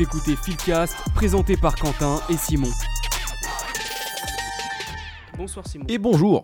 Vous 0.00 0.06
écoutez 0.06 0.34
Philcast, 0.34 0.96
présenté 1.14 1.58
par 1.58 1.76
Quentin 1.76 2.22
et 2.30 2.36
Simon. 2.38 2.70
Bonsoir 5.36 5.66
Simon. 5.66 5.84
Et 5.90 5.98
bonjour 5.98 6.42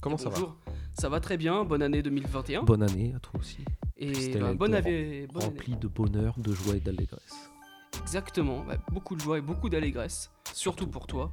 Comment 0.00 0.16
Et 0.16 0.22
ça 0.22 0.30
bonjour. 0.30 0.56
Ça 0.94 1.10
va 1.10 1.20
très 1.20 1.36
bien, 1.36 1.62
bonne 1.64 1.82
année 1.82 2.00
2021. 2.00 2.62
va 2.62 2.64
Bonne 2.64 2.82
année 2.82 3.12
à 3.14 3.18
toi 3.18 3.38
aussi. 3.38 3.58
et 3.98 4.14
C'était 4.14 4.38
bah, 4.38 4.46
l'année 4.46 4.56
bonne, 4.56 4.74
année, 4.74 5.26
bonne 5.26 5.42
année. 5.42 5.52
Rempli 5.52 5.76
de 5.76 5.88
bonheur, 5.88 6.36
de 6.38 6.54
joie 6.54 6.76
et 6.76 6.80
d'allégresse. 6.80 7.50
Exactement, 8.00 8.64
bah, 8.66 8.78
beaucoup 8.90 9.14
de 9.14 9.20
joie 9.20 9.36
et 9.36 9.42
beaucoup 9.42 9.68
d'allégresse, 9.68 10.30
surtout 10.54 10.86
pour 10.86 11.06
toi. 11.06 11.30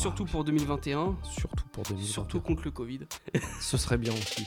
Surtout 0.00 0.24
pour 0.24 0.42
2021, 0.42 1.18
Surtout 1.22 1.66
pour 1.70 1.84
2021. 1.84 2.10
surtout 2.14 2.40
contre 2.40 2.62
le 2.64 2.70
Covid. 2.70 3.00
Ce 3.60 3.76
serait 3.76 3.98
bien 3.98 4.14
aussi. 4.14 4.46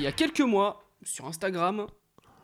Il 0.00 0.04
y 0.04 0.06
a 0.06 0.12
quelques 0.12 0.40
mois, 0.40 0.90
sur 1.02 1.26
Instagram, 1.26 1.86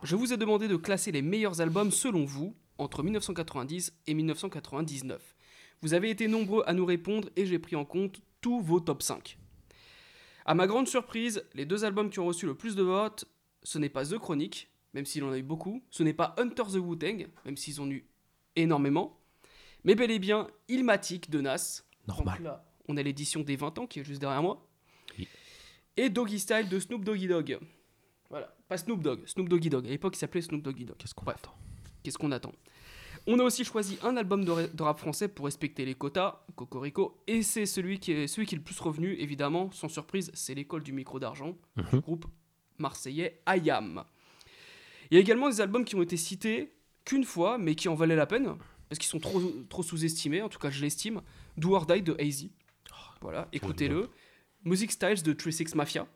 je 0.03 0.15
vous 0.15 0.35
ai 0.35 0.37
demandé 0.37 0.69
de 0.69 0.77
classer 0.77 1.11
les 1.11 1.23
meilleurs 1.23 1.63
albums 1.63 1.91
selon 1.91 2.27
vous 2.27 2.55
entre 2.77 3.03
1990 3.03 3.95
et 4.07 4.13
1999. 4.13 5.35
Vous 5.81 5.95
avez 5.95 6.11
été 6.11 6.29
nombreux 6.29 6.65
à 6.67 6.75
nous 6.75 6.85
répondre 6.85 7.31
et 7.35 7.47
j'ai 7.47 7.59
pris 7.59 7.75
en 7.75 7.87
compte 7.87 8.21
tous 8.43 8.61
vos 8.61 8.79
top 8.81 9.03
5. 9.03 9.39
À 10.45 10.55
ma 10.55 10.67
grande 10.67 10.87
surprise, 10.87 11.47
les 11.55 11.65
deux 11.65 11.87
albums 11.87 12.11
qui 12.11 12.21
ont 12.21 12.27
reçu 12.27 12.45
le 12.45 12.55
plus 12.55 12.77
de 12.77 12.83
votes, 12.83 13.25
ce 13.63 13.79
n'est 13.79 13.89
pas 13.89 14.05
The 14.05 14.19
Chronic, 14.19 14.71
même 14.93 15.07
s'il 15.07 15.25
en 15.25 15.33
a 15.33 15.39
eu 15.39 15.43
beaucoup, 15.43 15.83
ce 15.91 16.03
n'est 16.03 16.13
pas 16.13 16.35
Hunter 16.37 16.65
the 16.65 16.77
Wu-Tang, 16.77 17.27
même 17.47 17.57
s'ils 17.57 17.81
en 17.81 17.85
ont 17.85 17.91
eu 17.91 18.07
énormément, 18.57 19.19
mais 19.85 19.95
bel 19.95 20.11
et 20.11 20.19
bien 20.19 20.49
Ilmatic 20.69 21.31
de 21.31 21.41
Nas. 21.41 21.85
Normal. 22.07 22.37
Donc 22.37 22.45
là, 22.45 22.67
on 22.87 22.99
a 22.99 23.03
l'édition 23.03 23.41
des 23.41 23.57
20 23.57 23.79
ans 23.79 23.87
qui 23.87 24.01
est 24.01 24.05
juste 24.05 24.21
derrière 24.21 24.43
moi. 24.43 24.66
Et 25.97 26.09
Doggy 26.11 26.39
Style 26.39 26.69
de 26.69 26.79
Snoop 26.79 27.05
Doggy 27.05 27.27
Dogg. 27.29 27.59
Voilà, 28.31 28.55
pas 28.69 28.77
Snoop 28.77 29.03
Dogg, 29.03 29.21
Snoop 29.27 29.49
Doggy 29.49 29.71
Dogg. 29.71 29.87
À 29.87 29.91
l'époque, 29.91 30.17
il 30.17 30.19
s'appelait 30.19 30.43
Snoop 30.43 30.63
Doggy 30.63 30.85
Dogg. 30.85 30.97
Qu'est-ce 30.99 31.15
qu'on 31.15 31.27
attend 31.27 31.55
Qu'est-ce 32.03 32.19
qu'on 32.19 32.33
attend? 32.33 32.53
On 33.29 33.39
a 33.41 33.43
aussi 33.43 33.65
choisi 33.65 33.99
un 34.03 34.17
album 34.17 34.45
de, 34.45 34.51
ra- 34.51 34.67
de 34.69 34.83
rap 34.83 34.99
français 35.01 35.27
pour 35.29 35.47
respecter 35.47 35.85
les 35.85 35.95
quotas, 35.95 36.45
Cocorico, 36.55 37.21
et 37.27 37.43
c'est 37.43 37.67
celui 37.67 37.99
qui 37.99 38.13
est 38.13 38.27
celui 38.29 38.47
qui 38.47 38.55
est 38.55 38.59
le 38.59 38.63
plus 38.63 38.79
revenu, 38.79 39.15
évidemment, 39.15 39.73
sans 39.73 39.89
surprise, 39.89 40.31
c'est 40.35 40.55
l'école 40.55 40.85
du 40.85 40.93
micro 40.93 41.19
d'argent, 41.19 41.57
du 41.77 41.83
Mhm. 41.93 42.01
groupe 42.01 42.27
marseillais 42.79 43.41
Ayam. 43.47 44.05
Il 45.11 45.15
y 45.15 45.19
a 45.19 45.21
également 45.21 45.49
des 45.49 45.61
albums 45.61 45.85
qui 45.85 45.97
ont 45.97 46.03
été 46.03 46.17
cités 46.17 46.73
qu'une 47.05 47.25
fois, 47.25 47.59
mais 47.59 47.75
qui 47.75 47.89
en 47.89 47.95
valaient 47.95 48.15
la 48.17 48.27
peine, 48.27 48.55
parce 48.89 48.99
qu'ils 49.01 49.09
sont 49.09 49.19
trop, 49.19 49.41
trop 49.69 49.83
sous-estimés, 49.83 50.43
en 50.43 50.49
tout 50.49 50.59
cas 50.61 50.71
je 50.71 50.81
l'estime. 50.83 51.21
Do 51.57 51.75
or 51.75 51.87
Die 51.87 52.03
de 52.03 52.15
Hazy. 52.21 52.53
Voilà, 53.23 53.49
écoutez-le. 53.53 54.09
Music 54.67 54.91
Styles 54.93 55.23
de 55.23 55.33
36 55.33 55.75
Mafia. 55.77 56.07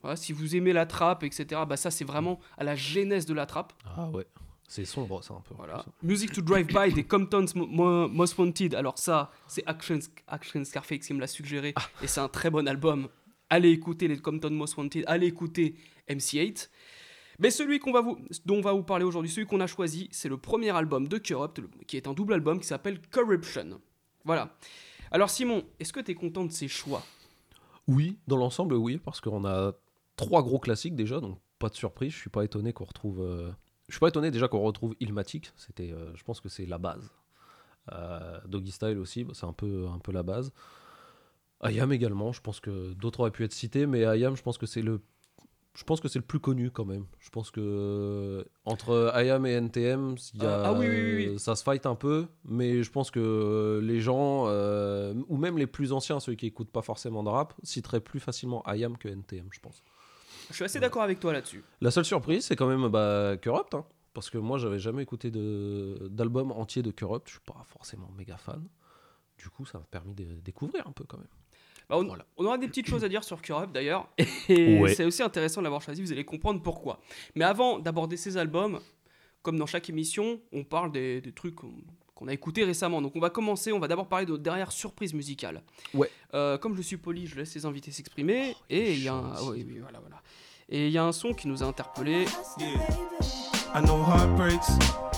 Voilà, 0.00 0.16
si 0.16 0.32
vous 0.32 0.56
aimez 0.56 0.72
la 0.72 0.84
trappe, 0.86 1.22
etc., 1.22 1.60
bah 1.68 1.76
ça 1.76 1.90
c'est 1.92 2.04
vraiment 2.04 2.40
à 2.58 2.64
la 2.64 2.74
genèse 2.74 3.24
de 3.26 3.34
la 3.34 3.46
trappe. 3.46 3.72
Ah 3.96 4.08
ouais. 4.10 4.26
C'est 4.66 4.86
sombre, 4.86 5.22
ça, 5.22 5.34
un 5.34 5.40
peu. 5.42 5.54
Voilà. 5.54 5.84
Music 6.02 6.32
to 6.32 6.40
Drive 6.40 6.66
By 6.68 6.94
des 6.94 7.04
Comptons 7.04 7.44
Mo- 7.54 7.66
Mo- 7.66 8.08
Most 8.08 8.38
Wanted. 8.38 8.74
Alors 8.74 8.98
ça, 8.98 9.30
c'est 9.46 9.62
Action, 9.66 9.98
Action 10.26 10.64
Scarface 10.64 11.00
qui 11.06 11.12
me 11.12 11.20
l'a 11.20 11.26
suggéré. 11.26 11.74
Et 12.02 12.06
c'est 12.06 12.20
un 12.20 12.28
très 12.28 12.48
bon 12.48 12.66
album. 12.66 13.08
Allez 13.50 13.68
écouter 13.70 14.08
les 14.08 14.16
Compton 14.18 14.48
Most 14.50 14.78
Wanted. 14.78 15.04
Allez 15.06 15.26
écouter 15.26 15.74
MC8. 16.08 16.70
Mais 17.38 17.50
celui 17.50 17.80
qu'on 17.80 17.92
va 17.92 18.00
vous, 18.00 18.18
dont 18.46 18.56
on 18.56 18.60
va 18.62 18.72
vous 18.72 18.82
parler 18.82 19.04
aujourd'hui, 19.04 19.30
celui 19.30 19.46
qu'on 19.46 19.60
a 19.60 19.66
choisi, 19.66 20.08
c'est 20.10 20.30
le 20.30 20.38
premier 20.38 20.70
album 20.70 21.06
de 21.06 21.18
Corrupt, 21.18 21.60
qui 21.86 21.98
est 21.98 22.06
un 22.08 22.14
double 22.14 22.32
album 22.32 22.58
qui 22.58 22.66
s'appelle 22.66 22.98
Corruption. 23.10 23.78
Voilà. 24.24 24.56
Alors 25.10 25.28
Simon, 25.28 25.64
est-ce 25.80 25.92
que 25.92 26.00
tu 26.00 26.12
es 26.12 26.14
content 26.14 26.44
de 26.46 26.52
ces 26.52 26.68
choix? 26.68 27.04
Oui, 27.88 28.18
dans 28.26 28.36
l'ensemble, 28.36 28.74
oui, 28.74 28.98
parce 28.98 29.20
qu'on 29.20 29.44
a 29.44 29.72
trois 30.16 30.42
gros 30.42 30.58
classiques 30.58 30.94
déjà, 30.94 31.20
donc 31.20 31.38
pas 31.58 31.68
de 31.68 31.74
surprise. 31.74 32.12
Je 32.12 32.18
suis 32.18 32.30
pas 32.30 32.44
étonné 32.44 32.72
qu'on 32.72 32.84
retrouve. 32.84 33.20
euh, 33.20 33.50
Je 33.88 33.94
suis 33.94 34.00
pas 34.00 34.08
étonné 34.08 34.30
déjà 34.30 34.48
qu'on 34.48 34.60
retrouve 34.60 34.94
Ilmatic. 35.00 35.52
C'était, 35.56 35.90
euh, 35.92 36.14
je 36.14 36.22
pense 36.24 36.40
que 36.40 36.48
c'est 36.48 36.66
la 36.66 36.78
base. 36.78 37.10
Euh, 37.92 38.38
Doggy 38.46 38.70
Style 38.70 38.98
aussi, 38.98 39.24
bah, 39.24 39.32
c'est 39.34 39.46
un 39.46 39.52
peu, 39.52 39.88
un 39.88 39.98
peu 39.98 40.12
la 40.12 40.22
base. 40.22 40.52
Ayam 41.60 41.92
également. 41.92 42.32
Je 42.32 42.40
pense 42.40 42.60
que 42.60 42.92
d'autres 42.94 43.20
auraient 43.20 43.30
pu 43.30 43.44
être 43.44 43.52
cités, 43.52 43.86
mais 43.86 44.04
Ayam, 44.04 44.36
je 44.36 44.42
pense 44.42 44.58
que 44.58 44.66
c'est 44.66 44.82
le 44.82 45.00
je 45.74 45.84
pense 45.84 46.00
que 46.00 46.08
c'est 46.08 46.18
le 46.18 46.24
plus 46.24 46.38
connu 46.40 46.70
quand 46.70 46.84
même. 46.84 47.06
Je 47.18 47.30
pense 47.30 47.50
que 47.50 47.60
euh, 47.60 48.44
entre 48.64 49.12
IAM 49.16 49.46
et 49.46 49.52
NTM, 49.52 50.16
il 50.34 50.42
y 50.42 50.46
a, 50.46 50.60
Ah, 50.60 50.62
ah 50.66 50.72
oui, 50.74 50.86
oui, 50.86 50.96
oui, 51.14 51.28
oui. 51.30 51.38
ça 51.38 51.56
se 51.56 51.62
fight 51.62 51.86
un 51.86 51.94
peu, 51.94 52.26
mais 52.44 52.82
je 52.82 52.90
pense 52.90 53.10
que 53.10 53.20
euh, 53.20 53.80
les 53.80 54.00
gens, 54.00 54.44
euh, 54.48 55.14
ou 55.28 55.36
même 55.38 55.56
les 55.56 55.66
plus 55.66 55.92
anciens, 55.92 56.20
ceux 56.20 56.34
qui 56.34 56.46
écoutent 56.46 56.70
pas 56.70 56.82
forcément 56.82 57.22
de 57.22 57.30
rap, 57.30 57.54
citeraient 57.62 58.00
plus 58.00 58.20
facilement 58.20 58.62
IAM 58.66 58.98
que 58.98 59.08
NTM, 59.08 59.48
je 59.50 59.60
pense. 59.60 59.82
Je 60.50 60.54
suis 60.56 60.64
assez 60.64 60.80
d'accord 60.80 61.02
avec 61.02 61.20
toi 61.20 61.32
là-dessus. 61.32 61.64
La 61.80 61.90
seule 61.90 62.04
surprise, 62.04 62.44
c'est 62.44 62.56
quand 62.56 62.66
même 62.66 62.88
bah, 62.88 63.36
Corrupt, 63.42 63.74
hein, 63.74 63.86
parce 64.12 64.28
que 64.28 64.36
moi, 64.36 64.58
j'avais 64.58 64.78
jamais 64.78 65.02
écouté 65.02 65.30
d'album 65.30 66.52
entier 66.52 66.82
de 66.82 66.90
Corrupt, 66.90 67.26
je 67.28 67.32
suis 67.32 67.40
pas 67.40 67.64
forcément 67.68 68.10
méga 68.18 68.36
fan. 68.36 68.62
Du 69.38 69.48
coup, 69.48 69.64
ça 69.64 69.78
m'a 69.78 69.84
permis 69.90 70.14
de 70.14 70.40
découvrir 70.44 70.86
un 70.86 70.92
peu 70.92 71.04
quand 71.04 71.16
même. 71.16 71.26
Bah, 71.92 71.98
on, 71.98 72.04
Voilà. 72.04 72.24
on 72.38 72.46
aura 72.46 72.56
des 72.58 72.68
petites 72.68 72.88
choses 72.88 73.04
à 73.04 73.08
dire 73.10 73.22
sur 73.22 73.42
Corrupt 73.42 73.70
d'ailleurs, 73.72 74.08
et 74.48 74.78
Ouais. 74.80 74.94
c'est 74.94 75.04
aussi 75.04 75.22
intéressant 75.22 75.60
de 75.60 75.64
l'avoir 75.64 75.82
choisi, 75.82 76.00
vous 76.02 76.10
allez 76.10 76.24
comprendre 76.24 76.62
pourquoi. 76.62 77.00
Mais 77.34 77.44
avant 77.44 77.78
d'aborder 77.78 78.16
ces 78.16 78.36
albums, 78.38 78.80
comme 79.42 79.58
dans 79.58 79.66
chaque 79.66 79.90
émission, 79.90 80.40
on 80.52 80.64
parle 80.64 80.90
des, 80.90 81.20
des 81.20 81.32
trucs 81.32 81.54
qu'on 81.54 82.28
a 82.28 82.32
écoutés 82.32 82.64
récemment. 82.64 83.02
Donc 83.02 83.14
on 83.16 83.20
va 83.20 83.28
commencer, 83.28 83.72
on 83.72 83.78
va 83.78 83.88
d'abord 83.88 84.06
parler 84.08 84.24
de 84.24 84.30
notre 84.30 84.42
dernière 84.42 84.72
surprise 84.72 85.12
musicale. 85.12 85.62
Ouais. 85.92 86.08
Euh, 86.32 86.56
comme 86.56 86.74
je 86.76 86.82
suis 86.82 86.96
poli, 86.96 87.26
je 87.26 87.36
laisse 87.36 87.54
les 87.54 87.66
invités 87.66 87.90
s'exprimer, 87.90 88.56
et 88.70 88.92
il 88.94 89.02
y 89.02 89.08
a 89.08 89.14
un... 89.14 89.32
ah 89.34 89.40
oui, 89.50 89.66
voilà, 89.82 90.00
voilà. 90.00 90.22
Et 90.70 90.86
il 90.86 90.92
y 90.92 90.96
a 90.98 91.04
un 91.04 91.12
son 91.12 91.34
qui 91.34 91.46
nous 91.48 91.62
a 91.62 91.66
interpellés. 91.66 92.24
I 93.74 93.80
know 93.80 94.02
heartbreaks, 94.02 94.68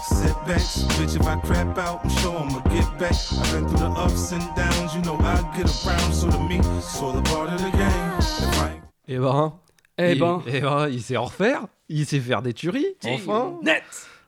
setbacks. 0.08 0.84
Bitch, 0.96 1.16
if 1.16 1.26
I 1.26 1.36
crap 1.40 1.76
out, 1.78 2.00
I'm 2.04 2.10
sure 2.10 2.36
I'ma 2.38 2.60
get 2.72 2.86
back. 2.98 3.12
I've 3.32 3.52
been 3.52 3.66
through 3.68 3.78
the 3.78 3.90
ups 4.00 4.32
and 4.32 4.42
downs, 4.56 4.94
you 4.94 5.02
know 5.02 5.16
I 5.20 5.42
get 5.56 5.66
around. 5.86 6.12
So 6.12 6.30
to 6.30 6.38
me, 6.38 6.58
it's 6.78 7.00
all 7.02 7.16
a 7.18 7.22
part 7.22 7.52
of 7.52 7.58
the 7.60 7.70
game. 7.72 8.84
Et 9.06 9.18
ben, 9.18 9.52
Eh 9.98 10.12
il, 10.12 10.18
ben, 10.20 10.42
eh 10.46 10.60
ben, 10.60 10.88
il 10.88 11.02
sait 11.02 11.16
en 11.16 11.24
refaire, 11.24 11.66
il 11.88 12.06
sait 12.06 12.20
faire 12.20 12.42
des 12.42 12.52
tueries, 12.54 12.86
enfin. 13.04 13.58
net 13.62 13.82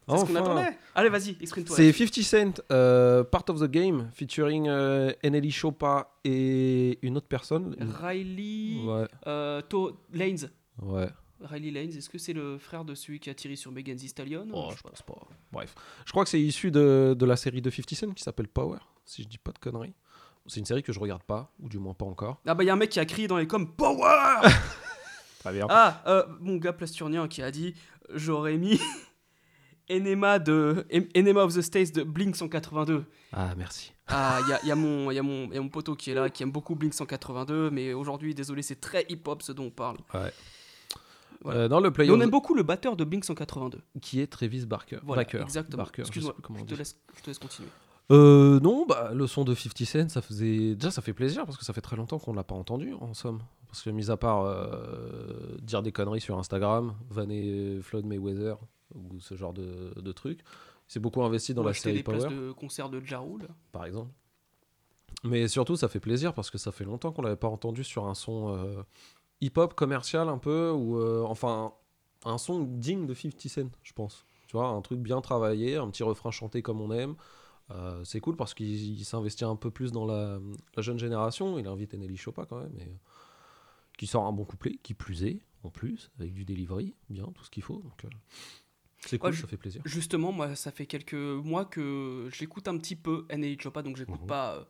C'est 0.09 0.19
ce 0.19 0.25
qu'on 0.25 0.36
Enfin. 0.36 0.36
attendait 0.36 0.76
Allez, 0.94 1.09
vas-y, 1.09 1.36
exprime-toi. 1.41 1.75
C'est 1.76 1.86
là-dessus. 1.86 2.22
50 2.22 2.56
Cent, 2.56 2.62
euh, 2.72 3.25
Part 3.25 3.44
of 3.48 3.59
the 3.60 3.65
Game, 3.70 4.09
featuring 4.15 4.69
euh, 4.69 5.12
Nelly 5.25 5.50
Chopa 5.50 6.10
et 6.25 6.98
une 7.03 7.16
autre 7.16 7.26
personne. 7.26 7.75
Riley... 8.00 8.84
Ouais, 8.84 9.06
euh, 9.26 9.60
To- 9.69 9.98
Lanes. 10.12 10.48
ouais. 10.82 11.09
Riley 11.41 11.70
Lanes, 11.70 11.97
est-ce 11.97 12.08
que 12.08 12.19
c'est 12.19 12.32
le 12.32 12.58
frère 12.58 12.84
de 12.84 12.94
celui 12.94 13.20
qui 13.20 13.28
a 13.30 13.34
tiré 13.34 13.56
sur 13.56 13.70
Megan 13.72 13.97
Thee 13.97 14.08
Stallion 14.08 14.47
Oh, 14.52 14.70
Je 14.76 14.80
pense 14.82 15.02
pas. 15.02 15.14
Bref. 15.52 15.74
Je 16.06 16.10
crois 16.12 16.24
que 16.24 16.30
c'est 16.30 16.41
issu 16.41 16.70
de, 16.70 17.14
de 17.19 17.26
la 17.26 17.36
série 17.36 17.60
de 17.60 17.70
50 17.70 17.94
Cent 17.94 18.12
qui 18.12 18.22
s'appelle 18.22 18.48
Power, 18.48 18.78
si 19.04 19.22
je 19.22 19.28
dis 19.28 19.38
pas 19.38 19.52
de 19.52 19.58
conneries. 19.58 19.94
C'est 20.47 20.60
une 20.60 20.66
série 20.66 20.83
que 20.83 20.92
je 20.92 21.00
regarde 21.00 21.22
pas, 21.24 21.53
ou 21.60 21.68
du 21.68 21.78
moins 21.78 21.92
pas 21.94 22.06
encore. 22.06 22.41
Ah 22.47 22.54
bah 22.54 22.62
il 22.62 22.68
y 22.68 22.71
a 22.71 22.72
un 22.72 22.77
mec 22.77 22.91
qui 22.91 23.00
a 23.00 23.04
crié 23.04 23.27
dans 23.28 23.36
les 23.36 23.47
coms 23.48 23.66
Power 23.66 24.41
Très 25.41 25.53
bien. 25.53 25.66
Ah, 25.68 26.03
euh, 26.06 26.24
mon 26.41 26.56
gars 26.56 26.72
plasturien 26.72 27.27
qui 27.28 27.42
a 27.42 27.50
dit 27.50 27.74
j'aurais 28.15 28.56
mis 28.56 28.80
Enema 29.89 30.39
de 30.39 30.86
En- 30.92 31.06
Enema 31.15 31.42
of 31.44 31.54
the 31.54 31.60
States 31.62 31.92
de 31.94 32.03
Blink 32.03 32.34
182. 32.34 33.04
Ah, 33.32 33.54
merci. 33.56 33.92
Ah, 34.09 34.41
il 34.44 34.50
y 34.50 34.53
a, 34.53 34.65
y 34.66 34.71
a 34.71 34.74
mon 34.77 35.10
y 35.10 35.18
a 35.18 35.22
mon 35.22 35.47
il 35.48 35.54
y 35.54 35.59
a 35.59 35.60
mon 35.60 35.68
poteau 35.68 35.94
qui 35.97 36.10
est 36.10 36.15
là 36.15 36.28
qui 36.30 36.42
aime 36.42 36.50
beaucoup 36.53 36.74
Blink 36.77 36.94
182 36.94 37.71
mais 37.71 37.92
aujourd'hui 37.92 38.34
désolé, 38.34 38.62
c'est 38.62 38.80
très 38.80 39.04
hip-hop 39.09 39.42
ce 39.42 39.53
dont 39.53 39.65
on 39.66 39.71
parle. 39.71 39.98
Ouais. 40.15 40.32
Voilà. 41.47 41.60
Euh, 41.60 41.81
le 41.81 42.04
Et 42.04 42.10
on 42.10 42.21
aime 42.21 42.31
beaucoup 42.31 42.54
le 42.54 42.65
batteur 42.65 42.97
de 42.97 43.04
Blink 43.04 43.25
182. 43.25 43.81
qui 44.01 44.21
est 44.21 44.27
Travis 44.27 44.66
Barker. 44.66 44.98
Voilà, 45.04 45.22
Barker. 45.22 45.43
exactement. 45.43 45.84
Barker, 45.84 46.03
je 46.03 46.09
Excuse-moi, 46.09 46.34
je, 46.37 46.60
on 46.60 46.65
te 46.65 46.75
laisse 46.75 46.98
je 47.16 47.22
te 47.22 47.31
laisse 47.31 47.39
continuer. 47.39 47.69
Euh, 48.10 48.59
non, 48.60 48.84
bah, 48.87 49.13
le 49.15 49.27
son 49.28 49.45
de 49.45 49.54
50 49.54 49.87
Cent, 49.87 50.09
ça 50.09 50.22
faisait. 50.22 50.75
Déjà, 50.75 50.91
ça 50.91 51.03
fait 51.03 51.13
plaisir 51.13 51.45
parce 51.45 51.57
que 51.57 51.65
ça 51.65 51.72
fait 51.72 51.81
très 51.81 51.95
longtemps 51.95 52.19
qu'on 52.19 52.33
ne 52.33 52.37
l'a 52.37 52.45
pas 52.45 52.57
entendu, 52.57 52.95
en 53.01 53.15
somme. 53.15 53.41
Parce 53.69 53.83
que, 53.83 53.91
mis 53.91 54.10
à 54.10 54.16
part 54.16 54.43
euh, 54.43 55.57
dire 55.63 55.83
des 55.83 55.93
conneries 55.93 56.21
sur 56.21 56.37
Instagram, 56.37 56.95
vanner 57.10 57.78
Floyd 57.81 58.07
Mayweather 58.07 58.57
ou 58.95 59.21
ce 59.21 59.37
genre 59.37 59.53
de, 59.53 59.92
de 60.01 60.13
trucs, 60.13 60.41
il 60.41 60.92
s'est 60.92 61.01
beaucoup 61.01 61.22
investi 61.22 61.54
dans 61.54 61.63
la 61.63 61.75
série 61.75 62.03
places 62.03 62.25
Power, 62.25 62.34
de 62.34 62.53
concert 62.53 62.89
de 62.89 63.01
Ja 63.04 63.21
Rule. 63.21 63.49
par 63.71 63.84
exemple. 63.84 64.10
Mais 65.25 65.47
surtout, 65.49 65.77
ça 65.77 65.89
fait 65.89 66.01
plaisir 66.01 66.34
parce 66.34 66.51
que 66.51 66.59
ça 66.59 66.72
fait 66.72 66.84
longtemps 66.84 67.13
qu'on 67.13 67.22
l'avait 67.22 67.37
pas 67.37 67.49
entendu 67.49 67.84
sur 67.84 68.07
un 68.07 68.15
son 68.15 68.84
hip-hop 69.41 69.74
commercial 69.74 70.28
un 70.28 70.38
peu, 70.38 70.71
ou 70.71 70.98
euh, 70.98 71.22
enfin 71.27 71.72
un 72.24 72.38
son 72.38 72.62
digne 72.62 73.06
de 73.06 73.15
50 73.15 73.48
Cent, 73.48 73.71
je 73.83 73.92
pense. 73.92 74.24
Tu 74.48 74.56
vois, 74.56 74.68
un 74.68 74.80
truc 74.80 75.00
bien 75.00 75.21
travaillé, 75.21 75.77
un 75.77 75.88
petit 75.91 76.03
refrain 76.03 76.30
chanté 76.30 76.62
comme 76.62 76.80
on 76.80 76.91
aime. 76.92 77.15
Euh, 77.71 78.03
c'est 78.04 78.21
cool 78.21 78.36
parce 78.36 78.54
qu'il 78.54 78.68
il 78.98 79.04
s'investit 79.04 79.44
un 79.44 79.56
peu 79.56 79.71
plus 79.71 79.91
dans 79.92 80.06
la, 80.06 80.38
la 80.77 80.83
jeune 80.83 80.98
génération. 80.98 81.59
Il 81.59 81.66
invite 81.66 81.94
Nelly 81.94 82.16
Chopin 82.16 82.44
quand 82.47 82.60
même, 82.60 82.77
et, 82.78 82.83
euh, 82.84 82.94
qui 83.98 84.06
sort 84.06 84.24
un 84.27 84.33
bon 84.33 84.44
couplet, 84.44 84.78
qui 84.83 84.94
plus 84.94 85.24
est, 85.24 85.41
en 85.65 85.71
plus, 85.71 86.10
avec 86.21 86.32
du 86.32 86.44
delivery, 86.44 86.94
bien, 87.10 87.24
tout 87.34 87.44
ce 87.44 87.50
qu'il 87.50 87.62
faut. 87.65 87.78
Donc, 87.82 88.06
c'est 89.00 89.18
cool, 89.18 89.30
Ouais, 89.30 89.36
ça 89.36 89.47
fait 89.47 89.56
plaisir. 89.56 89.82
Justement, 89.84 90.32
moi, 90.32 90.54
ça 90.54 90.71
fait 90.71 90.86
quelques 90.86 91.15
mois 91.15 91.65
que 91.65 92.28
j'écoute 92.32 92.68
un 92.68 92.77
petit 92.78 92.97
peu 92.97 93.27
NLE 93.30 93.60
Choppa, 93.60 93.82
donc 93.82 93.97
j'écoute 93.97 94.21
Mhm. 94.22 94.27
pas 94.27 94.68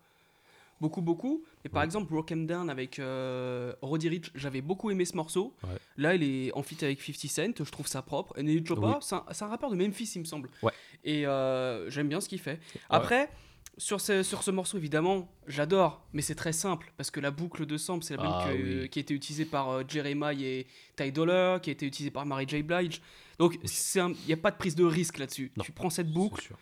beaucoup, 0.81 1.03
beaucoup. 1.03 1.45
Mais 1.65 1.71
par 1.71 1.81
Ouais. 1.81 1.85
exemple, 1.87 2.11
Broken 2.11 2.47
Down 2.47 2.69
avec 2.71 2.99
euh, 2.99 3.73
Roddy 3.83 4.09
Rich, 4.09 4.31
j'avais 4.35 4.61
beaucoup 4.61 4.91
aimé 4.91 5.05
ce 5.05 5.17
morceau. 5.17 5.55
Ouais. 5.65 5.79
Là, 5.97 6.15
il 6.15 6.23
est 6.23 6.53
en 6.55 6.63
feat 6.63 6.83
avec 6.83 7.01
50 7.01 7.31
Cent, 7.31 7.65
je 7.65 7.71
trouve 7.71 7.87
ça 7.87 8.03
propre. 8.03 8.35
NLE 8.41 8.65
Choppa, 8.67 8.87
Oui. 8.87 8.95
c'est 9.01 9.15
un, 9.15 9.25
un 9.47 9.47
rappeur 9.49 9.71
de 9.71 9.77
Memphis, 9.77 10.13
il 10.17 10.21
me 10.21 10.25
semble. 10.25 10.51
Ouais. 10.63 10.73
Et 11.05 11.27
euh, 11.27 11.89
j'aime 11.91 12.09
bien 12.09 12.21
ce 12.21 12.29
qu'il 12.29 12.41
fait. 12.41 12.61
Après. 12.91 13.31
Sur 13.79 14.01
ce, 14.01 14.23
sur 14.23 14.43
ce 14.43 14.51
morceau, 14.51 14.79
évidemment, 14.79 15.31
j'adore, 15.47 16.01
mais 16.15 16.23
c'est 16.23 16.35
très 16.35 16.55
simple, 16.55 16.91
parce 16.97 17.11
que 17.11 17.21
la 17.21 17.31
boucle 17.31 17.67
de 17.67 17.77
sample, 17.77 18.05
c'est 18.05 18.17
la 18.17 18.23
même 18.23 18.33
Ah 18.35 18.49
que- 18.49 18.81
oui. 18.83 18.89
qui 18.89 18.99
a 18.99 19.03
été 19.03 19.13
utilisée 19.13 19.45
par 19.45 19.69
euh, 19.69 19.83
Jeremiah 19.87 20.33
et 20.33 20.67
Ty 20.97 21.13
Dolla, 21.13 21.61
qui 21.63 21.69
a 21.69 21.73
été 21.75 21.85
utilisée 21.85 22.11
par 22.11 22.25
Mary 22.25 22.47
J. 22.49 22.63
Blige. 22.63 23.03
Donc, 23.39 23.59
il 23.63 24.15
n'y 24.27 24.33
a 24.33 24.37
pas 24.39 24.51
de 24.51 24.57
prise 24.57 24.77
de 24.77 24.85
risque 24.85 25.19
là-dessus. 25.19 25.53
Tu 25.63 25.73
prends 25.73 25.91
cette 25.91 26.11
boucle. 26.11 26.55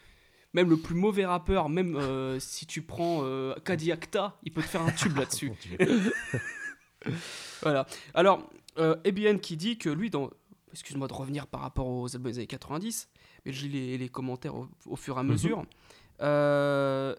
Même 0.55 0.71
le 0.71 0.77
plus 0.79 0.95
mauvais 0.95 1.27
rappeur, 1.27 1.69
même 1.69 1.97
euh, 1.97 2.39
si 2.41 2.65
tu 2.67 2.81
prends 2.83 3.21
euh, 3.25 3.55
Kadiakta, 3.65 4.39
il 4.45 4.53
peut 4.53 4.63
te 4.63 4.69
faire 4.69 4.83
un 4.83 4.91
tube 4.93 5.17
là-dessus. 5.19 5.53
voilà. 7.63 7.87
Alors, 8.15 8.49
euh, 8.79 8.97
ABN 9.07 9.39
qui 9.39 9.57
dit 9.57 9.79
que 9.79 9.89
lui, 9.91 10.11
dans. 10.11 10.31
Excuse-moi 10.73 11.07
de 11.07 11.13
revenir 11.13 11.47
par 11.47 11.61
rapport 11.61 11.87
aux 11.87 12.13
albums 12.17 12.33
des 12.33 12.39
années 12.39 12.47
90, 12.49 13.09
mais 13.47 13.53
je 13.53 13.63
lis 13.67 13.69
les, 13.69 13.99
les 13.99 14.09
commentaires 14.09 14.57
au, 14.57 14.67
au 14.87 14.97
fur 14.97 15.17
et 15.17 15.21
à 15.21 15.23
Mhm. 15.23 15.31
mesure. 15.31 15.65
Euh, 16.21 17.15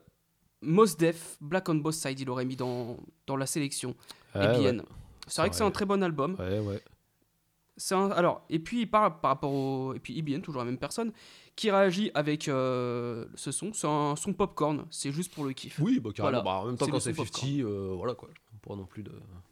Mos 0.61 0.97
Def, 0.97 1.37
Black 1.39 1.69
on 1.69 1.75
Both 1.75 1.93
Sides, 1.93 2.19
il 2.19 2.29
aurait 2.29 2.43
mis 2.43 2.57
dans, 2.57 2.97
dans 3.27 3.37
la 3.37 3.45
sélection. 3.45 3.95
Ouais. 4.33 4.77
C'est 5.27 5.41
vrai 5.41 5.49
que 5.49 5.55
c'est 5.55 5.63
un 5.63 5.71
très 5.71 5.85
bon 5.85 6.03
album. 6.03 6.35
Ouais, 6.37 6.59
ouais. 6.59 6.81
C'est 7.77 7.95
un- 7.95 8.11
alors, 8.11 8.45
et 8.49 8.59
puis 8.59 8.81
il 8.81 8.87
parle 8.91 9.19
par 9.21 9.31
rapport 9.31 9.53
au. 9.53 9.93
Et 9.93 9.99
puis 9.99 10.13
IBN, 10.17 10.41
toujours 10.41 10.59
la 10.61 10.65
même 10.65 10.77
personne, 10.77 11.13
qui 11.55 11.71
réagit 11.71 12.11
avec 12.13 12.47
euh, 12.47 13.25
ce 13.35 13.51
son. 13.51 13.71
C'est 13.73 13.87
un 13.87 14.15
son 14.15 14.33
popcorn, 14.33 14.85
c'est 14.91 15.11
juste 15.11 15.33
pour 15.33 15.45
le 15.45 15.53
kiff. 15.53 15.79
Oui, 15.79 15.99
bah, 15.99 16.09
carrément. 16.13 16.41
Voilà. 16.41 16.43
Bah, 16.43 16.61
en 16.63 16.65
même 16.67 16.77
temps, 16.77 16.87
quand 16.87 16.99
c'est 16.99 17.13
son 17.13 17.25
50, 17.25 17.49
euh, 17.61 17.93
voilà 17.95 18.13
quoi. 18.15 18.29
Pas 18.67 18.75
non 18.75 18.85
plus 18.85 19.03
de 19.03 19.11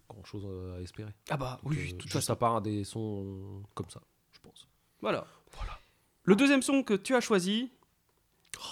grand 0.09 0.23
chose 0.25 0.45
à 0.77 0.81
espérer. 0.81 1.11
Ah 1.29 1.37
bah 1.37 1.59
Donc, 1.63 1.71
oui, 1.71 1.77
euh, 1.79 1.85
de 1.85 1.91
toute 1.91 2.01
juste 2.03 2.13
façon. 2.13 2.33
à 2.33 2.35
part 2.35 2.61
des 2.61 2.83
sons 2.83 3.61
comme 3.75 3.89
ça, 3.89 4.01
je 4.31 4.39
pense. 4.39 4.67
Voilà. 5.01 5.25
Le 6.25 6.35
deuxième 6.37 6.61
son 6.61 6.83
que 6.83 6.93
tu 6.93 7.15
as 7.15 7.21
choisi, 7.21 7.69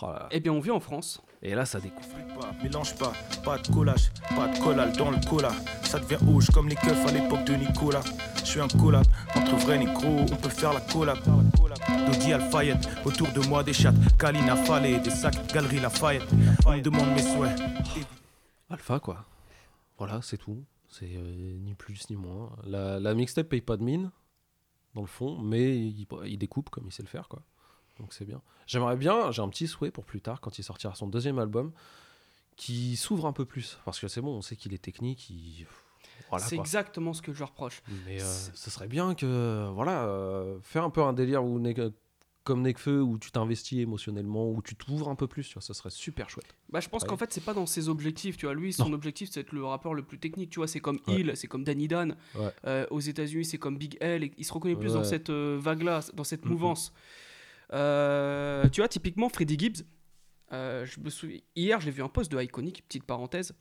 Oh 0.02 0.06
là 0.08 0.14
là. 0.20 0.28
eh 0.32 0.40
bien 0.40 0.54
on 0.54 0.60
vit 0.62 0.72
en 0.72 0.80
France. 0.80 1.22
Et 1.42 1.54
là, 1.54 1.66
ça 1.66 1.80
découvre. 1.80 2.08
pas, 2.40 2.52
mélange 2.64 2.96
pas, 2.98 3.12
pas 3.44 3.58
de 3.58 3.68
collage, 3.68 4.12
pas 4.36 4.48
de 4.48 4.58
collage 4.60 4.96
dans 4.96 5.12
le 5.12 5.18
cola. 5.30 5.52
Ça 5.84 6.00
devient 6.00 6.16
rouge 6.24 6.50
comme 6.52 6.70
les 6.70 6.76
keufs 6.76 7.06
à 7.08 7.12
l'époque 7.12 7.44
de 7.46 7.56
Nicolas. 7.56 8.04
Je 8.38 8.46
suis 8.46 8.62
un 8.62 8.68
collab, 8.70 9.06
entre 9.36 9.56
vrais 9.58 9.78
négros, 9.80 10.26
on 10.32 10.36
peut 10.38 10.50
faire 10.50 10.72
la 10.74 10.82
collab. 10.82 11.18
Autour 13.06 13.32
de 13.32 13.48
moi 13.48 13.64
des 13.64 13.74
chattes, 13.74 13.96
Kalina 14.18 14.56
des 15.00 15.10
sacs, 15.10 15.54
Lafayette. 15.54 16.28
On 16.66 16.74
me 16.74 16.82
demande 16.82 17.10
mes 17.16 17.22
souhaits. 17.22 17.60
Alpha, 18.70 19.00
quoi. 19.00 19.26
Voilà, 19.98 20.22
c'est 20.22 20.38
tout. 20.38 20.64
C'est 20.90 21.16
euh, 21.16 21.58
ni 21.60 21.74
plus 21.74 22.10
ni 22.10 22.16
moins. 22.16 22.52
La, 22.66 23.14
mixtape 23.14 23.48
paye 23.48 23.62
pas 23.62 23.78
de 23.78 23.84
mine, 23.84 24.12
dans 24.94 25.02
le 25.02 25.08
fond, 25.08 25.38
mais 25.38 25.78
il, 25.78 26.38
découpe 26.38 26.70
comme 26.70 26.86
il 26.88 26.92
sait 26.92 27.04
le 27.04 27.08
faire, 27.08 27.30
quoi. 27.30 27.42
Donc 28.00 28.14
c'est 28.14 28.26
bien. 28.26 28.42
J'aimerais 28.68 28.98
bien, 28.98 29.32
j'ai 29.32 29.42
un 29.42 29.50
petit 29.50 29.68
souhait 29.68 29.92
pour 29.92 30.06
plus 30.06 30.22
tard, 30.22 30.42
quand 30.42 30.60
il 30.60 30.64
sortira 30.64 30.96
son 30.96 31.08
deuxième 31.08 31.40
album, 31.40 31.72
qui 32.58 32.98
s'ouvre 32.98 33.26
un 33.26 33.34
peu 33.34 33.46
plus. 33.46 33.80
Parce 33.86 34.00
que 34.00 34.08
c'est 34.08 34.22
bon, 34.22 34.36
on 34.36 34.42
sait 34.42 34.56
qu'il 34.56 34.74
est 34.74 34.82
technique. 34.82 35.32
Voilà, 36.32 36.46
c'est 36.46 36.56
exactement 36.58 37.14
ce 37.14 37.22
que 37.22 37.34
je 37.34 37.44
reproche. 37.44 37.84
Mais 38.08 38.22
euh, 38.22 38.26
ce 38.54 38.70
serait 38.72 38.88
bien 38.88 39.14
que, 39.14 39.70
voilà, 39.74 40.06
euh, 40.06 40.58
faire 40.64 40.84
un 40.84 40.90
peu 40.90 41.02
un 41.04 41.14
délire 41.14 41.44
où, 41.46 41.60
comme 42.44 42.64
Nekfeu, 42.64 43.02
où 43.04 43.20
tu 43.20 43.32
t'investis 43.32 43.80
émotionnellement, 43.80 44.50
où 44.50 44.64
tu 44.64 44.76
t'ouvres 44.76 45.10
un 45.10 45.16
peu 45.16 45.28
plus, 45.28 45.48
tu 45.48 45.54
vois, 45.54 45.62
ça 45.62 45.76
serait 45.76 45.92
super 45.92 46.28
chouette. 46.30 46.56
Bah, 46.70 46.80
je 46.80 46.90
pense 46.90 47.04
Ouais. 47.04 47.10
qu'en 47.10 47.18
fait, 47.18 47.32
c'est 47.32 47.44
pas 47.46 47.54
dans 47.54 47.68
ses 47.68 47.88
objectifs. 47.88 48.36
Tu 48.38 48.48
vois, 48.48 48.56
lui, 48.56 48.74
son 48.74 48.92
objectif, 48.94 49.30
c'est 49.32 49.42
d'être 49.44 49.52
le 49.52 49.64
rappeur 49.64 49.94
le 49.94 50.02
plus 50.02 50.18
technique. 50.18 50.50
Tu 50.50 50.58
vois, 50.60 50.68
c'est 50.68 50.80
comme 50.80 51.00
Ouais. 51.08 51.20
Hill, 51.20 51.32
c'est 51.36 51.46
comme 51.48 51.64
Danny 51.64 51.88
Dan. 51.88 52.16
Ouais. 52.34 52.50
Euh, 52.66 52.88
aux 52.90 53.00
États-Unis, 53.00 53.46
c'est 53.46 53.60
comme 53.60 53.78
Big 53.78 53.96
L. 54.02 54.24
et 54.24 54.32
il 54.38 54.44
se 54.46 54.54
reconnaît 54.54 54.76
plus 54.76 54.94
dans 54.94 55.04
cette 55.04 55.30
euh, 55.30 55.60
vague-là, 55.62 56.00
dans 56.16 56.24
cette 56.24 56.46
mouvance. 56.46 56.94
Euh, 57.74 58.68
tu 58.70 58.82
vois, 58.82 58.88
typiquement, 58.88 59.30
Freddie 59.30 59.60
Gibbs. 59.60 59.84
je 60.52 61.00
me 61.00 61.10
souviens, 61.10 61.40
hier, 61.56 61.80
j'ai 61.80 61.92
vu 61.92 62.02
un 62.02 62.10
post 62.10 62.32
de 62.32 62.42
Iconic, 62.42 62.84
petite 62.88 63.04
parenthèse, 63.04 63.54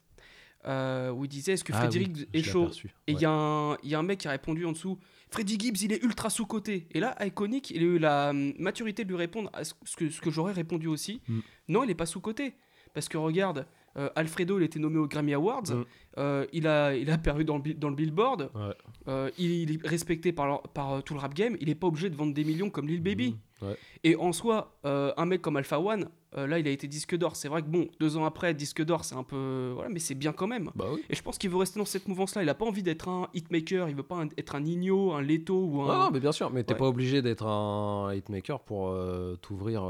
euh, 0.65 1.11
où 1.11 1.25
il 1.25 1.27
disait 1.27 1.53
Est-ce 1.53 1.63
que 1.63 1.73
Ah 1.73 1.87
oui, 1.91 1.91
Gibbs 1.91 2.17
je 2.33 2.39
est 2.39 2.43
chaud 2.43 2.63
aperçu. 2.63 2.93
Et 3.07 3.13
il 3.13 3.19
y, 3.21 3.25
a 3.25 3.31
un- 3.31 3.75
il 3.83 3.89
y 3.89 3.95
a 3.95 3.99
un 3.99 4.03
mec 4.03 4.19
qui 4.19 4.27
a 4.27 4.31
répondu 4.31 4.65
en 4.65 4.71
dessous 4.71 4.97
Freddy 5.29 5.57
Gibbs, 5.59 5.81
il 5.83 5.93
est 5.93 6.03
ultra 6.03 6.29
sous-coté. 6.29 6.87
Et 6.91 6.99
là, 6.99 7.15
Iconic, 7.25 7.71
il 7.71 7.79
a 7.81 7.85
eu 7.85 7.97
la 7.99 8.29
hum, 8.31 8.53
maturité 8.59 9.03
de 9.05 9.09
lui 9.09 9.15
répondre 9.17 9.49
à 9.53 9.63
ce 9.63 9.73
que, 9.95 10.09
ce 10.09 10.19
que 10.19 10.29
j'aurais 10.29 10.51
répondu 10.51 10.87
aussi. 10.87 11.21
Mm. 11.29 11.39
Non, 11.69 11.83
il 11.83 11.87
n'est 11.87 11.95
pas 11.95 12.05
sous-coté. 12.05 12.53
Parce 12.93 13.07
que 13.07 13.17
regarde, 13.17 13.65
euh, 13.95 14.09
Alfredo, 14.17 14.59
il 14.59 14.63
était 14.63 14.77
nommé 14.79 14.97
aux 14.97 15.07
Grammy 15.07 15.33
Awards. 15.33 15.63
Mm. 15.73 15.85
Euh, 16.17 16.45
il, 16.51 16.67
a, 16.67 16.93
il 16.95 17.09
a 17.09 17.13
apparu 17.13 17.45
dans 17.45 17.57
le, 17.57 17.73
dans 17.73 17.87
le 17.89 17.95
Billboard. 17.95 18.51
Ouais. 18.53 18.73
Euh, 19.07 19.31
il, 19.37 19.51
il 19.51 19.71
est 19.75 19.87
respecté 19.87 20.33
par, 20.33 20.47
leur- 20.47 20.63
par 20.63 21.01
tout 21.01 21.13
le 21.13 21.21
rap 21.21 21.33
game. 21.33 21.55
Il 21.61 21.69
n'est 21.69 21.75
pas 21.75 21.87
obligé 21.87 22.09
de 22.09 22.15
vendre 22.17 22.33
des 22.33 22.43
millions 22.43 22.69
comme 22.69 22.87
Lil 22.89 23.01
Baby. 23.01 23.29
Mhm. 23.31 23.37
Ouais. 23.61 23.77
Et 24.03 24.15
en 24.15 24.31
soi, 24.33 24.77
euh, 24.85 25.13
un 25.17 25.25
mec 25.25 25.41
comme 25.41 25.55
Alpha 25.57 25.79
One, 25.79 26.09
euh, 26.35 26.47
là, 26.47 26.57
il 26.59 26.67
a 26.67 26.71
été 26.71 26.87
disque 26.87 27.15
d'or. 27.15 27.35
C'est 27.35 27.47
vrai 27.49 27.61
que 27.61 27.67
bon, 27.67 27.87
deux 27.99 28.17
ans 28.17 28.25
après, 28.25 28.53
disque 28.53 28.83
d'or, 28.83 29.03
c'est 29.05 29.15
un 29.15 29.23
peu. 29.23 29.71
Voilà, 29.75 29.89
mais 29.89 29.99
c'est 29.99 30.15
bien 30.15 30.31
quand 30.33 30.47
même. 30.47 30.71
Bah 30.75 30.85
oui. 30.91 31.03
Et 31.09 31.15
je 31.15 31.21
pense 31.21 31.37
qu'il 31.37 31.49
veut 31.49 31.57
rester 31.57 31.77
dans 31.79 31.85
cette 31.85 32.07
mouvance-là. 32.07 32.41
Il 32.43 32.49
a 32.49 32.55
pas 32.55 32.65
envie 32.65 32.81
d'être 32.83 33.07
un 33.09 33.29
hitmaker, 33.33 33.89
il 33.89 33.95
veut 33.95 34.03
pas 34.03 34.15
un- 34.15 34.29
être 34.37 34.55
un 34.55 34.61
Nino, 34.61 35.11
un 35.13 35.21
Leto 35.21 35.55
ou 35.65 35.81
un. 35.83 35.87
Non, 35.87 36.03
non, 36.05 36.11
mais 36.11 36.19
bien 36.19 36.31
sûr, 36.31 36.49
mais 36.49 36.63
t'es 36.63 36.73
Ouais. 36.73 36.79
pas 36.79 36.87
obligé 36.87 37.21
d'être 37.21 37.45
un 37.45 38.13
hitmaker 38.13 38.61
pour 38.61 38.89
euh, 38.89 39.35
t'ouvrir, 39.41 39.83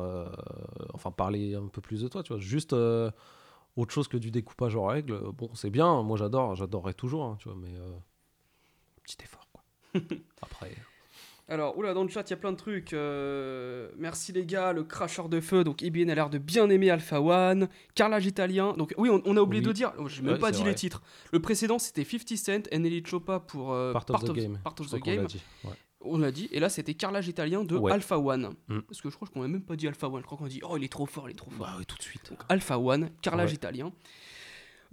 enfin 0.94 1.12
parler 1.12 1.56
un 1.56 1.67
peu 1.67 1.81
plus 1.81 2.01
de 2.01 2.07
toi, 2.07 2.24
tu 2.24 2.33
vois. 2.33 2.41
Juste 2.41 2.74
autre 2.74 3.94
chose 3.94 4.07
que 4.09 4.17
du 4.17 4.31
découpage 4.31 4.75
en 4.75 4.88
règle. 4.88 5.17
Bon, 5.38 5.50
c'est 5.53 5.69
bien, 5.69 6.01
moi 6.03 6.17
j'adore, 6.17 6.55
j'adorerais 6.55 6.93
toujours, 6.93 7.24
hein, 7.24 7.38
tu 7.39 7.48
vois, 7.48 7.57
mais 7.57 7.74
petit 9.03 9.17
effort, 9.24 9.48
quoi. 9.51 9.63
Après, 10.41 10.72
Alors, 11.48 11.77
oula, 11.77 11.93
dans 11.93 12.03
le 12.03 12.10
chat, 12.10 12.24
il 12.27 12.29
y 12.29 12.33
a 12.33 12.38
plein 12.38 12.51
de 12.53 12.57
trucs. 12.57 12.93
Euh, 12.93 13.89
merci 13.98 14.31
les 14.31 14.45
gars, 14.45 14.71
le 14.71 14.83
cracheur 14.83 15.27
de 15.27 15.41
feu. 15.41 15.63
Donc, 15.65 15.81
IBN 15.81 16.10
a 16.10 16.15
l'air 16.15 16.29
de 16.29 16.38
bien 16.38 16.69
aimer 16.69 16.89
Alpha 16.89 17.19
One. 17.21 17.67
Carrelage 17.93 18.25
italien. 18.25 18.74
Donc, 18.77 18.93
oui, 18.98 19.10
on, 19.10 19.21
on 19.25 19.36
a 19.36 19.41
oublié 19.41 19.62
Oui. 19.62 19.67
de 19.67 19.74
dire. 19.74 19.91
oh, 19.98 20.07
J'ai 20.07 20.21
même 20.21 20.33
Ouais, 20.33 20.39
pas 20.39 20.51
dit 20.51 20.62
vrai. 20.62 20.69
les 20.69 20.75
titres. 20.75 21.01
Le 21.33 21.41
précédent, 21.41 21.77
c'était 21.77 22.05
50 22.05 22.38
Cent, 22.38 22.69
Nelly 22.79 23.03
Choppa 23.05 23.39
pour 23.41 23.74
euh, 23.74 23.91
part 23.91 24.05
of 24.10 24.24
the 24.24 24.31
game. 24.33 24.60
Part 24.63 24.75
of 24.79 24.88
je 24.88 24.93
l'a 24.95 25.00
Game. 25.00 25.25
dit. 25.25 25.41
Ouais. 25.65 25.71
On 26.03 26.17
l'a 26.17 26.31
dit. 26.31 26.48
Et 26.51 26.60
là, 26.60 26.69
c'était 26.69 26.93
carrelage 26.93 27.27
italien 27.27 27.63
de 27.65 27.75
Ouais. 27.75 27.91
Alpha 27.91 28.17
One. 28.17 28.55
Mm. 28.69 28.79
Parce 28.88 29.01
que 29.01 29.10
je 29.10 29.15
crois 29.15 29.27
qu'on 29.27 29.43
a 29.43 29.48
même 29.48 29.62
pas 29.62 29.75
dit 29.75 29.88
Alpha 29.88 30.07
One. 30.07 30.21
Je 30.21 30.25
crois 30.25 30.38
qu'on 30.38 30.45
a 30.45 30.50
dit 30.50 30.62
Oh, 30.67 30.77
il 30.77 30.83
est 30.86 30.91
trop 30.91 31.05
fort, 31.05 31.27
il 31.29 31.33
est 31.33 31.36
trop 31.36 31.51
fort. 31.51 31.67
Bah 31.67 31.75
oui, 31.77 31.86
tout 31.86 31.98
de 31.98 32.01
suite. 32.01 32.31
Alpha 32.50 32.79
One, 32.79 33.10
carrelage 33.21 33.50
Ouais. 33.50 33.55
italien. 33.55 33.91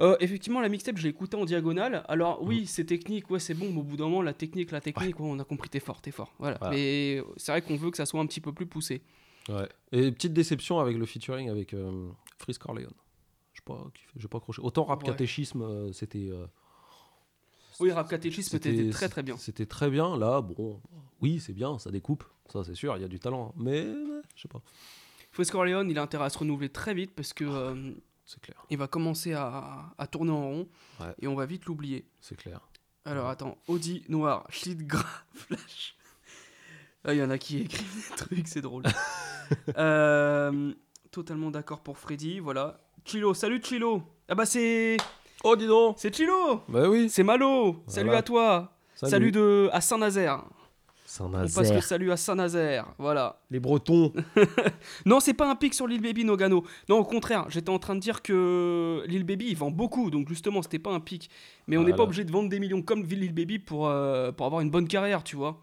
Euh, 0.00 0.16
effectivement, 0.20 0.60
la 0.60 0.68
mixtape, 0.68 0.96
je 0.96 1.02
l'ai 1.04 1.08
écoutée 1.10 1.36
en 1.36 1.44
diagonale. 1.44 2.04
Alors, 2.08 2.42
oui, 2.42 2.62
Mm. 2.62 2.66
c'est 2.66 2.84
technique, 2.84 3.30
ouais, 3.30 3.40
c'est 3.40 3.54
bon, 3.54 3.70
mais 3.72 3.80
au 3.80 3.82
bout 3.82 3.96
d'un 3.96 4.04
moment, 4.04 4.22
la 4.22 4.32
technique, 4.32 4.70
la 4.70 4.80
technique, 4.80 5.18
ouais, 5.18 5.26
on 5.28 5.38
a 5.40 5.44
compris, 5.44 5.68
t'es 5.68 5.80
fort, 5.80 6.00
t'es 6.00 6.12
fort. 6.12 6.32
Voilà. 6.38 6.56
Voilà. 6.60 6.74
Mais 6.76 7.22
c'est 7.36 7.50
vrai 7.52 7.62
qu'on 7.62 7.76
veut 7.76 7.90
que 7.90 7.96
ça 7.96 8.06
soit 8.06 8.20
un 8.20 8.26
petit 8.26 8.40
peu 8.40 8.52
plus 8.52 8.66
poussé. 8.66 9.02
Ouais. 9.48 9.68
Et 9.92 10.12
petite 10.12 10.32
déception 10.34 10.78
avec 10.78 10.96
le 10.96 11.04
featuring 11.06 11.48
avec 11.50 11.74
euh, 11.74 12.08
Freeze 12.38 12.58
Corleone. 12.58 12.92
Je 13.54 13.60
sais 13.60 13.64
pas, 13.64 13.90
j'ai 14.16 14.28
pas 14.28 14.38
accroché. 14.38 14.62
Autant 14.62 14.84
rap 14.84 15.02
catéchisme, 15.02 15.62
euh, 15.62 15.92
c'était. 15.92 16.28
euh, 16.30 16.46
Oui, 17.80 17.90
Rap 17.92 18.08
Catéchisme 18.08 18.56
était 18.56 18.90
très 18.90 19.08
très 19.08 19.22
bien. 19.22 19.36
C'était 19.36 19.66
très 19.66 19.88
bien. 19.90 20.16
Là, 20.16 20.40
bon, 20.42 20.80
oui, 21.20 21.40
c'est 21.40 21.52
bien, 21.52 21.78
ça 21.78 21.90
découpe. 21.90 22.24
Ça, 22.52 22.62
c'est 22.64 22.74
sûr, 22.74 22.96
il 22.96 23.00
y 23.02 23.04
a 23.04 23.08
du 23.08 23.18
talent. 23.18 23.52
Mais, 23.56 23.80
euh, 23.84 24.22
je 24.36 24.42
sais 24.42 24.48
pas, 24.48 24.60
Fresco 25.32 25.58
Corleone, 25.58 25.90
il 25.90 25.98
a 25.98 26.02
intérêt 26.02 26.24
à 26.24 26.30
se 26.30 26.38
renouveler 26.38 26.68
très 26.70 26.94
vite 26.94 27.12
parce 27.14 27.32
que 27.32 27.44
euh, 27.44 27.92
c'est 28.28 28.40
clair. 28.40 28.62
il 28.68 28.76
va 28.76 28.86
commencer 28.88 29.32
à, 29.32 29.86
à 29.96 30.06
tourner 30.06 30.30
en 30.32 30.42
rond 30.48 30.68
Ouais. 31.00 31.14
et 31.22 31.26
on 31.28 31.34
va 31.34 31.46
vite 31.46 31.64
l'oublier. 31.64 32.06
C'est 32.20 32.36
clair. 32.36 32.60
Alors 33.04 33.28
attends, 33.28 33.56
Audi 33.68 34.04
noir, 34.08 34.44
shit 34.50 34.86
gras, 34.86 35.04
flash. 35.34 35.96
Ah, 37.04 37.14
Il 37.14 37.20
y 37.20 37.22
en 37.22 37.30
a 37.30 37.38
qui 37.38 37.60
écrivent 37.60 38.10
des 38.10 38.16
trucs, 38.16 38.48
c'est 38.48 38.60
drôle. 38.60 38.84
Euh, 39.78 40.74
totalement 41.10 41.50
d'accord 41.50 41.80
pour 41.80 41.96
Freddy, 41.96 42.38
voilà. 42.38 42.80
Chilo, 43.06 43.32
salut 43.32 43.62
Chilo. 43.64 44.02
Ah 44.28 44.34
bah 44.34 44.44
c'est 44.44 44.98
Oh, 45.42 45.56
dis 45.56 45.66
donc 45.66 45.96
c'est 45.98 46.14
Chilo. 46.14 46.60
Bah 46.68 46.86
oui 46.86 47.08
C'est 47.08 47.22
Malo. 47.22 47.82
Salut 47.86 48.10
à 48.10 48.22
toi. 48.22 48.72
Salut, 48.94 49.32
de 49.32 49.70
à 49.72 49.80
Saint-Nazaire. 49.80 50.44
On 51.20 51.30
passe 51.30 51.72
le 51.72 51.80
salut 51.80 52.12
à 52.12 52.16
Saint-Nazaire. 52.16 52.86
Voilà. 52.98 53.40
Les 53.50 53.60
Bretons. 53.60 54.12
Non, 55.06 55.20
c'est 55.20 55.34
pas 55.34 55.50
un 55.50 55.56
pic 55.56 55.72
sur 55.74 55.86
Lil 55.86 56.00
Baby 56.02 56.24
Nogano. 56.24 56.64
Non, 56.88 56.98
au 56.98 57.04
contraire, 57.04 57.46
j'étais 57.48 57.70
en 57.70 57.78
train 57.78 57.94
de 57.94 58.00
dire 58.00 58.20
que 58.22 59.02
Lil 59.06 59.24
Baby 59.24 59.46
il 59.48 59.56
vend 59.56 59.70
beaucoup, 59.70 60.10
donc 60.10 60.28
justement 60.28 60.60
c'était 60.62 60.78
pas 60.78 60.90
un 60.92 61.00
pic. 61.00 61.30
Mais 61.66 61.76
on 61.76 61.82
n'est 61.84 61.94
pas 61.94 62.02
obligé 62.02 62.24
de 62.24 62.30
vendre 62.32 62.48
des 62.48 62.60
millions 62.60 62.82
comme 62.82 63.04
Lil 63.04 63.32
Baby 63.32 63.58
pour, 63.58 63.88
euh, 63.88 64.32
pour 64.32 64.46
avoir 64.46 64.60
une 64.60 64.70
bonne 64.70 64.86
carrière, 64.88 65.24
tu 65.24 65.36
vois. 65.36 65.60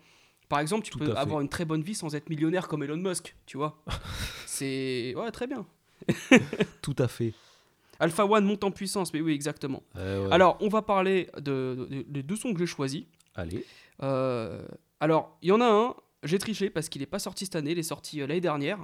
Par 0.49 0.59
exemple, 0.59 0.83
tu 0.83 0.91
Tout 0.91 0.99
peux 0.99 1.15
avoir 1.15 1.41
une 1.41 1.49
très 1.49 1.65
bonne 1.65 1.81
vie 1.81 1.95
sans 1.95 2.13
être 2.15 2.29
millionnaire 2.29 2.67
comme 2.67 2.83
Elon 2.83 2.97
Musk, 2.97 3.35
tu 3.45 3.57
vois. 3.57 3.77
c'est. 4.45 5.13
Ouais, 5.15 5.31
très 5.31 5.47
bien. 5.47 5.65
Tout 6.81 6.95
à 6.99 7.07
fait. 7.07 7.33
Alpha 7.99 8.25
One 8.25 8.45
monte 8.45 8.63
en 8.63 8.71
puissance, 8.71 9.13
mais 9.13 9.21
oui, 9.21 9.33
exactement. 9.33 9.81
Ouais. 9.95 10.27
Alors, 10.31 10.57
on 10.59 10.67
va 10.67 10.81
parler 10.81 11.29
de, 11.37 11.87
de- 11.89 12.05
des 12.07 12.23
deux 12.23 12.35
sons 12.35 12.53
que 12.53 12.59
j'ai 12.59 12.65
choisis. 12.65 13.03
Allez. 13.35 13.65
Euh, 14.03 14.61
alors, 14.99 15.37
il 15.41 15.49
y 15.49 15.51
en 15.51 15.61
a 15.61 15.65
un, 15.65 15.95
j'ai 16.23 16.39
triché 16.39 16.69
parce 16.69 16.89
qu'il 16.89 17.01
n'est 17.01 17.05
pas 17.05 17.19
sorti 17.19 17.45
cette 17.45 17.55
année, 17.55 17.71
il 17.71 17.79
est 17.79 17.83
sorti 17.83 18.21
euh, 18.21 18.27
l'année 18.27 18.41
dernière. 18.41 18.79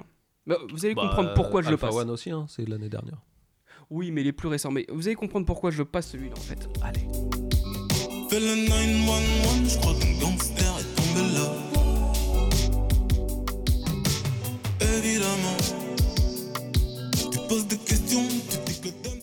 Bah, 0.46 0.58
vous 0.70 0.84
allez 0.84 0.94
Bah, 0.94 1.02
comprendre 1.02 1.34
pourquoi 1.34 1.62
je 1.62 1.68
le 1.68 1.74
Alpha 1.74 1.86
passe. 1.88 1.96
One 1.96 2.10
aussi, 2.10 2.30
hein, 2.30 2.46
c'est 2.48 2.68
l'année 2.68 2.88
dernière. 2.88 3.18
Oui, 3.90 4.10
mais 4.10 4.20
il 4.22 4.26
est 4.26 4.32
plus 4.32 4.48
récent. 4.48 4.70
Mais 4.70 4.86
vous 4.90 5.06
allez 5.08 5.14
comprendre 5.16 5.46
pourquoi 5.46 5.70
je 5.70 5.82
passe 5.82 6.10
celui-là 6.10 6.34
en 6.36 6.40
fait. 6.40 6.68
Allez. 6.82 7.00
Fais 8.30 8.40
le 8.40 8.68
911, 8.68 9.72
je 9.72 9.78
crois 9.78 9.94
qu'un 9.94 10.18
gangster 10.20 10.78
est 10.78 10.94
tombé 10.96 11.34
là. 11.34 11.52
Évidemment, 14.80 15.56
tu 17.30 17.38
poses 17.48 17.66
des 17.66 17.78
questions, 17.78 18.22
tu 18.50 18.58
dis 18.72 18.80
que 18.80 18.88
t'aimes. 18.88 19.20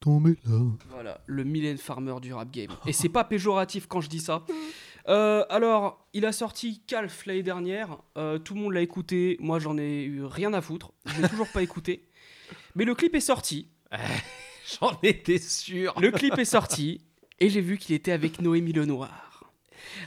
Tombé 0.00 0.36
là. 0.46 0.58
Voilà, 0.90 1.20
le 1.26 1.44
Mylène 1.44 1.76
Farmer 1.78 2.14
du 2.20 2.32
rap 2.32 2.50
game. 2.50 2.70
Et 2.86 2.92
c'est 2.92 3.08
pas 3.08 3.24
péjoratif 3.24 3.86
quand 3.86 4.00
je 4.00 4.08
dis 4.08 4.20
ça. 4.20 4.42
Euh, 5.10 5.44
alors, 5.50 6.06
il 6.12 6.24
a 6.24 6.32
sorti 6.32 6.82
Calf 6.86 7.26
l'année 7.26 7.42
dernière. 7.42 7.98
Euh, 8.16 8.38
tout 8.38 8.54
le 8.54 8.60
monde 8.60 8.72
l'a 8.72 8.80
écouté. 8.80 9.36
Moi, 9.40 9.58
j'en 9.58 9.76
ai 9.76 10.04
eu 10.04 10.24
rien 10.24 10.54
à 10.54 10.60
foutre. 10.60 10.92
Je 11.04 11.20
l'ai 11.20 11.28
toujours 11.28 11.48
pas 11.48 11.62
écouté. 11.62 12.08
Mais 12.76 12.84
le 12.84 12.94
clip 12.94 13.14
est 13.14 13.20
sorti. 13.20 13.68
J'en 14.80 14.96
étais 15.02 15.38
sûr. 15.38 15.98
Le 16.00 16.12
clip 16.12 16.38
est 16.38 16.44
sorti. 16.44 17.00
Et 17.40 17.50
j'ai 17.50 17.60
vu 17.60 17.76
qu'il 17.76 17.94
était 17.96 18.12
avec 18.12 18.40
Noémie 18.40 18.72
Lenoir. 18.72 19.52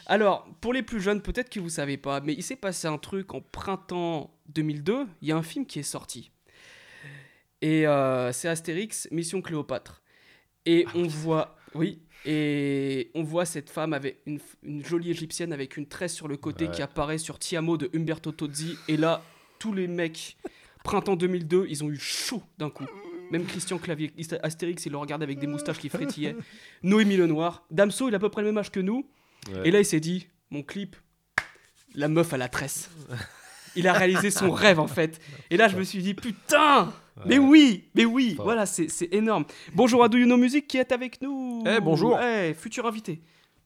Alors, 0.06 0.48
pour 0.62 0.72
les 0.72 0.84
plus 0.84 1.02
jeunes, 1.02 1.22
peut-être 1.22 1.50
que 1.50 1.60
vous 1.60 1.70
savez 1.70 1.98
pas, 1.98 2.22
mais 2.22 2.34
il 2.34 2.44
s'est 2.44 2.56
passé 2.56 2.88
un 2.88 2.98
truc 2.98 3.34
en 3.34 3.42
printemps 3.42 4.34
2002. 4.48 5.08
Il 5.22 5.28
y 5.28 5.32
a 5.34 5.36
un 5.36 5.44
film 5.44 5.66
qui 5.66 5.80
est 5.80 5.84
sorti. 5.84 6.32
Et 7.62 7.88
euh, 7.88 8.32
c'est 8.32 8.48
Astérix, 8.48 9.10
Mission 9.12 9.42
Cléopâtre. 9.42 10.02
Et 10.66 10.86
on 10.96 11.08
voit, 11.08 11.58
oui, 11.76 12.02
et 12.26 13.12
on 13.16 13.24
voit 13.24 13.46
cette 13.46 13.70
femme 13.70 13.94
avec 13.94 14.20
une, 14.26 14.40
une 14.64 14.86
jolie 14.86 15.12
égyptienne 15.12 15.52
avec 15.54 15.78
une 15.78 15.86
tresse 15.88 16.14
sur 16.14 16.28
le 16.28 16.38
côté 16.38 16.66
Ouais. 16.66 16.72
qui 16.72 16.82
apparaît 16.82 17.18
sur 17.18 17.40
Tiamo 17.40 17.78
de 17.78 17.90
Umberto 17.96 18.32
Tozzi. 18.32 18.78
Et 18.88 18.98
là, 18.98 19.22
tous 19.60 19.74
les 19.74 19.88
mecs, 19.88 20.38
printemps 20.84 21.16
2002, 21.16 21.66
ils 21.70 21.84
ont 21.84 21.90
eu 21.90 21.98
chaud 22.00 22.42
d'un 22.58 22.70
coup. 22.70 22.86
Même 23.32 23.46
Christian 23.46 23.78
Clavier, 23.78 24.14
Astérix, 24.44 24.86
il 24.86 24.92
le 24.92 24.98
regarde 24.98 25.24
avec 25.24 25.40
des 25.40 25.48
moustaches 25.48 25.80
qui 25.80 25.90
frétillaient. 25.90 26.36
Noémie 26.84 27.18
Lenoir. 27.18 27.66
Damso, 27.72 28.08
il 28.08 28.14
a 28.14 28.18
à 28.18 28.20
peu 28.20 28.30
près 28.30 28.42
le 28.42 28.50
même 28.50 28.58
âge 28.58 28.72
que 28.72 28.80
nous. 28.80 29.08
Ouais. 29.52 29.62
Et 29.68 29.72
là, 29.72 29.80
il 29.80 29.86
s'est 29.86 30.00
dit, 30.00 30.28
mon 30.52 30.62
clip, 30.64 30.96
la 31.96 32.08
meuf 32.08 32.32
à 32.34 32.38
la 32.38 32.48
tresse. 32.48 32.90
Il 33.76 33.88
a 33.88 33.94
réalisé 33.94 34.30
son 34.30 34.52
rêve 34.52 34.80
en 34.80 34.88
fait. 34.88 35.20
Et 35.50 35.58
là, 35.58 35.68
je 35.68 35.76
me 35.78 35.84
suis 35.84 36.02
dit, 36.04 36.14
putain 36.14 36.94
Mais 37.26 37.38
oui 37.38 37.90
Mais 37.96 38.06
oui. 38.06 38.36
Voilà, 38.40 38.66
c'est 38.66 38.88
énorme. 39.14 39.46
Bonjour 39.74 40.04
à 40.04 40.10
Do 40.10 40.18
You 40.18 40.26
Know 40.26 40.38
Music 40.38 40.68
qui 40.68 40.78
est 40.78 40.92
avec 40.92 41.22
nous. 41.22 41.64
Eh, 41.68 41.80
bonjour. 41.80 42.20
Eh, 42.20 42.54
futur 42.54 42.86
invité. 42.88 43.22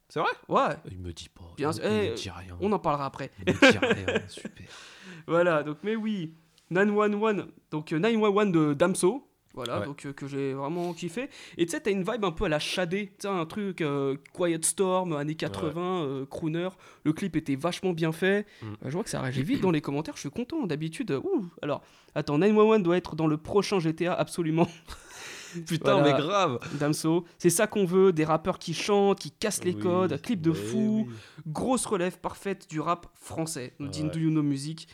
C'est 0.10 0.20
vrai? 0.20 0.30
Ouais, 0.48 0.75
Il 0.92 1.00
me 1.00 1.12
dit 1.12 1.30
pas. 1.30 1.44
Bien 1.58 1.72
il, 1.72 1.77
il 1.80 1.86
Eh, 1.86 2.10
me 2.12 2.16
dit 2.16 2.30
rien. 2.30 2.58
on 2.62 2.72
en 2.72 2.80
parlera 2.80 3.06
après. 3.06 3.32
Il 3.46 3.54
me 3.54 3.60
dit 3.72 3.77
rien. 3.77 4.22
Super. 4.27 4.51
Voilà, 5.27 5.62
donc 5.63 5.77
mais 5.84 5.96
oui. 5.98 6.34
911, 6.70 7.48
donc 7.72 7.92
euh, 7.94 8.00
911 8.00 8.51
de 8.51 8.74
Damso. 8.74 9.26
Voilà, 9.58 9.80
Ouais. 9.80 9.86
donc 9.88 10.06
euh, 10.06 10.14
que 10.14 10.28
j'ai 10.28 10.54
vraiment 10.54 10.94
kiffé. 10.94 11.30
Et 11.58 11.66
tu 11.66 11.72
sais, 11.72 11.80
t'as 11.82 11.90
une 11.92 12.04
vibe 12.04 12.24
un 12.24 12.32
peu 12.32 12.46
à 12.46 12.50
la 12.50 12.60
Shadé, 12.60 13.08
tu 13.08 13.14
sais, 13.24 13.28
un 13.28 13.46
truc 13.48 13.82
euh, 13.82 14.16
Quiet 14.34 14.60
Storm, 14.64 15.14
années 15.14 15.34
80, 15.36 15.82
euh, 16.04 16.26
crooner. 16.28 16.70
Le 17.04 17.12
clip 17.12 17.36
était 17.36 17.56
vachement 17.56 17.92
bien 17.92 18.12
fait. 18.12 18.46
Mm. 18.62 18.66
Je 18.86 18.92
vois 18.92 19.04
que 19.04 19.10
ça 19.10 19.20
réagit 19.20 19.42
vite 19.44 19.62
dans 19.62 19.72
les 19.72 19.82
commentaires, 19.82 20.14
je 20.16 20.20
suis 20.22 20.30
content. 20.30 20.68
D'habitude, 20.68 21.12
ouh. 21.12 21.46
Alors, 21.64 21.82
attends, 22.14 22.38
911 22.38 22.84
doit 22.84 22.98
être 22.98 23.16
dans 23.16 23.26
le 23.28 23.38
prochain 23.38 23.80
GTA, 23.80 24.14
absolument. 24.14 24.68
Putain, 25.66 25.94
Voilà. 26.00 26.14
mais 26.14 26.22
grave. 26.22 26.60
Damso, 26.80 27.26
c'est 27.40 27.50
ça 27.50 27.66
qu'on 27.66 27.86
veut, 27.86 28.12
des 28.14 28.26
rappeurs 28.26 28.60
qui 28.60 28.74
chantent, 28.76 29.18
qui 29.20 29.32
cassent 29.32 29.64
les 29.64 29.74
Oui, 29.74 29.82
codes, 29.82 30.22
clip 30.22 30.40
de 30.42 30.52
fou, 30.52 31.06
oui. 31.10 31.14
grosse 31.48 31.86
relève 31.88 32.20
parfaite 32.20 32.70
du 32.70 32.80
rap 32.80 33.08
français. 33.16 33.74
Nous 33.80 33.88
dit. 33.88 34.04
Do 34.04 34.20
You 34.20 34.30
Know 34.30 34.44
Music, 34.44 34.88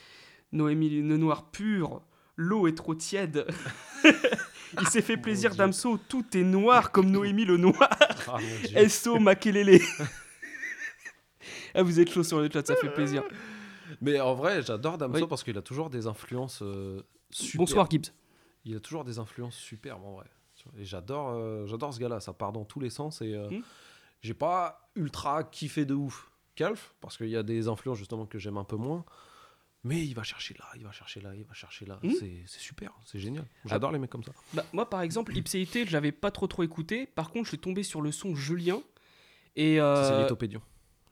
Noémie 0.52 0.88
Le 1.02 1.16
Noir 1.18 1.50
pur, 1.50 2.00
l'eau 2.36 2.66
est 2.68 2.74
trop 2.76 2.94
tiède. 2.94 3.46
Il 4.80 4.86
s'est 4.88 5.02
fait 5.02 5.16
plaisir 5.16 5.50
Dieu. 5.50 5.58
Damso, 5.58 5.98
tout 6.08 6.24
est 6.36 6.42
noir 6.42 6.90
comme 6.92 7.10
Noémie 7.10 7.44
Le 7.44 7.56
Noir. 7.56 7.88
Ah, 8.28 8.38
mon 8.40 8.68
Dieu. 8.68 8.88
SO 8.88 9.18
Makelele. 9.18 9.80
ah, 11.74 11.82
vous 11.82 12.00
êtes 12.00 12.10
chaud 12.10 12.22
sur 12.22 12.40
le 12.40 12.48
chat, 12.50 12.66
ça 12.66 12.76
fait 12.76 12.92
plaisir. 12.92 13.22
Mais 14.00 14.20
en 14.20 14.34
vrai, 14.34 14.62
j'adore 14.62 14.98
Damso 14.98 15.20
Oui. 15.22 15.26
parce 15.28 15.42
qu'il 15.44 15.56
a 15.58 15.62
toujours 15.62 15.90
des 15.90 16.06
influences 16.06 16.60
euh, 16.62 17.02
super. 17.30 17.58
Bonsoir 17.58 17.90
Gibbs. 17.90 18.06
Il 18.64 18.76
a 18.76 18.80
toujours 18.80 19.04
des 19.04 19.18
influences 19.18 19.56
superbes 19.56 20.04
en 20.04 20.14
vrai. 20.14 20.26
Et 20.78 20.84
j'adore, 20.84 21.30
euh, 21.34 21.66
j'adore 21.66 21.92
ce 21.92 22.00
gars-là. 22.00 22.20
Ça 22.20 22.32
part 22.32 22.52
dans 22.52 22.64
tous 22.64 22.80
les 22.80 22.88
sens 22.90 23.20
et 23.20 23.34
euh, 23.34 23.48
Hmm. 23.50 23.60
j'ai 24.22 24.32
pas 24.34 24.88
ultra 24.96 25.44
kiffé 25.44 25.84
de 25.84 25.92
ouf 25.94 26.30
Calf 26.54 26.94
parce 27.02 27.16
qu'il 27.18 27.28
y 27.28 27.36
a 27.36 27.42
des 27.42 27.68
influences 27.68 27.98
justement 27.98 28.24
que 28.26 28.38
j'aime 28.38 28.56
un 28.56 28.64
peu 28.64 28.76
moins. 28.76 29.04
Mais 29.84 30.02
il 30.04 30.14
va 30.14 30.22
chercher 30.22 30.54
là, 30.58 30.64
il 30.76 30.82
va 30.82 30.92
chercher 30.92 31.20
là, 31.20 31.34
il 31.36 31.44
va 31.44 31.52
chercher 31.52 31.84
là. 31.84 31.98
Hmm. 32.02 32.10
C'est, 32.18 32.58
super, 32.58 32.92
c'est 33.04 33.18
génial. 33.18 33.44
J'adore 33.66 33.92
les 33.92 33.98
mecs 33.98 34.08
comme 34.10 34.24
ça. 34.24 34.32
Bah, 34.54 34.64
moi, 34.72 34.88
par 34.88 35.02
exemple, 35.02 35.36
Ipséité, 35.36 35.84
je 35.86 35.92
l'avais 35.92 36.10
pas 36.12 36.30
trop 36.30 36.46
trop 36.46 36.62
écouté. 36.62 37.04
Par 37.06 37.30
contre, 37.30 37.44
je 37.44 37.50
suis 37.50 37.58
tombé 37.58 37.82
sur 37.82 38.00
le 38.00 38.10
son 38.10 38.34
Julien. 38.34 38.80
Et 39.56 39.74
C'est 39.74 39.80
euh, 39.80 40.22
Lithopédion, 40.22 40.62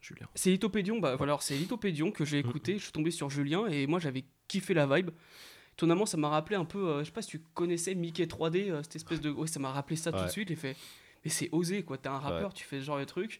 Julien. 0.01 0.27
C'est 0.35 0.49
Lithopédion, 0.49 0.99
bah 0.99 1.15
voilà, 1.15 1.37
c'est 1.39 1.55
Lithopédion 1.55 2.11
que 2.11 2.25
j'ai 2.25 2.39
écouté, 2.39 2.77
je 2.77 2.83
suis 2.83 2.91
tombé 2.91 3.09
sur 3.09 3.29
Julien 3.29 3.67
et 3.67 3.87
moi 3.87 3.99
j'avais 3.99 4.25
kiffé 4.49 4.73
la 4.73 4.85
vibe. 4.85 5.11
Étonnamment, 5.75 6.05
ça 6.05 6.17
m'a 6.17 6.27
rappelé 6.29 6.55
un 6.57 6.65
peu, 6.65 6.87
euh, 6.89 6.99
je 6.99 7.05
sais 7.05 7.11
pas 7.11 7.21
si 7.21 7.29
tu 7.29 7.39
connaissais 7.53 7.95
Mickey 7.95 8.25
3D, 8.25 8.69
euh, 8.69 8.83
cette 8.83 8.97
espèce 8.97 9.21
de. 9.21 9.31
Ouais, 9.31 9.47
ça 9.47 9.59
m'a 9.59 9.71
rappelé 9.71 9.95
ça 9.95 10.11
tout 10.11 10.23
de 10.23 10.27
suite, 10.29 10.49
j'ai 10.49 10.55
fait. 10.55 10.75
Mais 11.23 11.31
c'est 11.31 11.47
osé 11.53 11.83
quoi, 11.83 11.97
t'es 11.97 12.09
un 12.09 12.19
rappeur, 12.19 12.49
Ouais. 12.49 12.53
tu 12.53 12.65
fais 12.65 12.79
ce 12.79 12.85
genre 12.85 12.99
de 12.99 13.05
truc. 13.05 13.39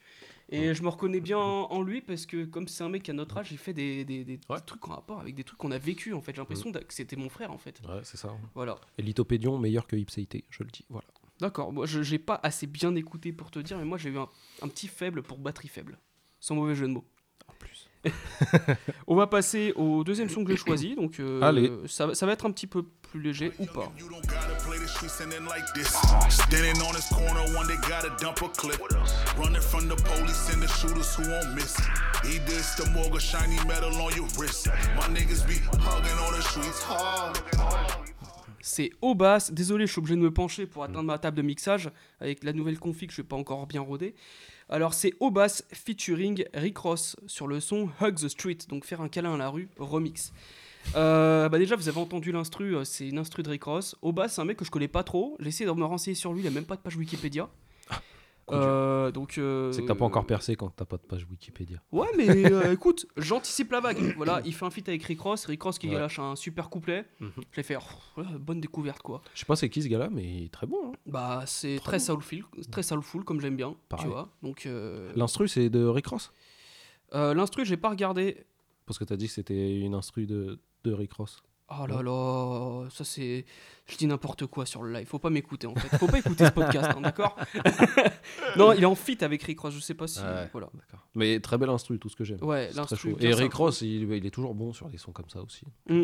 Et 0.55 0.73
je 0.73 0.83
me 0.83 0.87
reconnais 0.89 1.19
bien 1.19 1.37
en, 1.37 1.63
en 1.71 1.81
lui 1.81 2.01
parce 2.01 2.25
que, 2.25 2.45
comme 2.45 2.67
c'est 2.67 2.83
un 2.83 2.89
mec 2.89 3.09
à 3.09 3.13
notre 3.13 3.37
âge, 3.37 3.49
j'ai 3.49 3.57
fait 3.57 3.73
des, 3.73 4.05
des- 4.05 4.23
des 4.23 4.39
Ouais. 4.49 4.59
trucs 4.65 4.87
en 4.87 4.91
rapport 4.95 5.19
avec 5.19 5.33
des 5.35 5.43
trucs 5.43 5.57
qu'on 5.57 5.71
a 5.71 5.77
vécu 5.77 6.13
en 6.13 6.21
fait. 6.21 6.31
J'ai 6.33 6.41
l'impression 6.41 6.69
d'a- 6.69 6.83
que 6.83 6.93
c'était 6.93 7.15
mon 7.15 7.29
frère 7.29 7.51
en 7.51 7.57
fait. 7.57 7.81
Ouais, 7.87 8.01
c'est 8.03 8.17
ça. 8.17 8.29
hein. 8.29 8.39
Voilà. 8.53 8.75
Et 8.97 9.01
Lithopédion 9.01 9.57
meilleur 9.57 9.87
que 9.87 9.95
Ipséité, 9.95 10.43
je 10.49 10.63
le 10.63 10.69
dis. 10.69 10.85
Voilà. 10.89 11.07
D'accord, 11.39 11.73
moi 11.73 11.85
je- 11.87 12.03
j'ai 12.03 12.19
pas 12.19 12.39
assez 12.43 12.67
bien 12.67 12.93
écouté 12.95 13.33
pour 13.33 13.49
te 13.51 13.59
dire, 13.59 13.77
mais 13.77 13.85
moi 13.85 13.97
j'ai 13.97 14.09
eu 14.09 14.17
un, 14.17 14.29
un 14.61 14.67
petit 14.67 14.87
faible 14.87 15.23
pour 15.23 15.39
batterie 15.39 15.67
faible. 15.67 15.97
Sans 16.39 16.55
mauvais 16.55 16.75
jeu 16.75 16.87
de 16.87 16.93
mots. 16.93 17.05
En 17.47 17.53
plus. 17.53 17.89
On 19.07 19.15
va 19.15 19.27
passer 19.27 19.73
au 19.75 20.03
deuxième 20.03 20.29
son 20.29 20.43
que 20.43 20.51
j'ai 20.51 20.57
choisi, 20.57 20.95
donc 20.95 21.19
euh, 21.19 21.41
Allez. 21.41 21.71
Ça 21.87 22.05
va 22.07 22.31
être 22.31 22.45
un 22.45 22.51
petit 22.51 22.67
peu 22.67 22.85
plus 23.13 23.21
léger 23.21 23.51
ou 23.59 23.65
pas. 23.67 23.91
C'est 38.61 38.89
au 39.01 39.13
basse. 39.13 39.51
Désolé, 39.51 39.85
je 39.85 39.91
suis 39.91 39.99
obligé 39.99 40.15
de 40.15 40.21
me 40.21 40.33
pencher 40.33 40.65
pour 40.65 40.83
atteindre 40.83 41.03
ma 41.03 41.19
table 41.19 41.37
de 41.37 41.43
mixage 41.43 41.91
avec 42.19 42.43
la 42.43 42.53
nouvelle 42.53 42.79
config, 42.79 43.09
je 43.11 43.15
suis 43.15 43.23
pas 43.23 43.35
encore 43.35 43.67
bien 43.67 43.81
rodé. 43.81 44.15
Alors 44.69 44.95
c'est 44.95 45.13
au 45.19 45.29
basse 45.29 45.63
featuring 45.71 46.45
Rick 46.55 46.79
Ross 46.79 47.15
sur 47.27 47.47
le 47.47 47.59
son 47.59 47.89
Hug 48.01 48.15
the 48.15 48.27
Street, 48.27 48.57
donc 48.69 48.85
faire 48.85 49.01
un 49.01 49.09
câlin 49.09 49.35
à 49.35 49.37
la 49.37 49.49
rue 49.49 49.69
remix. 49.77 50.33
Euh, 50.95 51.49
bah 51.49 51.57
déjà 51.59 51.75
vous 51.75 51.87
avez 51.89 51.99
entendu 51.99 52.31
l'instru, 52.31 52.75
euh, 52.75 52.83
c'est 52.83 53.07
une 53.07 53.17
instru 53.17 53.41
de 53.43 53.49
Rick 53.49 53.63
Ross. 53.63 53.95
Au 54.01 54.11
basse 54.11 54.33
c'est 54.35 54.41
un 54.41 54.45
mec 54.45 54.57
que 54.57 54.65
je 54.65 54.71
connais 54.71 54.87
pas 54.87 55.03
trop. 55.03 55.37
J'ai 55.39 55.47
essayé 55.49 55.69
de 55.69 55.75
me 55.75 55.85
renseigner 55.85 56.15
sur 56.15 56.33
lui, 56.33 56.41
il 56.41 56.47
a 56.47 56.51
même 56.51 56.65
pas 56.65 56.75
de 56.75 56.81
page 56.81 56.95
Wikipédia. 56.97 57.49
Euh, 58.51 59.09
donc 59.09 59.37
euh, 59.37 59.71
C'est 59.71 59.81
que 59.83 59.87
t'as 59.87 59.95
pas 59.95 60.03
encore 60.03 60.25
percé 60.25 60.57
quand 60.57 60.67
t'as 60.75 60.83
pas 60.83 60.97
de 60.97 61.01
page 61.03 61.25
Wikipédia. 61.31 61.81
Ouais, 61.93 62.09
mais 62.17 62.51
euh, 62.51 62.71
écoute, 62.73 63.05
j'anticipe 63.15 63.71
la 63.71 63.79
vague. 63.79 63.97
Voilà, 64.17 64.41
il 64.43 64.53
fait 64.53 64.65
un 64.65 64.69
feat 64.69 64.89
avec 64.89 65.01
Rick 65.03 65.21
Ross. 65.21 65.45
Rick 65.45 65.63
Ross 65.63 65.79
qui 65.79 65.87
Ouais. 65.87 65.95
lâche 65.95 66.19
un 66.19 66.35
super 66.35 66.69
couplet. 66.69 67.05
Mhm. 67.21 67.31
Je 67.51 67.57
l'ai 67.57 67.63
fait, 67.63 67.77
oh, 67.77 68.21
bonne 68.39 68.59
découverte 68.59 69.01
quoi. 69.01 69.21
Je 69.33 69.39
sais 69.39 69.45
pas 69.45 69.55
c'est 69.55 69.69
qui 69.69 69.81
ce 69.81 69.87
gars-là, 69.87 70.09
mais 70.11 70.23
il 70.25 70.43
est 70.47 70.51
très 70.51 70.67
bon. 70.67 70.77
hein. 70.87 70.91
Bah, 71.05 71.43
c'est 71.47 71.77
Très 71.77 71.97
très 71.97 71.99
bon. 71.99 72.03
soulful, 72.21 72.43
très 72.69 72.83
soulful 72.83 73.23
comme 73.23 73.39
j'aime 73.39 73.55
bien, 73.55 73.75
Pareil. 73.87 74.05
tu 74.07 74.11
vois. 74.11 74.27
Donc, 74.43 74.65
euh, 74.65 75.09
L'instru, 75.15 75.47
c'est 75.47 75.69
de 75.69 75.85
Rick 75.85 76.07
Ross? 76.07 76.33
Euh, 77.13 77.33
l'instru, 77.33 77.63
j'ai 77.63 77.77
pas 77.77 77.89
regardé. 77.91 78.43
Parce 78.85 78.99
que 78.99 79.05
t'as 79.05 79.15
dit 79.15 79.27
que 79.27 79.33
c'était 79.33 79.79
une 79.79 79.95
instru 79.95 80.25
de, 80.25 80.59
de 80.83 80.93
Rick 80.93 81.13
Ross. 81.13 81.41
Oh 81.69 81.87
là 81.87 82.03
là, 82.03 82.89
ça 82.91 83.03
c'est. 83.03 83.45
Je 83.87 83.97
dis 83.97 84.05
n'importe 84.05 84.45
quoi 84.47 84.65
sur 84.65 84.83
le 84.83 84.91
live. 84.93 85.07
Faut 85.07 85.17
pas 85.17 85.29
m'écouter 85.29 85.65
en 85.65 85.73
fait. 85.75 85.97
Faut 85.97 86.07
pas 86.07 86.19
écouter 86.19 86.45
ce 86.45 86.51
podcast, 86.51 86.91
hein, 86.95 87.01
d'accord 87.01 87.35
Non, 88.57 88.73
il 88.73 88.83
est 88.83 88.85
en 88.85 88.95
fit 88.95 89.17
avec 89.23 89.41
Rick 89.43 89.59
Ross. 89.61 89.73
Je 89.73 89.79
sais 89.79 89.93
pas 89.93 90.07
si. 90.07 90.19
Ouais. 90.19 90.49
Voilà. 90.51 90.69
D'accord. 90.73 91.07
Mais 91.15 91.39
très 91.39 91.57
bel 91.57 91.69
instru, 91.69 91.97
tout 91.99 92.09
ce 92.09 92.15
que 92.15 92.23
j'aime. 92.25 92.43
Ouais, 92.43 92.69
l'instru, 92.75 93.15
Et. 93.19 93.33
Rick 93.33 93.53
Ross, 93.53 93.81
il, 93.81 94.11
il 94.11 94.25
est 94.25 94.29
toujours 94.31 94.53
bon 94.53 94.73
sur 94.73 94.89
des 94.89 94.97
sons 94.97 95.11
comme 95.13 95.29
ça 95.29 95.41
aussi. 95.41 95.65
Mm. 95.89 96.03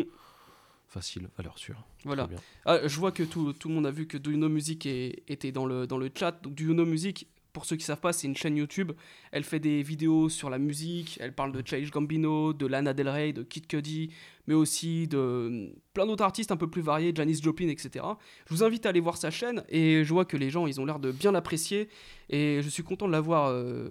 Facile, 0.88 1.28
valeur 1.36 1.56
sûre. 1.56 1.84
Voilà. 2.04 2.28
Ah, 2.64 2.78
je 2.88 2.98
vois 2.98 3.12
que 3.12 3.22
tout, 3.22 3.52
tout 3.52 3.68
le 3.68 3.74
monde 3.74 3.86
a 3.86 3.92
vu 3.92 4.08
que 4.08 4.18
Do 4.18 4.32
You 4.32 4.38
Know 4.38 4.48
Music 4.48 4.86
est- 4.86 5.22
était 5.28 5.52
dans 5.52 5.64
le, 5.66 5.86
dans 5.86 5.98
le 5.98 6.10
chat. 6.12 6.32
Donc, 6.42 6.54
Do 6.56 6.64
You 6.64 6.72
Know 6.72 6.84
Music, 6.84 7.28
pour 7.52 7.64
ceux 7.64 7.76
qui 7.76 7.84
savent 7.84 8.00
pas, 8.00 8.12
c'est 8.12 8.26
une 8.26 8.36
chaîne 8.36 8.56
YouTube. 8.56 8.92
Elle 9.32 9.44
fait 9.44 9.60
des 9.60 9.82
vidéos 9.82 10.28
sur 10.28 10.50
la 10.50 10.58
musique. 10.58 11.18
Elle 11.20 11.34
parle 11.34 11.52
de 11.52 11.62
Childish 11.66 11.90
Gambino, 11.90 12.52
de 12.52 12.66
Lana 12.66 12.94
Del 12.94 13.08
Rey, 13.08 13.32
de 13.32 13.42
Kid 13.42 13.66
Cudi, 13.66 14.10
mais 14.46 14.54
aussi 14.54 15.08
de 15.08 15.18
euh, 15.18 15.68
plein 15.94 16.06
d'autres 16.06 16.24
artistes 16.24 16.52
un 16.52 16.56
peu 16.56 16.68
plus 16.68 16.82
variés, 16.82 17.12
Janis 17.14 17.40
Joplin, 17.42 17.68
etc. 17.68 18.04
Je 18.48 18.54
vous 18.54 18.62
invite 18.62 18.86
à 18.86 18.90
aller 18.90 19.00
voir 19.00 19.16
sa 19.16 19.30
chaîne 19.30 19.64
et 19.68 20.04
je 20.04 20.12
vois 20.12 20.24
que 20.24 20.36
les 20.36 20.50
gens, 20.50 20.66
ils 20.66 20.80
ont 20.80 20.84
l'air 20.84 20.98
de 20.98 21.12
bien 21.12 21.32
l'apprécier. 21.32 21.88
Et 22.28 22.60
je 22.62 22.68
suis 22.68 22.82
content 22.82 23.06
de 23.06 23.12
l'avoir. 23.12 23.48
euh, 23.48 23.90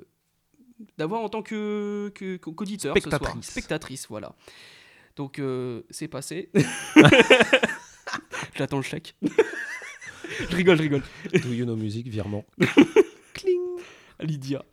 d'avoir 0.98 1.22
en 1.22 1.30
tant 1.30 1.42
que 1.42 2.10
qu'auditeur 2.38 2.96
ce 2.96 3.02
soir. 3.02 3.16
Spectatrice. 3.20 3.50
Spectatrice, 3.52 4.08
voilà. 4.10 4.36
Donc 5.16 5.40
euh, 5.40 5.82
c'est 5.90 6.08
passé. 6.08 6.50
J'attends 8.56 8.78
le 8.78 8.84
chèque. 8.84 9.16
je 9.22 10.56
rigole, 10.56 10.78
je 10.78 10.84
rigole. 10.84 11.04
Do 11.34 11.52
you 11.52 11.66
know 11.66 11.76
music, 11.76 12.08
virement? 12.08 12.46
Lydia. 14.22 14.64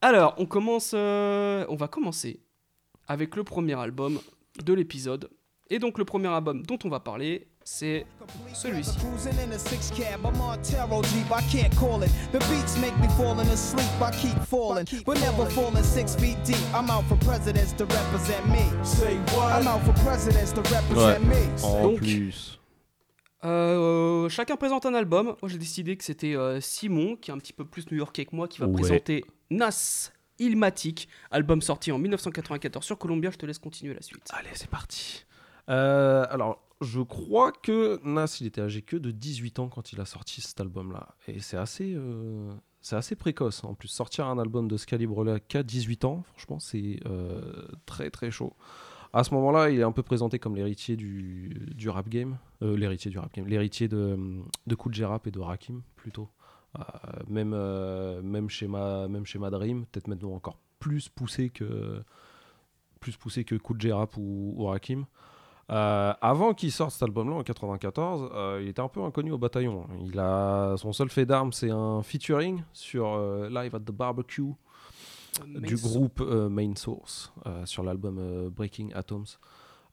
Alors, 0.00 0.34
on 0.38 0.46
commence. 0.46 0.92
euh, 0.94 1.64
on 1.68 1.76
va 1.76 1.88
commencer 1.88 2.40
avec 3.08 3.36
le 3.36 3.44
premier 3.44 3.78
album 3.78 4.20
de 4.64 4.72
l'épisode. 4.72 5.28
Et 5.70 5.78
donc, 5.78 5.96
le 5.98 6.04
premier 6.04 6.28
album 6.28 6.62
dont 6.66 6.78
on 6.84 6.90
va 6.90 7.00
parler, 7.00 7.48
c'est 7.64 8.04
celui-ci. 8.52 8.98
Cruising 8.98 9.32
in 9.40 9.52
a 9.52 9.58
six 9.58 9.90
cab, 9.96 10.20
I'm 10.22 10.38
on 10.40 10.58
tarot 10.58 11.02
Jeep, 11.04 11.26
I 11.30 11.42
can't 11.50 11.74
call 11.76 12.02
it. 12.02 12.10
The 12.32 12.38
beats 12.50 12.76
make 12.78 12.94
me 13.00 13.08
falling 13.16 13.48
asleep, 13.48 13.88
I 14.00 14.10
keep 14.12 14.38
falling. 14.46 14.84
But 15.06 15.18
never 15.20 15.46
falling 15.50 15.82
six 15.82 16.14
feet 16.16 16.36
deep. 16.44 16.58
I'm 16.74 16.90
out 16.90 17.04
for 17.08 17.16
presidents 17.24 17.72
to 17.78 17.86
represent 17.86 18.46
me. 18.48 18.62
Say 18.84 19.16
what? 19.34 19.52
I'm 19.54 19.66
out 19.66 19.82
for 19.84 19.94
presidents 20.04 20.52
to 20.52 20.60
represent 20.62 21.24
me. 21.26 21.48
En 21.62 21.82
Donc- 21.82 21.98
plus. 22.00 22.58
Euh, 23.44 24.28
chacun 24.28 24.56
présente 24.56 24.86
un 24.86 24.94
album. 24.94 25.36
Moi, 25.40 25.48
j'ai 25.48 25.58
décidé 25.58 25.96
que 25.96 26.04
c'était 26.04 26.34
euh, 26.36 26.60
Simon, 26.60 27.16
qui 27.16 27.30
est 27.30 27.34
un 27.34 27.38
petit 27.38 27.52
peu 27.52 27.64
plus 27.64 27.90
new-yorkais 27.90 28.24
que 28.24 28.34
moi, 28.34 28.48
qui 28.48 28.60
va 28.60 28.66
Ouais. 28.66 28.72
présenter 28.74 29.24
Nas 29.50 30.10
Ilmatic, 30.38 31.08
album 31.30 31.62
sorti 31.62 31.92
en 31.92 31.98
1994 31.98 32.84
sur 32.84 32.98
Columbia. 32.98 33.30
Je 33.30 33.36
te 33.38 33.46
laisse 33.46 33.58
continuer 33.58 33.94
la 33.94 34.02
suite. 34.02 34.26
Allez, 34.30 34.48
c'est 34.54 34.70
parti. 34.70 35.24
Euh, 35.68 36.26
alors, 36.30 36.60
je 36.80 37.00
crois 37.00 37.52
que 37.52 38.00
Nas, 38.04 38.38
il 38.40 38.46
était 38.46 38.60
âgé 38.60 38.82
que 38.82 38.96
de 38.96 39.10
18 39.10 39.58
ans 39.60 39.68
quand 39.68 39.92
il 39.92 40.00
a 40.00 40.04
sorti 40.04 40.40
cet 40.40 40.60
album-là. 40.60 41.14
Et 41.28 41.40
c'est 41.40 41.56
assez, 41.56 41.94
euh, 41.94 42.52
c'est 42.80 42.96
assez 42.96 43.14
précoce. 43.14 43.62
En 43.64 43.74
plus, 43.74 43.88
sortir 43.88 44.26
un 44.26 44.38
album 44.38 44.68
de 44.68 44.76
ce 44.76 44.86
calibre-là 44.86 45.38
qu'à 45.38 45.62
18 45.62 46.04
ans, 46.04 46.24
franchement, 46.32 46.58
c'est 46.58 46.98
euh, 47.06 47.66
très 47.86 48.10
très 48.10 48.30
chaud. 48.30 48.54
À 49.14 49.22
ce 49.22 49.32
moment-là, 49.34 49.70
il 49.70 49.78
est 49.78 49.84
un 49.84 49.92
peu 49.92 50.02
présenté 50.02 50.40
comme 50.40 50.56
l'héritier 50.56 50.96
du, 50.96 51.88
rap 51.88 52.08
game. 52.08 52.36
Euh, 52.62 52.76
l'héritier 52.76 53.12
du 53.12 53.18
rap 53.20 53.32
game. 53.32 53.46
L'héritier 53.46 53.86
de, 53.86 54.18
de 54.66 55.04
Rap 55.04 55.28
et 55.28 55.30
de 55.30 55.38
Rakim, 55.38 55.82
plutôt. 55.94 56.28
Euh, 56.76 56.82
même, 57.28 57.52
euh, 57.54 58.20
même, 58.22 58.48
schéma, 58.48 59.06
Dream, 59.52 59.86
peut-être 59.86 60.08
maintenant 60.08 60.32
encore 60.32 60.58
plus 60.80 61.08
poussé 61.08 61.50
que, 61.50 62.02
plus 62.98 63.16
poussé 63.16 63.44
que 63.44 63.54
Kool 63.54 63.78
Rap 63.92 64.16
ou, 64.16 64.54
ou 64.56 64.64
Rakim. 64.64 65.06
Euh, 65.70 66.12
avant 66.20 66.52
qu'il 66.52 66.72
sorte 66.72 66.90
cet 66.90 67.04
album-là 67.04 67.36
en 67.36 67.44
94, 67.44 68.30
euh, 68.34 68.58
il 68.62 68.68
était 68.68 68.82
un 68.82 68.88
peu 68.88 69.00
inconnu 69.00 69.30
au 69.30 69.38
bataillon. 69.38 69.86
Il 70.04 70.18
a 70.18 70.74
son 70.76 70.92
seul 70.92 71.08
fait 71.08 71.24
d'armes, 71.24 71.52
c'est 71.52 71.70
un 71.70 72.02
featuring 72.02 72.64
sur 72.72 73.16
Live 73.48 73.76
at 73.76 73.80
the 73.80 73.92
Barbecue 73.92 74.54
du 75.46 75.74
Main- 75.74 75.80
groupe 75.82 76.20
euh, 76.20 76.48
Main 76.48 76.74
Source 76.76 77.32
euh, 77.46 77.64
sur 77.66 77.82
l'album 77.82 78.18
euh, 78.18 78.50
Breaking 78.50 78.90
Atoms. 78.94 79.38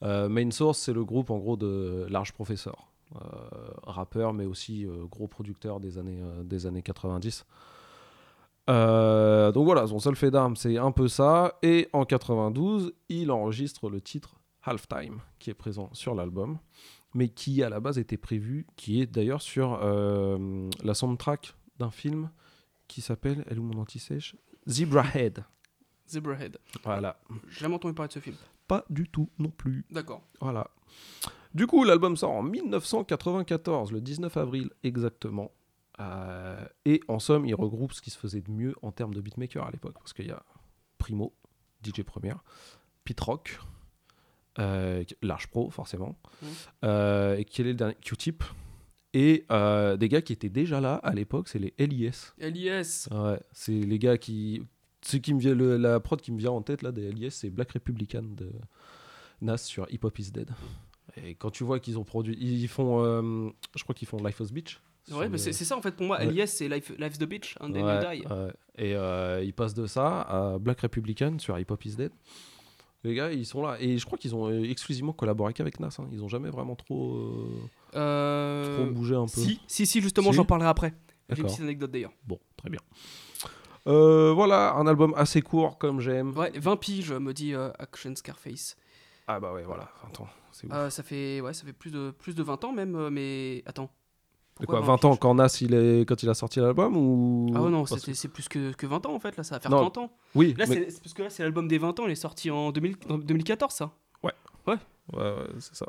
Euh, 0.03 0.29
Main 0.29 0.51
Source, 0.51 0.79
c'est 0.79 0.93
le 0.93 1.03
groupe 1.05 1.29
en 1.29 1.37
gros 1.37 1.57
de 1.57 2.05
Large 2.09 2.33
Professor, 2.33 2.91
euh, 3.15 3.19
rappeur 3.83 4.33
mais 4.33 4.45
aussi 4.45 4.85
euh, 4.85 5.05
gros 5.05 5.27
producteur 5.27 5.79
des 5.79 5.97
années, 5.97 6.19
euh, 6.21 6.43
des 6.43 6.65
années 6.65 6.81
90. 6.81 7.45
Euh, 8.69 9.51
donc 9.51 9.65
voilà, 9.65 9.87
son 9.87 9.99
seul 9.99 10.15
fait 10.15 10.31
d'armes, 10.31 10.55
c'est 10.55 10.77
un 10.77 10.91
peu 10.91 11.07
ça. 11.07 11.57
Et 11.61 11.89
en 11.93 12.05
92, 12.05 12.93
il 13.09 13.31
enregistre 13.31 13.89
le 13.89 14.01
titre 14.01 14.35
Halftime, 14.63 15.19
qui 15.39 15.49
est 15.49 15.53
présent 15.55 15.89
sur 15.93 16.13
l'album, 16.15 16.57
mais 17.13 17.29
qui 17.29 17.63
à 17.63 17.69
la 17.69 17.79
base 17.79 17.97
était 17.97 18.17
prévu, 18.17 18.67
qui 18.75 19.01
est 19.01 19.07
d'ailleurs 19.07 19.41
sur 19.41 19.79
euh, 19.83 20.69
la 20.83 20.93
soundtrack 20.93 21.55
d'un 21.79 21.91
film 21.91 22.29
qui 22.87 23.01
s'appelle, 23.01 23.43
elle 23.49 23.59
ou 23.59 23.63
mon 23.63 23.81
anti-sèche? 23.81 24.35
Zebrahead. 24.71 25.43
Zebrahead. 26.07 26.57
Voilà. 26.83 27.19
J'ai 27.49 27.61
jamais 27.61 27.75
entendu 27.75 27.93
parler 27.93 28.07
de 28.09 28.13
ce 28.13 28.19
film. 28.19 28.35
Pas 28.67 28.85
du 28.89 29.07
tout 29.09 29.29
non 29.39 29.49
plus. 29.49 29.85
D'accord. 29.91 30.21
Voilà. 30.39 30.67
Du 31.53 31.67
coup, 31.67 31.83
l'album 31.83 32.15
sort 32.17 32.31
en 32.31 32.43
1994, 32.43 33.91
le 33.91 34.01
19 34.01 34.35
avril 34.37 34.69
exactement. 34.83 35.51
Euh, 35.99 36.65
et 36.85 37.01
en 37.07 37.19
somme, 37.19 37.45
il 37.45 37.53
regroupe 37.55 37.91
ce 37.93 38.01
qui 38.01 38.09
se 38.09 38.17
faisait 38.17 38.41
de 38.41 38.49
mieux 38.51 38.75
en 38.81 38.91
termes 38.91 39.13
de 39.13 39.21
beatmaker 39.21 39.65
à 39.65 39.71
l'époque. 39.71 39.95
Parce 39.99 40.13
qu'il 40.13 40.27
y 40.27 40.31
a 40.31 40.41
Primo, 40.97 41.33
DJ 41.83 42.03
Première, 42.03 42.43
Pete 43.03 43.19
Rock, 43.21 43.59
euh, 44.59 45.03
Large 45.21 45.47
Pro 45.47 45.69
forcément, 45.69 46.15
Mhm. 46.41 46.47
euh, 46.85 47.35
et 47.37 47.45
qui 47.45 47.61
est 47.61 47.65
le 47.65 47.73
dernier? 47.73 47.95
Q-Tip. 48.01 48.43
Et 49.13 49.45
euh, 49.51 49.97
des 49.97 50.07
gars 50.07 50.21
qui 50.21 50.31
étaient 50.33 50.49
déjà 50.49 50.79
là 50.79 50.95
à 50.95 51.13
l'époque, 51.13 51.47
c'est 51.49 51.59
les 51.59 51.73
LIS. 51.77 52.33
LIS. 52.39 53.07
Ouais, 53.11 53.39
c'est 53.51 53.71
les 53.73 53.99
gars 53.99 54.17
qui. 54.17 54.63
Ce 55.03 55.17
qui 55.17 55.33
me 55.33 55.39
vient, 55.39 55.55
le- 55.55 55.77
la 55.77 55.99
prod 55.99 56.21
qui 56.21 56.31
me 56.31 56.37
vient 56.37 56.51
en 56.51 56.61
tête 56.61 56.81
là 56.83 56.91
des 56.91 57.11
LIS, 57.11 57.31
c'est 57.31 57.49
Black 57.49 57.71
Republican 57.71 58.21
de 58.23 58.51
Nas 59.41 59.57
sur 59.57 59.87
Hip 59.91 59.99
Hop 60.03 60.17
Is 60.19 60.31
Dead. 60.31 60.49
Et 61.17 61.35
quand 61.35 61.49
tu 61.49 61.63
vois 61.63 61.79
qu'ils 61.79 61.97
ont 61.99 62.03
produit, 62.03 62.37
ils 62.39 62.67
font, 62.67 63.03
euh, 63.03 63.49
je 63.75 63.83
crois 63.83 63.95
qu'ils 63.95 64.07
font 64.07 64.23
Life 64.23 64.39
of 64.39 64.53
Beach. 64.53 64.79
Ouais, 65.11 65.27
mais 65.27 65.39
c'est 65.39 65.51
ça 65.51 65.75
en 65.75 65.81
fait 65.81 65.95
pour 65.95 66.05
moi. 66.05 66.19
Ouais. 66.19 66.27
LIS, 66.31 66.47
c'est 66.47 66.69
Life, 66.69 66.93
Life's 66.99 67.17
the 67.17 67.23
Beach, 67.25 67.57
Ouais, 67.59 67.67
you 67.67 67.73
die. 68.21 68.27
ouais. 68.27 68.53
Et 68.77 68.95
euh, 68.95 69.43
ils 69.43 69.53
passent 69.53 69.73
de 69.73 69.87
ça 69.87 70.21
à 70.21 70.57
Black 70.59 70.81
Republican 70.81 71.37
sur 71.39 71.57
Hip 71.59 71.65
Hop 71.71 71.83
Is 71.83 71.95
Dead. 71.95 72.11
Les 73.03 73.15
gars, 73.15 73.31
ils 73.33 73.47
sont 73.47 73.63
là. 73.63 73.77
Et 73.81 73.97
je 73.97 74.05
crois 74.05 74.19
qu'ils 74.19 74.35
ont 74.35 74.49
exclusivement 74.63 75.11
collaboré 75.13 75.51
qu'avec 75.53 75.79
Nas. 75.79 75.95
hein. 75.97 76.07
Ils 76.11 76.23
ont 76.23 76.27
jamais 76.29 76.51
vraiment 76.51 76.75
trop, 76.75 77.49
euh, 77.95 78.83
trop 78.83 78.91
bougé 78.93 79.15
un 79.15 79.25
peu. 79.25 79.27
Si, 79.41 79.59
si, 79.67 79.85
si, 79.85 80.01
justement, 80.01 80.29
Si 80.31 80.35
j'en 80.35 80.45
parlerai 80.45 80.69
après. 80.69 80.93
J'ai 81.29 81.41
une 81.41 81.47
petite 81.47 81.61
anecdote 81.61 81.91
d'ailleurs. 81.91 82.11
Bon, 82.25 82.39
très 82.57 82.69
bien. 82.69 82.79
Euh, 83.87 84.31
voilà, 84.33 84.73
un 84.73 84.85
album 84.85 85.13
assez 85.15 85.41
court 85.41 85.77
comme 85.77 85.99
j'aime. 86.01 86.37
Ouais, 86.37 86.51
20 86.55 86.75
piges, 86.77 87.11
me 87.13 87.33
dit 87.33 87.53
euh, 87.53 87.71
Action 87.79 88.15
Scarface. 88.15 88.75
Ah 89.27 89.39
bah 89.39 89.53
ouais, 89.53 89.63
voilà, 89.63 89.89
20 90.03 90.21
ans. 90.21 90.27
Ouf. 90.63 90.71
Euh, 90.71 90.89
ça 90.89 91.01
fait 91.03 91.41
ouais, 91.41 91.53
ça 91.53 91.65
fait 91.65 91.73
plus 91.73 91.89
de 91.91 92.11
plus 92.11 92.35
de 92.35 92.43
20 92.43 92.63
ans 92.65 92.71
même, 92.73 92.95
euh, 92.95 93.09
mais 93.09 93.63
attends. 93.65 93.89
De 94.59 94.65
quoi, 94.67 94.81
20 94.81 95.05
ans 95.05 95.15
quand 95.15 95.33
Nas 95.33 95.57
il 95.61 95.73
est 95.73 96.01
quand 96.07 96.21
il 96.21 96.29
a 96.29 96.33
sorti 96.35 96.59
l'album 96.59 96.95
ou 96.95 97.51
Ah 97.55 97.61
ouais, 97.63 97.71
non, 97.71 97.85
c'est 97.85 98.27
plus 98.27 98.47
que, 98.47 98.73
que 98.73 98.85
20 98.85 99.05
ans 99.07 99.15
en 99.15 99.19
fait, 99.19 99.35
là, 99.37 99.43
ça 99.43 99.55
va 99.55 99.59
faire 99.61 99.71
Non, 99.71 99.77
30 99.77 99.97
ans. 99.97 100.11
Oui, 100.35 100.53
Là, 100.57 100.65
mais- 100.67 100.89
c'est 100.91 101.01
parce 101.01 101.13
que 101.13 101.23
là, 101.23 101.29
c'est 101.31 101.41
l'album 101.41 101.67
des 101.67 101.77
20 101.79 101.99
ans, 101.99 102.05
il 102.05 102.11
est 102.11 102.15
sorti 102.15 102.51
en 102.51 102.71
2000 102.71 102.97
en 103.09 103.17
2014, 103.17 103.73
ça. 103.73 103.91
ouais, 104.23 104.33
ouais, 104.67 104.77
c'est 105.59 105.75
ça. 105.75 105.87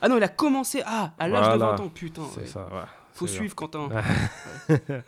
Ah 0.00 0.08
non, 0.08 0.16
il 0.16 0.22
a 0.22 0.28
commencé 0.28 0.82
ah, 0.86 1.12
à 1.18 1.28
l'âge 1.28 1.52
de 1.52 1.58
Voilà. 1.58 1.76
20 1.76 1.84
ans, 1.84 1.88
putain. 1.88 2.22
C'est 2.34 2.40
ouais. 2.40 2.46
ça, 2.46 2.66
ouais. 2.72 2.82
Faut 3.12 3.26
suivre, 3.26 3.54
Quentin. 3.54 3.88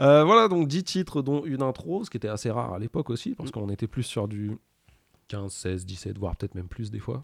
Euh, 0.00 0.24
voilà 0.24 0.48
donc 0.48 0.66
10 0.66 0.82
titres 0.82 1.22
dont 1.22 1.44
une 1.44 1.62
intro, 1.62 2.02
ce 2.04 2.10
qui 2.10 2.16
était 2.16 2.26
assez 2.28 2.50
rare 2.50 2.72
à 2.74 2.80
l'époque 2.80 3.08
aussi 3.08 3.36
parce 3.36 3.50
Mm. 3.50 3.52
qu'on 3.52 3.68
était 3.68 3.86
plus 3.86 4.02
sur 4.02 4.26
du 4.26 4.58
15, 5.28 5.52
16, 5.52 5.86
17 5.86 6.18
voire 6.18 6.34
peut-être 6.34 6.56
même 6.56 6.66
plus 6.66 6.90
des 6.90 6.98
fois. 6.98 7.22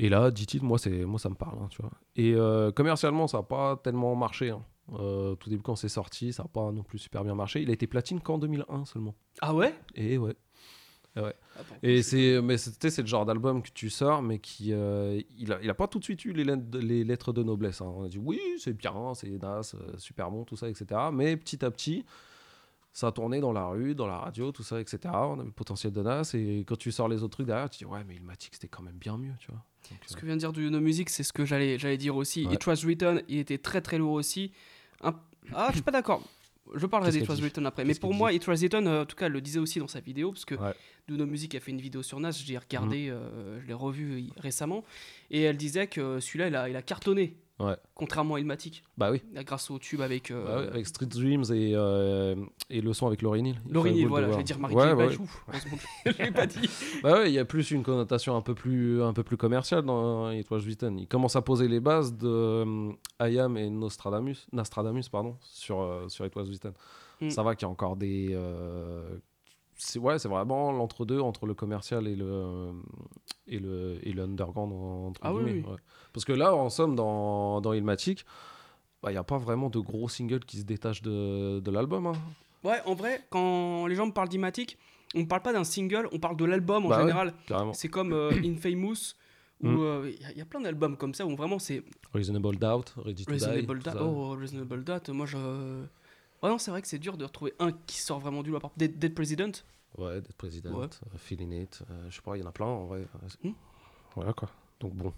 Et 0.00 0.08
là 0.08 0.32
10 0.32 0.46
titres 0.46 0.64
moi 0.64 0.78
c'est 0.80 1.04
moi 1.04 1.20
ça 1.20 1.28
me 1.28 1.36
parle 1.36 1.58
hein, 1.62 1.68
tu 1.70 1.80
vois. 1.80 1.92
Et 2.16 2.34
euh, 2.34 2.72
commercialement 2.72 3.28
ça 3.28 3.36
n'a 3.38 3.42
pas 3.44 3.76
tellement 3.76 4.16
marché 4.16 4.50
hein. 4.50 4.62
Euh, 4.94 5.36
tout 5.36 5.48
début 5.48 5.62
quand 5.62 5.76
c'est 5.76 5.88
sorti, 5.88 6.32
ça 6.32 6.42
n'a 6.42 6.48
pas 6.48 6.72
non 6.72 6.82
plus 6.82 6.98
super 6.98 7.22
bien 7.22 7.36
marché. 7.36 7.62
Il 7.62 7.70
a 7.70 7.72
été 7.72 7.86
platine 7.86 8.20
qu'en 8.20 8.36
2001 8.36 8.84
seulement. 8.84 9.14
Ah 9.40 9.54
ouais? 9.54 9.72
Et 9.94 10.18
ouais. 10.18 10.34
Et 11.16 11.20
ouais. 11.20 11.34
Attends, 11.58 11.74
Et 11.82 12.02
c'est, 12.02 12.40
mais 12.40 12.56
c'était 12.56 12.88
c'est 12.90 13.02
le 13.02 13.08
genre 13.08 13.26
d'album 13.26 13.62
que 13.62 13.70
tu 13.74 13.90
sors, 13.90 14.22
mais 14.22 14.38
qui, 14.38 14.72
euh, 14.72 15.20
il 15.38 15.52
a, 15.52 15.58
il 15.62 15.68
a 15.68 15.74
pas 15.74 15.86
tout 15.86 15.98
de 15.98 16.04
suite 16.04 16.24
eu 16.24 16.32
les 16.32 16.44
lettres 16.44 16.70
de, 16.70 16.78
les 16.78 17.04
lettres 17.04 17.32
de 17.32 17.42
noblesse. 17.42 17.80
hein. 17.82 17.92
On 17.96 18.04
a 18.04 18.08
dit 18.08 18.18
oui, 18.18 18.40
c'est 18.58 18.72
bien, 18.72 19.12
c'est 19.14 19.28
Nas, 19.42 19.74
euh, 19.74 19.92
super 19.98 20.30
bon, 20.30 20.44
tout 20.44 20.56
ça, 20.56 20.68
etc. 20.70 21.00
Mais 21.12 21.36
petit 21.36 21.64
à 21.64 21.70
petit, 21.70 22.04
ça 22.94 23.08
a 23.08 23.12
tourné 23.12 23.40
dans 23.40 23.52
la 23.52 23.66
rue, 23.66 23.94
dans 23.94 24.06
la 24.06 24.18
radio, 24.18 24.52
tout 24.52 24.62
ça, 24.62 24.80
etc. 24.80 24.98
On 25.14 25.34
avait 25.34 25.44
le 25.44 25.50
potentiel 25.50 25.92
de 25.92 26.02
Nas, 26.02 26.30
et 26.34 26.64
quand 26.66 26.76
tu 26.76 26.90
sors 26.92 27.08
les 27.08 27.22
autres 27.22 27.32
trucs 27.36 27.46
derrière, 27.46 27.68
tu 27.68 27.78
dis 27.78 27.84
ouais, 27.84 28.04
mais 28.08 28.16
Ilmatic 28.16 28.54
c'était 28.54 28.68
quand 28.68 28.82
même 28.82 28.96
bien 28.96 29.16
mieux, 29.18 29.32
tu 29.38 29.50
vois. 29.50 29.62
Donc, 29.90 29.98
Ce 30.06 30.14
euh, 30.14 30.20
que 30.20 30.24
vient 30.26 30.34
de 30.36 30.40
dire 30.40 30.52
du 30.52 30.70
No 30.70 30.80
Music, 30.80 31.10
c'est 31.10 31.22
ce 31.24 31.32
que 31.32 31.44
j'allais 31.44 31.78
j'allais 31.78 31.96
dire 31.98 32.16
aussi. 32.16 32.46
Ouais. 32.46 32.54
It 32.54 32.66
Was 32.66 32.76
Written, 32.84 33.22
il 33.28 33.38
était 33.38 33.58
très 33.58 33.80
très 33.82 33.98
lourd 33.98 34.12
aussi. 34.12 34.52
Un- 35.02 35.14
Ah, 35.54 35.66
je 35.70 35.74
suis 35.74 35.82
pas 35.82 35.90
d'accord. 35.90 36.22
Je 36.74 36.86
parlerai 36.86 37.10
Written 37.20 37.66
après. 37.66 37.84
Mais 37.84 37.94
pour 37.94 38.14
moi, 38.14 38.32
It 38.32 38.46
Was 38.46 38.54
Written, 38.56 38.86
euh, 38.86 39.02
en 39.02 39.06
tout 39.06 39.16
cas, 39.16 39.26
elle 39.26 39.32
le 39.32 39.40
disait 39.40 39.58
aussi 39.58 39.78
dans 39.78 39.86
sa 39.88 40.00
vidéo, 40.00 40.32
parce 40.32 40.44
que 40.44 40.54
Ouais. 40.54 40.72
Duno 41.08 41.26
Music 41.26 41.54
a 41.54 41.60
fait 41.60 41.70
une 41.72 41.80
vidéo 41.80 42.02
sur 42.02 42.18
Nas, 42.20 42.30
j'ai 42.32 42.56
regardé, 42.58 43.06
Mhm. 43.06 43.12
euh, 43.16 43.60
je 43.60 43.66
l'ai 43.66 43.74
revu 43.74 44.12
euh, 44.20 44.40
récemment, 44.40 44.84
et 45.30 45.42
elle 45.42 45.56
disait 45.56 45.86
que 45.86 46.20
celui-là, 46.20 46.48
il 46.48 46.56
a, 46.56 46.68
il 46.68 46.76
a 46.76 46.82
cartonné, 46.82 47.36
Ouais. 47.62 47.76
contrairement 47.94 48.34
à 48.34 48.40
Ilmatic, 48.40 48.82
Bah 48.98 49.10
oui. 49.10 49.22
grâce 49.44 49.70
au 49.70 49.78
tube 49.78 50.00
avec. 50.00 50.30
euh, 50.30 50.44
Bah 50.64 50.70
avec 50.72 50.86
Street 50.86 51.06
Dreams 51.06 51.44
et, 51.52 51.72
euh, 51.74 52.34
et 52.70 52.80
le 52.80 52.92
son 52.92 53.06
avec. 53.06 53.22
Laurie 53.22 53.40
Enfin, 53.40 53.90
Neal, 53.90 54.02
Good 54.02 54.08
voilà, 54.08 54.32
je 54.32 54.36
vais 54.36 54.42
dire 54.42 54.58
Marie 54.58 54.74
Ouais, 54.74 55.10
J. 55.10 55.18
ouais. 55.18 55.58
Je 56.12 56.22
l'ai 56.22 56.30
pas 56.32 56.46
dit. 56.46 56.68
Bah 57.02 57.12
ouais, 57.20 57.30
il 57.30 57.34
y 57.34 57.38
a 57.38 57.44
plus 57.44 57.70
une 57.70 57.82
connotation 57.82 58.36
un 58.36 58.40
peu 58.42 58.54
plus, 58.54 59.02
un 59.02 59.12
peu 59.12 59.22
plus 59.22 59.36
commerciale 59.36 59.82
dans 59.82 60.30
It 60.30 60.50
Was 60.50 60.58
Written. 60.60 60.98
Il 60.98 61.06
commence 61.06 61.36
à 61.36 61.42
poser 61.42 61.68
les 61.68 61.80
bases 61.80 62.16
de 62.16 62.26
euh, 62.28 62.92
I 63.20 63.38
Am 63.38 63.56
et 63.56 63.70
Nostradamus, 63.70 64.46
Nostradamus 64.52 65.08
pardon, 65.08 65.36
sur, 65.40 65.80
euh, 65.80 66.08
sur 66.08 66.26
It 66.26 66.34
Was 66.34 66.44
Written. 66.44 66.72
Mm. 67.20 67.30
Ça 67.30 67.42
va 67.42 67.54
qu'il 67.54 67.66
y 67.66 67.68
a 67.68 67.70
encore 67.72 67.96
des... 67.96 68.36
c'est 69.84 69.98
ouais, 69.98 70.18
c'est 70.18 70.28
vraiment 70.28 70.70
l'entre-deux 70.72 71.20
entre 71.20 71.46
le 71.46 71.54
commercial 71.54 72.06
et 72.06 72.14
le 72.16 72.72
et 73.46 73.58
le 73.58 73.98
et 74.06 74.12
le 74.12 74.22
underground 74.22 74.72
entre 74.72 75.20
Ah 75.24 75.32
oui, 75.34 75.42
guillemets. 75.44 75.62
oui. 75.66 75.70
ouais. 75.72 75.78
Parce 76.12 76.24
que 76.24 76.32
là, 76.32 76.54
en 76.54 76.70
somme, 76.70 76.94
dans 76.94 77.60
dans 77.60 77.72
Ilmatic, 77.72 78.24
bah, 79.02 79.10
il 79.10 79.14
n'y 79.14 79.18
a 79.18 79.24
pas 79.24 79.38
vraiment 79.38 79.68
de 79.70 79.80
gros 79.80 80.08
singles 80.08 80.44
qui 80.44 80.58
se 80.58 80.64
détachent 80.64 81.02
de, 81.02 81.60
de 81.60 81.70
l'album. 81.70 82.06
hein. 82.06 82.12
Ouais, 82.64 82.80
en 82.86 82.94
vrai, 82.94 83.24
quand 83.30 83.86
les 83.86 83.96
gens 83.96 84.06
me 84.06 84.12
parlent 84.12 84.28
d'Ilmatic, 84.28 84.78
on 85.16 85.20
ne 85.20 85.24
parle 85.24 85.42
pas 85.42 85.52
d'un 85.52 85.64
single, 85.64 86.08
on 86.12 86.18
parle 86.20 86.36
de 86.36 86.44
l'album 86.44 86.86
en 86.86 86.88
Bah 86.88 86.96
ouais, 86.98 87.02
général. 87.02 87.34
carrément. 87.46 87.72
C'est 87.72 87.88
comme 87.88 88.12
euh, 88.12 88.30
Infamous, 88.44 89.14
où 89.62 89.68
Mm. 89.68 89.78
euh, 89.80 90.10
il 90.14 90.20
y, 90.22 90.24
a- 90.24 90.30
il 90.32 90.38
y 90.38 90.40
a 90.40 90.44
plein 90.44 90.60
d'albums 90.60 90.96
comme 90.96 91.12
ça 91.14 91.26
où 91.26 91.34
vraiment 91.36 91.58
c'est 91.58 91.82
Reasonable 92.14 92.56
Doubt, 92.58 92.94
Ready 92.96 93.24
to 93.26 93.32
Die. 93.32 93.38
Reasonable 93.44 93.82
ça. 93.82 93.96
Oh, 94.04 94.30
Reasonable 94.38 94.84
Doubt, 94.84 95.08
moi 95.12 95.26
je. 95.26 95.38
Ouais, 96.42 96.50
non, 96.50 96.58
c'est 96.58 96.70
vrai 96.70 96.82
que 96.82 96.88
c'est 96.88 96.98
dur 96.98 97.16
de 97.16 97.24
retrouver 97.24 97.54
un 97.58 97.72
qui 97.86 97.98
sort 97.98 98.18
vraiment 98.18 98.42
du 98.42 98.50
lot. 98.50 98.60
Dead, 98.76 98.98
Dead 98.98 99.14
President. 99.14 99.52
Ouais, 99.98 100.20
Dead 100.20 100.32
President, 100.34 100.72
Ouais. 100.74 100.86
euh, 100.86 101.18
Feeling 101.18 101.52
It, 101.52 101.82
euh, 101.90 102.06
je 102.10 102.16
sais 102.16 102.22
pas, 102.22 102.36
il 102.36 102.40
y 102.40 102.42
en 102.42 102.48
a 102.48 102.52
plein 102.52 102.66
en 102.66 102.86
vrai. 102.86 103.00
Euh, 103.00 103.48
Hmm. 103.48 103.52
Voilà 104.16 104.32
quoi. 104.32 104.50
Donc 104.80 104.94
bon. 104.94 105.12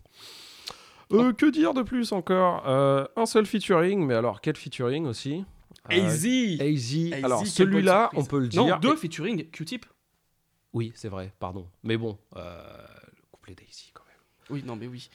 Euh, 1.12 1.32
que 1.32 1.46
dire 1.46 1.74
de 1.74 1.82
plus 1.82 2.12
encore 2.12 2.66
Euh, 2.68 3.06
Un 3.16 3.26
seul 3.26 3.46
featuring, 3.46 4.04
mais 4.06 4.14
alors 4.14 4.40
quel 4.40 4.56
featuring 4.56 5.06
aussi? 5.06 5.44
Euh, 5.90 6.06
AZ 6.06 6.24
AZ. 6.26 7.12
AZ, 7.12 7.24
Alors 7.24 7.46
celui-là, 7.46 8.10
on 8.14 8.24
peut 8.24 8.38
le 8.38 8.48
dire. 8.48 8.64
Non, 8.64 8.76
deux 8.78 8.96
featuring, 8.96 9.48
Q-Tip. 9.50 9.86
Oui, 10.72 10.92
c'est 10.94 11.08
vrai, 11.08 11.32
pardon. 11.38 11.66
Mais 11.82 11.96
bon, 11.96 12.18
le 12.34 12.40
couplet 13.30 13.54
d'AZ 13.54 13.90
quand 13.92 14.02
même. 14.06 14.16
Oui, 14.50 14.62
non, 14.66 14.76
mais 14.76 14.86
oui. 14.86 15.08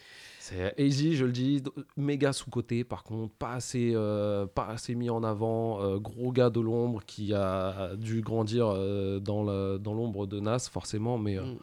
C'est 0.50 0.82
AZ, 0.82 1.14
je 1.14 1.26
le 1.26 1.32
dis, 1.32 1.62
méga 1.96 2.34
sous-côté 2.34 2.84
par 2.84 3.04
contre, 3.04 3.34
pas 3.36 3.52
assez, 3.54 3.92
euh, 3.94 4.48
pas 4.48 4.66
assez 4.68 4.96
mis 4.96 5.10
en 5.10 5.24
avant, 5.24 5.82
euh, 5.82 6.00
gros 6.00 6.32
gars 6.32 6.50
de 6.50 6.60
l'ombre 6.60 7.04
qui 7.06 7.34
a 7.34 7.96
dû 7.98 8.22
grandir 8.22 8.68
euh, 8.68 9.20
dans 9.20 9.44
l'ombre 9.44 10.26
de 10.26 10.40
Nas 10.40 10.68
forcément, 10.72 11.18
mais 11.18 11.38
euh, 11.38 11.44
Mm. 11.44 11.58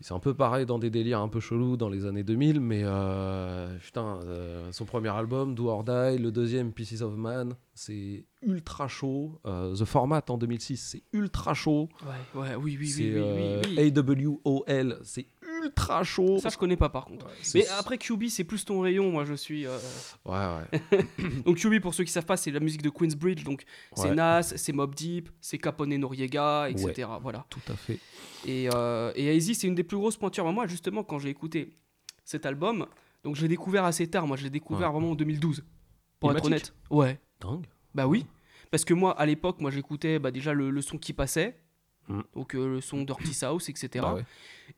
c'est 0.00 0.14
un 0.14 0.18
peu 0.18 0.32
pareil 0.32 0.64
dans 0.64 0.78
des 0.78 0.90
délires 0.90 1.20
un 1.20 1.28
peu 1.28 1.40
chelous 1.40 1.76
dans 1.76 1.88
les 1.88 2.06
années 2.06 2.22
2000, 2.22 2.60
mais 2.60 2.84
putain, 3.82 4.20
son 4.70 4.84
premier 4.84 5.08
album, 5.08 5.54
Do 5.54 5.68
or 5.68 5.84
Die, 5.84 6.18
le 6.18 6.30
deuxième, 6.30 6.72
Pieces 6.72 7.02
of 7.02 7.16
Man, 7.16 7.54
c'est 7.74 8.24
ultra 8.42 8.86
chaud. 8.88 9.40
The 9.44 9.84
Format 9.84 10.22
en 10.28 10.38
2006, 10.38 10.76
c'est 10.76 11.02
ultra 11.12 11.52
chaud. 11.54 11.88
Ouais, 12.04 12.40
ouais, 12.40 12.54
oui, 12.54 12.62
oui, 12.62 12.76
oui, 12.80 12.86
c'est 12.88 13.12
oui, 13.20 13.62
oui, 13.76 13.92
oui. 13.92 14.46
AWOL, 14.66 14.98
c'est 15.02 15.26
ultra 15.62 16.02
chaud. 16.04 16.38
Ça, 16.38 16.48
je 16.48 16.56
connais 16.58 16.76
pas 16.76 16.88
par 16.88 17.04
contre. 17.06 17.26
Mais 17.54 17.66
après, 17.78 17.98
QB, 17.98 18.24
c'est 18.28 18.44
plus 18.44 18.64
ton 18.64 18.80
rayon. 18.80 19.10
Moi, 19.10 19.24
je 19.24 19.34
suis. 19.34 19.66
euh, 19.66 19.78
Ouais, 20.24 20.46
ouais. 20.92 21.04
Donc, 21.44 21.56
QB, 21.56 21.80
pour 21.80 21.94
ceux 21.94 22.04
qui 22.04 22.12
savent 22.12 22.26
pas, 22.26 22.36
c'est 22.36 22.50
la 22.50 22.60
musique 22.60 22.82
de 22.82 22.90
Queensbridge. 22.90 23.44
Donc, 23.44 23.64
c'est 23.94 24.08
Ouais. 24.10 24.14
Nas, 24.14 24.42
c'est 24.42 24.72
Mob 24.72 24.94
Deep, 24.94 25.30
c'est 25.40 25.58
Capone 25.58 25.96
Noriega, 25.96 26.68
etc. 26.70 27.08
Voilà. 27.20 27.44
Tout 27.50 27.60
à 27.68 27.74
fait. 27.76 27.98
Et, 28.46 28.68
euh, 28.74 29.12
et 29.16 29.34
AZ, 29.36 29.52
c'est 29.54 29.66
une 29.66 29.74
des 29.74 29.84
plus 29.84 29.96
grosses 29.96 30.16
pointures. 30.16 30.50
Moi, 30.52 30.66
justement, 30.66 31.02
quand 31.04 31.18
j'ai 31.18 31.28
écouté 31.30 31.70
cet 32.24 32.46
album, 32.46 32.86
donc 33.24 33.36
je 33.36 33.42
l'ai 33.42 33.48
découvert 33.48 33.84
assez 33.84 34.06
tard. 34.08 34.26
Moi, 34.26 34.36
je 34.36 34.44
l'ai 34.44 34.50
découvert 34.50 34.92
vraiment 34.92 35.10
en 35.10 35.14
2012. 35.14 35.64
Pour 36.20 36.32
être 36.32 36.44
honnête. 36.44 36.72
Ouais. 36.90 37.18
Dingue. 37.40 37.66
Bah 37.94 38.06
oui. 38.06 38.26
Parce 38.70 38.84
que 38.84 38.92
moi, 38.92 39.18
à 39.18 39.24
l'époque, 39.24 39.60
moi, 39.60 39.70
j'écoutais 39.70 40.18
bah, 40.18 40.30
déjà 40.30 40.52
le, 40.52 40.70
le 40.70 40.82
son 40.82 40.98
qui 40.98 41.12
passait. 41.12 41.58
Mm. 42.08 42.20
Donc 42.34 42.54
euh, 42.54 42.74
le 42.74 42.80
son 42.80 43.02
Dirty 43.04 43.34
South, 43.34 43.68
etc. 43.68 43.88
Bah 44.00 44.14
ouais. 44.14 44.24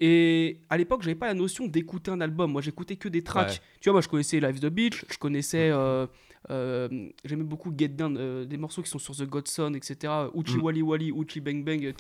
Et 0.01 0.61
à 0.69 0.77
l'époque, 0.77 1.03
j'avais 1.03 1.15
pas 1.15 1.27
la 1.27 1.35
notion 1.35 1.67
d'écouter 1.67 2.11
un 2.11 2.21
album. 2.21 2.53
Moi, 2.53 2.63
j'écoutais 2.63 2.97
que 2.97 3.09
des 3.09 3.23
tracks. 3.23 3.49
Ouais. 3.49 3.59
Tu 3.81 3.89
vois, 3.89 3.95
moi, 3.95 4.01
je 4.01 4.09
connaissais 4.09 4.41
Live 4.41 4.61
the 4.61 4.67
Beach, 4.67 5.05
je 5.11 5.19
connaissais. 5.19 5.71
euh, 5.71 6.07
euh, 6.51 6.89
J'aimais 7.25 7.45
beaucoup 7.45 7.73
Get 7.77 7.89
Down, 7.89 8.45
des 8.47 8.57
morceaux 8.57 8.83
qui 8.83 8.89
sont 8.91 8.99
sur 8.99 9.15
The 9.15 9.25
Godson, 9.25 9.75
etc. 9.75 10.13
Uchi 10.35 10.57
Mm. 10.57 10.63
Wally 10.63 10.83
Wally, 10.83 11.13
Uchi 11.13 11.41
Bang 11.41 11.63
Bang. 11.65 11.93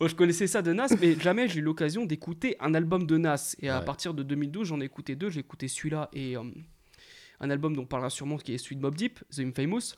Moi, 0.00 0.08
je 0.08 0.14
connaissais 0.14 0.46
ça 0.46 0.62
de 0.62 0.72
Nas, 0.72 0.88
mais 1.00 1.18
jamais 1.20 1.48
j'ai 1.48 1.60
eu 1.60 1.62
l'occasion 1.62 2.04
d'écouter 2.06 2.56
un 2.60 2.74
album 2.74 3.06
de 3.06 3.18
Nas. 3.18 3.54
Et 3.60 3.68
à 3.68 3.80
Ouais. 3.80 3.84
partir 3.84 4.14
de 4.14 4.22
2012, 4.22 4.68
j'en 4.68 4.80
ai 4.80 4.84
écouté 4.84 5.14
deux. 5.14 5.30
J'ai 5.30 5.40
écouté 5.40 5.68
celui-là 5.68 6.08
et 6.12 6.36
un 6.36 7.50
album 7.50 7.74
dont 7.76 7.82
on 7.82 7.86
parlera 7.86 8.08
sûrement 8.10 8.36
qui 8.38 8.54
est 8.54 8.58
celui 8.58 8.76
de 8.76 8.80
Mob 8.82 8.94
Deep, 8.94 9.18
The 9.30 9.40
Infamous. 9.40 9.94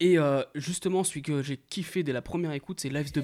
Et 0.00 0.18
euh, 0.18 0.42
justement, 0.54 1.04
celui 1.04 1.22
que 1.22 1.40
j'ai 1.42 1.56
kiffé 1.56 2.02
dès 2.02 2.12
la 2.12 2.20
première 2.22 2.52
écoute, 2.52 2.80
c'est 2.80 2.88
Life's 2.88 3.12
the 3.12 3.22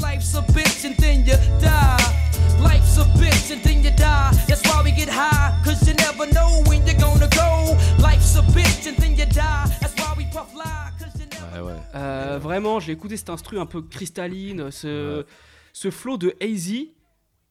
life's 0.00 0.34
a 0.34 0.42
bitch 0.52 0.84
and 0.84 0.94
then 0.98 1.20
you 1.20 1.34
die. 1.60 1.96
Life's 2.62 2.98
a 2.98 3.04
bitch 3.18 3.52
and 3.54 3.60
then 3.62 3.82
you 3.84 3.90
die. 3.96 4.30
That's 4.48 4.62
why 4.64 4.82
we 4.84 4.92
get 4.96 5.08
high. 5.08 5.52
Cause 5.64 5.86
you 5.86 5.94
never 5.94 6.26
know 6.32 6.62
when 6.68 6.84
you're 6.86 6.98
gonna 6.98 7.28
go. 7.28 7.76
Life's 8.02 8.36
a 8.36 8.42
bitch 8.52 8.88
and 8.88 8.96
then 8.96 9.12
you 9.16 9.26
die. 9.26 9.64
That's 9.80 9.94
why 9.96 10.14
we 10.18 10.24
puff 10.32 10.52
lie. 10.54 10.90
Cause 10.98 11.14
you 11.20 11.26
never 11.30 11.62
Ouais, 11.62 11.72
ouais. 11.72 11.80
Euh, 11.94 12.38
vraiment, 12.40 12.80
j'ai 12.80 12.92
écouté 12.92 13.16
cet 13.16 13.30
instru 13.30 13.58
un 13.60 13.66
peu 13.66 13.80
cristalline, 13.82 14.70
ce, 14.72 15.18
Ouais. 15.20 15.24
ce 15.72 15.90
flow 15.90 16.16
de 16.18 16.34
hazy. 16.40 16.92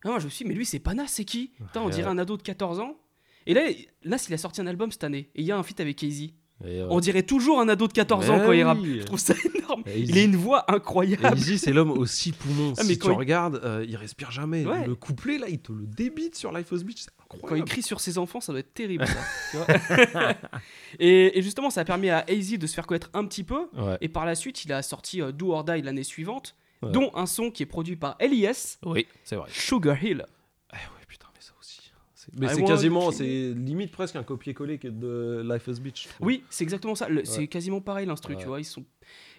Ah, 0.03 0.09
moi, 0.09 0.19
je 0.19 0.25
me 0.25 0.29
suis 0.29 0.43
dit, 0.43 0.49
mais 0.49 0.55
lui, 0.55 0.65
c'est 0.65 0.79
pas 0.79 0.93
Nas, 0.93 1.07
c'est 1.07 1.25
qui? 1.25 1.53
Putain, 1.57 1.81
on 1.81 1.89
dirait 1.89 2.09
un 2.09 2.17
ado 2.17 2.35
de 2.35 2.41
14 2.41 2.79
ans. 2.79 2.97
Et 3.45 3.53
là, 3.53 3.61
Nas, 4.03 4.25
il 4.27 4.33
a 4.33 4.37
sorti 4.37 4.59
un 4.59 4.67
album 4.67 4.91
cette 4.91 5.03
année. 5.03 5.29
Et 5.35 5.41
il 5.41 5.45
y 5.45 5.51
a 5.51 5.57
un 5.57 5.63
feat 5.63 5.79
avec 5.79 6.03
Hazy. 6.03 6.33
Euh, 6.65 6.88
On 6.89 7.00
dirait 7.00 7.24
toujours 7.24 7.60
un 7.60 7.67
ado 7.69 7.88
de 7.88 7.93
14 7.93 8.30
ans 8.30 8.39
quand 8.45 8.52
il 8.52 8.63
rappe. 8.63 8.80
oui. 8.82 9.00
Je 9.02 9.06
trouve 9.06 9.19
ça 9.19 9.34
énorme. 9.56 9.84
Il 9.95 10.17
a 10.17 10.21
une 10.24 10.36
voix 10.36 10.63
incroyable. 10.71 11.38
Easy, 11.38 11.58
c'est 11.58 11.71
l'homme 11.74 11.91
aux 11.91 12.06
six 12.06 12.32
poumons. 12.32 12.74
Ah, 12.78 12.84
mais 12.84 12.93
si 12.93 13.00
tu 13.00 13.08
il- 13.08 13.12
regardes, 13.13 13.62
euh, 13.63 13.86
il 13.88 13.95
respire 13.95 14.32
jamais. 14.32 14.65
Ouais. 14.65 14.86
Le 14.86 14.95
couplet, 14.95 15.38
là, 15.38 15.47
il 15.50 15.60
te 15.60 15.71
le 15.71 15.86
débite 15.88 16.36
sur 16.36 16.52
Life 16.56 16.71
of 16.71 16.84
Beach. 16.84 17.00
C'est 17.00 17.10
Quand 17.17 17.26
il 17.34 17.38
incroyable. 17.43 17.69
crie 17.69 17.82
sur 17.82 18.00
ses 18.00 18.17
enfants, 18.17 18.41
ça 18.41 18.52
doit 18.54 18.60
être 18.60 18.74
terrible. 18.74 19.06
ça, 19.08 19.65
et, 21.00 21.38
et 21.38 21.41
justement, 21.41 21.69
ça 21.69 21.82
a 21.82 21.86
permis 21.86 22.10
à 22.10 22.26
Hazy 22.30 22.58
de 22.58 22.67
se 22.67 22.74
faire 22.74 22.86
connaître 22.88 23.10
un 23.13 23.26
petit 23.26 23.43
peu. 23.43 23.67
Ouais. 23.78 23.97
Et 24.02 24.10
par 24.10 24.26
la 24.26 24.36
suite, 24.36 24.63
il 24.65 24.74
a 24.74 24.82
sorti 24.82 25.21
euh, 25.21 25.32
Do 25.32 25.52
or 25.54 25.63
Die 25.63 25.82
l'année 25.82 26.04
suivante, 26.04 26.56
dont 26.84 27.12
un 27.15 27.26
son 27.28 27.52
qui 27.52 27.63
est 27.63 27.67
produit 27.67 27.95
par 27.95 28.15
Elias, 28.19 28.78
Oui, 28.86 29.06
c'est 29.24 29.36
vrai. 29.36 29.50
Sugar 29.52 30.04
Hill. 30.04 30.26
Eh 30.74 30.76
ouais, 30.76 31.06
putain, 31.08 31.28
mais 31.36 31.41
ça 31.41 31.52
aussi. 31.60 31.91
C'est- 32.15 32.21
Mais 32.38 32.48
c'est 32.50 32.63
quasiment, 32.63 33.12
c'est 33.12 33.52
limite 33.54 33.91
presque 33.91 34.15
un 34.15 34.24
copier-coller 34.24 34.78
que 34.78 34.88
de 34.88 35.41
Life 35.52 35.67
of 35.67 35.82
Beach. 35.82 36.08
Oui, 36.22 36.44
c'est 36.50 36.63
exactement 36.63 36.96
ça. 36.96 37.08
C'est 37.24 37.48
quasiment 37.48 37.82
pareil 37.82 38.06
l'instru, 38.06 38.36
Ouais. 38.36 38.41
tu 38.41 38.48
vois. 38.48 38.60
Ils 38.60 38.65
sont... 38.65 38.86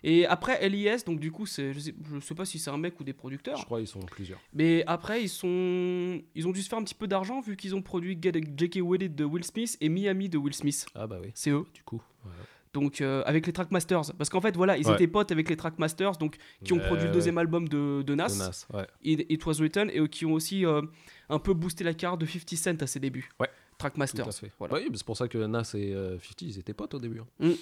Et 0.05 0.27
après, 0.27 0.65
Elias, 0.65 1.03
donc 1.07 1.21
du 1.21 1.31
coup, 1.31 1.47
je 1.47 1.53
sais, 1.53 1.73
je 1.73 2.21
sais 2.21 2.35
pas 2.35 2.45
si 2.45 2.59
c'est 2.59 2.71
un 2.71 2.77
mec 2.77 2.99
ou 3.01 3.05
des 3.05 3.13
producteurs, 3.13 3.57
Je 3.57 3.65
crois 3.65 3.79
qu'ils 3.79 3.87
sont 3.89 4.01
plusieurs. 4.01 4.41
mais 4.53 4.83
après, 4.87 5.23
ils, 5.23 5.29
sont... 5.29 6.21
ils 6.35 6.47
ont 6.47 6.53
dû 6.53 6.61
se 6.61 6.69
faire 6.69 6.79
un 6.79 6.85
petit 6.85 6.95
peu 6.95 7.07
d'argent 7.07 7.41
vu 7.41 7.57
qu'ils 7.57 7.75
ont 7.75 7.83
produit 7.83 8.19
Get 8.21 8.33
J.K. 8.57 8.81
With 8.83 9.03
It 9.03 9.15
de 9.15 9.25
Will 9.25 9.45
Smith 9.45 9.77
et 9.81 9.89
Miami 9.89 10.29
de 10.29 10.39
Will 10.39 10.55
Smith. 10.55 10.87
Ah 10.95 11.07
bah 11.07 11.19
oui. 11.23 11.31
C'est 11.35 11.51
eux. 11.51 11.65
Du 11.73 11.83
coup. 11.85 12.03
ouais. 12.27 12.31
Donc 12.75 13.01
euh, 13.03 13.23
avec 13.27 13.47
les 13.47 13.53
Trackmasters. 13.53 14.15
Parce 14.17 14.31
qu'en 14.31 14.41
fait, 14.41 14.57
voilà, 14.57 14.79
ils 14.79 14.87
Ouais. 14.87 14.95
étaient 14.95 15.07
potes 15.07 15.31
avec 15.31 15.49
les 15.51 15.57
Trackmasters, 15.57 16.13
donc 16.17 16.37
qui 16.65 16.73
ont 16.73 16.79
produit 16.79 17.07
le 17.07 17.13
deuxième 17.13 17.37
album 17.39 17.69
de, 17.69 18.03
de 18.03 18.15
Nas, 18.15 18.29
De 18.29 18.39
Nas, 18.39 18.67
ouais. 18.73 18.87
It, 19.03 19.27
It 19.29 19.45
Was 19.45 19.55
Written, 19.61 19.91
et 19.91 19.99
euh, 20.01 20.07
qui 20.07 20.25
ont 20.25 20.33
aussi 20.33 20.65
euh, 20.65 20.81
un 21.29 21.39
peu 21.39 21.53
boosté 21.53 21.85
la 21.85 21.93
carrière 21.93 22.17
de 22.17 22.25
50 22.25 22.57
Cent 22.57 22.83
à 22.83 22.87
ses 22.87 22.99
débuts. 23.01 23.29
Ouais. 23.39 23.51
Trackmasters. 23.77 24.27
Voilà. 24.59 24.75
Oui, 24.75 24.89
c'est 24.95 25.05
pour 25.05 25.17
ça 25.17 25.29
que 25.29 25.39
Nas 25.39 25.73
et 25.75 25.93
euh, 25.95 26.19
50, 26.19 26.43
ils 26.43 26.59
étaient 26.59 26.73
potes 26.73 26.95
au 26.95 26.99
début. 26.99 27.21
hein. 27.41 27.53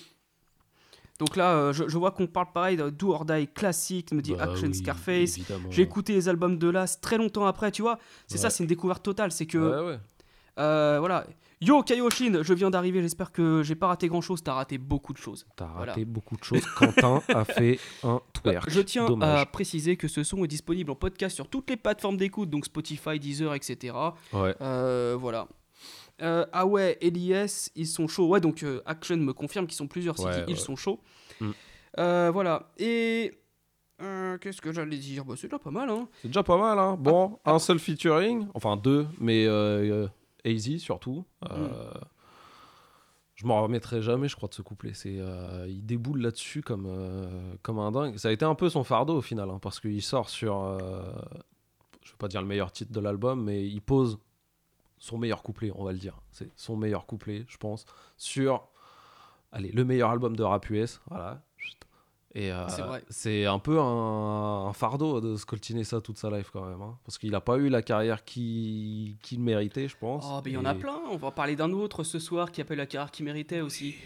Donc 1.19 1.37
là, 1.37 1.73
je, 1.73 1.87
je 1.89 1.99
vois 1.99 2.13
qu'on 2.13 2.27
parle 2.27 2.51
pareil 2.53 2.77
de 2.79 2.89
Do 2.89 3.13
or 3.13 3.25
Die 3.27 3.47
classique, 3.49 4.13
me 4.13 4.23
dit 4.23 4.33
Bah 4.35 4.45
Action 4.45 4.69
oui, 4.69 4.75
Scarface. 4.75 5.39
J'ai 5.71 5.83
écouté 5.83 6.15
les 6.15 6.29
albums 6.31 6.57
de 6.57 6.69
Las 6.71 6.99
très 7.01 7.19
longtemps 7.19 7.45
après, 7.47 7.71
tu 7.73 7.83
vois. 7.83 7.99
C'est 8.27 8.39
ça, 8.39 8.49
c'est 8.49 8.63
une 8.63 8.69
découverte 8.69 9.03
totale. 9.05 9.31
C'est 9.33 9.47
que, 9.47 9.59
Ouais, 9.59 9.87
ouais. 10.57 10.99
voilà. 10.99 11.27
Yo, 11.63 11.83
Kaioshin, 11.83 12.43
je 12.43 12.55
viens 12.55 12.71
d'arriver. 12.71 13.03
J'espère 13.03 13.33
que 13.33 13.63
j'ai 13.63 13.75
pas 13.75 13.89
raté 13.89 14.09
grand 14.09 14.23
chose. 14.23 14.43
T'as 14.43 14.55
raté 14.55 14.79
beaucoup 14.79 15.13
de 15.13 15.19
choses. 15.19 15.47
T'as 15.57 15.67
Voilà. 15.67 15.93
raté 15.93 16.07
beaucoup 16.07 16.37
de 16.39 16.43
choses. 16.43 16.65
Quentin 16.75 17.21
a 17.29 17.45
fait 17.45 17.79
un 18.03 18.23
twerk. 18.33 18.71
Je 18.71 18.81
tiens 18.81 19.07
Dommage. 19.07 19.41
à 19.41 19.45
préciser 19.45 19.97
que 19.99 20.09
ce 20.09 20.23
son 20.23 20.43
est 20.43 20.49
disponible 20.49 20.91
en 20.91 20.95
podcast 20.95 21.35
sur 21.35 21.49
toutes 21.49 21.69
les 21.69 21.77
plateformes 21.77 22.17
d'écoute, 22.17 22.49
donc 22.49 22.65
Spotify, 22.65 23.19
Deezer, 23.19 23.53
etc. 23.55 23.95
Ouais. 24.33 24.55
Euh, 24.63 25.19
voilà. 25.21 25.49
Euh, 26.23 26.47
ah 26.55 26.65
ouais, 26.65 26.97
Elias, 27.03 27.71
ils 27.77 27.87
sont 27.87 28.09
chauds. 28.09 28.29
Ouais, 28.29 28.41
donc 28.41 28.63
euh, 28.63 28.81
Action 28.87 29.19
me 29.19 29.35
confirme 29.35 29.67
qu'ils 29.67 29.77
sont 29.77 29.87
plusieurs. 29.89 30.19
Ouais, 30.21 30.45
ils 30.49 30.57
sont 30.57 30.77
chauds. 30.77 31.01
Mm. 31.41 31.51
Voilà. 31.99 32.71
Et 32.79 33.33
euh, 34.01 34.39
qu'est-ce 34.39 34.63
que 34.63 34.73
j'allais 34.73 34.97
dire? 34.97 35.27
Bah, 35.27 35.35
C'est 35.37 35.49
déjà 35.49 35.59
pas 35.59 35.71
mal. 35.71 35.91
Hein. 35.91 36.09
C'est 36.23 36.29
déjà 36.29 36.43
pas 36.43 36.57
mal, 36.57 36.79
hein. 36.79 36.97
Bon, 36.99 37.39
un 37.45 37.59
seul 37.59 37.79
featuring, 37.79 38.47
enfin 38.55 38.79
deux, 38.79 39.07
mais 39.19 39.45
euh, 39.47 40.07
Easy 40.45 40.79
surtout. 40.79 41.25
Euh, 41.51 41.93
Je 43.35 43.47
m'en 43.47 43.63
remettrai 43.63 44.03
jamais, 44.03 44.29
je 44.29 44.37
crois, 44.37 44.49
de 44.51 44.55
ce 44.55 44.61
couplet. 44.63 44.93
C'est, 44.93 45.17
euh, 45.19 45.67
il 45.69 45.85
déboule 45.87 46.21
là-dessus 46.21 46.61
comme, 46.63 46.87
euh, 46.87 47.55
comme 47.63 47.79
un 47.79 47.91
dingue. 47.91 48.17
Ça 48.19 48.29
a 48.29 48.33
été 48.33 48.45
un 48.45 48.55
peu 48.55 48.69
son 48.69 48.85
fardeau 48.85 49.17
au 49.17 49.23
final, 49.23 49.49
hein, 49.49 49.59
parce 49.63 49.81
qu'il 49.81 50.03
sort 50.03 50.29
sur, 50.29 50.79
je 52.03 52.11
vais 52.11 52.19
pas 52.19 52.29
dire 52.29 52.43
le 52.43 52.47
meilleur 52.47 52.71
titre 52.71 52.93
de 52.93 53.01
l'album, 53.01 53.43
mais 53.43 53.67
il 53.67 53.81
pose 53.81 54.19
son 54.99 55.17
meilleur 55.17 55.43
couplet, 55.43 55.73
on 55.75 55.85
va 55.85 55.93
le 55.93 55.99
dire. 55.99 56.21
C'est 56.31 56.51
son 56.57 56.77
meilleur 56.77 57.07
couplet, 57.07 57.47
je 57.49 57.57
pense, 57.57 57.87
sur, 58.19 58.69
allez, 59.53 59.73
le 59.73 59.85
meilleur 59.87 60.11
album 60.11 60.37
de 60.37 60.43
rap 60.43 60.69
US, 60.69 61.01
voilà. 61.09 61.43
Et 62.35 62.53
euh, 62.53 62.65
C'est 63.09 63.45
un 63.47 63.59
peu 63.59 63.81
un, 63.81 64.67
un 64.69 64.73
fardeau 64.73 65.21
de 65.21 65.37
scoltiner 65.37 65.83
ça 65.83 66.01
toute 66.01 66.17
sa 66.17 66.31
life 66.31 66.51
quand 66.53 66.65
même, 66.65 66.81
hein, 66.81 66.97
parce 67.05 67.19
qu'il 67.19 67.35
a 67.35 67.41
pas 67.41 67.57
eu 67.57 67.69
la 67.69 67.83
carrière 67.83 68.25
qu'il 68.25 69.17
qu'il 69.23 69.41
méritait, 69.41 69.89
je 69.89 69.97
pense. 69.97 70.25
Oh, 70.31 70.41
mais 70.45 70.53
il 70.53 70.55
y 70.55 70.57
en 70.57 70.65
a 70.65 70.75
plein. 70.75 71.01
On 71.11 71.17
va 71.17 71.33
parler 71.33 71.57
d'un 71.57 71.73
autre 71.73 72.05
ce 72.05 72.19
soir 72.21 72.53
qui 72.53 72.61
appelle 72.61 72.79
la 72.79 72.87
carrière 72.87 73.11
qui 73.11 73.25
méritait 73.25 73.61
aussi. 73.63 73.97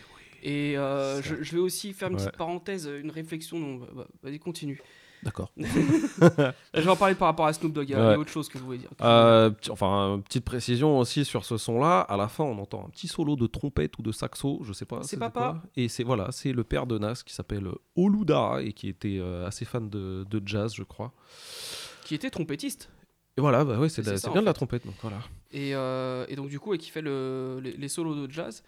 Et 0.42 0.76
euh, 0.78 1.20
je, 1.22 1.42
je 1.42 1.52
vais 1.54 1.60
aussi 1.60 1.92
faire 1.92 2.08
une 2.08 2.14
Ouais. 2.16 2.24
petite 2.24 2.36
parenthèse, 2.36 2.86
une 3.02 3.10
réflexion. 3.10 3.58
Non, 3.58 3.76
bah, 3.76 3.86
bah, 3.94 4.06
vas-y, 4.22 4.38
continue. 4.38 4.80
D'accord. 5.24 5.50
Je 5.56 6.80
vais 6.80 6.88
en 6.88 6.96
parler 6.96 7.14
par 7.14 7.28
rapport 7.28 7.46
à 7.46 7.52
Snoop 7.52 7.72
Dogg. 7.72 7.88
Il 7.88 7.92
y 7.92 7.94
a 7.94 8.10
Ouais. 8.10 8.16
autre 8.16 8.30
chose 8.30 8.48
que 8.48 8.58
je 8.58 8.64
voulais 8.64 8.78
dire. 8.78 8.90
Euh, 9.00 9.50
enfin, 9.70 10.20
petite 10.24 10.44
précision 10.44 10.98
aussi 10.98 11.24
sur 11.24 11.44
ce 11.44 11.56
son-là. 11.56 12.00
À 12.00 12.16
la 12.16 12.28
fin, 12.28 12.44
on 12.44 12.58
entend 12.58 12.84
un 12.86 12.90
petit 12.90 13.08
solo 13.08 13.34
de 13.36 13.46
trompette 13.46 13.98
ou 13.98 14.02
de 14.02 14.12
saxo, 14.12 14.60
je 14.64 14.72
sais 14.72 14.84
pas. 14.84 15.02
C'est 15.02 15.16
papa. 15.16 15.40
quoi. 15.60 15.62
Et 15.76 15.88
c'est 15.88 16.04
voilà, 16.04 16.30
c'est 16.32 16.52
le 16.52 16.62
père 16.64 16.86
de 16.86 16.98
Nas 16.98 17.22
qui 17.24 17.32
s'appelle 17.34 17.68
Oludara 17.96 18.62
et 18.62 18.72
qui 18.72 18.88
était 18.88 19.18
euh, 19.18 19.46
assez 19.46 19.64
fan 19.64 19.88
de, 19.88 20.24
de 20.28 20.42
jazz, 20.46 20.74
je 20.74 20.82
crois. 20.82 21.12
Qui 22.04 22.14
était 22.14 22.30
trompettiste. 22.30 22.90
Et 23.36 23.40
voilà, 23.40 23.64
bah 23.64 23.78
ouais, 23.78 23.88
c'est 23.88 24.02
bien 24.02 24.40
de 24.42 24.46
la 24.46 24.52
trompette, 24.52 24.84
donc 24.86 24.94
voilà. 25.02 25.18
Et, 25.50 25.74
euh, 25.74 26.24
et 26.28 26.36
donc, 26.36 26.48
du 26.48 26.60
coup, 26.60 26.72
et 26.74 26.78
qui 26.78 26.90
fait 26.90 27.02
le- 27.02 27.58
les, 27.62 27.72
les 27.72 27.88
solos 27.88 28.14
de 28.26 28.30
jazz. 28.30 28.62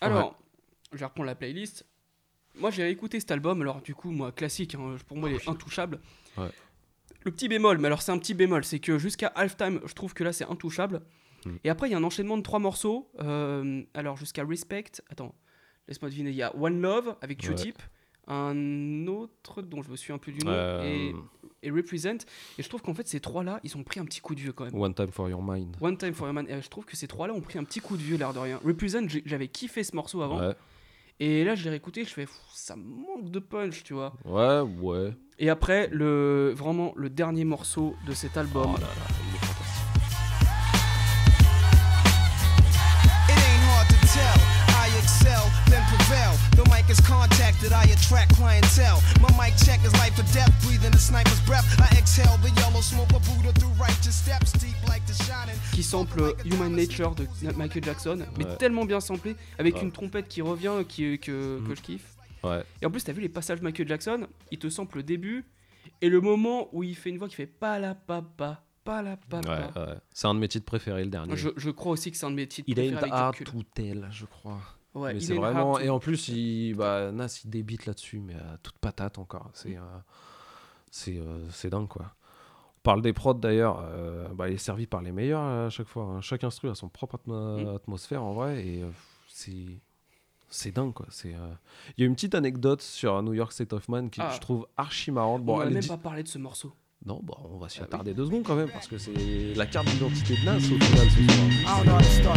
Alors, 0.00 0.36
je 0.92 0.98
vais 0.98 1.04
reprendre 1.06 1.26
la 1.26 1.34
playlist. 1.34 1.86
Moi, 2.60 2.70
j'ai 2.70 2.88
écouté 2.90 3.18
cet 3.20 3.30
album. 3.30 3.60
Alors, 3.62 3.80
du 3.82 3.94
coup, 3.94 4.10
moi, 4.10 4.32
classique, 4.32 4.74
hein, 4.74 4.96
pour 5.06 5.16
moi, 5.16 5.30
il 5.30 5.36
est 5.36 5.48
intouchable. 5.48 6.00
Ouais. 6.36 6.48
Le 7.24 7.30
petit 7.30 7.48
bémol, 7.48 7.78
mais 7.78 7.86
alors 7.86 8.00
c'est 8.00 8.12
un 8.12 8.18
petit 8.18 8.32
bémol, 8.32 8.64
c'est 8.64 8.78
que 8.78 8.98
jusqu'à 8.98 9.26
Halftime, 9.28 9.80
je 9.84 9.92
trouve 9.92 10.14
que 10.14 10.24
là, 10.24 10.32
c'est 10.32 10.46
intouchable. 10.46 11.02
Mm. 11.44 11.50
Et 11.64 11.68
après, 11.70 11.88
il 11.88 11.92
y 11.92 11.94
a 11.94 11.98
un 11.98 12.04
enchaînement 12.04 12.38
de 12.38 12.42
trois 12.42 12.58
morceaux. 12.58 13.10
euh, 13.20 13.82
alors, 13.94 14.16
jusqu'à 14.16 14.42
Respect. 14.44 15.02
Attends, 15.10 15.34
laisse-moi 15.88 16.08
deviner. 16.10 16.30
Il 16.30 16.36
y 16.36 16.42
a 16.42 16.54
One 16.56 16.80
Love 16.80 17.16
avec 17.20 17.40
Ouais. 17.42 17.48
Q-Tip. 17.48 17.78
Un 18.26 19.06
autre 19.08 19.60
dont 19.60 19.82
je 19.82 19.90
me 19.90 19.96
souviens 19.96 20.14
un 20.14 20.18
peu 20.18 20.30
du 20.32 20.38
nom. 20.44 20.52
Euh, 20.52 20.82
Et, 20.84 21.14
et 21.62 21.70
Represent. 21.70 22.18
Et 22.58 22.62
je 22.62 22.68
trouve 22.68 22.80
qu'en 22.80 22.94
fait, 22.94 23.08
ces 23.08 23.18
trois-là, 23.20 23.60
ils 23.64 23.76
ont 23.76 23.82
pris 23.82 23.98
un 24.00 24.04
petit 24.04 24.20
coup 24.20 24.34
de 24.34 24.40
vieux 24.40 24.52
quand 24.52 24.64
même. 24.64 24.74
One 24.80 24.94
Time 24.94 25.10
for 25.10 25.28
Your 25.28 25.42
Mind. 25.42 25.76
One 25.80 25.96
Time 25.98 26.14
for 26.14 26.26
Your 26.28 26.34
Man. 26.34 26.46
Et 26.48 26.62
je 26.62 26.68
trouve 26.68 26.84
que 26.84 26.96
ces 26.96 27.08
trois-là 27.08 27.34
ont 27.34 27.40
pris 27.40 27.58
un 27.58 27.64
petit 27.64 27.80
coup 27.80 27.96
de 27.96 28.02
vieux, 28.02 28.16
l'air 28.16 28.32
de 28.32 28.38
rien. 28.38 28.60
Represent, 28.64 29.06
j'avais 29.26 29.48
kiffé 29.48 29.82
ce 29.82 29.96
morceau 29.96 30.22
avant. 30.22 30.38
Ouais, 30.40 30.54
Et 31.22 31.44
là, 31.44 31.54
je 31.54 31.64
l'ai 31.64 31.70
réécouté, 31.70 32.04
je 32.04 32.08
fais, 32.14 32.26
ça 32.54 32.76
manque 32.76 33.30
de 33.30 33.38
punch, 33.40 33.84
tu 33.84 33.92
vois. 33.92 34.14
ouais, 34.24 34.60
ouais. 34.80 35.12
Et 35.38 35.50
après, 35.50 35.88
le, 35.92 36.52
vraiment, 36.56 36.92
le 36.96 37.10
dernier 37.10 37.44
morceau 37.44 37.94
de 38.06 38.12
cet 38.14 38.38
album. 38.38 38.72
Oh 38.74 38.80
là 38.80 38.86
là, 38.86 39.29
is 46.90 47.00
contacted, 47.00 47.72
I 47.72 47.84
attract 47.92 48.34
clientele. 48.36 48.98
My 49.20 49.30
mic 49.38 49.54
check 49.56 49.80
is 49.84 49.92
life 50.02 50.18
or 50.18 50.24
death, 50.34 50.50
breathing 50.66 50.90
the 50.90 50.98
sniper's 50.98 51.40
breath. 51.46 51.64
I 51.78 51.96
exhale 51.96 52.36
the 52.42 52.50
yellow 52.60 52.80
smoke 52.82 53.12
of 53.14 53.22
Buddha 53.26 53.52
through 53.58 53.72
righteous 53.78 54.14
steps, 54.16 54.52
deep 54.54 54.76
like 54.88 55.04
the 55.06 55.14
shining. 55.14 55.56
qui 55.72 55.82
sample 55.82 56.34
Human 56.44 56.74
Nature 56.74 57.14
de 57.14 57.26
Michael 57.56 57.84
Jackson, 57.84 58.18
mais 58.36 58.44
Ouais. 58.44 58.56
tellement 58.56 58.84
bien 58.84 59.00
samplé, 59.00 59.36
avec 59.58 59.76
Ouais. 59.76 59.82
une 59.82 59.92
trompette 59.92 60.28
qui 60.28 60.42
revient, 60.42 60.84
qui, 60.88 61.18
que, 61.18 61.58
Mhm. 61.60 61.68
que 61.68 61.74
je 61.76 61.80
kiffe. 61.80 62.14
Ouais. 62.42 62.64
Et 62.82 62.86
en 62.86 62.90
plus, 62.90 63.04
t'as 63.04 63.12
vu 63.12 63.20
les 63.20 63.28
passages 63.28 63.60
Michael 63.62 63.86
Jackson, 63.88 64.26
il 64.50 64.58
te 64.58 64.68
sample 64.68 64.96
le 64.98 65.02
début, 65.04 65.44
et 66.00 66.08
le 66.08 66.20
moment 66.20 66.68
où 66.72 66.82
il 66.82 66.96
fait 66.96 67.10
une 67.10 67.18
voix 67.18 67.28
qui 67.28 67.36
fait 67.36 67.46
pas 67.46 67.78
la 67.78 67.94
papa, 67.94 68.64
pas 68.84 69.02
la 69.02 69.16
papa. 69.16 69.70
Ouais, 69.76 69.80
ouais. 69.82 69.94
C'est 70.12 70.26
un 70.26 70.34
de 70.34 70.40
mes 70.40 70.48
titres 70.48 70.64
préférés, 70.66 71.04
le 71.04 71.10
dernier. 71.10 71.36
Je, 71.36 71.50
je 71.56 71.70
crois 71.70 71.92
aussi 71.92 72.10
que 72.10 72.16
c'est 72.16 72.26
un 72.26 72.30
de 72.30 72.36
mes 72.36 72.46
titres 72.48 72.64
Il 72.68 72.74
préférés 72.74 72.94
ain't 72.94 72.98
avec 72.98 73.12
du 73.12 73.18
hard 73.18 73.34
recul. 73.34 73.46
to 73.46 73.62
tell, 73.74 74.08
je 74.10 74.24
crois. 74.24 74.58
Ouais, 74.94 75.14
mais 75.14 75.20
c'est 75.20 75.34
vraiment 75.34 75.78
et 75.78 75.88
en 75.88 76.00
plus 76.00 76.28
il 76.28 76.74
bah 76.74 77.12
Nas 77.12 77.28
il 77.44 77.50
débite 77.50 77.86
là-dessus 77.86 78.18
mais 78.18 78.34
à 78.34 78.58
toute 78.62 78.76
patate 78.78 79.18
encore 79.18 79.48
c'est 79.54 79.76
euh, 79.76 79.80
c'est 80.90 81.16
euh, 81.18 81.46
c'est 81.50 81.70
dingue 81.70 81.86
quoi 81.86 82.12
on 82.76 82.80
parle 82.82 83.00
des 83.00 83.12
prods 83.12 83.34
d'ailleurs 83.34 83.80
euh, 83.84 84.26
bah, 84.34 84.48
il 84.48 84.54
est 84.54 84.58
servi 84.58 84.86
par 84.88 85.00
les 85.02 85.12
meilleurs 85.12 85.42
à 85.42 85.70
chaque 85.70 85.86
fois 85.86 86.04
hein. 86.04 86.20
chaque 86.22 86.42
instru 86.42 86.68
a 86.70 86.74
son 86.74 86.88
propre 86.88 87.18
Mm. 87.26 87.76
atmosphère 87.76 88.22
en 88.24 88.32
vrai 88.32 88.66
et 88.66 88.82
euh, 88.82 88.88
c'est 89.28 89.78
c'est 90.48 90.72
dingue 90.72 90.92
quoi 90.92 91.06
c'est 91.10 91.34
euh, 91.34 91.52
il 91.96 92.00
y 92.00 92.04
a 92.04 92.08
une 92.08 92.16
petite 92.16 92.34
anecdote 92.34 92.82
sur 92.82 93.22
New 93.22 93.34
York 93.34 93.52
State 93.52 93.72
of 93.72 93.88
Mind 93.88 94.10
qui 94.10 94.20
Ah. 94.20 94.32
je 94.34 94.40
trouve 94.40 94.66
archi 94.76 95.12
marrante 95.12 95.42
On 95.42 95.44
bon 95.44 95.58
n'a 95.58 95.66
elle 95.66 95.70
est 95.70 95.74
même 95.74 95.86
pas 95.86 95.98
parlé 95.98 96.24
de 96.24 96.28
ce 96.28 96.38
morceau. 96.38 96.72
non 97.06 97.20
bah 97.22 97.36
on 97.44 97.58
va 97.58 97.68
s'y 97.68 97.78
Ah 97.78 97.82
oui. 97.82 97.86
attarder 97.86 98.12
deux 98.12 98.24
secondes 98.26 98.42
quand 98.42 98.56
même 98.56 98.70
parce 98.72 98.88
que 98.88 98.98
c'est 98.98 99.54
la 99.54 99.66
carte 99.66 99.86
d'identité 99.86 100.34
de 100.36 100.44
Nas 100.44 100.56
au 100.56 100.60
final 100.60 101.10
ce 101.10 102.22
soir 102.22 102.36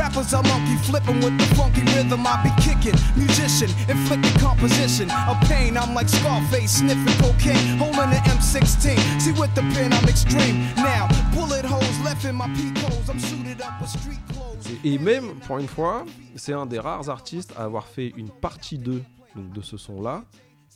Rappers 0.00 0.32
are 0.34 0.42
monkey 0.44 0.76
flipping 0.88 1.20
with 1.20 1.36
the 1.38 1.46
funky 1.54 1.82
rhythm 1.94 2.26
I 2.26 2.40
be 2.42 2.50
kicking. 2.62 2.96
Musician, 3.16 3.68
inflicting 3.88 4.32
composition 4.40 5.10
of 5.28 5.36
pain. 5.48 5.76
I'm 5.76 5.94
like 5.94 6.08
Scarface, 6.08 6.78
sniffing 6.78 7.16
cocaine, 7.20 7.76
holding 7.78 8.00
an 8.16 8.22
M16. 8.38 8.96
See 9.20 9.32
with 9.32 9.54
the 9.54 9.60
pen, 9.74 9.92
I'm 9.92 10.08
extreme. 10.08 10.56
Now, 10.76 11.06
bullet 11.34 11.64
holes 11.66 11.98
left 12.04 12.24
in 12.24 12.34
my 12.34 12.48
peak 12.56 12.76
holes. 12.78 13.08
I'm 13.10 13.20
suited 13.20 13.60
up 13.60 13.78
with 13.80 13.90
street 13.90 14.20
clothes. 14.32 14.66
Et 14.84 14.98
même, 14.98 15.34
pour 15.46 15.58
une 15.58 15.68
fois, 15.68 16.06
c'est 16.34 16.54
un 16.54 16.64
des 16.64 16.78
rares 16.78 17.08
artistes 17.10 17.52
à 17.58 17.64
avoir 17.64 17.86
fait 17.86 18.12
une 18.16 18.30
partie 18.30 18.78
2 18.78 19.02
donc 19.36 19.52
de 19.52 19.60
ce 19.60 19.76
son-là, 19.76 20.24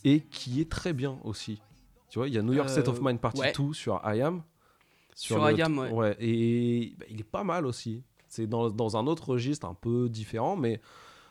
et 0.04 0.20
qui 0.20 0.60
est 0.60 0.70
très 0.70 0.92
bien 0.92 1.16
aussi. 1.24 1.60
Tu 2.10 2.18
vois, 2.18 2.28
il 2.28 2.34
y 2.34 2.38
a 2.38 2.42
New 2.42 2.52
York 2.52 2.68
State 2.68 2.88
of 2.88 2.98
Euh, 2.98 3.02
Mind 3.02 3.18
Partie 3.20 3.40
ouais. 3.40 3.52
2 3.56 3.72
sur 3.72 4.00
I 4.04 4.20
Am. 4.22 4.42
Sur 5.14 5.44
le- 5.44 5.56
I 5.56 5.62
Am, 5.62 5.78
ouais. 5.78 6.14
et 6.20 6.94
bah, 6.98 7.06
il 7.10 7.20
est 7.20 7.24
pas 7.24 7.42
mal 7.42 7.64
aussi. 7.66 8.02
C'est 8.34 8.48
dans, 8.48 8.68
dans 8.68 8.96
un 8.96 9.06
autre 9.06 9.30
registre 9.30 9.64
un 9.64 9.74
peu 9.74 10.08
différent, 10.08 10.56
mais 10.56 10.80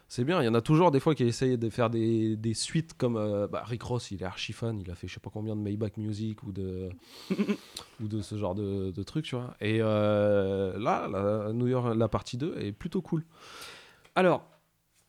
c'est 0.08 0.24
bien. 0.24 0.42
Il 0.42 0.46
y 0.46 0.48
en 0.48 0.54
a 0.54 0.62
toujours 0.62 0.90
des 0.90 1.02
fois 1.02 1.16
qui 1.16 1.24
essayent 1.24 1.58
de 1.58 1.70
faire 1.70 1.90
des, 1.90 2.38
des 2.38 2.54
suites 2.54 2.94
comme 2.94 3.18
euh, 3.18 3.46
bah, 3.46 3.64
Rick 3.66 3.84
Ross, 3.84 4.12
il 4.12 4.22
est 4.22 4.26
archi 4.26 4.54
fan, 4.54 4.80
il 4.80 4.90
a 4.90 4.96
fait 4.96 5.10
je 5.10 5.16
sais 5.16 5.20
pas 5.20 5.30
combien 5.30 5.56
de 5.58 5.62
Maybach 5.62 5.98
Music 5.98 6.44
ou 6.44 6.54
de, 6.54 6.90
ou 8.02 8.08
de 8.08 8.22
ce 8.22 8.38
genre 8.38 8.56
de, 8.56 8.92
de 8.92 9.04
trucs, 9.04 9.26
tu 9.26 9.36
vois. 9.36 9.54
Et 9.60 9.80
euh, 9.82 10.80
là, 10.80 11.10
la, 11.12 11.52
New 11.52 11.68
York, 11.68 11.94
la 11.94 12.08
partie 12.08 12.38
2 12.38 12.58
est 12.60 12.72
plutôt 12.72 13.02
cool. 13.02 13.26
Alors, 14.16 14.48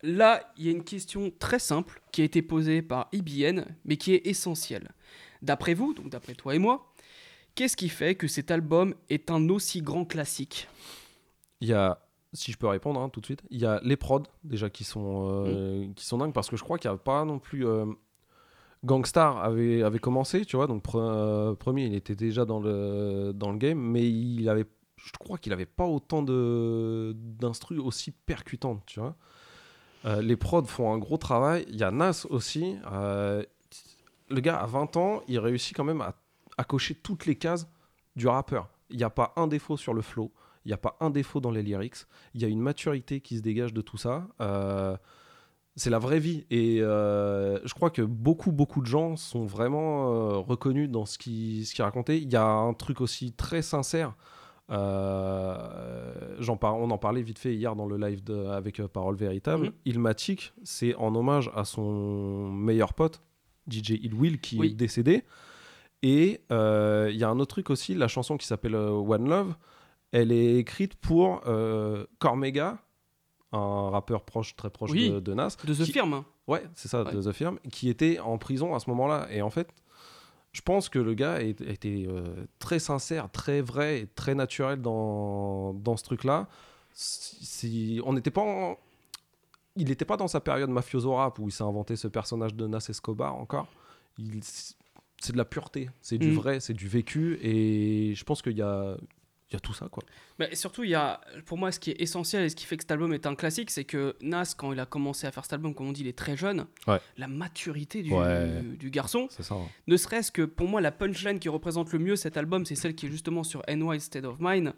là, 0.02 0.52
il 0.56 0.64
y 0.64 0.68
a 0.68 0.72
une 0.72 0.84
question 0.84 1.30
très 1.38 1.60
simple 1.60 2.02
qui 2.10 2.22
a 2.22 2.24
été 2.24 2.42
posée 2.42 2.82
par 2.82 3.08
IBN, 3.12 3.66
mais 3.84 3.96
qui 3.96 4.14
est 4.14 4.26
essentielle. 4.26 4.90
D'après 5.42 5.74
vous, 5.74 5.94
donc 5.94 6.08
d'après 6.08 6.34
toi 6.34 6.56
et 6.56 6.58
moi, 6.58 6.92
qu'est-ce 7.54 7.76
qui 7.76 7.88
fait 7.88 8.16
que 8.16 8.26
cet 8.26 8.50
album 8.50 8.96
est 9.10 9.30
un 9.30 9.48
aussi 9.48 9.80
grand 9.80 10.04
classique? 10.04 10.66
Il 11.64 11.68
y 11.70 11.72
a, 11.72 11.98
si 12.34 12.52
je 12.52 12.58
peux 12.58 12.66
répondre 12.68 13.00
hein, 13.00 13.08
tout 13.08 13.20
de 13.20 13.24
suite, 13.26 13.42
il 13.50 13.58
y 13.58 13.64
a 13.64 13.80
les 13.82 13.96
prods 13.96 14.24
déjà 14.42 14.68
qui 14.68 14.84
sont, 14.84 15.28
euh, 15.46 15.86
Mm. 15.86 15.94
qui 15.94 16.04
sont 16.04 16.18
dingues 16.18 16.32
parce 16.34 16.50
que 16.50 16.56
je 16.56 16.62
crois 16.64 16.76
qu'il 16.78 16.90
n'y 16.90 16.94
a 16.94 16.98
pas 16.98 17.24
non 17.24 17.38
plus. 17.38 17.66
euh, 17.66 17.86
Gangstar 18.84 19.38
avait, 19.42 19.82
avait 19.82 19.98
commencé, 19.98 20.44
tu 20.44 20.56
vois, 20.56 20.66
donc 20.66 20.84
pre- 20.84 20.98
euh, 21.00 21.54
premier 21.54 21.86
il 21.86 21.94
était 21.94 22.14
déjà 22.16 22.44
dans 22.44 22.60
le, 22.60 23.32
dans 23.34 23.50
le 23.50 23.56
game, 23.56 23.78
mais 23.78 24.06
il 24.06 24.46
avait, 24.50 24.66
je 24.96 25.10
crois 25.18 25.38
qu'il 25.38 25.50
n'avait 25.50 25.64
pas 25.64 25.86
autant 25.86 26.22
d'instru 26.22 27.78
aussi 27.78 28.10
percutantes, 28.10 28.82
tu 28.86 29.00
vois. 29.00 29.16
Euh, 30.04 30.20
les 30.20 30.36
prods 30.36 30.64
font 30.66 30.92
un 30.92 30.98
gros 30.98 31.16
travail. 31.16 31.64
Il 31.70 31.76
y 31.76 31.82
a 31.82 31.90
Nas 31.90 32.26
aussi. 32.28 32.76
euh, 32.92 33.42
le 34.28 34.40
gars, 34.40 34.58
à 34.58 34.66
20 34.66 34.96
ans, 34.98 35.22
il 35.28 35.38
réussit 35.38 35.74
quand 35.76 35.84
même 35.84 36.02
à, 36.02 36.14
à 36.58 36.64
cocher 36.64 36.94
toutes 36.94 37.24
les 37.26 37.36
cases 37.36 37.66
du 38.16 38.26
rappeur. 38.28 38.68
Il 38.90 38.96
n'y 38.98 39.04
a 39.04 39.10
pas 39.10 39.32
un 39.36 39.46
défaut 39.46 39.76
sur 39.78 39.94
le 39.94 40.02
flow. 40.02 40.30
Il 40.64 40.68
n'y 40.68 40.74
a 40.74 40.78
pas 40.78 40.96
un 41.00 41.10
défaut 41.10 41.40
dans 41.40 41.50
les 41.50 41.62
lyrics. 41.62 41.96
Il 42.34 42.42
y 42.42 42.44
a 42.44 42.48
une 42.48 42.60
maturité 42.60 43.20
qui 43.20 43.36
se 43.36 43.42
dégage 43.42 43.74
de 43.74 43.80
tout 43.82 43.96
ça. 43.98 44.26
Euh, 44.40 44.96
c'est 45.76 45.90
la 45.90 45.98
vraie 45.98 46.20
vie. 46.20 46.46
Et 46.50 46.80
euh, 46.80 47.58
je 47.66 47.74
crois 47.74 47.90
que 47.90 48.00
beaucoup, 48.02 48.52
beaucoup 48.52 48.80
de 48.80 48.86
gens 48.86 49.16
sont 49.16 49.44
vraiment 49.44 50.12
euh, 50.12 50.38
reconnus 50.38 50.88
dans 50.88 51.04
ce 51.04 51.18
qu'il 51.18 51.66
ce 51.66 51.74
qu'il 51.74 51.84
racontait. 51.84 52.18
Il 52.18 52.32
y 52.32 52.36
a 52.36 52.46
un 52.46 52.72
truc 52.74 53.00
aussi 53.00 53.32
très 53.32 53.60
sincère. 53.62 54.14
Euh, 54.70 56.56
par- 56.60 56.76
on 56.76 56.90
en 56.90 56.98
parlait 56.98 57.22
vite 57.22 57.38
fait 57.38 57.54
hier 57.54 57.74
dans 57.76 57.86
le 57.86 57.96
live 57.96 58.22
de- 58.24 58.46
avec 58.46 58.80
Parole 58.86 59.16
Véritable. 59.16 59.66
Mhm. 59.66 59.72
Ilmatic, 59.86 60.52
c'est 60.62 60.94
en 60.96 61.14
hommage 61.14 61.50
à 61.54 61.64
son 61.64 62.50
meilleur 62.50 62.94
pote, 62.94 63.20
DJ 63.68 63.98
Il 64.02 64.14
Will, 64.14 64.40
qui 64.40 64.58
Oui. 64.58 64.68
est 64.70 64.74
décédé. 64.74 65.24
Et 66.02 66.40
il 66.50 67.16
y 67.16 67.24
a 67.24 67.28
un 67.28 67.38
autre 67.40 67.54
truc 67.54 67.70
aussi, 67.70 67.94
la 67.94 68.08
chanson 68.08 68.36
qui 68.36 68.46
s'appelle 68.46 68.74
One 68.76 69.28
Love, 69.28 69.54
elle 70.16 70.30
est 70.32 70.56
écrite 70.58 70.94
pour 70.94 71.42
euh, 71.46 72.06
Cormega, 72.20 72.78
un 73.52 73.90
rappeur 73.90 74.24
proche, 74.24 74.54
très 74.56 74.70
proche 74.70 74.90
Oui, 74.92 75.10
de, 75.10 75.20
de 75.20 75.34
Nas. 75.34 75.56
De 75.64 75.74
The 75.74 75.84
qui- 75.84 75.92
Firm. 75.92 76.24
Ouais, 76.46 76.62
c'est 76.74 76.88
ça, 76.88 77.02
Ouais. 77.02 77.12
de 77.12 77.20
The 77.22 77.32
Firm, 77.32 77.58
qui 77.72 77.88
était 77.88 78.18
en 78.20 78.38
prison 78.38 78.74
à 78.74 78.80
ce 78.80 78.88
moment-là. 78.90 79.26
Et 79.30 79.42
en 79.42 79.50
fait, 79.50 79.68
je 80.52 80.60
pense 80.60 80.88
que 80.88 80.98
le 80.98 81.14
gars 81.14 81.40
était 81.40 82.04
euh, 82.06 82.46
très 82.58 82.78
sincère, 82.78 83.30
très 83.30 83.60
vrai 83.60 84.00
et 84.02 84.06
très 84.06 84.34
naturel 84.34 84.80
dans, 84.80 85.72
dans 85.74 85.96
ce 85.96 86.04
truc-là. 86.04 86.48
si- 86.92 87.44
si- 87.44 88.00
on 88.04 88.12
n'était 88.12 88.30
pas 88.30 88.42
en- 88.42 88.78
il 89.76 89.88
n'était 89.88 90.04
pas 90.04 90.16
dans 90.16 90.28
sa 90.28 90.38
période 90.40 90.70
mafioso 90.70 91.12
rap 91.14 91.40
où 91.40 91.48
il 91.48 91.52
s'est 91.52 91.64
inventé 91.64 91.96
ce 91.96 92.06
personnage 92.06 92.54
de 92.54 92.68
Nas 92.68 92.86
Escobar 92.88 93.34
encore. 93.34 93.66
Il- 94.18 94.40
c'est 94.44 95.32
de 95.32 95.36
la 95.38 95.44
pureté, 95.44 95.90
c'est 96.02 96.18
du 96.18 96.30
Mm. 96.30 96.34
vrai, 96.34 96.60
c'est 96.60 96.72
du 96.74 96.86
vécu 96.86 97.36
et 97.42 98.14
je 98.14 98.22
pense 98.24 98.42
qu'il 98.42 98.56
y 98.56 98.62
a, 98.62 98.96
il 99.54 99.56
y 99.56 99.58
a 99.58 99.60
tout 99.60 99.72
ça 99.72 99.88
quoi. 99.88 100.02
Mais 100.38 100.54
surtout, 100.54 100.82
il 100.84 100.90
y 100.90 100.94
a, 100.94 101.20
pour 101.46 101.56
moi, 101.58 101.70
ce 101.72 101.78
qui 101.78 101.90
est 101.92 102.00
essentiel 102.00 102.42
et 102.44 102.48
ce 102.48 102.56
qui 102.56 102.66
fait 102.66 102.76
que 102.76 102.82
cet 102.82 102.90
album 102.90 103.12
est 103.14 103.24
un 103.26 103.34
classique, 103.36 103.70
c'est 103.70 103.84
que 103.84 104.16
Nas, 104.20 104.54
quand 104.56 104.72
il 104.72 104.80
a 104.80 104.86
commencé 104.86 105.26
à 105.26 105.30
faire 105.32 105.44
cet 105.44 105.52
album, 105.54 105.74
comme 105.74 105.88
on 105.88 105.92
dit, 105.92 106.00
il 106.02 106.08
est 106.08 106.18
très 106.18 106.36
jeune. 106.36 106.66
Ouais. 106.86 106.98
La 107.16 107.28
maturité 107.28 108.02
du, 108.02 108.12
Ouais. 108.12 108.62
du 108.62 108.90
garçon, 108.90 109.28
ça. 109.30 109.54
hein. 109.54 109.58
ne 109.86 109.96
serait-ce 109.96 110.32
que 110.32 110.42
pour 110.42 110.68
moi, 110.68 110.80
la 110.80 110.90
punchline 110.92 111.38
qui 111.38 111.48
représente 111.48 111.92
le 111.92 111.98
mieux 112.00 112.16
cet 112.16 112.36
album, 112.36 112.66
c'est 112.66 112.74
celle 112.74 112.94
qui 112.94 113.06
est 113.06 113.10
justement 113.10 113.44
sur 113.44 113.62
NY 113.68 114.00
State 114.00 114.24
of 114.24 114.36
Mind. 114.40 114.74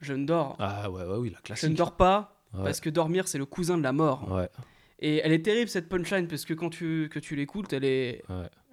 Je 0.00 0.12
ne 0.14 0.24
dors. 0.26 0.56
Ah 0.58 0.90
ouais, 0.90 1.04
ouais, 1.04 1.16
oui, 1.16 1.30
la 1.30 1.38
je 1.38 1.42
classique. 1.42 1.70
ne 1.70 1.74
dors 1.74 1.96
pas 1.96 2.32
Ouais. 2.54 2.64
parce 2.64 2.80
que 2.80 2.88
dormir, 2.88 3.28
c'est 3.28 3.38
le 3.38 3.44
cousin 3.46 3.76
de 3.76 3.82
la 3.82 3.92
mort. 3.92 4.30
Ouais. 4.32 4.48
Et 5.00 5.16
elle 5.22 5.32
est 5.32 5.42
terrible 5.44 5.68
cette 5.68 5.88
punchline 5.90 6.26
parce 6.28 6.44
que 6.46 6.54
quand 6.54 6.70
tu, 6.70 7.08
que 7.10 7.18
tu 7.18 7.36
l'écoutes, 7.36 7.72
elle 7.74 7.84
est. 7.84 8.22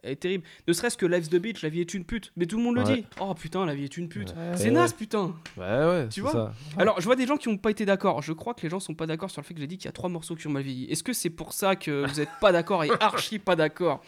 elle 0.03 0.11
est 0.11 0.15
terrible. 0.17 0.43
Ne 0.67 0.73
serait-ce 0.73 0.97
que 0.97 1.05
Life's 1.05 1.29
the 1.29 1.37
Beach, 1.37 1.61
la 1.63 1.69
vie 1.69 1.81
est 1.81 1.93
une 1.93 2.03
pute. 2.05 2.31
Mais 2.37 2.45
tout 2.45 2.57
le 2.57 2.63
monde 2.63 2.75
le 2.75 2.83
Ouais. 2.83 2.95
dit. 2.97 3.05
Oh 3.19 3.33
putain, 3.33 3.65
la 3.65 3.73
vie 3.73 3.85
est 3.85 3.97
une 3.97 4.09
pute. 4.09 4.29
Ouais. 4.29 4.55
C'est 4.57 4.69
ouais. 4.69 4.85
putain. 4.97 5.33
Ouais, 5.57 5.63
ouais, 5.63 6.07
Tu 6.09 6.21
vois 6.21 6.31
ça. 6.31 6.53
Alors, 6.77 6.99
je 6.99 7.05
vois 7.05 7.15
des 7.15 7.25
gens 7.25 7.37
qui 7.37 7.49
n'ont 7.49 7.57
pas 7.57 7.71
été 7.71 7.85
d'accord. 7.85 8.21
Je 8.21 8.33
crois 8.33 8.53
que 8.53 8.61
les 8.61 8.69
gens 8.69 8.79
sont 8.79 8.93
pas 8.95 9.05
d'accord 9.07 9.31
sur 9.31 9.41
le 9.41 9.45
fait 9.47 9.53
que 9.53 9.59
j'ai 9.59 9.67
dit 9.67 9.77
qu'il 9.77 9.85
y 9.85 9.89
a 9.89 9.93
trois 9.93 10.09
morceaux 10.09 10.35
qui 10.35 10.45
ont 10.47 10.51
mal 10.51 10.63
vieilli. 10.63 10.85
Est-ce 10.91 11.03
que 11.03 11.13
c'est 11.13 11.29
pour 11.29 11.53
ça 11.53 11.75
que 11.75 12.05
vous 12.07 12.19
êtes 12.21 12.29
pas 12.41 12.51
d'accord 12.51 12.83
et 12.83 12.89
archi 12.99 13.39
pas 13.39 13.55
d'accord 13.55 14.01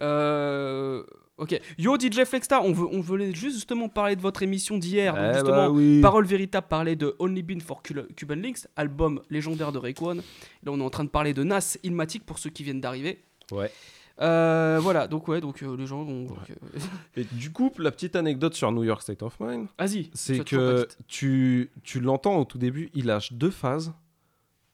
Euh, 0.00 1.02
Ok. 1.38 1.58
Yo 1.78 1.96
DJ 1.98 2.24
Flexstar, 2.24 2.64
on, 2.64 2.72
veut, 2.72 2.86
on 2.92 3.00
voulait 3.00 3.32
juste 3.32 3.56
justement 3.56 3.88
parler 3.88 4.14
de 4.14 4.20
votre 4.20 4.42
émission 4.42 4.76
d'hier. 4.78 5.14
Eh 5.18 5.32
justement, 5.34 5.56
bah 5.56 5.70
oui. 5.70 6.00
Parole 6.00 6.26
Véritable 6.26 6.66
parlait 6.68 6.94
de 6.94 7.16
Only 7.18 7.42
Been 7.42 7.60
for 7.60 7.82
Cuban 7.82 8.36
Links, 8.36 8.68
album 8.76 9.20
légendaire 9.30 9.72
de 9.72 9.78
Rayquan. 9.78 10.16
Là, 10.16 10.22
on 10.66 10.78
est 10.78 10.82
en 10.84 10.90
train 10.90 11.04
de 11.04 11.08
parler 11.08 11.32
de 11.34 11.42
Nas 11.42 11.78
Ilmatic 11.82 12.24
pour 12.24 12.38
ceux 12.38 12.50
qui 12.50 12.62
viennent 12.62 12.80
d'arriver. 12.82 13.24
Ouais. 13.50 13.72
Euh, 14.20 14.78
voilà, 14.80 15.08
donc 15.08 15.26
ouais, 15.28 15.40
donc 15.40 15.62
euh, 15.62 15.76
les 15.76 15.86
gens 15.86 16.02
vont. 16.04 16.24
donc, 16.24 16.38
euh, 16.50 16.78
Et 17.16 17.24
du 17.32 17.50
coup, 17.50 17.70
la 17.78 17.90
petite 17.90 18.14
anecdote 18.16 18.54
sur 18.54 18.70
New 18.72 18.84
York 18.84 19.02
State 19.02 19.22
of 19.22 19.38
Mind, 19.40 19.66
Vas-y. 19.78 20.10
c'est 20.14 20.36
sois 20.36 20.44
toujours 20.44 20.74
pas 20.74 20.82
que 20.84 20.88
tu, 21.08 21.70
tu 21.82 22.00
l'entends 22.00 22.36
au 22.36 22.44
tout 22.44 22.58
début, 22.58 22.90
il 22.94 23.06
lâche 23.06 23.32
deux 23.32 23.50
phases. 23.50 23.92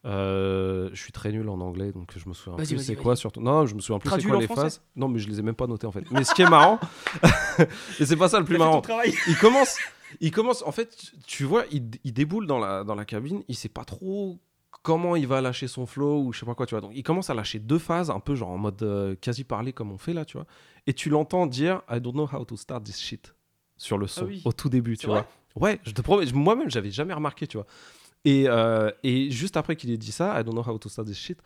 Euh, 0.04 0.90
je 0.92 1.00
suis 1.02 1.12
très 1.12 1.32
nul 1.32 1.48
en 1.48 1.60
anglais, 1.60 1.92
donc 1.92 2.12
je 2.16 2.28
me 2.28 2.34
souviens 2.34 2.56
Vas-y, 2.56 2.66
plus 2.68 2.76
vas-y, 2.76 2.84
c'est 2.84 2.94
vas-y. 2.94 3.02
quoi 3.02 3.16
surtout. 3.16 3.40
Non, 3.40 3.66
je 3.66 3.74
me 3.74 3.80
souviens 3.80 3.98
plus 3.98 4.08
c'est 4.08 4.10
Traduis-le 4.10 4.30
quoi 4.30 4.36
en 4.36 4.40
les 4.40 4.46
français. 4.46 4.62
phases. 4.62 4.82
Non, 4.96 5.08
mais 5.08 5.18
je 5.18 5.28
les 5.28 5.40
ai 5.40 5.42
même 5.42 5.56
pas 5.56 5.66
notées 5.66 5.86
en 5.86 5.92
fait. 5.92 6.04
Mais 6.10 6.24
ce 6.24 6.34
qui 6.34 6.42
est 6.42 6.48
marrant, 6.48 6.78
et 8.00 8.06
c'est 8.06 8.16
pas 8.16 8.28
ça 8.28 8.38
le 8.38 8.44
plus 8.44 8.56
T'as 8.56 8.58
fait 8.60 8.64
ton 8.64 8.70
marrant. 8.70 8.80
travail. 8.80 9.12
Il 9.26 9.36
commence, 9.36 9.76
il 10.20 10.30
commence. 10.30 10.62
En 10.62 10.72
fait, 10.72 10.96
tu 11.26 11.44
vois, 11.44 11.64
il, 11.72 11.90
il 12.04 12.12
déboule 12.12 12.46
dans 12.46 12.58
la 12.60 12.84
dans 12.84 12.94
la 12.94 13.04
cabine. 13.04 13.42
Il 13.48 13.56
sait 13.56 13.68
pas 13.68 13.84
trop 13.84 14.38
comment 14.82 15.16
il 15.16 15.26
va 15.26 15.40
lâcher 15.40 15.68
son 15.68 15.86
flow 15.86 16.22
ou 16.22 16.32
je 16.32 16.40
sais 16.40 16.46
pas 16.46 16.54
quoi, 16.54 16.66
tu 16.66 16.74
vois. 16.74 16.80
Donc 16.80 16.92
il 16.94 17.02
commence 17.02 17.30
à 17.30 17.34
lâcher 17.34 17.58
deux 17.58 17.78
phases, 17.78 18.10
un 18.10 18.20
peu 18.20 18.34
genre 18.34 18.50
en 18.50 18.58
mode 18.58 18.82
euh, 18.82 19.14
quasi 19.20 19.44
parler 19.44 19.72
comme 19.72 19.90
on 19.90 19.98
fait 19.98 20.12
là, 20.12 20.24
tu 20.24 20.36
vois. 20.36 20.46
Et 20.86 20.94
tu 20.94 21.10
l'entends 21.10 21.46
dire 21.46 21.82
I 21.90 22.00
don't 22.00 22.12
know 22.12 22.28
how 22.32 22.44
to 22.44 22.56
start 22.56 22.84
this 22.84 22.98
shit 22.98 23.34
sur 23.76 23.98
le 23.98 24.06
son 24.06 24.26
oui. 24.26 24.42
au 24.44 24.52
tout 24.52 24.68
début, 24.68 24.96
tu 24.96 25.06
vois. 25.06 25.26
Ouais, 25.56 25.80
je 25.84 25.92
te 25.92 26.02
promets, 26.02 26.26
moi-même 26.32 26.70
j'avais 26.70 26.90
jamais 26.90 27.14
remarqué, 27.14 27.46
tu 27.46 27.56
vois. 27.56 27.66
Et, 28.24 28.44
euh, 28.48 28.90
et 29.02 29.30
juste 29.30 29.56
après 29.56 29.76
qu'il 29.76 29.90
ait 29.90 29.96
dit 29.96 30.12
ça, 30.12 30.38
I 30.40 30.44
don't 30.44 30.52
know 30.54 30.64
how 30.66 30.78
to 30.78 30.88
start 30.88 31.06
this 31.06 31.18
shit, 31.18 31.38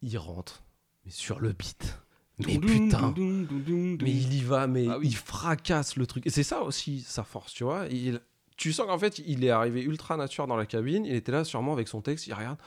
il 0.00 0.16
rentre, 0.18 0.62
mais 1.04 1.10
sur 1.10 1.38
le 1.40 1.52
beat. 1.52 1.98
Mais 2.38 2.58
putain, 2.58 3.14
mais 3.16 4.10
il 4.10 4.34
y 4.34 4.42
va, 4.42 4.66
mais 4.66 4.86
Ah 4.88 4.98
oui. 4.98 5.08
il 5.08 5.16
fracasse 5.16 5.96
le 5.96 6.06
truc. 6.06 6.26
Et 6.26 6.30
c'est 6.30 6.42
ça 6.42 6.62
aussi 6.62 7.00
sa 7.00 7.24
force, 7.24 7.52
tu 7.52 7.62
vois. 7.62 7.86
Il, 7.90 8.20
tu 8.62 8.72
sens 8.72 8.86
qu'en 8.86 8.98
fait, 8.98 9.18
il 9.18 9.44
est 9.44 9.50
arrivé 9.50 9.82
ultra 9.82 10.16
nature 10.16 10.46
dans 10.46 10.56
la 10.56 10.66
cabine. 10.66 11.04
Il 11.04 11.14
était 11.14 11.32
là 11.32 11.44
sûrement 11.44 11.72
avec 11.72 11.88
son 11.88 12.00
texte. 12.00 12.26
Il 12.28 12.34
regarde. 12.34 12.58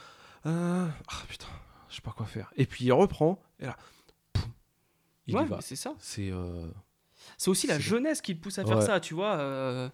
Euh, 0.44 0.86
ah 1.08 1.22
putain, 1.28 1.46
je 1.88 1.96
sais 1.96 2.02
pas 2.02 2.12
quoi 2.12 2.26
faire. 2.26 2.50
Et 2.56 2.66
puis 2.66 2.84
il 2.84 2.92
reprend. 2.92 3.42
Et 3.58 3.66
là, 3.66 3.76
poum, 4.32 4.44
il 5.26 5.34
Ouais, 5.36 5.46
c'est 5.60 5.74
ça. 5.76 5.94
C'est 5.98 6.30
euh, 6.30 6.66
C'est 7.38 7.50
aussi 7.50 7.66
la 7.66 7.78
jeunesse 7.78 8.20
qui 8.20 8.34
le 8.34 8.40
pousse 8.40 8.58
à 8.58 8.64
faire 8.64 8.78
Ouais. 8.78 8.84
ça, 8.86 9.00
tu 9.00 9.14
vois. 9.14 9.34
euh, 9.36 9.88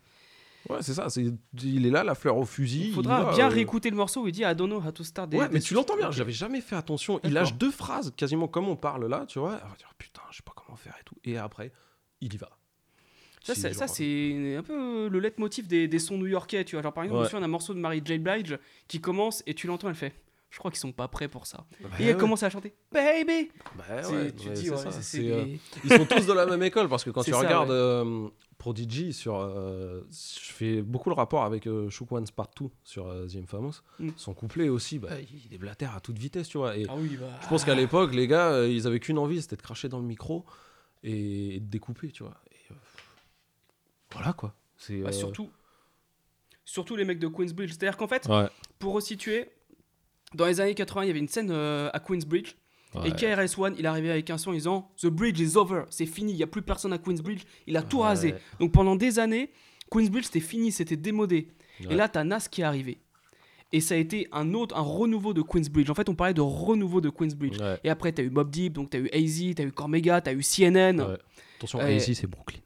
ouais, 0.68 0.78
c'est 0.82 0.94
ça. 0.94 1.08
C'est 1.08 1.24
il 1.62 1.86
est 1.86 1.90
là, 1.90 2.04
la 2.04 2.14
fleur 2.14 2.36
au 2.36 2.44
fusil. 2.44 2.88
Il 2.88 2.92
faudra 2.94 3.20
il 3.20 3.24
va, 3.26 3.34
bien 3.34 3.46
euh, 3.46 3.54
réécouter 3.54 3.88
le 3.90 3.96
morceau 3.96 4.22
où 4.22 4.26
il 4.28 4.32
dit 4.32 4.42
I 4.42 4.54
don't 4.54 4.66
know 4.68 4.82
how 4.84 4.90
to 4.92 5.04
start 5.04 5.30
des- 5.30 5.38
Ouais, 5.38 5.48
mais 5.50 5.60
des- 5.60 5.64
tu 5.64 5.72
l'entends 5.74 5.96
bien. 5.96 6.10
J'avais 6.10 6.32
jamais 6.32 6.60
fait 6.60 6.76
attention. 6.76 7.20
Il 7.24 7.32
lâche 7.32 7.54
deux 7.54 7.70
phrases 7.70 8.12
quasiment 8.16 8.48
comme 8.48 8.68
on 8.68 8.76
parle 8.76 9.06
là, 9.06 9.24
tu 9.26 9.38
vois. 9.38 9.60
On 9.64 9.68
va 9.68 9.76
dire 9.76 9.94
putain, 9.96 10.22
je 10.30 10.36
sais 10.38 10.42
pas 10.42 10.52
comment 10.56 10.76
faire 10.76 10.96
et 11.00 11.04
tout. 11.04 11.16
Et 11.24 11.38
après, 11.38 11.72
il 12.20 12.34
y 12.34 12.36
va. 12.36 12.50
Ça, 13.44 13.54
c'est, 13.54 13.72
ça, 13.72 13.88
c'est 13.88 14.56
un 14.56 14.62
peu 14.62 15.08
le 15.08 15.18
leitmotiv 15.18 15.66
des, 15.66 15.88
des 15.88 15.98
sons 15.98 16.16
new-yorkais, 16.18 16.64
tu 16.64 16.76
vois. 16.76 16.82
Genre, 16.82 16.92
par 16.92 17.04
exemple, 17.04 17.20
Ouais. 17.22 17.26
souviens 17.26 17.40
d'un 17.40 17.48
morceau 17.48 17.74
de 17.74 17.78
Mary 17.78 18.00
J. 18.04 18.18
Blige 18.18 18.58
qui 18.88 19.00
commence 19.00 19.42
et 19.46 19.54
tu 19.54 19.66
l'entends, 19.66 19.88
elle 19.88 19.94
fait 19.94 20.14
Je 20.50 20.58
crois 20.58 20.70
qu'ils 20.70 20.78
sont 20.80 20.92
pas 20.92 21.08
prêts 21.08 21.28
pour 21.28 21.46
ça. 21.46 21.64
Bah 21.82 21.88
et 21.98 22.04
elle 22.06 22.16
commence 22.16 22.42
à 22.42 22.50
chanter 22.50 22.74
Baby 22.92 23.50
Bah 23.76 23.84
ouais, 24.10 24.32
tu 24.32 24.48
ouais, 24.48 24.54
dis, 24.54 24.70
c'est 25.00 25.30
euh, 25.30 25.44
Ils 25.84 25.92
sont 25.92 26.04
tous 26.06 26.26
de 26.26 26.32
la 26.32 26.46
même 26.46 26.62
école 26.62 26.88
parce 26.88 27.02
que 27.04 27.10
quand 27.10 27.22
tu 27.24 27.30
ça, 27.32 27.38
regardes 27.38 27.70
euh, 27.70 28.28
Prodigy 28.58 29.12
sur. 29.12 29.36
euh, 29.40 30.02
je 30.12 30.52
fais 30.52 30.82
beaucoup 30.82 31.08
le 31.08 31.14
rapport 31.16 31.42
avec 31.44 31.66
euh, 31.66 31.88
Shook 31.90 32.12
One's 32.12 32.30
Part 32.30 32.50
2 32.60 32.66
sur 32.84 33.06
The 33.26 33.36
Infamous. 33.42 33.76
Mm. 33.98 34.10
Son 34.16 34.34
couplet 34.34 34.68
aussi, 34.68 34.98
bah, 35.00 35.08
il 35.48 35.52
est 35.54 35.58
blatère 35.58 35.96
à 35.96 36.00
toute 36.00 36.18
vitesse, 36.18 36.48
tu 36.48 36.58
vois. 36.58 36.76
Et 36.76 36.86
Ah 36.88 36.94
oui, 36.96 37.16
bah. 37.20 37.26
je 37.42 37.48
pense 37.48 37.64
qu'à 37.64 37.74
l'époque, 37.74 38.14
les 38.14 38.28
gars, 38.28 38.64
ils 38.66 38.86
avaient 38.86 39.00
qu'une 39.00 39.18
envie, 39.18 39.42
c'était 39.42 39.56
de 39.56 39.62
cracher 39.62 39.88
dans 39.88 39.98
le 39.98 40.04
micro 40.06 40.44
et 41.02 41.58
de 41.60 41.66
découper, 41.66 42.10
tu 42.12 42.22
vois. 42.22 42.34
Voilà 44.12 44.32
quoi. 44.32 44.54
C'est, 44.76 44.98
bah, 45.00 45.08
euh, 45.08 45.12
surtout, 45.12 45.50
surtout 46.64 46.96
les 46.96 47.04
mecs 47.04 47.18
de 47.18 47.28
Queensbridge. 47.28 47.70
C'est-à-dire 47.70 47.96
qu'en 47.96 48.08
fait, 48.08 48.26
Ouais. 48.28 48.48
pour 48.78 48.94
resituer, 48.94 49.50
dans 50.34 50.46
les 50.46 50.60
années 50.60 50.74
80, 50.74 51.04
il 51.04 51.06
y 51.08 51.10
avait 51.10 51.18
une 51.20 51.28
scène 51.28 51.50
euh, 51.50 51.90
à 51.92 52.00
Queensbridge. 52.00 52.54
Ouais. 52.94 53.08
Et 53.08 53.12
KRS-One, 53.12 53.74
il 53.78 53.86
arrivait 53.86 54.10
avec 54.10 54.28
un 54.28 54.36
son 54.36 54.50
en 54.50 54.52
disant 54.52 54.90
The 55.00 55.06
bridge 55.06 55.40
is 55.40 55.56
over, 55.56 55.84
c'est 55.88 56.04
fini, 56.06 56.32
il 56.32 56.36
n'y 56.36 56.42
a 56.42 56.46
plus 56.46 56.60
personne 56.60 56.92
à 56.92 56.98
Queensbridge, 56.98 57.42
il 57.66 57.76
a 57.78 57.82
tout 57.82 58.00
rasé. 58.00 58.34
Donc 58.60 58.72
pendant 58.72 58.96
des 58.96 59.18
années, 59.18 59.50
Queensbridge 59.90 60.24
c'était 60.26 60.40
fini, 60.40 60.72
c'était 60.72 60.96
démodé. 60.96 61.48
Et 61.88 61.94
là, 61.94 62.08
t'as 62.08 62.22
Nas 62.22 62.46
qui 62.50 62.60
est 62.60 62.64
arrivé. 62.64 62.98
Et 63.74 63.80
ça 63.80 63.94
a 63.94 63.96
été 63.96 64.28
un 64.32 64.52
autre, 64.52 64.76
un 64.76 64.82
renouveau 64.82 65.32
de 65.32 65.40
Queensbridge. 65.40 65.88
En 65.88 65.94
fait, 65.94 66.10
on 66.10 66.14
parlait 66.14 66.34
de 66.34 66.42
renouveau 66.42 67.00
de 67.00 67.08
Queensbridge. 67.08 67.56
Et 67.82 67.88
après, 67.88 68.12
t'as 68.12 68.22
eu 68.22 68.28
Mob 68.28 68.50
Deep, 68.50 68.74
donc 68.74 68.90
t'as 68.90 68.98
eu 68.98 69.08
AZ, 69.10 69.54
t'as 69.56 69.64
eu 69.64 69.72
Cormega, 69.72 70.20
t'as 70.20 70.34
eu 70.34 70.42
CNN. 70.42 71.00
Attention, 71.56 71.80
Euh, 71.80 71.90
ici 71.92 72.14
c'est 72.14 72.26
Brooklyn. 72.26 72.60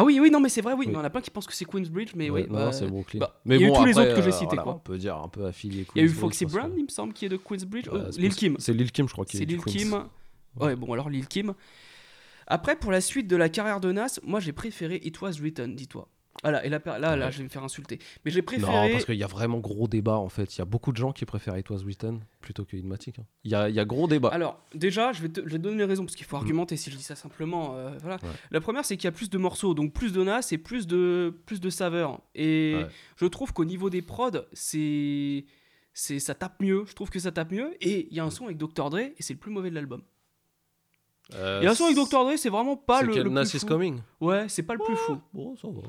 Ah 0.00 0.04
oui, 0.04 0.20
oui, 0.20 0.30
non, 0.30 0.38
mais 0.38 0.48
c'est 0.48 0.60
vrai, 0.60 0.74
oui. 0.74 0.80
Oui. 0.80 0.86
mais 0.86 0.92
Il 0.92 0.96
y 0.96 1.00
en 1.00 1.04
a 1.04 1.10
plein 1.10 1.20
qui 1.20 1.30
pensent 1.30 1.48
que 1.48 1.52
c'est 1.52 1.64
Queensbridge, 1.64 2.12
mais 2.14 2.30
oui. 2.30 2.46
bah, 2.48 2.70
c'est 2.72 2.86
Brooklyn. 2.86 3.18
bah, 3.18 3.40
mais 3.44 3.56
il 3.56 3.62
y 3.62 3.64
a 3.64 3.68
eu 3.68 3.72
tous 3.72 3.84
les 3.84 3.98
autres 3.98 4.14
que 4.14 4.22
j'ai 4.22 4.28
euh, 4.28 4.30
cités, 4.30 4.46
voilà, 4.46 4.62
quoi. 4.62 4.74
On 4.76 4.78
peut 4.78 4.96
dire 4.96 5.16
un 5.16 5.26
peu 5.28 5.44
affilié. 5.44 5.86
Il 5.96 5.98
y 5.98 6.04
a 6.04 6.04
eu 6.04 6.08
Foxy 6.08 6.46
Brown, 6.46 6.72
il 6.76 6.84
me 6.84 6.88
semble, 6.88 7.12
qui 7.12 7.24
est 7.24 7.28
de 7.28 7.36
Queensbridge. 7.36 7.88
Euh, 7.92 8.12
c'est 8.12 8.20
Lil. 8.20 8.32
Kim. 8.32 8.54
C'est 8.60 8.72
Lil 8.72 8.92
Kim, 8.92 9.08
je 9.08 9.12
crois, 9.12 9.24
qui 9.24 9.38
C'est 9.38 9.42
est 9.42 9.46
du 9.46 9.56
Lil. 9.56 9.64
Kim. 9.64 10.04
Ouais, 10.60 10.76
bon, 10.76 10.92
alors 10.92 11.10
Lil 11.10 11.26
Kim. 11.26 11.52
Après, 12.46 12.76
pour 12.76 12.92
la 12.92 13.00
suite 13.00 13.26
de 13.26 13.34
la 13.34 13.48
carrière 13.48 13.80
de 13.80 13.90
Nas, 13.90 14.20
moi 14.22 14.38
j'ai 14.38 14.52
préféré 14.52 15.00
It 15.04 15.20
Was 15.20 15.32
Written, 15.40 15.74
dis-toi. 15.74 16.08
Voilà, 16.44 16.64
et 16.64 16.68
là, 16.68 16.78
là, 16.98 17.30
je 17.32 17.38
vais 17.38 17.44
me 17.44 17.48
faire 17.48 17.64
insulter. 17.64 17.98
Mais 18.24 18.30
j'ai 18.30 18.42
préféré. 18.42 18.70
Non, 18.70 18.88
parce 18.92 19.04
qu'il 19.04 19.16
y 19.16 19.24
a 19.24 19.26
vraiment 19.26 19.58
gros 19.58 19.88
débat 19.88 20.18
en 20.18 20.28
fait. 20.28 20.54
Il 20.54 20.60
y 20.60 20.62
a 20.62 20.64
beaucoup 20.64 20.92
de 20.92 20.96
gens 20.96 21.10
qui 21.12 21.24
préfèrent 21.24 21.58
It 21.58 21.68
Was 21.68 21.78
Written 21.84 22.20
plutôt 22.40 22.64
que 22.64 22.76
Ilmatic. 22.76 23.18
hein. 23.18 23.24
Il 23.42 23.50
y, 23.50 23.56
a, 23.56 23.68
il 23.68 23.74
y 23.74 23.80
a 23.80 23.84
gros 23.84 24.06
débat. 24.06 24.28
Alors, 24.28 24.60
déjà, 24.72 25.12
je 25.12 25.22
vais, 25.22 25.28
te, 25.28 25.40
je 25.40 25.46
vais 25.46 25.58
te 25.58 25.62
donner 25.64 25.78
les 25.78 25.84
raisons, 25.84 26.04
parce 26.04 26.14
qu'il 26.14 26.26
faut 26.26 26.36
argumenter 26.36 26.76
si 26.76 26.92
je 26.92 26.96
dis 26.96 27.02
ça 27.02 27.16
simplement. 27.16 27.74
euh, 27.76 27.90
voilà. 28.02 28.16
Ouais. 28.22 28.28
La 28.52 28.60
première, 28.60 28.84
c'est 28.84 28.96
qu'il 28.96 29.06
y 29.06 29.08
a 29.08 29.12
plus 29.12 29.30
de 29.30 29.36
morceaux, 29.38 29.74
donc 29.74 29.92
plus 29.92 30.12
de 30.12 30.22
Nas 30.22 30.46
et 30.52 30.58
plus 30.58 30.86
de, 30.86 31.34
plus 31.44 31.60
de 31.60 31.70
saveur. 31.70 32.20
Et 32.36 32.74
Ouais. 32.76 32.86
je 33.16 33.26
trouve 33.26 33.52
qu'au 33.52 33.64
niveau 33.64 33.90
des 33.90 34.02
prods, 34.02 34.30
c'est, 34.52 35.44
c'est, 35.92 36.20
ça 36.20 36.36
tape 36.36 36.62
mieux. 36.62 36.84
Je 36.86 36.92
trouve 36.94 37.10
que 37.10 37.18
ça 37.18 37.32
tape 37.32 37.50
mieux. 37.50 37.74
Et 37.80 38.06
il 38.12 38.16
y 38.16 38.20
a 38.20 38.24
un 38.24 38.30
son 38.30 38.44
avec 38.44 38.58
Dr. 38.58 38.90
Dre, 38.90 38.98
et 38.98 39.14
c'est 39.18 39.32
le 39.34 39.40
plus 39.40 39.50
mauvais 39.50 39.70
de 39.70 39.74
l'album. 39.74 40.02
Euh, 41.34 41.58
Il 41.60 41.64
y 41.64 41.68
a 41.68 41.72
un 41.72 41.74
son 41.74 41.84
avec 41.84 41.96
Dr. 41.96 42.24
Dre, 42.24 42.32
c'est 42.38 42.48
vraiment 42.48 42.76
pas 42.76 43.02
le, 43.02 43.12
le 43.14 43.28
Nas 43.28 43.42
plus 43.42 43.54
is 43.54 43.58
fou. 43.60 43.66
Coming? 43.66 44.00
Ouais, 44.20 44.48
c'est 44.48 44.62
pas 44.62 44.72
le 44.74 44.80
plus 44.84 44.96
fou. 44.96 45.18
Bon, 45.34 45.54
ça 45.56 45.68
va. 45.68 45.82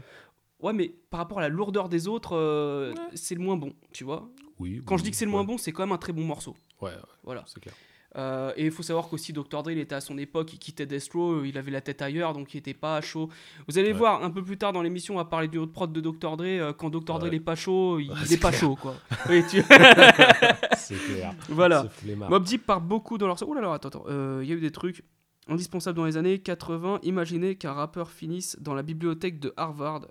Ouais, 0.62 0.74
mais 0.74 0.94
par 1.10 1.20
rapport 1.20 1.40
à 1.40 1.42
la 1.42 1.50
lourdeur 1.50 1.88
des 1.90 2.08
autres, 2.08 2.36
euh, 2.36 2.94
c'est 3.14 3.36
le 3.36 3.42
moins 3.42 3.56
bon, 3.58 3.74
tu 3.94 4.04
vois. 4.04 4.30
Oui. 4.60 4.82
Quand 4.86 4.96
oui, 4.96 5.00
je 5.00 5.04
dis 5.06 5.12
que 5.12 5.16
c'est 5.18 5.26
le 5.26 5.32
moins 5.32 5.42
ouais. 5.42 5.48
bon, 5.48 5.58
c'est 5.58 5.72
quand 5.72 5.84
même 5.84 5.94
un 5.94 5.98
très 5.98 6.12
bon 6.14 6.24
morceau. 6.26 6.56
Ouais, 6.82 6.92
ouais, 6.92 6.96
Voilà. 7.24 7.44
c'est 7.48 7.60
clair. 7.62 7.74
Euh, 8.18 8.52
et 8.58 8.66
il 8.66 8.72
faut 8.72 8.82
savoir 8.82 9.08
qu'aussi 9.08 9.32
Dr. 9.34 9.62
Dre, 9.62 9.70
il 9.72 9.78
était 9.78 9.94
à 9.94 10.02
son 10.02 10.18
époque, 10.18 10.52
il 10.52 10.58
quittait 10.58 10.88
Death 10.88 11.10
Row, 11.14 11.44
il 11.44 11.58
avait 11.60 11.70
la 11.70 11.80
tête 11.80 12.02
ailleurs, 12.02 12.34
donc 12.34 12.54
il 12.56 12.58
était 12.58 12.74
pas 12.74 13.00
chaud. 13.02 13.30
Vous 13.68 13.78
allez 13.78 13.92
Ouais. 13.92 13.98
voir 14.00 14.24
un 14.24 14.32
peu 14.32 14.44
plus 14.44 14.58
tard 14.58 14.74
dans 14.74 14.82
l'émission, 14.82 15.14
on 15.14 15.18
va 15.18 15.26
parler 15.26 15.48
du 15.48 15.60
autre 15.60 15.72
prod 15.72 15.94
de 15.94 16.02
Dr. 16.02 16.36
Dre. 16.36 16.44
euh, 16.46 16.74
quand 16.74 16.90
Dr. 16.90 17.02
Dre 17.20 17.22
Ouais. 17.24 17.28
il 17.30 17.34
est 17.36 17.40
pas 17.40 17.56
chaud, 17.56 18.00
il, 18.00 18.10
Ouais, 18.10 18.16
il 18.22 18.28
c'est 18.28 18.34
est 18.34 18.38
pas 18.38 18.50
clair. 18.50 18.62
chaud, 18.62 18.76
quoi. 18.76 18.96
Oui, 19.30 19.44
tu- 19.48 19.62
c'est 20.78 20.96
clair. 20.96 21.36
Voilà. 21.50 21.86
Mob 22.30 22.44
Deep 22.44 22.66
part 22.66 22.82
beaucoup 22.82 23.18
dans 23.18 23.28
leur. 23.28 23.38
Ouh 23.48 23.54
là 23.54 23.62
là, 23.62 23.74
attends, 23.74 23.90
attends. 23.90 24.06
Euh, 24.10 24.40
Il 24.44 24.50
y 24.50 24.54
a 24.54 24.56
eu 24.56 24.60
des 24.62 24.72
trucs 24.72 25.04
indispensables 25.48 25.96
dans 25.98 26.06
les 26.06 26.18
années 26.18 26.40
80. 26.40 27.00
Imaginez 27.04 27.56
qu'un 27.56 27.74
rappeur 27.74 28.10
finisse 28.12 28.58
dans 28.60 28.74
la 28.74 28.82
bibliothèque 28.84 29.40
de 29.40 29.54
Harvard. 29.56 30.08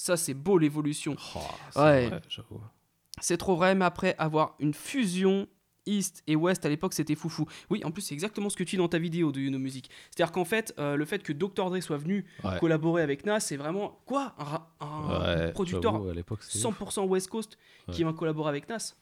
Ça, 0.00 0.16
c'est 0.16 0.32
beau 0.34 0.58
l'évolution. 0.58 1.16
Oh, 1.34 1.40
c'est 1.72 1.80
Ouais. 1.80 3.36
trop 3.36 3.56
vrai, 3.56 3.74
mais 3.74 3.84
après 3.84 4.14
avoir 4.16 4.54
une 4.60 4.72
fusion 4.72 5.48
East 5.86 6.22
et 6.28 6.36
West 6.36 6.64
à 6.66 6.68
l'époque 6.68 6.92
c'était 6.92 7.14
foufou. 7.16 7.46
Oui, 7.70 7.82
en 7.82 7.90
plus 7.90 8.02
c'est 8.02 8.14
exactement 8.14 8.48
ce 8.50 8.56
que 8.56 8.62
tu 8.62 8.76
dis 8.76 8.76
dans 8.76 8.88
ta 8.88 8.98
vidéo 8.98 9.32
de 9.32 9.40
You 9.40 9.48
Know 9.48 9.58
Music. 9.58 9.90
C'est-à-dire 10.10 10.30
qu'en 10.32 10.44
fait, 10.44 10.72
euh, 10.78 10.94
le 10.96 11.04
fait 11.04 11.20
que 11.22 11.32
Dr. 11.32 11.70
Dre 11.70 11.80
soit 11.82 11.96
venu 11.96 12.26
Ouais. 12.44 12.58
collaborer 12.60 13.02
avec 13.02 13.24
Nas, 13.26 13.40
c'est 13.40 13.56
vraiment 13.56 14.00
quoi? 14.06 14.34
Un, 14.38 14.44
ra- 14.44 14.70
un 14.80 15.36
Ouais, 15.46 15.52
producteur 15.52 15.96
à 16.08 16.12
l'époque, 16.14 16.42
c'était 16.44 16.58
100% 16.68 17.04
West 17.06 17.28
Coast 17.28 17.58
qui 17.90 18.04
va 18.04 18.12
collaborer 18.12 18.50
avec 18.50 18.68
Nas? 18.68 18.94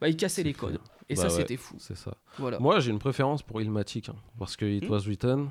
Bah 0.00 0.08
il 0.08 0.16
cassait 0.16 0.42
les 0.42 0.54
codes. 0.54 0.80
Et 1.08 1.14
Bah 1.14 1.22
ça 1.22 1.28
ouais, 1.28 1.34
c'était 1.42 1.56
fou. 1.58 1.76
C'est 1.78 1.96
ça. 1.96 2.16
Voilà. 2.38 2.58
Moi, 2.58 2.80
j'ai 2.80 2.90
une 2.90 2.98
préférence 2.98 3.42
pour 3.42 3.60
Ilmatic, 3.60 4.08
hein, 4.08 4.16
parce 4.38 4.56
que 4.56 4.64
It 4.64 4.88
Hmm. 4.88 4.90
Was 4.92 5.00
Written. 5.06 5.50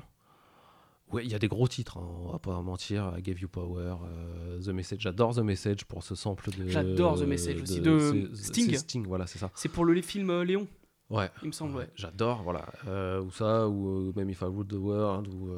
Ouais, 1.14 1.24
il 1.24 1.30
y 1.30 1.34
a 1.34 1.38
des 1.38 1.48
gros 1.48 1.68
titres, 1.68 1.98
hein, 1.98 2.08
on 2.24 2.32
va 2.32 2.38
pas 2.38 2.60
mentir. 2.62 3.12
I 3.16 3.22
Gave 3.22 3.40
You 3.40 3.48
Power, 3.48 3.94
euh, 4.04 4.60
The 4.60 4.68
Message. 4.68 5.00
J'adore 5.00 5.34
The 5.34 5.38
Message 5.40 5.84
pour 5.84 6.02
ce 6.02 6.14
sample 6.14 6.50
de. 6.50 6.68
J'adore 6.68 7.18
The 7.20 7.24
Message 7.26 7.62
aussi, 7.62 7.80
de 7.80 8.30
Sting. 8.34 8.70
c'est 8.70 8.76
Sting, 8.78 9.06
voilà, 9.06 9.26
c'est 9.26 9.38
ça. 9.38 9.50
C'est 9.54 9.68
pour 9.68 9.84
le 9.84 10.00
film 10.02 10.30
euh, 10.30 10.44
Léon, 10.44 10.66
Ouais. 11.10 11.30
il 11.42 11.48
me 11.48 11.52
semble, 11.52 11.76
ouais. 11.76 11.88
J'adore, 11.94 12.42
voilà. 12.42 12.66
Euh, 12.88 13.20
ou 13.22 13.30
ça, 13.30 13.68
ou 13.68 14.12
même 14.16 14.28
If 14.30 14.40
I 14.40 14.44
Ruled 14.46 14.68
the 14.68 14.74
World, 14.74 15.28
ou, 15.28 15.50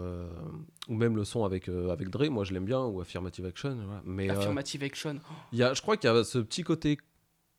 ou 0.88 0.94
même 0.94 1.16
le 1.16 1.24
son 1.24 1.44
avec, 1.44 1.68
avec 1.68 2.10
Dre, 2.10 2.28
moi 2.30 2.44
je 2.44 2.52
l'aime 2.52 2.64
bien, 2.66 2.84
ou 2.84 3.00
Affirmative 3.00 3.46
Action. 3.46 3.76
voilà. 3.86 4.02
Mais 4.04 4.28
Affirmative 4.28 4.82
Action. 4.82 5.20
il 5.52 5.58
y 5.58 5.62
a, 5.62 5.72
je 5.72 5.80
crois 5.80 5.96
qu'il 5.96 6.10
y 6.10 6.12
a 6.12 6.22
ce 6.24 6.38
petit 6.38 6.62
côté 6.62 6.98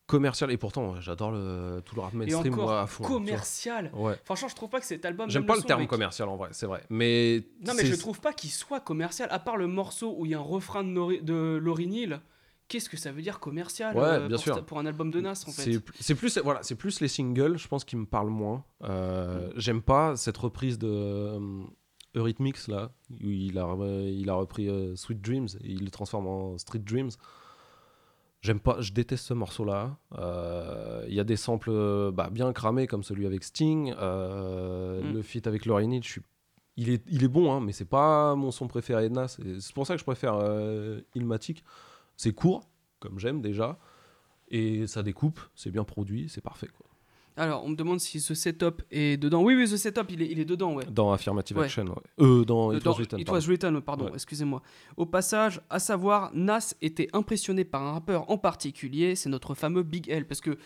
commercial, 0.08 0.50
et 0.50 0.56
pourtant 0.56 1.00
j'adore 1.00 1.30
le, 1.30 1.80
tout 1.84 1.94
le 1.94 2.00
rap 2.00 2.12
Et 2.14 2.16
mainstream, 2.16 2.54
encore 2.54 2.64
moi, 2.64 2.82
à 2.82 2.86
fond. 2.88 3.04
commercial. 3.04 3.92
Ouais. 3.94 4.16
Franchement, 4.24 4.48
je 4.48 4.56
trouve 4.56 4.70
pas 4.70 4.80
que 4.80 4.86
cet 4.86 5.04
album. 5.04 5.30
J'aime 5.30 5.46
pas 5.46 5.54
le 5.54 5.60
son 5.60 5.66
terme 5.68 5.86
commercial 5.86 6.28
en 6.28 6.36
vrai, 6.36 6.48
c'est 6.52 6.66
vrai. 6.66 6.82
Mais 6.90 7.44
Non, 7.64 7.74
mais 7.76 7.86
je 7.86 7.94
trouve 7.94 8.20
pas 8.20 8.32
qu'il 8.32 8.50
soit 8.50 8.80
commercial. 8.80 9.28
À 9.30 9.38
part 9.38 9.56
le 9.56 9.68
morceau 9.68 10.16
où 10.18 10.26
il 10.26 10.32
y 10.32 10.34
a 10.34 10.38
un 10.38 10.42
refrain 10.42 10.82
de, 10.82 10.88
Nori- 10.88 11.22
de 11.22 12.18
qu'est-ce 12.66 12.88
que 12.90 12.96
ça 12.96 13.12
veut 13.12 13.22
dire 13.22 13.38
commercial 13.38 13.96
Ouais, 13.96 14.02
euh, 14.02 14.18
bien 14.28 14.36
pour, 14.36 14.40
sûr. 14.44 14.64
pour 14.64 14.78
un 14.78 14.86
album 14.86 15.10
de 15.10 15.20
Nas 15.20 15.44
en 15.46 15.52
fait 15.52 15.80
C'est 16.00 16.14
plus, 16.14 16.36
voilà, 16.38 16.62
c'est 16.62 16.74
plus 16.74 17.00
les 17.00 17.08
singles, 17.08 17.56
je 17.58 17.68
pense, 17.68 17.84
qui 17.84 17.96
me 17.96 18.04
parlent 18.06 18.28
moins. 18.30 18.64
Euh, 18.84 19.50
J'aime 19.56 19.82
pas 19.82 20.16
cette 20.16 20.36
reprise 20.36 20.78
de 20.78 20.88
euh, 20.90 21.38
Eurythmics 22.14 22.66
là, 22.68 22.90
où 23.10 23.28
il 23.28 23.58
a, 23.58 23.74
il 24.06 24.28
a 24.30 24.34
repris 24.34 24.68
euh, 24.68 24.96
Sweet 24.96 25.20
Dreams 25.20 25.48
et 25.62 25.68
il 25.70 25.84
le 25.84 25.90
transforme 25.90 26.26
en 26.26 26.58
Street 26.58 26.78
Dreams. 26.80 27.10
J'aime 28.40 28.60
pas, 28.60 28.80
je 28.80 28.92
déteste 28.92 29.24
ce 29.26 29.34
morceau-là. 29.34 29.98
Euh, 30.16 31.04
Il 31.08 31.14
y 31.14 31.20
a 31.20 31.24
des 31.24 31.36
samples 31.36 31.70
euh, 31.72 32.12
bah, 32.12 32.30
bien 32.30 32.52
cramés 32.52 32.86
comme 32.86 33.02
celui 33.02 33.26
avec 33.26 33.42
Sting, 33.44 33.92
euh, 33.98 35.02
Mm. 35.02 35.12
le 35.14 35.22
feat 35.22 35.46
avec 35.46 35.66
Lauryn 35.66 35.90
Hill. 35.90 36.02
Je 36.04 36.08
suis, 36.08 36.22
il 36.76 36.90
est, 36.90 37.02
il 37.08 37.24
est 37.24 37.28
bon, 37.28 37.52
hein, 37.52 37.60
mais 37.60 37.72
c'est 37.72 37.84
pas 37.84 38.34
mon 38.36 38.50
son 38.52 38.68
préféré. 38.68 39.06
Et 39.06 39.60
C'est 39.60 39.74
pour 39.74 39.86
ça 39.86 39.94
que 39.94 40.00
je 40.00 40.04
préfère 40.04 40.34
euh, 40.40 41.00
Illmatic. 41.16 41.64
C'est 42.16 42.32
court, 42.32 42.68
comme 43.00 43.18
j'aime 43.18 43.40
déjà. 43.42 43.78
Et 44.50 44.86
ça 44.86 45.02
découpe, 45.02 45.40
c'est 45.54 45.70
bien 45.70 45.84
produit, 45.84 46.28
c'est 46.28 46.40
parfait. 46.40 46.68
Quoi. 46.68 46.86
Alors, 47.38 47.64
on 47.64 47.68
me 47.70 47.76
demande 47.76 48.00
si 48.00 48.20
ce 48.20 48.34
setup 48.34 48.82
est 48.90 49.16
dedans. 49.16 49.42
Oui, 49.42 49.54
oui, 49.54 49.66
ce 49.68 49.76
setup, 49.76 50.06
il 50.10 50.22
est, 50.22 50.26
il 50.30 50.40
est 50.40 50.44
dedans, 50.44 50.74
ouais. 50.74 50.84
Dans 50.90 51.12
Affirmative 51.12 51.56
Ouais. 51.56 51.64
Action, 51.66 51.84
ouais. 51.86 51.94
Euh, 52.26 52.44
dans 52.44 52.72
Euh, 52.72 52.76
It 52.78 52.84
dans- 52.84 52.90
Was 52.90 52.96
Written. 52.98 53.20
It 53.20 53.26
pardon. 53.26 53.38
Was 53.40 53.46
Written, 53.46 53.80
pardon, 53.80 54.04
Ouais. 54.06 54.10
excusez-moi. 54.14 54.60
Au 54.96 55.06
passage, 55.06 55.60
à 55.70 55.78
savoir, 55.78 56.30
Nas 56.34 56.74
était 56.82 57.08
impressionné 57.12 57.64
par 57.64 57.82
un 57.82 57.92
rappeur 57.92 58.28
en 58.30 58.38
particulier, 58.38 59.14
c'est 59.14 59.28
notre 59.28 59.54
fameux 59.54 59.82
Big 59.84 60.08
L, 60.10 60.26
parce 60.26 60.40
que 60.40 60.58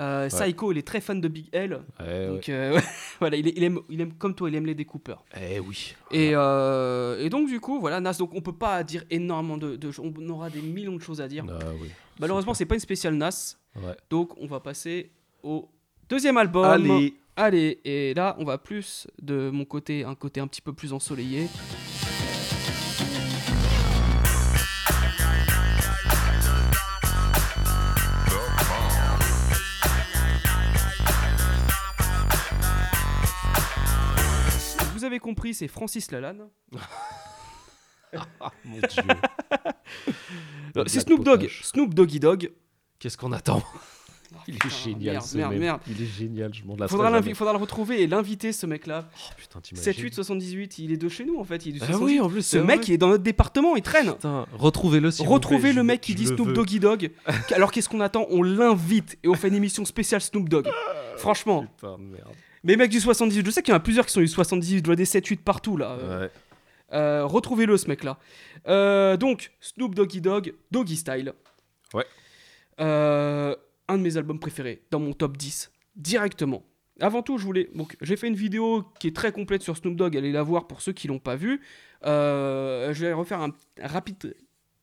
euh, 0.00 0.28
Psycho, 0.28 0.72
il 0.72 0.78
est 0.78 0.86
très 0.86 1.00
fan 1.00 1.20
de 1.20 1.28
Big 1.28 1.48
L. 1.52 1.80
Donc, 2.00 2.48
euh, 2.48 2.80
voilà, 3.20 3.36
il, 3.36 3.46
est- 3.46 3.54
il 3.56 3.62
aime, 3.62 3.78
il 3.88 4.00
aime, 4.00 4.12
comme 4.14 4.34
toi, 4.34 4.48
il 4.50 4.56
aime 4.56 4.66
les 4.66 4.74
découpeurs. 4.74 5.24
Eh 5.40 5.60
oui. 5.60 5.94
Et, 6.10 6.30
euh, 6.34 7.20
et 7.24 7.28
donc, 7.30 7.46
du 7.48 7.60
coup, 7.60 7.78
voilà, 7.78 8.00
Nas, 8.00 8.14
donc 8.14 8.34
on 8.34 8.40
peut 8.40 8.52
pas 8.56 8.82
dire 8.82 9.04
énormément 9.10 9.56
de, 9.56 9.76
de 9.76 9.90
choses, 9.92 10.04
on 10.18 10.28
aura 10.30 10.50
des 10.50 10.62
millions 10.62 10.96
de 10.96 11.00
choses 11.02 11.20
à 11.20 11.28
dire. 11.28 11.44
Ah 11.48 11.58
oui. 11.80 11.88
Malheureusement, 12.18 12.54
c'est 12.54 12.66
pas 12.66 12.74
une 12.74 12.80
spéciale 12.80 13.14
Nas, 13.14 13.56
Ouais. 13.76 13.96
donc 14.10 14.36
on 14.40 14.46
va 14.46 14.60
passer 14.60 15.10
au 15.44 15.70
deuxième 16.08 16.36
album. 16.36 16.64
Allez. 16.64 17.14
Allez, 17.36 17.80
et 17.84 18.14
là, 18.14 18.36
on 18.38 18.44
va 18.44 18.58
plus 18.58 19.08
de 19.20 19.50
mon 19.50 19.64
côté, 19.64 20.04
un 20.04 20.14
côté 20.14 20.40
un 20.40 20.46
petit 20.46 20.60
peu 20.60 20.72
plus 20.72 20.92
ensoleillé. 20.92 21.48
Vous 34.94 35.04
avez 35.04 35.18
compris, 35.18 35.54
c'est 35.54 35.68
Francis 35.68 36.10
Lalanne. 36.12 36.48
Mon 38.64 38.78
dieu. 38.78 39.02
Euh, 40.76 40.84
C'est 40.86 41.00
Snoop 41.00 41.24
Dogg, 41.24 41.48
Snoop 41.62 41.92
Doggy 41.94 42.20
Dogg. 42.20 42.52
Qu'est-ce 43.00 43.18
qu'on 43.18 43.32
attend? 43.32 43.62
Il 44.48 44.54
est 44.56 44.84
génial 44.84 45.14
merde, 45.14 45.24
ce 45.26 45.36
merde, 45.36 45.50
mec. 45.52 45.60
merde. 45.60 45.80
Il 45.88 46.02
est 46.02 46.06
génial, 46.06 46.52
je 46.54 46.64
m'en 46.64 46.76
lasse 46.76 46.90
Faudra, 46.90 47.22
faudra 47.34 47.52
le 47.52 47.58
retrouver 47.58 48.02
et 48.02 48.06
l'inviter 48.06 48.52
ce 48.52 48.66
mec-là. 48.66 49.08
Putain, 49.36 49.60
t'imagines 49.60 49.92
7-8-78, 49.92 50.74
il 50.78 50.92
est 50.92 50.96
de 50.96 51.08
chez 51.08 51.24
nous 51.24 51.38
en 51.38 51.44
fait. 51.44 51.64
Il 51.66 51.70
est 51.76 51.78
du 51.78 51.78
Ah 51.82 51.86
78. 51.86 52.14
oui, 52.14 52.20
en 52.20 52.28
plus, 52.28 52.42
ce 52.42 52.58
mec 52.58 52.76
vrai. 52.78 52.86
il 52.88 52.92
est 52.94 52.98
dans 52.98 53.08
notre 53.08 53.22
département, 53.22 53.76
il 53.76 53.82
traîne. 53.82 54.12
Putain, 54.12 54.46
retrouvez-le 54.52 55.10
si 55.10 55.24
vous 55.24 55.30
Retrouvez 55.32 55.60
plaît, 55.60 55.72
le 55.72 55.80
je- 55.82 55.86
mec 55.86 56.00
qui 56.00 56.14
dit 56.14 56.26
Snoop. 56.26 56.52
Doggy 56.52 56.80
Dogg. 56.80 57.10
Alors 57.54 57.70
qu'est-ce 57.72 57.88
qu'on 57.88 58.00
attend? 58.00 58.26
On 58.30 58.42
l'invite 58.42 59.18
et 59.22 59.28
on 59.28 59.34
fait 59.34 59.48
une 59.48 59.54
émission 59.54 59.84
spéciale 59.84 60.20
Snoop 60.20 60.48
Dogg. 60.48 60.68
Franchement. 61.16 61.66
Putain 61.76 61.98
de 61.98 62.02
merde. 62.04 62.32
Mais 62.64 62.76
mec 62.76 62.90
du 62.90 62.98
78, 63.00 63.44
je 63.44 63.50
sais 63.50 63.62
qu'il 63.62 63.72
y 63.72 63.74
en 63.74 63.78
a 63.78 63.80
plusieurs 63.80 64.06
qui 64.06 64.12
sont 64.12 64.20
du 64.20 64.28
78, 64.28 64.78
je 64.78 64.84
vois 64.84 64.96
des 64.96 65.04
7-8 65.04 65.36
partout 65.42 65.76
là. 65.76 65.98
Euh, 66.00 66.20
Ouais. 66.22 66.30
euh, 66.94 67.24
Retrouvez-le 67.26 67.76
ce 67.76 67.88
mec 67.88 68.04
là. 68.04 68.18
Euh, 68.68 69.16
donc, 69.18 69.52
Snoop 69.60 69.94
Doggy 69.94 70.20
Dogg, 70.22 70.54
Doggy 70.70 70.96
Style. 70.96 71.34
Ouais. 71.92 72.06
Euh, 72.80 73.54
un 73.88 73.98
de 73.98 74.02
mes 74.02 74.16
albums 74.16 74.38
préférés 74.38 74.82
dans 74.90 75.00
mon 75.00 75.12
top 75.12 75.36
10 75.36 75.70
directement. 75.96 76.64
Avant 77.00 77.22
tout, 77.22 77.38
je 77.38 77.44
voulais. 77.44 77.70
Donc, 77.74 77.96
j'ai 78.00 78.16
fait 78.16 78.28
une 78.28 78.36
vidéo 78.36 78.84
qui 79.00 79.08
est 79.08 79.16
très 79.16 79.32
complète 79.32 79.62
sur 79.62 79.76
Snoop 79.76 79.96
Dogg. 79.96 80.16
Allez 80.16 80.30
la 80.30 80.42
voir 80.42 80.66
pour 80.66 80.80
ceux 80.80 80.92
qui 80.92 81.08
l'ont 81.08 81.18
pas 81.18 81.34
vue. 81.34 81.60
Euh, 82.04 82.94
je 82.94 83.04
vais 83.04 83.12
refaire 83.12 83.40
un, 83.40 83.52
rapide 83.80 84.36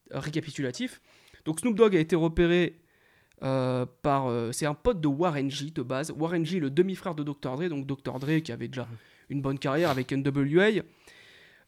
récapitulatif. 0.09 1.01
Donc, 1.45 1.61
Snoop 1.61 1.75
Dogg 1.75 1.95
a 1.95 1.99
été 1.99 2.15
repéré 2.15 2.81
euh, 3.43 3.85
par. 4.01 4.27
euh, 4.27 4.51
c'est 4.51 4.65
un 4.65 4.73
pote 4.73 4.99
de 4.99 5.07
Warren 5.07 5.49
G 5.49 5.71
de 5.71 5.81
base. 5.81 6.11
Warren 6.11 6.45
G, 6.45 6.59
le 6.59 6.69
demi-frère 6.69 7.15
de 7.15 7.23
Dr. 7.23 7.55
Dre. 7.55 7.69
Donc, 7.69 7.87
Dr. 7.87 8.19
Dre 8.19 8.41
qui 8.41 8.51
avait 8.51 8.67
déjà 8.67 8.87
une 9.29 9.41
bonne 9.41 9.57
carrière 9.57 9.89
avec 9.89 10.11
NWA. 10.11 10.81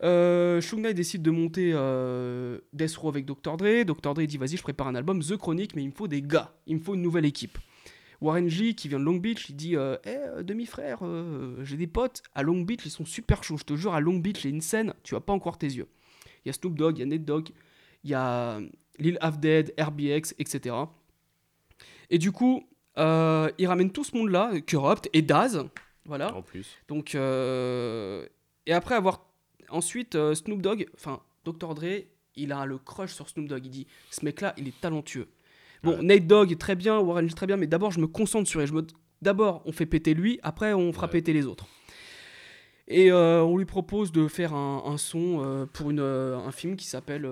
Euh, 0.03 0.61
décide 0.93 1.21
de 1.21 1.31
monter 1.31 1.71
euh, 1.73 2.59
Death 2.73 2.95
Row 2.97 3.09
avec 3.09 3.25
Dr. 3.25 3.57
Dre. 3.57 3.83
Dr. 3.85 4.13
Dre 4.13 4.23
dit 4.23 4.37
vas-y, 4.37 4.57
je 4.57 4.63
prépare 4.63 4.87
un 4.87 4.95
album, 4.95 5.21
The 5.21 5.37
Chronic, 5.37 5.75
mais 5.75 5.83
il 5.83 5.89
me 5.89 5.93
faut 5.93 6.07
des 6.07 6.21
gars, 6.21 6.53
il 6.67 6.75
me 6.75 6.81
faut 6.81 6.95
une 6.95 7.01
nouvelle 7.01 7.25
équipe. 7.25 7.57
Warren 8.23 8.49
G, 8.49 8.73
qui 8.73 8.87
vient 8.87 8.99
de 8.99 9.03
Long 9.03 9.17
Beach, 9.17 9.49
il 9.49 9.55
dit 9.55 9.75
euh, 9.75 9.97
Eh, 10.05 10.09
euh, 10.09 10.43
demi-frère, 10.43 10.99
euh, 11.01 11.57
j'ai 11.63 11.77
des 11.77 11.87
potes 11.87 12.23
à 12.33 12.41
Long 12.41 12.61
Beach, 12.61 12.81
ils 12.85 12.91
sont 12.91 13.05
super 13.05 13.43
chauds. 13.43 13.57
Je 13.57 13.65
te 13.65 13.75
jure, 13.75 13.93
à 13.93 13.99
Long 13.99 14.17
Beach, 14.17 14.41
j'ai 14.41 14.49
une 14.49 14.61
scène, 14.61 14.93
tu 15.03 15.13
vas 15.13 15.21
pas 15.21 15.33
encore 15.33 15.57
tes 15.57 15.67
yeux. 15.67 15.87
Il 16.43 16.47
y 16.47 16.49
a 16.49 16.53
Snoop 16.53 16.75
Dogg, 16.75 16.97
il 16.97 17.01
y 17.01 17.03
a 17.03 17.05
Ned 17.05 17.25
Dogg, 17.25 17.49
il 18.03 18.09
y 18.09 18.13
a 18.13 18.59
Lil 18.97 19.17
Half 19.21 19.39
Dead, 19.39 19.73
RBX, 19.77 20.35
etc. 20.39 20.75
Et 22.09 22.17
du 22.17 22.31
coup, 22.31 22.63
euh, 22.97 23.49
il 23.57 23.67
ramène 23.67 23.91
tout 23.91 24.03
ce 24.03 24.15
monde-là, 24.15 24.53
Corrupt 24.69 25.09
et 25.13 25.21
Daz. 25.21 25.65
Voilà. 26.05 26.33
En 26.33 26.41
plus. 26.41 26.77
Donc, 26.87 27.15
euh, 27.15 28.25
et 28.65 28.73
après 28.73 28.95
avoir 28.95 29.32
ensuite 29.73 30.15
euh, 30.15 30.35
Snoop 30.35 30.61
Dogg, 30.61 30.87
enfin 30.95 31.21
Dr 31.45 31.75
Dre, 31.75 32.05
il 32.35 32.51
a 32.51 32.65
le 32.65 32.77
crush 32.77 33.13
sur 33.13 33.29
Snoop 33.29 33.47
Dogg. 33.47 33.65
Il 33.65 33.69
dit, 33.69 33.87
ce 34.09 34.23
mec-là, 34.25 34.53
il 34.57 34.67
est 34.67 34.79
talentueux. 34.79 35.27
Bon, 35.83 36.01
Nate 36.01 36.25
Dogg, 36.25 36.57
très 36.57 36.75
bien, 36.75 36.99
Warren 36.99 37.27
très 37.29 37.45
bien, 37.45 37.57
mais 37.57 37.67
d'abord, 37.67 37.91
je 37.91 37.99
me 37.99 38.07
concentre 38.07 38.49
sur 38.49 38.61
lui. 38.61 38.69
D'abord, 39.21 39.61
on 39.65 39.71
fait 39.71 39.85
péter 39.85 40.13
lui, 40.13 40.39
après, 40.43 40.73
on 40.73 40.93
fera 40.93 41.09
péter 41.09 41.33
les 41.33 41.45
autres. 41.45 41.67
Et 42.87 43.11
euh, 43.11 43.41
on 43.41 43.57
lui 43.57 43.65
propose 43.65 44.11
de 44.11 44.27
faire 44.27 44.53
un, 44.53 44.83
un 44.85 44.97
son 44.97 45.41
euh, 45.41 45.65
pour 45.65 45.89
une, 45.89 46.01
euh, 46.01 46.37
un 46.37 46.51
film 46.51 46.75
qui 46.75 46.85
s'appelle 46.85 47.27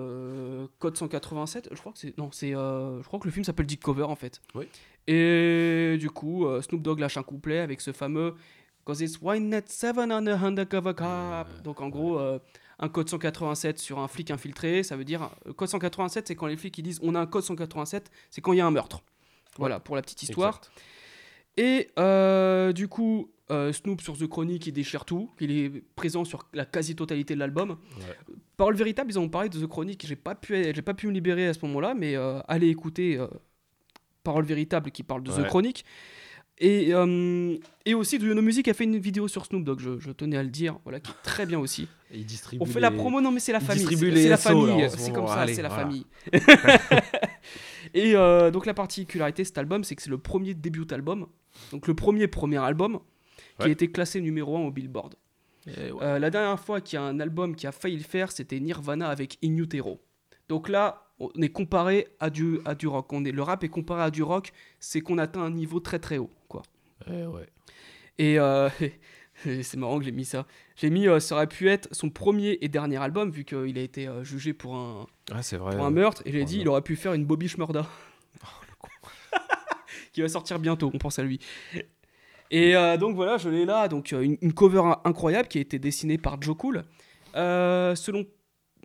Code 0.78 0.96
187. 0.96 1.68
Je 1.72 1.78
crois 1.78 1.92
que 1.92 1.98
c'est 1.98 2.16
non, 2.16 2.30
c'est 2.32 2.52
je 2.52 3.06
crois 3.06 3.18
que 3.18 3.26
le 3.26 3.32
film 3.32 3.44
s'appelle 3.44 3.66
Dick 3.66 3.80
Cover 3.80 4.04
en 4.04 4.16
fait. 4.16 4.40
Oui. 4.54 4.66
Et 5.08 5.96
du 5.98 6.10
coup, 6.10 6.46
Snoop 6.62 6.80
Dogg 6.80 7.00
lâche 7.00 7.16
un 7.16 7.22
couplet 7.22 7.58
avec 7.58 7.80
ce 7.80 7.92
fameux 7.92 8.34
Cause 8.84 9.00
it's 9.00 9.20
net 9.22 9.68
7 9.68 9.96
on 9.98 10.26
a 10.26 10.32
undercover 10.32 10.94
cop. 10.94 11.62
Donc 11.62 11.80
en 11.80 11.88
gros, 11.88 12.18
euh, 12.18 12.38
un 12.78 12.88
code 12.88 13.08
187 13.08 13.78
sur 13.78 14.00
un 14.00 14.08
flic 14.08 14.30
infiltré, 14.30 14.82
ça 14.82 14.96
veut 14.96 15.04
dire 15.04 15.30
euh, 15.46 15.52
code 15.52 15.68
187, 15.68 16.28
c'est 16.28 16.34
quand 16.34 16.46
les 16.46 16.56
flics 16.56 16.76
ils 16.78 16.82
disent 16.82 16.98
on 17.02 17.14
a 17.14 17.20
un 17.20 17.26
code 17.26 17.44
187, 17.44 18.10
c'est 18.30 18.40
quand 18.40 18.52
il 18.52 18.58
y 18.58 18.60
a 18.60 18.66
un 18.66 18.70
meurtre. 18.70 19.02
Voilà 19.58 19.80
pour 19.80 19.96
la 19.96 20.02
petite 20.02 20.22
histoire. 20.22 20.60
Et 21.56 21.90
euh, 21.98 22.72
du 22.72 22.88
coup, 22.88 23.30
euh, 23.50 23.72
Snoop 23.72 24.00
sur 24.00 24.16
The 24.16 24.26
Chronic, 24.26 24.66
il 24.66 24.72
déchire 24.72 25.04
tout. 25.04 25.30
Il 25.40 25.50
est 25.50 25.70
présent 25.94 26.24
sur 26.24 26.48
la 26.54 26.64
quasi-totalité 26.64 27.34
de 27.34 27.38
l'album. 27.38 27.76
Parole 28.56 28.74
véritable, 28.74 29.10
ils 29.10 29.18
ont 29.18 29.28
parlé 29.28 29.48
de 29.48 29.60
The 29.60 29.66
Chronic. 29.66 30.06
J'ai 30.06 30.16
pas 30.16 30.34
pu, 30.34 30.54
j'ai 30.74 30.82
pas 30.82 30.94
pu 30.94 31.06
me 31.06 31.12
libérer 31.12 31.48
à 31.48 31.54
ce 31.54 31.64
moment-là, 31.66 31.94
mais 31.94 32.16
euh, 32.16 32.40
allez 32.48 32.68
écouter 32.68 33.24
Parole 34.24 34.44
véritable 34.44 34.90
qui 34.90 35.02
parle 35.02 35.22
de 35.22 35.30
The. 35.30 35.46
Chronic. 35.46 35.84
Et, 36.58 36.94
euh, 36.94 37.56
et 37.84 37.94
aussi, 37.94 38.18
Duyono 38.18 38.42
Music 38.42 38.68
a 38.68 38.74
fait 38.74 38.84
une 38.84 38.98
vidéo 38.98 39.26
sur 39.26 39.46
Snoop 39.46 39.64
Dogg, 39.64 39.80
je, 39.80 39.98
je 39.98 40.10
tenais 40.12 40.36
à 40.36 40.42
le 40.42 40.48
dire, 40.48 40.78
voilà, 40.84 41.00
qui 41.00 41.10
est 41.10 41.22
très 41.22 41.46
bien 41.46 41.58
aussi. 41.58 41.88
Et 42.12 42.18
il 42.18 42.26
distribue 42.26 42.62
On 42.62 42.66
fait 42.66 42.78
la 42.80 42.90
promo, 42.90 43.20
non 43.20 43.32
mais 43.32 43.40
c'est 43.40 43.52
la 43.52 43.58
il 43.58 43.64
famille. 43.64 43.86
C'est 43.86 44.28
la 44.28 44.36
famille, 44.36 44.88
c'est 44.90 45.12
comme 45.12 45.26
ça, 45.26 45.46
c'est 45.48 45.62
la 45.62 45.68
voilà. 45.68 45.84
famille. 45.84 46.06
et 47.94 48.14
euh, 48.14 48.50
donc 48.50 48.66
la 48.66 48.74
particularité 48.74 49.42
de 49.42 49.46
cet 49.46 49.58
album, 49.58 49.82
c'est 49.82 49.96
que 49.96 50.02
c'est 50.02 50.10
le 50.10 50.18
premier 50.18 50.54
début 50.54 50.86
album 50.90 51.26
Donc 51.72 51.86
le 51.86 51.94
premier 51.94 52.28
premier 52.28 52.58
album 52.58 53.00
qui 53.58 53.68
a 53.68 53.70
été 53.70 53.90
classé 53.90 54.20
numéro 54.20 54.56
1 54.56 54.60
au 54.60 54.70
Billboard. 54.70 55.14
Euh, 55.78 56.18
la 56.18 56.30
dernière 56.30 56.58
fois 56.58 56.80
qu'il 56.80 56.96
y 56.98 57.02
a 57.02 57.04
un 57.04 57.20
album 57.20 57.54
qui 57.54 57.66
a 57.66 57.72
failli 57.72 57.96
le 57.96 58.02
faire, 58.02 58.32
c'était 58.32 58.58
Nirvana 58.58 59.08
avec 59.08 59.38
In 59.44 59.56
Utero. 59.56 60.00
Donc 60.48 60.68
là, 60.68 61.11
on 61.18 61.30
est 61.40 61.50
comparé 61.50 62.08
à 62.20 62.30
du, 62.30 62.58
à 62.64 62.74
du 62.74 62.86
rock. 62.86 63.12
On 63.12 63.24
est, 63.24 63.32
le 63.32 63.42
rap 63.42 63.62
est 63.64 63.68
comparé 63.68 64.02
à 64.02 64.10
du 64.10 64.22
rock, 64.22 64.52
c'est 64.80 65.00
qu'on 65.00 65.18
atteint 65.18 65.42
un 65.42 65.50
niveau 65.50 65.80
très 65.80 65.98
très 65.98 66.18
haut. 66.18 66.30
Quoi. 66.48 66.62
Eh 67.06 67.26
ouais. 67.26 67.46
Et 68.18 68.38
euh, 68.38 68.68
c'est 69.44 69.76
marrant 69.76 69.98
que 69.98 70.04
j'ai 70.04 70.12
mis 70.12 70.24
ça. 70.24 70.46
J'ai 70.76 70.90
mis, 70.90 71.06
euh, 71.08 71.20
ça 71.20 71.36
aurait 71.36 71.46
pu 71.46 71.68
être 71.68 71.88
son 71.92 72.10
premier 72.10 72.58
et 72.60 72.68
dernier 72.68 72.96
album, 72.96 73.30
vu 73.30 73.44
qu'il 73.44 73.78
a 73.78 73.82
été 73.82 74.08
euh, 74.08 74.24
jugé 74.24 74.52
pour 74.52 74.74
un, 74.74 75.06
Ah, 75.30 75.40
vrai. 75.40 75.76
pour 75.76 75.84
un 75.84 75.90
meurtre. 75.90 76.22
Et 76.24 76.32
j'ai 76.32 76.44
dit, 76.44 76.60
il 76.60 76.68
aurait 76.68 76.82
pu 76.82 76.96
faire 76.96 77.12
une 77.14 77.24
Bobby 77.24 77.48
Shmurda. 77.48 77.86
qui 80.12 80.20
va 80.22 80.28
sortir 80.28 80.58
bientôt, 80.58 80.90
on 80.92 80.98
pense 80.98 81.18
à 81.18 81.22
lui. 81.22 81.40
Et 82.50 82.74
donc 82.98 83.14
voilà, 83.16 83.38
je 83.38 83.48
l'ai 83.48 83.64
là. 83.64 83.88
Donc 83.88 84.12
une, 84.12 84.36
une 84.42 84.52
cover 84.52 84.82
incroyable 85.04 85.48
qui 85.48 85.56
a 85.56 85.60
été 85.62 85.78
dessinée 85.78 86.18
par 86.18 86.40
Joe 86.42 86.54
Cool. 86.54 86.84
Selon 87.34 88.26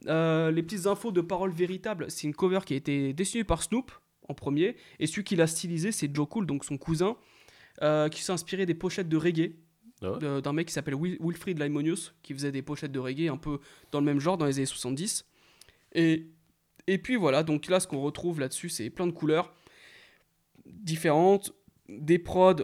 euh, 0.06 0.52
les 0.52 0.62
petites 0.64 0.86
infos 0.86 1.12
de 1.12 1.22
paroles 1.22 1.52
véritables, 1.52 2.10
c'est 2.12 2.28
une 2.28 2.36
cover 2.36 2.60
qui 2.66 2.74
a 2.74 2.78
été 2.78 3.14
dessinée 3.14 3.44
par 3.44 3.64
Snoop 3.64 3.92
en 4.30 4.34
premier. 4.34 4.76
Et 5.00 5.08
celui 5.08 5.24
qui 5.24 5.36
l'a 5.36 5.48
stylisé, 5.48 5.92
c'est 5.92 6.14
Joe 6.14 6.28
Cool, 6.30 6.46
donc 6.46 6.64
son 6.66 6.78
cousin, 6.78 7.18
euh, 7.82 8.10
qui 8.10 8.22
s'est 8.24 8.32
inspiré 8.32 8.66
des 8.66 8.76
pochettes 8.76 9.10
de 9.10 9.18
reggae. 9.18 9.54
Ah 10.04 10.12
ouais 10.12 10.20
de- 10.20 10.40
d'un 10.42 10.54
mec 10.54 10.68
qui 10.68 10.74
s'appelle 10.74 10.94
Wil- 10.96 11.18
Wilfried 11.20 11.60
Limonius, 11.60 12.14
qui 12.22 12.34
faisait 12.34 12.52
des 12.52 12.62
pochettes 12.62 12.92
de 12.92 13.00
reggae 13.00 13.30
un 13.32 13.38
peu 13.38 13.60
dans 13.92 14.00
le 14.00 14.06
même 14.06 14.20
genre 14.20 14.38
dans 14.38 14.46
les 14.46 14.58
années 14.58 14.66
70. 14.68 15.26
Et, 15.94 16.28
et 16.86 16.98
puis 17.00 17.16
voilà, 17.16 17.42
donc 17.44 17.68
là, 17.68 17.80
ce 17.80 17.88
qu'on 17.88 18.02
retrouve 18.02 18.40
là-dessus, 18.40 18.70
c'est 18.70 18.90
plein 18.92 19.08
de 19.08 19.12
couleurs 19.12 19.52
différentes, 20.66 21.54
des 21.90 22.20
prods, 22.20 22.56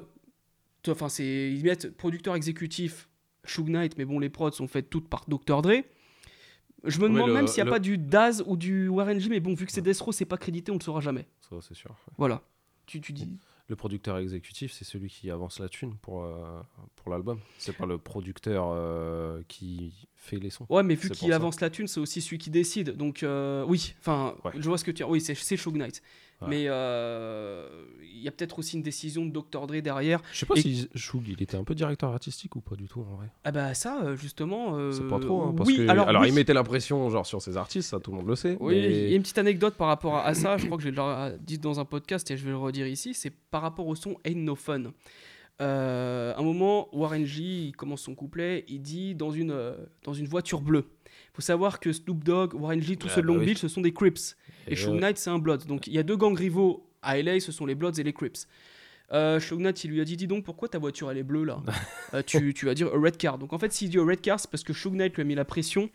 enfin, 0.87 1.09
c'est, 1.09 1.51
ils 1.51 1.63
mettent 1.63 1.95
producteur 1.95 2.35
exécutif 2.35 3.07
Suge 3.45 3.69
Knight, 3.69 3.97
mais 3.97 4.05
bon, 4.05 4.19
les 4.19 4.29
prods 4.29 4.51
sont 4.51 4.67
faites 4.67 4.89
toutes 4.89 5.07
par 5.09 5.25
Dr. 5.27 5.61
Dre. 5.61 5.83
Je 6.83 6.99
me 6.99 7.07
demande 7.09 7.27
le- 7.29 7.33
même 7.33 7.47
s'il 7.47 7.57
n'y 7.57 7.61
a 7.61 7.65
le- 7.65 7.71
pas 7.71 7.79
du 7.79 7.97
Daz 7.97 8.43
ou 8.45 8.57
du 8.57 8.87
Warren 8.89 9.19
G, 9.19 9.29
mais 9.29 9.39
bon, 9.39 9.53
vu 9.53 9.65
que 9.65 9.71
c'est 9.71 9.81
Death 9.81 9.99
Row, 10.01 10.11
c'est 10.11 10.25
pas 10.25 10.37
crédité, 10.37 10.71
on 10.71 10.75
ne 10.75 10.79
le 10.79 10.83
saura 10.83 10.99
jamais. 11.01 11.25
Ça, 11.49 11.55
c'est 11.61 11.73
sûr. 11.75 11.89
ouais. 11.91 12.13
Voilà. 12.17 12.41
Tu, 12.85 12.99
tu 12.99 13.13
dis. 13.13 13.37
Le 13.69 13.77
producteur 13.77 14.17
exécutif, 14.17 14.73
c'est 14.73 14.83
celui 14.83 15.07
qui 15.09 15.31
avance 15.31 15.59
la 15.59 15.69
thune 15.69 15.95
pour, 16.01 16.25
euh, 16.25 16.61
pour 16.97 17.09
l'album. 17.11 17.39
C'est 17.57 17.71
pas 17.77 17.85
le 17.85 17.97
producteur 17.97 18.71
euh, 18.73 19.41
qui 19.47 19.93
fait 20.15 20.35
les 20.37 20.49
sons. 20.49 20.65
Ouais, 20.69 20.83
mais 20.83 20.95
vu 20.95 21.09
qu'il 21.09 21.31
avance 21.31 21.61
la 21.61 21.69
thune, 21.69 21.87
c'est 21.87 22.01
aussi 22.01 22.19
celui 22.21 22.37
qui 22.39 22.49
décide. 22.49 22.97
Donc, 22.97 23.23
euh, 23.23 23.63
oui, 23.65 23.95
enfin, 23.99 24.35
Ouais. 24.43 24.51
je 24.59 24.67
vois 24.67 24.77
ce 24.77 24.83
que 24.83 24.91
tu 24.91 25.01
Oui, 25.05 25.21
c'est 25.21 25.33
Suge 25.33 25.65
Knight. 25.67 26.01
Ouais. 26.43 26.49
Mais 26.49 26.65
euh, 26.67 27.67
il 28.01 28.21
y 28.21 28.27
a 28.27 28.31
peut-être 28.31 28.59
aussi 28.59 28.77
une 28.77 28.83
décision 28.83 29.25
de 29.25 29.31
Dr. 29.31 29.67
Dre 29.67 29.81
derrière. 29.81 30.21
Je 30.31 30.39
sais 30.39 30.45
pas 30.45 30.55
Et- 30.55 30.61
si 30.61 30.89
Shug, 30.95 31.21
il 31.27 31.41
était 31.41 31.57
un 31.57 31.63
peu 31.63 31.75
directeur 31.75 32.11
artistique 32.11 32.55
ou 32.55 32.61
pas 32.61 32.75
du 32.75 32.87
tout 32.87 33.01
en 33.01 33.15
vrai. 33.17 33.27
Ah 33.43 33.51
bah 33.51 33.73
ça, 33.73 34.01
euh, 34.03 34.15
justement... 34.15 34.77
euh, 34.77 34.91
C'est 34.91 35.07
pas 35.07 35.19
trop, 35.19 35.41
hein, 35.43 35.53
parce 35.57 35.67
oui, 35.69 35.77
que 35.77 35.87
alors, 35.89 36.07
oui. 36.21 36.27
il 36.29 36.33
mettait 36.33 36.53
la 36.53 36.63
pression 36.63 37.09
genre 37.09 37.25
sur 37.25 37.41
ses 37.41 37.57
artistes, 37.57 37.89
ça 37.89 37.99
tout 37.99 38.11
le 38.11 38.17
monde 38.17 38.27
le 38.27 38.35
sait. 38.35 38.55
Oui, 38.59 38.75
mais- 38.79 39.03
il 39.05 39.09
y 39.09 39.13
a 39.13 39.15
une 39.15 39.21
petite 39.23 39.37
anecdote 39.39 39.73
par 39.75 39.87
rapport 39.87 40.15
à, 40.15 40.25
à 40.25 40.33
ça, 40.33 40.57
je 40.57 40.65
crois 40.65 40.77
que 40.77 40.83
je 40.83 40.89
l'ai 40.89 41.37
dit 41.41 41.57
dans 41.59 41.79
un 41.79 41.85
podcast 41.85 42.29
et 42.31 42.37
je 42.37 42.45
vais 42.45 42.51
le 42.51 42.57
redire 42.57 42.87
ici, 42.87 43.13
c'est 43.13 43.31
par 43.51 43.61
rapport 43.61 43.87
au 43.87 43.95
son 43.95 44.15
Ain't 44.25 44.35
No 44.43 44.55
Fun. 44.55 44.91
Euh, 45.61 46.33
à 46.33 46.39
un 46.39 46.43
moment, 46.43 46.87
Warren 46.95 47.25
G, 47.25 47.43
il 47.43 47.71
commence 47.75 48.01
son 48.01 48.15
couplet, 48.15 48.65
il 48.67 48.81
dit 48.81 49.15
dans 49.15 49.31
une, 49.31 49.55
dans 50.03 50.13
une 50.13 50.27
voiture 50.27 50.61
bleue. 50.61 50.85
Il 51.33 51.37
faut 51.37 51.41
savoir 51.41 51.79
que 51.79 51.91
Snoop 51.91 52.23
Dogg, 52.23 52.53
Warren 52.53 52.79
G, 52.79 52.95
tout 52.95 53.07
Ah 53.09 53.15
ceux 53.15 53.21
de 53.23 53.27
bah 53.27 53.33
Long 53.33 53.39
oui. 53.39 53.47
Beach, 53.47 53.57
ce 53.57 53.67
sont 53.67 53.81
des 53.81 53.91
Crips. 53.91 54.35
Et, 54.67 54.73
Et 54.73 54.85
euh, 54.85 54.91
Knight, 54.99 55.17
c'est 55.17 55.31
un 55.31 55.39
Blood. 55.39 55.65
Donc 55.65 55.87
il 55.87 55.93
y 55.93 55.97
a 55.97 56.03
deux 56.03 56.15
gangs 56.15 56.37
rivaux 56.37 56.87
à 57.01 57.19
LA, 57.19 57.39
ce 57.39 57.51
sont 57.51 57.65
les 57.65 57.73
Bloods 57.73 57.93
et 57.97 58.03
les 58.03 58.13
Crips. 58.13 58.47
Euh, 59.11 59.39
Knight, 59.51 59.83
il 59.83 59.89
lui 59.91 59.99
a 59.99 60.05
dit, 60.05 60.15
dis 60.15 60.27
donc, 60.27 60.43
pourquoi 60.43 60.69
ta 60.69 60.77
voiture, 60.77 61.09
elle 61.09 61.17
est 61.17 61.23
bleue, 61.23 61.43
là 61.43 61.61
Euh, 62.13 62.21
tu, 62.23 62.53
tu 62.53 62.67
vas 62.67 62.75
dire 62.75 62.87
a 62.93 62.99
red 62.99 63.17
car. 63.17 63.39
Donc 63.39 63.51
en 63.51 63.57
fait, 63.57 63.73
s'il 63.73 63.89
dit 63.89 63.97
a 63.97 64.03
red 64.03 64.21
car, 64.21 64.39
c'est 64.39 64.49
parce 64.49 64.63
que 64.63 64.73
Knight 64.89 65.15
lui 65.15 65.21
a 65.21 65.25
mis 65.25 65.33
la 65.35 65.45
pression. 65.45 65.89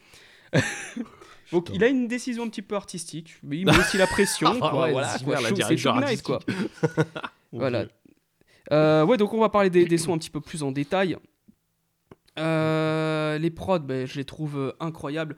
Donc 1.52 1.70
il 1.72 1.82
a 1.84 1.88
une 1.88 2.08
décision 2.08 2.42
un 2.42 2.48
petit 2.48 2.60
peu 2.60 2.74
artistique, 2.74 3.36
mais 3.44 3.58
il 3.58 3.64
met 3.64 3.78
aussi 3.78 3.96
la 3.96 4.08
pression. 4.08 4.48
Ah 4.60 4.70
quoi, 4.70 4.82
ouais, 4.86 4.92
voilà, 4.92 5.08
c'est 5.16 5.24
quoi. 5.24 5.40
la 5.40 5.52
direction 5.52 5.94
Knight, 5.94 6.22
quoi. 6.22 6.40
Voilà. 7.52 7.86
Euh, 8.72 9.04
ouais, 9.06 9.16
donc 9.16 9.32
on 9.32 9.40
va 9.40 9.48
parler 9.48 9.70
des, 9.70 9.84
des 9.86 9.98
sons 9.98 10.14
un 10.14 10.18
petit 10.18 10.30
peu 10.30 10.40
plus 10.40 10.62
en 10.62 10.72
détail. 10.72 11.16
Euh, 12.38 13.38
les 13.38 13.50
prods, 13.50 13.78
ben, 13.80 14.06
je 14.06 14.16
les 14.16 14.24
trouve 14.24 14.58
euh, 14.58 14.72
incroyables. 14.80 15.36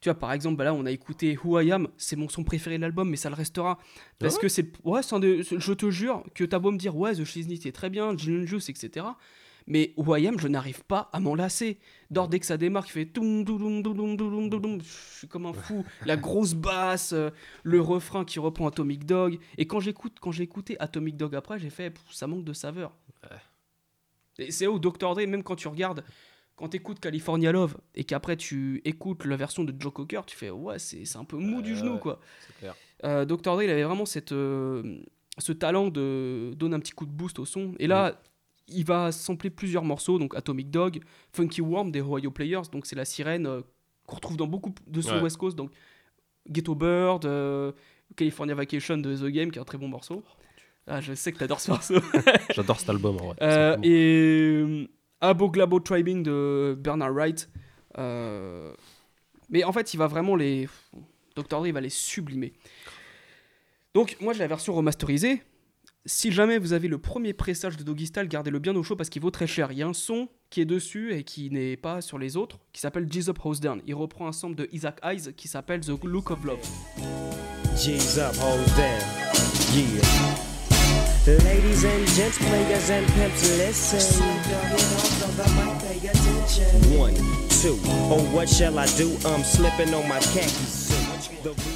Tu 0.00 0.10
vois, 0.10 0.18
par 0.18 0.32
exemple, 0.32 0.56
bah 0.56 0.64
là, 0.64 0.74
on 0.74 0.84
a 0.84 0.90
écouté 0.90 1.38
Who 1.42 1.58
I 1.60 1.72
Am, 1.72 1.88
c'est 1.96 2.16
mon 2.16 2.28
son 2.28 2.44
préféré 2.44 2.76
de 2.76 2.82
l'album, 2.82 3.08
mais 3.08 3.16
ça 3.16 3.30
le 3.30 3.34
restera. 3.36 3.78
Parce 4.18 4.34
ouais 4.34 4.40
que 4.42 4.48
c'est. 4.48 4.70
Ouais, 4.84 5.02
c'est 5.02 5.14
un 5.14 5.20
de- 5.20 5.40
je 5.42 5.72
te 5.72 5.90
jure 5.90 6.22
que 6.34 6.44
t'as 6.44 6.58
beau 6.58 6.70
me 6.72 6.76
dire, 6.76 6.94
ouais, 6.96 7.14
The 7.14 7.24
Shiznit 7.24 7.62
est 7.64 7.72
très 7.74 7.88
bien, 7.88 8.08
and 8.12 8.18
Juice, 8.18 8.68
etc. 8.68 9.06
Mais 9.66 9.94
Who 9.96 10.14
I 10.14 10.26
Am, 10.28 10.38
je 10.38 10.46
n'arrive 10.46 10.84
pas 10.84 11.08
à 11.14 11.20
m'en 11.20 11.34
lasser. 11.34 11.78
D'or, 12.10 12.28
dès 12.28 12.38
que 12.38 12.44
ça 12.44 12.58
démarre, 12.58 12.84
il 12.86 12.90
fait. 12.90 13.10
Je 13.16 14.82
suis 15.16 15.26
comme 15.28 15.46
un 15.46 15.54
fou. 15.54 15.86
La 16.04 16.18
grosse 16.18 16.52
basse, 16.52 17.14
euh, 17.14 17.30
le 17.62 17.80
refrain 17.80 18.26
qui 18.26 18.38
reprend 18.38 18.66
Atomic 18.68 19.06
Dog. 19.06 19.38
Et 19.56 19.66
quand 19.66 19.80
j'écoute, 19.80 20.18
quand 20.20 20.32
j'ai 20.32 20.42
écouté 20.42 20.76
Atomic 20.80 21.16
Dog 21.16 21.34
après, 21.34 21.58
j'ai 21.58 21.70
fait, 21.70 21.94
ça 22.10 22.26
manque 22.26 22.44
de 22.44 22.52
saveur. 22.52 22.92
Et 24.38 24.50
c'est 24.50 24.66
où 24.66 24.78
Dr. 24.78 25.14
Dre, 25.14 25.26
même 25.26 25.42
quand 25.42 25.56
tu 25.56 25.68
regardes, 25.68 26.04
quand 26.56 26.68
tu 26.68 26.76
écoutes 26.76 27.00
California 27.00 27.50
Love 27.52 27.76
et 27.94 28.04
qu'après 28.04 28.36
tu 28.36 28.80
écoutes 28.84 29.24
la 29.24 29.36
version 29.36 29.64
de 29.64 29.74
Joe 29.78 29.92
Cocker, 29.92 30.20
tu 30.26 30.36
fais 30.36 30.50
ouais, 30.50 30.78
c'est 30.78 31.16
un 31.16 31.24
peu 31.24 31.36
mou 31.36 31.62
du 31.62 31.72
Ouais, 31.72 31.78
genou 31.78 31.94
ouais. 31.94 32.00
quoi. 32.00 32.20
C'est 32.46 32.56
clair. 32.58 32.74
Euh, 33.04 33.24
Dr. 33.24 33.54
Dre, 33.54 33.62
il 33.62 33.70
avait 33.70 33.82
vraiment 33.82 34.06
cette, 34.06 34.32
euh, 34.32 34.98
ce 35.38 35.52
talent 35.52 35.88
de 35.88 36.54
donner 36.56 36.76
un 36.76 36.80
petit 36.80 36.92
coup 36.92 37.06
de 37.06 37.10
boost 37.12 37.38
au 37.38 37.44
son. 37.44 37.74
Et 37.78 37.86
là, 37.86 38.20
il 38.68 38.84
va 38.84 39.12
sampler 39.12 39.50
plusieurs 39.50 39.84
morceaux, 39.84 40.18
donc 40.18 40.34
Atomic 40.36 40.70
Dog, 40.70 41.00
Funky 41.32 41.60
Worm 41.60 41.90
des 41.90 42.00
Ohio 42.00 42.30
Players, 42.30 42.62
donc 42.72 42.86
c'est 42.86 42.96
la 42.96 43.04
sirène 43.04 43.46
euh, 43.46 43.60
qu'on 44.06 44.16
retrouve 44.16 44.36
dans 44.36 44.46
beaucoup 44.46 44.72
de 44.86 45.00
sons 45.02 45.16
Ouais. 45.16 45.22
West 45.22 45.36
Coast, 45.36 45.56
donc 45.56 45.70
Ghetto 46.48 46.74
Bird, 46.74 47.24
euh, 47.26 47.72
California 48.16 48.54
Vacation 48.54 48.96
de 48.96 49.16
The 49.16 49.26
Game, 49.32 49.50
qui 49.50 49.58
est 49.58 49.62
un 49.62 49.66
très 49.66 49.78
bon 49.78 49.88
morceau. 49.88 50.22
Ah, 50.86 51.00
je 51.00 51.14
sais 51.14 51.32
que 51.32 51.38
t'adores 51.38 51.60
ce 51.60 51.70
morceau. 51.70 51.94
J'adore 52.54 52.78
cet 52.78 52.90
album 52.90 53.16
en 53.18 53.26
vrai. 53.28 53.36
Euh, 53.42 53.76
et 53.82 54.88
euh, 55.24 55.30
Abo 55.30 55.50
Glabo 55.50 55.80
Tribing 55.80 56.22
de 56.22 56.76
Bernard 56.78 57.12
Wright. 57.12 57.48
Euh, 57.98 58.72
mais 59.48 59.64
en 59.64 59.72
fait, 59.72 59.94
il 59.94 59.96
va 59.96 60.06
vraiment 60.06 60.36
les. 60.36 60.68
Dr. 61.36 61.60
Dre, 61.60 61.72
va 61.72 61.80
les 61.80 61.90
sublimer. 61.90 62.52
Donc, 63.94 64.16
moi, 64.20 64.32
j'ai 64.32 64.40
la 64.40 64.46
version 64.46 64.74
remasterisée. 64.74 65.42
Si 66.06 66.32
jamais 66.32 66.58
vous 66.58 66.74
avez 66.74 66.88
le 66.88 66.98
premier 66.98 67.32
pressage 67.32 67.76
de 67.76 67.82
Doggy 67.82 68.06
Style, 68.06 68.28
gardez-le 68.28 68.58
bien 68.58 68.76
au 68.76 68.82
chaud 68.82 68.94
parce 68.94 69.08
qu'il 69.08 69.22
vaut 69.22 69.30
très 69.30 69.46
cher. 69.46 69.72
Il 69.72 69.78
y 69.78 69.82
a 69.82 69.86
un 69.86 69.94
son 69.94 70.28
qui 70.50 70.60
est 70.60 70.66
dessus 70.66 71.14
et 71.14 71.24
qui 71.24 71.50
n'est 71.50 71.76
pas 71.76 72.02
sur 72.02 72.18
les 72.18 72.36
autres, 72.36 72.58
qui 72.72 72.80
s'appelle 72.80 73.06
Jizz 73.10 73.30
Up 73.30 73.38
House 73.42 73.60
Down. 73.60 73.80
Il 73.86 73.94
reprend 73.94 74.26
un 74.28 74.32
sample 74.32 74.56
de 74.56 74.68
Isaac 74.70 75.00
Hayes 75.02 75.32
qui 75.34 75.48
s'appelle 75.48 75.80
The 75.80 76.04
Look 76.04 76.30
of 76.30 76.44
Love. 76.44 76.60
G's 77.74 78.18
up, 78.18 78.34
hoes 78.36 78.76
down. 78.76 79.00
Yeah. 79.74 80.53
Ladies 81.26 81.84
and 81.86 82.06
gents, 82.14 82.38
players 82.38 82.90
and 82.90 83.06
pimps, 83.14 83.56
listen. 83.56 84.20
One, 86.98 87.14
two, 87.48 87.78
oh 88.10 88.22
what 88.34 88.46
shall 88.46 88.78
I 88.78 88.84
do? 88.98 89.08
I'm 89.26 89.42
slipping 89.42 89.94
on 89.94 90.06
my 90.06 90.20
khakis. 90.20 90.92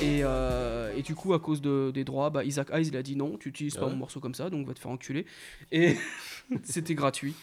Et, 0.03 0.21
euh, 0.23 0.93
et 0.97 1.03
du 1.03 1.15
coup, 1.15 1.33
à 1.33 1.39
cause 1.39 1.63
de- 1.63 1.91
des 1.95 2.05
droits, 2.05 2.29
bah, 2.31 2.45
Isaac 2.45 2.69
Hayes, 2.73 2.89
il 2.89 2.97
a 2.97 3.03
dit 3.03 3.17
non, 3.17 3.39
tu 3.39 3.49
utilises 3.49 3.77
pas 3.77 3.87
Ouais. 3.87 3.91
mon 3.93 3.97
morceau 3.97 4.21
comme 4.21 4.35
ça, 4.35 4.51
donc 4.51 4.67
va 4.67 4.75
te 4.75 4.79
faire 4.79 4.91
enculer. 4.91 5.25
Et 5.73 5.97
c'était 6.65 6.95
gratuit. 6.95 7.35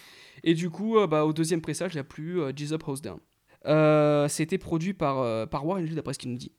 Et 0.44 0.54
du 0.54 0.70
coup, 0.70 0.98
euh, 0.98 1.06
bah, 1.08 1.24
au 1.24 1.32
deuxième 1.32 1.60
pressage, 1.60 1.92
il 1.94 1.96
n'y 1.96 2.00
a 2.00 2.04
plus 2.04 2.40
euh, 2.40 2.52
Jizz 2.54 2.72
Up 2.72 2.84
House 2.86 3.02
Down. 3.02 3.18
Euh, 3.66 4.28
C'était 4.28 4.58
produit 4.58 4.94
par, 4.94 5.18
euh, 5.18 5.44
par 5.46 5.66
Warren 5.66 5.84
G, 5.86 5.94
d'après 5.94 6.14
ce 6.14 6.20
qu'il 6.20 6.30
nous 6.30 6.38
dit. 6.38 6.52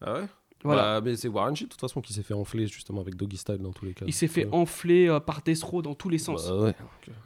Ah 0.00 0.14
ouais? 0.14 0.26
Voilà. 0.62 1.00
Bah, 1.00 1.10
mais 1.10 1.16
c'est 1.16 1.28
Warren 1.28 1.56
G 1.56 1.64
de 1.64 1.70
toute 1.70 1.80
façon 1.80 2.00
qui 2.00 2.12
s'est 2.12 2.22
fait 2.22 2.34
enfler 2.34 2.66
justement 2.66 3.00
avec 3.00 3.14
Doggy 3.16 3.36
Style 3.38 3.58
dans 3.58 3.72
tous 3.72 3.84
les 3.86 3.94
cas. 3.94 4.04
il 4.06 4.12
s'est 4.12 4.28
fait 4.28 4.44
Ouais. 4.44 4.54
enfler 4.54 5.08
euh, 5.08 5.18
par 5.20 5.42
Death 5.42 5.62
Row 5.62 5.80
dans 5.82 5.94
tous 5.94 6.08
les 6.08 6.18
sens, 6.18 6.46
Bah 6.48 6.56
ouais. 6.56 6.74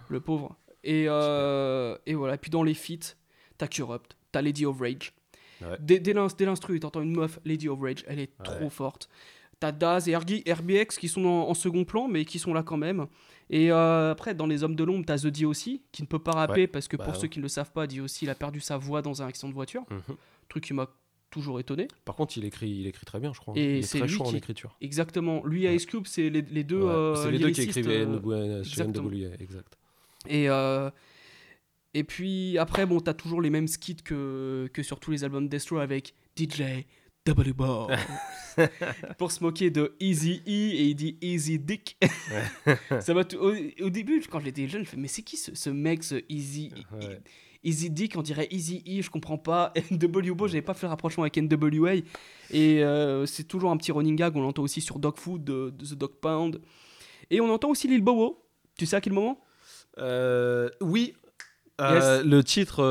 le 0.09 0.20
pauvre. 0.20 0.57
Et, 0.85 1.07
euh, 1.09 1.97
et 2.07 2.14
voilà, 2.14 2.37
puis 2.39 2.51
dans 2.51 2.62
les 2.62 2.74
feats, 2.74 3.14
t'as 3.59 3.66
Corrupt, 3.68 4.16
t'as 4.32 4.43
Lady 4.43 4.66
of 4.66 4.78
Rage. 4.78 5.12
Ouais. 5.62 5.76
Dès, 5.80 5.99
dès 6.01 6.12
l'ins- 6.12 6.26
dès 6.37 6.45
l'instru, 6.45 6.78
t'entends 6.78 7.01
une 7.01 7.16
meuf, 7.16 7.39
Lady 7.45 7.68
of 7.68 7.80
Rage, 7.80 8.05
elle 8.07 8.18
est 8.20 8.30
trop 8.43 8.68
forte. 8.70 9.09
T'as 9.61 9.72
Daz 9.72 10.09
et 10.09 10.14
RBX 10.16 10.99
qui 10.99 11.09
sont 11.09 11.24
en, 11.24 11.49
en 11.49 11.55
second 11.55 11.85
plan, 11.85 12.07
mais 12.09 12.24
qui 12.24 12.39
sont 12.39 12.53
là 12.53 12.62
quand 12.62 12.76
même. 12.76 13.07
Et 13.51 13.70
euh, 13.72 14.11
après, 14.11 14.35
dans 14.35 14.47
Les 14.47 14.62
Hommes 14.64 14.74
de 14.74 14.85
l'Ombre, 14.85 15.05
t'as 15.07 15.18
The 15.18 15.28
D 15.28 15.45
aussi, 15.45 15.82
qui 15.93 16.03
ne 16.03 16.07
peut 16.07 16.18
pas 16.18 16.32
rapper, 16.32 16.66
parce 16.66 16.87
que 16.89 16.97
Bah 16.97 17.05
pour 17.05 17.16
ceux 17.16 17.28
qui 17.28 17.39
ne 17.39 17.45
le 17.45 17.49
savent 17.49 17.70
pas, 17.72 17.87
D 17.87 18.01
aussi, 18.01 18.24
il 18.26 18.30
a 18.30 18.35
perdu 18.35 18.61
sa 18.61 18.76
voix 18.76 19.01
dans 19.01 19.22
un 19.22 19.26
accident 19.26 19.49
de 19.49 19.55
voiture. 19.55 19.85
Mhm. 19.91 20.16
Truc 20.49 20.64
qui 20.64 20.74
m'a 20.74 20.89
toujours 21.35 21.59
étonné. 21.61 21.89
Par 22.05 22.14
contre, 22.14 22.39
il 22.39 22.45
écrit, 22.45 22.70
il 22.70 22.87
écrit 22.87 23.05
très 23.05 23.18
bien, 23.18 23.32
je 23.35 23.41
crois. 23.41 23.55
Et 23.57 23.78
il 23.78 23.85
est 23.85 23.89
très 23.99 24.09
chaud 24.09 24.22
en 24.24 24.35
écriture. 24.35 24.76
Exactement. 24.80 25.45
Lui 25.45 25.66
et 25.66 25.74
Ice 25.74 25.85
Cube, 25.87 26.05
c'est 26.07 26.30
les, 26.30 26.43
les 26.43 26.62
deux. 26.64 26.82
Ouais, 26.82 26.91
euh, 26.91 27.14
c'est 27.16 27.30
les 27.32 27.39
deux 27.39 27.51
qui 27.51 27.62
écrivaient 27.62 28.07
euh, 28.07 28.62
chez. 28.64 28.85
NWA, 28.87 29.35
exact. 29.41 29.76
Et, 30.28 30.49
euh, 30.49 30.91
et 31.93 32.05
puis 32.05 32.57
après, 32.59 32.87
bon, 32.87 33.01
t'as 33.01 33.14
toujours 33.14 33.43
les 33.43 33.51
mêmes 33.51 33.68
skits 33.68 33.97
que, 33.97 34.70
que 34.72 34.82
sur 34.82 35.01
tous 35.01 35.11
les 35.11 35.24
albums 35.24 35.49
Destro 35.49 35.78
avec 35.78 36.14
DJ, 36.39 36.62
Double 37.26 37.53
Ball. 37.53 37.99
pour 39.18 39.32
se 39.32 39.43
moquer 39.43 39.70
de 39.70 39.97
Easy 40.01 40.41
E 40.47 40.51
et 40.51 40.85
il 40.91 40.95
dit 40.95 41.16
Easy 41.20 41.59
Dick. 41.59 41.97
ça 43.01 43.12
va 43.12 43.24
tout- 43.24 43.39
au, 43.39 43.53
au 43.85 43.91
début, 43.91 44.22
quand 44.30 44.41
j'étais 44.41 44.68
jeune, 44.68 44.85
je 44.85 44.91
fais 44.91 44.97
mais 44.97 45.09
c'est 45.09 45.22
qui 45.22 45.37
ce, 45.37 45.55
ce 45.55 45.70
mec, 45.70 46.05
ce 46.05 46.22
Easy 46.28 46.70
Ouais. 46.93 47.20
Easy 47.65 47.91
Dick, 47.91 48.15
on 48.17 48.23
dirait 48.23 48.47
Easy 48.51 48.83
E, 48.87 49.03
je 49.03 49.11
comprends 49.11 49.39
pas. 49.39 49.73
NW 49.91 50.33
Bo, 50.33 50.47
j'avais 50.47 50.62
pas 50.62 50.75
fait 50.75 50.87
le 50.87 50.91
rapprochement 50.91 51.25
avec 51.25 51.37
NWA. 51.37 51.95
Et 52.51 52.85
euh, 52.85 53.27
c'est 53.27 53.45
toujours 53.45 53.71
un 53.71 53.77
petit 53.77 53.91
running 53.93 54.17
gag, 54.17 54.37
on 54.37 54.43
l'entend 54.43 54.62
aussi 54.62 54.81
sur 54.81 54.99
Dog 54.99 55.17
Food 55.17 55.43
de, 55.45 55.71
de 55.71 55.85
The 55.85 55.95
Dog 55.95 56.12
Pound. 56.21 56.61
Et 57.31 57.41
on 57.41 57.51
entend 57.53 57.71
aussi 57.71 57.89
Lil 57.89 58.03
Bobo. 58.03 58.43
Tu 58.79 58.87
sais 58.87 58.97
à 58.97 59.01
quel 59.01 59.12
moment? 59.15 59.41
Euh, 59.99 60.69
oui. 60.81 61.15
Euh. 61.81 62.23
Le 62.23 62.45
titre 62.45 62.83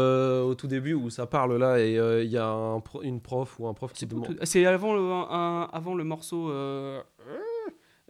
au 0.44 0.56
tout 0.56 0.68
début 0.68 0.94
où 0.94 1.10
ça 1.10 1.26
parle 1.26 1.56
là 1.58 1.80
et 1.80 1.94
il 2.24 2.30
y 2.30 2.38
a 2.38 2.48
un 2.50 2.80
pro- 2.82 3.02
une 3.02 3.22
prof 3.22 3.58
ou 3.60 3.68
un 3.68 3.74
prof 3.74 3.94
qui 3.94 4.06
demande 4.06 4.38
C'est 4.44 4.66
avant 4.66 4.94
le, 4.94 5.02
un- 5.02 5.70
avant 5.72 5.96
le 5.96 6.04
morceau. 6.04 6.50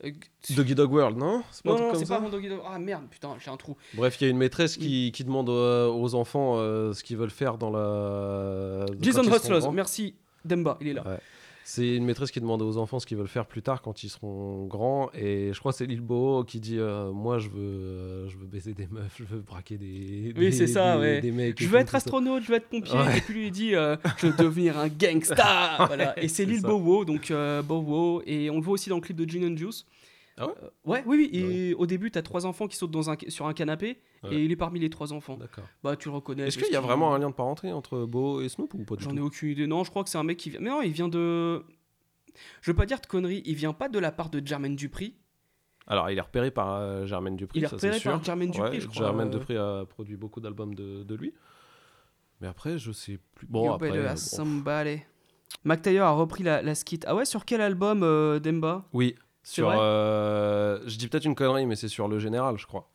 Euh... 0.03 0.11
Doggy 0.55 0.75
Dog 0.75 0.91
World 0.91 1.17
non 1.17 1.43
C'est 1.51 1.63
pas 1.63 1.69
Non, 1.69 1.75
un 1.75 1.77
truc 1.77 1.85
non, 1.85 1.91
comme 1.91 1.99
c'est 1.99 2.05
ça 2.05 2.15
pas 2.15 2.21
avant 2.21 2.29
Doggy 2.29 2.49
Dog. 2.49 2.59
Ah 2.65 2.79
merde, 2.79 3.03
putain, 3.09 3.35
j'ai 3.39 3.49
un 3.51 3.57
trou. 3.57 3.77
Bref, 3.93 4.19
il 4.19 4.25
y 4.25 4.27
a 4.27 4.29
une 4.29 4.37
maîtresse 4.37 4.77
qui, 4.77 5.11
qui 5.13 5.23
demande 5.23 5.49
euh, 5.49 5.87
aux 5.87 6.15
enfants 6.15 6.55
euh, 6.57 6.93
ce 6.93 7.03
qu'ils 7.03 7.17
veulent 7.17 7.29
faire 7.29 7.57
dans 7.57 7.69
la. 7.69 8.85
Jason 9.01 9.23
grands. 9.23 9.71
merci. 9.71 10.15
Demba, 10.45 10.77
il 10.81 10.89
est 10.89 10.93
là. 10.93 11.07
Ouais. 11.07 11.19
C'est 11.65 11.95
une 11.95 12.03
maîtresse 12.05 12.29
qui 12.31 12.41
demande 12.41 12.61
aux 12.61 12.77
enfants 12.77 12.99
ce 12.99 13.05
qu'ils 13.05 13.17
veulent 13.17 13.27
faire 13.27 13.45
plus 13.45 13.61
tard 13.61 13.81
quand 13.81 14.03
ils 14.03 14.09
seront 14.09 14.65
grands. 14.65 15.09
Et 15.13 15.51
je 15.53 15.59
crois 15.59 15.71
que 15.71 15.77
c'est 15.77 15.85
Lil 15.85 16.01
Bo 16.01 16.43
qui 16.43 16.59
dit 16.59 16.77
euh, 16.77 17.11
Moi, 17.11 17.39
je 17.39 17.47
veux, 17.47 17.59
euh, 17.61 18.27
je 18.27 18.37
veux 18.37 18.45
baiser 18.45 18.73
des 18.73 18.87
meufs, 18.87 19.15
je 19.17 19.23
veux 19.23 19.39
braquer 19.39 19.77
des. 19.77 20.33
Oui, 20.37 20.51
c'est 20.51 20.67
ça, 20.67 20.95
des- 20.95 21.01
ouais. 21.01 21.21
des 21.21 21.31
mecs 21.31 21.61
je 21.61 21.67
veux 21.67 21.79
être 21.79 21.91
ça. 21.91 21.97
astronaute, 21.97 22.43
je 22.43 22.49
veux 22.49 22.55
être 22.57 22.67
pompier. 22.67 22.97
Ouais. 22.97 23.17
Et 23.17 23.21
puis 23.21 23.33
lui, 23.33 23.45
il 23.47 23.51
dit 23.51 23.75
euh, 23.75 23.95
Je 24.17 24.27
veux 24.27 24.33
devenir 24.37 24.77
un 24.77 24.89
gangsta. 24.89 25.77
voilà. 25.87 26.21
Et 26.21 26.27
c'est 26.27 26.45
Lil 26.45 26.59
ça. 26.61 26.67
Bowo, 26.67 27.05
donc 27.05 27.31
Bowo. 27.65 28.21
Et 28.25 28.49
on 28.49 28.55
le 28.55 28.61
voit 28.61 28.73
aussi 28.73 28.89
dans 28.89 28.97
le 28.97 29.01
clip 29.01 29.15
de 29.17 29.29
Gin 29.29 29.53
and 29.53 29.57
Juice. 29.57 29.85
Ah 30.37 30.47
ouais 30.47 30.53
Euh, 30.63 30.67
Ouais, 30.85 31.03
oui, 31.05 31.29
oui. 31.31 31.39
Et 31.39 31.73
au 31.75 31.85
début, 31.85 32.09
t'as 32.11 32.21
trois 32.21 32.45
enfants 32.45 32.67
qui 32.67 32.75
sautent 32.75 32.91
dans 32.91 33.09
un, 33.09 33.15
sur 33.27 33.45
un 33.47 33.53
canapé. 33.53 33.99
Ouais. 34.23 34.35
Et 34.35 34.43
il 34.45 34.51
est 34.51 34.55
parmi 34.55 34.79
les 34.79 34.89
trois 34.89 35.13
enfants. 35.13 35.37
D'accord. 35.37 35.65
Bah, 35.83 35.95
tu 35.95 36.09
le 36.09 36.15
reconnais. 36.15 36.47
Est-ce 36.47 36.57
qu'il 36.57 36.71
y 36.73 36.75
a 36.75 36.81
vraiment 36.81 37.13
un 37.13 37.19
lien 37.19 37.29
de 37.29 37.35
parenté 37.35 37.71
entre 37.71 38.05
Bo 38.05 38.41
et 38.41 38.49
Snoop 38.49 38.73
ou 38.73 38.83
pas 38.83 38.95
du 38.95 39.03
J'en 39.03 39.15
ai 39.15 39.19
aucune 39.19 39.49
idée. 39.49 39.67
Non, 39.67 39.83
je 39.83 39.89
crois 39.91 40.03
que 40.03 40.09
c'est 40.09 40.17
un 40.17 40.23
mec 40.23 40.37
qui 40.37 40.49
vient. 40.49 40.59
Mais 40.59 40.69
non, 40.69 40.81
il 40.81 40.91
vient 40.91 41.07
de. 41.09 41.63
Je 42.61 42.71
veux 42.71 42.75
pas 42.75 42.85
dire 42.87 42.99
de 42.99 43.05
conneries. 43.05 43.43
Il 43.45 43.55
vient 43.55 43.73
pas 43.73 43.89
de 43.89 43.99
la 43.99 44.11
part 44.11 44.29
de 44.29 44.45
Jermaine 44.45 44.75
Dupri. 44.75 45.15
Alors, 45.85 46.09
il 46.09 46.17
est 46.17 46.21
repéré 46.21 46.49
par 46.49 46.75
euh, 46.75 47.05
Jermaine 47.05 47.35
Dupri. 47.35 47.59
Il 47.59 47.65
est 47.65 47.67
ça, 47.67 47.75
repéré 47.75 47.99
par 47.99 48.23
Jermaine 48.23 48.49
Dupri, 48.51 48.69
Ouais, 48.69 48.79
je 48.79 48.87
crois, 48.87 49.05
Jermaine 49.05 49.27
euh. 49.27 49.31
Dupri 49.37 49.57
a 49.57 49.85
produit 49.85 50.15
beaucoup 50.15 50.39
d'albums 50.39 50.73
de, 50.73 51.03
de 51.03 51.15
lui. 51.15 51.33
Mais 52.41 52.47
après, 52.47 52.77
je 52.77 52.91
sais 52.91 53.19
plus. 53.35 53.45
Bon, 53.47 53.65
You 53.65 53.73
après. 53.73 53.91
euh, 53.91 54.15
bon. 54.15 54.99
Mac 55.65 55.81
Taylor 55.81 56.07
a 56.07 56.11
repris 56.13 56.41
la, 56.43 56.61
la 56.61 56.73
skit. 56.73 57.01
Ah 57.05 57.13
ouais, 57.15 57.25
sur 57.25 57.45
quel 57.45 57.61
album, 57.61 57.99
Demba? 58.39 58.85
Oui, 58.93 59.15
sur. 59.43 59.69
euh, 59.73 60.79
je 60.87 60.97
dis 60.97 61.07
peut-être 61.07 61.25
une 61.25 61.35
connerie, 61.35 61.65
mais 61.65 61.75
c'est 61.75 61.87
sur 61.87 62.07
le 62.07 62.19
général, 62.19 62.57
je 62.57 62.65
crois. 62.65 62.89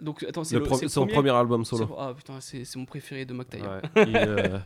Donc, 0.00 0.22
attends, 0.22 0.42
c'est 0.44 0.56
Le 0.56 0.62
pro- 0.62 0.88
son 0.88 1.06
premier 1.06 1.30
album 1.30 1.64
solo. 1.64 1.86
C'est- 1.86 1.94
Ah 1.98 2.12
putain, 2.16 2.40
c'est 2.40 2.64
c'est 2.64 2.78
mon 2.78 2.86
préféré 2.86 3.24
de 3.24 3.34
Mac 3.34 3.48
Taylor. 3.50 3.80
Ouais, 3.96 4.04
euh, 4.16 4.58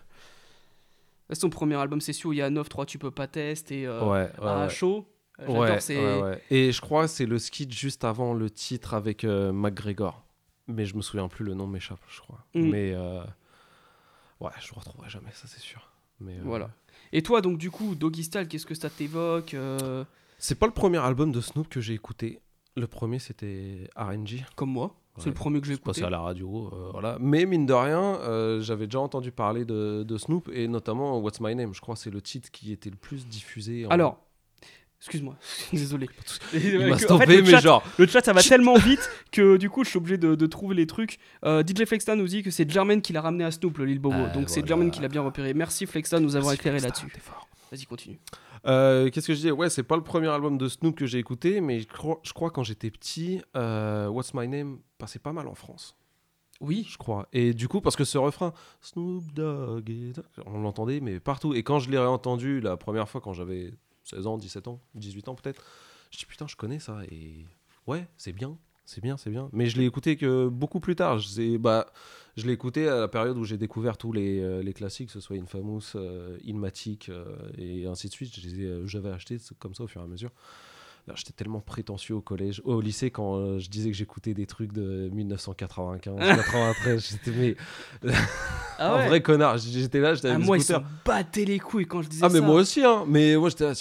Son 1.32 1.50
premier 1.50 1.74
album, 1.74 2.00
c'est 2.00 2.12
sûr, 2.12 2.32
il 2.32 2.36
y 2.36 2.42
a 2.42 2.48
9-3, 2.50 2.86
tu 2.86 2.98
peux 2.98 3.10
pas 3.10 3.26
tester. 3.26 3.86
Euh, 3.86 4.04
Ouais, 4.04 4.68
show. 4.68 5.06
Euh, 5.40 5.46
J'adore, 5.48 5.80
c'est. 5.82 6.40
Et 6.50 6.72
je 6.72 6.80
crois 6.80 7.02
que 7.02 7.10
c'est 7.10 7.26
le 7.26 7.38
skit 7.38 7.70
juste 7.70 8.04
avant 8.04 8.32
le 8.32 8.48
titre 8.48 8.94
avec 8.94 9.24
euh, 9.24 9.52
McGregor. 9.52 10.22
Mais 10.68 10.84
je 10.84 10.96
me 10.96 11.02
souviens 11.02 11.28
plus, 11.28 11.44
le 11.44 11.54
nom 11.54 11.66
m'échappe, 11.66 12.00
je 12.08 12.20
crois. 12.20 12.44
Mm. 12.54 12.70
Mais. 12.70 12.94
Ouais, 14.40 14.50
je 14.60 14.68
le 14.72 14.78
retrouverai 14.78 15.08
jamais, 15.08 15.30
ça 15.32 15.46
c'est 15.48 15.60
sûr. 15.60 15.90
Mais, 16.20 16.38
Voilà. 16.42 16.70
Et 17.12 17.22
toi, 17.22 17.40
donc, 17.40 17.56
du 17.58 17.70
coup, 17.70 17.94
Doggy 17.94 18.24
Style, 18.24 18.48
qu'est-ce 18.48 18.66
que 18.66 18.74
ça 18.74 18.88
t'évoque 18.90 19.54
C'est 20.38 20.58
pas 20.58 20.66
le 20.66 20.72
premier 20.72 20.98
album 20.98 21.32
de 21.32 21.40
Snoop 21.40 21.68
que 21.68 21.80
j'ai 21.80 21.94
écouté. 21.94 22.40
Le 22.76 22.86
premier 22.86 23.18
c'était 23.18 23.88
RNG. 23.96 24.44
Comme 24.54 24.70
moi. 24.70 24.94
C'est 25.18 25.28
le 25.28 25.32
premier 25.34 25.62
que 25.62 25.66
j'ai 25.66 25.74
C'est 25.76 25.82
passé 25.82 26.00
écouté. 26.00 26.06
à 26.14 26.18
la 26.18 26.20
radio, 26.22 26.68
euh, 26.74 26.90
voilà. 26.92 27.16
Mais 27.20 27.46
mine 27.46 27.64
de 27.64 27.72
rien, 27.72 28.02
euh, 28.20 28.60
j'avais 28.60 28.84
déjà 28.86 29.00
entendu 29.00 29.32
parler 29.32 29.64
de, 29.64 30.02
de 30.02 30.18
Snoop 30.18 30.50
et 30.52 30.68
notamment 30.68 31.18
What's 31.20 31.40
My 31.40 31.54
Name. 31.54 31.72
Je 31.72 31.80
crois 31.80 31.94
que 31.94 32.00
c'est 32.02 32.10
le 32.10 32.20
titre 32.20 32.50
qui 32.50 32.70
était 32.70 32.90
le 32.90 32.96
plus 32.96 33.26
diffusé. 33.26 33.86
en- 33.86 33.88
Alors, 33.88 34.20
excuse-moi, 35.00 35.34
désolé. 35.72 36.10
Il 36.52 36.78
m'a 36.86 36.96
en 36.96 36.98
stoppé, 36.98 37.24
fait, 37.26 37.40
mais 37.40 37.50
chat- 37.50 37.60
genre. 37.60 37.82
Le 37.98 38.06
chat, 38.06 38.22
ça 38.22 38.34
va 38.34 38.42
tellement 38.42 38.76
vite 38.76 39.08
que 39.32 39.56
du 39.56 39.70
coup, 39.70 39.84
je 39.84 39.88
suis 39.88 39.96
obligé 39.96 40.18
de, 40.18 40.34
de 40.34 40.46
trouver 40.46 40.74
les 40.74 40.86
trucs. 40.86 41.18
Euh, 41.46 41.62
DJ 41.66 41.86
Flexta 41.86 42.14
nous 42.14 42.26
dit 42.28 42.42
que 42.42 42.50
c'est 42.50 42.70
Jermaine 42.70 43.00
qui 43.00 43.14
l'a 43.14 43.22
ramené 43.22 43.44
à 43.44 43.50
Snoop, 43.50 43.78
le 43.78 43.86
Lil 43.86 43.98
Bobo. 44.00 44.16
Ah, 44.18 44.28
Donc 44.28 44.50
c'est. 44.50 44.66
Jermaine 44.66 44.90
qui 44.90 45.00
l'a 45.00 45.08
bien 45.08 45.22
repéré. 45.22 45.54
Merci 45.54 45.86
Flexta 45.86 46.18
de 46.18 46.24
nous 46.24 46.36
avoir 46.36 46.50
Merci, 46.52 46.60
éclairé 46.60 46.80
là-dessus. 46.80 47.06
Vas-y, 47.72 47.86
continue. 47.86 48.18
Euh, 48.64 49.10
Qu'est-ce 49.10 49.26
que 49.26 49.32
je 49.34 49.38
disais 49.38 49.50
Ouais, 49.50 49.68
c'est 49.70 49.82
pas 49.82 49.96
le 49.96 50.02
premier 50.02 50.28
album 50.28 50.56
de 50.58 50.68
Snoop 50.68 50.96
que 50.96 51.06
j'ai 51.06 51.18
écouté, 51.18 51.60
mais 51.60 51.80
je 51.80 51.88
crois, 51.88 52.20
je 52.22 52.32
crois 52.32 52.50
quand 52.50 52.62
j'étais 52.62 52.90
petit, 52.90 53.42
euh, 53.56 54.08
What's 54.08 54.32
My 54.34 54.48
Name 54.48 54.78
passait 54.98 55.18
pas 55.18 55.32
mal 55.32 55.48
en 55.48 55.54
France. 55.54 55.96
Oui. 56.60 56.86
Je 56.88 56.96
crois. 56.96 57.28
Et 57.32 57.52
du 57.52 57.68
coup, 57.68 57.80
parce 57.80 57.96
que 57.96 58.04
ce 58.04 58.16
refrain, 58.18 58.52
Snoop 58.80 59.32
Dogg, 59.32 59.92
on 60.46 60.60
l'entendait, 60.60 61.00
mais 61.00 61.20
partout. 61.20 61.54
Et 61.54 61.62
quand 61.62 61.78
je 61.78 61.90
l'ai 61.90 61.98
réentendu 61.98 62.60
la 62.60 62.76
première 62.76 63.08
fois, 63.08 63.20
quand 63.20 63.32
j'avais 63.34 63.74
16 64.04 64.26
ans, 64.26 64.38
17 64.38 64.68
ans, 64.68 64.80
18 64.94 65.28
ans 65.28 65.34
peut-être, 65.34 65.62
je 66.10 66.18
dis 66.18 66.26
putain, 66.26 66.46
je 66.46 66.56
connais 66.56 66.78
ça. 66.78 67.00
Et 67.10 67.44
ouais, 67.86 68.08
c'est 68.16 68.32
bien, 68.32 68.56
c'est 68.86 69.02
bien, 69.02 69.16
c'est 69.16 69.30
bien. 69.30 69.48
Mais 69.52 69.66
je 69.66 69.76
l'ai 69.76 69.84
écouté 69.84 70.16
que 70.16 70.48
beaucoup 70.48 70.80
plus 70.80 70.96
tard. 70.96 71.18
Je, 71.18 71.56
bah, 71.58 71.86
je 72.36 72.46
l'ai 72.46 72.52
écouté 72.52 72.88
à 72.88 73.00
la 73.00 73.08
période 73.08 73.36
où 73.36 73.44
j'ai 73.44 73.56
découvert 73.56 73.98
tous 73.98 74.12
les, 74.12 74.40
euh, 74.40 74.62
les 74.62 74.72
classiques, 74.72 75.08
que 75.08 75.12
ce 75.12 75.20
soit 75.20 75.36
Infamous, 75.36 75.80
euh, 75.96 76.38
euh, 77.08 77.24
et 77.58 77.86
ainsi 77.86 78.08
de 78.08 78.12
suite. 78.12 78.32
Euh, 78.46 78.86
J'avais 78.86 79.10
acheté 79.10 79.38
comme 79.58 79.74
ça 79.74 79.84
au 79.84 79.86
fur 79.88 80.00
et 80.00 80.04
à 80.04 80.06
mesure. 80.06 80.30
J'étais 81.14 81.32
tellement 81.32 81.60
prétentieux 81.60 82.16
au 82.16 82.20
collège, 82.20 82.60
au 82.64 82.80
lycée, 82.80 83.12
quand 83.12 83.36
euh, 83.36 83.58
je 83.60 83.68
disais 83.70 83.90
que 83.90 83.96
j'écoutais 83.96 84.34
des 84.34 84.46
trucs 84.46 84.72
de 84.72 85.08
1995, 85.12 86.18
93. 86.18 87.08
J'étais 87.10 87.30
mais 87.30 87.56
Ah 88.78 88.94
un 89.04 89.06
vrai 89.06 89.22
connard. 89.22 89.56
J'étais 89.58 90.00
là, 90.00 90.14
j'étais 90.14 90.30
Ah, 90.30 90.38
moi, 90.38 90.56
ils 90.58 90.62
scooters. 90.64 90.82
s'en 90.82 90.86
battaient 91.04 91.44
les 91.44 91.60
couilles 91.60 91.86
quand 91.86 92.02
je 92.02 92.08
disais 92.08 92.24
Ah 92.24 92.28
mais 92.28 92.40
ça. 92.40 92.44
moi 92.44 92.54
aussi 92.56 92.82
hein. 92.84 93.04
Mais 93.06 93.36
moi 93.36 93.50
j'étais 93.50 93.64
là, 93.64 93.72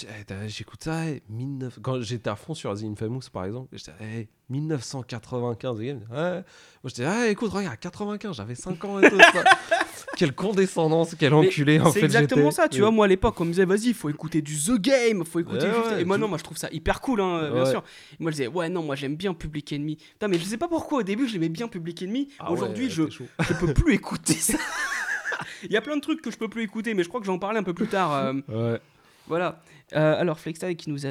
eh, 0.44 0.48
j'écoute 0.48 0.84
ça 0.84 1.04
eh, 1.08 1.22
19 1.28 1.80
quand 1.82 2.00
j'étais 2.00 2.30
à 2.30 2.36
fond 2.36 2.54
sur 2.54 2.72
The 2.74 2.84
Infamous 2.84 3.22
par 3.32 3.44
exemple, 3.44 3.76
j'étais 3.76 3.92
eh, 4.00 4.28
1995 4.48 5.80
et, 5.80 5.92
ouais. 5.94 5.98
Moi 6.10 6.42
j'étais 6.84 7.04
ah 7.04 7.28
écoute 7.28 7.50
regarde 7.50 7.78
95, 7.80 8.36
j'avais 8.36 8.54
5 8.54 8.84
ans 8.84 9.00
et 9.00 9.10
tout 9.10 9.18
ça. 9.18 9.44
quelle 10.16 10.34
condescendance, 10.34 11.14
quel 11.18 11.32
enculé 11.34 11.80
en 11.80 11.92
fait. 11.92 12.00
C'est 12.00 12.04
exactement 12.04 12.50
ça, 12.50 12.68
tu 12.68 12.80
vois. 12.80 12.90
Moi 12.90 13.04
à 13.06 13.08
l'époque, 13.08 13.40
on 13.40 13.44
me 13.44 13.50
disait, 13.50 13.64
vas-y, 13.64 13.92
faut 13.92 14.08
écouter 14.10 14.42
du 14.42 14.56
The 14.56 14.78
Game, 14.80 15.24
faut 15.24 15.40
écouter. 15.40 15.66
Ouais, 15.66 15.74
juste- 15.74 15.90
ouais, 15.92 16.00
Et 16.02 16.04
moi, 16.04 16.16
tu- 16.16 16.22
non, 16.22 16.28
moi 16.28 16.38
je 16.38 16.44
trouve 16.44 16.56
ça 16.56 16.68
hyper 16.72 17.00
cool, 17.00 17.20
hein, 17.20 17.50
bien 17.52 17.62
Ouais. 17.64 17.70
sûr. 17.70 17.82
Et 18.12 18.22
moi 18.22 18.30
je 18.30 18.36
disais, 18.36 18.48
ouais, 18.48 18.68
non, 18.68 18.82
moi 18.82 18.94
j'aime 18.96 19.16
bien 19.16 19.34
Public 19.34 19.72
Enemy. 19.72 19.96
Putain, 19.96 20.28
mais 20.28 20.38
je 20.38 20.44
sais 20.44 20.56
pas 20.58 20.68
pourquoi 20.68 20.98
au 20.98 21.02
début 21.02 21.28
j'aimais 21.28 21.48
bien 21.48 21.68
Public 21.68 22.02
Enemy. 22.02 22.28
Ah 22.38 22.50
Aujourd'hui, 22.52 22.90
je, 22.90 23.04
je 23.10 23.52
peux 23.54 23.72
plus 23.74 23.94
écouter 23.94 24.34
ça. 24.34 24.58
Il 25.64 25.72
y 25.72 25.76
a 25.76 25.80
plein 25.80 25.96
de 25.96 26.00
trucs 26.00 26.22
que 26.22 26.30
je 26.30 26.36
peux 26.38 26.48
plus 26.48 26.62
écouter, 26.62 26.94
mais 26.94 27.02
je 27.02 27.08
crois 27.08 27.20
que 27.20 27.26
j'en 27.26 27.38
parlais 27.38 27.58
un 27.58 27.62
peu 27.62 27.74
plus 27.74 27.88
tard. 27.88 28.12
euh, 28.14 28.32
Ouais. 28.48 28.80
Voilà. 29.26 29.60
Euh, 29.94 30.20
alors, 30.20 30.38
Flextyle 30.40 30.76
qui 30.76 30.90
nous 30.90 31.06
a 31.06 31.10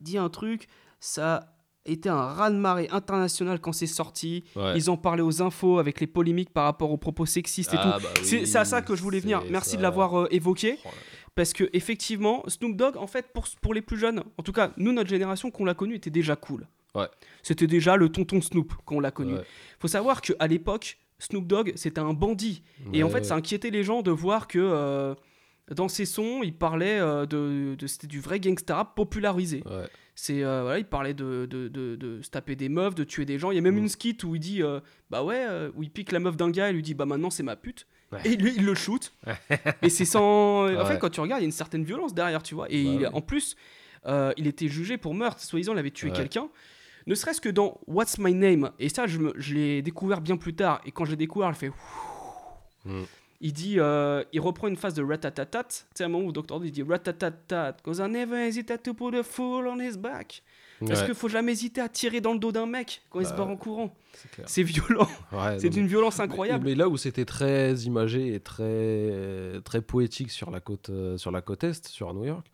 dit 0.00 0.18
un 0.18 0.28
truc, 0.28 0.68
ça 1.00 1.55
été 1.86 2.08
un 2.08 2.20
raz-de-marée 2.20 2.88
international 2.90 3.60
quand 3.60 3.72
c'est 3.72 3.86
sorti. 3.86 4.44
Ouais. 4.56 4.72
Ils 4.76 4.90
en 4.90 4.96
parlaient 4.96 5.22
aux 5.22 5.42
infos 5.42 5.78
avec 5.78 6.00
les 6.00 6.06
polémiques 6.06 6.50
par 6.50 6.64
rapport 6.64 6.90
aux 6.90 6.96
propos 6.96 7.26
sexistes 7.26 7.72
et 7.74 7.76
Ah, 7.78 7.96
tout. 7.98 8.02
bah 8.04 8.10
c'est 8.22 8.40
oui, 8.40 8.46
c'est 8.46 8.58
à 8.58 8.64
ça 8.64 8.82
que 8.82 8.94
je 8.96 9.02
voulais 9.02 9.20
venir. 9.20 9.42
Merci 9.50 9.70
ça. 9.72 9.76
de 9.78 9.82
l'avoir 9.82 10.18
euh, 10.22 10.28
évoqué. 10.30 10.78
Oh. 10.84 10.88
Parce 11.34 11.52
que 11.52 11.68
effectivement, 11.74 12.42
Snoop 12.48 12.76
Dogg, 12.76 12.96
en 12.96 13.06
fait, 13.06 13.26
pour, 13.34 13.46
pour 13.60 13.74
les 13.74 13.82
plus 13.82 13.98
jeunes, 13.98 14.22
en 14.38 14.42
tout 14.42 14.52
cas, 14.52 14.72
nous, 14.78 14.92
notre 14.92 15.10
génération 15.10 15.50
qu'on 15.50 15.64
l'a 15.66 15.74
connu, 15.74 15.94
était 15.94 16.08
déjà 16.10 16.34
cool. 16.34 16.66
Ouais. 16.94 17.08
C'était 17.42 17.66
déjà 17.66 17.96
le 17.96 18.08
tonton 18.08 18.40
Snoop 18.40 18.72
qu'on 18.86 19.00
l'a 19.00 19.10
connu. 19.10 19.34
Ouais. 19.34 19.42
Faut 19.78 19.88
savoir 19.88 20.22
qu'à 20.22 20.46
l'époque, 20.46 20.98
Snoop 21.18 21.46
Dogg, 21.46 21.72
c'était 21.76 22.00
un 22.00 22.14
bandit. 22.14 22.62
et 22.94 23.02
en 23.02 23.10
fait, 23.10 23.24
ça 23.24 23.34
inquiétait 23.34 23.70
les 23.70 23.84
gens 23.84 24.00
de 24.02 24.10
voir 24.10 24.48
que 24.48 24.58
euh, 24.58 25.14
dans 25.74 25.88
ses 25.88 26.06
sons, 26.06 26.40
il 26.42 26.54
parlait 26.56 26.98
euh, 27.00 27.26
de, 27.26 27.74
de- 27.74 27.86
c'était 27.86 28.06
du 28.06 28.20
vrai 28.20 28.40
gangsta 28.40 28.76
rap 28.76 28.94
popularisé. 28.94 29.62
C'est 30.18 30.42
euh, 30.42 30.62
voilà, 30.62 30.78
il 30.78 30.86
parlait 30.86 31.12
de, 31.12 31.46
de, 31.48 31.68
de, 31.68 31.94
de 31.94 32.22
se 32.22 32.30
taper 32.30 32.56
des 32.56 32.70
meufs, 32.70 32.94
de 32.94 33.04
tuer 33.04 33.26
des 33.26 33.38
gens. 33.38 33.50
Il 33.50 33.56
y 33.56 33.58
a 33.58 33.60
même 33.60 33.74
Mm. 33.74 33.78
une 33.78 33.88
skit 33.90 34.16
où 34.24 34.34
il 34.34 34.40
dit 34.40 34.62
euh, 34.62 34.80
bah 35.10 35.22
ouais, 35.22 35.44
euh, 35.46 35.70
où 35.76 35.82
il 35.82 35.90
pique 35.90 36.10
la 36.10 36.18
meuf 36.20 36.36
d'un 36.38 36.50
gars 36.50 36.70
et 36.70 36.72
lui 36.72 36.82
dit 36.82 36.94
bah 36.94 37.04
maintenant 37.04 37.28
c'est 37.28 37.42
ma 37.42 37.54
pute. 37.54 37.86
Ouais. 38.12 38.20
Et 38.24 38.36
lui 38.36 38.54
il 38.56 38.64
le 38.64 38.74
shoot. 38.74 39.12
et 39.82 39.90
c'est 39.90 40.06
sans. 40.06 40.74
En 40.74 40.86
fait, 40.86 40.98
quand 40.98 41.10
tu 41.10 41.20
regardes, 41.20 41.40
il 41.42 41.44
y 41.44 41.46
a 41.46 41.48
une 41.48 41.52
certaine 41.52 41.84
violence 41.84 42.14
derrière, 42.14 42.42
tu 42.42 42.54
vois. 42.54 42.66
Et 42.70 42.82
Bah 42.84 42.90
il- 43.02 43.06
en 43.12 43.20
plus, 43.20 43.56
euh, 44.06 44.32
il 44.38 44.46
était 44.46 44.68
jugé 44.68 44.96
pour 44.96 45.12
meurtre. 45.14 45.42
Soi-disant, 45.42 45.74
il 45.74 45.78
avait 45.78 45.90
tué 45.90 46.10
quelqu'un. 46.10 46.48
Ne 47.06 47.14
serait-ce 47.14 47.40
que 47.42 47.50
dans 47.50 47.78
What's 47.86 48.18
My 48.18 48.32
Name. 48.34 48.70
Et 48.78 48.88
ça, 48.88 49.06
je, 49.06 49.18
me- 49.18 49.34
je 49.36 49.54
l'ai 49.54 49.82
découvert 49.82 50.20
bien 50.22 50.36
plus 50.38 50.54
tard. 50.54 50.80
Et 50.86 50.92
quand 50.92 51.04
j'ai 51.04 51.14
découvert, 51.16 51.52
je 51.52 51.58
fais. 51.58 51.70
Mm. 52.84 53.02
Il 53.40 53.52
dit, 53.52 53.78
euh, 53.78 54.24
il 54.32 54.40
reprend 54.40 54.66
une 54.68 54.76
phase 54.76 54.94
de 54.94 55.02
ratatatat. 55.02 55.66
À 56.00 56.04
un 56.04 56.08
moment 56.08 56.24
où 56.26 56.32
Dr. 56.32 56.58
Il 56.64 56.70
dit 56.72 56.82
ratatatat, 56.82 57.76
cause 57.82 57.98
I 57.98 58.08
never 58.10 58.46
hesitate 58.48 58.82
to 58.82 58.94
put 58.94 59.14
a 59.16 59.22
fool 59.22 59.66
on 59.68 59.78
his 59.78 59.96
back. 59.98 60.42
Parce 60.80 61.00
Ouais. 61.00 61.06
qu'il 61.06 61.14
faut 61.14 61.28
jamais 61.28 61.52
hésiter 61.52 61.80
à 61.80 61.88
tirer 61.88 62.20
dans 62.20 62.34
le 62.34 62.38
dos 62.38 62.52
d'un 62.52 62.66
mec 62.66 63.00
quand 63.08 63.20
il 63.20 63.24
se 63.26 63.30
Bah, 63.30 63.38
barre 63.38 63.48
en 63.48 63.56
courant? 63.56 63.94
c'est. 64.12 64.48
C'est 64.48 64.62
violent. 64.62 65.08
Ouais, 65.32 65.58
c'est 65.58 65.70
d'une 65.70 65.86
violence 65.86 66.18
Mais- 66.18 66.24
incroyable. 66.24 66.64
Mais, 66.66 66.74
là 66.74 66.88
où 66.88 66.96
c'était 66.98 67.24
très 67.24 67.72
imagé 67.80 68.34
et 68.34 68.40
très, 68.40 69.60
très 69.64 69.80
poétique 69.80 70.30
sur 70.30 70.50
la 70.50 70.60
côte, 70.60 70.90
euh, 70.90 71.16
sur 71.16 71.30
la 71.30 71.40
côte 71.40 71.64
est, 71.64 71.86
sur 71.88 72.12
New 72.12 72.24
York, 72.26 72.46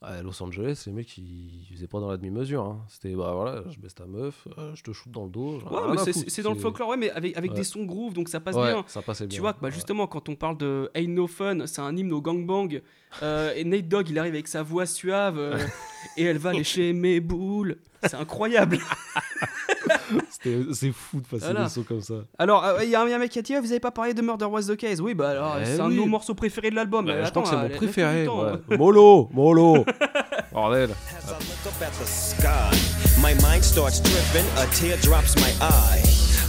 à 0.00 0.22
Los 0.22 0.40
Angeles, 0.42 0.84
les 0.86 0.92
mecs 0.92 1.18
ils 1.18 1.66
faisaient 1.72 1.88
pas 1.88 1.98
dans 1.98 2.08
la 2.08 2.16
demi-mesure. 2.16 2.62
hein. 2.62 2.84
C'était 2.88 3.14
bah 3.16 3.32
voilà, 3.34 3.62
je 3.68 3.78
baisse 3.80 3.94
ta 3.96 4.06
meuf, 4.06 4.46
euh, 4.56 4.72
je 4.76 4.82
te 4.84 4.92
shoot 4.92 5.10
dans 5.12 5.24
le 5.24 5.30
dos. 5.30 5.58
Ouais, 5.70 5.80
mais 6.06 6.12
c'est- 6.12 6.42
dans 6.42 6.52
le 6.52 6.58
folklore, 6.58 6.90
ouais, 6.90 6.96
mais 6.96 7.10
avec, 7.10 7.36
avec 7.36 7.50
Ouais. 7.50 7.56
des 7.56 7.64
sons 7.64 7.84
groove, 7.84 8.12
donc 8.14 8.28
ça 8.28 8.38
passe 8.38 8.54
Ouais, 8.54 8.72
bien. 8.72 8.84
ça 8.86 9.02
passait 9.02 9.24
Tu 9.24 9.30
bien, 9.30 9.40
vois, 9.40 9.52
que, 9.54 9.60
bah, 9.60 9.70
justement, 9.70 10.06
quand 10.06 10.28
on 10.28 10.36
parle 10.36 10.56
de 10.58 10.88
Ain't 10.94 11.08
No 11.12 11.26
Fun, 11.26 11.66
c'est 11.66 11.80
un 11.80 11.96
hymne 11.96 12.12
au 12.12 12.20
gangbang, 12.20 12.80
euh, 13.22 13.52
et 13.56 13.64
Nate 13.64 13.88
Dogg, 13.88 14.08
il 14.10 14.18
arrive 14.18 14.34
avec 14.34 14.46
sa 14.48 14.62
voix 14.62 14.86
suave, 14.86 15.36
euh, 15.38 15.58
et 16.16 16.22
elle 16.24 16.38
va 16.38 16.52
lécher 16.52 16.92
mes 16.92 17.18
boules. 17.20 17.78
C'est 18.04 18.14
incroyable. 18.14 18.78
C'est 20.42 20.92
fou 20.92 21.20
de 21.20 21.26
passer 21.26 21.44
Voilà. 21.46 21.64
des 21.64 21.68
sons 21.70 21.82
comme 21.82 22.00
ça. 22.00 22.14
Alors, 22.38 22.64
euh, 22.64 22.84
il 22.84 22.90
y 22.90 22.94
a 22.94 23.00
un 23.02 23.18
mec 23.18 23.30
qui 23.30 23.38
a 23.38 23.42
dit, 23.42 23.54
Ah, 23.54 23.60
vous 23.60 23.70
avez 23.70 23.80
pas 23.80 23.90
parlé 23.90 24.14
de 24.14 24.22
Murder 24.22 24.44
Was 24.46 24.62
the 24.62 24.76
Case? 24.76 25.00
Oui, 25.00 25.14
bah 25.14 25.30
alors, 25.30 25.56
Eh 25.60 25.64
c'est 25.64 25.80
un 25.80 25.86
de 25.88 25.92
oui. 25.94 25.96
nos 25.96 26.06
morceaux 26.06 26.34
préférés 26.34 26.70
de 26.70 26.76
l'album. 26.76 27.06
Bah, 27.06 27.24
je 27.24 27.30
crois 27.30 27.42
que 27.42 27.48
c'est 27.48 27.56
mon 27.56 27.68
préféré. 27.68 28.24
temps. 28.26 28.44
ouais. 28.44 28.76
Molo, 28.76 29.28
Molo. 29.32 29.84
Bordel. 30.52 30.90
As 30.90 31.30
I 31.30 31.34
look 31.34 31.66
up 31.66 31.82
at 31.82 31.90
the 31.92 32.06
sky, 32.06 33.20
my 33.20 33.34
mind 33.42 33.62
starts 33.62 34.00
tripping, 34.00 34.46
a 34.56 34.66
tear 34.74 34.96
drops 35.02 35.34
my 35.36 35.50
eye. 35.60 36.02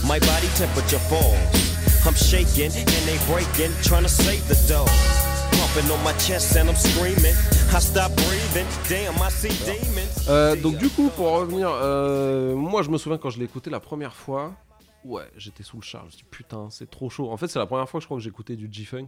My 0.06 0.18
body 0.20 0.48
temperature 0.56 0.98
falls. 1.08 1.36
I'm 2.06 2.14
shaking 2.14 2.72
and 2.72 3.04
they 3.06 3.18
breaking, 3.30 3.72
trying 3.82 4.02
to 4.04 4.08
save 4.08 4.46
the 4.48 4.56
dough. 4.66 4.86
Euh, 10.28 10.56
donc 10.56 10.78
du 10.78 10.88
coup, 10.88 11.10
pour 11.10 11.30
revenir, 11.30 11.70
euh, 11.70 12.56
moi 12.56 12.82
je 12.82 12.90
me 12.90 12.98
souviens 12.98 13.18
quand 13.18 13.30
je 13.30 13.38
l'ai 13.38 13.44
écouté 13.44 13.70
la 13.70 13.78
première 13.78 14.16
fois, 14.16 14.56
ouais, 15.04 15.30
j'étais 15.36 15.62
sous 15.62 15.76
le 15.76 15.82
charge. 15.82 16.02
Je 16.02 16.06
me 16.06 16.10
suis 16.10 16.22
dit, 16.24 16.28
putain, 16.28 16.70
c'est 16.70 16.90
trop 16.90 17.08
chaud. 17.08 17.30
En 17.30 17.36
fait, 17.36 17.46
c'est 17.46 17.60
la 17.60 17.66
première 17.66 17.88
fois 17.88 18.00
que 18.00 18.02
je 18.02 18.08
crois 18.08 18.18
que 18.18 18.22
j'écoutais 18.24 18.56
du 18.56 18.68
G-Funk. 18.70 19.06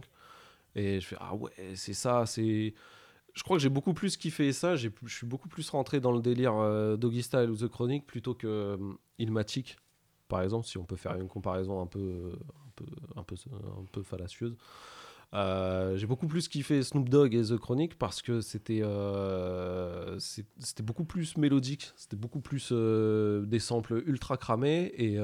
Et 0.75 1.01
je 1.01 1.05
fais, 1.05 1.17
ah 1.19 1.35
ouais, 1.35 1.51
c'est 1.75 1.93
ça, 1.93 2.25
c'est... 2.25 2.73
Je 3.33 3.43
crois 3.43 3.57
que 3.57 3.61
j'ai 3.61 3.69
beaucoup 3.69 3.93
plus 3.93 4.15
kiffé 4.15 4.53
ça, 4.53 4.77
je 4.77 4.89
suis 5.07 5.27
beaucoup 5.27 5.49
plus 5.49 5.69
rentré 5.69 5.99
dans 5.99 6.13
le 6.13 6.21
délire 6.21 6.53
euh, 6.55 6.95
Doggy 6.95 7.23
Style 7.23 7.49
ou 7.49 7.57
The 7.57 7.67
Chronic 7.67 8.05
plutôt 8.05 8.35
que 8.35 8.47
euh, 8.47 8.77
Illmatic, 9.19 9.75
par 10.29 10.41
exemple, 10.41 10.65
si 10.65 10.77
on 10.77 10.85
peut 10.85 10.95
faire 10.95 11.15
une 11.15 11.27
comparaison 11.27 11.81
un 11.81 11.87
peu, 11.87 12.31
peu, 12.75 12.85
un 13.17 13.23
peu, 13.23 13.35
un 13.51 13.85
peu 13.91 14.01
fallacieuse. 14.01 14.55
Euh, 15.33 15.97
j'ai 15.97 16.05
beaucoup 16.05 16.27
plus 16.27 16.47
kiffé 16.47 16.83
Snoop 16.83 17.09
Dogg 17.09 17.33
et 17.33 17.41
The 17.41 17.57
Chronic 17.57 17.97
parce 17.97 18.21
que 18.21 18.39
c'était 18.41 18.81
euh, 18.83 20.19
c'était 20.19 20.83
beaucoup 20.83 21.05
plus 21.05 21.37
mélodique, 21.37 21.91
c'était 21.95 22.15
beaucoup 22.15 22.39
plus 22.39 22.69
euh, 22.71 23.43
des 23.45 23.57
samples 23.57 24.03
ultra 24.05 24.37
cramés 24.37 24.93
et 24.95 25.17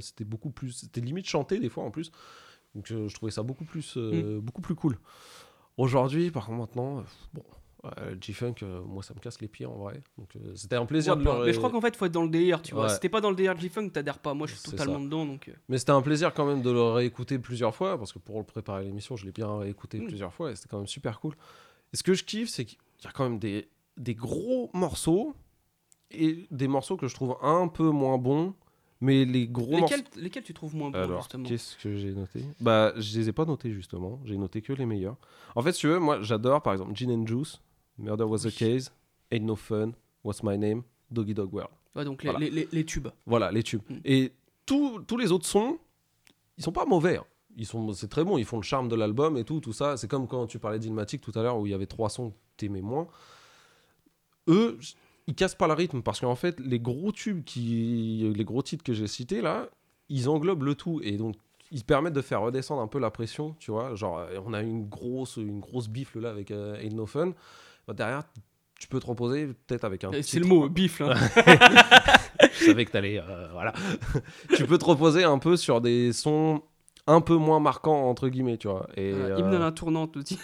c'était 0.00 0.24
beaucoup 0.24 0.50
plus 0.50 0.72
c'était 0.72 1.00
limite 1.00 1.26
chanté 1.26 1.58
des 1.58 1.70
fois 1.70 1.84
en 1.84 1.90
plus. 1.90 2.12
Donc 2.74 2.86
je 2.88 3.14
trouvais 3.14 3.32
ça 3.32 3.42
beaucoup 3.42 3.64
plus 3.64 3.94
euh, 3.96 4.38
beaucoup 4.40 4.60
plus 4.60 4.74
cool. 4.74 4.98
Aujourd'hui, 5.78 6.30
par 6.30 6.46
contre 6.46 6.58
maintenant, 6.58 7.04
bon, 7.32 7.42
G-Funk, 8.20 8.54
euh, 8.62 8.80
moi 8.84 9.02
ça 9.02 9.14
me 9.14 9.20
casse 9.20 9.40
les 9.40 9.48
pieds 9.48 9.66
en 9.66 9.74
vrai. 9.76 10.02
Donc 10.18 10.34
euh, 10.36 10.54
c'était 10.54 10.76
un 10.76 10.86
plaisir 10.86 11.14
Ouais, 11.16 11.24
de 11.24 11.28
le 11.30 11.44
mais 11.46 11.52
je 11.52 11.58
crois 11.58 11.70
qu'en 11.70 11.80
fait, 11.80 11.96
faut 11.96 12.04
être 12.06 12.12
dans 12.12 12.22
le 12.22 12.28
délire, 12.28 12.62
tu 12.62 12.74
vois. 12.74 12.88
Si 12.88 13.00
t'es 13.00 13.08
pas 13.08 13.20
dans 13.20 13.30
le 13.30 13.36
délire 13.36 13.58
G-Funk, 13.58 13.90
t'adhères 13.90 14.18
pas. 14.18 14.34
Moi, 14.34 14.46
je 14.46 14.54
suis 14.54 14.70
totalement 14.70 14.98
ça. 14.98 15.04
dedans, 15.04 15.26
donc. 15.26 15.48
euh. 15.48 15.52
Mais 15.68 15.78
c'était 15.78 15.92
un 15.92 16.02
plaisir 16.02 16.32
quand 16.34 16.46
même 16.46 16.62
de 16.62 16.70
le 16.70 16.82
réécouter 16.82 17.38
plusieurs 17.38 17.74
fois, 17.74 17.98
parce 17.98 18.12
que 18.12 18.18
pour 18.18 18.44
préparer 18.44 18.84
l'émission, 18.84 19.16
je 19.16 19.24
l'ai 19.26 19.32
bien 19.32 19.58
réécouté 19.58 19.98
Mm. 20.00 20.06
plusieurs 20.06 20.32
fois, 20.34 20.50
et 20.52 20.56
c'était 20.56 20.68
quand 20.68 20.78
même 20.78 20.86
super 20.86 21.20
cool. 21.20 21.34
Et 21.92 21.96
ce 21.96 22.02
que 22.02 22.14
je 22.14 22.24
kiffe, 22.24 22.48
c'est 22.48 22.64
qu'il 22.64 22.78
y 23.04 23.06
a 23.06 23.10
quand 23.12 23.24
même 23.24 23.38
des, 23.38 23.68
des 23.96 24.14
gros 24.14 24.70
morceaux, 24.74 25.34
et 26.10 26.46
des 26.50 26.68
morceaux 26.68 26.96
que 26.96 27.08
je 27.08 27.14
trouve 27.14 27.36
un 27.42 27.66
peu 27.68 27.90
moins 27.90 28.16
bons, 28.18 28.54
mais 29.00 29.24
les 29.24 29.46
gros 29.48 29.72
Lesquels, 29.76 30.00
morceaux... 30.02 30.20
lesquels 30.20 30.42
tu 30.42 30.54
trouves 30.54 30.74
moins 30.74 30.90
bons, 30.90 30.98
Alors, 30.98 31.20
justement? 31.22 31.44
qu'est-ce 31.48 31.76
que 31.76 31.94
j'ai 31.96 32.12
noté? 32.12 32.42
Bah, 32.60 32.92
je 32.96 33.18
les 33.18 33.28
ai 33.28 33.32
pas 33.32 33.44
notés 33.44 33.72
justement, 33.72 34.20
j'ai 34.24 34.36
noté 34.38 34.62
que 34.62 34.72
les 34.72 34.86
meilleurs. 34.86 35.16
En 35.54 35.62
fait, 35.62 35.72
si 35.72 35.80
tu 35.80 35.88
veux, 35.88 35.98
moi 35.98 36.22
j'adore 36.22 36.62
par 36.62 36.72
exemple 36.72 36.94
Gin 36.94 37.10
and 37.10 37.26
Juice, 37.26 37.60
Murder 37.98 38.24
Was 38.24 38.38
the 38.40 38.54
Case, 38.54 38.90
Ain't 39.30 39.44
No 39.44 39.56
Fun, 39.56 39.92
What's 40.24 40.42
My 40.42 40.56
Name, 40.58 40.82
Doggy 41.10 41.34
Dog 41.34 41.52
World. 41.52 41.70
Ouais, 41.94 42.04
donc 42.04 42.22
les, 42.22 42.30
Voilà. 42.30 42.44
les, 42.44 42.50
les- 42.50 42.68
les 42.70 42.84
tubes. 42.84 43.08
Voilà, 43.26 43.50
les 43.50 43.62
tubes. 43.62 43.82
Et 44.04 44.32
tous 44.66 45.00
tous 45.06 45.16
les 45.16 45.32
autres 45.32 45.46
sons, 45.46 45.78
ils 46.58 46.64
sont 46.64 46.72
pas 46.72 46.84
mauvais. 46.84 47.16
hein. 47.16 47.24
Ils 47.58 47.64
sont, 47.64 47.90
c'est 47.94 48.08
très 48.08 48.22
bon, 48.22 48.36
ils 48.36 48.44
font 48.44 48.58
le 48.58 48.62
charme 48.62 48.88
de 48.88 48.96
l'album 48.96 49.38
et 49.38 49.44
tout, 49.44 49.60
tout 49.60 49.72
ça. 49.72 49.96
C'est 49.96 50.08
comme 50.08 50.28
quand 50.28 50.46
tu 50.46 50.58
parlais 50.58 50.78
d'Ilmatic 50.78 51.22
tout 51.22 51.32
à 51.36 51.42
l'heure 51.42 51.56
où 51.58 51.66
il 51.66 51.70
y 51.70 51.74
avait 51.74 51.86
trois 51.86 52.10
sons 52.10 52.30
que 52.30 52.34
t'aimais 52.58 52.82
moins. 52.82 53.06
Eux, 54.48 54.78
ils 55.26 55.34
cassent 55.34 55.54
pas 55.54 55.66
le 55.66 55.72
rythme 55.72 56.02
parce 56.02 56.20
qu'en 56.20 56.34
fait, 56.34 56.60
les 56.60 56.78
gros 56.78 57.12
tubes, 57.12 57.44
qui, 57.44 58.30
les 58.34 58.44
gros 58.44 58.62
titres 58.62 58.84
que 58.84 58.92
j'ai 58.92 59.06
cités 59.06 59.40
là, 59.40 59.68
ils 60.08 60.28
englobent 60.28 60.62
le 60.64 60.74
tout 60.74 61.00
et 61.02 61.16
donc 61.16 61.34
ils 61.72 61.82
permettent 61.82 62.12
de 62.12 62.20
faire 62.22 62.42
redescendre 62.42 62.80
un 62.80 62.86
peu 62.86 63.00
la 63.00 63.10
pression, 63.10 63.56
tu 63.58 63.70
vois. 63.72 63.94
Genre, 63.96 64.24
on 64.44 64.52
a 64.52 64.60
une 64.62 64.86
grosse, 64.88 65.36
une 65.36 65.58
grosse 65.60 65.88
bifle 65.88 66.20
là 66.20 66.30
avec 66.30 66.50
euh, 66.52 66.76
Ain't 66.80 66.94
No 66.94 67.06
Fun. 67.06 67.32
Bah, 67.86 67.94
derrière, 67.94 68.22
tu 68.78 68.88
peux 68.88 69.00
te 69.00 69.06
reposer 69.06 69.46
peut-être 69.66 69.84
avec 69.84 70.04
un. 70.04 70.10
Eh, 70.12 70.22
c'est 70.22 70.38
le 70.40 70.46
mot, 70.46 70.68
bifle, 70.68 71.04
hein. 71.04 71.14
Je 72.60 72.66
savais 72.66 72.84
que 72.84 72.90
t'allais. 72.90 73.18
euh, 73.18 73.48
voilà. 73.52 73.72
tu 74.56 74.66
peux 74.66 74.78
te 74.78 74.84
reposer 74.84 75.24
un 75.24 75.38
peu 75.38 75.56
sur 75.56 75.80
des 75.80 76.12
sons 76.12 76.62
un 77.06 77.20
peu 77.20 77.36
moins 77.36 77.60
marquants, 77.60 78.08
entre 78.10 78.28
guillemets, 78.28 78.56
tu 78.58 78.68
vois. 78.68 78.88
Et, 78.96 79.12
euh, 79.12 79.38
Hymne 79.38 79.54
à 79.54 79.58
la 79.58 79.72
tournante 79.72 80.16
aussi. 80.16 80.38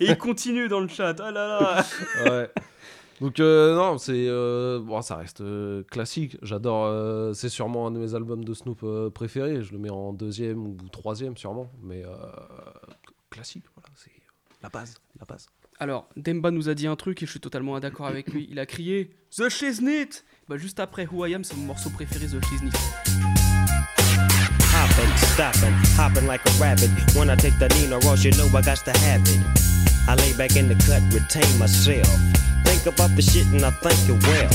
Et 0.00 0.06
il 0.06 0.18
continue 0.18 0.68
dans 0.68 0.80
le 0.80 0.88
chat. 0.88 1.14
Ah 1.20 1.30
là 1.30 1.46
là. 1.46 1.84
ouais. 2.30 2.50
Donc 3.20 3.38
euh, 3.38 3.76
non, 3.76 3.98
c'est 3.98 4.26
euh, 4.28 4.80
bon, 4.80 5.00
ça 5.02 5.16
reste 5.16 5.42
euh, 5.42 5.82
classique. 5.84 6.38
J'adore. 6.42 6.86
euh, 6.86 7.32
c'est 7.34 7.50
sûrement 7.50 7.86
un 7.86 7.90
de 7.92 7.98
mes 7.98 8.14
albums 8.14 8.44
de 8.44 8.54
Snoop 8.54 8.80
euh, 8.82 9.10
préférés. 9.10 9.62
Je 9.62 9.72
le 9.72 9.78
mets 9.78 9.90
en 9.90 10.12
deuxième 10.12 10.66
ou 10.66 10.76
troisième 10.90 11.36
sûrement, 11.36 11.70
mais 11.82 12.02
euh, 12.04 12.08
classique. 13.28 13.64
Voilà, 13.76 13.88
c'est 13.94 14.10
la 14.62 14.68
base, 14.70 14.94
la 15.18 15.26
base. 15.26 15.46
Alors, 15.82 16.10
Demba 16.14 16.50
nous 16.50 16.68
a 16.68 16.74
dit 16.74 16.86
un 16.86 16.94
truc 16.94 17.22
et 17.22 17.26
je 17.26 17.30
suis 17.30 17.40
totalement 17.40 17.80
d'accord 17.80 18.06
avec 18.06 18.30
lui. 18.34 18.46
Il 18.50 18.58
a 18.58 18.66
crié 18.66 19.08
The 19.34 19.48
Shiznit 19.48 20.24
Bah, 20.46 20.58
juste 20.58 20.78
après 20.78 21.06
Who 21.10 21.24
I 21.24 21.34
Am, 21.34 21.42
c'est 21.42 21.56
mon 21.56 21.64
morceau 21.64 21.88
préféré, 21.88 22.26
The 22.26 22.44
Shiznit. 22.44 22.70
Hopping, 24.74 25.16
stopping, 25.32 25.72
hopping 25.98 26.26
like 26.26 26.42
a 26.44 26.50
rabbit. 26.60 26.90
When 27.16 27.30
I 27.30 27.36
take 27.36 27.58
the 27.58 27.72
Nina 27.76 27.98
Ross, 28.00 28.22
you 28.24 28.30
know 28.32 28.46
I 28.48 28.60
got 28.60 28.84
to 28.84 28.90
have 28.90 29.22
it. 29.22 29.40
I 30.06 30.16
lay 30.16 30.34
back 30.36 30.54
in 30.54 30.68
the 30.68 30.74
cut, 30.84 31.00
retain 31.14 31.48
myself. 31.58 32.06
Think 32.64 32.84
about 32.84 33.16
the 33.16 33.22
shit 33.22 33.46
and 33.46 33.64
I 33.64 33.70
think 33.70 33.96
it 34.06 34.22
well. 34.26 34.50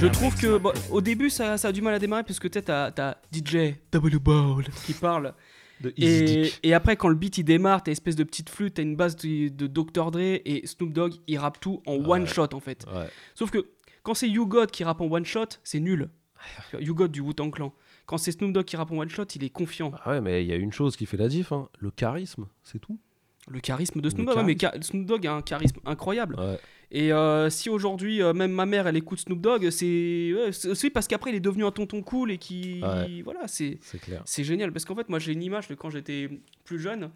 Je 0.00 0.06
trouve 0.08 0.34
que 0.34 0.58
bah, 0.58 0.72
au 0.90 1.00
début 1.00 1.30
ça, 1.30 1.56
ça 1.56 1.68
a 1.68 1.72
du 1.72 1.80
mal 1.80 1.94
à 1.94 2.00
démarrer 2.00 2.24
parce 2.24 2.40
que 2.40 2.48
tu 2.48 2.60
t'as 2.60 2.90
t'as 2.90 3.14
DJ 3.32 3.74
W 3.92 4.18
Ball 4.18 4.64
qui 4.84 4.94
parle. 4.94 5.32
De 5.80 5.92
Et, 5.96 6.74
après, 6.74 6.96
quand 6.96 7.08
le 7.08 7.14
beat 7.14 7.38
il 7.38 7.44
démarre, 7.44 7.82
t'as 7.82 7.92
espèce 7.92 8.16
de 8.16 8.24
petite 8.24 8.50
flûte, 8.50 8.74
t'as 8.74 8.82
une 8.82 8.96
base 8.96 9.16
de, 9.16 9.48
de 9.48 9.66
Dr. 9.66 10.10
Dre 10.10 10.20
et 10.20 10.62
Snoop 10.66 10.92
Dogg, 10.92 11.14
il 11.26 11.38
rappe 11.38 11.60
tout 11.60 11.82
en 11.86 11.94
one 11.94 12.26
shot 12.26 12.52
en 12.52 12.60
fait. 12.60 12.84
Ouais. 12.92 13.08
Sauf 13.34 13.50
que 13.50 13.66
quand 14.02 14.14
c'est 14.14 14.28
You 14.28 14.46
God 14.46 14.70
qui 14.70 14.84
rappe 14.84 15.00
en 15.00 15.06
one 15.06 15.24
shot, 15.24 15.46
c'est 15.64 15.80
nul. 15.80 16.08
You 16.80 16.94
God 16.94 17.10
du 17.10 17.20
Wu-Tang 17.20 17.50
Clan. 17.50 17.72
Quand 18.06 18.18
c'est 18.18 18.32
Snoop 18.32 18.52
Dogg 18.52 18.64
qui 18.64 18.76
rappe 18.76 18.90
en 18.90 18.98
one 18.98 19.08
shot, 19.08 19.24
il 19.34 19.44
est 19.44 19.50
confiant. 19.50 19.92
Ah 20.04 20.12
ouais, 20.12 20.20
mais 20.20 20.42
il 20.42 20.48
y 20.48 20.52
a 20.52 20.56
une 20.56 20.72
chose 20.72 20.96
qui 20.96 21.06
fait 21.06 21.16
la 21.16 21.28
diff, 21.28 21.52
hein, 21.52 21.68
le 21.78 21.90
charisme, 21.90 22.46
c'est 22.62 22.78
tout. 22.78 22.98
Le 23.50 23.60
charisme 23.60 24.00
de 24.00 24.10
Snoop 24.10 24.26
Dogg, 24.26 24.36
ouais, 24.36 24.44
mais 24.44 24.82
Snoop 24.82 25.06
Dogg 25.06 25.26
a 25.26 25.32
un 25.34 25.42
charisme 25.42 25.78
incroyable. 25.86 26.36
Ouais. 26.38 26.58
Et 26.90 27.12
euh, 27.12 27.50
si 27.50 27.68
aujourd'hui, 27.68 28.22
euh, 28.22 28.32
même 28.32 28.50
ma 28.52 28.64
mère, 28.64 28.86
elle 28.86 28.96
écoute 28.96 29.18
Snoop 29.20 29.40
Dogg, 29.40 29.68
c'est 29.70 30.32
aussi 30.66 30.90
parce 30.90 31.06
qu'après, 31.06 31.30
il 31.30 31.36
est 31.36 31.40
devenu 31.40 31.64
un 31.64 31.70
tonton 31.70 32.02
cool 32.02 32.30
et 32.30 32.38
qui. 32.38 32.80
Ouais. 32.82 33.22
Voilà, 33.22 33.46
c'est. 33.46 33.78
C'est 33.82 34.00
clair. 34.00 34.22
C'est 34.24 34.44
génial 34.44 34.72
parce 34.72 34.84
qu'en 34.84 34.94
fait, 34.94 35.08
moi 35.08 35.18
j'ai 35.18 35.32
une 35.32 35.42
image 35.42 35.68
de 35.68 35.74
quand 35.74 35.90
j'étais 35.90 36.28
plus 36.64 36.78
jeune. 36.78 37.10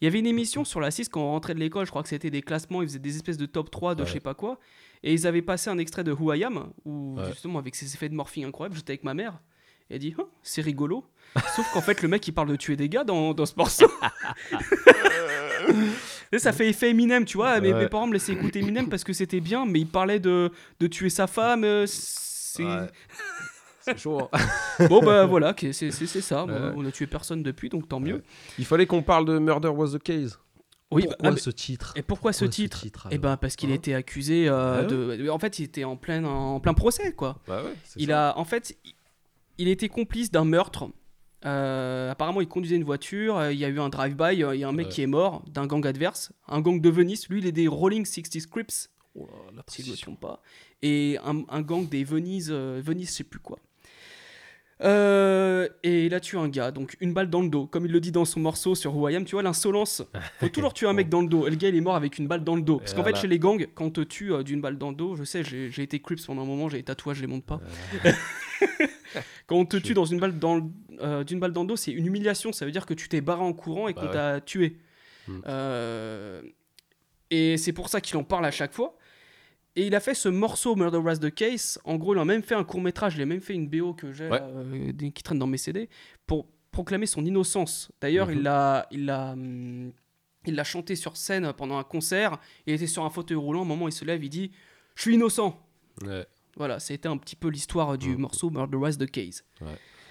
Il 0.00 0.04
y 0.04 0.08
avait 0.08 0.18
une 0.20 0.26
émission 0.26 0.64
sur 0.64 0.80
la 0.80 0.90
6 0.90 1.08
quand 1.08 1.20
on 1.22 1.30
rentrait 1.30 1.54
de 1.54 1.58
l'école, 1.60 1.84
je 1.84 1.90
crois 1.90 2.02
que 2.04 2.08
c'était 2.08 2.30
des 2.30 2.40
classements, 2.42 2.82
ils 2.82 2.88
faisaient 2.88 2.98
des 3.00 3.16
espèces 3.16 3.36
de 3.36 3.46
top 3.46 3.70
3 3.70 3.94
de 3.96 4.02
Ouais. 4.02 4.06
je 4.08 4.12
sais 4.12 4.20
pas 4.20 4.34
quoi. 4.34 4.58
Et 5.02 5.12
ils 5.12 5.26
avaient 5.26 5.42
passé 5.42 5.70
un 5.70 5.78
extrait 5.78 6.04
de 6.04 6.12
Who 6.12 6.32
I 6.34 6.44
Am, 6.44 6.68
où 6.84 7.16
Ouais. 7.18 7.26
justement 7.28 7.58
avec 7.58 7.74
ses 7.74 7.92
effets 7.94 8.08
de 8.08 8.14
morphing 8.14 8.44
incroyables, 8.46 8.76
j'étais 8.76 8.92
avec 8.92 9.04
ma 9.04 9.14
mère. 9.14 9.40
Et 9.90 9.94
elle 9.94 10.00
dit, 10.00 10.14
Hein, 10.18 10.24
c'est 10.42 10.60
rigolo. 10.62 11.04
Sauf 11.56 11.70
qu'en 11.72 11.80
fait, 11.82 12.00
le 12.02 12.08
mec 12.08 12.26
il 12.28 12.32
parle 12.32 12.48
de 12.48 12.56
tuer 12.56 12.76
des 12.76 12.88
gars 12.88 13.04
dans, 13.04 13.34
dans 13.34 13.46
ce 13.46 13.54
morceau. 13.56 13.90
Et 16.32 16.38
ça 16.38 16.52
fait 16.52 16.68
effet 16.68 16.90
Eminem, 16.90 17.24
tu 17.24 17.36
vois. 17.36 17.60
Mes, 17.60 17.88
parents 17.88 18.06
me 18.06 18.12
laissaient 18.12 18.32
écouter 18.32 18.60
Eminem 18.60 18.88
parce 18.88 19.04
que 19.04 19.12
c'était 19.12 19.40
bien, 19.40 19.64
mais 19.66 19.80
il 19.80 19.86
parlait 19.86 20.20
de, 20.20 20.50
de 20.80 20.86
tuer 20.86 21.10
sa 21.10 21.26
femme. 21.26 21.64
euh, 21.64 21.86
C'est. 21.86 22.64
Chaud. 23.96 24.28
hein. 24.32 24.86
Bon 24.88 25.00
bah 25.00 25.24
voilà, 25.24 25.54
c'est 25.58 25.90
ça. 25.90 26.44
On 26.76 26.84
a 26.84 26.90
tué 26.90 27.06
personne 27.06 27.42
depuis, 27.42 27.68
donc 27.68 27.88
tant 27.88 28.00
mieux. 28.00 28.22
Il 28.58 28.64
fallait 28.66 28.86
qu'on 28.86 29.02
parle 29.02 29.24
de 29.24 29.38
Murder 29.38 29.68
Was 29.68 29.96
the 29.96 30.02
Case. 30.02 30.38
Oui, 30.90 31.02
Pourquoi 31.02 31.30
bah, 31.30 31.36
ah, 31.36 31.40
ce 31.40 31.50
titre? 31.50 31.92
Et 31.96 32.02
pourquoi, 32.02 32.32
ce 32.32 32.46
titre, 32.46 32.86
Eh 33.10 33.18
ben 33.18 33.36
parce 33.36 33.56
qu'il 33.56 33.70
Hein 33.70 33.74
était 33.74 33.92
accusé 33.92 34.48
euh, 34.48 34.80
Ah 34.80 34.84
de. 34.84 35.28
En 35.28 35.38
fait, 35.38 35.58
il 35.58 35.64
était 35.64 35.84
en 35.84 35.96
plein 35.96 36.24
en 36.24 36.60
plein 36.60 36.72
procès 36.72 37.12
quoi. 37.12 37.38
Bah 37.46 37.62
ouais, 37.62 37.74
il 37.96 38.08
ça. 38.08 38.30
a 38.30 38.38
en 38.38 38.44
fait 38.44 38.74
il 39.58 39.68
était 39.68 39.88
complice 39.88 40.30
d'un 40.30 40.44
meurtre. 40.44 40.88
Euh, 41.44 42.10
apparemment, 42.10 42.40
il 42.40 42.48
conduisait 42.48 42.76
une 42.76 42.84
voiture. 42.84 43.36
euh, 43.36 43.52
Il 43.52 43.58
y 43.58 43.64
a 43.64 43.68
eu 43.68 43.78
un 43.78 43.88
drive-by. 43.88 44.42
euh, 44.42 44.54
Il 44.56 44.60
y 44.60 44.64
a 44.64 44.68
un 44.68 44.72
mec 44.72 44.86
Ouais. 44.88 44.92
qui 44.92 45.02
est 45.02 45.06
mort 45.06 45.42
d'un 45.48 45.66
gang 45.66 45.86
adverse, 45.86 46.32
un 46.48 46.60
gang 46.60 46.80
de 46.80 46.88
Venise. 46.90 47.28
Lui, 47.28 47.38
il 47.40 47.46
est 47.46 47.52
des 47.52 47.68
Rolling 47.68 48.04
60 48.04 48.46
Crips 48.50 48.88
Oh 49.14 49.26
là, 49.26 49.52
la 49.56 49.62
si 49.68 49.82
je 49.82 49.86
ne 49.88 49.92
me 49.92 49.92
précision. 49.92 49.94
trompe 50.16 50.20
pas. 50.20 50.42
Et 50.82 51.16
un, 51.24 51.42
un 51.48 51.62
gang 51.62 51.88
des 51.88 52.04
Venise, 52.04 52.50
Venise, 52.52 53.08
je 53.08 53.12
sais 53.14 53.24
plus 53.24 53.38
quoi. 53.40 53.58
Et 54.80 56.06
il 56.06 56.14
a 56.14 56.20
tué 56.20 56.38
un 56.38 56.48
gars, 56.48 56.70
donc 56.70 56.96
une 57.00 57.12
balle 57.12 57.28
dans 57.30 57.42
le 57.42 57.48
dos, 57.48 57.66
comme 57.66 57.84
il 57.86 57.90
le 57.90 57.98
dit 58.00 58.12
dans 58.12 58.24
son 58.24 58.38
morceau 58.38 58.76
sur 58.76 58.94
Who 58.96 59.08
I 59.08 59.16
Am, 59.16 59.24
tu 59.24 59.32
vois 59.34 59.42
l'insolence. 59.42 60.02
Faut 60.38 60.48
toujours 60.50 60.72
tuer 60.72 60.86
un 60.86 60.92
mec 60.92 61.08
dans 61.08 61.20
le 61.20 61.26
dos. 61.28 61.46
Et 61.48 61.50
le 61.50 61.56
gars 61.56 61.68
il 61.68 61.74
est 61.74 61.80
mort 61.80 61.96
avec 61.96 62.18
une 62.18 62.28
balle 62.28 62.44
dans 62.44 62.54
le 62.54 62.62
dos. 62.62 62.78
Parce 62.78 62.94
qu'en 62.94 63.02
fait 63.02 63.16
chez 63.16 63.26
les 63.26 63.38
gangs, 63.40 63.66
quand 63.74 63.86
on 63.86 63.90
te 63.90 64.00
tue 64.02 64.32
d'une 64.44 64.60
balle 64.60 64.78
dans 64.78 64.90
le 64.90 64.96
dos, 64.96 65.16
je 65.16 65.24
sais, 65.24 65.42
j'ai 65.42 65.70
j'ai 65.70 65.82
été 65.82 65.98
Crips 66.00 66.24
pendant 66.26 66.42
un 66.42 66.46
moment, 66.46 66.68
j'ai 66.68 66.78
des 66.78 66.84
tatouages, 66.84 67.16
je 67.16 67.22
les 67.22 67.26
montre 67.26 67.46
pas. 67.46 67.60
quand 69.46 69.56
on 69.56 69.64
te 69.66 69.76
tue 69.76 69.94
dans 69.94 70.04
une 70.04 70.18
balle 70.20 70.38
dans 70.38 70.56
le- 70.56 70.62
euh, 71.00 71.24
d'une 71.24 71.40
balle 71.40 71.52
dans 71.52 71.62
le 71.62 71.68
dos, 71.68 71.76
c'est 71.76 71.92
une 71.92 72.06
humiliation. 72.06 72.52
Ça 72.52 72.64
veut 72.64 72.72
dire 72.72 72.86
que 72.86 72.94
tu 72.94 73.08
t'es 73.08 73.20
barré 73.20 73.42
en 73.42 73.52
courant 73.52 73.88
et 73.88 73.94
qu'on 73.94 74.02
Bah 74.02 74.06
ouais. 74.08 74.12
t'a 74.12 74.40
tué. 74.40 74.76
Mm. 75.28 75.40
Euh, 75.46 76.42
et 77.30 77.56
c'est 77.56 77.72
pour 77.72 77.88
ça 77.88 78.00
qu'il 78.00 78.16
en 78.16 78.24
parle 78.24 78.46
à 78.46 78.50
chaque 78.50 78.72
fois. 78.72 78.96
Et 79.76 79.86
il 79.86 79.94
a 79.94 80.00
fait 80.00 80.14
ce 80.14 80.28
morceau 80.28 80.74
Murder 80.74 80.98
Was 80.98 81.18
the 81.18 81.32
Case. 81.32 81.78
En 81.84 81.96
gros, 81.96 82.14
il 82.14 82.18
a 82.18 82.24
même 82.24 82.42
fait 82.42 82.54
un 82.56 82.64
court 82.64 82.80
métrage, 82.80 83.14
il 83.16 83.22
a 83.22 83.26
même 83.26 83.40
fait 83.40 83.54
une 83.54 83.68
BO 83.68 83.94
que 83.94 84.12
j'ai 84.12 84.28
Ouais. 84.28 84.40
euh, 84.42 84.92
qui 84.92 85.22
traîne 85.22 85.38
dans 85.38 85.46
mes 85.46 85.58
CD 85.58 85.88
pour 86.26 86.46
proclamer 86.72 87.06
son 87.06 87.24
innocence. 87.24 87.90
D'ailleurs, 88.00 88.28
Mhm. 88.28 88.34
il 88.36 88.42
l'a, 88.42 88.86
il 88.90 89.04
l'a, 89.06 89.36
il 90.46 90.54
l'a 90.54 90.64
chanté 90.64 90.96
sur 90.96 91.16
scène 91.16 91.52
pendant 91.52 91.78
un 91.78 91.84
concert. 91.84 92.38
Il 92.66 92.74
était 92.74 92.86
sur 92.86 93.04
un 93.04 93.10
fauteuil 93.10 93.36
roulant. 93.36 93.62
Un 93.62 93.66
moment, 93.66 93.86
il 93.88 93.92
se 93.92 94.04
lève, 94.04 94.24
il 94.24 94.30
dit 94.30 94.50
"Je 94.96 95.02
suis 95.02 95.14
innocent." 95.14 95.60
Ouais. 96.04 96.26
Voilà, 96.58 96.78
c'était 96.80 97.08
un 97.08 97.16
petit 97.16 97.36
peu 97.36 97.48
l'histoire 97.48 97.96
du 97.96 98.10
Mhm. 98.10 98.18
morceau 98.20 98.50
Murder 98.50 98.76
Was 98.76 98.92
the 98.96 99.10
Case. 99.10 99.44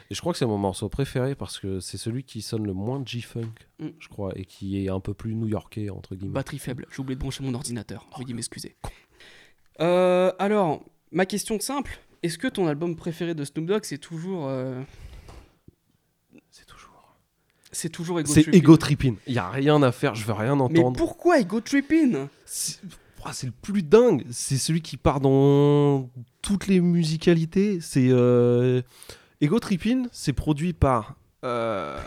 Et 0.09 0.15
je 0.15 0.21
crois 0.21 0.31
que 0.31 0.39
c'est 0.39 0.45
mon 0.45 0.57
morceau 0.57 0.87
préféré 0.87 1.35
parce 1.35 1.59
que 1.59 1.81
c'est 1.81 1.97
celui 1.97 2.23
qui 2.23 2.41
sonne 2.41 2.65
le 2.65 2.71
moins 2.73 3.03
G-Funk, 3.05 3.51
Mm. 3.79 3.87
je 3.99 4.07
crois, 4.07 4.31
et 4.37 4.45
qui 4.45 4.83
est 4.83 4.89
un 4.89 5.01
peu 5.01 5.13
plus 5.13 5.35
new-yorkais, 5.35 5.89
entre 5.89 6.15
guillemets. 6.15 6.31
Batterie 6.33 6.59
faible. 6.59 6.87
J'ai 6.89 7.01
oublié 7.01 7.15
de 7.15 7.19
brancher 7.21 7.43
mon 7.43 7.53
ordinateur. 7.53 8.07
Veuillez 8.17 8.33
m'excuser. 8.33 8.75
Euh, 9.81 10.31
alors, 10.39 10.83
ma 11.11 11.25
question 11.25 11.59
simple. 11.59 11.99
Est-ce 12.23 12.37
que 12.37 12.47
ton 12.47 12.67
album 12.67 12.95
préféré 12.95 13.35
de 13.35 13.43
Snoop 13.43 13.65
Dogg, 13.65 13.83
c'est 13.83 13.97
toujours... 13.97 14.47
euh, 14.47 14.81
C'est 16.49 16.65
toujours. 16.65 17.15
C'est 17.71 17.89
toujours 17.89 18.19
Ego 18.21 18.31
C'est 18.33 18.41
Trippin'? 18.43 18.57
Ego 18.57 18.77
Trippin. 18.77 19.15
Il 19.27 19.33
y 19.33 19.37
a 19.39 19.49
rien 19.49 19.83
à 19.83 19.91
faire, 19.91 20.15
je 20.15 20.25
veux 20.25 20.33
rien 20.33 20.55
Mais 20.55 20.61
entendre. 20.61 20.97
pourquoi 20.97 21.39
Ego 21.39 21.59
Trippin' 21.61 22.29
C'est 23.27 23.29
Ouah, 23.29 23.33
c'est 23.33 23.47
le 23.47 23.53
plus 23.61 23.83
dingue. 23.83 24.23
C'est 24.31 24.57
celui 24.57 24.81
qui 24.81 24.97
part 24.97 25.19
dans 25.19 26.09
toutes 26.41 26.67
les 26.67 26.79
musicalités. 26.81 27.79
C'est 27.81 28.07
euh... 28.09 28.81
Ego 29.41 29.59
Trippin. 29.59 30.03
C'est 30.11 30.33
produit 30.33 30.73
par. 30.73 31.15
euh, 31.43 31.99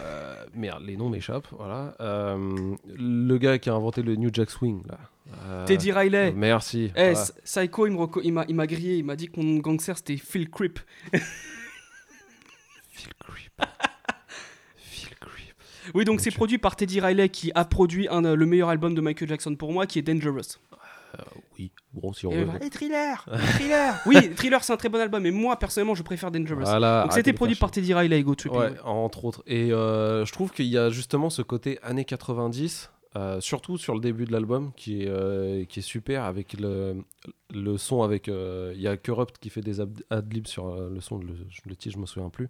Merde, 0.54 0.82
les 0.84 0.96
noms 0.96 1.08
m'échappent. 1.10 1.48
Voilà. 1.56 1.94
Euh, 2.00 2.74
Le 2.96 3.38
gars 3.38 3.58
qui 3.58 3.70
a 3.70 3.74
inventé 3.74 4.02
le 4.02 4.16
New 4.16 4.30
Jack 4.32 4.50
Swing 4.50 4.82
là. 4.88 4.98
Teddy 5.66 5.92
Riley. 5.92 6.32
Merci. 6.32 6.86
Eh, 6.96 7.12
voilà. 7.12 7.12
S- 7.12 7.32
Psycho, 7.44 7.86
il 7.86 8.32
m'a 8.32 8.44
il 8.48 8.54
m'a 8.56 8.66
grillé. 8.66 8.96
Il 8.96 9.04
m'a 9.04 9.14
dit 9.14 9.28
que 9.28 9.38
mon 9.40 9.58
gangster, 9.58 9.96
c'était 9.96 10.16
Phil 10.16 10.50
Crip. 10.50 10.80
Phil 12.90 13.12
Creep. 13.20 13.62
Phil 14.76 15.14
Creep. 15.20 15.54
Oui, 15.94 16.04
donc 16.04 16.20
c'est 16.20 16.32
produit 16.32 16.58
par 16.58 16.74
Teddy 16.74 17.00
Riley, 17.00 17.28
qui 17.28 17.52
a 17.54 17.64
produit 17.64 18.08
un, 18.08 18.34
le 18.34 18.46
meilleur 18.46 18.70
album 18.70 18.94
de 18.94 19.00
Michael 19.00 19.28
Jackson 19.28 19.54
pour 19.54 19.72
moi, 19.72 19.86
qui 19.86 20.00
est 20.00 20.02
Dangerous. 20.02 20.58
Oui. 21.58 21.70
Bon, 21.92 22.12
si 22.12 22.26
on 22.26 22.30
Et 22.32 22.36
veut. 22.38 22.44
voilà, 22.44 22.64
et 22.64 22.70
Thriller 22.70 23.24
Thriller 23.54 23.94
Oui, 24.06 24.34
Thriller, 24.34 24.62
c'est 24.64 24.72
un 24.72 24.76
très 24.76 24.88
bon 24.88 24.98
album, 25.00 25.22
mais 25.22 25.30
moi, 25.30 25.58
personnellement, 25.58 25.94
je 25.94 26.02
préfère 26.02 26.30
Dangerous. 26.30 26.60
Voilà, 26.60 27.02
donc 27.02 27.12
c'était 27.12 27.32
produit 27.32 27.56
par 27.56 27.70
Teddy 27.70 27.92
Riley, 27.94 28.18
Ego 28.20 28.34
Trippin'. 28.34 28.56
Ouais, 28.58 28.70
ouais. 28.70 28.80
entre 28.84 29.24
autres. 29.24 29.42
Et 29.46 29.72
euh, 29.72 30.24
je 30.24 30.32
trouve 30.32 30.50
qu'il 30.52 30.66
y 30.66 30.78
a 30.78 30.90
justement 30.90 31.30
ce 31.30 31.42
côté 31.42 31.78
années 31.82 32.04
90, 32.04 32.90
euh, 33.16 33.40
surtout 33.40 33.76
sur 33.76 33.94
le 33.94 34.00
début 34.00 34.24
de 34.24 34.32
l'album, 34.32 34.70
qui, 34.76 35.02
est, 35.02 35.08
euh, 35.08 35.64
qui 35.64 35.80
est 35.80 35.82
super 35.82 36.24
avec 36.24 36.52
le, 36.60 37.02
le 37.52 37.76
son. 37.76 38.02
avec 38.02 38.28
euh, 38.28 38.72
Il 38.76 38.80
y 38.80 38.86
a 38.88 38.96
Corrupt 38.96 39.36
qui 39.38 39.50
fait 39.50 39.62
des 39.62 39.80
ad- 39.80 40.02
adlibs 40.10 40.46
sur 40.46 40.68
euh, 40.68 40.88
le 40.94 41.00
son, 41.00 41.18
le, 41.18 41.34
le 41.66 41.76
titre, 41.76 41.96
je 41.96 42.00
me 42.00 42.06
souviens 42.06 42.30
plus. 42.30 42.48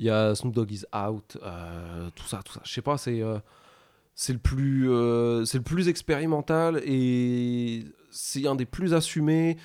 Il 0.00 0.04
y 0.06 0.10
a 0.10 0.34
Snoop 0.34 0.52
Dogg 0.52 0.72
is 0.72 0.82
Out, 0.92 1.38
euh, 1.44 2.08
tout 2.16 2.26
ça, 2.26 2.40
tout 2.44 2.52
ça. 2.52 2.60
Je 2.64 2.72
sais 2.72 2.82
pas, 2.82 2.98
c'est. 2.98 3.22
C'est 4.14 4.32
le 4.32 4.38
plus 4.38 4.90
euh, 4.90 5.44
c'est 5.44 5.58
le 5.58 5.64
plus 5.64 5.88
expérimental 5.88 6.80
et 6.84 7.84
c'est 8.10 8.46
un 8.46 8.54
des 8.54 8.66
plus 8.66 8.94
assumés. 8.94 9.56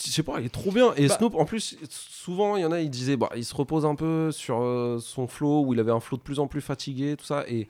Je 0.00 0.10
sais 0.10 0.22
pas 0.22 0.38
il 0.40 0.46
est 0.46 0.50
trop 0.50 0.70
bien. 0.70 0.92
Et 0.96 1.08
Bah- 1.08 1.16
Snoop 1.16 1.34
en 1.34 1.44
plus 1.44 1.76
souvent 1.90 2.56
il 2.56 2.62
y 2.62 2.64
en 2.64 2.72
a 2.72 2.80
ils 2.80 2.90
disaient 2.90 3.16
bah 3.16 3.30
il 3.36 3.44
se 3.44 3.54
repose 3.54 3.84
un 3.84 3.94
peu 3.96 4.30
sur 4.32 4.60
euh, 4.62 4.98
son 5.00 5.26
flow 5.26 5.64
où 5.64 5.74
il 5.74 5.80
avait 5.80 5.90
un 5.92 6.00
flow 6.00 6.16
de 6.18 6.22
plus 6.22 6.38
en 6.38 6.46
plus 6.46 6.60
fatigué 6.60 7.16
tout 7.16 7.24
ça. 7.24 7.44
Et 7.48 7.68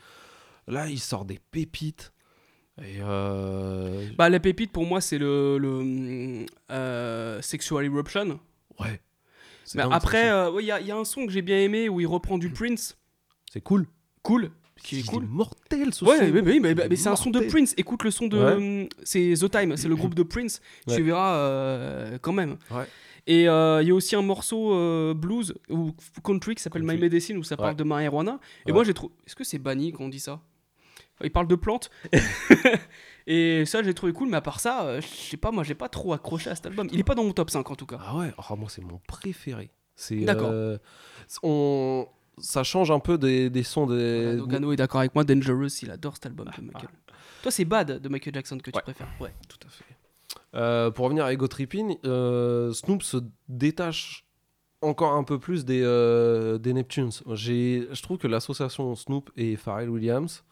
là 0.66 0.89
il 0.89 0.99
sort 0.99 1.24
des 1.24 1.39
pépites. 1.51 2.12
Et 2.81 2.99
euh, 3.01 4.07
Bah, 4.16 4.29
la 4.29 4.39
pépite, 4.39 4.70
pour 4.70 4.87
moi, 4.87 5.01
c'est 5.01 5.18
le, 5.18 5.59
le 5.59 6.47
Sexual 7.43 7.85
Eruption. 7.85 8.39
ouais. 8.79 9.01
Mais 9.74 9.83
après, 9.91 10.31
euh, 10.31 10.51
ouais, 10.53 10.62
il 10.62 10.66
y, 10.66 10.72
il 10.81 10.87
y 10.87 10.91
a 10.93 10.97
un 10.97 11.05
son 11.05 11.26
que 11.26 11.33
j'ai 11.33 11.43
bien 11.43 11.59
aimé 11.59 11.89
où 11.89 11.99
il 12.01 12.07
reprend 12.07 12.39
du 12.39 12.51
Prince. 12.51 12.97
c'est 13.53 13.61
cool. 13.61 13.87
Cool. 14.22 14.51
Qui 14.83 15.01
est 15.01 15.03
cool. 15.07 15.24
mortel 15.26 15.93
ce 15.93 16.05
Ouais, 16.05 16.18
son. 16.18 16.33
mais, 16.43 16.74
mais- 16.74 16.97
c'est 16.97 17.09
un 17.09 17.16
son 17.16 17.31
de. 17.31 17.41
Prince. 17.41 17.74
Écoute 17.76 18.05
le 18.05 18.11
son 18.11 18.26
de. 18.26 18.39
Ouais. 18.39 18.53
hum, 18.53 18.89
C'est 19.03 19.35
The 19.39 19.51
Time, 19.51 19.76
c'est 19.76 19.89
le 19.89 19.97
groupe 19.97 20.14
de 20.14 20.22
Prince. 20.22 20.61
Ouais. 20.87 20.97
Tu 20.97 21.03
verras 21.03 21.35
euh, 21.37 22.18
quand 22.20 22.33
même. 22.33 22.57
Ouais. 22.70 22.85
Et 23.26 23.47
euh, 23.49 23.83
il 23.83 23.89
y 23.89 23.91
a 23.91 23.95
aussi 23.95 24.16
un 24.16 24.22
morceau 24.22 24.72
euh, 24.74 25.12
blues 25.14 25.55
ou 25.68 25.93
country 26.24 26.55
qui 26.55 26.62
s'appelle 26.62 26.83
My. 26.83 26.97
Medicine 26.97 27.37
où 27.37 27.43
ça 27.45 27.57
parle 27.59 27.76
de 27.76 27.85
marijuana. 27.85 28.39
Et 28.64 28.70
Ouais. 28.70 28.72
moi 28.74 28.85
j'ai 28.85 28.95
trouvé. 28.95 29.12
Est-ce 29.26 29.37
que 29.37 29.45
c'est 29.45 29.59
banni 29.59 29.93
quand 29.93 30.05
on 30.05 30.09
dit 30.09 30.20
ça? 30.20 30.41
Il 31.22 31.31
parle 31.33 31.49
de 31.49 31.57
plantes. 31.57 31.91
Et 33.26 33.64
ça 33.66 33.83
j'ai 33.83 33.93
trouvé 33.93 34.12
cool, 34.12 34.29
mais 34.31 34.39
à 34.39 34.41
part 34.41 34.61
ça, 34.61 35.01
je 35.01 35.07
sais 35.07 35.37
pas, 35.37 35.51
moi 35.51 35.62
j'ai 35.64 35.74
pas 35.74 35.89
trop 35.89 36.12
accroché 36.14 36.49
à 36.49 36.55
cet 36.55 36.66
album. 36.66 36.89
Il 36.93 36.99
est 37.01 37.05
pas 37.05 37.14
dans 37.14 37.24
mon 37.24 37.33
top 37.33 37.51
5 37.51 37.70
en 37.70 37.74
tout 37.74 37.85
cas. 37.87 37.99
Ah 38.01 38.16
ouais, 38.16 38.33
oh, 38.51 38.57
moi 38.57 38.68
c'est 38.70 38.81
mon 38.83 38.99
préféré. 39.07 39.70
C'est 39.95 40.16
D'accord. 40.20 40.49
euh, 40.53 40.79
on 41.43 42.07
ça 42.41 42.62
change 42.64 42.91
un 42.91 42.99
peu 43.01 43.18
des, 43.18 43.51
des 43.51 43.62
sons 43.62 43.86
des 43.86 44.36
Dogano 44.36 44.72
est 44.72 44.76
d'accord 44.76 45.01
avec 45.01 45.14
moi, 45.14 45.24
Dangerous, 45.24 45.68
il 45.82 45.91
adore 45.91 46.14
cet 46.14 46.26
album 46.26 46.51
de 46.57 46.62
Michael. 46.62 46.89
Toi 47.43 47.51
c'est 47.53 47.64
Bad 47.64 48.01
de 48.01 48.09
Michael 48.09 48.34
Jackson 48.34 48.59
que 48.59 48.70
tu 48.70 48.76
Ouais. 48.76 48.82
préfères. 48.82 49.09
Ouais. 49.20 49.32
tout 49.49 49.59
à 49.66 49.70
fait. 49.70 49.84
Euh, 50.55 50.91
pour 50.91 51.05
revenir 51.05 51.24
à 51.24 51.32
Ego 51.32 51.47
Trippin, 51.47 51.91
euh, 52.05 52.72
Snoop 52.72 53.03
se 53.03 53.18
détache 53.49 54.24
encore 54.80 55.12
un 55.14 55.24
peu 55.24 55.39
plus 55.39 55.64
des, 55.64 55.82
euh, 55.82 56.59
des 56.59 56.72
Neptunes. 56.72 57.11
Je 57.34 58.01
trouve 58.03 58.18
que 58.18 58.26
l'association 58.28 58.95
Snoop 58.95 59.30
et 59.36 59.57
Pharrell 59.57 59.91
Williams, 59.91 60.45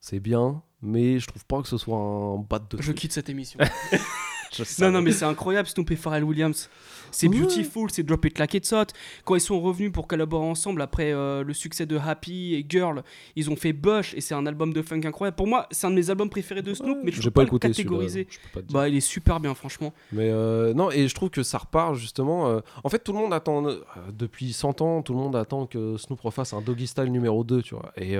c'est 0.00 0.20
bien, 0.20 0.62
mais 0.80 1.18
je 1.18 1.26
trouve 1.26 1.44
pas 1.46 1.60
que 1.62 1.68
ce 1.68 1.76
soit 1.78 1.96
un 1.98 2.38
bat 2.38 2.58
de. 2.58 2.76
Je 2.78 2.82
truc. 2.82 2.96
quitte 2.96 3.12
cette 3.12 3.28
émission. 3.30 3.58
Non, 4.80 4.90
non, 4.90 5.02
mais 5.02 5.12
c'est 5.12 5.24
incroyable, 5.24 5.68
Snoop 5.68 5.90
et 5.90 5.96
Pharrell 5.96 6.24
Williams. 6.24 6.68
C'est 7.14 7.28
Ouais. 7.28 7.38
beautiful, 7.38 7.90
c'est 7.90 8.02
Drop 8.02 8.24
It 8.24 8.38
Like 8.38 8.54
It's 8.54 8.72
Hot. 8.72 8.86
Quand 9.26 9.34
ils 9.34 9.40
sont 9.40 9.60
revenus 9.60 9.92
pour 9.92 10.06
collaborer 10.06 10.46
ensemble 10.46 10.80
après 10.80 11.12
euh, 11.12 11.44
le 11.44 11.52
succès 11.52 11.84
de 11.84 11.98
Happy 11.98 12.54
et 12.54 12.64
Girl, 12.66 13.02
ils 13.36 13.50
ont 13.50 13.56
fait 13.56 13.74
Bush 13.74 14.14
et 14.14 14.22
c'est 14.22 14.34
un 14.34 14.46
album 14.46 14.72
de 14.72 14.80
funk 14.80 15.02
incroyable. 15.04 15.36
Pour 15.36 15.46
moi, 15.46 15.66
c'est 15.70 15.86
un 15.86 15.90
de 15.90 15.96
mes 15.96 16.08
albums 16.08 16.30
préférés 16.30 16.62
de 16.62 16.72
Snoop, 16.72 16.98
mais 17.04 17.12
je 17.12 17.20
peux 17.20 17.30
pas 17.30 17.40
pas, 17.40 17.42
le 17.42 17.46
écouté 17.48 17.68
celui-là, 17.68 17.82
catégoriser. 17.84 18.28
peux 18.54 18.62
pas. 18.62 18.72
Bah, 18.72 18.88
il 18.88 18.96
est 18.96 19.00
super 19.00 19.40
bien, 19.40 19.54
franchement. 19.54 19.92
Mais 20.10 20.30
euh, 20.30 20.72
non, 20.72 20.90
et 20.90 21.06
je 21.06 21.14
trouve 21.14 21.28
que 21.28 21.42
ça 21.42 21.58
repart 21.58 21.94
justement. 21.96 22.48
euh, 22.48 22.60
en 22.82 22.88
fait, 22.88 23.00
tout 23.00 23.12
le 23.12 23.18
monde 23.18 23.34
attend, 23.34 23.62
depuis 24.10 24.54
100 24.54 24.80
ans, 24.80 25.02
tout 25.02 25.12
le 25.12 25.18
monde 25.18 25.36
attend 25.36 25.66
que 25.66 25.98
Snoop 25.98 26.20
refasse 26.22 26.54
un 26.54 26.62
Doggy 26.62 26.86
Style 26.86 27.12
numéro 27.12 27.44
2, 27.44 27.60
tu 27.60 27.74
vois. 27.74 27.92
Et 27.98 28.16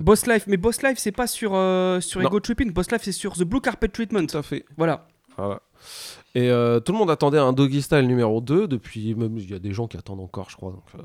Boss 0.00 0.24
Life, 0.28 0.44
mais 0.46 0.56
Boss 0.56 0.82
Life, 0.82 0.98
c'est 0.98 1.10
pas 1.10 1.26
sur, 1.26 1.50
sur 2.00 2.20
Non. 2.20 2.28
Ego 2.28 2.38
Tripping. 2.38 2.72
Boss 2.72 2.92
Life, 2.92 3.02
c'est 3.02 3.10
sur 3.12 3.32
The 3.34 3.42
Blue 3.42 3.60
Carpet 3.60 3.88
Treatment. 3.88 4.26
tout 4.26 4.38
à 4.38 4.42
fait. 4.44 4.64
Voilà. 4.76 5.08
Voilà. 5.36 5.60
Et 6.34 6.50
euh, 6.50 6.80
tout 6.80 6.92
le 6.92 6.98
monde 6.98 7.10
attendait 7.10 7.38
un 7.38 7.52
Doggy 7.52 7.82
Style 7.82 8.06
numéro 8.06 8.40
2 8.40 8.68
depuis. 8.68 9.14
Même 9.14 9.36
il 9.38 9.50
y 9.50 9.54
a 9.54 9.58
des 9.58 9.72
gens 9.72 9.86
qui 9.86 9.96
attendent 9.96 10.20
encore, 10.20 10.50
je 10.50 10.56
crois. 10.56 10.72
Donc, 10.72 10.84
euh, 10.98 11.02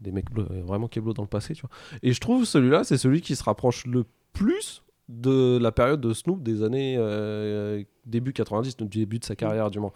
des 0.00 0.12
mecs 0.12 0.30
bleus, 0.30 0.46
euh, 0.50 0.62
vraiment 0.62 0.86
keblo 0.88 1.12
dans 1.12 1.22
le 1.22 1.28
passé, 1.28 1.54
tu 1.54 1.62
vois. 1.62 1.70
Et 2.02 2.12
je 2.12 2.20
trouve 2.20 2.44
celui-là, 2.44 2.84
c'est 2.84 2.98
celui 2.98 3.20
qui 3.20 3.34
se 3.36 3.42
rapproche 3.42 3.84
le 3.86 4.04
plus 4.32 4.82
de 5.08 5.58
la 5.60 5.72
période 5.72 6.00
de 6.00 6.12
Snoop 6.12 6.42
des 6.42 6.62
années 6.62 6.94
euh, 6.98 7.82
début 8.06 8.32
90, 8.32 8.76
du 8.76 8.84
début 8.86 9.18
de 9.18 9.24
sa 9.24 9.34
carrière, 9.34 9.70
du 9.70 9.80
moins. 9.80 9.92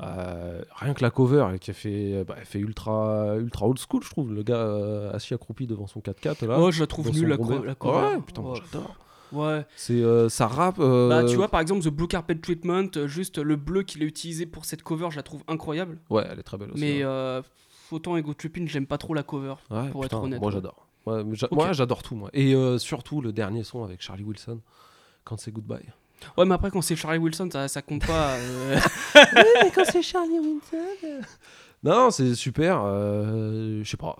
Euh, 0.00 0.62
rien 0.76 0.94
que 0.94 1.02
la 1.02 1.10
cover 1.10 1.46
qui 1.60 1.70
a 1.70 1.74
fait, 1.74 2.24
bah, 2.24 2.36
elle 2.38 2.46
fait 2.46 2.58
ultra, 2.60 3.36
ultra 3.38 3.66
old 3.68 3.78
school, 3.78 4.02
je 4.02 4.08
trouve. 4.10 4.32
Le 4.32 4.42
gars 4.42 4.56
euh, 4.56 5.12
assis 5.12 5.34
accroupi 5.34 5.66
devant 5.66 5.86
son 5.86 6.00
4x4 6.00 6.46
là. 6.46 6.56
Oh, 6.58 6.70
je 6.70 6.80
la 6.80 6.86
trouve 6.86 7.10
nulle, 7.10 7.28
la, 7.28 7.36
co- 7.36 7.44
cover. 7.44 7.68
Ouais, 8.16 8.20
putain, 8.26 8.40
moi 8.42 8.54
Oh, 8.56 8.60
j'adore. 8.72 8.96
Ouais. 9.32 9.64
C'est 9.76 9.94
euh, 10.02 10.28
ça 10.28 10.46
rappe. 10.46 10.78
euh, 10.78 11.08
Bah, 11.08 11.24
tu 11.24 11.36
vois, 11.36 11.48
par 11.48 11.60
exemple, 11.60 11.82
The 11.82 11.88
Blue 11.88 12.06
Carpet 12.06 12.34
Treatment, 12.36 12.88
euh, 12.96 13.06
juste 13.08 13.38
le 13.38 13.56
bleu 13.56 13.82
qu'il 13.82 14.02
a 14.02 14.06
utilisé 14.06 14.46
pour 14.46 14.64
cette 14.64 14.82
cover, 14.82 15.08
je 15.10 15.16
la 15.16 15.22
trouve 15.22 15.42
incroyable. 15.48 15.98
Ouais, 16.10 16.26
elle 16.30 16.38
est 16.38 16.42
très 16.42 16.58
belle 16.58 16.70
aussi. 16.70 16.80
Mais 16.80 16.98
ouais. 16.98 17.02
euh, 17.04 17.42
autant 17.90 18.16
Ego 18.16 18.34
Tripping, 18.34 18.68
j'aime 18.68 18.86
pas 18.86 18.98
trop 18.98 19.14
la 19.14 19.22
cover, 19.22 19.54
Ouais, 19.70 19.88
pour 19.90 20.02
putain, 20.02 20.16
être 20.18 20.22
honnête. 20.24 20.40
Moi 20.40 20.50
j'adore. 20.50 20.86
Ouais. 21.06 21.24
Moi 21.50 21.72
j'adore 21.72 22.02
tout 22.02 22.14
moi. 22.14 22.30
Et 22.32 22.54
euh, 22.54 22.78
surtout 22.78 23.20
le 23.20 23.32
dernier 23.32 23.64
son 23.64 23.82
avec 23.84 24.00
Charlie 24.02 24.22
Wilson, 24.24 24.60
quand 25.24 25.36
c'est 25.38 25.50
Goodbye. 25.50 25.86
Ouais, 26.38 26.44
mais 26.44 26.54
après, 26.54 26.70
quand 26.70 26.82
c'est 26.82 26.94
Charlie 26.94 27.18
Wilson, 27.18 27.48
ça, 27.52 27.66
ça 27.66 27.82
compte 27.82 28.06
pas. 28.06 28.36
euh. 28.36 28.78
mais 29.14 29.70
quand 29.74 29.84
c'est 29.84 30.02
Charlie 30.02 30.38
Wilson. 30.38 31.22
Non, 31.82 32.12
c'est 32.12 32.36
super. 32.36 32.82
euh, 32.84 33.80
je 33.82 33.90
sais 33.90 33.96
pas. 33.96 34.16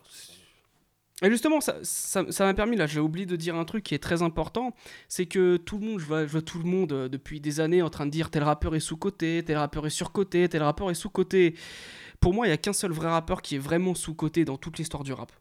Et 1.23 1.31
justement, 1.31 1.61
ça 1.61 1.77
ça 1.85 2.25
ça 2.31 2.45
m'a 2.45 2.53
permis, 2.53 2.77
là, 2.77 2.87
j'ai 2.87 2.99
oublié 2.99 3.27
de 3.27 3.37
dire 3.37 3.55
un 3.55 3.65
truc 3.65 3.85
qui 3.85 3.95
est 3.95 4.01
très 4.01 4.23
important, 4.23 4.75
c'est 5.09 5.27
que 5.27 5.57
tout 5.57 5.79
le 5.79 5.87
monde, 5.87 6.01
je 6.01 6.05
vois, 6.05 6.27
je 6.27 6.33
vois 6.33 6.43
tout 6.43 6.59
le 6.59 6.65
monde 6.65 6.93
euh, 6.93 7.09
depuis 7.09 7.41
des 7.41 7.61
années 7.61 7.81
en 7.81 7.91
train 7.91 8.07
de 8.07 8.11
dire 8.11 8.29
tel 8.29 8.43
rappeur 8.43 8.75
est 8.75 8.81
sous-coté, 8.81 9.45
tel 9.45 9.57
rappeur 9.57 9.87
est 9.87 9.91
surcoté, 9.91 10.49
tel 10.49 10.63
rappeur 10.65 10.91
est 10.91 10.95
sous-coté. 10.95 11.55
Pour 12.19 12.35
moi, 12.35 12.47
il 12.47 12.51
n'y 12.51 12.55
a 12.55 12.57
qu'un 12.57 12.73
seul 12.73 12.91
vrai 12.91 13.09
rappeur 13.09 13.41
qui 13.41 13.55
est 13.55 13.59
vraiment 13.61 13.95
sous-coté 13.95 14.45
dans 14.45 14.57
toute 14.57 14.79
l'histoire 14.79 15.05
du 15.05 15.13
rap. 15.13 15.33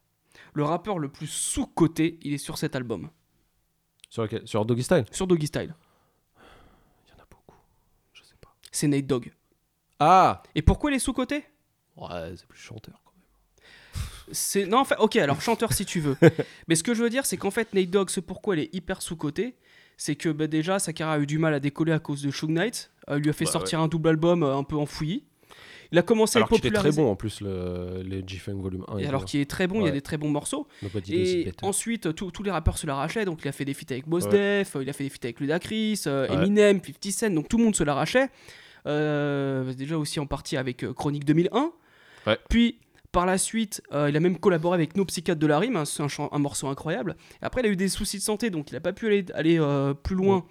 Le 0.54 0.64
rappeur 0.64 1.00
le 1.00 1.10
plus 1.10 1.28
sous-coté, 1.28 2.20
il 2.22 2.34
est 2.34 2.38
sur 2.38 2.60
cet 2.60 2.76
album. 2.76 3.10
Sur, 4.10 4.24
lequel? 4.24 4.48
Sur 4.48 4.66
Doggy 4.66 4.84
Style? 4.84 5.06
Sur 5.12 5.26
Doggy 5.26 5.48
Style. 5.48 5.74
Il 7.08 7.10
y 7.10 7.20
en 7.20 7.24
a 7.24 7.28
beaucoup. 7.30 7.58
Je 8.14 8.24
sais 8.24 8.36
pas. 8.40 8.54
C'est 8.72 8.88
Nate 8.88 9.08
Dogg. 9.08 9.34
Ah 10.00 10.44
Et 10.54 10.62
pourquoi 10.62 10.92
il 10.92 10.96
est 10.96 11.00
sous-coté? 11.00 11.46
Ouais, 11.96 12.34
c'est 12.36 12.48
plus 12.48 12.60
chanteur. 12.60 13.01
C'est 14.32 14.66
non, 14.66 14.80
en 14.80 14.86
fait, 14.86 14.96
ok, 15.00 15.16
alors 15.18 15.42
chanteur 15.42 15.74
si 15.74 15.86
tu 15.86 16.00
veux. 16.00 16.16
Mais 16.68 16.76
ce 16.76 16.84
que 16.84 16.94
je 16.94 17.04
veux 17.04 17.10
dire, 17.10 17.26
c'est 17.26 17.38
qu'en 17.38 17.52
fait, 17.52 17.74
Nate 17.74 17.90
Dogg, 17.90 18.10
ce 18.10 18.20
pourquoi 18.20 18.56
elle 18.56 18.62
est 18.62 18.74
hyper 18.76 19.02
sous-coté, 19.02 19.56
c'est 19.98 20.16
que 20.16 20.30
bah, 20.30 20.48
déjà, 20.48 20.80
sa 20.80 20.94
carrière 20.94 21.20
a 21.20 21.20
eu 21.22 21.28
du 21.28 21.38
mal 21.38 21.54
à 21.54 21.60
décoller 21.60 21.92
à 21.92 22.00
cause 22.00 22.22
de 22.22 22.32
Suge 22.32 22.50
Knight. 22.50 22.92
Euh, 23.10 23.18
il 23.18 23.24
lui 23.24 23.30
a 23.30 23.34
fait 23.34 23.46
Bah, 23.46 23.52
sortir 23.52 23.80
un 23.82 23.88
double 23.88 24.10
album 24.10 24.44
euh, 24.44 24.56
un 24.56 24.64
peu 24.64 24.76
enfoui. 24.76 25.26
Il 25.94 25.98
a 25.98 26.04
commencé 26.04 26.38
Alors 26.38 26.48
à 26.48 26.56
qu'il 26.56 26.66
était 26.66 26.72
très 26.78 26.92
bon 26.94 27.12
en 27.12 27.18
plus, 27.18 27.42
le, 27.42 28.02
les 28.06 28.24
G-Funk 28.26 28.62
Volume 28.62 28.86
1. 28.88 29.00
Et 29.00 29.08
alors 29.08 29.26
qu'il 29.26 29.42
est 29.42 29.50
très 29.50 29.68
bon, 29.68 29.82
il 29.82 29.86
y 29.86 29.90
a 29.90 29.92
des 29.92 30.02
très 30.02 30.16
bons 30.16 30.30
morceaux. 30.30 30.66
Nobody 30.82 31.14
Et 31.14 31.52
ensuite, 31.64 32.16
tous 32.16 32.32
tous 32.32 32.44
les 32.44 32.52
rappeurs 32.52 32.78
se 32.78 32.88
l'arrachaient. 32.88 33.26
Donc, 33.26 33.42
il 33.44 33.48
a 33.50 33.52
fait 33.52 33.66
des 33.66 33.74
feats 33.74 33.92
avec 33.92 34.08
Mos 34.08 34.22
Ouais. 34.22 34.30
Def, 34.64 34.78
euh, 34.78 34.84
il 34.84 34.90
a 34.90 34.94
fait 34.94 35.04
des 35.04 35.10
feats 35.10 35.18
avec 35.26 35.42
Ludacris, 35.42 36.04
euh, 36.08 36.30
Ouais. 36.30 36.36
Eminem, 36.36 36.80
50 36.82 37.12
Cent. 37.12 37.30
Donc, 37.32 37.50
tout 37.50 37.58
le 37.58 37.66
monde 37.66 37.76
se 37.76 37.84
l'arrachait. 37.84 38.30
Euh, 38.88 39.74
déjà 39.74 39.98
aussi 39.98 40.20
en 40.22 40.26
partie 40.26 40.56
avec 40.56 40.84
euh, 40.84 40.94
Chronique 40.94 41.26
2001. 41.26 41.72
Ouais. 42.26 42.38
Puis, 42.50 42.80
par 43.12 43.26
la 43.26 43.38
suite, 43.38 43.82
euh, 43.92 44.10
il 44.10 44.16
a 44.16 44.20
même 44.20 44.38
collaboré 44.38 44.76
avec 44.76 44.96
No 44.96 45.06
Psychiatre 45.06 45.40
de 45.40 45.48
la 45.48 45.60
Rime, 45.60 45.76
hein, 45.76 45.86
c'est 45.86 46.02
un, 46.04 46.40
morceau 46.40 46.68
incroyable. 46.68 47.16
Après, 47.42 47.62
il 47.62 47.68
a 47.68 47.70
eu 47.70 47.76
des 47.76 47.90
soucis 47.90 48.18
de 48.18 48.24
santé, 48.24 48.50
donc 48.50 48.72
il 48.72 48.74
n'a 48.74 48.80
pas 48.80 48.94
pu 48.94 49.08
aller, 49.08 49.26
aller 49.34 49.60
euh, 49.60 49.94
plus 49.94 50.16
loin. 50.16 50.46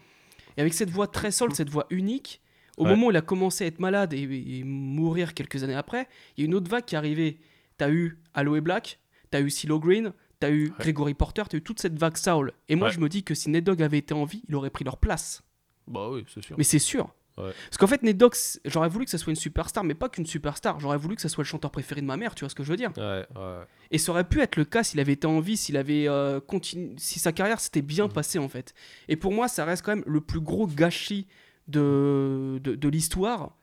Et 0.56 0.60
avec 0.60 0.74
cette 0.74 0.90
voix 0.90 1.06
très 1.06 1.30
sol, 1.30 1.54
cette 1.54 1.70
voix 1.70 1.86
unique, 1.90 2.40
au 2.76 2.84
Ouais. 2.84 2.90
moment 2.90 3.06
où 3.08 3.10
il 3.10 3.16
a 3.16 3.22
commencé 3.22 3.64
à 3.64 3.66
être 3.66 3.80
malade 3.80 4.12
et, 4.12 4.22
et 4.22 4.64
mourir 4.64 5.34
quelques 5.34 5.62
années 5.64 5.74
après, 5.74 6.06
il 6.36 6.42
y 6.42 6.44
a 6.44 6.46
une 6.46 6.54
autre 6.54 6.70
vague 6.70 6.84
qui 6.84 6.94
est 6.94 6.98
arrivée. 6.98 7.38
T'as 7.78 7.90
eu 7.90 8.18
Aloe 8.34 8.60
Black, 8.60 8.98
t'as 9.30 9.40
eu 9.40 9.48
CeeLo 9.50 9.78
Green, 9.80 10.12
t'as 10.38 10.50
eu 10.50 10.72
Gregory 10.78 11.14
Porter, 11.14 11.44
t'as 11.48 11.58
eu 11.58 11.62
toute 11.62 11.80
cette 11.80 11.98
vague 11.98 12.16
soul. 12.16 12.52
Et 12.68 12.76
moi, 12.76 12.90
je 12.90 12.98
me 12.98 13.08
dis 13.08 13.22
que 13.22 13.34
si 13.34 13.48
Ned 13.48 13.64
Dogg 13.64 13.82
avait 13.82 13.98
été 13.98 14.12
en 14.14 14.24
vie, 14.24 14.42
il 14.48 14.54
aurait 14.54 14.70
pris 14.70 14.84
leur 14.84 14.98
place. 14.98 15.42
Bah 15.86 16.08
oui, 16.10 16.24
c'est 16.32 16.42
sûr. 16.42 16.56
Mais 16.58 16.64
c'est 16.64 16.78
sûr. 16.78 17.14
Ouais. 17.40 17.52
Parce 17.68 17.76
qu'en 17.78 17.86
fait, 17.86 18.02
Ned 18.02 18.16
Dogg, 18.16 18.34
c- 18.34 18.60
j'aurais 18.64 18.88
voulu 18.88 19.04
que 19.04 19.10
ça 19.10 19.18
soit 19.18 19.30
une 19.30 19.36
superstar, 19.36 19.84
mais 19.84 19.94
pas 19.94 20.08
qu'une 20.08 20.26
superstar. 20.26 20.78
J'aurais 20.80 20.96
voulu 20.98 21.16
que 21.16 21.22
ça 21.22 21.28
soit 21.28 21.42
le 21.42 21.46
chanteur 21.48 21.70
préféré 21.70 22.00
de 22.00 22.06
ma 22.06 22.16
mère, 22.16 22.34
tu 22.34 22.40
vois 22.44 22.48
ce 22.50 22.54
que 22.54 22.62
je 22.62 22.68
veux 22.70 22.76
dire 22.76 22.92
Ouais, 22.96 23.26
ouais. 23.34 23.58
Et 23.90 23.98
ça 23.98 24.12
aurait 24.12 24.24
pu 24.28 24.40
être 24.40 24.56
le 24.56 24.64
cas 24.64 24.82
s'il 24.82 25.00
avait 25.00 25.12
été 25.12 25.26
en 25.26 25.40
vie, 25.40 25.56
s'il 25.56 25.76
avait 25.76 26.08
euh, 26.08 26.40
continu- 26.40 26.94
si 26.98 27.18
sa 27.18 27.32
carrière 27.32 27.60
s'était 27.60 27.82
bien 27.82 28.06
Mm. 28.06 28.12
passée 28.12 28.38
en 28.38 28.48
fait. 28.48 28.74
Et 29.08 29.16
pour 29.16 29.32
moi, 29.32 29.48
ça 29.48 29.64
reste 29.64 29.84
quand 29.84 29.94
même 29.96 30.04
le 30.06 30.20
plus 30.20 30.40
gros 30.40 30.66
gâchis 30.66 31.26
de, 31.68 32.60
de, 32.62 32.74
de 32.74 32.88
l'histoire, 32.88 33.56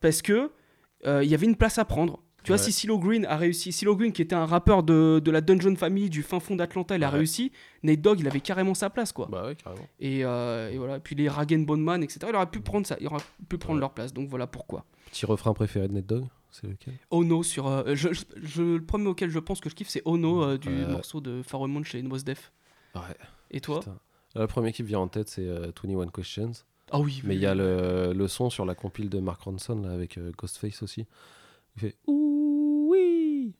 parce 0.00 0.22
que 0.22 0.50
euh, 1.06 1.22
il 1.24 1.30
y 1.30 1.34
avait 1.34 1.46
une 1.46 1.56
place 1.56 1.78
à 1.78 1.84
prendre. 1.84 2.22
Tu 2.44 2.48
vois, 2.48 2.56
Ouais. 2.56 2.62
si 2.62 2.72
Silo 2.72 2.98
Green 2.98 3.24
a 3.26 3.36
réussi, 3.36 3.72
Silo 3.72 3.96
Green 3.96 4.12
qui 4.12 4.20
était 4.22 4.34
un 4.34 4.46
rappeur 4.46 4.82
de, 4.82 5.20
de 5.24 5.30
la 5.30 5.40
Dungeon 5.40 5.76
Family 5.76 6.10
du 6.10 6.22
fin 6.22 6.40
fond 6.40 6.56
d'Atlanta, 6.56 6.96
il 6.96 7.04
a 7.04 7.08
Ouais. 7.10 7.18
réussi, 7.18 7.52
Nate 7.82 8.00
Dogg, 8.00 8.20
il 8.20 8.26
avait 8.26 8.40
carrément 8.40 8.74
sa 8.74 8.90
place 8.90 9.12
quoi. 9.12 9.28
Bah 9.30 9.46
ouais, 9.46 9.54
carrément. 9.54 9.86
Et, 10.00 10.24
euh, 10.24 10.70
et 10.70 10.76
voilà, 10.78 10.96
et 10.96 11.00
puis 11.00 11.14
les 11.14 11.28
Ragen 11.28 11.64
Bondman, 11.64 12.02
etc. 12.02 12.20
Il 12.28 12.34
aurait 12.36 12.50
pu 12.50 12.60
prendre 12.60 12.86
ça, 12.86 12.96
il 13.00 13.06
aurait 13.06 13.22
pu 13.48 13.58
prendre 13.58 13.78
leur 13.80 13.92
place. 13.92 14.12
Donc 14.12 14.28
voilà 14.28 14.46
pourquoi. 14.46 14.84
Petit 15.10 15.26
refrain 15.26 15.52
préféré 15.54 15.86
de 15.88 15.92
Ned 15.92 16.06
Dogg, 16.06 16.24
c'est 16.50 16.66
lequel? 16.66 16.94
Ono 17.10 17.42
sur. 17.42 17.66
euh, 17.68 17.94
je, 17.94 18.12
je- 18.12 18.24
je- 18.42 18.62
le 18.62 18.84
premier 18.84 19.06
auquel 19.08 19.30
je 19.30 19.38
pense 19.38 19.60
que 19.60 19.70
je 19.70 19.74
kiffe, 19.74 19.88
c'est 19.88 20.02
Ono 20.04 20.42
euh, 20.42 20.58
du 20.58 20.70
morceau 20.70 21.20
de 21.20 21.42
Pharomone 21.42 21.84
chez 21.84 22.02
Mos 22.02 22.18
Def. 22.24 22.52
Ouais. 22.94 23.00
Et 23.50 23.60
toi? 23.60 23.80
Putain. 23.80 23.98
Le 24.34 24.46
premier 24.46 24.72
qui 24.72 24.82
me 24.82 24.88
vient 24.88 24.98
en 25.00 25.08
tête, 25.08 25.28
c'est 25.28 25.46
euh, 25.46 25.70
21 25.82 26.08
Questions. 26.08 26.52
Ah 26.90 26.98
oui, 27.00 27.20
Mais 27.24 27.30
oui, 27.30 27.36
il 27.36 27.42
y 27.42 27.46
a 27.46 27.54
le, 27.54 28.12
le 28.14 28.28
son 28.28 28.50
sur 28.50 28.64
la 28.66 28.74
compile 28.74 29.08
de 29.08 29.18
Mark 29.20 29.40
Ronson 29.42 29.80
là, 29.82 29.92
avec 29.92 30.18
Ghostface 30.38 30.82
aussi. 30.82 31.06
Il 31.76 31.80
fait 31.80 31.96
Ouh 32.06 32.88
oui 32.90 33.54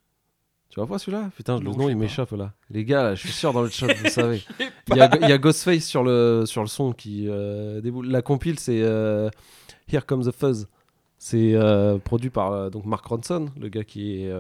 Tu 0.69 0.81
vois 0.81 0.87
pas 0.87 0.99
celui-là? 0.99 1.31
Putain, 1.37 1.59
le 1.59 1.71
nom 1.71 1.89
il 1.89 1.97
m'échappe 1.97 2.33
là. 2.33 2.53
Les 2.71 2.85
gars, 2.85 3.03
là, 3.03 3.15
je 3.15 3.21
suis 3.21 3.33
sûr 3.33 3.53
dans 3.53 3.63
le 3.63 3.69
chat, 3.69 3.93
vous 3.93 4.09
savez. 4.09 4.43
Il 4.91 4.97
y 4.97 5.01
a, 5.01 5.09
il 5.23 5.29
y 5.29 5.33
a 5.33 5.39
Ghostface 5.39 5.85
sur 5.85 6.03
le, 6.03 6.43
sur 6.45 6.61
le 6.61 6.67
son 6.67 6.93
qui 6.93 7.29
euh, 7.29 7.81
déboule. 7.81 8.09
La 8.09 8.21
compile, 8.21 8.59
c'est 8.59 8.83
euh, 8.83 9.31
Here 9.91 10.05
Comes 10.05 10.25
the 10.25 10.33
Fuzz. 10.33 10.67
C'est 11.19 11.55
euh, 11.55 11.99
produit 11.99 12.31
par 12.31 12.71
donc 12.71 12.85
Mark 12.85 13.07
Ronson, 13.07 13.47
le 13.59 13.69
gars 13.69 13.85
qui 13.85 14.17
est 14.17 14.33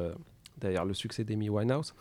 derrière 0.61 0.85
le 0.85 0.95
succès 0.95 1.23
d'Amy 1.23 1.49
Winehouse. 1.49 1.95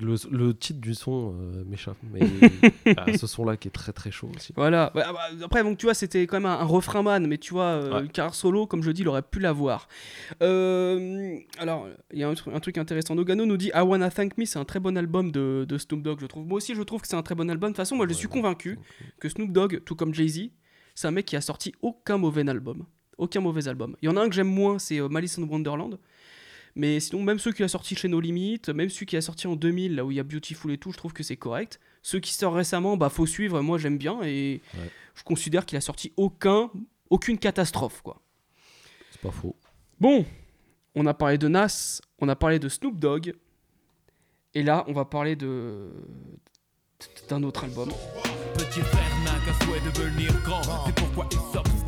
Le, 0.00 0.14
le 0.30 0.54
titre 0.54 0.80
du 0.80 0.94
son 0.94 1.34
euh, 1.34 1.64
m'échappe, 1.66 1.96
mais 2.12 2.20
ah, 2.96 3.12
ce 3.16 3.26
son-là 3.26 3.56
qui 3.56 3.66
est 3.68 3.72
très 3.72 3.92
très 3.92 4.10
chaud 4.12 4.30
aussi. 4.36 4.52
Voilà. 4.54 4.92
Ouais, 4.94 5.02
ah 5.04 5.12
bah, 5.12 5.44
après, 5.44 5.64
donc, 5.64 5.78
tu 5.78 5.86
vois, 5.86 5.94
c'était 5.94 6.26
quand 6.28 6.36
même 6.36 6.46
un, 6.46 6.60
un 6.60 6.64
refrain 6.64 7.02
man, 7.02 7.26
mais 7.26 7.38
tu 7.38 7.52
vois, 7.54 7.64
euh, 7.64 8.02
Ouais. 8.02 8.08
carrière 8.08 8.34
solo, 8.36 8.66
comme 8.66 8.82
je 8.84 8.90
dis, 8.92 9.02
il 9.02 9.08
aurait 9.08 9.22
pu 9.22 9.40
l'avoir. 9.40 9.88
Euh, 10.42 11.36
alors, 11.58 11.88
il 12.12 12.18
y 12.18 12.22
a 12.24 12.28
un 12.28 12.60
truc 12.60 12.78
intéressant. 12.78 13.14
Nogano 13.14 13.46
nous 13.46 13.56
dit 13.56 13.70
I 13.74 13.80
Wanna 13.80 14.10
Thank 14.10 14.38
Me, 14.38 14.44
c'est 14.44 14.58
un 14.58 14.64
très 14.64 14.80
bon 14.80 14.96
album 14.96 15.30
de, 15.32 15.66
de 15.68 15.78
Snoop 15.78 16.02
Dogg, 16.02 16.18
je 16.20 16.26
trouve. 16.26 16.46
Moi 16.46 16.58
aussi, 16.58 16.74
je 16.74 16.82
trouve 16.82 17.00
que 17.02 17.08
c'est 17.08 17.16
un 17.16 17.22
très 17.22 17.34
bon 17.34 17.50
album. 17.50 17.70
De 17.70 17.72
toute 17.72 17.78
façon, 17.78 17.96
moi, 17.96 18.06
je 18.08 18.12
suis 18.14 18.28
convaincu 18.28 18.78
que 19.18 19.28
Snoop 19.28 19.52
Dogg, 19.52 19.82
tout 19.84 19.96
comme 19.96 20.14
Jay-Z, 20.14 20.50
c'est 20.94 21.08
un 21.08 21.12
mec 21.12 21.26
qui 21.26 21.36
a 21.36 21.40
sorti 21.40 21.74
aucun 21.82 22.16
mauvais 22.18 22.48
album. 22.48 22.84
Aucun 23.18 23.40
mauvais 23.40 23.68
album. 23.68 23.96
Il 24.02 24.06
y 24.06 24.08
en 24.08 24.16
a 24.16 24.22
un 24.22 24.28
que 24.28 24.34
j'aime 24.34 24.48
moins, 24.48 24.78
c'est 24.78 24.98
euh, 25.00 25.08
Malice 25.08 25.38
in 25.38 25.42
Wonderland. 25.42 25.98
Mais 26.76 27.00
sinon, 27.00 27.22
même 27.22 27.38
ceux 27.38 27.52
qu'il 27.52 27.64
a 27.64 27.68
sortis 27.68 27.96
chez 27.96 28.08
No 28.08 28.20
Limit, 28.20 28.60
même 28.74 28.88
celui 28.88 29.06
qui 29.06 29.16
a 29.16 29.20
sorti 29.20 29.46
en 29.46 29.56
2000, 29.56 29.96
là 29.96 30.04
où 30.04 30.10
il 30.10 30.16
y 30.16 30.20
a 30.20 30.22
Beautiful 30.22 30.70
et 30.72 30.78
tout, 30.78 30.92
je 30.92 30.96
trouve 30.96 31.12
que 31.12 31.22
c'est 31.22 31.36
correct. 31.36 31.80
Ceux 32.02 32.20
qui 32.20 32.32
sortent 32.32 32.54
récemment, 32.56 32.96
bah 32.96 33.08
faut 33.10 33.26
suivre, 33.26 33.60
moi 33.60 33.76
j'aime 33.78 33.98
bien 33.98 34.20
et 34.22 34.60
Ouais. 34.74 34.90
je 35.14 35.22
considère 35.22 35.66
qu'il 35.66 35.76
a 35.76 35.80
sorti 35.80 36.12
aucun, 36.16 36.70
aucune 37.10 37.38
catastrophe 37.38 38.00
quoi. 38.02 38.20
C'est 39.10 39.20
pas 39.20 39.30
faux. 39.30 39.56
Bon, 39.98 40.24
on 40.94 41.04
a 41.06 41.12
parlé 41.14 41.36
de 41.38 41.48
Nas, 41.48 42.00
on 42.20 42.28
a 42.28 42.36
parlé 42.36 42.58
de 42.58 42.68
Snoop 42.68 42.98
Dogg, 42.98 43.34
et 44.54 44.62
là 44.62 44.84
on 44.88 44.92
va 44.92 45.04
parler 45.04 45.36
de 45.36 45.90
d'un 47.28 47.42
autre 47.42 47.64
album. 47.64 47.90
Petit 48.54 48.80
frère 48.80 49.18
n'a 49.24 49.64
souhait 49.64 49.80
de 49.80 49.90
devenir 49.98 50.32
grand. 50.42 50.62
C'est 50.86 50.94
pourquoi 50.94 51.28
il 51.32 51.38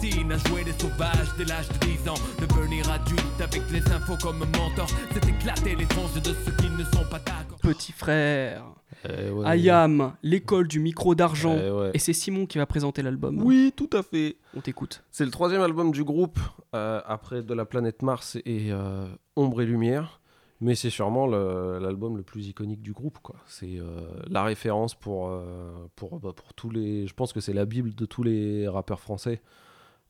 s'obstine 0.03 0.33
à 0.33 0.39
jouer 0.49 0.65
des 0.65 0.73
sauvages 0.73 1.29
dès 1.39 1.45
l'âge 1.45 1.69
de 1.69 1.87
10 1.87 2.09
ans. 2.09 2.15
Devenir 2.41 2.91
adulte 2.91 3.41
avec 3.41 3.63
les 3.71 3.87
infos 3.93 4.17
comme 4.21 4.39
mentor. 4.39 4.89
C'est 5.13 5.29
éclater 5.29 5.75
les 5.77 5.87
tranches 5.87 6.15
de 6.15 6.35
ceux 6.45 6.53
qui 6.59 6.71
ne 6.71 6.85
sont 6.85 7.05
pas 7.11 7.19
d'accord. 7.19 7.59
Petit 7.61 7.93
frère, 7.93 8.65
Eh 9.09 9.31
ouais. 9.31 9.47
Ayam, 9.47 10.15
l'école 10.23 10.69
du 10.69 10.81
micro 10.81 11.15
d'argent, 11.15 11.57
Eh 11.59 11.71
ouais. 11.71 11.91
et 11.95 11.99
c'est 11.99 12.13
Simon 12.13 12.47
qui 12.47 12.59
va 12.59 12.67
présenter 12.67 13.03
l'album. 13.03 13.41
Oui, 13.43 13.73
tout 13.77 13.91
à 13.93 14.03
fait. 14.03 14.37
On 14.57 14.61
t'écoute. 14.61 15.05
C'est 15.11 15.25
le 15.25 15.31
troisième 15.31 15.63
album 15.63 15.93
du 15.93 16.05
groupe, 16.05 16.39
euh, 16.75 17.01
après 17.07 17.43
De 17.43 17.55
la 17.55 17.65
planète 17.65 18.03
Mars 18.03 18.37
et 18.45 18.73
euh, 18.73 19.07
Ombre 19.37 19.63
et 19.63 19.67
Lumière. 19.67 20.21
Mais 20.61 20.77
c'est 20.77 20.91
sûrement 20.91 21.27
l'album 21.27 22.17
le, 22.17 22.23
plus 22.23 22.47
iconique 22.47 22.83
du 22.83 22.93
groupe. 22.93 23.19
C'est 23.47 23.81
euh, 23.81 24.01
la 24.31 24.45
référence 24.45 24.95
pour, 24.95 25.27
euh, 25.27 25.89
pour, 25.97 26.21
bah, 26.21 26.33
pour 26.33 26.55
tous 26.55 26.71
les... 26.71 27.09
Je 27.09 27.15
pense 27.15 27.33
que 27.33 27.41
c'est 27.41 27.53
la 27.53 27.65
bible 27.65 27.93
de 27.97 28.07
tous 28.07 28.23
les 28.23 28.69
rappeurs 28.69 29.01
français. 29.01 29.43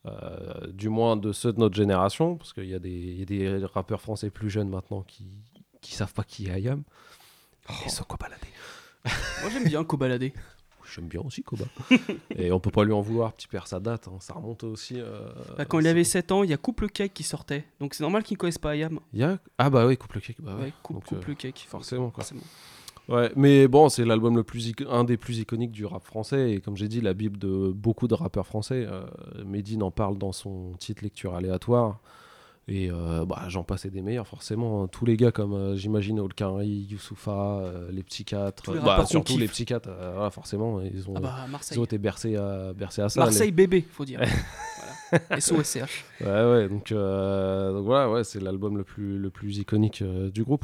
Euh, 0.05 0.67
du 0.71 0.89
moins 0.89 1.15
de 1.17 1.31
ceux 1.31 1.53
de 1.53 1.59
notre 1.59 1.75
génération. 1.75 2.35
Parce 2.37 2.53
qu'il 2.53 2.65
y, 2.65 2.73
a 2.75 2.79
des- 2.79 2.89
il 2.89 3.19
y 3.19 3.21
a 3.21 3.25
des 3.59 3.65
rappeurs 3.65 4.01
français 4.01 4.29
plus 4.29 4.49
jeunes 4.49 4.69
maintenant 4.69 5.01
qui 5.03 5.25
qui 5.81 5.95
savent 5.95 6.13
pas 6.13 6.23
qui 6.23 6.47
est 6.47 6.51
Ayam. 6.51 6.83
Et 7.85 7.89
Soko 7.89 8.15
Baladé. 8.17 8.47
Moi 9.41 9.49
j'aime 9.51 9.65
bien 9.65 9.83
Cobaladé. 9.83 10.33
J'aime 10.95 11.07
bien 11.07 11.21
aussi 11.21 11.41
Koba. 11.43 11.65
et 12.35 12.51
on 12.51 12.59
peut 12.59 12.69
pas 12.69 12.83
lui 12.83 12.91
en 12.93 13.01
vouloir, 13.01 13.33
petit 13.33 13.47
père, 13.47 13.67
ça 13.67 13.79
date. 13.79 14.07
hein. 14.09 14.17
Ça 14.19 14.33
remonte 14.33 14.63
aussi... 14.63 14.99
euh, 14.99 15.27
Bah, 15.57 15.65
quand 15.65 15.79
il 15.79 15.87
avait 15.87 16.03
7 16.03 16.31
ans, 16.31 16.43
il 16.43 16.49
y 16.51 16.53
a 16.53 16.57
Couple 16.57 16.87
Cake 16.89 17.13
qui 17.13 17.23
sortait. 17.23 17.65
Donc 17.79 17.95
c'est 17.95 18.03
normal 18.03 18.21
qu'ils 18.21 18.35
ne 18.35 18.39
connaissent 18.39 18.57
pas 18.59 18.71
Ayam. 18.71 18.99
Y 19.13 19.23
a... 19.23 19.39
Ah 19.57 19.69
bah 19.71 19.87
oui, 19.87 19.97
Couple 19.97 20.19
Cake. 20.19 20.37
Bah 20.41 20.55
ouais. 20.55 20.63
Ouais, 20.65 20.73
coupe, 20.83 20.97
Donc, 20.97 21.05
couple 21.05 21.31
euh, 21.31 21.35
Cake. 21.35 21.65
Forcément 21.67 22.11
quoi. 22.11 22.23
Forcément. 22.23 22.43
Ouais, 23.09 23.31
mais 23.35 23.67
bon, 23.67 23.89
c'est 23.89 24.05
l'album 24.05 24.35
le 24.37 24.43
plus 24.43 24.71
un 24.89 25.03
des 25.03 25.17
plus 25.17 25.39
iconiques 25.39 25.71
du 25.71 25.85
rap 25.85 26.03
français 26.05 26.51
et 26.53 26.59
comme 26.61 26.77
j'ai 26.77 26.87
dit, 26.87 27.01
la 27.01 27.13
bible 27.13 27.37
de 27.37 27.71
beaucoup 27.75 28.07
de 28.07 28.13
rappeurs 28.13 28.47
français. 28.47 28.85
Euh, 28.89 29.03
Medine 29.45 29.83
en 29.83 29.91
parle 29.91 30.17
dans 30.17 30.31
son 30.31 30.71
titre 30.79 31.03
lecture 31.03 31.35
aléatoire. 31.35 31.99
Et 32.69 32.89
euh, 32.89 33.25
bah, 33.25 33.41
j'en 33.49 33.63
passe 33.65 33.83
et 33.83 33.89
des 33.89 34.01
meilleurs, 34.01 34.25
forcément. 34.25 34.83
hein. 34.83 34.87
Tous 34.87 35.03
les 35.05 35.17
gars 35.17 35.33
comme, 35.33 35.53
euh, 35.53 35.75
j'imagine, 35.75 36.17
Olkari, 36.21 36.87
Youssoufa, 36.89 37.59
euh, 37.59 37.91
les 37.91 38.03
psychiatres. 38.03 38.73
Les 38.73 38.79
bah, 38.79 39.05
surtout 39.05 39.37
les 39.37 39.49
psychiatres, 39.49 39.89
voilà, 40.13 40.29
forcément. 40.29 40.79
Ils 40.79 41.09
ont, 41.09 41.13
Ah 41.17 41.19
bah, 41.19 41.35
ils 41.71 41.79
ont 41.81 41.83
été 41.83 41.97
bercés 41.97 42.37
à, 42.37 42.71
bercés 42.71 43.01
à 43.01 43.09
ça. 43.09 43.19
Marseille 43.19 43.47
les- 43.47 43.51
bébé, 43.51 43.85
faut 43.91 44.05
dire. 44.05 44.21
voilà. 45.11 45.41
SOSCH. 45.41 46.05
Ouais, 46.21 46.27
ouais, 46.27 46.69
donc, 46.69 46.93
donc 46.93 47.85
voilà, 47.85 48.09
ouais, 48.09 48.23
c'est 48.23 48.39
l'album 48.41 48.77
le 48.77 48.85
plus, 48.85 49.17
le 49.19 49.29
plus 49.29 49.57
iconique 49.57 50.01
du 50.01 50.43
groupe. 50.45 50.63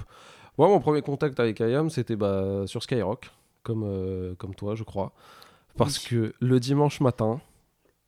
Moi, 0.60 0.68
mon 0.68 0.82
premier 0.82 1.02
contact 1.02 1.40
avec 1.40 1.62
IAM, 1.62 1.90
c'était 1.90 2.18
bah, 2.18 2.64
sur 2.66 2.84
Skyrock, 2.84 3.32
comme, 3.64 3.84
euh, 3.86 4.36
comme 4.36 4.54
toi, 4.54 4.76
je 4.76 4.84
crois. 4.84 5.14
Parce 5.78 6.00
que 6.00 6.34
le 6.42 6.60
dimanche 6.60 7.00
matin, 7.00 7.40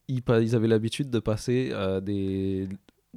ils, 0.09 0.21
avaient 0.53 0.67
l'habitude 0.67 1.09
de 1.09 1.19
passer 1.19 1.69
euh, 1.71 2.01
des, 2.01 2.67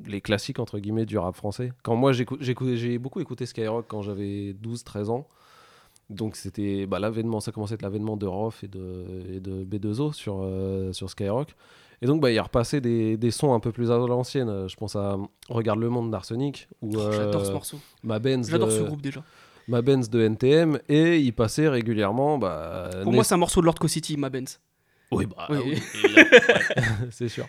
les 0.07 0.21
classiques, 0.21 0.61
entre 0.61 0.79
guillemets, 0.79 1.05
du 1.05 1.19
rap 1.19 1.35
français. 1.35 1.73
Quand 1.83 1.97
moi, 1.97 2.13
j'ai 2.13 2.99
beaucoup 2.99 3.19
écouté 3.19 3.45
Skyrock 3.45 3.87
quand 3.89 4.03
j'avais 4.03 4.53
12-13 4.53 5.09
ans. 5.11 5.27
Donc 6.11 6.37
c'était 6.37 6.87
bah, 6.87 7.01
l'avènement, 7.01 7.41
ça 7.41 7.51
commençait 7.51 7.73
à 7.73 7.75
être 7.75 7.83
l'avènement 7.83 8.17
de 8.17 8.27
Roth 8.27 8.63
et 8.63 8.69
de, 8.69 9.25
et 9.33 9.41
de 9.41 9.65
B2O 9.65 10.13
sur, 10.13 10.43
euh, 10.43 10.93
sur 10.93 11.11
Skyrock. 11.11 11.57
Et 12.03 12.07
donc 12.07 12.21
bah, 12.21 12.31
il 12.31 12.39
repassait 12.41 12.81
des, 12.81 13.17
des 13.17 13.31
sons 13.31 13.55
un 13.55 13.61
peu 13.61 13.73
plus 13.73 13.91
à 13.91 13.97
l'ancienne. 13.97 14.49
Euh, 14.49 14.69
Je 14.69 14.77
pense 14.77 14.97
à 14.97 15.17
Regarde 15.49 15.79
le 15.81 15.89
monde 15.89 16.11
d'Arsenic. 16.11 16.69
ou 16.83 16.93
Oh, 16.97 17.11
j'adore 17.13 17.43
euh, 17.43 17.45
ce 17.45 17.53
morceau. 17.53 17.79
Ma 18.03 18.19
Benz 18.19 18.51
J'adore 18.51 18.71
ce 18.71 18.81
de- 18.81 18.85
groupe 18.87 19.03
déjà. 19.03 19.23
Ma 19.69 19.81
Benz 19.81 20.11
de 20.11 20.21
NTM. 20.21 20.79
Et 20.89 21.19
il 21.19 21.33
passait 21.33 21.69
régulièrement. 21.69 22.37
Bah, 22.39 22.91
Pour 23.03 23.13
moi, 23.13 23.25
c'est 23.25 23.35
un 23.35 23.39
morceau 23.39 23.61
de 23.61 23.67
Lord 23.67 23.77
City, 23.87 24.17
ma 24.17 24.29
Benz. 24.31 24.61
Oui, 25.11 25.27
bah, 25.27 25.47
Oui. 25.51 25.79
c'est 27.11 27.29
sûr. 27.29 27.47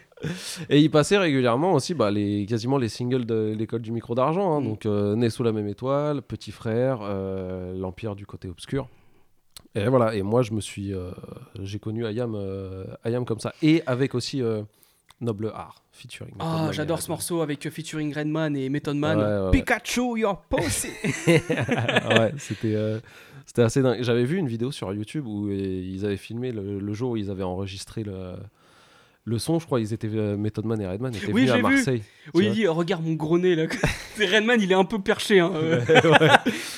Et 0.69 0.79
il 0.79 0.89
passait 0.91 1.17
régulièrement 1.17 1.73
aussi 1.73 1.93
bah, 1.93 2.11
les, 2.11 2.45
quasiment 2.45 2.77
les 2.77 2.89
singles 2.89 3.25
de 3.25 3.53
l'école 3.57 3.81
du 3.81 3.91
micro 3.91 4.15
d'argent. 4.15 4.55
hein. 4.55 4.61
Mm. 4.61 4.63
Donc, 4.65 4.85
euh, 4.85 5.15
Né 5.15 5.29
sous 5.29 5.43
la 5.43 5.51
même 5.51 5.67
étoile, 5.67 6.21
Petit 6.21 6.51
frère, 6.51 6.99
euh, 7.01 7.73
L'Empire 7.75 8.15
du 8.15 8.25
côté 8.25 8.47
obscur. 8.49 8.87
Et 9.75 9.87
voilà, 9.87 10.15
et 10.15 10.21
moi 10.21 10.41
je 10.41 10.53
me 10.53 10.61
suis. 10.61 10.93
euh, 10.93 11.11
j'ai 11.61 11.79
connu 11.79 12.05
Ayam, 12.05 12.33
euh, 12.35 12.85
Ayam 13.03 13.25
comme 13.25 13.39
ça. 13.39 13.53
Et 13.61 13.83
avec 13.85 14.15
aussi 14.15 14.41
euh, 14.41 14.61
Noble 15.21 15.51
Art, 15.53 15.83
featuring. 15.91 16.33
Ah, 16.39 16.69
j'adore 16.71 17.01
ce 17.01 17.11
morceau 17.11 17.41
avec 17.41 17.69
featuring 17.69 18.13
Redman 18.13 18.55
et 18.55 18.69
Method 18.69 18.95
Man. 18.95 19.17
Ouais, 19.17 19.23
ouais, 19.23 19.45
ouais. 19.45 19.51
Pikachu, 19.51 20.17
your 20.19 20.41
pussy. 20.49 20.89
ouais, 21.27 22.33
c'était 22.37 23.01
c'était 23.45 23.63
assez 23.63 23.81
dingue. 23.81 24.01
J'avais 24.01 24.23
vu 24.25 24.37
une 24.37 24.47
vidéo 24.47 24.71
sur 24.71 24.93
YouTube 24.93 25.27
où 25.27 25.49
ils 25.51 26.05
avaient 26.05 26.17
filmé 26.17 26.51
le, 26.51 26.79
le 26.79 26.93
jour 26.93 27.11
où 27.11 27.17
ils 27.17 27.29
avaient 27.29 27.43
enregistré 27.43 28.03
le, 28.03 28.35
le 29.25 29.37
son. 29.39 29.59
Je 29.59 29.65
crois 29.65 29.79
ils 29.81 29.91
étaient 29.93 30.07
euh, 30.13 30.37
Method 30.37 30.65
Man 30.65 30.79
et 30.79 30.87
Redman 30.87 31.13
étaient 31.13 31.25
Oui, 31.33 31.41
venus 31.47 31.51
à 31.51 31.55
vu. 31.57 31.61
Marseille. 31.63 32.01
tu 32.25 32.31
Oui, 32.35 32.45
il 32.47 32.53
dit 32.53 32.67
regarde 32.67 33.03
mon 33.03 33.13
gros 33.13 33.37
nez 33.37 33.55
là. 33.55 33.65
Redman, 34.17 34.61
il 34.61 34.71
est 34.71 34.75
un 34.75 34.85
peu 34.85 34.99
perché. 34.99 35.39
Hein. 35.39 35.51
euh. 35.55 35.81
Ouais. 36.05 36.29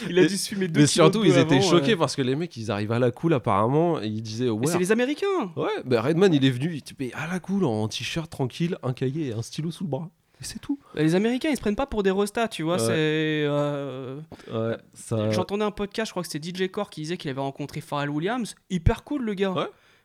il 0.09 0.17
a 0.19 0.25
dû 0.25 0.35
se 0.37 0.49
fumer 0.49 0.67
deux 0.67 0.81
Mais 0.81 0.87
surtout, 0.87 1.23
ils 1.23 1.37
étaient 1.37 1.61
choqués 1.61 1.93
euh. 1.93 1.97
parce 1.97 2.15
que 2.15 2.21
les 2.21 2.35
mecs, 2.35 2.55
ils 2.57 2.71
arrivent 2.71 2.91
à 2.93 2.99
la 2.99 3.11
cool 3.11 3.33
apparemment 3.33 4.01
et 4.01 4.07
ils 4.07 4.21
disaient 4.21 4.49
ouais. 4.49 4.65
C'est 4.67 4.79
les 4.79 4.91
Américains. 4.91 5.51
Ouais, 5.55 5.67
bah 5.85 6.01
Redman 6.01 6.33
il 6.33 6.43
est 6.45 6.49
venu, 6.49 6.71
il 6.73 6.77
était 6.77 7.11
à 7.13 7.27
la 7.27 7.39
cool 7.39 7.65
en 7.65 7.87
t-shirt 7.87 8.29
tranquille, 8.31 8.77
un 8.81 8.93
cahier 8.93 9.27
et 9.27 9.33
un 9.33 9.41
stylo 9.41 9.69
sous 9.71 9.83
le 9.83 9.89
bras. 9.89 10.09
Et 10.39 10.43
c'est 10.43 10.59
tout. 10.59 10.77
Les 10.93 11.15
Américains, 11.15 11.49
ils 11.49 11.55
se 11.55 11.61
prennent 11.61 11.75
pas 11.75 11.87
pour 11.87 12.03
des 12.03 12.11
restats, 12.11 12.47
tu 12.47 12.61
vois. 12.61 12.75
Ouais. 12.75 12.79
C'est. 12.79 12.91
euh, 12.93 14.19
Ouais, 14.53 14.77
ça. 14.93 15.31
J'entendais 15.31 15.63
un 15.65 15.71
podcast, 15.71 16.09
je 16.09 16.13
crois 16.13 16.21
que 16.23 16.29
c'était 16.29 16.47
DJ 16.47 16.69
Core 16.69 16.91
qui 16.91 17.01
disait 17.01 17.17
qu'il 17.17 17.29
avait 17.31 17.41
rencontré 17.41 17.81
Pharrell 17.81 18.09
Williams. 18.11 18.53
Hyper 18.69 19.03
cool 19.03 19.23
le 19.23 19.33
gars. 19.33 19.53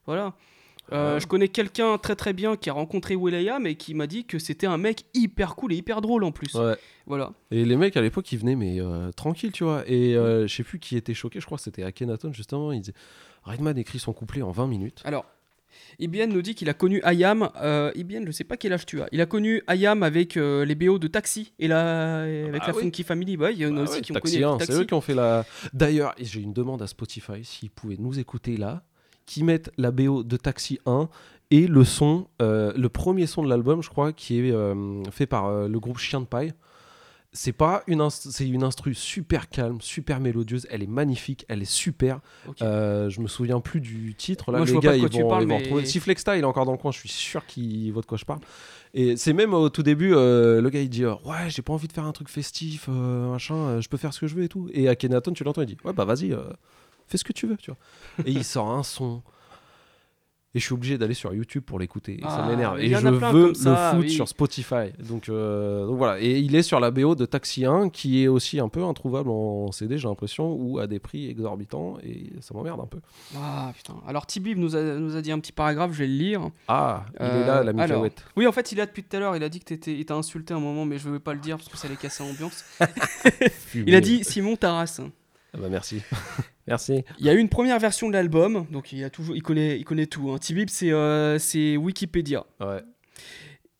Voilà. 0.07 0.33
Euh. 0.93 1.21
Je 1.21 1.27
connais 1.27 1.49
quelqu'un 1.49 1.99
très 1.99 2.17
très 2.17 2.33
bien 2.33 2.57
qui 2.57 2.71
a 2.71 2.73
rencontré 2.73 3.15
Will.i.am 3.17 3.67
et 3.67 3.75
qui 3.77 3.95
m'a 3.95 4.07
dit 4.07 4.25
que 4.25 4.39
c'était 4.39 4.67
un 4.67 4.79
mec 4.79 5.05
hyper 5.15 5.55
cool 5.57 5.73
et 5.73 5.77
hyper 5.77 6.01
drôle 6.01 6.25
en 6.25 6.33
plus. 6.33 6.55
Ouais. 6.55 6.77
Voilà. 7.07 7.33
Et 7.51 7.65
les 7.65 7.77
mecs 7.77 7.97
à 7.97 8.01
l'époque 8.01 8.31
ils 8.33 8.39
venaient 8.39 8.57
mais 8.57 8.81
euh, 8.81 9.11
tranquille 9.13 9.53
tu 9.53 9.65
vois. 9.65 9.83
Et 9.87 10.15
euh, 10.17 10.47
je 10.47 10.55
sais 10.55 10.63
plus 10.63 10.79
qui 10.79 10.97
était 10.97 11.15
choqué, 11.15 11.41
je 11.41 11.47
crois 11.47 11.59
que 11.59 11.65
c'était 11.65 11.83
Akhenaton 11.83 12.33
justement. 12.33 12.73
Il 12.73 12.81
disait 12.81 12.95
Redman 13.45 13.77
écrit 13.79 13.99
son 13.99 14.13
couplet 14.13 14.43
en 14.43 14.51
20 14.53 14.67
minutes. 14.69 15.03
Alors, 15.05 15.25
Ibn 15.99 16.27
nous 16.33 16.43
dit 16.43 16.55
qu'il 16.55 16.69
a 16.69 16.75
connu 16.75 17.01
Ayam. 17.03 17.49
Euh, 17.57 17.93
Ibn, 17.95 18.25
je 18.27 18.31
sais 18.31 18.45
pas 18.45 18.57
quel 18.57 18.73
âge 18.73 18.87
tu 18.87 19.01
as. 19.03 19.09
Il 19.13 19.21
a 19.21 19.27
connu 19.27 19.63
Ayam 19.67 20.03
avec 20.03 20.37
euh, 20.37 20.65
les 20.65 20.75
BO 20.75 20.99
de 20.99 21.09
Taxi 21.09 21.53
et 21.59 21.69
la, 21.69 22.23
avec 22.23 22.53
bah 22.61 22.67
la 22.69 22.75
oui. 22.75 22.83
Funky 22.83 23.03
Family. 23.03 23.37
Bah, 23.37 23.51
il 23.51 23.59
y 23.59 23.67
en 23.67 23.77
a 23.77 23.81
Ah 23.81 23.83
aussi 23.85 23.95
ouais, 23.97 24.01
qui 24.03 24.13
ont 24.13 24.15
Taxi 24.15 24.35
connu 24.35 24.45
1, 24.45 24.49
avec 24.51 24.61
c'est 24.63 24.67
Taxi. 24.69 24.83
eux 24.83 24.85
qui 24.85 24.95
ont 24.95 25.01
fait 25.01 25.15
la. 25.15 25.45
D'ailleurs, 25.73 26.15
j'ai 26.21 26.41
une 26.41 26.53
demande 26.53 26.83
à 26.83 26.87
Spotify 26.87 27.45
s'ils 27.45 27.71
pouvaient 27.71 27.97
nous 27.99 28.19
écouter 28.19 28.57
là, 28.57 28.83
qui 29.27 29.45
mettent 29.45 29.71
la 29.77 29.91
BO 29.91 30.23
de 30.23 30.37
Taxi 30.37 30.79
1 30.87 31.09
et 31.53 31.67
le 31.67 31.85
son, 31.85 32.29
euh, 32.41 32.73
le 32.77 32.89
premier 32.89 33.27
son 33.27 33.43
de 33.43 33.49
l'album, 33.49 33.83
je 33.83 33.91
crois, 33.91 34.13
qui 34.13 34.39
est 34.39 34.51
euh, 34.51 35.05
fait 35.11 35.27
par 35.27 35.47
euh, 35.47 35.69
le 35.69 35.79
groupe 35.81 35.99
Chien 35.99 36.21
de 36.21 36.27
Paille. 36.27 36.55
C'est 37.35 37.53
pas 37.53 37.83
une 37.87 38.07
c'est 38.11 38.47
une 38.47 38.63
instru 38.63 38.95
super 38.95 39.49
calme, 39.49 39.81
super 39.81 40.21
mélodieuse. 40.21 40.67
Elle 40.71 40.83
est 40.83 40.87
magnifique, 40.87 41.47
elle 41.49 41.63
est 41.63 41.71
super. 41.71 42.21
Je 42.61 43.21
me 43.21 43.27
souviens 43.27 43.61
plus 43.61 43.81
du 43.81 44.15
titre 44.15 44.53
là. 44.53 44.59
Moi, 44.59 44.67
les 44.67 44.79
gars 44.81 44.97
ils 44.97 45.07
vont, 45.07 45.29
parles, 45.29 45.45
ils 45.45 45.49
vont 45.49 45.57
mais- 45.57 45.63
retrouver. 45.63 45.87
Si 45.87 45.99
Flexta 45.99 46.37
il 46.37 46.41
est 46.41 46.45
encore 46.45 46.67
dans 46.67 46.73
le 46.73 46.79
coin, 46.79 46.91
je 46.91 46.99
suis 46.99 47.09
sûr 47.09 47.47
qu'il 47.47 47.91
voit 47.91 48.03
de 48.03 48.07
quoi 48.07 48.19
je 48.19 48.27
parle. 48.27 48.41
Et 48.93 49.17
c'est 49.17 49.33
même 49.33 49.55
au 49.55 49.71
tout 49.71 49.83
début, 49.83 50.11
le 50.11 50.69
gars 50.71 50.83
il 50.83 50.91
dit 50.91 51.07
ouais 51.07 51.49
j'ai 51.49 51.63
pas 51.63 51.73
envie 51.73 51.89
de 51.89 51.93
faire 51.95 52.05
un 52.05 52.13
truc 52.13 52.29
festif, 52.29 52.89
machin, 52.89 53.81
je 53.81 53.89
peux 53.89 53.97
faire 53.97 54.13
ce 54.13 54.21
que 54.21 54.27
je 54.27 54.35
veux 54.35 54.43
et 54.45 54.49
tout. 54.51 54.69
Et 54.75 54.89
Akhenaton 54.89 55.33
tu 55.33 55.43
l'entends 55.43 55.63
il 55.63 55.67
dit 55.69 55.79
ouais 55.85 55.95
bah 55.95 56.05
vas-y, 56.05 56.37
fais 57.09 57.19
ce 57.19 57.25
que 57.25 57.33
tu 57.33 57.47
veux 57.47 57.57
tu 57.57 57.71
vois. 57.71 57.79
et 58.27 58.31
il 58.33 58.45
sort 58.45 58.71
un 58.71 58.83
son. 58.83 59.23
Et 60.55 60.59
je 60.61 60.67
suis 60.67 60.75
obligé 60.75 60.99
d'aller 60.99 61.15
sur 61.15 61.33
YouTube 61.33 61.63
pour 61.65 61.79
l'écouter. 61.79 62.19
Et 62.19 62.23
ça 62.25 62.45
Ah, 62.45 62.47
m'énerve. 62.51 62.79
Et 62.79 62.91
je 62.91 63.09
veux 63.09 63.55
ça, 63.55 63.95
le 63.95 64.01
oui. 64.01 64.11
sur 64.11 64.29
Spotify. 64.29 64.93
Donc, 64.99 65.31
euh, 65.31 65.87
donc 65.87 65.97
voilà. 65.97 66.21
Et 66.21 66.41
il 66.41 66.55
est 66.55 66.63
sur 66.63 66.79
la 66.79 66.91
BO 66.91 67.15
de 67.15 67.25
Taxi 67.25 67.65
1, 67.65 67.89
qui 67.89 68.23
est 68.23 68.29
aussi 68.29 68.61
un 68.61 68.69
peu 68.69 68.85
introuvable 68.85 69.31
en 69.31 69.73
CD, 69.73 69.97
j'ai 69.97 70.09
l'impression, 70.09 70.53
ou 70.53 70.79
à 70.79 70.87
des 70.87 70.99
prix 70.99 71.31
exorbitants. 71.31 71.97
Et 72.05 72.33
ça 72.43 72.53
m'emmerde 72.53 72.81
un 72.83 72.87
peu. 72.87 72.99
Ah 73.35 73.73
putain. 73.75 73.95
Alors 74.07 74.27
Tibib 74.27 74.59
nous 74.59 74.77
a, 74.77 74.83
nous 74.83 75.17
a 75.17 75.23
dit 75.23 75.33
un 75.33 75.39
petit 75.41 75.53
paragraphe, 75.53 75.93
je 75.93 76.01
vais 76.01 76.07
le 76.07 76.17
lire. 76.19 76.51
Ah, 76.69 77.07
il 77.19 77.25
est 77.25 77.47
là, 77.47 77.65
la 77.65 77.71
alors, 77.83 78.03
Micaouette. 78.03 78.23
Oui, 78.37 78.47
en 78.47 78.53
fait, 78.53 78.73
il 78.73 78.75
est 78.75 78.83
là 78.83 78.87
depuis 78.87 79.05
tout 79.05 79.17
à 79.17 79.21
l'heure. 79.21 79.35
Il 79.35 79.43
a 79.43 79.49
dit 79.49 79.59
que 79.61 79.65
t'étais, 79.65 79.95
il 79.95 80.05
t'a 80.05 80.17
insulté 80.17 80.53
un 80.53 80.61
moment, 80.61 80.85
mais 80.85 80.99
je 80.99 81.09
ne 81.09 81.15
vais 81.15 81.19
pas 81.21 81.33
le 81.33 81.41
dire 81.41 81.57
parce 81.57 81.71
que 81.71 81.79
ça 81.79 81.89
allait 81.89 81.97
casser 81.97 82.25
l'ambiance. 82.25 82.63
il 83.75 83.95
a 83.95 84.03
dit 84.03 84.23
Simon 84.23 84.57
Taras. 84.57 85.01
Ah 85.55 85.59
bah 85.61 85.69
merci. 85.69 86.03
merci. 86.67 87.05
Il 87.19 87.27
y 87.27 87.29
a 87.29 87.35
eu 87.35 87.39
une 87.39 87.49
première 87.49 87.79
version 87.79 88.09
de 88.09 88.13
l'album, 88.15 88.67
donc 88.71 88.93
il, 88.93 89.05
a 89.05 89.11
toujours, 89.11 89.37
il, 89.37 89.43
connaît, 89.43 89.79
il 89.79 89.85
connaît 89.85 90.07
tout. 90.07 90.31
Hein. 90.31 90.39
Tibib, 90.39 90.69
c'est, 90.71 90.93
euh, 90.93 91.39
c'est 91.39 91.77
Wikipédia. 91.77 92.45
Ouais. 92.61 92.81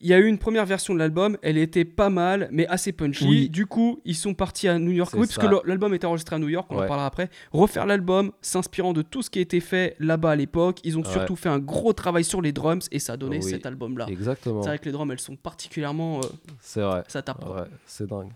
Il 0.05 0.09
y 0.09 0.15
a 0.15 0.19
eu 0.19 0.27
une 0.27 0.39
première 0.39 0.67
version 0.67 0.95
de 0.95 0.99
l'album, 0.99 1.39
elle 1.43 1.57
était 1.57 1.85
pas 1.85 2.11
mal, 2.11 2.49
mais 2.51 2.67
assez 2.67 2.91
punchy. 2.91 3.25
Oui. 3.25 3.49
Du 3.49 3.67
coup, 3.67 4.01
ils 4.05 4.17
sont 4.17 4.35
partis 4.35 4.67
à 4.67 4.77
New 4.81 4.91
York. 4.91 5.13
Oui, 5.15 5.29
parce 5.29 5.39
que 5.39 5.47
l'album 5.65 5.95
était 5.95 6.07
enregistré 6.09 6.35
à 6.35 6.39
New 6.41 6.49
York, 6.49 6.67
on 6.71 6.75
en 6.75 6.87
parlera 6.89 7.07
après. 7.07 7.31
Refaire 7.53 7.87
l'album, 7.87 8.33
s'inspirant 8.43 8.93
de 8.95 9.03
tout 9.03 9.23
ce 9.23 9.31
qui 9.31 9.39
a 9.39 9.43
été 9.43 9.61
fait 9.61 9.95
là-bas 10.01 10.33
à 10.33 10.37
l'époque. 10.37 10.81
Ils 10.83 10.99
ont 10.99 11.03
Ouais. 11.05 11.09
surtout 11.13 11.37
fait 11.37 11.51
un 11.51 11.61
gros 11.61 11.93
travail 11.93 12.25
sur 12.25 12.43
les 12.43 12.51
drums 12.51 12.89
et 12.91 12.99
ça 12.99 13.13
a 13.13 13.17
donné 13.17 13.37
Oui, 13.37 13.45
cet 13.49 13.65
album-là. 13.65 14.07
exactement. 14.09 14.61
C'est 14.63 14.71
vrai 14.71 14.79
que 14.81 14.87
les 14.87 14.93
drums, 14.93 15.13
elles 15.13 15.21
sont 15.21 15.37
particulièrement. 15.37 16.19
euh, 16.19 16.23
C'est 16.61 16.81
vrai. 16.83 17.05
Ça 17.07 17.23
tape. 17.23 17.45
Ouais, 17.49 17.63
c'est 17.87 18.09
dingue. 18.09 18.31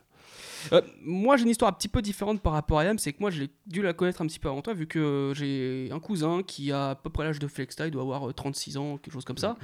Euh, 0.72 0.80
moi, 1.02 1.36
j'ai 1.36 1.44
une 1.44 1.50
histoire 1.50 1.70
un 1.70 1.74
petit 1.74 1.88
peu 1.88 2.02
différente 2.02 2.40
par 2.40 2.52
rapport 2.52 2.78
à 2.78 2.84
Yam, 2.84 2.98
c'est 2.98 3.12
que 3.12 3.18
moi, 3.20 3.30
j'ai 3.30 3.48
dû 3.66 3.82
la 3.82 3.92
connaître 3.92 4.22
un 4.22 4.26
petit 4.26 4.38
peu 4.38 4.48
avant 4.48 4.62
toi, 4.62 4.74
vu 4.74 4.86
que 4.86 5.32
j'ai 5.34 5.88
un 5.92 6.00
cousin 6.00 6.42
qui 6.42 6.72
a 6.72 6.90
à 6.90 6.94
peu 6.94 7.10
près 7.10 7.24
l'âge 7.24 7.38
de 7.38 7.46
Flexta, 7.46 7.86
il 7.86 7.90
doit 7.90 8.02
avoir 8.02 8.28
euh, 8.28 8.32
36 8.32 8.76
ans, 8.76 8.98
quelque 8.98 9.14
chose 9.14 9.24
comme 9.24 9.38
ça. 9.38 9.56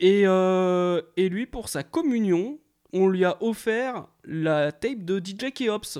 Et, 0.00 0.22
euh, 0.26 1.00
et 1.16 1.28
lui, 1.28 1.46
pour 1.46 1.68
sa 1.68 1.82
communion, 1.82 2.58
on 2.92 3.08
lui 3.08 3.24
a 3.24 3.36
offert 3.42 4.06
la 4.24 4.72
tape 4.72 5.04
de 5.04 5.18
DJ 5.18 5.52
Keops. 5.52 5.98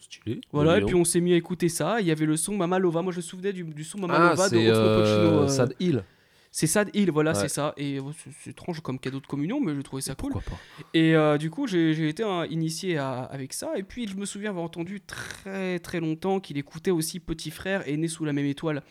Stylé. 0.00 0.40
Voilà, 0.52 0.78
et 0.78 0.82
puis 0.82 0.94
on 0.94 1.04
s'est 1.04 1.20
mis 1.20 1.34
à 1.34 1.36
écouter 1.36 1.68
ça. 1.68 2.00
Il 2.00 2.06
y 2.06 2.10
avait 2.10 2.24
le 2.26 2.36
son 2.36 2.56
Mama 2.56 2.78
Lova. 2.78 3.02
Moi, 3.02 3.12
je 3.12 3.18
me 3.18 3.22
souvenais 3.22 3.52
du, 3.52 3.64
du 3.64 3.84
son 3.84 3.98
Mama 3.98 4.14
Ah, 4.16 4.30
Lova 4.30 4.48
de 4.48 4.56
Oxmo 4.56 4.70
euh, 4.70 5.42
euh, 5.42 5.48
Sad 5.48 5.74
Hill. 5.78 6.04
C'est 6.52 6.66
Sad 6.66 6.90
Hill, 6.94 7.10
voilà, 7.12 7.30
Ouais. 7.30 7.38
c'est 7.38 7.48
ça. 7.48 7.74
Et 7.76 7.98
c'est- 8.42 8.50
étrange 8.50 8.80
comme 8.80 8.98
cadeau 8.98 9.20
de 9.20 9.26
communion, 9.26 9.60
mais 9.60 9.74
j'ai 9.74 9.82
trouvé 9.84 10.02
ça 10.02 10.14
cool. 10.16 10.32
Pourquoi 10.32 10.56
pas 10.56 10.60
Et 10.94 11.14
euh, 11.14 11.38
du 11.38 11.48
coup, 11.48 11.66
j'ai 11.68 12.08
été 12.08 12.24
euh, 12.24 12.44
initié 12.50 12.98
à- 12.98 13.22
avec 13.22 13.52
ça. 13.52 13.70
Et 13.76 13.84
puis, 13.84 14.08
je 14.08 14.16
me 14.16 14.24
souviens 14.24 14.50
avoir 14.50 14.64
entendu 14.64 15.00
très 15.00 15.78
très 15.78 16.00
longtemps 16.00 16.40
qu'il 16.40 16.58
écoutait 16.58 16.90
aussi 16.90 17.20
Petit 17.20 17.50
Frère 17.52 17.86
et 17.88 17.96
Né 17.96 18.08
sous 18.08 18.24
la 18.24 18.32
même 18.32 18.46
étoile. 18.46 18.82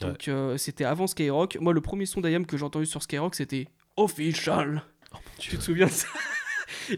Donc, 0.00 0.28
euh, 0.28 0.56
c'était 0.56 0.84
avant 0.84 1.06
Skyrock. 1.06 1.56
Moi, 1.60 1.72
le 1.72 1.80
premier 1.80 2.06
son 2.06 2.20
d'Ayam 2.20 2.44
que 2.44 2.56
j'ai 2.56 2.64
entendu 2.64 2.86
sur 2.86 3.02
Skyrock, 3.02 3.34
c'était 3.36 3.68
Official. 3.96 4.82
tu 5.38 5.56
te 5.56 5.62
souviens 5.62 5.86
de 5.86 5.90
ça? 5.92 6.08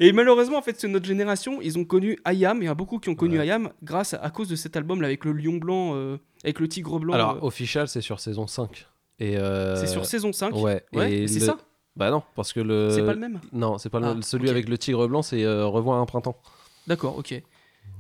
Et 0.01 0.13
malheureusement, 0.13 0.57
en 0.59 0.63
fait, 0.63 0.81
c'est 0.81 0.89
notre 0.89 1.05
génération. 1.07 1.61
Ils 1.61 1.79
ont 1.79 1.85
connu 1.85 2.19
Ayam. 2.25 2.63
Il 2.63 2.65
y 2.65 2.69
en 2.69 2.73
a 2.73 2.75
beaucoup 2.75 2.99
qui 2.99 3.11
ont 3.11 3.15
connu 3.15 3.39
Ayam 3.39 3.71
grâce 3.83 4.15
à, 4.15 4.19
à 4.23 4.31
cause 4.31 4.49
de 4.49 4.57
cet 4.57 4.77
album-là 4.77 5.07
avec 5.09 5.25
le 5.25 5.33
lion 5.33 5.57
blanc, 5.59 5.95
euh, 5.95 6.17
avec 6.45 6.59
le 6.61 6.69
tigre 6.69 6.99
blanc. 6.99 7.13
Alors, 7.15 7.33
euh. 7.37 7.47
Official, 7.47 7.87
c'est 7.89 8.01
sur 8.01 8.19
saison 8.21 8.47
5. 8.47 8.87
Et 9.19 9.37
euh, 9.37 9.77
C'est 9.77 9.87
sur 9.87 10.05
saison 10.07 10.33
5 10.33 10.55
Ouais. 10.57 10.85
Ouais, 10.93 11.13
et 11.13 11.29
c'est 11.29 11.41
le- 11.41 11.47
ça 11.47 11.59
Bah 11.97 12.11
non, 12.11 12.23
parce 12.35 12.53
que 12.53 12.61
le. 12.61 12.91
C'est 12.91 13.05
pas 13.05 13.13
le 13.15 13.21
même 13.21 13.41
Non, 13.53 13.79
c'est 13.79 13.89
pas 13.91 14.01
le 14.01 14.07
Ah, 14.07 14.15
même. 14.15 14.23
Celui 14.23 14.47
ok. 14.47 14.51
avec 14.51 14.69
le 14.69 14.77
tigre 14.79 15.07
blanc, 15.07 15.23
c'est 15.23 15.45
euh, 15.45 15.67
Revoir 15.67 16.01
un 16.01 16.07
printemps. 16.07 16.37
D'accord, 16.87 17.17
ok. 17.19 17.41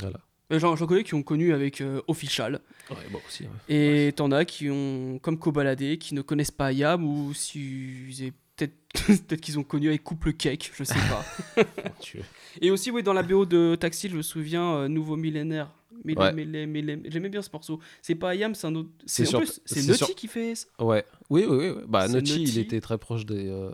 Voilà. 0.01 0.19
Euh, 0.53 0.59
J'en 0.59 0.77
connais 0.77 1.05
qui 1.05 1.15
ont 1.15 1.23
connu 1.23 1.53
avec 1.55 1.81
euh, 1.81 2.03
Official. 2.09 2.61
Ouais, 2.91 2.97
bon, 3.11 3.21
aussi. 3.27 3.45
ouais. 3.45 4.09
Et 4.09 4.12
t'en 4.12 4.31
as 4.33 4.45
qui 4.45 4.69
ont, 4.71 5.19
comme 5.23 5.39
Kobalade, 5.39 5.97
qui 5.99 6.15
ne 6.15 6.21
connaissent 6.21 6.51
pas 6.51 6.67
Ayam 6.67 7.03
ou 7.05 7.33
si 7.33 8.33
peut-être 8.57 8.75
peut-être 9.27 9.41
qu'ils 9.41 9.59
ont 9.59 9.62
connu 9.65 9.89
avec 9.89 10.03
Couple 10.05 10.33
Cake, 10.35 10.71
je 10.75 10.85
sais 10.85 10.95
pas. 10.95 11.62
Et 12.61 12.71
aussi, 12.71 12.91
oui, 12.91 13.03
dans 13.03 13.12
la 13.15 13.23
BO 13.23 13.47
de 13.47 13.75
Taxi, 13.75 14.09
je 14.09 14.17
me 14.17 14.23
souviens, 14.23 14.89
Nouveau 14.89 15.17
Millénaire. 15.17 15.71
Ouais. 16.05 16.33
millé- 16.33 17.01
J'aimais 17.11 17.29
bien 17.29 17.43
ce 17.43 17.51
morceau. 17.53 17.81
C'est 18.03 18.15
pas 18.15 18.31
Ayam, 18.31 18.55
c'est 18.55 18.66
un 18.66 18.75
autre. 18.75 18.91
C'est 19.07 19.25
sur- 19.25 19.41
Naughty 19.41 19.95
sur- 19.97 20.15
qui 20.15 20.29
fait 20.29 20.55
ça. 20.55 20.66
Ouais. 20.79 21.05
Oui, 21.31 21.45
oui, 21.49 21.57
oui. 21.71 21.83
Bah, 21.89 22.09
Naughty, 22.09 22.43
il 22.43 22.59
était 22.59 22.81
très 22.81 22.99
proche 22.99 23.25
des. 23.27 23.49
Euh, 23.49 23.71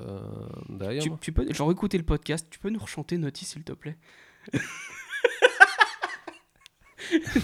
d'Ayam. 0.69 1.03
Tu, 1.03 1.11
tu 1.21 1.33
peux, 1.33 1.53
genre, 1.53 1.71
écouter 1.73 1.99
le 1.99 2.05
podcast, 2.05 2.47
tu 2.51 2.59
peux 2.59 2.71
nous 2.71 2.79
rechanter 2.81 3.19
Naughty, 3.19 3.45
s'il 3.45 3.63
te 3.65 3.73
plaît 3.73 3.97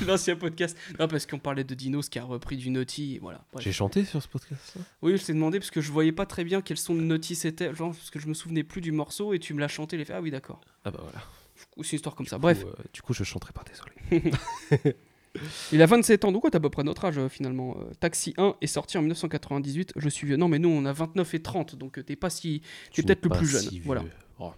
L'ancien 0.07 0.37
podcast. 0.37 0.77
Non, 1.01 1.09
parce 1.09 1.27
qu'on 1.27 1.39
parlait 1.41 1.65
de 1.65 1.75
Dinos 1.75 2.09
qui 2.09 2.19
a 2.21 2.25
repris 2.25 2.57
du 2.57 2.71
Naughty. 2.71 3.17
et 3.17 3.19
Voilà. 3.19 3.45
J'ai 3.59 3.73
chanté 3.73 4.05
sur 4.05 4.23
ce 4.23 4.29
podcast. 4.29 4.77
Oui, 5.03 5.17
je 5.17 5.25
t'ai 5.25 5.33
demandé 5.33 5.59
parce 5.59 5.71
que 5.73 5.81
je 5.81 5.91
voyais 5.91 6.13
pas 6.13 6.27
très 6.27 6.45
bien 6.45 6.61
quel 6.63 6.77
son 6.77 6.95
de 6.95 7.01
Naughty 7.01 7.35
c'était, 7.35 7.75
genre 7.75 7.91
parce 7.93 8.11
que 8.11 8.21
je 8.21 8.29
me 8.29 8.35
souvenais 8.35 8.63
plus 8.63 8.81
du 8.81 8.93
morceau 8.93 9.33
et 9.35 9.39
tu 9.41 9.55
me 9.55 9.61
l'as 9.61 9.67
chanté, 9.69 9.97
les 9.97 10.09
ah 10.13 10.21
oui 10.21 10.31
d'accord. 10.31 10.61
Ah 10.85 10.91
bah 10.93 11.01
voilà. 11.03 11.19
Ou 11.77 11.85
c'est 11.85 11.93
une 11.93 11.97
histoire 11.97 12.15
comme 12.15 12.27
ça. 12.27 12.39
Bref. 12.39 12.65
euh, 12.65 12.73
du 12.93 13.03
coup, 13.03 13.13
je 13.13 13.25
chanterai 13.25 13.53
pas, 13.53 13.63
désolé. 13.65 14.33
Il 15.73 15.83
a 15.83 15.87
27 15.87 16.25
ans, 16.25 16.33
donc 16.33 16.45
ouais, 16.45 16.51
t'as 16.51 16.59
à 16.59 16.61
peu 16.61 16.71
près 16.71 16.83
notre 16.83 17.05
âge 17.05 17.19
euh, 17.19 17.29
finalement. 17.29 17.77
Euh, 17.79 17.93
Taxi 18.01 18.35
1 18.39 18.57
est 18.61 18.67
sorti 18.67 18.97
en 18.97 19.03
1998. 19.03 19.93
Je 19.97 20.09
suis 20.09 20.27
vieux. 20.27 20.37
Non, 20.37 20.49
mais 20.49 20.59
nous, 20.59 20.71
on 20.71 20.85
a 20.85 20.93
29 20.93 21.35
et 21.35 21.43
30, 21.43 21.77
donc 21.77 22.05
t'es 22.05 22.17
pas 22.17 22.31
si. 22.31 22.63
T'es 22.93 23.03
peut-être 23.03 23.25
le 23.25 23.31
plus 23.31 23.47
jeune. 23.47 23.63
si 23.63 23.81
Voilà. 23.81 24.05
Oh. 24.39 24.53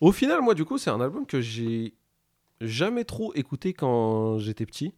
Au 0.00 0.10
final, 0.12 0.40
moi, 0.42 0.54
du 0.54 0.64
coup, 0.64 0.78
c'est 0.78 0.90
un 0.90 1.00
album 1.00 1.26
que 1.26 1.40
j'ai 1.40 1.94
jamais 2.60 3.04
trop 3.04 3.32
écouté 3.34 3.72
quand 3.72 4.38
j'étais 4.38 4.66
petit. 4.66 4.92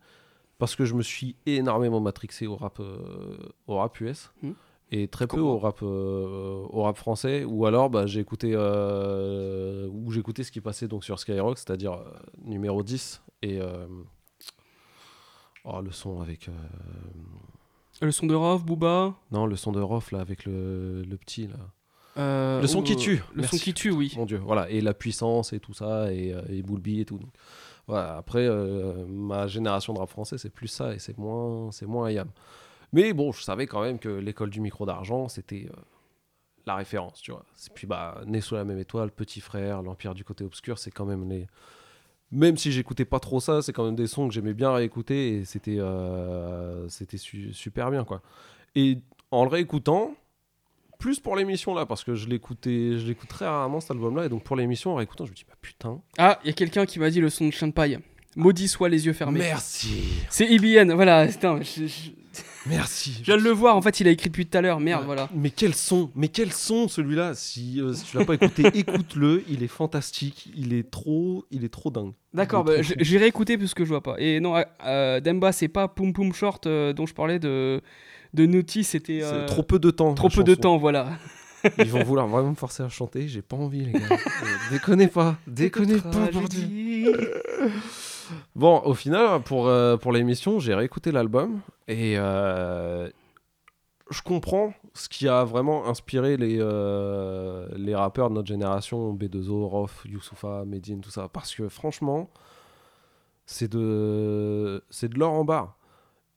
Parce 0.59 0.77
que 0.77 0.85
je 0.85 0.95
me 0.95 1.03
suis 1.03 1.37
énormément 1.47 2.01
matrixé 2.01 2.47
au 2.47 2.57
rap, 2.57 2.79
euh, 2.81 3.37
au 3.67 3.77
rap 3.77 4.01
US. 4.01 4.31
Hmm. 4.43 4.53
Et 4.97 5.09
très 5.09 5.27
peu 5.27 5.41
au 5.41 5.59
rap, 5.59 5.81
euh, 5.83 6.65
au 6.71 6.83
rap 6.85 6.97
français. 6.97 7.43
Ou 7.43 7.67
alors, 7.67 7.91
bah, 7.91 8.07
j'ai 8.07 8.21
écouté, 8.21 8.53
euh, 8.55 9.89
ou 9.91 10.15
écouté 10.15 10.45
ce 10.45 10.53
qui 10.53 10.61
passait 10.61 10.87
donc, 10.87 11.03
sur 11.03 11.19
Skyrock, 11.19 11.59
c'est-à-dire 11.59 11.95
euh, 11.95 12.05
numéro 12.45 12.85
10. 12.85 13.21
Et. 13.43 13.61
euh, 13.61 13.87
oh, 15.65 15.81
le 15.81 15.91
son 15.91 16.21
avec. 16.21 16.49
Le 18.01 18.13
son 18.13 18.27
de 18.27 18.37
Rof, 18.37 18.65
Booba. 18.65 19.15
Non, 19.33 19.47
le 19.47 19.57
son 19.57 19.73
de 19.73 19.81
Rof, 19.81 20.13
là, 20.13 20.21
avec 20.21 20.45
le, 20.45 21.03
le 21.03 21.17
petit, 21.17 21.49
là. 21.49 21.57
Euh, 22.17 22.61
le 22.61 22.67
son 22.69 22.79
oh, 22.79 22.83
qui 22.83 22.95
tue. 22.95 23.21
Le 23.35 23.41
Merci. 23.41 23.59
son 23.59 23.65
qui 23.65 23.75
tue, 23.75 23.91
oui. 23.91 24.13
Mon 24.17 24.27
Dieu, 24.27 24.41
voilà. 24.45 24.71
Et 24.71 24.81
la 24.81 24.95
puissance 24.95 25.53
et 25.53 25.59
tout 25.59 25.75
ça, 25.75 26.13
et, 26.13 26.33
et 26.51 26.63
Boulby 26.63 27.01
et 27.01 27.05
tout. 27.05 27.19
Donc, 27.19 27.33
voilà. 27.89 28.17
Après, 28.17 28.47
euh, 28.47 29.05
ma 29.09 29.49
génération 29.49 29.93
de 29.93 29.99
rap 29.99 30.09
français, 30.09 30.39
c'est 30.39 30.51
plus 30.51 30.69
ça, 30.69 30.95
et 30.95 31.01
c'est 31.01 31.19
moins, 31.19 31.73
c'est 31.73 31.87
moins 31.87 32.11
IAM. 32.13 32.29
Mais 32.95 33.13
bon, 33.13 33.33
je 33.33 33.43
savais 33.43 33.67
quand 33.67 33.83
même 33.83 33.99
que 33.99 34.09
l'école 34.09 34.49
du 34.51 34.61
micro 34.61 34.87
d'argent, 34.87 35.29
c'était 35.29 35.67
euh, 35.69 35.77
la 36.65 36.77
référence, 36.77 37.21
tu 37.21 37.33
vois. 37.33 37.45
Et 37.67 37.71
puis, 37.75 37.87
bah, 37.87 38.23
Né 38.27 38.41
sous 38.41 38.55
la 38.55 38.65
même 38.65 38.79
étoile, 38.79 39.11
Petit 39.11 39.41
Frère, 39.41 39.83
L'Empire 39.83 40.15
du 40.15 40.25
côté 40.25 40.45
obscur, 40.45 40.79
c'est 40.79 40.91
quand 40.93 41.05
même 41.05 41.29
les... 41.29 41.47
Même 42.31 42.57
si 42.57 42.73
j'écoutais 42.73 43.05
pas 43.05 43.21
trop 43.21 43.39
ça, 43.41 43.63
c'est 43.63 43.73
quand 43.73 43.85
même 43.85 43.95
des 43.97 44.07
sons 44.07 44.27
que 44.29 44.35
j'aimais 44.35 44.55
bien 44.55 44.73
réécouter, 44.73 45.35
et 45.39 45.45
c'était 45.45 45.79
euh, 45.79 46.89
c'était 46.89 47.19
su- 47.19 47.53
super 47.53 47.91
bien, 47.91 48.03
quoi. 48.05 48.23
Et 48.75 48.99
en 49.31 49.45
le 49.45 49.51
réécoutant, 49.51 50.15
plus 50.99 51.21
pour 51.21 51.37
l'émission 51.37 51.75
là, 51.75 51.87
parce 51.87 52.03
que 52.03 52.15
je 52.15 52.27
l'écoutais, 52.29 52.97
je 52.99 53.07
l'écoute 53.07 53.29
très 53.29 53.45
rarement 53.47 53.79
cet 53.81 53.93
album-là, 53.93 54.25
et 54.25 54.29
donc 54.29 54.43
pour 54.43 54.57
l'émission, 54.57 54.93
en 54.93 54.97
réécoutant, 54.97 55.27
je 55.27 55.31
me 55.31 55.37
dis, 55.37 55.45
bah 55.47 55.55
putain. 55.61 56.01
Ah, 56.19 56.41
il 56.43 56.49
y 56.49 56.51
a 56.51 56.55
quelqu'un 56.55 56.87
qui 56.87 56.99
m'a 56.99 57.11
dit 57.11 57.21
le 57.21 57.29
son 57.31 57.47
de 57.47 57.51
chien 57.53 57.69
de 57.69 57.73
paille. 57.73 57.99
Maudit 58.37 58.67
soit 58.69 58.89
les 58.89 59.07
yeux 59.07 59.13
fermés. 59.13 59.39
Merci. 59.41 60.03
C'est 60.29 60.47
IBN, 60.49 60.93
voilà. 60.95 61.27
Putain, 61.29 61.61
je, 61.63 61.87
je- 61.87 62.11
Merci. 62.67 63.17
je 63.21 63.25
viens 63.25 63.37
de 63.37 63.43
le 63.43 63.51
voir, 63.51 63.77
en 63.77 63.83
fait, 63.83 64.01
il 64.01 64.09
a 64.09 64.11
écrit 64.11 64.31
depuis 64.31 64.47
tout 64.47 64.57
à 64.57 64.61
l'heure. 64.61 64.81
Merde, 64.81 65.01
Ouais. 65.01 65.07
voilà. 65.07 65.29
Mais 65.35 65.51
quel 65.51 65.75
son, 65.75 66.11
mais 66.15 66.29
quel 66.29 66.53
son 66.53 66.89
celui-là 66.89 67.35
Si, 67.35 67.81
euh, 67.81 67.93
si 67.93 68.05
tu 68.05 68.17
l'as 68.17 68.25
pas 68.25 68.35
écouté, 68.35 68.63
écoute-le. 68.75 69.43
Il 69.49 69.63
est 69.63 69.69
fantastique. 69.69 70.49
Il 70.57 70.73
est 70.73 70.91
trop, 70.91 71.45
il 71.51 71.65
est 71.65 71.69
trop 71.69 71.91
dingue. 71.91 72.13
D'accord, 72.33 72.65
bah, 72.65 72.81
j'irai 72.81 73.27
écouter 73.27 73.59
parce 73.59 73.75
que 73.75 73.85
je 73.85 73.91
vois 73.91 74.03
pas. 74.03 74.17
Et 74.19 74.41
non, 74.41 74.57
euh, 74.57 74.63
euh, 74.87 75.21
Demba, 75.21 75.53
c'est 75.53 75.69
pas 75.69 75.89
Poum 75.89 76.13
Poum 76.13 76.33
Short 76.33 76.67
euh, 76.67 76.93
dont 76.93 77.07
je 77.07 77.15
parlais 77.15 77.39
de, 77.39 77.81
de 78.33 78.47
Naughty, 78.47 78.83
c'était. 78.85 79.21
Euh, 79.23 79.47
trop 79.47 79.63
peu 79.63 79.79
de 79.79 79.91
temps. 79.91 80.15
Trop 80.15 80.29
peu 80.29 80.43
de 80.45 80.55
temps, 80.55 80.77
voilà. 80.79 81.11
Ils 81.79 81.91
vont 81.91 82.03
vouloir 82.03 82.27
vraiment 82.27 82.51
me 82.51 82.55
forcer 82.57 82.83
à 82.83 82.89
chanter. 82.91 83.27
J'ai 83.29 83.41
pas 83.41 83.57
envie, 83.57 83.85
les 83.87 83.93
gars. 83.93 84.01
Déconnez 84.71 85.09
pas, 85.09 85.37
déconnez 85.47 85.97
pas. 85.99 86.29
Bon, 88.57 88.81
au 88.85 88.95
final, 88.95 89.43
pour, 89.43 89.67
euh, 89.67 89.97
pour 89.97 90.13
l'émission, 90.13 90.59
j'ai 90.61 90.75
réécouté 90.75 91.13
l'album 91.13 91.61
et 91.89 92.15
euh, 92.19 93.09
je 94.11 94.23
comprends 94.23 94.73
ce 94.95 95.09
qui 95.09 95.29
a 95.29 95.45
vraiment 95.45 95.87
inspiré 95.87 96.37
les, 96.37 96.59
euh, 96.61 97.67
les 97.77 97.95
rappeurs 97.95 98.31
de 98.31 98.35
notre 98.35 98.49
génération, 98.49 99.13
B2O, 99.15 99.67
Rof, 99.67 100.05
Youssoufa, 100.09 100.65
Medine, 100.67 101.01
tout 101.01 101.11
ça. 101.11 101.29
Parce 101.29 101.55
que 101.55 101.69
franchement, 101.69 102.31
c'est 103.47 103.71
de, 103.71 104.83
c'est 104.91 105.09
de 105.09 105.19
l'or 105.19 105.33
en 105.33 105.45
barre. 105.45 105.77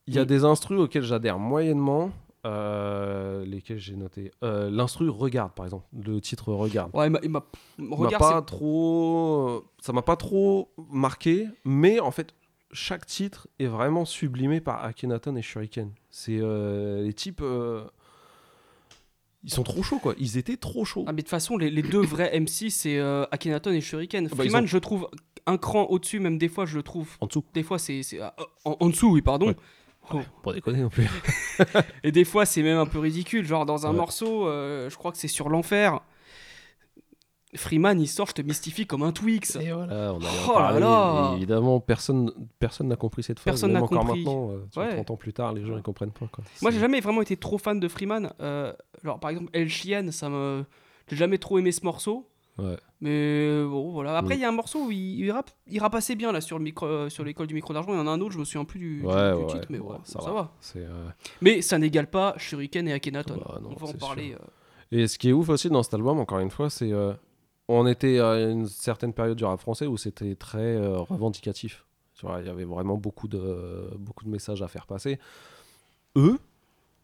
Il 0.08 0.16
y 0.16 0.20
a 0.20 0.24
Mm. 0.24 0.28
des 0.28 0.44
instrus 0.46 0.80
auxquels 0.80 1.04
j'adhère 1.04 1.38
moyennement, 1.40 2.12
euh, 2.48 3.46
lesquels 3.46 3.78
j'ai 3.80 3.96
noté. 3.96 4.32
Euh, 4.44 4.70
L'instru 4.70 5.10
Regarde, 5.10 5.52
par 5.54 5.66
exemple. 5.66 5.86
Le 5.94 6.20
titre 6.22 6.54
Regarde. 6.54 6.92
Ouais, 6.96 7.08
il 7.08 7.30
m'a- 7.30 7.44
pas 8.20 8.42
trop 8.42 9.66
ça 9.82 9.94
m'a 9.94 10.02
pas 10.02 10.16
trop 10.16 10.70
marqué 10.92 11.48
mais 11.66 12.00
en 12.00 12.12
fait 12.12 12.34
chaque 12.72 13.06
titre 13.06 13.48
est 13.60 13.66
vraiment 13.68 14.06
sublimé 14.06 14.60
par 14.62 14.84
Akhenaton 14.84 15.36
et 15.36 15.42
Shuriken 15.42 15.92
c'est 16.10 16.38
euh, 16.40 17.04
les 17.04 17.14
types 17.14 17.42
euh, 17.42 17.84
ils 19.44 19.54
sont 19.54 19.64
trop 19.64 19.84
chauds 19.84 20.00
quoi 20.00 20.16
ils 20.18 20.38
étaient 20.38 20.58
trop 20.58 20.84
chauds 20.86 21.04
Ah, 21.08 21.12
mais 21.12 21.18
de 21.18 21.22
toute 21.22 21.30
façon, 21.30 21.58
les, 21.58 21.70
les 21.70 21.82
deux 21.84 22.02
vrais 22.02 22.38
MC, 22.40 22.70
c'est 22.70 22.98
euh, 22.98 23.26
Akhenaton 23.32 23.72
et 23.72 23.82
Shuriken. 23.82 24.26
Ah 24.32 24.36
bah, 24.36 24.44
Freeman, 24.44 24.64
ont- 24.64 24.68
je 24.68 24.78
trouve 24.78 25.08
un 25.46 25.58
cran 25.58 25.84
au-dessus, 25.86 26.20
même 26.20 26.38
des 26.38 26.50
fois, 26.50 26.66
je 26.66 26.76
le 26.76 26.84
trouve. 26.84 27.10
En 27.22 27.28
dessous. 27.28 27.46
Des 27.54 27.64
fois, 27.64 27.80
c'est. 27.80 28.02
en, 28.66 28.76
en 28.80 28.90
dessous, 28.90 29.12
oui, 29.12 29.22
pardon. 29.22 29.54
Pour 30.42 30.54
déconner 30.54 30.82
non 30.82 30.90
plus 30.90 31.08
Et 32.04 32.12
des 32.12 32.24
fois, 32.26 32.46
c'est 32.46 32.64
même 32.64 32.78
un 32.78 32.86
peu 32.86 33.00
ridicule. 33.00 33.46
Genre, 33.46 33.66
dans 33.66 33.86
un 33.88 33.92
Ouais. 33.92 33.98
morceau, 33.98 34.48
euh, 34.48 34.90
je 34.90 34.96
crois 34.98 35.12
que 35.12 35.18
c'est 35.18 35.28
sur 35.28 35.50
l'enfer. 35.50 36.00
Freeman, 37.56 38.00
il 38.00 38.08
sort, 38.08 38.28
je 38.28 38.34
te 38.34 38.42
mystifie 38.42 38.86
comme 38.86 39.04
un 39.04 39.14
Twix. 39.14 39.56
Et 39.56 39.72
voilà, 39.72 40.14
on 40.14 40.18
allait 40.18 40.28
en 40.28 40.32
Oh 40.48 40.54
là 40.54 40.54
parler, 40.54 40.80
là. 40.82 41.32
et 41.32 41.36
évidemment 41.38 41.80
personne 41.80 42.30
personne 42.60 42.90
n'a 42.90 42.98
compris 42.98 43.24
cette 43.24 43.40
phrase 43.40 43.54
Personne 43.54 43.72
n'a 43.72 43.82
encore 43.82 44.02
compris. 44.06 44.20
maintenant 44.26 44.52
euh, 44.52 44.66
tu 44.70 44.76
vois, 44.80 44.84
Ouais. 44.90 44.96
30 44.96 45.12
ans 45.12 45.16
plus 45.16 45.32
tard 45.34 45.54
les 45.54 45.66
gens 45.66 45.78
ils 45.78 45.82
comprennent 45.82 46.12
pas 46.12 46.28
quoi 46.32 46.44
Moi, 46.62 46.72
j'ai 46.72 46.80
jamais 46.80 47.00
vraiment 47.00 47.22
été 47.22 47.38
trop 47.38 47.58
fan 47.58 47.80
de 47.80 47.88
Freeman. 47.88 48.32
Euh, 48.42 48.74
genre, 49.04 49.20
par 49.20 49.32
exemple, 49.32 49.50
El 49.54 49.70
Chien, 49.70 50.12
ça 50.12 50.30
me. 50.30 50.66
J'ai 51.10 51.16
jamais 51.16 51.38
trop 51.38 51.58
aimé 51.58 51.72
ce 51.72 51.86
morceau. 51.86 52.28
Ouais 52.58 52.78
Mais 53.02 53.64
bon, 53.64 53.92
voilà. 53.92 54.18
Après, 54.18 54.36
il 54.36 54.40
Mm. 54.40 54.42
y 54.42 54.46
a 54.46 54.50
un 54.50 54.54
morceau 54.54 54.86
où 54.86 54.92
il, 54.92 55.20
il, 55.20 55.32
rappe, 55.32 55.52
il 55.68 55.80
rappe 55.80 55.96
assez 55.96 56.16
bien 56.16 56.32
là 56.32 56.42
sur 56.42 56.58
le 56.58 56.64
micro, 56.64 56.86
euh, 56.86 57.10
sur 57.10 57.24
l'école 57.24 57.48
du 57.48 57.54
micro 57.54 57.74
d'argent. 57.74 57.94
Il 57.94 57.98
y 57.98 58.00
en 58.00 58.08
a 58.08 58.12
un 58.12 58.20
autre, 58.22 58.34
je 58.34 58.40
me 58.40 58.46
souviens 58.46 58.66
plus 58.66 58.80
du, 58.80 59.00
du- 59.02 59.06
Ouais, 59.06 59.32
du 59.36 59.38
ouais, 59.44 59.46
titre, 59.48 59.68
mais 59.70 59.80
ça 60.04 60.20
ça, 60.22 60.32
va. 60.32 60.52
euh, 60.76 61.08
Mais 61.42 61.62
ça 61.62 61.78
n'égale 61.78 62.10
pas 62.10 62.34
Shuriken 62.38 62.88
et 62.88 62.94
Akhenaton. 62.94 63.36
Bah, 63.38 63.60
non, 63.62 63.70
On 63.72 63.86
va 63.86 63.88
en 63.88 63.94
parler. 63.94 64.34
euh. 64.34 64.46
Et 64.92 65.08
ce 65.08 65.18
qui 65.20 65.30
est 65.30 65.34
ouf 65.34 65.50
aussi 65.50 65.70
dans 65.70 65.84
cet 65.84 65.94
album, 65.94 66.20
encore 66.20 66.40
une 66.40 66.50
fois, 66.52 66.70
c'est 66.70 66.92
euh, 66.94 67.14
on 67.68 67.86
était 67.88 68.20
à 68.20 68.40
une 68.50 68.68
certaine 68.68 69.14
période 69.14 69.38
du 69.38 69.44
rap 69.46 69.60
français 69.60 69.86
où 69.86 69.98
c'était 69.98 70.36
très 70.36 70.60
euh, 70.78 70.98
revendicatif. 71.00 71.84
Il 72.24 72.46
y 72.48 72.50
avait 72.50 72.64
vraiment 72.66 72.96
beaucoup 72.98 73.28
de 73.28 73.92
beaucoup 74.00 74.24
de 74.26 74.30
messages 74.30 74.64
à 74.64 74.68
faire 74.68 74.88
passer. 74.88 75.20
Eux, 76.16 76.40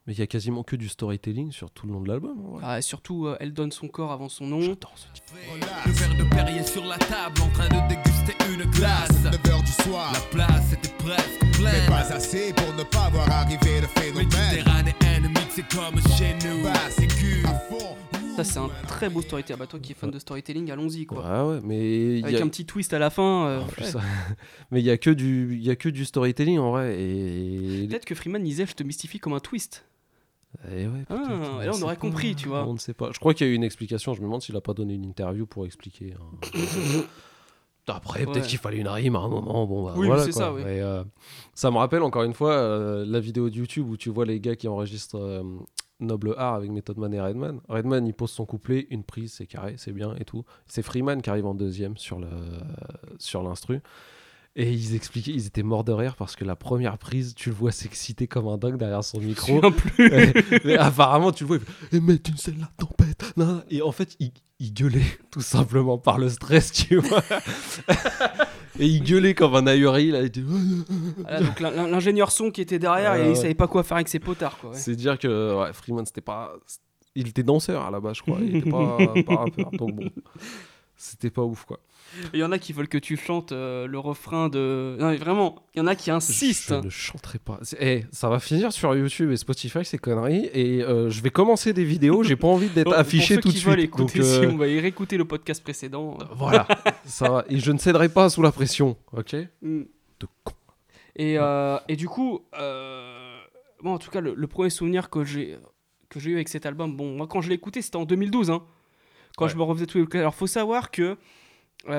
mais 0.06 0.14
il 0.14 0.20
y 0.20 0.22
a 0.22 0.28
quasiment 0.28 0.64
que 0.64 0.76
du 0.76 0.90
storytelling 0.90 1.52
sur 1.52 1.72
tout 1.72 1.88
le 1.88 1.94
long 1.94 2.02
de 2.02 2.08
l'album. 2.10 2.36
vrai. 2.54 2.62
Ah, 2.66 2.80
et 2.80 2.82
surtout, 2.82 3.28
euh, 3.28 3.38
elle 3.40 3.54
donne 3.54 3.72
son 3.72 3.88
corps 3.88 4.12
avant 4.12 4.30
son 4.30 4.46
nom. 4.46 4.60
Le 4.60 5.92
verre 5.92 6.16
de 6.18 6.30
Perrier 6.30 6.64
sur 6.64 6.84
la 6.86 6.98
table 6.98 7.42
en 7.42 7.50
train 7.50 7.68
de 7.70 7.88
déguster 7.90 8.36
une 8.54 8.70
glace. 8.72 9.10
9h 9.24 9.64
du 9.64 9.72
soir. 9.84 10.12
La 10.14 10.20
place 10.38 10.74
était 10.74 10.94
presque 10.98 11.40
pleine. 11.58 11.74
Mais 11.82 11.88
pas 11.88 12.14
assez 12.14 12.54
pour 12.54 12.74
ne 12.76 12.84
pas 12.84 13.10
voir 13.10 13.30
arriver 13.32 13.82
le 13.82 13.88
phénomène. 13.88 14.28
Méditerranéenne 14.52 15.28
mixée 15.30 15.64
comme 15.74 16.00
chez 16.18 16.34
nous. 16.48 16.64
Bah, 16.64 16.74
c'est 16.90 17.08
cul. 17.08 17.44
À 17.46 17.54
fond. 17.60 17.96
Ça, 18.36 18.44
c'est 18.44 18.58
un 18.60 18.70
très 18.88 19.10
beau 19.10 19.22
storytelling. 19.22 19.60
Bah, 19.60 19.68
toi 19.68 19.80
qui 19.80 19.92
es 19.92 19.96
fan 19.96 20.10
de 20.10 20.18
storytelling, 20.20 20.72
allons-y 20.72 21.06
quoi. 21.06 21.46
Ouais, 21.48 21.54
ouais, 21.56 21.62
mais 21.64 22.16
il 22.16 22.20
y 22.22 22.24
Avec 22.24 22.42
a- 22.42 22.44
un 22.44 22.48
petit 22.48 22.66
twist 22.66 22.92
à 22.94 22.98
la 23.00 23.10
fin. 23.12 23.46
euh, 23.46 23.62
En 23.62 23.68
plus, 23.68 23.84
ouais. 23.86 23.92
ça- 23.92 24.02
mais 24.72 24.82
il 24.82 24.86
y 24.86 24.90
a 24.90 24.98
que 24.98 25.12
du 25.12 25.54
il 25.56 25.64
y 25.64 25.70
a 25.70 25.76
que 25.76 25.88
du 25.90 26.04
storytelling 26.04 26.58
en 26.58 26.72
vrai 26.72 27.00
et 27.00 27.86
Peut-être 27.88 28.06
que 28.06 28.16
Freeman 28.16 28.44
disait 28.44 28.66
Je 28.66 28.74
te 28.74 28.82
mystifie 28.84 29.20
comme 29.20 29.34
un 29.34 29.40
twist. 29.40 29.86
Et 30.72 30.88
ouais, 30.88 31.06
Ah, 31.10 31.16
peut-être, 31.16 31.62
et 31.62 31.66
là, 31.66 31.72
on 31.76 31.82
aurait 31.82 31.96
pas, 31.96 32.00
compris, 32.02 32.36
tu 32.36 32.48
vois. 32.48 32.66
On 32.68 32.74
ne 32.74 32.78
sait 32.80 32.94
pas. 32.94 33.10
Je 33.12 33.20
crois 33.20 33.34
qu'il 33.34 33.48
y 33.48 33.50
a 33.50 33.54
eu 33.54 33.56
une 33.56 33.64
explication. 33.64 34.14
Je 34.14 34.22
me 34.22 34.26
demande 34.26 34.42
s'il 34.42 34.56
a 34.56 34.62
pas 34.62 34.74
donné 34.74 34.94
une 34.94 35.04
interview 35.06 35.46
pour 35.46 35.66
expliquer. 35.66 36.14
hein. 36.14 36.48
Après, 37.88 38.24
peut-être 38.24 38.36
Ouais. 38.38 38.42
qu'il 38.48 38.58
fallait 38.60 38.78
une 38.78 38.88
rime 38.88 39.16
à 39.18 39.20
un 39.20 39.28
moment. 39.28 39.66
Bon, 39.66 39.84
bah, 39.84 39.94
Oui, 39.98 40.08
voilà, 40.08 40.24
c'est 40.24 40.32
ça, 40.32 40.54
oui. 40.54 40.62
Mais, 40.64 40.80
euh, 40.82 41.04
ça 41.54 41.70
me 41.70 41.78
rappelle 41.78 42.02
encore 42.02 42.24
une 42.24 42.34
fois 42.34 42.52
euh, 42.54 43.06
la 43.06 43.20
vidéo 43.20 43.50
de 43.50 43.56
YouTube 43.58 43.90
où 43.90 43.98
tu 43.98 44.10
vois 44.10 44.26
les 44.26 44.40
gars 44.40 44.56
qui 44.56 44.70
enregistrent 44.70 45.20
euh, 45.20 45.44
Noble 46.00 46.34
Art 46.38 46.54
avec 46.56 46.72
Method 46.72 46.98
Man 46.98 47.14
et 47.14 47.20
Redman. 47.20 47.60
Redman, 47.68 48.08
il 48.08 48.14
pose 48.14 48.32
son 48.32 48.46
couplet, 48.46 48.88
une 48.90 49.04
prise, 49.04 49.34
c'est 49.34 49.48
carré, 49.48 49.76
c'est 49.78 49.92
bien 49.92 50.16
et 50.16 50.24
tout. 50.24 50.46
C'est 50.66 50.82
Freeman 50.82 51.22
qui 51.22 51.30
arrive 51.30 51.46
en 51.46 51.54
deuxième 51.56 51.98
sur 51.98 52.20
le 52.20 52.28
sur 53.20 53.44
l'instru. 53.44 53.82
Et 54.56 54.72
ils 54.72 54.94
expliquaient, 54.96 55.32
ils 55.32 55.48
étaient 55.48 55.64
morts 55.64 55.84
de 55.84 55.92
rire 55.92 56.16
parce 56.16 56.36
que 56.36 56.46
la 56.46 56.56
première 56.56 57.00
prise, 57.00 57.34
tu 57.34 57.50
le 57.50 57.56
vois 57.56 57.72
s'exciter 57.72 58.28
comme 58.28 58.48
un 58.48 58.58
dingue 58.60 58.78
derrière 58.78 59.04
son 59.04 59.20
micro. 59.20 59.48
souviens 59.56 59.72
plus. 59.72 60.14
Et- 60.14 60.34
mais 60.64 60.78
apparemment, 60.78 61.32
tu 61.32 61.44
le 61.44 61.48
vois, 61.48 61.58
il 61.58 61.62
fait, 61.64 61.98
et 61.98 62.00
mettre 62.00 62.30
une 62.30 62.38
scène 62.38 62.60
la 62.60 62.70
tempête. 62.78 63.34
nan. 63.36 63.64
Et 63.72 63.82
en 63.82 63.92
fait, 63.92 64.16
il, 64.20 64.32
il 64.60 64.72
gueulait 64.74 65.02
tout 65.32 65.42
simplement 65.42 65.98
par 65.98 66.20
le 66.20 66.30
stress, 66.30 66.72
tu 66.72 66.98
vois. 66.98 67.24
et 68.80 68.86
il 68.86 69.04
gueulait 69.04 69.34
comme 69.34 69.56
un 69.56 69.66
ahuri. 69.66 70.12
Là, 70.12 70.20
il 70.22 70.26
était- 70.26 70.42
Voilà, 70.42 71.42
donc 71.42 71.60
l'in- 71.60 71.72
l'in- 71.72 71.88
l'ingénieur 71.88 72.32
son 72.32 72.52
qui 72.52 72.62
était 72.62 72.78
derrière, 72.80 73.14
Ouais, 73.14 73.28
et 73.28 73.30
il 73.32 73.36
savait 73.36 73.56
pas 73.56 73.68
quoi 73.68 73.84
faire 73.84 73.98
avec 73.98 74.08
ses 74.08 74.20
potards. 74.20 74.58
Quoi, 74.60 74.70
ouais. 74.70 74.78
C'est 74.78 74.96
dire 74.96 75.18
que 75.18 75.60
ouais, 75.62 75.74
Freeman, 75.74 76.06
c'était 76.06 76.22
pas. 76.22 76.54
Il 77.16 77.28
était 77.28 77.44
danseur 77.44 77.84
à 77.86 77.90
la 77.92 78.00
base, 78.00 78.18
je 78.18 78.22
crois. 78.22 78.38
Il 78.42 78.58
était 78.58 78.70
pas, 78.70 78.98
pas 79.26 79.36
rappeur. 79.36 79.72
Donc 79.72 79.96
bon, 79.96 80.10
c'était 80.96 81.30
pas 81.32 81.42
ouf, 81.44 81.66
quoi. 81.66 81.80
Il 82.34 82.40
y 82.40 82.44
en 82.44 82.52
a 82.52 82.60
qui 82.60 82.73
veulent 82.73 82.88
que 82.88 82.98
tu 82.98 83.18
chantes 83.18 83.52
euh, 83.52 83.88
le 83.88 83.99
refrain 83.99 84.49
de. 84.49 84.95
Non, 84.99 85.10
mais 85.10 85.18
vraiment, 85.18 85.56
il 85.73 85.80
y 85.80 85.81
en 85.81 85.88
a 85.88 85.95
qui 85.95 86.11
insistent. 86.11 86.80
Je 86.81 86.85
ne 86.85 86.90
chanterai 86.90 87.40
pas. 87.40 87.60
C'est- 87.64 87.77
eh, 87.80 88.06
ça 88.11 88.30
va 88.30 88.40
finir 88.40 88.72
sur 88.72 88.95
YouTube 88.95 89.31
et 89.31 89.38
Spotify, 89.38 89.84
ces 89.84 89.98
conneries. 89.98 90.49
Et 90.53 90.84
euh, 90.84 91.10
je 91.10 91.22
vais 91.22 91.30
commencer 91.30 91.73
des 91.73 91.84
vidéos. 91.85 92.23
J'ai 92.23 92.35
pas 92.35 92.48
envie 92.48 92.69
d'être 92.69 92.94
affiché 92.98 93.35
pour 93.35 93.44
tout 93.44 93.49
ceux 93.52 93.53
de 93.53 93.60
qui 93.60 93.65
veulent 93.65 93.73
suite. 93.80 93.85
écouter, 93.85 94.19
Donc, 94.19 94.27
si 94.27 94.45
euh, 94.45 94.52
on 94.52 94.57
va 94.57 94.68
y 94.68 94.80
réécouter 94.80 95.18
le 95.18 95.26
podcast 95.26 95.64
précédent. 95.64 96.18
Voilà, 96.35 96.68
ça 97.06 97.30
va. 97.30 97.45
Et 97.49 97.60
je 97.60 97.72
ne 97.72 97.77
céderai 97.77 98.10
pas 98.10 98.30
sous 98.30 98.41
la 98.41 98.52
pression, 98.52 98.98
ok? 99.11 99.35
Mm. 99.61 99.81
De 100.19 100.27
con. 100.44 100.53
Et, 101.15 101.35
et 101.88 101.95
du 101.95 102.07
coup, 102.07 102.41
moi 103.81 103.94
en 103.94 103.98
tout 103.98 104.10
cas, 104.11 104.22
le, 104.22 104.34
le 104.35 104.48
premier 104.48 104.69
souvenir 104.69 105.10
que 105.10 105.23
j'ai 105.23 105.57
que 106.10 106.19
j'ai 106.19 106.30
eu 106.31 106.35
avec 106.35 106.48
cet 106.49 106.65
album, 106.65 106.95
bon, 106.95 107.15
moi 107.18 107.27
quand 107.27 107.41
je 107.41 107.49
l'ai 107.49 107.56
écouté, 107.56 107.81
c'était 107.81 107.95
en 107.98 108.06
2012, 108.06 108.52
hein, 108.52 108.64
quand 109.35 109.48
je 109.48 109.56
me 109.57 109.64
refaisais 109.64 109.88
tous 109.88 109.98
les 109.98 110.19
Alors 110.19 110.35
faut 110.35 110.45
savoir 110.48 110.91
que 110.91 111.18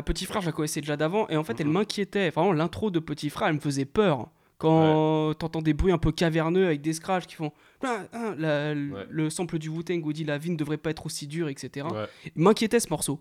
Petit 0.05 0.25
Frère, 0.25 0.41
je 0.41 0.47
la 0.47 0.53
connaissais 0.53 0.81
déjà 0.81 0.97
d'avant, 0.97 1.29
et 1.29 1.37
en 1.37 1.45
fait, 1.45 1.61
elle 1.61 1.69
m'inquiétait. 1.69 2.31
Vraiment, 2.31 2.53
l'intro 2.53 2.91
de 2.91 2.99
Petit 2.99 3.29
Frère, 3.31 3.49
elle 3.49 3.55
me 3.57 3.61
faisait 3.61 3.85
peur. 3.85 4.29
Quand 4.57 5.35
t'entends 5.39 5.61
des 5.61 5.75
bruits 5.75 5.93
un 5.93 5.99
peu 5.99 6.11
caverneux 6.13 6.65
avec 6.67 6.81
des 6.81 6.93
scratchs 6.95 7.27
qui 7.27 7.35
font. 7.35 7.53
Ah, 7.83 8.05
ah, 8.13 8.35
la- 8.39 8.73
Le 8.73 9.29
sample 9.29 9.59
du 9.59 9.69
Wu-Tang 9.69 10.01
où 10.07 10.13
dit 10.13 10.25
la 10.25 10.39
vie 10.39 10.51
ne 10.51 10.57
devrait 10.57 10.79
pas 10.79 10.91
être 10.91 11.05
aussi 11.05 11.27
dure, 11.27 11.49
etc. 11.49 11.87
Ouais. 11.93 12.07
M'inquiétait 12.37 12.81
ce 12.81 12.89
morceau. 12.89 13.21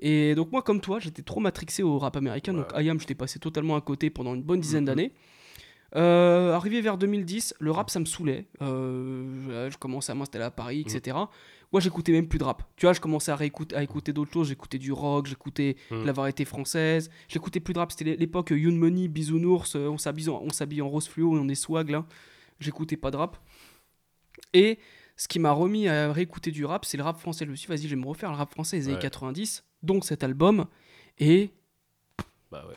Et 0.00 0.34
donc, 0.34 0.50
moi, 0.50 0.62
comme 0.62 0.80
toi, 0.80 0.98
j'étais 0.98 1.22
trop 1.22 1.38
matrixé 1.38 1.82
au 1.84 1.98
rap 1.98 2.16
américain. 2.16 2.54
Donc, 2.54 2.66
I 2.74 2.88
Am, 2.90 2.98
j'étais 2.98 3.14
passé 3.14 3.38
totalement 3.38 3.76
à 3.76 3.80
côté 3.82 4.08
pendant 4.10 4.34
une 4.34 4.42
bonne 4.42 4.60
dizaine 4.60 4.86
d'années. 4.86 5.12
Euh, 5.96 6.52
arrivé 6.54 6.80
vers 6.80 6.96
2010, 6.96 7.54
le 7.58 7.70
rap 7.72 7.90
ça 7.90 7.98
me 8.00 8.04
saoulait. 8.04 8.46
Euh, 8.62 9.66
je, 9.68 9.72
je 9.72 9.78
commençais 9.78 10.12
à 10.12 10.14
m'installer 10.14 10.44
à 10.44 10.50
Paris, 10.50 10.80
etc. 10.86 11.16
Moi 11.72 11.80
j'écoutais 11.80 12.10
même 12.12 12.26
plus 12.26 12.38
de 12.38 12.44
rap. 12.44 12.62
Tu 12.76 12.86
vois, 12.86 12.92
je 12.92 13.00
commençais 13.00 13.30
à, 13.30 13.36
réécouter, 13.36 13.76
à 13.76 13.82
écouter 13.82 14.12
d'autres 14.12 14.32
choses. 14.32 14.48
J'écoutais 14.48 14.78
du 14.78 14.90
rock, 14.92 15.26
j'écoutais 15.26 15.76
Mm. 15.90 16.00
de 16.00 16.06
la 16.06 16.12
variété 16.12 16.44
française. 16.44 17.10
J'écoutais 17.28 17.60
plus 17.60 17.72
de 17.74 17.78
rap. 17.78 17.92
C'était 17.92 18.16
l'époque 18.16 18.50
Young 18.50 18.74
Money, 18.76 19.06
Bisounours. 19.08 19.76
euh, 19.76 19.88
on 19.88 19.98
s'habille 19.98 20.28
en, 20.28 20.40
on 20.42 20.50
s'habille 20.50 20.82
en 20.82 20.88
rose 20.88 21.06
fluo 21.08 21.36
et 21.36 21.40
on 21.40 21.48
est 21.48 21.54
swag 21.54 21.90
là. 21.90 22.04
J'écoutais 22.58 22.96
pas 22.96 23.10
de 23.10 23.16
rap. 23.16 23.38
Et 24.52 24.78
ce 25.16 25.28
qui 25.28 25.38
m'a 25.38 25.52
remis 25.52 25.86
à 25.88 26.12
réécouter 26.12 26.50
du 26.50 26.64
rap, 26.64 26.84
c'est 26.84 26.96
le 26.96 27.02
rap 27.04 27.18
français. 27.18 27.44
Je 27.44 27.50
me 27.50 27.56
suis 27.56 27.66
dit, 27.66 27.72
vas-y, 27.76 27.84
je 27.88 27.94
vais 27.94 28.00
me 28.00 28.06
refaire 28.06 28.30
le 28.30 28.36
rap 28.36 28.50
français 28.50 28.78
des 28.78 28.86
années 28.86 28.94
Ouais. 28.96 29.00
90, 29.02 29.64
donc 29.82 30.04
cet 30.04 30.24
album. 30.24 30.66
Et 31.18 31.50
Bah 32.50 32.64
ouais. 32.68 32.74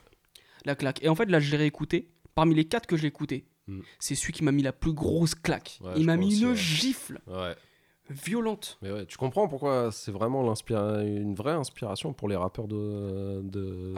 la 0.66 0.76
claque. 0.76 1.02
Et 1.04 1.10
en 1.10 1.16
fait, 1.16 1.26
là, 1.26 1.40
je 1.40 1.50
l'ai 1.52 1.58
réécouté. 1.58 2.10
Parmi 2.36 2.54
les 2.56 2.66
quatre 2.66 2.86
que 2.88 2.98
j'ai 2.98 3.08
écoutés, 3.08 3.46
Mm. 3.68 3.80
c'est 3.98 4.16
celui 4.16 4.34
qui 4.34 4.44
m'a 4.44 4.52
mis 4.52 4.62
la 4.62 4.74
plus 4.74 4.92
grosse 4.94 5.36
claque. 5.36 5.80
Ouais, 5.82 5.94
Il 5.96 6.06
m'a 6.06 6.18
mis 6.18 6.42
une 6.42 6.50
ouais. 6.50 6.56
gifle 6.56 7.22
Ouais. 7.28 7.56
Violente. 8.14 8.78
Mais 8.82 8.92
ouais, 8.92 9.06
tu 9.06 9.18
comprends 9.18 9.48
pourquoi 9.48 9.90
c'est 9.92 10.12
vraiment 10.12 10.42
une 10.72 11.36
vraie 11.36 11.54
inspiration 11.54 12.14
pour 12.14 12.30
les 12.30 12.36
rappeurs 12.36 12.68
de. 12.68 13.42
de 13.44 13.94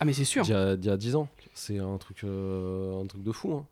Ah, 0.00 0.04
mais 0.04 0.12
c'est 0.12 0.24
sûr. 0.24 0.44
D'il 0.44 0.52
y, 0.52 0.56
a- 0.56 0.76
d'il 0.76 0.88
y 0.90 0.92
a 0.92 0.96
10 0.96 1.16
ans. 1.16 1.28
C'est 1.54 1.78
un 1.78 1.96
truc, 1.98 2.18
euh, 2.24 3.02
un 3.02 3.06
truc 3.06 3.22
de 3.22 3.32
fou. 3.32 3.52
Hein. 3.54 3.66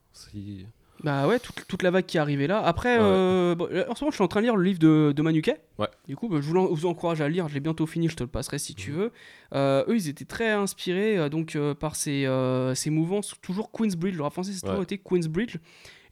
Bah 1.02 1.26
ouais, 1.26 1.38
toute, 1.38 1.66
toute 1.66 1.82
la 1.82 1.90
vague 1.90 2.06
qui 2.06 2.16
est 2.16 2.20
arrivée 2.20 2.46
là. 2.46 2.60
Après, 2.64 2.96
Ouais. 2.96 3.02
euh, 3.04 3.54
bon, 3.54 3.64
en 3.66 3.94
ce 3.94 4.04
moment, 4.04 4.10
je 4.10 4.14
suis 4.14 4.22
en 4.24 4.28
train 4.28 4.40
de 4.40 4.46
lire 4.46 4.56
le 4.56 4.62
livre 4.62 4.78
de, 4.78 5.12
de 5.14 5.22
Manuquet. 5.22 5.60
Ouais. 5.78 5.88
Du 6.08 6.16
coup, 6.16 6.28
bah, 6.28 6.38
je 6.40 6.48
vous, 6.50 6.86
encourage 6.86 7.20
à 7.20 7.28
le 7.28 7.34
lire. 7.34 7.48
Je 7.48 7.54
l'ai 7.54 7.60
bientôt 7.60 7.84
fini, 7.86 8.08
je 8.08 8.16
te 8.16 8.22
le 8.22 8.28
passerai 8.28 8.58
si 8.58 8.74
tu 8.74 8.92
veux. 8.92 9.10
Euh, 9.54 9.84
eux, 9.88 9.96
ils 9.96 10.08
étaient 10.08 10.24
très 10.24 10.50
inspirés 10.52 11.28
donc, 11.28 11.58
par 11.80 11.96
ces, 11.96 12.26
ces 12.74 12.90
mouvances, 12.90 13.34
toujours 13.42 13.70
Queensbridge. 13.72 14.16
Le 14.16 14.22
rap 14.22 14.32
français, 14.32 14.52
c'est 14.54 14.64
toujours 14.66 14.82
été 14.82 14.96
Queensbridge. 14.98 15.56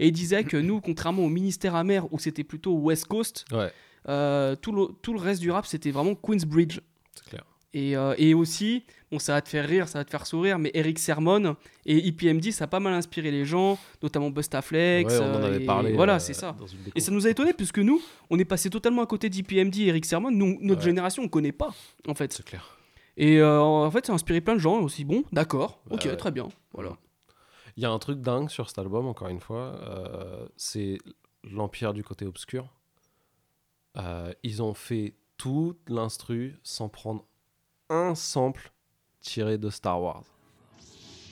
Et 0.03 0.09
ils 0.09 0.13
disaient 0.13 0.45
que 0.45 0.57
nous, 0.57 0.81
contrairement 0.81 1.25
au 1.25 1.29
ministère 1.29 1.75
amer 1.77 2.07
où 2.13 2.19
c'était 2.19 2.45
plutôt 2.45 2.73
West 2.75 3.07
Coast, 3.07 3.45
Ouais. 3.53 3.71
euh, 4.09 4.57
tout, 4.57 4.73
le, 4.73 4.89
tout 5.01 5.13
le 5.13 5.21
reste 5.21 5.41
du 5.41 5.51
rap, 5.51 5.65
c'était 5.67 5.91
vraiment 5.93 6.15
Queensbridge. 6.15 6.81
C'est 7.15 7.25
clair. 7.29 7.45
Et, 7.75 7.97
euh, 7.97 8.15
et 8.19 8.35
aussi, 8.35 8.85
bon, 9.11 9.19
ça 9.19 9.33
va 9.33 9.41
te 9.41 9.49
faire 9.49 9.67
rire, 9.67 9.89
ça 9.89 9.99
va 10.01 10.05
te 10.05 10.11
faire 10.11 10.27
sourire, 10.27 10.59
mais 10.59 10.71
Eric 10.75 10.99
Sermon 10.99 11.57
et 11.87 11.97
IPMD, 12.09 12.51
ça 12.51 12.65
a 12.65 12.67
pas 12.67 12.81
mal 12.81 12.93
inspiré 12.93 13.31
les 13.31 13.47
gens, 13.47 13.79
notamment 14.03 14.29
Bustaflex. 14.29 15.11
Ouais, 15.11 15.19
on 15.21 15.23
en 15.37 15.43
euh, 15.43 15.47
avait 15.47 15.63
et 15.63 15.67
parlé, 15.67 15.93
Voilà, 15.95 16.17
euh, 16.17 16.19
c'est 16.19 16.35
ça. 16.35 16.55
Et 16.95 17.01
ça 17.01 17.11
nous 17.13 17.27
a 17.27 17.31
étonné, 17.31 17.55
puisque 17.55 17.79
nous, 17.79 18.03
on 18.29 18.39
est 18.39 18.45
passé 18.45 18.69
totalement 18.69 19.01
à 19.03 19.07
côté 19.07 19.31
d'IPMD 19.31 19.75
et 19.79 19.87
Eric 19.87 20.05
Sermon. 20.05 20.31
Nous, 20.31 20.59
notre 20.61 20.81
Ouais. 20.81 20.85
génération, 20.87 21.23
on 21.23 21.29
connaît 21.29 21.53
pas, 21.53 21.73
en 22.09 22.15
fait. 22.15 22.33
C'est 22.35 22.45
clair. 22.45 22.77
Et 23.17 23.39
euh, 23.39 23.61
en 23.61 23.91
fait, 23.91 24.05
ça 24.05 24.13
a 24.13 24.17
inspiré 24.17 24.41
plein 24.43 24.55
de 24.55 24.61
gens 24.61 24.81
aussi. 24.81 25.05
Bon, 25.05 25.23
d'accord, 25.33 25.81
Bah 25.87 25.95
ok, 25.97 26.05
ouais. 26.07 26.17
très 26.17 26.31
bien. 26.31 26.49
Voilà. 26.75 26.97
Il 27.77 27.83
y 27.83 27.87
a 27.87 27.91
un 27.91 27.99
truc 27.99 28.21
dingue 28.21 28.49
sur 28.51 28.69
cet 28.69 28.79
album, 28.79 29.07
encore 29.07 29.29
une 29.29 29.41
fois. 29.41 29.77
euh, 29.83 30.47
c'est 30.57 30.99
l'Empire 31.45 31.93
du 31.95 32.05
côté 32.05 32.27
obscur. 32.27 32.69
Euh, 33.97 34.33
ils 34.43 34.63
ont 34.63 34.75
fait 34.75 35.17
toute 35.37 35.89
l'instru 35.89 36.59
sans 36.63 36.89
prendre 36.89 37.25
un 37.89 38.15
sample 38.15 38.73
tiré 39.21 39.59
de 39.59 39.71
Star 39.71 40.01
Wars. 40.01 40.25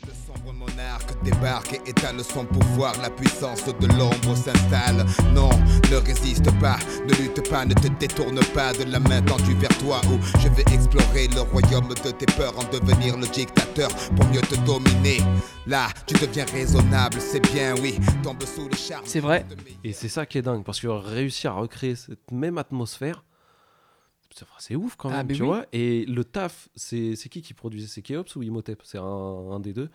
Le 0.07 0.13
sombre 0.15 0.53
monarque 0.55 1.23
débarque 1.23 1.75
et 1.75 1.91
étale 1.91 2.23
son 2.25 2.45
pouvoir. 2.45 2.95
La 3.03 3.11
puissance 3.11 3.65
de 3.67 3.87
l'ombre 3.87 4.35
s'installe. 4.35 5.05
Non, 5.35 5.51
ne 5.91 5.97
résiste 5.97 6.51
pas, 6.59 6.79
ne 7.07 7.13
lutte 7.15 7.49
pas, 7.51 7.65
ne 7.65 7.75
te 7.75 7.89
détourne 7.89 8.41
pas 8.55 8.73
de 8.73 8.85
la 8.85 8.99
main 8.99 9.21
tendue 9.23 9.55
vers 9.55 9.77
toi. 9.79 10.01
Où 10.11 10.19
je 10.39 10.49
vais 10.49 10.65
explorer 10.75 11.29
le 11.29 11.43
royaume 11.43 11.89
de 11.89 12.11
tes 12.11 12.27
peurs, 12.27 12.59
en 12.59 12.65
devenir 12.73 13.17
le 13.17 13.27
dictateur 13.27 13.91
pour 14.17 14.27
mieux 14.29 14.41
te 14.41 14.57
dominer. 14.67 15.19
Là, 15.67 15.89
tu 16.07 16.15
deviens 16.15 16.47
raisonnable, 16.47 17.19
c'est 17.21 17.41
bien, 17.53 17.75
oui. 17.83 17.99
Tombe 18.23 18.43
sous 18.43 18.69
le 18.69 18.77
charme. 18.77 19.05
C'est 19.05 19.21
vrai. 19.21 19.45
Et 19.85 19.93
c'est 19.93 20.09
ça 20.09 20.25
qui 20.25 20.39
est 20.39 20.43
dingue, 20.43 20.65
parce 20.65 20.81
que 20.81 20.89
réussir 20.89 21.53
à 21.53 21.61
recréer 21.61 21.95
cette 21.95 22.31
même 22.33 22.59
atmosphère, 22.59 23.25
c'est- 24.59 24.75
ouf 24.77 24.97
quand 24.97 25.11
Ah, 25.11 25.23
même, 25.25 25.29
tu 25.37 25.43
oui. 25.43 25.49
vois. 25.49 25.67
Et 25.73 26.05
le 26.07 26.25
taf, 26.25 26.69
c'est 26.75 27.15
qui 27.31 27.43
qui 27.43 27.55
produisait? 27.55 27.87
C'est 27.89 28.03
Keops 28.03 28.37
ou 28.37 28.43
Imhotep? 28.43 28.81
C'est 28.85 28.99
un, 28.99 29.03
un 29.03 29.61
des 29.61 29.73
deux. 29.73 29.91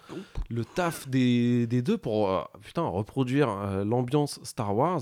Le 0.50 0.64
taf 0.66 1.08
des, 1.08 1.68
des 1.68 1.82
deux 1.82 1.98
pour 1.98 2.30
euh, 2.30 2.44
putain, 2.62 2.84
reproduire 2.84 3.50
euh, 3.50 3.84
l'ambiance 3.86 4.40
Star 4.44 4.76
Wars, 4.76 5.02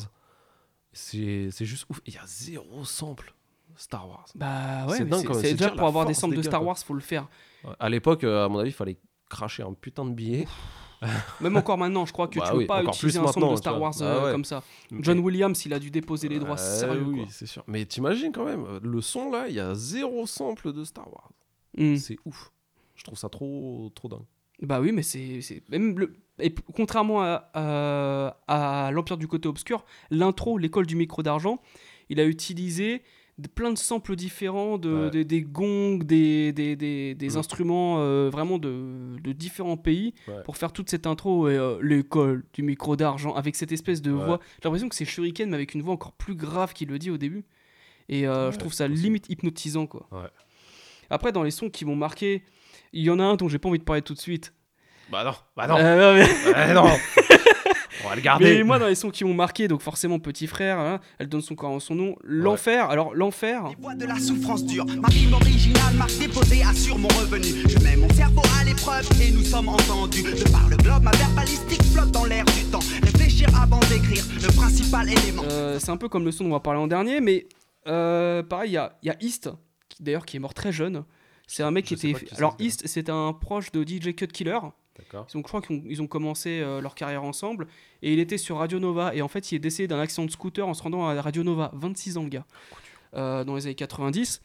c'est 0.92 1.50
juste 1.62 1.86
ouf. 1.90 2.02
Il 2.06 2.14
y 2.14 2.18
a 2.18 2.26
zéro 2.26 2.86
sample 2.86 3.34
Star 3.76 4.08
Wars. 4.08 4.28
Bah 4.36 4.86
ouais, 4.88 4.98
C'est 5.42 5.54
déjà 5.54 5.72
pour 5.72 5.88
avoir 5.88 6.06
des 6.06 6.14
samples 6.14 6.36
des 6.36 6.42
de 6.42 6.48
Star. 6.48 6.64
Wars, 6.64 6.78
faut 6.78 6.94
le 6.94 7.00
faire. 7.00 7.28
À 7.80 7.90
l'époque, 7.90 8.24
euh, 8.24 8.46
à 8.46 8.50
mon 8.50 8.60
avis, 8.60 8.70
il 8.70 8.74
fallait 8.74 8.98
cracher 9.30 9.64
un 9.64 9.74
putain 9.74 10.06
de 10.06 10.12
billet. 10.12 10.46
Même 11.42 11.58
encore 11.58 11.78
maintenant, 11.78 12.06
je 12.06 12.14
crois 12.14 12.28
que 12.28 12.40
Bah 12.40 12.46
tu 12.46 12.52
peux 12.52 12.58
oui, 12.60 12.66
pas 12.66 12.82
encore 12.82 12.94
utiliser 12.96 13.20
un 13.20 13.28
sample 13.28 13.52
de 13.52 13.56
Star 13.58 13.80
Wars 13.82 13.94
euh, 14.02 14.20
Ah 14.22 14.26
ouais. 14.26 14.32
comme 14.32 14.46
ça. 14.46 14.64
Mais- 14.92 15.00
John 15.04 15.20
Williams, 15.20 15.66
il 15.66 15.74
a 15.74 15.80
dû 15.80 15.92
déposer 15.92 16.28
les 16.30 16.40
droits 16.40 16.52
Ouais, 16.54 16.58
sérieux. 16.58 17.04
oui, 17.06 17.26
c'est 17.30 17.46
sûr. 17.46 17.64
Mais 17.68 17.86
t'imagines 17.86 18.32
quand 18.32 18.46
même, 18.46 18.66
euh, 18.66 18.80
le 18.82 19.02
son 19.02 19.32
là, 19.32 19.48
il 19.48 19.56
y 19.56 19.60
a 19.60 19.74
zéro 19.76 20.26
sample 20.26 20.74
de 20.74 20.84
Star 20.84 21.08
Wars. 21.12 21.32
Mm. 21.78 21.96
C'est 21.98 22.18
ouf. 22.26 22.52
Je 22.96 23.04
trouve 23.04 23.18
ça 23.18 23.30
trop, 23.30 23.92
trop 23.96 24.08
dingue. 24.08 24.26
Bah 24.62 24.80
oui, 24.80 24.92
mais 24.92 25.02
c'est 25.04 25.42
même 25.70 25.98
le 26.00 26.16
et 26.40 26.54
contrairement 26.76 27.22
à, 27.22 27.50
à, 27.54 28.88
à 28.88 28.92
l'Empire 28.92 29.18
du 29.18 29.28
côté 29.28 29.48
obscur, 29.48 29.86
l'intro, 30.10 30.58
l'école 30.58 30.88
du 30.88 30.96
micro 30.96 31.22
d'argent, 31.22 31.60
il 32.10 32.20
a 32.20 32.26
utilisé 32.26 33.04
plein 33.56 33.72
de 33.72 33.78
samples 33.78 34.16
différents, 34.16 34.78
de, 34.78 35.06
Ouais. 35.06 35.10
des- 35.10 35.26
des 35.26 35.42
gongs, 35.42 35.98
des, 36.04 36.52
des, 36.54 36.76
des, 36.76 37.16
des 37.16 37.30
Mm. 37.30 37.38
instruments 37.38 37.96
euh, 38.00 38.30
vraiment 38.32 38.58
de, 38.60 39.16
de 39.24 39.32
différents 39.32 39.78
pays 39.78 40.14
Ouais. 40.28 40.36
pour 40.46 40.58
faire 40.58 40.72
toute 40.72 40.90
cette 40.90 41.08
intro 41.08 41.50
et 41.50 41.56
euh, 41.58 41.78
l'école 41.82 42.44
du 42.54 42.62
micro 42.62 42.96
d'argent 42.96 43.34
avec 43.34 43.56
cette 43.56 43.72
espèce 43.72 44.02
de 44.02 44.12
Ouais. 44.12 44.24
voix. 44.26 44.40
J'ai 44.58 44.66
l'impression 44.66 44.88
que 44.90 44.96
c'est 44.96 45.06
Shuriken 45.06 45.50
mais 45.50 45.56
avec 45.56 45.74
une 45.74 45.82
voix 45.82 45.94
encore 45.94 46.12
plus 46.14 46.36
grave 46.36 46.74
qu'il 46.74 46.90
le 46.90 47.00
dit 47.00 47.10
au 47.10 47.18
début. 47.18 47.44
Et 48.10 48.28
euh, 48.28 48.52
je 48.52 48.58
trouve 48.60 48.74
ça 48.74 48.88
limite 48.88 49.30
hypnotisant 49.30 49.88
quoi. 49.88 50.08
Après 51.10 51.32
dans 51.32 51.44
les 51.44 51.52
sons 51.52 51.70
qui 51.70 51.86
m'ont 51.86 51.96
marqué, 51.96 52.44
il 52.92 53.04
y 53.04 53.10
en 53.10 53.18
a 53.20 53.24
un 53.24 53.36
dont 53.36 53.48
j'ai 53.50 53.60
pas 53.60 53.70
envie 53.70 53.80
de 53.80 53.84
parler 53.84 54.02
tout 54.02 54.14
de 54.14 54.20
suite. 54.20 54.54
Bah 55.12 55.24
non, 55.24 55.34
bah 55.56 55.68
non. 55.68 55.78
Non, 55.78 56.14
mais- 56.14 56.54
Ouais, 56.54 56.74
non. 56.74 56.86
On 58.04 58.10
va 58.10 58.16
le 58.16 58.22
garder. 58.22 58.58
Mais 58.58 58.64
moi, 58.64 58.80
dans 58.80 58.88
les 58.88 58.96
sons 58.96 59.10
qui 59.10 59.24
m'ont 59.24 59.34
marqué, 59.34 59.68
donc 59.68 59.82
forcément 59.82 60.20
Petit 60.20 60.48
Frère, 60.48 60.80
hein, 60.80 61.00
elle 61.20 61.28
donne 61.30 61.42
son 61.42 61.56
corps 61.56 61.72
en 61.72 61.80
son 61.80 61.96
nom. 61.96 62.16
L'enfer, 62.24 62.90
alors 62.90 63.14
l'enfer. 63.16 63.64
de 63.98 64.06
la 64.06 64.20
souffrance 64.20 64.66
dure. 64.66 64.86
Ma 64.86 65.08
rime 65.08 65.34
originale, 65.34 65.94
marque 65.96 66.18
déposée, 66.18 66.64
assure 66.64 66.98
mon 66.98 67.08
revenu. 67.10 67.48
Je 67.70 67.80
mets 67.80 67.96
mon 67.96 68.10
cerveau 68.10 68.42
à 68.60 68.64
l'épreuve 68.64 69.08
et 69.22 69.32
nous 69.32 69.44
sommes 69.44 69.70
entendus. 69.70 70.24
De 70.24 70.52
par 70.52 70.68
le 70.70 70.78
globe, 70.78 71.04
ma 71.04 71.12
verbalistique 71.12 71.84
flotte 71.94 72.12
dans 72.12 72.26
l'air 72.26 72.46
du 72.46 72.64
temps. 72.66 72.80
Réfléchir 73.04 73.48
avant 73.60 73.80
d'écrire, 73.82 74.24
le 74.42 74.54
principal 74.56 75.10
élément. 75.10 75.44
Euh, 75.50 75.80
c'est 75.80 75.92
un 75.92 75.98
peu 75.98 76.10
comme 76.10 76.26
le 76.26 76.32
son 76.32 76.44
dont 76.44 76.50
on 76.50 76.54
va 76.54 76.60
parler 76.60 76.80
en 76.80 76.88
dernier, 76.88 77.22
mais 77.22 77.48
euh, 77.88 78.44
pareil, 78.44 78.72
il 78.72 78.74
y 78.74 78.78
a, 78.78 78.98
il 79.04 79.08
y 79.08 79.12
a 79.12 79.16
East, 79.22 79.50
d'ailleurs 80.00 80.26
qui 80.26 80.38
est 80.38 80.40
mort 80.40 80.54
très 80.54 80.72
jeune. 80.72 81.04
C'est 81.48 81.64
un 81.64 81.72
mec 81.72 81.86
qui 81.86 81.96
Je 81.96 82.08
était. 82.08 82.26
qui 82.26 82.36
alors. 82.36 82.56
East, 82.60 82.84
c'est 82.86 83.10
un 83.10 83.34
proche 83.34 83.72
de 83.72 83.84
DJ 83.84 84.16
Cut 84.16 84.28
Killer. 84.28 84.60
Donc 85.12 85.28
je 85.36 85.42
crois 85.42 85.62
qu'ils 85.62 86.02
ont, 86.02 86.08
commencé 86.08 86.60
euh, 86.62 86.80
leur 86.82 86.94
carrière 86.96 87.24
ensemble. 87.24 87.68
Et 88.02 88.14
il 88.14 88.20
était 88.20 88.38
sur 88.38 88.58
Radio 88.58 88.80
Nova. 88.80 89.14
Et 89.16 89.22
en 89.22 89.28
fait, 89.28 89.52
il 89.52 89.56
est 89.56 89.60
décédé 89.60 89.88
d'un 89.88 90.00
accident 90.00 90.26
de 90.26 90.32
scooter 90.32 90.68
en 90.68 90.74
se 90.74 90.84
rendant 90.84 91.08
à 91.08 91.20
Radio 91.22 91.44
Nova. 91.44 91.72
26 91.74 92.18
ans, 92.18 92.24
le 92.24 92.30
gars. 92.30 92.46
euh, 93.16 93.44
dans 93.44 93.56
les 93.56 93.66
années 93.68 93.76
90. 93.76 94.42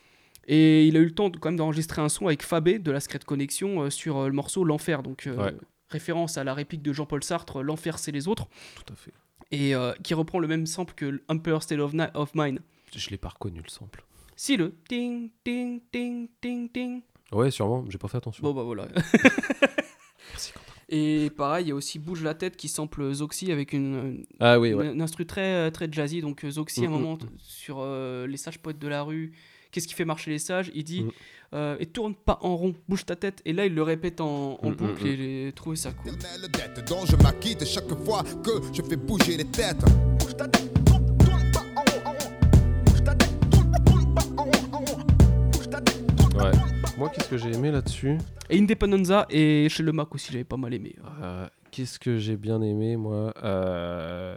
Et 0.47 0.87
il 0.87 0.97
a 0.97 1.01
eu 1.01 1.05
le 1.07 1.15
temps 1.15 1.29
de- 1.29 1.39
quand 1.39 1.49
même 1.51 1.57
d'enregistrer 1.57 2.01
un 2.03 2.09
son 2.09 2.27
avec 2.27 2.43
Fabé 2.43 2.79
de 2.79 2.91
la 2.91 3.01
Secret 3.01 3.20
Connection 3.27 3.83
euh, 3.83 3.91
sur 3.91 4.25
le 4.27 4.33
morceau 4.33 4.65
L'Enfer. 4.65 5.03
Donc 5.03 5.27
Ouais. 5.27 5.55
référence 5.89 6.39
à 6.39 6.45
la 6.45 6.55
réplique 6.55 6.83
de 6.83 6.93
Jean-Paul 6.93 7.23
Sartre 7.25 7.62
L'Enfer, 7.62 7.99
c'est 7.99 8.12
les 8.12 8.29
autres. 8.29 8.47
Tout 8.75 8.93
à 8.93 8.97
fait. 8.97 9.12
Et 9.51 9.73
qui 10.03 10.12
reprend 10.12 10.39
le 10.41 10.47
même 10.49 10.66
sample 10.66 10.93
que 10.95 11.23
Emperor 11.29 11.62
State 11.62 11.79
of, 11.81 11.95
Mind. 12.35 12.61
Je 12.95 13.09
l'ai 13.11 13.16
pas 13.16 13.29
reconnu 13.31 13.61
le 13.65 13.69
sample. 13.70 14.05
Si, 14.37 14.57
le 14.59 14.75
ting, 14.89 15.31
ting, 15.43 15.81
ting, 15.91 16.29
ting, 16.41 16.69
ting. 16.70 17.01
Ouais, 17.33 17.51
sûrement, 17.51 17.85
j'ai 17.89 17.97
pas 17.99 18.09
fait 18.09 18.19
attention. 18.19 18.43
Bon, 18.43 18.53
bah 18.53 18.62
voilà. 18.62 18.89
Merci, 20.31 20.53
Quentin. 20.53 20.65
Et 20.90 21.31
pareil, 21.36 21.66
il 21.66 21.69
y 21.69 21.73
a 21.73 21.74
aussi 21.74 21.99
Bouge 21.99 22.23
la 22.23 22.35
tête 22.35 22.57
qui 22.57 22.69
sample 22.69 23.12
Zoxy 23.12 23.53
avec 23.53 23.73
une, 23.73 24.24
Ah 24.40 24.59
oui, 24.59 24.70
une, 24.70 24.74
ouais. 24.77 24.93
une 24.93 25.03
instru 25.03 25.27
très, 25.27 25.70
très 25.70 25.89
jazzy. 25.90 26.20
Donc 26.20 26.45
euh, 26.45 26.51
Zoxy, 26.51 26.81
à 26.81 26.89
un 26.89 26.89
Mm, 26.89 26.90
mm, 26.90 26.93
moment, 27.01 27.16
t- 27.19 27.27
sur 27.39 27.78
euh, 27.81 28.27
Les 28.27 28.36
Sages 28.39 28.59
Poètes 28.59 28.78
de 28.78 28.89
la 28.89 29.03
Rue, 29.03 29.32
qu'est-ce 29.70 29.86
qui 29.86 29.95
fait 29.95 30.05
marcher 30.07 30.31
les 30.31 30.39
sages? 30.39 30.70
Il 30.74 30.85
dit 30.85 31.03
Mm. 31.03 31.11
euh, 31.55 31.77
Et 31.81 31.86
tourne 31.86 32.15
pas 32.15 32.39
en 32.43 32.57
rond, 32.57 32.74
bouge 32.89 33.05
ta 33.05 33.16
tête. 33.16 33.43
Et 33.45 33.53
là, 33.53 33.66
il 33.66 33.74
le 33.74 33.82
répète 33.82 34.20
en, 34.20 34.59
en 34.62 34.70
Mm, 34.70 34.74
boucle 34.74 35.05
mm, 35.05 35.07
et 35.07 35.16
j'ai 35.47 35.53
trouvé 35.55 35.77
ça 35.77 35.93
cool. 35.93 36.15
Éternelle 36.15 36.49
dette 36.51 36.89
dont 36.89 37.05
je 37.05 37.16
m'acquitte 37.16 37.65
chaque 37.66 37.95
fois 38.05 38.23
que 38.43 38.51
je 38.73 38.82
fais 38.82 38.97
bouger 38.97 39.36
les 39.36 39.45
têtes. 39.45 39.85
Ouais. 46.35 46.53
Moi, 46.99 47.09
qu'est-ce 47.11 47.29
que 47.29 47.37
j'ai 47.37 47.53
aimé 47.55 47.70
là-dessus 47.70 48.19
Et 48.51 48.59
Independenza 48.59 49.27
et 49.31 49.69
chez 49.69 49.83
le 49.85 49.93
Mac 49.93 50.12
aussi, 50.15 50.33
j'avais 50.33 50.45
pas 50.45 50.57
mal 50.57 50.75
aimé. 50.75 50.97
Euh, 51.23 51.47
Qu'est-ce 51.70 51.99
que 52.01 52.16
j'ai 52.19 52.37
bien 52.37 52.61
aimé, 52.62 52.97
moi 52.97 53.33
Euh, 53.45 54.37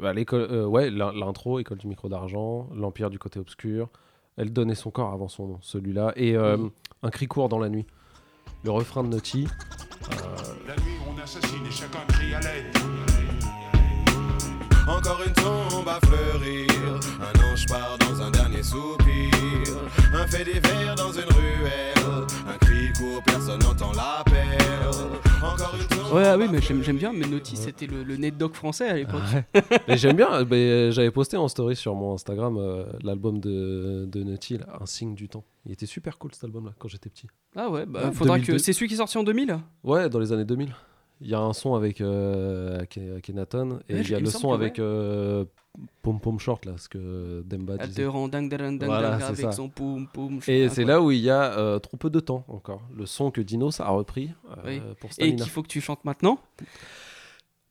bah, 0.00 0.12
l'école, 0.12 0.46
euh, 0.50 0.64
Ouais, 0.66 0.88
l'in- 0.90 1.12
l'intro, 1.12 1.58
École 1.58 1.78
du 1.78 1.88
micro 1.88 2.08
d'argent, 2.08 2.68
L'Empire 2.74 3.10
du 3.10 3.18
côté 3.18 3.38
obscur. 3.40 3.88
Elle 4.36 4.52
donnait 4.52 4.74
son 4.74 4.90
corps 4.90 5.12
avant 5.12 5.28
son 5.28 5.46
nom, 5.48 5.58
celui-là. 5.62 6.12
Et. 6.16 6.36
Un 7.02 7.10
cri 7.10 7.26
court 7.26 7.48
dans 7.50 7.58
la 7.58 7.68
nuit. 7.68 7.86
Le 8.64 8.70
refrain 8.70 9.02
de 9.04 9.08
Naughty. 9.08 9.46
La 10.66 10.74
nuit, 10.76 10.96
on 11.06 11.20
assassine 11.22 11.66
et 11.66 11.70
chacun 11.70 11.98
crie 12.08 12.34
à 12.34 12.40
l'aide. 12.40 13.25
Encore 14.86 15.20
une 15.26 15.32
tombe 15.32 15.88
à 15.88 15.98
fleurir. 16.06 16.68
Un 17.20 17.52
ange 17.52 17.66
part 17.66 17.96
dans 17.98 18.22
un 18.22 18.30
dernier 18.30 18.62
soupir. 18.62 19.30
Un 20.14 20.26
fait 20.26 20.44
divers 20.44 20.94
dans 20.96 21.12
une 21.12 21.24
ruelle. 21.34 22.26
Un 22.48 22.56
cri 22.58 22.92
court, 22.98 23.22
personne 23.24 23.58
n'entend 23.60 23.92
l'appel. 23.92 24.58
Encore 25.42 25.74
une 25.80 25.86
tombe. 25.86 26.12
Ouais, 26.14 26.24
ah 26.26 26.38
oui, 26.38 26.46
mais 26.50 26.60
j'aime 26.62 26.82
j'aime 26.82 26.98
bien. 26.98 27.12
Mais 27.12 27.26
Naughty, 27.26 27.56
c'était 27.56 27.86
le, 27.86 28.04
le 28.04 28.30
Dog 28.30 28.54
français 28.54 28.88
à 28.88 28.94
l'époque. 28.94 29.20
Ouais. 29.34 29.62
Mais 29.88 29.96
j'aime 29.98 30.16
bien. 30.16 30.44
mais 30.44 30.92
J'avais 30.92 31.10
posté 31.10 31.36
en 31.36 31.48
story 31.48 31.74
sur 31.76 31.94
mon 31.94 32.14
Instagram 32.14 32.56
euh, 32.58 32.84
l'album 33.02 33.40
de, 33.40 34.06
de 34.06 34.22
Naughty, 34.22 34.58
là, 34.58 34.66
Un 34.80 34.86
signe 34.86 35.14
du 35.14 35.28
temps. 35.28 35.44
Il 35.66 35.72
était 35.72 35.86
super 35.86 36.16
cool 36.18 36.30
cet 36.32 36.44
album-là 36.44 36.70
quand 36.78 36.86
j'étais 36.88 37.10
petit. 37.10 37.26
Ah 37.56 37.68
ouais, 37.70 37.86
bah, 37.86 38.04
Ouais, 38.06 38.12
faudra 38.12 38.36
2002. 38.36 38.52
que. 38.52 38.58
C'est 38.58 38.72
celui 38.72 38.86
qui 38.88 38.94
est 38.94 38.98
sorti 38.98 39.18
en 39.18 39.24
2000 39.24 39.58
Ouais, 39.84 40.08
dans 40.08 40.20
les 40.20 40.32
années 40.32 40.44
2000. 40.44 40.74
Il 41.20 41.28
y 41.28 41.34
a 41.34 41.40
un 41.40 41.52
son 41.54 41.74
avec 41.74 42.00
euh, 42.00 42.80
Akhenaton 43.16 43.80
et 43.88 43.94
Ouais, 43.94 44.00
il 44.02 44.10
y 44.10 44.14
a 44.14 44.20
le 44.20 44.26
son 44.26 44.52
avec 44.52 44.78
euh, 44.78 45.44
Pom 46.02 46.20
Pom 46.20 46.38
Short, 46.38 46.64
là, 46.66 46.72
ce 46.76 46.88
que 46.90 47.42
Demba 47.46 47.74
Elle 47.74 47.80
te 47.80 47.86
disait. 47.86 48.06
rend 48.06 48.28
dingue, 48.28 48.50
dingue, 48.50 48.78
dingue, 48.78 48.84
Voilà, 48.88 49.10
dingue 49.12 49.20
c'est 49.20 49.26
avec 49.26 49.40
ça. 49.46 49.52
son 49.52 49.68
poum 49.70 50.06
poum. 50.08 50.40
Et 50.46 50.68
c'est 50.68 50.84
là 50.84 51.00
où 51.00 51.10
il 51.10 51.20
y 51.20 51.30
a 51.30 51.52
euh, 51.58 51.78
trop 51.78 51.96
peu 51.96 52.10
de 52.10 52.20
temps 52.20 52.44
encore. 52.48 52.82
Le 52.94 53.06
son 53.06 53.30
que 53.30 53.40
Dinos 53.40 53.80
a 53.80 53.88
repris 53.88 54.30
euh, 54.50 54.62
Oui. 54.66 54.82
pour 55.00 55.10
Et 55.10 55.12
Stamina. 55.14 55.36
qu'il 55.44 55.50
faut 55.52 55.62
que 55.62 55.68
tu 55.68 55.80
chantes 55.80 56.04
maintenant? 56.04 56.38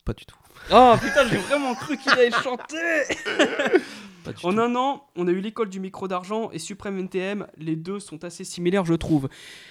Pas 0.04 0.12
du 0.12 0.24
tout. 0.26 0.36
Oh 0.72 0.94
putain, 1.00 1.26
j'ai 1.28 1.36
vraiment 1.36 1.74
cru 1.74 1.96
qu'il 1.96 2.10
allait 2.12 2.30
chanter 2.30 2.76
Pas 4.24 4.32
du 4.32 4.44
En 4.44 4.52
tout. 4.52 4.58
un 4.60 4.74
an, 4.74 5.04
on 5.16 5.28
a 5.28 5.30
eu 5.30 5.38
l'école 5.40 5.68
du 5.68 5.78
micro 5.78 6.08
d'argent 6.08 6.50
et 6.50 6.58
Supreme 6.58 6.98
NTM. 6.98 7.46
Les 7.58 7.76
deux 7.76 8.00
sont 8.00 8.24
assez 8.24 8.42
similaires, 8.42 8.84
je 8.84 8.94
trouve. 8.94 9.28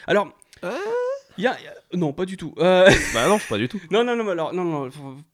Alors, 0.08 0.30
il 1.38 1.44
y 1.44 1.48
a, 1.48 1.58
il 1.60 1.66
y 1.66 1.68
a- 1.68 1.74
Non, 1.98 2.14
pas 2.14 2.26
du 2.26 2.38
tout. 2.38 2.54
Euh, 2.60 2.90
Bah 3.14 3.28
non, 3.28 3.38
pas 3.50 3.58
du 3.58 3.68
tout. 3.68 3.80
non, 3.92 4.04
non, 4.04 4.16
non, 4.16 4.28
alors, 4.30 4.54
non, 4.54 4.64
non, 4.64 4.90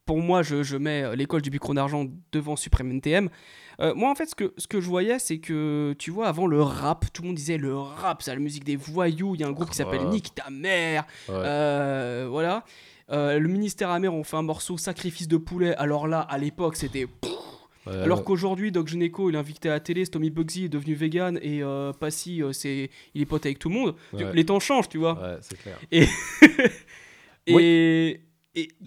pour 0.05 0.17
moi, 0.19 0.41
je, 0.43 0.63
je 0.63 0.77
mets 0.77 1.03
euh, 1.03 1.15
l'école 1.15 1.41
du 1.41 1.51
micro 1.51 1.73
d'argent 1.73 2.05
devant 2.31 2.55
Supreme 2.55 2.91
NTM. 2.91 3.29
Euh, 3.79 3.95
moi, 3.95 4.11
en 4.11 4.15
fait, 4.15 4.27
ce 4.27 4.35
que, 4.35 4.53
ce 4.57 4.67
que 4.67 4.79
je 4.81 4.87
voyais, 4.87 5.17
c'est 5.17 5.39
que, 5.39 5.95
tu 5.97 6.11
vois, 6.11 6.27
avant 6.27 6.45
le 6.45 6.61
rap, 6.61 7.05
tout 7.13 7.21
le 7.23 7.29
monde 7.29 7.37
disait 7.37 7.57
le 7.57 7.75
rap, 7.77 8.21
c'est 8.21 8.31
la 8.33 8.39
musique 8.39 8.63
des 8.63 8.75
voyous. 8.75 9.33
Il 9.35 9.41
y 9.41 9.43
a 9.43 9.47
un 9.47 9.51
groupe 9.53 9.69
qui 9.71 9.77
s'appelle 9.77 10.01
Ouais. 10.01 10.09
Nick 10.09 10.35
ta 10.35 10.49
mère. 10.51 11.05
Ouais. 11.29 11.35
Euh, 11.35 12.27
voilà. 12.29 12.63
Euh, 13.11 13.39
le 13.39 13.47
ministère 13.49 13.89
amer 13.89 14.13
ont 14.13 14.23
fait 14.23 14.37
un 14.37 14.41
morceau 14.43 14.77
Sacrifice 14.77 15.27
de 15.27 15.37
poulet. 15.37 15.75
Alors 15.77 16.07
là, 16.07 16.19
à 16.21 16.37
l'époque, 16.37 16.75
c'était. 16.75 17.07
Ouais, 17.87 17.93
Alors 17.95 18.23
qu'aujourd'hui, 18.23 18.71
Doc 18.71 18.87
Gynéco, 18.87 19.29
il 19.29 19.35
est 19.35 19.39
invité 19.39 19.69
à 19.69 19.73
la 19.73 19.79
télé, 19.79 20.05
Tommy 20.05 20.29
Bugsy 20.29 20.65
est 20.65 20.69
devenu 20.69 20.93
vegan 20.93 21.39
et 21.41 21.63
euh, 21.63 21.91
Passy, 21.93 22.43
euh, 22.43 22.53
c'est, 22.53 22.89
il 23.15 23.21
est 23.21 23.25
pote 23.25 23.45
avec 23.45 23.57
tout 23.59 23.69
le 23.69 23.75
monde. 23.75 23.95
Ouais. 24.13 24.31
Les 24.33 24.45
temps 24.45 24.59
changent, 24.59 24.87
tu 24.89 24.99
vois. 24.99 25.19
Ouais, 25.19 25.37
c'est 25.41 25.57
clair. 25.57 25.79
Et, 25.91 26.03
et, 27.47 27.53
Oui. 27.55 28.19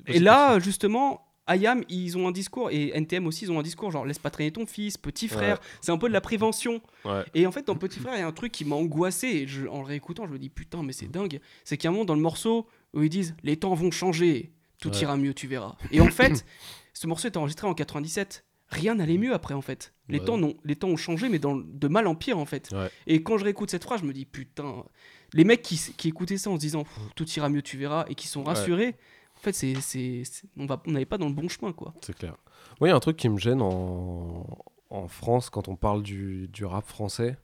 et, 0.07 0.19
là, 0.21 0.59
justement, 0.61 1.27
IAM, 1.49 1.83
ils 1.89 2.17
ont 2.17 2.29
un 2.29 2.31
discours, 2.31 2.71
et 2.71 2.93
NTM 2.97 3.27
aussi, 3.27 3.45
ils 3.47 3.53
ont 3.53 3.59
un 3.59 3.63
discours 3.63 3.91
genre 3.91 4.07
laisse 4.07 4.19
pas 4.19 4.31
traîner 4.31 4.53
ton 4.53 4.65
fils, 4.67 4.97
petit 4.97 5.29
frère. 5.29 5.57
Ouais. 5.59 5.67
C'est 5.81 5.93
un 5.93 5.99
peu 5.99 6.09
de 6.09 6.13
la 6.13 6.21
prévention. 6.21 6.81
Ouais. 7.05 7.23
Et 7.35 7.47
en 7.47 7.53
fait, 7.53 7.67
dans 7.67 7.75
Petit 7.77 7.99
Frère, 8.01 8.15
il 8.15 8.21
y 8.21 8.23
a 8.23 8.27
un 8.27 8.33
truc 8.33 8.53
qui 8.53 8.65
m'a 8.65 8.77
angoissé. 8.77 9.27
Et 9.29 9.47
je- 9.47 9.67
en 9.67 9.81
le 9.81 9.87
réécoutant, 9.87 10.27
je 10.27 10.33
me 10.33 10.39
dis 10.39 10.49
putain, 10.51 10.83
mais 10.83 10.93
c'est 10.93 11.11
dingue. 11.11 11.41
C'est 11.65 11.77
qu'il 11.77 11.85
y 11.85 11.89
a 11.89 11.91
un 11.91 11.93
moment 11.93 12.05
dans 12.05 12.15
le 12.15 12.21
morceau 12.23 12.67
où 12.95 13.03
ils 13.03 13.11
disent 13.11 13.35
les 13.43 13.57
temps 13.57 13.75
vont 13.75 13.91
changer, 13.91 14.53
tout 14.81 14.91
Ouais. 14.91 15.01
ira 15.01 15.17
mieux, 15.17 15.35
tu 15.35 15.47
verras. 15.49 15.75
Et 15.91 16.01
en 16.01 16.09
fait, 16.11 16.47
ce 16.95 17.07
morceau 17.07 17.27
est 17.29 17.37
enregistré 17.37 17.67
en 17.67 17.75
97. 17.75 18.45
Rien 18.69 18.95
n'allait 18.97 19.19
mieux 19.19 19.35
après, 19.35 19.55
en 19.55 19.61
fait. 19.61 19.93
Les, 20.09 20.19
Ouais. 20.19 20.25
temps, 20.25 20.39
n'ont- 20.39 20.57
les 20.65 20.75
temps 20.77 20.89
ont 20.89 20.97
changé, 20.97 21.29
mais 21.29 21.39
dans, 21.39 21.55
de 21.57 21.89
mal 21.89 22.07
en 22.07 22.15
pire, 22.15 22.39
en 22.39 22.45
fait. 22.45 22.71
Ouais. 22.73 22.91
Et 23.07 23.23
quand 23.23 23.37
je 23.39 23.45
réécoute 23.45 23.71
cette 23.71 23.85
phrase, 23.85 24.01
je 24.01 24.07
me 24.07 24.13
dis 24.13 24.25
putain. 24.25 24.85
Les 25.33 25.45
mecs 25.45 25.63
qui, 25.63 25.77
qui 25.97 26.09
écoutaient 26.09 26.39
ça 26.39 26.51
en 26.51 26.55
se 26.57 26.61
disant 26.61 26.85
tout 27.17 27.29
ira 27.31 27.49
mieux, 27.49 27.63
tu 27.63 27.77
verras, 27.77 28.05
et 28.09 28.15
qui 28.15 28.27
sont 28.29 28.43
rassurés, 28.43 28.97
en 29.37 29.41
fait, 29.41 29.53
c'est, 29.53 29.75
c'est, 29.81 30.23
c'est- 30.25 30.47
on 30.57 30.67
n'allait 30.91 31.05
pas 31.07 31.19
dans 31.19 31.29
le 31.29 31.35
bon 31.35 31.49
chemin, 31.49 31.73
quoi. 31.73 31.93
C'est 32.03 32.17
clair. 32.17 32.37
Moi, 32.81 32.89
il 32.89 32.91
y 32.91 32.93
a 32.93 32.97
un 32.97 33.01
truc 33.01 33.17
qui 33.17 33.29
me 33.29 33.39
gêne 33.39 33.61
en, 33.63 34.47
en 34.91 35.09
France 35.09 35.51
quand 35.51 35.69
on 35.69 35.77
parle 35.77 36.03
du, 36.03 36.49
du 36.49 36.65
rap 36.65 36.87
français. 36.87 37.37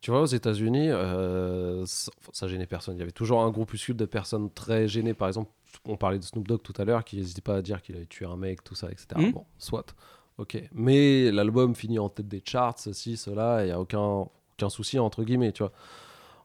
Tu 0.00 0.10
vois, 0.10 0.20
aux 0.20 0.26
États-Unis, 0.26 0.90
euh, 0.90 1.86
ça, 1.86 2.12
ça 2.32 2.46
gênait 2.48 2.66
personne. 2.66 2.96
Il 2.96 2.98
y 2.98 3.02
avait 3.02 3.10
toujours 3.12 3.42
un 3.42 3.50
groupuscule 3.50 3.96
de 3.96 4.04
personnes 4.04 4.50
très 4.50 4.86
gênées. 4.86 5.14
Par 5.14 5.28
exemple, 5.28 5.50
on 5.86 5.96
parlait 5.96 6.18
de 6.18 6.24
Snoop 6.24 6.46
Dogg 6.46 6.60
tout 6.62 6.74
à 6.76 6.84
l'heure, 6.84 7.04
qui 7.04 7.16
n'hésitait 7.16 7.40
pas 7.40 7.56
à 7.56 7.62
dire 7.62 7.80
qu'il 7.80 7.96
avait 7.96 8.04
tué 8.06 8.26
un 8.26 8.36
mec, 8.36 8.62
tout 8.64 8.74
ça, 8.74 8.90
etc. 8.90 9.06
Mhm. 9.16 9.32
Bon, 9.32 9.46
soit. 9.58 9.94
Ok. 10.38 10.60
Mais 10.72 11.30
l'album 11.30 11.74
finit 11.74 11.98
en 11.98 12.08
tête 12.08 12.28
des 12.28 12.42
charts, 12.44 12.78
ceci, 12.78 13.16
cela, 13.16 13.62
il 13.62 13.66
n'y 13.66 13.72
a 13.72 13.80
aucun, 13.80 14.00
aucun 14.56 14.68
souci, 14.68 14.98
entre 14.98 15.22
guillemets, 15.24 15.52
tu 15.52 15.62
vois. 15.62 15.72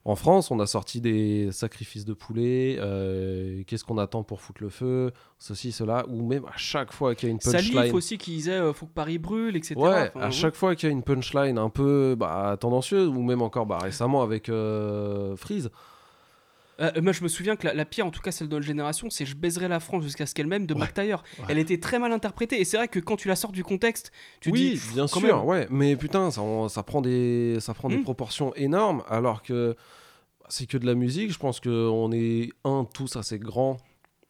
En 0.06 0.16
France, 0.16 0.49
on 0.49 0.60
a 0.60 0.66
sorti 0.66 1.02
des 1.02 1.52
sacrifices 1.52 2.06
de 2.06 2.14
poulet. 2.14 2.78
euh, 2.80 3.64
Qu'est-ce 3.68 3.84
qu'on 3.84 3.98
attend 3.98 4.24
pour 4.24 4.41
foutre 4.41 4.64
le 4.64 4.70
feu 4.70 5.11
Ceci, 5.40 5.72
cela. 5.74 6.06
Ou 6.07 6.26
même 6.26 6.45
à 6.45 6.56
chaque 6.57 6.94
fois 6.94 7.16
qu'il 7.16 7.28
y 7.28 7.32
a 7.32 7.34
une 7.34 7.40
punchline. 7.40 7.74
Salif 7.76 7.94
aussi 7.94 8.18
qui 8.18 8.32
disait 8.32 8.53
euh, 8.53 8.72
faut 8.74 8.86
que 8.86 8.94
Paris 8.94 9.18
brûle, 9.18 9.57
etc. 9.57 9.76
Ouais, 9.78 10.11
Enfin, 10.16 10.26
à 10.28 10.32
chaque 10.32 10.56
fois 10.56 10.74
qu'il 10.76 10.88
y 10.88 10.91
a 10.91 10.94
une 10.94 11.03
punchline 11.03 11.57
un 11.57 11.70
peu 11.70 12.16
bah, 12.18 12.56
tendancieuse, 12.60 13.10
ou 13.10 13.22
même 13.22 13.41
encore 13.41 13.66
bah, 13.66 13.78
récemment 13.80 14.22
avec 14.24 14.48
euh, 14.49 15.36
Freeze. 15.36 15.70
Euh, 16.80 16.91
moi, 17.01 17.11
je 17.11 17.23
me 17.23 17.27
souviens 17.27 17.56
que 17.56 17.68
la, 17.68 17.73
la 17.73 17.85
pire, 17.85 18.06
en 18.06 18.11
tout 18.11 18.22
cas 18.22 18.31
celle 18.31 18.47
de 18.47 18.53
notre 18.56 18.65
génération, 18.65 19.10
c'est 19.10 19.26
Je 19.26 19.35
baiserai 19.35 19.68
la 19.68 19.80
France 19.80 20.03
jusqu'à 20.03 20.26
ce 20.26 20.34
qu'elle 20.34 20.47
m'aime 20.47 20.65
de 20.65 20.73
Taylor. 20.93 21.23
Elle 21.49 21.57
était 21.57 21.80
très 21.80 21.99
mal 21.99 22.11
interprétée. 22.14 22.60
Et 22.61 22.65
c'est 22.65 22.77
vrai 22.77 22.88
que 22.88 22.99
quand 22.99 23.15
tu 23.18 23.27
la 23.27 23.35
sors 23.35 23.51
du 23.51 23.64
contexte, 23.64 24.11
tu 24.39 24.49
oui, 24.51 24.73
dis. 24.76 24.93
bien 24.93 25.07
quand 25.07 25.19
sûr, 25.19 25.38
même. 25.38 25.45
ouais, 25.45 25.68
mais 25.69 25.95
putain, 25.95 26.31
ça, 26.31 26.41
en- 26.41 26.69
ça 26.69 26.84
prend 26.84 27.01
des, 27.01 27.57
ça 27.60 27.73
prend 27.73 27.89
des 27.89 27.97
Mm. 27.97 28.03
proportions 28.03 28.53
énormes, 28.56 29.03
alors 29.10 29.41
que 29.43 29.76
c'est 30.47 30.65
que 30.68 30.77
de 30.77 30.85
la 30.85 30.95
musique. 30.95 31.31
Je 31.31 31.38
pense 31.39 31.60
qu'on 31.60 32.11
est 32.14 32.49
un 32.64 32.85
tous 32.93 33.15
assez 33.18 33.39
grands. 33.39 33.77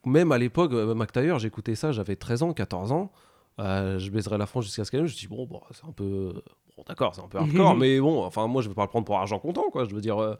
Même 0.05 0.31
à 0.31 0.37
l'époque, 0.37 0.71
euh, 0.73 1.05
Taylor, 1.11 1.39
j'écoutais 1.39 1.75
ça, 1.75 1.91
j'avais 1.91 2.15
13 2.15 2.41
ans, 2.43 2.53
14 2.53 2.91
ans. 2.91 3.11
Euh, 3.59 3.99
je 3.99 4.09
baiserai 4.09 4.37
la 4.37 4.45
France 4.45 4.63
jusqu'à 4.65 4.85
ce 4.85 4.91
qu'elle 4.91 5.01
m'aime. 5.01 5.07
Je 5.07 5.13
me 5.13 5.17
suis 5.17 5.27
dit, 5.27 5.35
bon, 5.35 5.45
bon 5.45 5.61
c'est 5.71 5.85
un 5.85 5.91
peu. 5.91 6.41
Bon, 6.77 6.83
d'accord, 6.87 7.13
c'est 7.13 7.21
un 7.21 7.27
peu 7.27 7.37
hardcore, 7.71 7.75
mais 7.75 7.99
bon, 7.99 8.23
enfin, 8.23 8.47
moi, 8.47 8.61
je 8.61 8.69
vais 8.69 8.75
pas 8.75 8.83
le 8.83 8.87
prendre 8.87 9.05
pour 9.05 9.17
argent 9.17 9.37
comptant, 9.39 9.69
quoi. 9.71 9.83
Je 9.85 9.93
veux 9.93 10.01
dire, 10.01 10.17
euh, 10.21 10.35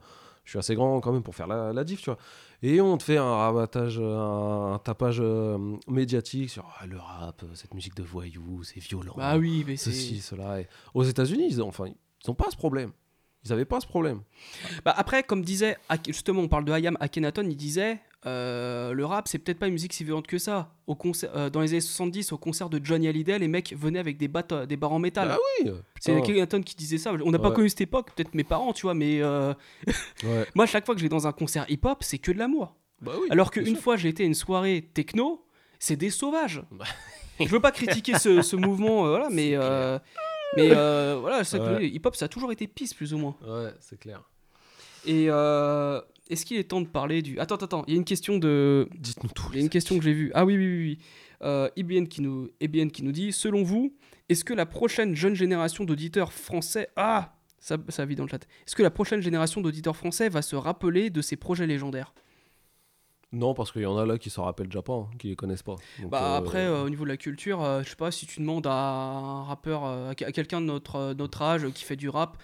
je 0.46 0.52
suis 0.52 0.60
assez 0.60 0.76
grand 0.76 1.00
quand 1.00 1.12
même 1.12 1.24
pour 1.24 1.36
faire 1.36 1.48
la, 1.48 1.74
la 1.74 1.84
diff, 1.84 2.02
tu 2.02 2.10
vois. 2.10 2.18
Et 2.62 2.82
on 2.82 2.98
te 2.98 3.04
fait 3.04 3.18
un 3.18 3.36
rabattage, 3.36 4.00
un, 4.00 4.74
un 4.74 4.80
tapage 4.80 5.20
euh, 5.22 5.58
médiatique 5.88 6.50
sur 6.50 6.66
ah, 6.80 6.86
le 6.88 6.98
rap, 6.98 7.44
cette 7.54 7.74
musique 7.74 7.96
de 7.96 8.04
voyous, 8.04 8.64
c'est 8.64 8.80
violent. 8.80 9.14
Bah 9.16 9.38
oui, 9.38 9.64
mais 9.66 9.78
Ceci, 9.78 10.20
cela. 10.20 10.62
Et 10.62 10.68
aux 10.94 11.04
États-Unis, 11.04 11.48
ils, 11.52 11.62
enfin, 11.62 11.86
ils 11.88 12.30
ont 12.30 12.36
pas 12.36 12.50
ce 12.52 12.58
problème. 12.58 12.92
Ils 13.46 13.54
avaient 13.54 13.66
pas 13.66 13.80
ce 13.80 13.88
problème. 13.88 14.22
Bah 14.84 14.94
après, 14.98 15.24
comme 15.24 15.44
disait, 15.44 15.78
justement, 16.08 16.42
on 16.42 16.48
parle 16.48 16.66
de 16.66 16.72
Hayam 16.74 16.98
Akhenaton, 17.00 17.44
il 17.50 17.56
disait 17.56 18.00
euh, 18.26 18.92
le 18.92 19.06
rap, 19.06 19.30
c'est 19.30 19.40
peut-être 19.40 19.60
pas 19.60 19.68
une 19.68 19.74
musique 19.74 19.94
si 19.94 20.04
violente 20.04 20.28
que 20.28 20.38
ça. 20.38 20.74
Au 20.88 20.96
concert, 20.96 21.30
euh, 21.36 21.50
dans 21.50 21.62
les 21.62 21.72
années 21.72 21.82
70, 21.82 22.34
au 22.34 22.38
concert 22.38 22.70
de 22.70 22.84
Johnny 22.84 23.08
Hallyday, 23.08 23.40
les 23.40 23.48
mecs 23.48 23.74
venaient 23.78 24.00
avec 24.00 24.18
des, 24.18 24.28
battes, 24.28 24.54
des 24.54 24.76
barres 24.76 24.92
en 24.92 25.00
métal. 25.00 25.30
Bah 25.30 25.38
oui, 25.64 25.72
C'est. 26.02 26.16
Akhenaton 26.16 26.62
qui 26.62 26.76
disait 26.76 26.98
ça. 26.98 27.14
On 27.24 27.32
n'a 27.32 27.40
pas 27.40 27.52
connu 27.52 27.70
cette 27.70 27.82
époque, 27.82 28.12
peut-être 28.14 28.34
mes 28.34 28.44
parents, 28.44 28.74
tu 28.74 28.84
vois, 28.84 28.94
mais 28.94 29.22
euh, 29.22 29.54
Ouais. 30.24 30.46
moi, 30.54 30.66
chaque 30.66 30.86
fois 30.86 30.96
que 30.96 31.00
je 31.00 31.06
vais 31.06 31.10
dans 31.10 31.28
un 31.28 31.32
concert 31.32 31.66
hip-hop, 31.70 32.00
c'est 32.04 32.18
que 32.18 32.32
de 32.32 32.38
l'amour. 32.38 32.76
Bah 33.02 33.14
oui, 33.22 33.28
Alors 33.30 33.52
qu'une 33.52 33.78
fois, 33.78 33.96
j'ai 33.96 34.10
été 34.10 34.24
à 34.24 34.26
une 34.26 34.34
soirée 34.34 34.90
techno, 34.94 35.46
c'est 35.80 35.96
des 35.96 36.10
sauvages. 36.10 36.62
je 37.40 37.46
veux 37.46 37.62
pas 37.62 37.72
critiquer 37.72 38.20
ce, 38.20 38.42
ce 38.42 38.56
mouvement, 38.58 39.08
voilà, 39.08 39.30
mais, 39.32 39.56
mais 40.56 40.72
euh, 40.72 41.18
voilà, 41.20 41.44
c'est 41.44 41.60
Ouais. 41.60 41.88
hip-hop, 41.88 42.16
ça 42.16 42.26
a 42.26 42.28
toujours 42.28 42.52
été 42.52 42.68
pisse, 42.68 42.94
plus 42.94 43.14
ou 43.14 43.18
moins. 43.18 43.36
Ouais, 43.46 43.72
c'est 43.80 44.00
clair. 44.00 44.24
Et 45.06 45.28
euh, 45.30 46.02
est-ce 46.30 46.46
qu'il 46.46 46.58
est 46.58 46.66
temps 46.66 46.82
de 46.82 46.88
parler 46.88 47.22
du. 47.22 47.40
Attends, 47.40 47.56
attends, 47.56 47.66
attends, 47.66 47.84
il 47.88 47.94
y 47.94 47.96
a 47.96 47.98
une 47.98 48.06
question 48.06 48.38
de. 48.38 48.90
Dites-nous 48.98 49.30
tout. 49.30 49.48
Il 49.52 49.58
y 49.58 49.60
a 49.60 49.64
une 49.64 49.70
question 49.70 49.98
que 49.98 50.04
j'ai 50.04 50.14
vue. 50.14 50.32
Ah 50.34 50.46
oui, 50.46 50.58
oui, 50.58 50.66
oui. 50.66 50.84
oui. 50.84 51.00
Euh, 51.42 51.70
IBN, 51.78 52.06
qui 52.08 52.22
nous... 52.22 52.50
IBN 52.60 52.90
qui 52.90 53.02
nous 53.02 53.14
dit 53.14 53.32
Selon 53.32 53.64
vous, 53.64 53.96
est-ce 54.28 54.44
que 54.44 54.54
la 54.54 54.66
prochaine 54.66 55.16
jeune 55.16 55.36
génération 55.36 55.86
d'auditeurs 55.86 56.34
français. 56.34 56.90
Ah 56.98 57.36
ça, 57.60 57.78
ça 57.90 58.06
vit 58.06 58.16
dans 58.16 58.24
le 58.24 58.30
chat. 58.30 58.46
Est-ce 58.66 58.76
que 58.76 58.84
la 58.84 58.90
prochaine 58.92 59.22
génération 59.22 59.62
d'auditeurs 59.62 59.96
français 59.96 60.30
va 60.30 60.42
se 60.42 60.56
rappeler 60.56 61.10
de 61.10 61.22
ces 61.22 61.36
projets 61.36 61.68
légendaires? 61.68 62.14
Non, 63.32 63.54
parce 63.54 63.72
qu'il 63.72 63.84
y 63.84 63.86
en 63.86 63.98
a 63.98 64.06
là 64.06 64.18
qui 64.18 64.30
s'en 64.32 64.44
rappellent 64.46 64.68
déjà 64.70 64.82
pas, 64.82 64.94
hein, 64.94 65.08
qui 65.20 65.28
les 65.28 65.36
connaissent 65.36 65.62
pas. 65.64 65.76
Donc, 66.02 66.10
Bah 66.12 66.34
euh, 66.34 66.38
après, 66.38 66.66
euh, 66.66 66.84
au 66.84 66.90
niveau 66.90 67.04
de 67.04 67.10
la 67.10 67.18
culture, 67.18 67.64
euh, 67.64 67.84
je 67.84 67.90
sais 67.90 67.96
pas 67.96 68.10
si 68.10 68.26
tu 68.26 68.40
demandes 68.40 68.66
à 68.66 68.72
un 68.74 69.44
rappeur, 69.44 69.84
à 69.86 70.16
que- 70.16 70.26
à 70.26 70.32
quelqu'un 70.32 70.62
de 70.62 70.66
notre, 70.66 71.14
notre 71.14 71.42
âge 71.44 71.70
qui 71.70 71.84
fait 71.84 71.96
du 71.96 72.10
rap, 72.10 72.38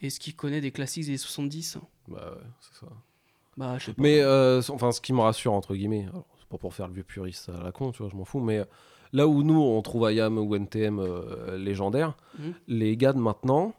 est-ce 0.00 0.18
qu'il 0.18 0.34
connaît 0.34 0.62
des 0.62 0.70
classiques 0.70 1.04
des 1.06 1.18
70 1.18 1.76
Bah 2.08 2.32
ouais, 2.34 2.42
c'est 2.60 2.80
ça. 2.80 2.86
Bah 3.58 3.76
je 3.78 3.86
sais 3.86 3.92
pas. 3.92 4.02
Mais 4.02 4.24
enfin, 4.70 4.92
ce 4.92 5.00
qui 5.02 5.12
me 5.12 5.20
rassure, 5.20 5.52
entre 5.52 5.74
guillemets, 5.74 6.06
c'est 6.38 6.48
pas 6.48 6.56
pour 6.56 6.72
faire 6.72 6.88
le 6.88 6.94
vieux 6.94 7.04
puriste 7.04 7.50
à 7.50 7.62
la 7.62 7.72
con, 7.72 7.92
tu 7.92 7.98
vois, 8.02 8.10
je 8.10 8.16
m'en 8.16 8.24
fous, 8.24 8.40
mais 8.40 8.64
là 9.12 9.28
où 9.28 9.42
nous, 9.42 9.60
on 9.60 9.82
trouve 9.82 10.10
IAM 10.10 10.38
ou 10.38 10.54
NTM 10.56 11.02
légendaires, 11.56 12.16
Mhm. 12.38 12.54
les 12.68 12.96
gars 12.96 13.12
de 13.12 13.18
maintenant 13.18 13.74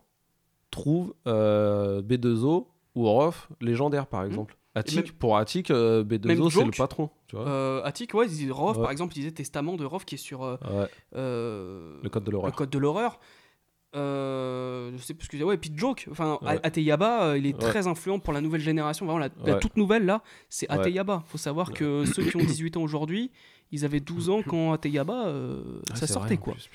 trouvent 0.70 1.16
euh, 1.28 2.04
B2O 2.04 2.68
ou 2.94 3.06
Rof 3.10 3.50
légendaire, 3.62 4.06
par 4.06 4.24
exemple. 4.26 4.56
Attic, 4.74 4.96
même- 4.96 5.12
pour 5.20 5.38
Attic, 5.38 5.70
euh, 5.70 6.04
Même 6.06 6.18
B2O, 6.40 6.50
c'est 6.50 6.64
le 6.66 6.72
patron, 6.72 7.10
tu 7.28 7.36
vois. 7.36 7.48
Euh, 7.48 7.82
Attic, 7.84 8.14
ouais, 8.14 8.26
il 8.26 8.30
disait 8.30 8.52
Rof, 8.52 8.78
Ouais. 8.78 8.84
par 8.84 8.92
exemple, 8.92 9.14
il 9.16 9.20
disait 9.20 9.32
Testament 9.32 9.76
de 9.76 9.84
Rof 9.86 10.06
qui 10.06 10.16
est 10.16 10.18
sur 10.18 10.44
euh, 10.44 10.56
Ouais. 10.72 10.88
euh, 11.16 11.98
Le 12.02 12.10
code 12.10 12.24
de 12.24 12.32
l'horreur. 12.32 12.50
Le 12.52 12.56
code 12.56 12.70
de 12.70 12.78
l'horreur. 12.80 13.20
Euh, 13.94 14.92
je 14.96 15.02
sais 15.02 15.14
plus 15.14 15.26
ce 15.26 15.30
que. 15.30 15.44
Ouais, 15.44 15.56
et 15.56 15.58
puis 15.58 15.72
Joke, 15.76 16.08
enfin, 16.12 16.40
Ouais. 16.42 16.60
Ateyaba, 16.64 17.36
il 17.38 17.46
est 17.46 17.58
très 17.60 17.88
influent 17.88 18.20
pour 18.20 18.32
la 18.34 18.40
nouvelle 18.40 18.62
génération. 18.62 19.06
Vraiment, 19.06 19.20
la, 19.44 19.56
toute 19.56 19.76
nouvelle 19.76 20.06
là, 20.06 20.22
c'est. 20.50 20.70
Ateyaba. 20.70 21.24
Faut 21.28 21.38
savoir 21.38 21.72
que 21.74 22.06
ceux 22.06 22.24
qui 22.24 22.38
ont 22.38 22.44
18 22.44 22.78
ans 22.78 22.84
aujourd'hui, 22.84 23.32
ils 23.72 23.84
avaient 23.84 24.00
12 24.00 24.30
ans 24.30 24.42
quand 24.48 24.72
Ateyaba 24.72 25.26
Ah, 25.92 25.96
ça 25.96 26.08
sortait 26.08 26.36
vrai, 26.36 26.38
en 26.38 26.42
quoi. 26.42 26.54
plus. 26.54 26.70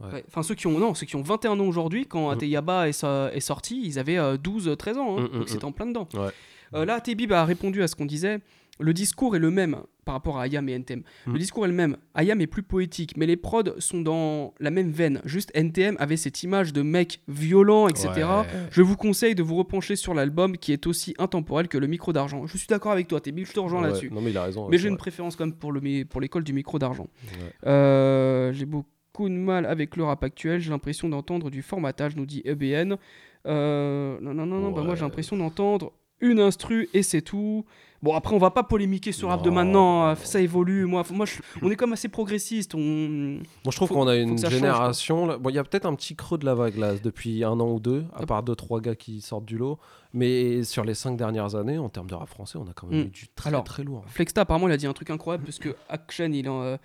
Ouais. 0.00 0.24
Enfin, 0.26 0.42
ceux 0.42 0.54
qui 0.56 0.66
ont 0.66 0.78
non, 0.78 0.94
ceux 0.94 1.06
qui 1.06 1.14
ont 1.14 1.22
21 1.22 1.60
ans 1.60 1.64
aujourd'hui, 1.66 2.06
quand 2.06 2.28
Mm. 2.28 2.32
Ateyaba 2.32 2.88
est, 2.88 2.92
so- 2.92 3.28
est 3.28 3.38
sorti, 3.40 3.82
ils 3.84 3.98
avaient 4.00 4.18
euh, 4.18 4.36
12, 4.36 4.74
13 4.78 4.96
ans. 4.98 5.18
hein. 5.18 5.20
Mm, 5.20 5.24
mm, 5.36 5.38
donc 5.40 5.48
c'était 5.48 5.64
en 5.64 5.70
plein 5.72 5.86
dedans. 5.86 6.08
Ouais. 6.14 6.30
Euh, 6.74 6.84
là, 6.84 7.00
Tebib 7.00 7.32
a 7.32 7.44
répondu 7.44 7.82
à 7.82 7.88
ce 7.88 7.94
qu'on 7.96 8.06
disait. 8.06 8.38
Le 8.80 8.94
discours 8.94 9.36
est 9.36 9.38
le 9.38 9.50
même 9.50 9.76
par 10.04 10.14
rapport 10.14 10.38
à 10.38 10.44
Ayam 10.44 10.66
et 10.68 10.72
NTM. 10.72 11.02
Mm. 11.26 11.32
Le 11.34 11.38
discours 11.38 11.64
est 11.66 11.68
le 11.68 11.74
même. 11.74 11.96
Ayam 12.14 12.40
est 12.40 12.46
plus 12.46 12.62
poétique, 12.62 13.16
mais 13.16 13.26
les 13.26 13.36
prods 13.36 13.78
sont 13.78 14.00
dans 14.00 14.54
la 14.58 14.70
même 14.70 14.90
veine. 14.90 15.20
Juste 15.24 15.50
NTM 15.54 15.94
avait 16.00 16.16
cette 16.16 16.42
image 16.42 16.72
de 16.72 16.80
mec 16.82 17.20
violent, 17.28 17.86
etc. 17.86 18.08
Ouais. 18.16 18.44
Je 18.70 18.82
vous 18.82 18.96
conseille 18.96 19.34
de 19.34 19.42
vous 19.42 19.54
repencher 19.56 19.94
sur 19.94 20.14
l'album 20.14 20.56
qui 20.56 20.72
est 20.72 20.86
aussi 20.86 21.14
intemporel 21.18 21.68
que 21.68 21.78
le 21.78 21.86
micro 21.86 22.12
d'argent. 22.12 22.46
Je 22.46 22.56
suis 22.56 22.66
d'accord 22.66 22.90
avec 22.92 23.06
toi, 23.08 23.20
Tebib, 23.20 23.46
je 23.46 23.52
te 23.52 23.60
rejoins 23.60 23.82
Ouais. 23.82 23.88
là-dessus. 23.88 24.10
Non, 24.10 24.22
mais 24.22 24.30
il 24.30 24.38
a 24.38 24.42
raison, 24.44 24.68
Mais 24.68 24.78
j'ai 24.78 24.88
une 24.88 24.96
préférence 24.96 25.36
quand 25.36 25.44
même 25.46 25.54
pour 25.54 25.70
le 25.70 25.80
mi- 25.80 26.04
pour 26.06 26.20
l'école 26.20 26.42
du 26.42 26.54
micro 26.54 26.78
d'argent. 26.78 27.06
Ouais. 27.24 27.68
Euh, 27.70 28.52
j'ai 28.54 28.64
beaucoup 28.66 29.28
de 29.28 29.34
mal 29.34 29.66
avec 29.66 29.96
le 29.96 30.04
rap 30.04 30.24
actuel. 30.24 30.60
J'ai 30.60 30.70
l'impression 30.70 31.08
d'entendre 31.10 31.50
du 31.50 31.60
formatage, 31.62 32.16
nous 32.16 32.26
dit 32.26 32.40
EBN. 32.46 32.96
Euh, 33.46 34.18
non, 34.20 34.34
non, 34.34 34.46
non, 34.46 34.58
non. 34.60 34.70
Bah 34.72 34.82
moi, 34.82 34.94
j'ai 34.94 35.02
l'impression 35.02 35.36
d'entendre 35.36 35.92
une 36.22 36.40
instru 36.40 36.88
et 36.94 37.02
c'est 37.02 37.20
tout. 37.22 37.64
Bon, 38.02 38.14
après, 38.16 38.34
on 38.34 38.38
va 38.38 38.50
pas 38.50 38.64
polémiquer 38.64 39.12
sur 39.12 39.28
rap 39.28 39.42
de 39.44 39.50
maintenant. 39.50 40.04
hein, 40.06 40.16
Ça 40.16 40.40
évolue. 40.40 40.86
Moi, 40.86 41.04
moi 41.12 41.24
je- 41.24 41.34
on 41.62 41.70
est 41.70 41.76
comme 41.76 41.92
assez 41.92 42.08
progressiste. 42.08 42.74
On... 42.74 42.78
Moi, 42.80 43.42
je 43.70 43.76
trouve 43.76 43.90
qu'on 43.90 44.08
a 44.08 44.16
une 44.16 44.36
génération. 44.38 45.38
Bon, 45.38 45.50
il 45.50 45.54
y 45.54 45.58
a 45.58 45.62
peut-être 45.62 45.86
un 45.86 45.94
petit 45.94 46.16
creux 46.16 46.36
de 46.38 46.44
la 46.44 46.54
vague 46.56 46.76
là 46.78 46.94
depuis 47.00 47.44
un 47.44 47.60
an 47.60 47.70
ou 47.70 47.78
deux, 47.78 48.04
à 48.16 48.26
part 48.26 48.42
deux 48.42 48.56
trois 48.56 48.80
gars 48.80 48.96
qui 48.96 49.20
sortent 49.20 49.44
du 49.44 49.56
lot. 49.56 49.78
Mais 50.14 50.64
sur 50.64 50.84
les 50.84 50.94
cinq 50.94 51.16
dernières 51.16 51.54
années, 51.54 51.78
en 51.78 51.88
termes 51.88 52.08
de 52.10 52.14
rap 52.16 52.28
français, 52.28 52.58
on 52.58 52.68
a 52.68 52.72
quand 52.74 52.88
même 52.88 53.02
Mm. 53.02 53.06
eu 53.06 53.10
du 53.10 53.28
très 53.36 53.48
Alors, 53.50 53.62
très 53.64 53.84
lourd. 53.84 54.02
Flexta, 54.08 54.40
apparemment, 54.40 54.66
il 54.68 54.72
a 54.72 54.76
dit 54.76 54.86
un 54.88 54.92
truc 54.92 55.10
incroyable 55.10 55.44
parce 55.44 55.58
que 55.60 55.76
Action, 55.88 56.26
il 56.32 56.48
en. 56.48 56.62
euh, 56.62 56.76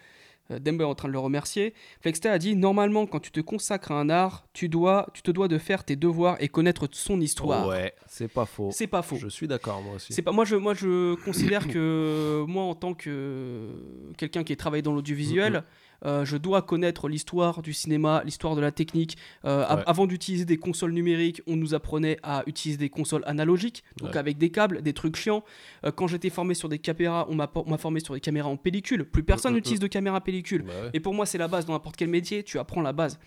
Demba 0.50 0.84
est 0.84 0.88
en 0.88 0.96
train 0.96 1.08
de 1.08 1.14
le 1.14 1.20
remercier. 1.20 1.74
Flexta 2.02 2.32
a 2.32 2.38
dit 2.38 2.56
normalement, 2.56 3.06
quand 3.06 3.20
tu 3.20 3.32
te 3.32 3.40
consacres 3.42 3.92
à 3.92 3.96
un 4.00 4.10
art, 4.10 4.48
tu, 4.54 4.70
dois, 4.70 5.08
tu 5.14 5.22
te 5.22 5.32
dois 5.32 5.48
de 5.48 5.58
faire 5.58 5.84
tes 5.84 5.96
devoirs 5.96 6.38
et 6.40 6.48
connaître 6.48 6.88
son 6.92 7.20
histoire. 7.20 7.68
Ouais, 7.68 7.94
c'est 8.08 8.28
pas 8.32 8.46
faux. 8.46 8.70
C'est 8.72 8.88
pas 8.88 9.02
faux. 9.02 9.18
Je 9.18 9.28
suis 9.28 9.48
d'accord 9.48 9.82
moi 9.82 9.96
aussi. 9.96 10.14
C'est 10.14 10.22
pas 10.22 10.32
moi 10.32 10.46
je 10.46 10.56
moi 10.56 10.74
je 10.74 11.16
considère 11.26 11.68
que 11.68 12.44
moi 12.48 12.64
en 12.64 12.76
tant 12.76 12.94
que 12.94 13.70
quelqu'un 14.18 14.44
qui 14.44 14.54
a 14.54 14.56
travaillé 14.56 14.82
dans 14.82 14.94
l'audiovisuel, 14.94 15.54
Mhm. 15.54 15.64
Euh, 16.06 16.26
je 16.26 16.38
dois 16.38 16.62
connaître 16.62 17.08
l'histoire 17.10 17.62
du 17.62 17.74
cinéma, 17.74 18.22
l'histoire 18.26 18.56
de 18.56 18.62
la 18.62 18.72
technique. 18.72 19.18
Euh, 19.46 19.66
Ouais. 19.68 19.84
Avant 19.86 20.06
d'utiliser 20.08 20.46
des 20.46 20.58
consoles 20.58 20.92
numériques, 20.92 21.42
on 21.48 21.56
nous 21.56 21.74
apprenait 21.74 22.18
à 22.24 22.44
utiliser 22.48 22.78
des 22.78 22.90
consoles 22.90 23.24
analogiques, 23.26 23.84
donc 24.00 24.12
Ouais. 24.12 24.18
avec 24.18 24.38
des 24.38 24.50
câbles, 24.50 24.82
des 24.82 24.94
trucs 24.94 25.16
chiants. 25.16 25.44
Euh, 25.86 25.92
quand 25.92 26.08
j'étais 26.08 26.30
formé 26.30 26.54
sur 26.54 26.70
des 26.70 26.80
caméras, 26.80 27.28
on 27.30 27.36
m'a 27.36 27.78
formé 27.78 28.00
sur 28.00 28.14
des 28.14 28.20
caméras 28.20 28.50
en 28.50 28.58
pellicule. 28.58 29.06
Plus 29.06 29.24
personne 29.24 29.52
Mhm, 29.52 29.58
n'utilise 29.58 29.80
mhm. 29.80 29.84
de 29.84 29.88
caméra 29.88 30.22
pellicule. 30.22 30.62
Bah 30.64 30.72
ouais. 30.84 30.90
Et 30.94 31.00
pour 31.00 31.14
moi, 31.14 31.26
c'est 31.26 31.38
la 31.38 31.48
base 31.48 31.66
dans 31.66 31.74
n'importe 31.74 31.96
quel 31.98 32.10
métier. 32.10 32.44
Tu 32.44 32.60
apprends 32.60 32.82
la 32.82 32.94
base. 32.94 33.20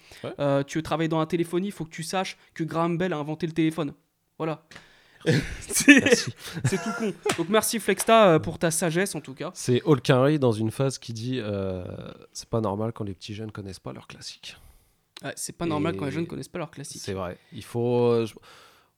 Tu 0.67 0.79
veux 0.79 0.83
travailler 0.83 1.09
dans 1.09 1.19
la 1.21 1.27
téléphonie, 1.27 1.69
il 1.69 1.73
faut 1.73 1.85
que 1.85 1.91
tu 1.91 2.03
saches 2.03 2.37
que 2.55 2.65
Graham 2.65 2.97
Bell 2.99 3.13
a 3.13 3.19
inventé 3.19 3.47
le 3.47 3.53
téléphone. 3.53 3.93
Voilà. 4.39 4.65
c'est 5.69 6.77
tout 6.83 6.91
con. 6.99 7.13
Donc 7.39 7.49
merci 7.49 7.79
Flexta 7.79 8.29
euh, 8.35 8.39
pour 8.39 8.59
ta 8.59 8.71
sagesse 8.71 9.15
en 9.15 9.21
tout 9.21 9.35
cas. 9.35 9.51
C'est 9.55 9.83
Holkinry 9.85 10.39
dans 10.39 10.53
une 10.53 10.71
phase 10.71 10.99
qui 10.99 11.13
dit 11.13 11.39
euh, 11.41 11.85
c'est 12.33 12.49
pas 12.49 12.61
normal 12.61 12.93
quand 12.93 13.05
les 13.05 13.15
petits 13.15 13.35
jeunes 13.35 13.53
connaissent 13.53 13.81
pas 13.81 13.93
leurs 13.93 14.07
classiques. 14.07 14.57
Ouais, 15.23 15.33
c'est 15.37 15.57
pas 15.57 15.67
normal 15.67 15.97
quand 15.97 16.07
les 16.07 16.11
jeunes 16.13 16.27
connaissent 16.27 16.49
pas 16.49 16.59
leurs 16.59 16.71
classiques. 16.71 17.03
C'est 17.05 17.13
vrai. 17.13 17.37
Il 17.53 17.65
faut. 17.65 18.07
euh, 18.07 18.27
je- 18.27 18.35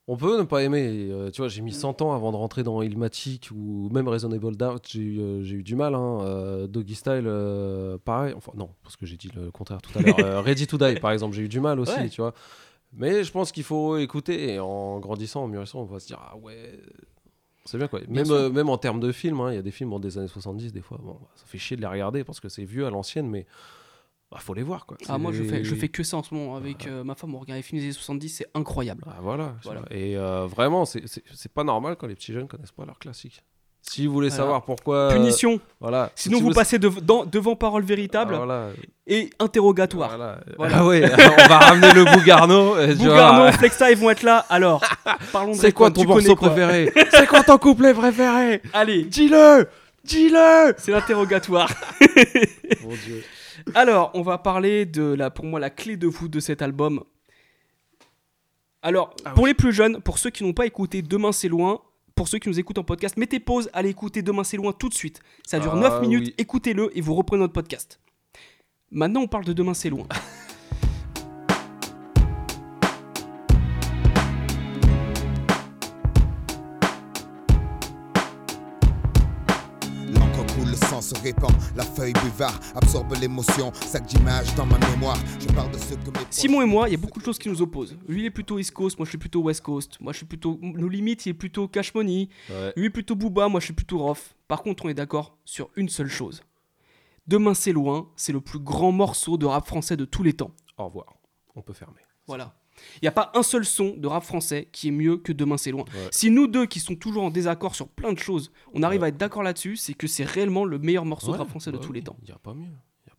On 0.07 0.17
peut 0.17 0.37
ne 0.37 0.43
pas 0.43 0.63
aimer. 0.63 1.07
euh, 1.11 1.29
tu 1.31 1.39
vois, 1.41 1.47
j'ai 1.49 1.61
mis 1.61 1.71
Mm. 1.71 1.75
100 1.75 2.01
ans 2.01 2.13
avant 2.13 2.31
de 2.31 2.37
rentrer 2.37 2.61
dans 2.63 2.81
Ilmatic 2.81 3.49
ou 3.53 3.89
même 3.91 4.07
Reasonable 4.07 4.55
Doubt. 4.57 4.81
J'ai 4.89 4.99
eu, 5.01 5.19
euh, 5.21 5.43
eu 5.43 5.63
du 5.63 5.75
mal. 5.75 5.95
Hein. 5.95 6.19
euh, 6.23 6.67
Doggy 6.67 6.95
Style, 6.95 7.29
pareil. 8.05 8.33
Enfin, 8.37 8.51
non, 8.55 8.69
parce 8.83 8.95
que 8.97 9.05
j'ai 9.05 9.17
dit 9.17 9.29
le 9.35 9.51
contraire 9.51 9.81
tout 9.81 9.97
à 9.97 10.01
l'heure. 10.01 10.43
Ready 10.45 10.67
to 10.67 10.77
Die, 10.77 10.99
par 11.01 11.11
exemple, 11.11 11.35
j'ai 11.35 11.43
eu 11.43 11.49
du 11.49 11.59
mal 11.59 11.79
aussi. 11.79 11.93
Ouais. 11.93 12.09
Tu 12.09 12.21
vois. 12.21 12.33
Mais 12.95 13.23
je 13.23 13.31
pense 13.31 13.51
qu'il 13.51 13.63
faut 13.63 13.97
écouter 13.97 14.53
et 14.53 14.59
en 14.59 14.99
grandissant, 14.99 15.43
en 15.43 15.47
mûrissant, 15.47 15.81
on 15.81 15.85
va 15.85 15.99
se 15.99 16.07
dire 16.07 16.19
ah 16.21 16.37
ouais. 16.37 16.79
C'est 17.65 17.77
bien 17.77 17.87
quoi. 17.87 18.01
Même, 18.07 18.29
euh, 18.29 18.49
même 18.49 18.69
en 18.69 18.77
termes 18.77 18.99
de 18.99 19.11
films, 19.11 19.39
hein, 19.41 19.51
il 19.51 19.55
y 19.55 19.59
a 19.59 19.61
des 19.61 19.71
films 19.71 19.89
bon, 19.89 19.99
des 19.99 20.17
années 20.17 20.27
70, 20.27 20.73
des 20.73 20.81
fois, 20.81 20.99
bon, 21.01 21.17
ça 21.35 21.45
fait 21.45 21.57
chier 21.57 21.77
de 21.77 21.81
les 21.81 21.87
regarder 21.87 22.23
parce 22.23 22.39
que 22.39 22.49
c'est 22.49 22.65
vieux 22.65 22.85
à 22.85 22.89
l'ancienne, 22.89 23.29
mais 23.29 23.45
bah, 24.31 24.39
faut 24.39 24.53
les 24.53 24.63
voir 24.63 24.85
quoi. 24.85 24.97
Ah, 25.07 25.17
moi 25.17 25.31
je 25.31 25.43
fais, 25.43 25.63
je 25.63 25.75
fais 25.75 25.89
que 25.89 26.03
ça 26.03 26.17
en 26.17 26.23
ce 26.23 26.33
moment 26.33 26.55
avec 26.55 26.87
euh, 26.87 27.03
ma 27.03 27.15
femme. 27.15 27.33
On 27.35 27.39
regarde 27.39 27.57
les 27.57 27.63
films 27.63 27.79
des 27.79 27.85
années 27.85 27.93
70, 27.93 28.29
c'est 28.29 28.47
incroyable. 28.53 29.03
Ah, 29.07 29.19
voilà. 29.21 29.55
Voilà. 29.63 29.83
Et 29.91 30.17
euh, 30.17 30.45
vraiment, 30.45 30.85
c'est 30.85 31.53
pas 31.53 31.63
normal 31.63 31.95
quand 31.95 32.07
les 32.07 32.15
petits 32.15 32.33
jeunes 32.33 32.47
connaissent 32.47 32.71
pas 32.71 32.85
leurs 32.85 32.99
classiques. 32.99 33.43
Si 33.85 34.07
vous 34.07 34.13
voulez 34.13 34.29
Voilà. 34.29 34.43
savoir 34.43 34.63
pourquoi. 34.63 34.95
euh, 34.95 35.11
Punition. 35.13 35.59
Voilà. 35.81 36.09
Sinon 36.15 36.37
Si 36.37 36.43
vous, 36.43 36.51
passez 36.51 36.79
dans- 36.79 37.25
devant 37.25 37.55
parole 37.57 37.83
véritable 37.83 38.33
Ah, 38.35 38.37
voilà. 38.37 38.69
et 39.05 39.29
interrogatoire. 39.39 40.17
Voilà. 40.57 40.77
Ah 40.77 40.85
ouais, 40.85 41.03
on 41.13 41.47
va 41.49 41.57
ramener 41.59 41.93
le 41.93 42.05
Bougarno. 42.05 42.75
tu 42.87 42.95
Bougarno, 42.95 43.39
vois. 43.41 43.51
Flexa, 43.51 43.91
ils 43.91 43.97
vont 43.97 44.09
être 44.09 44.23
là. 44.23 44.45
Alors, 44.49 44.81
parlons 45.33 45.51
de 45.51 45.57
C'est 45.57 45.73
quoi 45.73 45.91
ton 45.91 46.05
morceau 46.05 46.35
préféré 46.35 46.91
C'est 47.11 47.27
quoi 47.27 47.43
ton 47.43 47.57
couplet 47.57 47.93
préféré 47.93 48.61
Allez, 48.71 49.03
dis-le 49.03 49.67
Dis-le 50.05 50.73
C'est 50.77 50.91
l'interrogatoire. 50.91 51.69
Mon 52.83 52.89
Dieu. 53.05 53.23
Alors, 53.75 54.11
on 54.13 54.21
va 54.21 54.37
parler 54.37 54.85
de 54.85 55.13
la, 55.13 55.29
pour 55.29 55.45
moi, 55.45 55.59
la 55.59 55.69
clé 55.69 55.97
de 55.97 56.07
voûte 56.07 56.31
de 56.31 56.39
cet 56.39 56.61
album. 56.61 57.01
Alors, 58.81 59.13
Ah 59.25 59.31
pour 59.31 59.47
les 59.47 59.53
plus 59.53 59.71
jeunes, 59.73 60.01
pour 60.01 60.17
ceux 60.19 60.29
qui 60.29 60.43
n'ont 60.43 60.53
pas 60.53 60.65
écouté 60.65 61.01
Demain 61.01 61.31
c'est 61.31 61.47
loin, 61.47 61.79
pour 62.15 62.27
ceux 62.27 62.39
qui 62.39 62.49
nous 62.49 62.59
écoutent 62.59 62.77
en 62.77 62.83
podcast, 62.83 63.17
mettez 63.17 63.39
pause, 63.39 63.69
allez 63.73 63.89
écouter 63.89 64.21
Demain 64.21 64.43
c'est 64.43 64.57
loin 64.57 64.71
tout 64.71 64.89
de 64.89 64.93
suite. 64.93 65.21
Ça 65.45 65.59
dure 65.59 65.73
Ah 65.75 65.79
9 65.79 66.01
minutes, 66.01 66.27
oui. 66.27 66.35
écoutez-le 66.37 66.95
et 66.97 67.01
vous 67.01 67.15
reprenez 67.15 67.41
notre 67.41 67.53
podcast. 67.53 67.99
Maintenant, 68.91 69.21
on 69.21 69.27
parle 69.27 69.45
de 69.45 69.53
Demain 69.53 69.73
c'est 69.73 69.89
loin. 69.89 70.07
se 81.03 81.15
répand, 81.21 81.51
la 81.75 81.83
feuille 81.83 82.13
buvard 82.13 82.57
absorbe 82.75 83.13
l'émotion, 83.19 83.73
sac 83.73 84.05
d'images 84.05 84.55
dans 84.55 84.65
ma 84.65 84.77
mémoire. 84.89 85.17
Je 85.39 85.47
parle 85.53 85.71
de 85.71 85.77
ce 85.77 85.95
que 85.95 86.09
mes 86.09 86.25
Simon 86.29 86.61
et 86.61 86.65
moi, 86.65 86.87
il 86.87 86.93
y 86.93 86.95
a 86.95 86.97
beaucoup 86.97 87.19
de 87.19 87.25
choses 87.25 87.37
qui 87.37 87.49
nous 87.49 87.61
opposent. 87.61 87.97
Lui, 88.07 88.21
il 88.21 88.25
est 88.25 88.31
plutôt 88.31 88.57
East 88.57 88.71
Coast, 88.71 88.97
moi 88.97 89.05
je 89.05 89.09
suis 89.09 89.17
plutôt 89.17 89.41
West 89.41 89.61
Coast. 89.61 89.99
Moi 89.99 90.13
je 90.13 90.17
suis 90.17 90.25
plutôt. 90.25 90.57
Nos 90.61 90.87
limites, 90.87 91.25
il 91.25 91.29
est 91.29 91.33
plutôt 91.33 91.67
Cash 91.67 91.93
Money. 91.93 92.29
Ouais. 92.49 92.73
Lui 92.77 92.85
est 92.85 92.89
plutôt 92.89 93.15
Booba, 93.15 93.49
moi 93.49 93.59
je 93.59 93.65
suis 93.65 93.73
plutôt 93.73 93.99
Rof. 93.99 94.35
Par 94.47 94.63
contre, 94.63 94.85
on 94.85 94.89
est 94.89 94.93
d'accord 94.93 95.37
sur 95.43 95.69
une 95.75 95.89
seule 95.89 96.07
chose. 96.07 96.43
Demain 97.27 97.53
c'est 97.53 97.73
loin, 97.73 98.09
c'est 98.15 98.33
le 98.33 98.41
plus 98.41 98.59
grand 98.59 98.91
morceau 98.91 99.37
de 99.37 99.45
rap 99.45 99.65
français 99.67 99.97
de 99.97 100.05
tous 100.05 100.23
les 100.23 100.33
temps. 100.33 100.51
Au 100.77 100.85
revoir. 100.85 101.13
On 101.55 101.61
peut 101.61 101.73
fermer. 101.73 102.01
Voilà. 102.27 102.55
Il 102.95 103.05
n'y 103.05 103.07
a 103.07 103.11
pas 103.11 103.31
un 103.35 103.43
seul 103.43 103.65
son 103.65 103.95
de 103.97 104.07
rap 104.07 104.23
français 104.23 104.67
qui 104.71 104.87
est 104.89 104.91
mieux 104.91 105.17
que 105.17 105.31
Demain 105.31 105.57
c'est 105.57 105.71
loin. 105.71 105.83
Ouais. 105.93 106.07
Si 106.11 106.29
nous 106.29 106.47
deux 106.47 106.65
qui 106.65 106.79
sont 106.79 106.95
toujours 106.95 107.23
en 107.23 107.29
désaccord 107.29 107.75
sur 107.75 107.87
plein 107.87 108.13
de 108.13 108.19
choses, 108.19 108.51
on 108.73 108.83
arrive 108.83 109.03
à 109.03 109.07
être 109.09 109.17
d'accord 109.17 109.43
là-dessus, 109.43 109.75
c'est 109.77 109.93
que 109.93 110.07
c'est 110.07 110.23
réellement 110.25 110.65
le 110.65 110.79
meilleur 110.79 111.05
morceau 111.05 111.31
de 111.33 111.37
rap 111.37 111.47
français 111.49 111.71
de 111.71 111.77
bah 111.77 111.83
tous 111.85 111.93
les 111.93 112.01
temps. 112.01 112.17
Il 112.21 112.25
n'y 112.25 112.31
a 112.31 112.37
pas 112.39 112.53
mieux. 112.53 112.67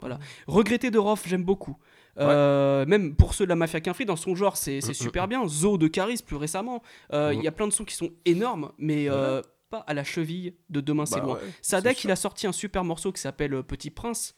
Voilà. 0.00 0.18
Regretter 0.46 0.90
de 0.90 0.98
Rof, 0.98 1.24
j'aime 1.26 1.44
beaucoup. 1.44 1.76
Euh, 2.18 2.84
Même 2.86 3.14
pour 3.16 3.34
ceux 3.34 3.44
de 3.44 3.48
la 3.48 3.56
Mafia 3.56 3.80
Quinfri, 3.80 4.04
dans 4.04 4.16
son 4.16 4.34
genre, 4.34 4.56
c'est 4.56 4.80
c'est 4.80 4.90
Mm, 4.90 4.94
super 4.94 5.28
bien. 5.28 5.46
Zo 5.48 5.78
de 5.78 5.88
Caris, 5.88 6.20
plus 6.24 6.36
récemment. 6.36 6.82
Euh, 7.12 7.32
Il 7.34 7.42
y 7.42 7.48
a 7.48 7.52
plein 7.52 7.66
de 7.66 7.72
sons 7.72 7.84
qui 7.84 7.94
sont 7.94 8.10
énormes, 8.24 8.70
mais 8.78 9.08
euh, 9.08 9.40
pas 9.70 9.78
à 9.86 9.94
la 9.94 10.04
cheville 10.04 10.54
de 10.68 10.80
Demain 10.80 11.06
c'est 11.06 11.16
Bah 11.20 11.24
loin. 11.24 11.38
c'est 11.62 12.04
il 12.04 12.10
a 12.10 12.16
sorti 12.16 12.46
un 12.46 12.52
super 12.52 12.84
morceau 12.84 13.12
qui 13.12 13.20
s'appelle 13.20 13.62
Petit 13.62 13.90
Prince. 13.90 14.34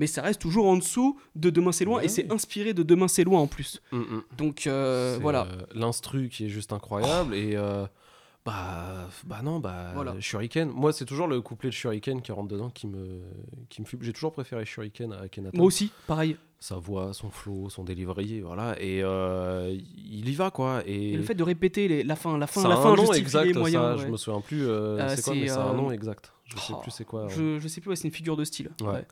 Mais 0.00 0.06
ça 0.06 0.22
reste 0.22 0.40
toujours 0.40 0.66
en 0.66 0.78
dessous 0.78 1.18
de 1.36 1.50
Demain 1.50 1.72
c'est 1.72 1.84
loin 1.84 1.98
Ouais, 1.98 2.06
et 2.06 2.08
c'est 2.08 2.32
inspiré 2.32 2.72
de 2.72 2.82
Demain 2.82 3.06
c'est 3.06 3.22
loin 3.22 3.38
en 3.38 3.46
plus. 3.46 3.82
Mm, 3.92 3.98
mm. 3.98 4.22
Donc 4.38 4.66
euh, 4.66 5.16
C'est, 5.16 5.20
voilà. 5.20 5.42
euh, 5.42 5.62
L'instru 5.74 6.30
qui 6.30 6.46
est 6.46 6.48
juste 6.48 6.72
incroyable 6.72 7.34
et 7.34 7.54
euh, 7.54 7.84
Bah, 8.46 9.10
bah 9.26 9.40
non, 9.44 9.60
bah 9.60 9.92
Voilà. 9.94 10.18
Shuriken. 10.18 10.70
Moi, 10.70 10.94
c'est 10.94 11.04
toujours 11.04 11.26
le 11.26 11.42
couplet 11.42 11.68
de 11.68 11.74
Shuriken 11.74 12.22
qui 12.22 12.32
rentre 12.32 12.48
dedans 12.48 12.70
qui 12.70 12.86
me, 12.86 13.20
qui 13.68 13.82
me 13.82 13.86
fume. 13.86 13.98
J'ai 14.02 14.14
toujours 14.14 14.32
préféré 14.32 14.64
Shuriken 14.64 15.12
à 15.12 15.20
Akhenaton. 15.20 15.58
Moi 15.58 15.66
aussi, 15.66 15.92
pareil. 16.06 16.38
Sa 16.60 16.76
voix, 16.76 17.12
son 17.12 17.28
flow, 17.28 17.68
son 17.68 17.84
delivery, 17.84 18.40
voilà. 18.40 18.76
Et 18.80 19.00
il 19.00 20.28
y 20.30 20.34
va 20.34 20.50
quoi. 20.50 20.82
Et, 20.86 21.12
Et 21.12 21.16
le 21.18 21.22
fait 21.22 21.34
de 21.34 21.42
répéter 21.42 21.88
les- 21.88 22.04
la 22.04 22.16
fin, 22.16 22.38
la 22.38 22.46
fin, 22.46 22.66
la 22.66 22.76
fin 22.78 22.96
justifie 22.96 23.20
exact, 23.20 23.44
les 23.44 23.52
moyens. 23.52 23.84
ça, 23.84 23.96
ouais. 23.96 24.06
je 24.06 24.08
me 24.10 24.16
souviens 24.16 24.40
plus. 24.40 24.64
c'est 25.14 25.22
quoi, 25.22 25.34
mais 25.34 25.50
a 25.50 25.60
un 25.62 25.74
nom 25.74 25.90
exact. 25.90 26.32
Je 26.46 26.56
sais 26.56 26.72
oh, 26.74 26.80
plus 26.80 26.90
c'est 26.90 27.04
quoi. 27.04 27.28
Je, 27.28 27.58
je 27.60 27.68
sais 27.68 27.82
plus, 27.82 27.90
ouais, 27.90 27.96
c'est 27.96 28.08
une 28.08 28.14
figure 28.14 28.36
de 28.36 28.44
style. 28.44 28.70
Ouais. 28.80 29.04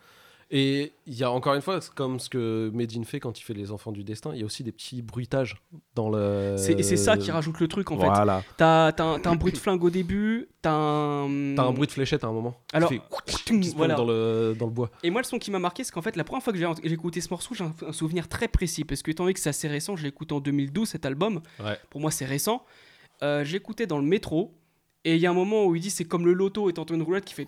Et 0.50 0.92
il 1.06 1.12
y 1.14 1.24
a 1.24 1.30
encore 1.30 1.52
une 1.54 1.60
fois, 1.60 1.78
comme 1.94 2.18
ce 2.18 2.30
que 2.30 2.70
Medine 2.72 3.04
fait 3.04 3.20
quand 3.20 3.38
il 3.38 3.42
fait 3.42 3.52
les 3.52 3.70
enfants 3.70 3.92
du 3.92 4.02
destin, 4.02 4.30
il 4.32 4.40
y 4.40 4.42
a 4.42 4.46
aussi 4.46 4.64
des 4.64 4.72
petits 4.72 5.02
bruitages 5.02 5.56
dans 5.94 6.08
le. 6.08 6.54
C'est- 6.56 6.72
Et 6.72 6.82
c'est 6.82 6.96
ça 6.96 7.18
qui 7.18 7.30
rajoute 7.30 7.60
le 7.60 7.68
truc 7.68 7.90
en 7.90 7.96
Voilà. 7.96 8.40
fait. 8.40 8.48
T'as 8.56 8.92
t'as 8.92 9.04
un, 9.04 9.18
t'as 9.20 9.30
un 9.30 9.34
bruit 9.36 9.52
de 9.52 9.58
flingue 9.58 9.84
au 9.84 9.90
début, 9.90 10.48
t'as 10.62 10.72
un. 10.72 11.54
T'as 11.54 11.64
un 11.64 11.72
bruit 11.72 11.86
de 11.86 11.92
fléchette 11.92 12.24
à 12.24 12.28
un 12.28 12.32
moment. 12.32 12.52
qui 12.70 12.76
Alors, 12.76 12.88
fait- 12.88 13.02
qui 13.44 13.64
se 13.64 13.76
voilà. 13.76 13.94
dans 13.94 14.06
le, 14.06 14.56
dans 14.58 14.64
le 14.64 14.72
bois. 14.72 14.90
Et 15.02 15.10
moi, 15.10 15.20
le 15.20 15.26
son 15.26 15.38
qui 15.38 15.50
m'a 15.50 15.58
marqué, 15.58 15.84
c'est 15.84 15.92
qu'en 15.92 16.00
fait, 16.00 16.16
la 16.16 16.24
première 16.24 16.42
fois 16.42 16.54
que 16.54 16.58
j'ai 16.58 16.66
j'ai 16.82 16.92
écouté 16.94 17.20
ce 17.20 17.28
morceau, 17.28 17.54
j'ai 17.54 17.64
un, 17.64 17.74
un 17.86 17.92
souvenir 17.92 18.26
très 18.26 18.48
précis. 18.48 18.84
Parce 18.84 19.02
que, 19.02 19.10
étant 19.10 19.24
donné 19.24 19.34
que 19.34 19.40
c'est 19.40 19.50
assez 19.50 19.68
récent, 19.68 19.96
je 19.96 20.02
l'ai 20.04 20.08
écouté 20.08 20.32
en 20.34 20.40
2012, 20.40 20.88
cet 20.88 21.04
album. 21.04 21.42
Ouais. 21.62 21.76
Pour 21.90 22.00
moi, 22.00 22.10
c'est 22.10 22.24
récent. 22.24 22.64
Euh, 23.22 23.44
J'écoutais 23.44 23.86
dans 23.86 23.98
le 23.98 24.04
métro. 24.04 24.54
Et 25.04 25.14
il 25.14 25.20
y 25.20 25.26
a 25.26 25.30
un 25.30 25.34
moment 25.34 25.64
où 25.66 25.74
il 25.76 25.80
dit 25.82 25.90
c'est 25.90 26.04
comme 26.06 26.24
le 26.24 26.32
loto 26.32 26.68
étant 26.70 26.84
une 26.86 27.02
roulette 27.02 27.24
qui 27.26 27.34
fait. 27.34 27.46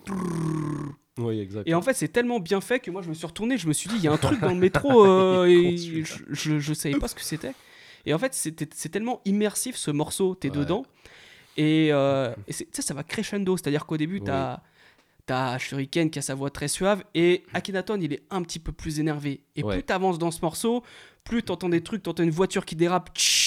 Oui, 1.19 1.41
exact. 1.41 1.69
Et 1.69 1.75
en 1.75 1.83
fait, 1.83 1.95
c'est 1.95 2.09
tellement 2.09 2.41
bien 2.41 2.61
fait 2.61 2.81
que 2.81 2.91
moi, 2.91 3.03
je 3.03 3.09
me 3.09 3.15
suis 3.15 3.27
retourné. 3.27 3.59
Je 3.59 3.67
me 3.69 3.73
suis 3.73 3.89
dit, 3.89 3.97
il 3.97 4.03
y 4.03 4.09
a 4.09 4.13
un 4.13 4.17
truc 4.17 4.41
dans 4.41 4.49
le 4.55 4.55
métro. 4.61 5.05
euh, 5.07 5.45
et 5.47 5.77
je, 5.77 6.23
je, 6.31 6.59
je 6.59 6.73
savais 6.75 6.99
pas 6.99 7.09
ce 7.09 7.15
que 7.15 7.23
c'était. 7.23 7.53
Et 8.07 8.15
en 8.15 8.19
fait, 8.19 8.33
c'est 8.33 8.89
tellement 8.89 9.21
immersif 9.25 9.77
ce 9.77 9.91
morceau. 9.91 10.35
T'es 10.35 10.49
Ouais. 10.51 10.57
dedans. 10.57 10.87
Et, 11.57 11.89
euh, 11.93 12.33
et 12.49 12.53
sais, 12.53 12.67
ça 12.73 12.95
va 12.95 13.03
crescendo. 13.05 13.57
C'est-à-dire 13.57 13.87
qu'au 13.87 13.97
début, 13.97 14.21
t'as. 14.21 14.61
T'as 15.27 15.59
Shuriken 15.59 16.11
qui 16.11 16.19
a 16.19 16.23
sa 16.23 16.35
voix 16.35 16.51
très 16.51 16.67
suave 16.67 17.05
et 17.15 17.45
Akhenaton 17.55 18.01
il 18.01 18.13
est 18.13 18.23
un 18.31 18.43
petit 18.43 18.59
peu 18.59 18.73
plus 18.73 18.99
énervé. 18.99 19.45
Et 19.55 19.63
Ouais. 19.63 19.75
plus 19.75 19.85
t'avances 19.85 20.19
dans 20.19 20.33
ce 20.33 20.41
morceau, 20.43 20.83
plus 21.23 21.45
t'entends 21.45 21.69
des 21.69 21.83
trucs, 21.85 22.03
t'entends 22.03 22.25
une 22.25 22.31
voiture 22.31 22.65
qui 22.65 22.75
dérape, 22.75 23.11
tch, 23.17 23.40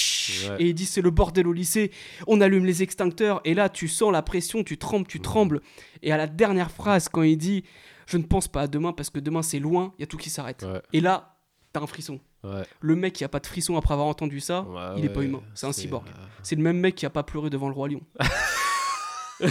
Ouais. 0.50 0.56
et 0.62 0.66
il 0.68 0.74
dit 0.74 0.86
c'est 0.86 1.00
le 1.02 1.10
bordel 1.10 1.46
au 1.46 1.52
lycée, 1.52 1.90
on 2.26 2.40
allume 2.40 2.64
les 2.64 2.82
extincteurs, 2.82 3.40
et 3.44 3.54
là 3.54 3.68
tu 3.68 3.88
sens 3.88 4.12
la 4.12 4.22
pression, 4.22 4.62
tu 4.64 4.78
trembles, 4.78 5.06
tu 5.06 5.20
trembles. 5.20 5.60
Et 6.02 6.12
à 6.12 6.16
la 6.16 6.26
dernière 6.26 6.70
phrase, 6.70 7.08
quand 7.08 7.22
il 7.22 7.36
dit 7.36 7.64
je 8.06 8.16
ne 8.18 8.22
pense 8.24 8.48
pas 8.48 8.62
à 8.62 8.66
demain 8.66 8.92
parce 8.92 9.10
que 9.10 9.18
demain 9.20 9.42
c'est 9.42 9.58
loin, 9.58 9.92
il 9.98 10.02
y 10.02 10.04
a 10.04 10.06
tout 10.06 10.16
qui 10.18 10.28
s'arrête. 10.30 10.62
Ouais. 10.62 10.82
Et 10.92 11.00
là, 11.00 11.36
t'as 11.72 11.80
un 11.80 11.86
frisson. 11.86 12.20
Ouais. 12.42 12.62
Le 12.80 12.94
mec 12.94 13.14
qui 13.14 13.24
a 13.24 13.28
pas 13.28 13.40
de 13.40 13.46
frisson 13.46 13.76
après 13.78 13.94
avoir 13.94 14.08
entendu 14.08 14.40
ça, 14.40 14.62
Ouais, 14.62 14.98
il 14.98 15.04
est 15.06 15.08
pas 15.08 15.22
humain, 15.22 15.40
c'est 15.54 15.66
un 15.66 15.72
cyborg. 15.72 16.06
euh, 16.08 16.12
C'est 16.42 16.56
le 16.56 16.62
même 16.62 16.78
mec 16.78 16.94
qui 16.94 17.06
a 17.06 17.10
pas 17.10 17.22
pleuré 17.22 17.48
devant 17.48 17.68
le 17.68 17.74
roi 17.74 17.88
lion. 17.88 18.02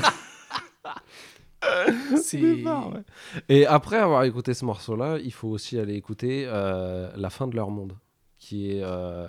c'est 2.22 2.40
Et 3.50 3.66
après 3.66 3.98
avoir 3.98 4.24
écouté 4.26 4.54
ce 4.54 4.66
morceau-là, 4.66 5.18
il 5.24 5.32
faut 5.34 5.48
aussi 5.48 5.80
aller 5.80 5.95
écouter 5.95 6.44
euh, 6.48 7.10
La 7.16 7.30
fin 7.30 7.48
de 7.48 7.56
leur 7.56 7.70
monde, 7.72 7.98
qui 8.38 8.72
est. 8.72 8.82
euh. 8.84 9.28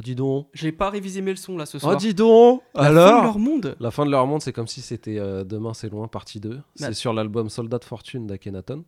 Dis 0.00 0.14
donc. 0.14 0.48
J'ai 0.54 0.72
pas 0.72 0.90
révisé 0.90 1.20
mes 1.20 1.30
leçons 1.30 1.56
là 1.56 1.66
ce 1.66 1.78
soir. 1.78 1.94
Oh, 1.94 1.96
dis 1.98 2.14
donc 2.14 2.62
La 2.74 2.82
Alors 2.82 3.08
fin 3.08 3.18
de 3.20 3.24
leur 3.24 3.38
monde 3.38 3.76
La 3.78 3.90
fin 3.90 4.04
de 4.04 4.10
leur 4.10 4.26
monde, 4.26 4.42
c'est 4.42 4.52
comme 4.52 4.66
si 4.66 4.82
c'était 4.82 5.18
euh, 5.18 5.44
Demain 5.44 5.72
c'est 5.72 5.88
loin, 5.88 6.08
partie 6.08 6.40
2. 6.40 6.60
C'est 6.74 6.86
Bah- 6.88 6.94
sur 6.94 7.12
l'album 7.12 7.48
Soldat 7.48 7.78
de 7.78 7.84
Fortune 7.84 8.26
d'Akhenaton. 8.26 8.84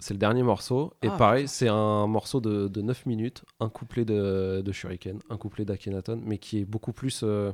C'est 0.00 0.14
le 0.14 0.18
dernier 0.18 0.42
morceau. 0.42 0.94
Et 1.02 1.08
Ah, 1.08 1.16
pareil, 1.16 1.48
c'est 1.48 1.68
un 1.68 2.06
morceau 2.06 2.40
de, 2.40 2.68
de 2.68 2.80
9 2.82 3.04
minutes, 3.06 3.42
un 3.60 3.68
couplet 3.68 4.04
de, 4.04 4.62
de 4.64 4.72
Shuriken, 4.72 5.18
un 5.28 5.36
couplet 5.36 5.64
d'Akhenaton, 5.64 6.20
mais 6.24 6.38
qui 6.38 6.60
est 6.60 6.64
beaucoup 6.64 6.92
plus 6.92 7.22
euh, 7.24 7.52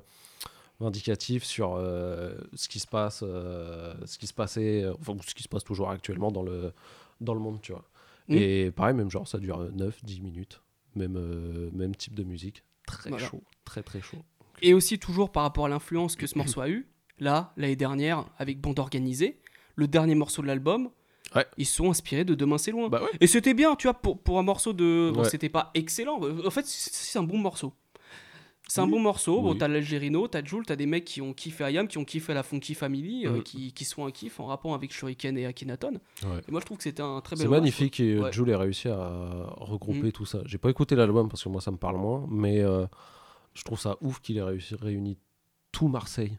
vindicatif 0.79 1.43
sur 1.43 1.75
euh, 1.77 2.35
ce 2.55 2.69
qui 2.69 2.79
se 2.81 2.87
passe, 2.87 3.21
ce 3.21 4.19
qui 4.19 4.27
se 4.27 4.35
passait, 4.35 4.85
enfin, 5.01 5.17
ce 5.27 5.35
qui 5.35 5.43
se 5.43 5.49
passe 5.49 5.65
toujours 5.65 5.89
actuellement 5.91 6.31
dans 6.31 6.43
le, 6.43 6.73
dans 7.21 7.35
le 7.35 7.41
monde, 7.41 7.59
tu 7.63 7.73
vois. 7.73 7.85
Mm. 8.29 8.35
Et 8.35 8.71
pareil, 8.71 8.95
même 8.95 9.11
genre, 9.11 9.27
ça 9.27 9.39
dure 9.39 9.65
9-10 9.73 10.23
minutes. 10.23 10.61
Même, 10.97 11.17
euh, 11.17 11.71
même 11.73 11.95
type 11.97 12.15
de 12.15 12.23
musique. 12.25 12.63
Très 12.87 13.11
Voilà. 13.11 13.27
chaud, 13.27 13.43
très 13.65 13.83
très 13.83 14.01
chaud. 14.01 14.19
Et 14.63 14.75
aussi 14.75 14.99
toujours 14.99 15.33
par 15.33 15.43
rapport 15.43 15.67
à 15.67 15.69
l'influence 15.69 16.17
que 16.17 16.27
ce 16.27 16.39
morceau 16.39 16.61
a 16.61 16.69
eu, 16.69 16.87
là, 17.19 17.53
l'année 17.57 17.77
dernière, 17.77 18.25
avec 18.39 18.61
Bande 18.61 18.79
Organisée, 18.79 19.41
le 19.77 19.89
dernier 19.89 20.15
morceau 20.15 20.43
de 20.43 20.47
l'album, 20.47 20.91
Ouais. 21.35 21.47
ils 21.57 21.67
se 21.67 21.75
sont 21.77 21.91
inspirés 21.91 22.25
de 22.25 22.35
Demain 22.37 22.59
c'est 22.59 22.71
loin. 22.71 22.89
Bah 22.89 23.03
ouais. 23.03 23.11
Et 23.21 23.27
c'était 23.27 23.55
bien, 23.55 23.75
tu 23.75 23.87
vois, 23.89 23.95
pour, 23.95 24.21
pour 24.23 24.39
un 24.39 24.43
morceau 24.43 24.73
de... 24.73 25.11
Bon, 25.13 25.25
c'était 25.25 25.49
pas 25.49 25.71
excellent, 25.75 26.21
en 26.23 26.51
fait 26.51 26.65
c'est 26.67 27.19
un 27.19 27.25
bon 27.25 27.39
morceau. 27.39 27.73
C'est 28.67 28.81
un 28.81 28.87
bon 28.87 28.99
morceau, 28.99 29.43
bon, 29.43 29.55
t'as 29.55 29.69
l'Algérino, 29.69 30.27
t'as 30.27 30.43
Joule, 30.43 30.65
t'as 30.65 30.75
des 30.75 30.87
mecs 30.87 31.05
qui 31.05 31.21
ont 31.21 31.35
kiffé 31.35 31.65
Ayam, 31.65 31.87
qui 31.87 31.99
ont 31.99 32.05
kiffé 32.05 32.33
la 32.33 32.43
Funky 32.43 32.75
Family, 32.75 33.27
euh, 33.27 33.43
qui, 33.43 33.73
qui 33.73 33.85
sont 33.85 34.07
un 34.07 34.11
kiff 34.11 34.41
en 34.41 34.47
rapport 34.47 34.73
avec 34.75 34.91
Shuriken 34.93 35.37
et 35.37 35.45
Akhenaton. 35.45 35.93
Ouais. 36.23 36.41
Et 36.49 36.51
moi 36.51 36.61
je 36.61 36.65
trouve 36.67 36.79
que 36.79 36.83
c'était 36.85 37.03
un 37.03 37.21
très 37.21 37.37
bel 37.37 37.45
C'est 37.45 37.51
magnifique 37.51 38.01
et 38.01 38.19
Ouais. 38.19 38.33
Jules 38.33 38.51
a 38.53 38.59
réussi 38.59 38.89
à 38.89 39.53
regrouper 39.59 40.09
Mm. 40.09 40.13
tout 40.13 40.25
ça. 40.25 40.41
J'ai 40.47 40.57
pas 40.59 40.71
écouté 40.71 40.97
l'album 40.97 41.29
parce 41.29 41.45
que 41.45 41.49
moi 41.51 41.61
ça 41.61 41.71
me 41.71 41.77
parle 41.77 41.99
moins, 41.99 42.27
mais 42.31 42.61
euh, 42.61 42.87
je 43.53 43.63
trouve 43.65 43.79
ça 43.79 43.97
ouf 44.01 44.21
qu'il 44.21 44.39
ait 44.39 44.43
réussi 44.43 44.75
réuni 44.77 45.19
tout 45.71 45.89
Marseille. 45.89 46.39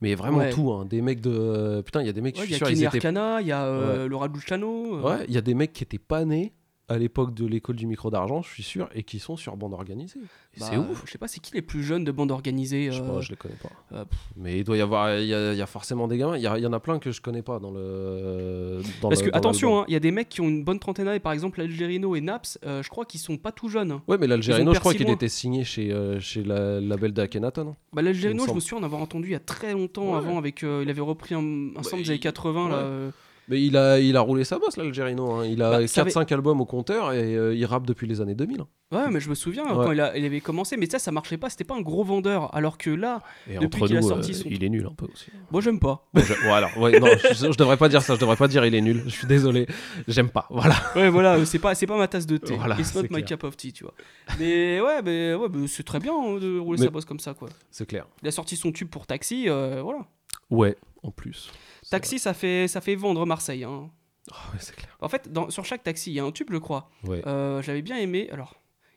Mais 0.00 0.14
vraiment 0.14 0.38
Ouais. 0.38 0.50
tout, 0.50 0.70
hein. 0.72 0.84
des 0.84 1.00
mecs 1.02 1.20
de. 1.20 1.82
Putain, 1.84 2.02
il 2.02 2.06
y 2.06 2.10
a 2.10 2.12
des 2.12 2.20
mecs, 2.20 2.38
je 2.38 2.44
Il 2.44 2.50
y 2.50 2.54
a 2.54 2.58
Kenny. 2.60 2.86
Arcana, 2.86 3.40
il 3.40 3.46
y 3.48 3.52
a 3.52 3.64
euh. 3.64 4.06
Laura 4.06 4.28
Luciano. 4.28 4.98
euh, 4.98 5.02
Ouais, 5.02 5.24
il 5.28 5.34
y 5.34 5.38
a 5.38 5.40
des 5.40 5.54
mecs 5.54 5.72
qui 5.72 5.82
étaient 5.82 5.98
pas 5.98 6.24
nés 6.24 6.52
à 6.88 6.98
l'époque 6.98 7.32
de 7.34 7.46
l'école 7.46 7.76
du 7.76 7.86
micro 7.86 8.10
d'argent, 8.10 8.42
je 8.42 8.48
suis 8.50 8.62
sûr, 8.62 8.90
et 8.94 9.04
qui 9.04 9.18
sont 9.18 9.36
sur 9.36 9.56
bande 9.56 9.72
organisée. 9.72 10.20
Et 10.54 10.60
bah, 10.60 10.66
c'est 10.70 10.76
ouf. 10.76 11.02
Je 11.06 11.10
sais 11.12 11.18
pas, 11.18 11.28
c'est 11.28 11.40
qui 11.40 11.54
les 11.54 11.62
plus 11.62 11.82
jeunes 11.82 12.04
de 12.04 12.12
bande 12.12 12.30
organisée 12.30 12.90
Je 12.92 12.98
sais 12.98 13.02
euh, 13.08 13.14
pas, 13.14 13.20
je 13.22 13.30
les 13.30 13.36
connais 13.36 13.54
pas. 13.54 13.70
euh, 13.96 14.04
Mais 14.36 14.58
il 14.58 14.64
doit 14.64 14.76
y 14.76 14.82
avoir, 14.82 15.18
il 15.18 15.26
y 15.26 15.34
a, 15.34 15.52
il 15.52 15.58
y 15.58 15.62
a 15.62 15.66
forcément 15.66 16.06
des 16.08 16.18
gamins. 16.18 16.36
Il 16.36 16.42
y, 16.42 16.46
a- 16.46 16.58
il 16.58 16.62
y 16.62 16.66
en 16.66 16.72
a 16.74 16.80
plein 16.80 16.98
que 16.98 17.10
je 17.10 17.22
connais 17.22 17.40
pas 17.42 17.58
dans 17.58 17.70
le. 17.70 18.82
Dans 19.00 19.08
Parce 19.08 19.22
le- 19.22 19.26
que 19.28 19.32
dans 19.32 19.38
attention, 19.38 19.80
hein, 19.80 19.84
il 19.88 19.94
y 19.94 19.96
a 19.96 20.00
des 20.00 20.10
mecs 20.10 20.28
qui 20.28 20.40
ont 20.42 20.48
une 20.48 20.62
bonne 20.62 20.78
trentaine 20.78 21.06
d'années, 21.06 21.20
par 21.20 21.32
exemple 21.32 21.58
l'Algerino 21.60 22.14
et 22.16 22.20
Naps, 22.20 22.58
euh, 22.66 22.82
je 22.82 22.90
crois 22.90 23.04
qu'ils 23.06 23.20
sont 23.20 23.36
pas 23.38 23.50
tout 23.52 23.68
jeunes. 23.68 24.00
Ouais, 24.06 24.18
mais 24.18 24.26
ont 24.30 24.40
je 24.74 24.78
crois 24.80 24.94
qu'il 24.94 25.08
était 25.10 25.28
signé 25.28 25.64
chez, 25.64 25.90
euh, 25.92 26.20
chez 26.20 26.42
la 26.44 26.80
label 26.80 27.12
d'Akhenaton. 27.12 27.68
hein. 27.68 27.76
Bah, 27.94 28.02
L'Algerino, 28.02 28.46
je 28.46 28.52
me 28.52 28.60
souviens 28.60 28.78
en 28.78 28.84
avoir 28.86 29.00
entendu 29.00 29.28
il 29.28 29.32
y 29.32 29.36
a 29.36 29.40
très 29.40 29.72
longtemps 29.72 30.12
Ouais. 30.12 30.18
avant, 30.18 30.36
avec, 30.38 30.62
euh, 30.62 30.82
il 30.84 30.90
avait 30.90 31.00
repris 31.00 31.34
un, 31.34 31.70
un 31.76 31.82
sample 31.82 32.02
des 32.02 32.10
années 32.10 32.18
il- 32.18 32.20
80. 32.20 32.68
Là, 32.68 32.74
ouais. 32.76 32.82
euh, 32.84 33.10
Mais 33.48 33.62
il 33.62 33.76
a, 33.76 34.00
il 34.00 34.16
a 34.16 34.20
roulé 34.20 34.42
sa 34.44 34.58
bosse, 34.58 34.76
l'Algérino. 34.78 35.30
hein. 35.32 35.44
Il 35.46 35.60
a 35.62 35.70
Bah, 35.80 35.86
ça 35.86 36.02
4-5 36.04 36.32
albums 36.32 36.60
au 36.62 36.64
compteur 36.64 37.12
et 37.12 37.36
euh, 37.36 37.54
il 37.54 37.64
rappe 37.66 37.86
depuis 37.86 38.06
les 38.06 38.20
années 38.22 38.34
2000. 38.34 38.62
hein. 38.62 38.66
Ouais, 38.92 39.10
mais 39.10 39.20
je 39.20 39.28
me 39.28 39.34
souviens 39.34 39.64
Ouais. 39.66 39.84
quand 39.84 39.92
il, 39.92 40.00
a- 40.00 40.16
il 40.16 40.24
avait 40.24 40.40
commencé, 40.40 40.76
mais 40.76 40.86
ça, 40.88 40.98
ça 40.98 41.10
marchait 41.10 41.36
pas, 41.36 41.50
c'était 41.50 41.64
pas 41.64 41.74
un 41.74 41.80
gros 41.82 42.04
vendeur. 42.04 42.54
Alors 42.54 42.78
que 42.78 42.90
là, 42.90 43.20
Et 43.48 43.58
depuis 43.58 43.66
entre 43.82 43.86
qu'il 43.88 43.96
a 43.96 44.00
nous, 44.00 44.08
sorti 44.08 44.30
euh, 44.30 44.34
son. 44.34 44.48
il 44.50 44.64
est 44.64 44.68
nul 44.68 44.86
un 44.90 44.94
peu 44.94 45.06
aussi. 45.12 45.26
Moi, 45.50 45.60
j'aime 45.60 45.78
pas. 45.80 46.06
Bon, 46.14 46.22
je- 46.22 46.32
ouais, 46.32 46.50
alors, 46.52 46.78
ouais, 46.78 46.98
non, 47.00 47.08
je, 47.22 47.34
je 47.52 47.56
devrais 47.58 47.76
pas 47.76 47.88
dire 47.88 48.00
ça. 48.02 48.14
Je 48.14 48.20
devrais 48.20 48.36
pas 48.36 48.48
dire 48.48 48.64
il 48.64 48.74
est 48.74 48.80
nul. 48.80 49.02
Je 49.06 49.10
suis 49.10 49.26
désolé. 49.26 49.66
J'aime 50.08 50.30
pas. 50.30 50.46
Voilà. 50.50 50.76
Ouais, 50.96 51.10
voilà, 51.10 51.34
euh, 51.34 51.44
c'est 51.44 51.58
pas, 51.58 51.74
c'est 51.74 51.86
pas 51.86 51.98
ma 51.98 52.08
tasse 52.08 52.26
de 52.26 52.36
thé. 52.38 52.54
Voilà, 52.56 52.76
It's 52.78 52.94
not 52.94 53.02
my 53.02 53.08
clair. 53.08 53.24
cup 53.26 53.44
of 53.44 53.56
tea, 53.56 53.72
tu 53.72 53.84
vois. 53.84 53.94
Mais 54.38 54.80
ouais, 54.80 55.02
mais, 55.02 55.34
ouais, 55.34 55.48
mais 55.52 55.66
c'est 55.66 55.82
très 55.82 55.98
bien 55.98 56.12
hein, 56.14 56.38
de 56.40 56.58
rouler 56.58 56.78
Mais- 56.78 56.86
sa 56.86 56.90
bosse 56.90 57.04
comme 57.04 57.20
ça, 57.20 57.34
quoi. 57.34 57.48
C'est 57.70 57.86
clair. 57.86 58.06
Il 58.22 58.28
a 58.28 58.30
sorti 58.30 58.56
son 58.56 58.72
tube 58.72 58.88
pour 58.88 59.06
Taxi, 59.06 59.48
euh, 59.48 59.80
voilà. 59.82 60.06
Ouais, 60.50 60.76
en 61.02 61.10
plus. 61.10 61.50
Taxi, 61.90 62.18
ça 62.18 62.34
fait, 62.34 62.68
ça 62.68 62.80
fait 62.80 62.94
vendre 62.94 63.24
Marseille. 63.26 63.64
Hein. 63.64 63.90
Ah 64.32 64.52
clair. 64.76 64.96
En 65.00 65.08
fait, 65.08 65.30
dans, 65.32 65.50
sur 65.50 65.64
chaque 65.64 65.82
taxi, 65.82 66.10
il 66.10 66.14
y 66.14 66.20
a 66.20 66.24
un 66.24 66.32
tube, 66.32 66.48
je 66.50 66.56
crois. 66.58 66.90
Ouais. 67.04 67.22
Euh, 67.26 67.60
J'avais 67.62 67.82
bien 67.82 67.96
aimé. 67.98 68.28
Alors, 68.32 68.54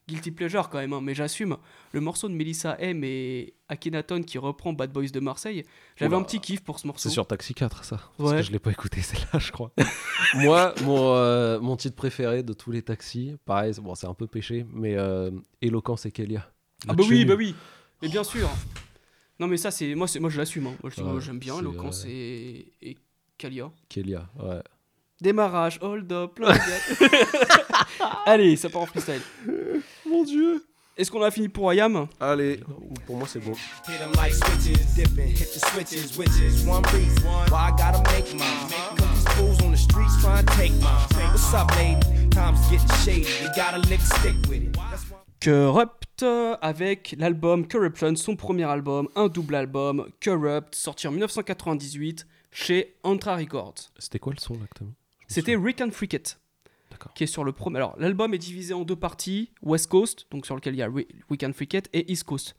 Guilty 0.07 0.31
Pleasure 0.31 0.69
quand 0.69 0.77
même, 0.77 0.93
hein, 0.93 1.01
mais 1.03 1.13
j'assume. 1.13 1.57
Le 1.91 1.99
morceau 1.99 2.29
de 2.29 2.33
Melissa 2.33 2.77
M 2.79 3.03
et 3.03 3.53
Akhenaton 3.67 4.23
qui 4.23 4.37
reprend 4.37 4.71
Bad 4.71 4.93
Boys 4.93 5.09
de 5.09 5.19
Marseille. 5.19 5.65
J'avais 5.97 6.15
un 6.15 6.21
petit 6.23 6.39
kiff 6.39 6.63
pour 6.63 6.79
ce 6.79 6.87
morceau. 6.87 7.09
C'est 7.09 7.13
sur 7.13 7.27
Taxi 7.27 7.53
4, 7.53 7.83
ça. 7.83 7.99
Parce 8.17 8.31
Ouais. 8.31 8.37
que 8.37 8.43
je 8.43 8.51
l'ai 8.53 8.59
pas 8.59 8.71
écouté, 8.71 9.01
celle-là, 9.01 9.39
je 9.39 9.51
crois. 9.51 9.71
Moi, 10.35 10.73
mon, 10.83 11.13
euh, 11.13 11.59
mon 11.59 11.75
titre 11.75 11.97
préféré 11.97 12.41
de 12.43 12.53
tous 12.53 12.71
les 12.71 12.81
taxis, 12.81 13.35
pareil, 13.43 13.73
c'est- 13.73 13.81
bon, 13.81 13.95
c'est 13.95 14.07
un 14.07 14.13
peu 14.13 14.27
péché, 14.27 14.65
mais 14.71 14.95
euh, 14.95 15.29
Éloquence 15.61 16.05
et 16.05 16.11
Kélia. 16.11 16.49
Ah 16.87 16.93
bah 16.93 17.03
oui, 17.09 17.25
bah 17.25 17.33
oui. 17.37 17.53
Mais 18.01 18.07
bien 18.07 18.23
sûr. 18.23 18.47
Non 19.39 19.47
mais 19.47 19.57
ça 19.57 19.69
c'est 19.71 19.93
moi 19.95 20.07
c'est 20.07 20.19
moi 20.19 20.29
je 20.29 20.37
l'assume. 20.37 20.67
hein. 20.67 20.73
Moi 20.81 20.91
Ouais, 21.15 21.21
j'aime 21.21 21.39
bien 21.39 21.53
euh, 22.05 22.09
et, 22.09 22.73
et 22.81 22.97
Kalia. 23.37 23.71
Kélia, 23.89 24.27
ouais. 24.39 24.61
Démarrage, 25.21 25.79
hold 25.81 26.11
up. 26.11 26.39
Allez, 28.25 28.55
ça 28.55 28.69
part 28.69 28.81
en 28.83 28.85
freestyle. 28.85 29.21
Mon 30.07 30.23
dieu. 30.23 30.63
Est-ce 30.95 31.11
qu'on 31.11 31.21
a 31.21 31.29
fini 31.29 31.47
pour 31.49 31.69
Ayam? 31.69 32.07
Allez, 32.19 32.59
pour 33.05 33.17
moi 33.17 33.27
c'est 33.27 33.39
bon. 33.39 33.53
Corrupt 45.43 46.23
avec 46.61 47.15
l'album 47.19 47.67
Corruption, 47.67 48.15
son 48.15 48.35
premier 48.35 48.63
album, 48.63 49.07
un 49.15 49.27
double 49.27 49.55
album, 49.55 50.07
Corrupt, 50.23 50.73
sorti 50.73 51.07
en 51.07 51.11
1998 51.11 52.25
chez 52.51 52.95
Antra 53.03 53.35
Records. 53.35 53.75
C'était 53.99 54.19
quoi 54.19 54.33
le 54.33 54.39
son 54.39 54.55
mis? 54.55 54.61
C'était 55.27 55.55
Rick 55.55 55.81
and 55.81 55.91
Freak 55.91 56.13
It. 56.13 56.39
Qui 57.13 57.25
est 57.25 57.27
sur 57.27 57.43
le 57.43 57.51
premier. 57.51 57.77
Alors, 57.77 57.95
l'album 57.99 58.33
est 58.33 58.39
divisé 58.39 58.73
en 58.73 58.83
deux 58.83 58.95
parties 58.95 59.51
West 59.61 59.87
Coast, 59.87 60.25
donc 60.31 60.47
sur 60.47 60.55
lequel 60.55 60.73
il 60.73 60.77
y 60.77 60.81
a 60.81 60.87
Ri- 60.89 61.07
Rick 61.29 61.43
and 61.43 61.53
Freak 61.53 61.73
It, 61.75 61.89
et 61.93 62.11
East 62.11 62.23
Coast. 62.23 62.55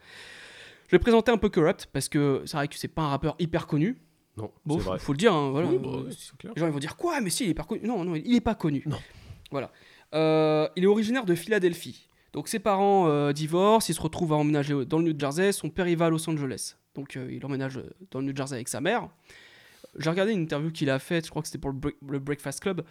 Je 0.87 0.93
vais 0.93 1.01
présenter 1.01 1.33
un 1.33 1.39
peu 1.39 1.49
Corrupt 1.49 1.89
parce 1.93 2.09
que 2.09 2.43
c'est 2.47 2.57
vrai 2.57 2.69
que 2.69 2.77
c'est 2.77 2.87
pas 2.87 3.03
un 3.03 3.09
rappeur 3.09 3.35
hyper 3.41 3.67
connu. 3.67 3.99
Non, 4.37 4.53
Bon, 4.65 4.79
c'est 4.79 4.85
faut, 4.85 4.99
faut 4.99 5.13
le 5.13 5.19
dire, 5.19 5.35
hein, 5.35 5.51
voilà. 5.51 5.67
Oui, 5.69 5.79
bah 5.79 5.89
Euh, 5.93 6.11
clair. 6.39 6.53
Les 6.55 6.61
gens 6.61 6.67
ils 6.69 6.73
vont 6.73 6.79
dire 6.79 6.97
quoi? 6.97 7.21
Mais 7.21 7.31
si, 7.31 7.45
il 7.45 7.51
est 7.51 7.55
pas 7.55 7.65
connu. 7.65 7.81
Non, 7.85 8.05
non, 8.05 8.15
il 8.15 8.33
est 8.37 8.41
pas 8.41 8.55
connu. 8.55 8.85
Voilà. 9.51 9.73
Euh, 10.15 10.69
il 10.77 10.85
est 10.85 10.87
originaire 10.87 11.25
de 11.25 11.35
Philadelphie. 11.35 12.08
Donc 12.39 12.47
ses 12.47 12.60
parents 12.60 13.09
euh, 13.09 13.32
divorcent, 13.32 13.89
il 13.90 13.94
se 13.97 14.01
retrouve 14.01 14.32
à 14.32 14.36
emménager 14.36 14.85
dans 14.86 14.98
le 15.01 15.10
New 15.12 15.19
Jersey. 15.19 15.51
Son 15.51 15.70
père 15.70 15.89
il 15.89 15.97
va 15.97 16.06
à 16.06 16.09
Los 16.10 16.31
Angeles. 16.31 16.77
Donc 16.94 17.16
euh, 17.16 17.28
il 17.32 17.44
emménage 17.44 17.81
dans 18.12 18.20
le 18.20 18.27
New 18.27 18.36
Jersey 18.36 18.55
avec 18.55 18.69
sa 18.69 18.81
mère. 18.81 19.09
J'ai 19.98 20.09
regardé 20.09 20.35
une 20.35 20.43
interview 20.43 20.70
qu'il 20.70 20.89
a 20.89 21.01
faite, 21.01 21.24
je 21.24 21.31
crois 21.31 21.43
que 21.43 21.48
c'était 21.48 21.59
pour 21.59 21.70
le, 21.70 21.77
Break- 21.77 21.97
le 22.09 22.20
Breakfast 22.20 22.60
Club. 22.60 22.85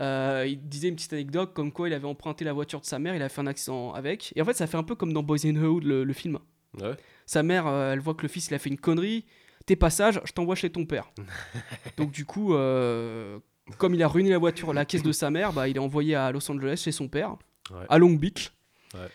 Euh, 0.00 0.44
il 0.48 0.68
disait 0.68 0.88
une 0.88 0.96
petite 0.96 1.12
anecdote 1.12 1.52
comme 1.54 1.70
quoi 1.70 1.88
il 1.88 1.94
avait 1.94 2.08
emprunté 2.08 2.44
la 2.44 2.52
voiture 2.52 2.80
de 2.80 2.86
sa 2.86 2.98
mère, 2.98 3.14
il 3.14 3.22
a 3.22 3.28
fait 3.28 3.40
un 3.40 3.46
accident 3.46 3.92
avec. 3.92 4.32
Et 4.34 4.42
en 4.42 4.44
fait, 4.44 4.54
ça 4.54 4.66
fait 4.66 4.76
un 4.76 4.82
peu 4.82 4.96
comme 4.96 5.12
dans 5.12 5.22
Boys 5.22 5.44
in 5.46 5.54
the 5.54 5.58
Hood, 5.64 5.84
le, 5.84 6.02
le 6.02 6.12
film. 6.12 6.40
Ouais. 6.80 6.96
Sa 7.24 7.44
mère, 7.44 7.68
euh, 7.68 7.92
elle 7.92 8.00
voit 8.00 8.14
que 8.14 8.22
le 8.22 8.28
fils 8.28 8.48
il 8.48 8.54
a 8.54 8.58
fait 8.58 8.70
une 8.70 8.78
connerie. 8.78 9.24
T'es 9.66 9.76
pas 9.76 9.90
sage, 9.90 10.20
je 10.24 10.32
t'envoie 10.32 10.56
chez 10.56 10.70
ton 10.70 10.86
père. 10.86 11.12
Donc 11.96 12.10
du 12.10 12.24
coup, 12.24 12.54
euh, 12.54 13.38
comme 13.76 13.94
il 13.94 14.02
a 14.02 14.08
ruiné 14.08 14.30
la 14.30 14.38
voiture, 14.38 14.72
la 14.72 14.84
caisse 14.84 15.04
de 15.04 15.12
sa 15.12 15.30
mère, 15.30 15.52
bah, 15.52 15.68
il 15.68 15.76
est 15.76 15.80
envoyé 15.80 16.16
à 16.16 16.32
Los 16.32 16.50
Angeles 16.50 16.80
chez 16.84 16.90
son 16.92 17.06
père, 17.06 17.36
Ouais. 17.70 17.84
à 17.90 17.98
Long 17.98 18.14
Beach. 18.14 18.50
Ouais. 18.94 19.08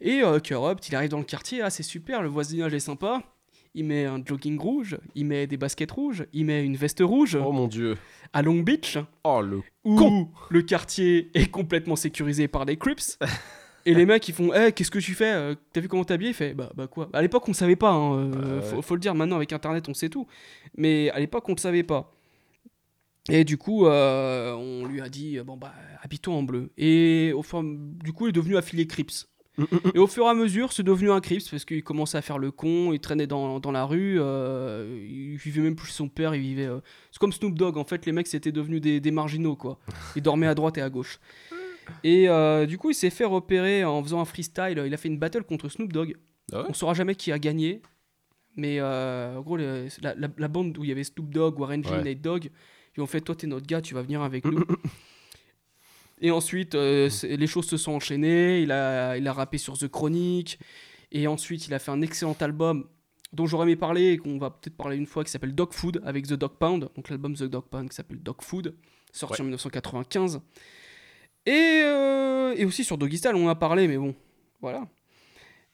Et 0.00 0.22
euh, 0.22 0.38
Corrupt, 0.40 0.88
il 0.88 0.94
arrive 0.94 1.10
dans 1.10 1.18
le 1.18 1.24
quartier, 1.24 1.62
ah 1.62 1.70
c'est 1.70 1.82
super, 1.82 2.22
le 2.22 2.28
voisinage 2.28 2.74
est 2.74 2.80
sympa. 2.80 3.22
Il 3.76 3.86
met 3.86 4.04
un 4.04 4.22
jogging 4.24 4.58
rouge, 4.58 4.98
il 5.16 5.26
met 5.26 5.46
des 5.48 5.56
baskets 5.56 5.90
rouges, 5.90 6.26
il 6.32 6.44
met 6.46 6.64
une 6.64 6.76
veste 6.76 7.00
rouge. 7.02 7.36
Oh 7.44 7.50
mon 7.50 7.66
dieu. 7.66 7.96
À 8.32 8.40
Long 8.42 8.60
Beach. 8.60 8.98
Oh 9.24 9.40
le 9.40 9.62
où 9.84 10.28
le 10.50 10.62
quartier 10.62 11.30
est 11.34 11.50
complètement 11.50 11.96
sécurisé 11.96 12.46
par 12.46 12.66
des 12.66 12.76
Crips. 12.76 13.18
Et 13.86 13.92
les 13.92 14.06
mecs 14.06 14.26
ils 14.28 14.34
font 14.34 14.52
Eh, 14.54 14.72
qu'est-ce 14.72 14.90
que 14.90 14.98
tu 15.00 15.12
fais 15.14 15.32
Euh, 15.32 15.54
T'as 15.72 15.80
vu 15.80 15.88
comment 15.88 16.04
t'es 16.04 16.14
habillé 16.14 16.30
Il 16.30 16.34
fait 16.34 16.54
Bah, 16.54 16.70
bah 16.74 16.86
quoi? 16.86 17.08
À 17.12 17.20
l'époque 17.20 17.48
on 17.48 17.52
savait 17.52 17.76
pas, 17.76 17.90
hein, 17.90 18.30
euh, 18.32 18.60
Ah 18.60 18.62
faut, 18.62 18.80
faut 18.82 18.94
le 18.94 19.00
dire 19.00 19.14
maintenant 19.14 19.36
avec 19.36 19.52
internet 19.52 19.88
on 19.88 19.94
sait 19.94 20.08
tout. 20.08 20.26
Mais 20.76 21.10
à 21.10 21.18
l'époque 21.18 21.48
on 21.48 21.52
le 21.52 21.58
savait 21.60 21.82
pas. 21.82 22.12
Et 23.30 23.44
du 23.44 23.56
coup 23.56 23.86
euh, 23.86 24.52
on 24.52 24.84
lui 24.86 25.00
a 25.00 25.08
dit 25.08 25.38
Bon 25.44 25.56
bah 25.56 25.72
habille-toi 26.02 26.34
en 26.34 26.42
bleu. 26.42 26.70
Et 26.76 27.32
au 27.34 27.42
fur, 27.42 27.62
du 27.64 28.12
coup 28.12 28.26
il 28.26 28.30
est 28.30 28.32
devenu 28.32 28.56
affilié 28.56 28.86
Crips. 28.86 29.26
Et 29.94 29.98
au 30.00 30.08
fur 30.08 30.24
et 30.26 30.28
à 30.30 30.34
mesure, 30.34 30.72
c'est 30.72 30.82
devenu 30.82 31.12
un 31.12 31.20
Crips 31.20 31.48
parce 31.48 31.64
qu'il 31.64 31.84
commençait 31.84 32.18
à 32.18 32.22
faire 32.22 32.38
le 32.38 32.50
con, 32.50 32.92
il 32.92 32.98
traînait 32.98 33.28
dans, 33.28 33.60
dans 33.60 33.70
la 33.70 33.84
rue, 33.84 34.16
euh, 34.18 34.98
il 35.08 35.36
vivait 35.36 35.60
même 35.62 35.76
plus 35.76 35.92
son 35.92 36.08
père, 36.08 36.34
il 36.34 36.40
vivait. 36.40 36.66
euh, 36.66 36.80
C'est 37.12 37.20
comme 37.20 37.32
Snoop 37.32 37.54
Dogg, 37.56 37.76
en 37.76 37.84
fait, 37.84 38.04
les 38.04 38.10
mecs 38.10 38.26
c'était 38.26 38.50
devenus 38.50 38.80
des, 38.80 38.98
des 38.98 39.10
marginaux 39.12 39.54
quoi. 39.54 39.78
Ils 40.16 40.22
dormaient 40.22 40.48
à 40.48 40.56
droite 40.56 40.76
et 40.78 40.82
à 40.82 40.90
gauche. 40.90 41.20
Et 42.02 42.28
euh, 42.28 42.66
du 42.66 42.78
coup, 42.78 42.90
il 42.90 42.94
s'est 42.94 43.10
fait 43.10 43.24
repérer 43.24 43.84
en 43.84 44.02
faisant 44.02 44.20
un 44.20 44.24
freestyle. 44.24 44.82
Il 44.86 44.92
a 44.92 44.96
fait 44.96 45.08
une 45.08 45.18
battle 45.18 45.44
contre 45.44 45.68
Snoop 45.68 45.92
Dogg. 45.92 46.16
On 46.52 46.72
saura 46.74 46.94
jamais 46.94 47.14
qui 47.14 47.30
a 47.30 47.38
gagné. 47.38 47.80
Mais 48.56 48.78
euh, 48.80 49.36
en 49.38 49.42
gros, 49.42 49.56
le- 49.56 49.86
la, 50.02 50.14
la- 50.14 50.28
la 50.36 50.48
bande 50.48 50.76
où 50.78 50.84
il 50.84 50.88
y 50.88 50.92
avait 50.92 51.04
Snoop 51.04 51.30
Dogg, 51.32 51.58
Warren 51.60 51.84
G, 51.84 51.90
Ouais. 51.90 52.02
Nate 52.04 52.20
Dogg, 52.20 52.50
ils 52.96 53.02
ont 53.02 53.06
fait 53.06 53.20
Toi, 53.20 53.34
t'es 53.34 53.46
notre 53.46 53.66
gars, 53.66 53.80
tu 53.80 53.94
vas 53.94 54.02
venir 54.02 54.22
avec 54.22 54.44
nous. 54.44 54.64
Et 56.20 56.30
ensuite, 56.30 56.74
euh, 56.74 57.10
les 57.22 57.46
choses 57.46 57.66
se 57.66 57.76
sont 57.76 57.92
enchaînées. 57.92 58.62
Il 58.62 58.72
a, 58.72 59.16
il 59.16 59.26
a 59.26 59.32
rappé 59.32 59.58
sur 59.58 59.76
The 59.76 59.88
Chronic. 59.88 60.58
Et 61.12 61.26
ensuite, 61.26 61.66
il 61.66 61.74
a 61.74 61.78
fait 61.78 61.90
un 61.90 62.02
excellent 62.02 62.36
album 62.40 62.86
dont 63.34 63.46
j'aurais 63.46 63.64
aimé 63.64 63.76
parler 63.76 64.12
et 64.12 64.16
qu'on 64.16 64.38
va 64.38 64.50
peut-être 64.50 64.76
parler 64.76 64.96
une 64.96 65.06
fois 65.06 65.24
qui 65.24 65.30
s'appelle 65.30 65.54
Dog 65.54 65.72
Food 65.72 66.00
avec 66.04 66.26
The 66.26 66.34
Dog 66.34 66.52
Pound. 66.58 66.88
Donc 66.94 67.10
l'album 67.10 67.34
The 67.34 67.44
Dog 67.44 67.64
Pound 67.64 67.90
qui 67.90 67.96
s'appelle 67.96 68.22
Dog 68.22 68.36
Food, 68.40 68.74
sorti 69.12 69.42
en 69.42 69.44
1995. 69.44 70.40
Et, 71.46 71.82
euh, 71.84 72.54
et 72.56 72.64
aussi 72.64 72.84
sur 72.84 72.96
Doggy 72.96 73.18
Style, 73.18 73.32
on 73.34 73.46
en 73.46 73.48
a 73.48 73.54
parlé, 73.54 73.86
mais 73.88 73.98
bon, 73.98 74.14
voilà. 74.60 74.88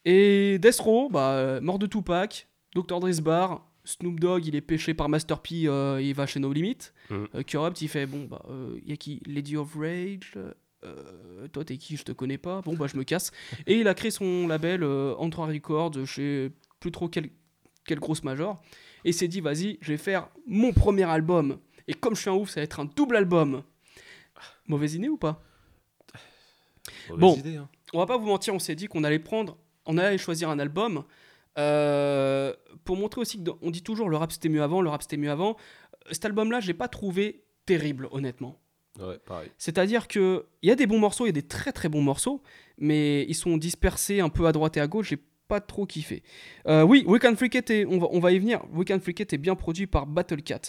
Et 0.05 0.59
Death 0.59 0.80
Row, 0.80 1.09
bah, 1.10 1.32
euh, 1.32 1.60
mort 1.60 1.78
de 1.78 1.86
Tupac, 1.86 2.48
Dr. 2.74 2.98
Dre's 2.98 3.20
Bar, 3.20 3.69
Snoop 3.90 4.20
Dogg, 4.20 4.46
il 4.46 4.54
est 4.54 4.60
pêché 4.60 4.94
par 4.94 5.08
Master 5.08 5.40
P, 5.40 5.66
euh, 5.66 6.00
il 6.00 6.14
va 6.14 6.26
chez 6.26 6.40
No 6.40 6.52
Limit. 6.52 6.92
Mm. 7.10 7.24
Euh, 7.34 7.42
Corrupt, 7.50 7.82
il 7.82 7.88
fait, 7.88 8.06
bon, 8.06 8.24
bah, 8.24 8.42
il 8.82 8.88
y 8.88 8.92
a 8.92 8.96
qui? 8.96 9.20
Lady 9.26 9.56
of 9.56 9.74
Rage 9.74 10.38
euh, 10.84 11.48
Toi, 11.48 11.64
t'es 11.64 11.76
qui? 11.76 11.96
Je 11.96 12.04
te 12.04 12.12
connais 12.12 12.38
pas. 12.38 12.60
Bon, 12.62 12.74
bah, 12.74 12.86
je 12.86 12.96
me 12.96 13.04
casse. 13.04 13.30
Et 13.66 13.78
il 13.80 13.88
a 13.88 13.94
créé 13.94 14.10
son 14.10 14.46
label 14.46 14.82
euh, 14.82 15.14
Antra 15.18 15.46
Records 15.46 16.06
chez 16.06 16.50
plus 16.78 16.90
trop 16.90 17.08
quel, 17.08 17.30
quel 17.84 17.98
grosse 17.98 18.22
major. 18.22 18.60
Et 19.04 19.12
s'est 19.12 19.28
dit, 19.28 19.40
vas-y, 19.40 19.78
je 19.80 19.92
vais 19.92 19.98
faire 19.98 20.28
mon 20.46 20.72
premier 20.72 21.04
album. 21.04 21.58
Et 21.88 21.94
comme 21.94 22.14
je 22.14 22.20
suis 22.20 22.30
un 22.30 22.34
ouf, 22.34 22.50
ça 22.50 22.60
va 22.60 22.64
être 22.64 22.80
un 22.80 22.84
double 22.84 23.16
album. 23.16 23.62
Mauvaise 24.66 24.94
idée 24.94 25.08
ou 25.08 25.16
pas? 25.16 25.42
Mauvaise 27.08 27.20
Bon, 27.20 27.36
idée, 27.36 27.56
hein. 27.56 27.68
on 27.92 27.98
va 27.98 28.06
pas 28.06 28.16
vous 28.16 28.26
mentir, 28.26 28.54
on 28.54 28.58
s'est 28.58 28.74
dit 28.74 28.86
qu'on 28.86 29.04
allait 29.04 29.18
prendre, 29.18 29.56
on 29.86 29.98
allait 29.98 30.18
choisir 30.18 30.48
un 30.50 30.58
album 30.58 31.04
euh, 31.59 32.55
pour 32.85 32.97
montrer 32.97 33.20
aussi 33.20 33.39
que 33.39 33.43
dans- 33.43 33.59
on 33.62 33.70
dit 33.70 33.82
toujours 33.82 34.09
le 34.09 34.16
rap 34.16 34.32
c'était 34.32 34.48
mieux 34.48 34.62
avant, 34.62 34.81
le 34.82 34.89
rap 34.90 35.02
c'était 35.02 35.16
mieux 35.16 35.31
avant. 35.31 35.56
Euh, 36.06 36.09
Cet 36.12 36.24
album-là, 36.24 36.60
j'ai 36.60 36.74
pas 36.74 36.89
trouvé 36.89 37.43
terrible, 37.66 38.09
honnêtement. 38.12 38.59
Ouais, 38.98 39.18
pareil. 39.24 39.51
C'est-à-dire 39.59 40.09
que 40.09 40.47
il 40.62 40.68
y 40.68 40.72
a 40.72 40.74
des 40.74 40.86
bons 40.86 40.98
morceaux, 40.98 41.24
il 41.24 41.28
y 41.28 41.31
a 41.31 41.32
des 41.32 41.47
très 41.47 41.72
très 41.72 41.89
bons 41.89 42.02
morceaux, 42.02 42.43
mais 42.78 43.24
ils 43.28 43.35
sont 43.35 43.56
dispersés 43.56 44.20
un 44.20 44.28
peu 44.28 44.47
à 44.47 44.52
droite 44.52 44.77
et 44.77 44.81
à 44.81 44.86
gauche. 44.86 45.09
J'ai 45.10 45.18
pas 45.48 45.60
trop 45.60 45.86
kiffé. 45.86 46.22
Euh, 46.68 46.82
oui, 46.82 47.05
Weekend 47.06 47.36
Freak 47.36 47.55
It 47.56 47.70
est- 47.70 47.85
on 47.86 47.98
va, 47.98 48.06
on 48.10 48.20
va 48.20 48.32
y 48.32 48.39
venir. 48.39 48.62
Weekend 48.72 49.01
Freak 49.02 49.20
est 49.20 49.39
bien 49.39 49.55
produit 49.56 49.86
par 49.86 50.06
Battle 50.06 50.43
Cat. 50.43 50.60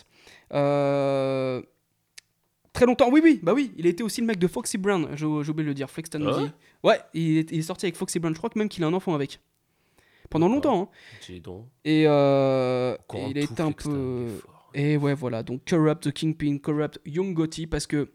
Euh, 0.54 1.62
Très 2.74 2.86
longtemps, 2.86 3.10
oui, 3.12 3.20
oui, 3.22 3.38
bah 3.44 3.54
oui, 3.54 3.74
il 3.78 3.86
était 3.86 4.02
aussi 4.02 4.22
le 4.22 4.28
mec 4.28 4.40
de 4.40 4.48
Foxy 4.48 4.78
Brown, 4.78 5.10
j'ai 5.16 5.26
oublié 5.26 5.52
de 5.56 5.62
le 5.64 5.74
dire, 5.74 5.90
Flexton 5.90 6.20
Ah 6.22 6.32
Moody. 6.32 6.44
ouais? 6.46 6.52
Ouais, 6.92 7.00
il 7.14 7.38
est, 7.40 7.52
il 7.52 7.60
est 7.60 7.64
sorti 7.64 7.86
avec 7.86 7.98
Foxy 7.98 8.18
Brown, 8.18 8.34
je 8.34 8.38
crois 8.38 8.50
que 8.50 8.58
même 8.58 8.70
qu'il 8.70 8.82
a 8.86 8.88
un 8.88 8.94
enfant 8.94 9.14
avec. 9.14 9.42
Pendant 10.32 10.48
longtemps, 10.50 10.90
hein. 11.30 11.38
Donc. 11.44 11.68
Et, 11.86 12.06
euh, 12.08 12.96
et 13.14 13.24
il 13.30 13.38
a 13.38 13.42
été 13.42 13.62
un 13.62 13.72
peu. 13.72 14.28
Et 14.74 14.98
ouais, 14.98 15.14
voilà. 15.14 15.44
Donc, 15.44 15.62
Corrupt, 15.70 16.02
The 16.04 16.12
Kingpin, 16.12 16.58
Corrupt, 16.58 17.00
Young 17.06 17.34
Gotti, 17.36 17.68
parce 17.68 17.86
que, 17.86 18.12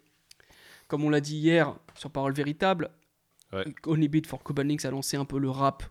comme 0.88 1.04
on 1.04 1.10
l'a 1.10 1.20
dit 1.20 1.36
hier 1.36 1.76
sur 1.94 2.10
Parole 2.10 2.32
Véritable, 2.32 2.90
Only 3.86 4.08
Beat 4.08 4.26
for 4.26 4.42
Cuban 4.42 4.64
Links 4.64 4.84
a 4.84 4.90
lancé 4.90 5.16
un 5.16 5.24
peu 5.24 5.38
le 5.38 5.50
rap 5.50 5.82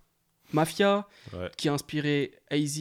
mafia, 0.54 1.08
Ouais. 1.34 1.50
qui 1.58 1.70
a 1.70 1.74
inspiré 1.74 2.32
AZ, 2.50 2.80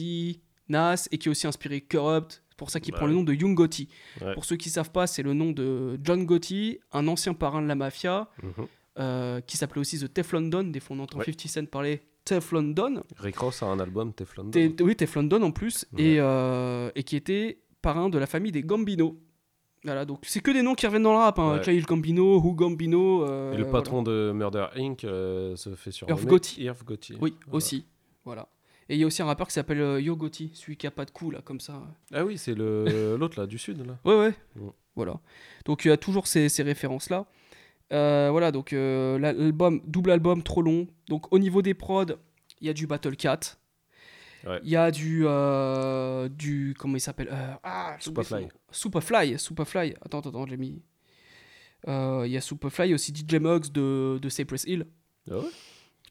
Nas, 0.67 1.07
et 1.11 1.17
qui 1.19 1.29
a 1.29 1.31
aussi 1.31 1.45
inspiré 1.47 1.81
Corrupt. 1.81 2.41
C'est 2.49 2.57
pour 2.57 2.69
ça 2.71 2.79
qu'il 2.79 2.91
Bah 2.93 2.97
prend 2.99 3.05
le 3.07 3.13
ouais. 3.13 3.19
nom 3.19 3.23
de 3.23 3.33
Young 3.33 3.53
Gotti. 3.53 3.89
Ouais. 4.21 4.33
Pour 4.33 4.45
ceux 4.45 4.55
qui 4.55 4.69
savent 4.69 4.91
pas, 4.91 5.05
c'est 5.07 5.21
le 5.23 5.33
nom 5.33 5.51
de 5.51 5.99
John 6.03 6.25
Gotti, 6.25 6.79
un 6.91 7.07
ancien 7.07 7.33
parrain 7.35 7.61
de 7.61 7.67
la 7.67 7.75
mafia, 7.75 8.29
Mhm. 8.41 8.67
euh, 8.99 9.41
qui 9.41 9.57
s'appelait 9.57 9.81
aussi 9.81 9.99
The 9.99 10.11
Teflon 10.11 10.41
Don. 10.47 10.63
Des 10.63 10.79
fois, 10.79 10.95
on 10.95 10.99
entend 11.01 11.19
Ouais. 11.19 11.25
50 11.25 11.47
Cent 11.49 11.65
parler 11.69 12.01
Teflon 12.25 12.63
Don. 12.63 13.03
Rick 13.17 13.37
Ross 13.37 13.61
a 13.63 13.67
un 13.67 13.79
album, 13.79 14.13
Teflon. 14.13 14.45
Don. 14.45 14.75
oui, 14.81 14.95
Teflon 14.95 15.23
Don 15.23 15.41
en 15.43 15.51
plus, 15.51 15.85
et, 15.97 16.17
euh, 16.19 16.89
et 16.95 17.03
qui 17.03 17.15
était 17.15 17.59
parrain 17.81 18.09
de 18.09 18.17
la 18.17 18.25
famille 18.25 18.51
des 18.51 18.63
Gambino. 18.63 19.17
Voilà, 19.83 20.03
donc 20.05 20.21
c'est 20.23 20.39
que 20.39 20.49
des 20.49 20.63
noms 20.63 20.73
qui 20.73 20.87
reviennent 20.87 21.03
dans 21.03 21.11
le 21.11 21.19
rap. 21.19 21.37
Hein. 21.37 21.61
Ouais. 21.65 21.81
Gambino, 21.81 22.39
Who 22.39 22.53
Gambino. 22.55 23.23
euh, 23.23 23.53
Et 23.53 23.57
le 23.57 23.63
voilà. 23.65 23.71
patron 23.79 24.01
de 24.01 24.31
Murder 24.33 24.65
Inc. 24.75 25.03
euh, 25.03 25.55
se 25.55 25.75
fait 25.75 25.91
surnommer 25.91 26.19
Irv 26.19 26.27
Gotti. 26.27 26.61
Irv 26.63 26.83
Gotti. 26.83 27.13
Oui, 27.21 27.35
Voilà. 27.45 27.55
aussi. 27.57 27.85
Voilà. 28.25 28.47
Et 28.89 28.95
il 28.95 28.99
y 28.99 29.03
a 29.03 29.07
aussi 29.07 29.21
un 29.21 29.25
rappeur 29.25 29.47
qui 29.47 29.53
s'appelle 29.53 29.99
Yo 30.01 30.15
Gotti, 30.15 30.49
celui 30.55 30.75
qui 30.77 30.87
a 30.87 30.91
pas 30.91 31.05
de 31.05 31.11
cou 31.11 31.29
là, 31.29 31.41
comme 31.43 31.59
ça. 31.59 31.83
Ah 32.11 32.25
oui, 32.25 32.39
c'est 32.39 32.55
le 32.55 33.15
l'autre 33.19 33.39
là, 33.39 33.45
du 33.45 33.59
sud 33.59 33.85
là. 33.85 33.97
Ouais, 34.05 34.17
ouais. 34.19 34.33
Mm. 34.55 34.69
Voilà. 34.95 35.19
Donc 35.65 35.85
il 35.85 35.89
y 35.89 35.91
a 35.91 35.97
toujours 35.97 36.25
ces, 36.25 36.49
ces 36.49 36.63
références-là. 36.63 37.25
Euh, 37.93 38.29
voilà, 38.31 38.51
donc 38.51 38.73
euh, 38.73 39.19
la- 39.19 39.33
l'album, 39.33 39.81
double 39.85 40.11
album, 40.11 40.41
trop 40.43 40.61
long. 40.61 40.87
Donc 41.07 41.31
au 41.31 41.39
niveau 41.39 41.61
des 41.61 41.73
prods, 41.73 42.05
il 42.61 42.67
y 42.67 42.69
a 42.69 42.73
du 42.73 42.87
Battle 42.87 43.15
Cat. 43.15 43.39
Ouais. 44.45 44.59
Il 44.63 44.69
y 44.69 44.75
a 44.75 44.91
du. 44.91 45.23
euh, 45.25 46.29
du 46.29 46.75
comment 46.77 46.95
il 46.97 46.99
s'appelle 47.01 47.29
Ah, 47.63 47.95
Superfly. 47.99 48.47
Superfly. 48.71 49.39
Superfly. 49.39 49.95
Attends, 50.01 50.19
attends, 50.19 50.45
j'ai 50.47 50.57
mis. 50.57 50.81
Il 51.87 52.27
y 52.31 52.37
a 52.37 52.41
Superfly, 52.41 52.93
aussi 52.93 53.11
DJ 53.13 53.35
Muggs 53.39 53.71
de, 53.71 54.17
de 54.21 54.29
Cypress 54.29 54.63
Hill. 54.65 54.87
Ah 55.29 55.37
ouais? 55.37 55.43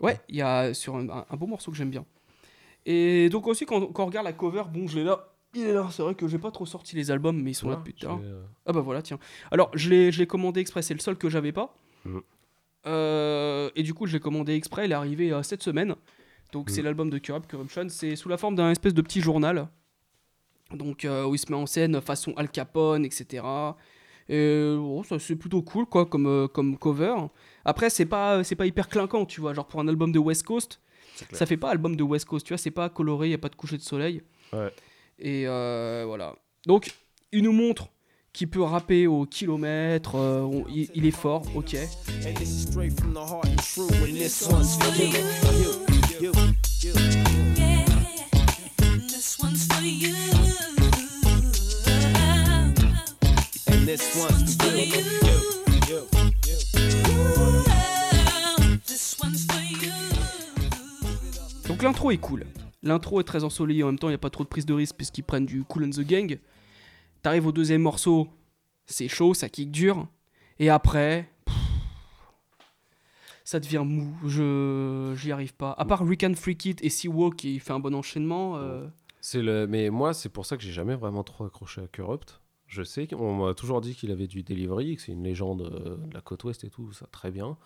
Ouais, 0.01 0.21
il 0.29 0.37
y 0.37 0.43
a 0.43 0.75
sur 0.75 0.97
un, 0.97 1.09
un- 1.09 1.27
un 1.31 1.37
beau 1.37 1.47
morceau 1.47 1.71
que 1.71 1.77
j'aime 1.77 1.91
bien. 1.91 2.05
Et 2.87 3.29
donc 3.29 3.47
aussi, 3.47 3.65
quand, 3.67 3.81
quand 3.93 4.03
on 4.03 4.07
regarde 4.07 4.27
la 4.27 4.33
cover, 4.33 4.65
bon, 4.73 4.87
je 4.89 4.97
l'ai 4.99 5.05
là. 5.05 5.34
Il 5.55 5.63
est 5.67 5.73
là, 5.73 5.89
c'est 5.91 6.03
vrai 6.03 6.15
que 6.15 6.27
j'ai 6.29 6.39
pas 6.39 6.51
trop 6.51 6.67
sorti 6.67 6.97
les 6.97 7.11
albums, 7.11 7.41
mais 7.41 7.53
ils 7.53 7.55
sont 7.55 7.69
là 7.69 7.75
Ah, 7.77 7.79
depuis 7.79 7.95
tard. 7.95 8.21
euh, 8.23 8.43
Ah 8.67 8.73
bah 8.73 8.81
voilà, 8.81 9.03
tiens. 9.03 9.19
Alors, 9.51 9.71
je 9.75 9.89
l'ai 9.91 10.11
je 10.13 10.19
l'ai 10.19 10.27
commandé 10.27 10.61
exprès, 10.61 10.83
c'est 10.83 10.95
le 10.95 11.01
seul 11.01 11.17
que 11.17 11.29
j'avais 11.31 11.53
pas. 11.53 11.77
Mhm. 12.05 12.23
Euh, 12.87 13.71
et 13.77 13.83
du 13.83 13.95
coup, 13.95 14.07
je 14.07 14.13
l'ai 14.13 14.21
commandé 14.21 14.55
exprès, 14.55 14.85
il 14.87 14.91
est 14.93 14.95
arrivé 14.95 15.33
euh, 15.33 15.43
cette 15.43 15.63
semaine. 15.63 15.95
Donc, 16.53 16.71
c'est 16.71 16.81
Mhm. 16.81 16.85
l'album 16.87 17.11
de 17.11 17.19
Corrupt 17.19 17.51
Corruption. 17.51 17.87
C'est 17.89 18.15
sous 18.17 18.29
la 18.29 18.37
forme 18.37 18.55
d'un 18.57 18.71
espèce 18.71 18.95
de 18.95 19.03
petit 19.03 19.21
journal. 19.21 19.69
Donc, 20.73 21.05
euh, 21.05 21.25
où 21.27 21.35
il 21.35 21.39
se 21.39 21.51
met 21.51 21.57
en 21.59 21.67
scène 21.67 22.01
façon 22.01 22.33
Al 22.37 22.49
Capone, 22.51 23.05
etc. 23.05 23.45
Et 24.29 24.75
bon, 24.77 25.03
ça 25.03 25.19
c'est 25.19 25.37
plutôt 25.37 25.63
cool, 25.63 25.87
quoi, 25.87 26.07
comme, 26.07 26.49
comme 26.53 26.77
cover. 26.79 27.15
Après, 27.65 27.91
c'est 27.91 28.07
pas, 28.07 28.43
c'est 28.45 28.57
pas 28.57 28.67
hyper 28.67 28.89
clinquant, 28.89 29.25
tu 29.27 29.41
vois. 29.41 29.53
Genre, 29.55 29.67
pour 29.67 29.81
un 29.81 29.89
album 29.89 30.13
de 30.13 30.19
West 30.19 30.45
Coast, 30.45 30.81
ça 31.33 31.47
fait 31.47 31.57
pas 31.57 31.71
album 31.71 31.95
de 31.97 32.03
West 32.03 32.25
Coast, 32.27 32.47
tu 32.47 32.53
vois. 32.53 32.59
C'est 32.59 32.71
pas 32.71 32.89
coloré, 32.89 33.31
y 33.31 33.35
a 33.35 33.39
pas 33.39 33.49
de 33.51 33.55
coucher 33.57 33.77
de 33.77 33.83
soleil. 33.83 34.23
Ouais. 34.53 34.73
Et 35.19 35.45
euh, 35.47 36.05
voilà. 36.07 36.35
Donc, 36.67 36.93
il 37.33 37.43
nous 37.45 37.53
montre 37.53 37.89
qu'il 38.33 38.49
peut 38.49 38.63
rapper 38.63 39.07
au 39.07 39.27
kilomètre, 39.27 40.17
euh, 40.17 40.41
on- 40.43 40.65
il, 40.69 40.89
il 40.95 41.07
est 41.07 41.11
fort, 41.13 41.43
ok. 41.55 41.77
Donc 61.69 61.83
l'intro 61.83 62.11
est 62.11 62.19
cool. 62.19 62.45
L'intro 62.85 63.19
est 63.21 63.25
très 63.25 63.45
ensoleillée, 63.45 63.83
en 63.83 63.87
même 63.87 63.99
temps 63.99 64.09
il 64.09 64.13
n'y 64.13 64.17
a 64.17 64.19
pas 64.19 64.31
trop 64.31 64.45
de 64.45 64.49
prise 64.49 64.67
de 64.67 64.75
risque 64.75 64.95
puisqu'ils 64.97 65.23
prennent 65.25 65.47
du 65.47 65.65
Cool 65.65 65.87
and 65.87 65.91
the 65.91 66.03
Gang. 66.03 66.39
T'arrives 67.23 67.47
au 67.47 67.53
deuxième 67.53 67.81
morceau, 67.81 68.29
c'est 68.85 69.09
chaud, 69.09 69.33
ça 69.33 69.49
kick 69.49 69.71
dur. 69.71 70.07
Et 70.59 70.69
après, 70.69 71.31
ça 73.43 73.59
devient 73.59 73.83
mou, 73.85 74.15
je 74.27 75.15
j'y 75.17 75.33
arrive 75.33 75.55
pas. 75.55 75.75
À 75.79 75.85
part 75.87 76.03
Weekend 76.03 76.37
Freak 76.37 76.65
It 76.67 76.85
et 76.85 76.91
Seawalk 76.91 77.37
qui 77.37 77.59
fait 77.59 77.73
un 77.73 77.81
bon 77.81 77.95
enchaînement. 77.95 78.57
euh, 78.59 78.87
C'est 79.21 79.43
le, 79.43 79.67
mais 79.67 79.89
moi, 79.89 80.13
c'est 80.13 80.29
pour 80.29 80.45
ça 80.45 80.57
que 80.59 80.63
j'ai 80.63 80.73
jamais 80.73 80.95
vraiment 80.95 81.25
trop 81.25 81.45
accroché 81.45 81.81
à 81.81 81.87
Corrupt. 81.87 82.41
Je 82.67 82.83
sais 82.83 83.07
qu'on 83.07 83.35
m'a 83.47 83.55
toujours 83.55 83.81
dit 83.81 83.95
qu'il 83.95 84.11
avait 84.11 84.27
du 84.27 84.43
delivery, 84.43 84.97
que 84.97 85.03
c'est 85.03 85.13
une 85.13 85.25
légende 85.25 85.63
euh, 85.63 85.97
de 86.07 86.15
la 86.15 86.21
côte 86.21 86.45
ouest 86.45 86.65
et 86.65 86.71
tout, 86.71 86.93
ça 86.93 87.07
très 87.07 87.31
bien. 87.31 87.57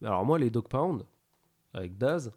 Mais 0.00 0.08
alors 0.08 0.24
moi, 0.24 0.38
les 0.38 0.50
Dog 0.50 0.68
Pound 0.68 1.04
avec 1.72 1.96
Daz, 1.98 2.32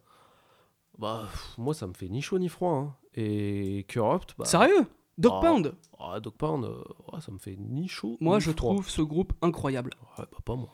bah 0.97 1.27
moi 1.57 1.73
ça 1.73 1.87
me 1.87 1.93
fait 1.93 2.09
ni 2.09 2.21
chaud 2.21 2.39
ni 2.39 2.49
froid. 2.49 2.71
hein. 2.73 2.95
Et 3.13 3.85
Corrupt, 3.91 4.35
bah, 4.37 4.45
Sérieux? 4.45 4.85
Dog 5.17 5.33
ah, 5.37 5.41
Pound? 5.41 5.73
Ah, 5.99 6.19
Dog 6.19 6.33
Pound, 6.33 6.65
euh, 6.65 7.19
ça 7.19 7.31
me 7.31 7.39
fait 7.39 7.55
ni 7.57 7.87
chaud. 7.87 8.17
Moi 8.19 8.35
ni 8.37 8.41
je 8.41 8.51
froid. 8.51 8.73
trouve 8.73 8.89
ce 8.89 9.01
groupe 9.01 9.33
incroyable. 9.41 9.91
Ouais, 10.17 10.25
bah 10.31 10.37
pas 10.45 10.55
moi. 10.55 10.69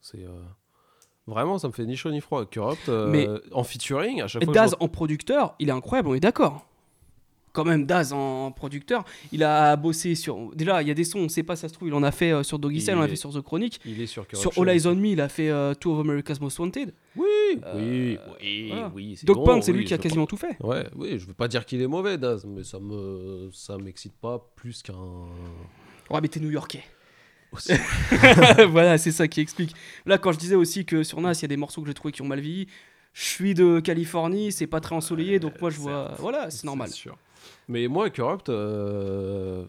C'est 0.00 0.24
euh, 0.24 0.42
vraiment, 1.26 1.58
ça 1.58 1.68
me 1.68 1.72
fait 1.72 1.84
ni 1.84 1.96
chaud 1.96 2.10
ni 2.10 2.20
froid. 2.20 2.44
Corrupt 2.46 2.88
euh, 2.88 3.10
Mais- 3.10 3.28
en 3.52 3.64
featuring 3.64 4.22
à 4.22 4.28
chaque 4.28 4.44
fois. 4.44 4.52
je 4.52 4.58
Daz 4.58 4.76
en 4.80 4.88
producteur, 4.88 5.54
il 5.58 5.68
est 5.68 5.72
incroyable, 5.72 6.08
on 6.08 6.14
est 6.14 6.20
d'accord. 6.20 6.64
Quand 7.52 7.64
même, 7.64 7.84
Daz 7.84 8.14
en 8.14 8.50
producteur, 8.50 9.04
il 9.30 9.42
a 9.44 9.76
bossé 9.76 10.14
sur. 10.14 10.54
Déjà, 10.54 10.80
il 10.80 10.88
y 10.88 10.90
a 10.90 10.94
des 10.94 11.04
sons, 11.04 11.18
on 11.18 11.28
sait 11.28 11.42
pas, 11.42 11.54
ça 11.54 11.68
se 11.68 11.74
trouve, 11.74 11.88
il 11.88 11.94
en 11.94 12.02
a 12.02 12.10
fait 12.10 12.32
euh, 12.32 12.42
sur 12.42 12.58
Doggy 12.58 12.80
Style, 12.80 12.94
il 12.94 12.98
en 12.98 13.02
a 13.02 13.04
est- 13.04 13.08
fait 13.08 13.16
sur 13.16 13.30
The 13.30 13.42
Chronic. 13.42 13.78
il 13.84 14.00
est 14.00 14.06
sur 14.06 14.24
Sur 14.32 14.52
All 14.58 14.70
Eyes 14.70 14.86
on 14.86 14.94
Me, 14.94 15.08
il 15.08 15.20
a 15.20 15.28
fait 15.28 15.50
euh, 15.50 15.74
Two 15.74 15.92
of 15.92 16.00
America's 16.00 16.40
Most 16.40 16.58
Wanted. 16.58 16.94
Oui, 17.14 17.26
oui, 17.74 18.18
oui, 18.40 18.68
voilà. 18.68 18.90
oui. 18.94 19.18
gros, 19.24 19.44
Pound, 19.44 19.62
c'est 19.62 19.72
oui, 19.72 19.78
lui 19.78 19.84
qui 19.84 19.92
a 19.92 19.98
quasiment 19.98 20.24
pas- 20.24 20.30
tout 20.30 20.36
fait. 20.38 20.56
Ouais, 20.60 20.86
oui, 20.96 21.18
je 21.18 21.26
veux 21.26 21.34
pas 21.34 21.46
dire 21.48 21.66
qu'il 21.66 21.82
est 21.82 21.86
mauvais, 21.86 22.16
Daz, 22.16 22.46
mais 22.46 22.64
ça 22.64 22.78
me, 22.80 23.50
ça 23.52 23.76
m'excite 23.76 24.14
pas 24.14 24.42
plus 24.56 24.82
qu'un. 24.82 24.94
Ouais, 26.10 26.20
mais 26.22 26.28
t'es 26.28 26.40
new-yorkais. 26.40 26.82
voilà, 28.70 28.96
c'est 28.98 29.12
ça 29.12 29.28
qui 29.28 29.40
explique. 29.40 29.74
Là, 30.06 30.18
quand 30.18 30.32
je 30.32 30.38
disais 30.38 30.54
aussi 30.54 30.84
que 30.84 31.02
sur 31.02 31.20
Nas, 31.20 31.32
il 31.34 31.42
y 31.42 31.44
a 31.44 31.48
des 31.48 31.56
morceaux 31.56 31.82
que 31.82 31.88
j'ai 31.88 31.94
trouvé 31.94 32.12
qui 32.12 32.22
ont 32.22 32.26
mal 32.26 32.40
vieilli. 32.40 32.66
Je 33.12 33.24
suis 33.24 33.52
de 33.54 33.80
Californie, 33.80 34.52
c'est 34.52 34.66
pas 34.66 34.80
très 34.80 34.94
ensoleillé, 34.94 35.38
donc 35.38 35.60
moi 35.60 35.68
je 35.68 35.76
vois. 35.78 36.14
Voilà, 36.18 36.50
c'est 36.50 36.64
normal. 36.64 36.88
sûr. 36.88 37.18
Mais 37.68 37.88
moi, 37.88 38.10
Corrupt, 38.10 38.48
euh, 38.48 39.64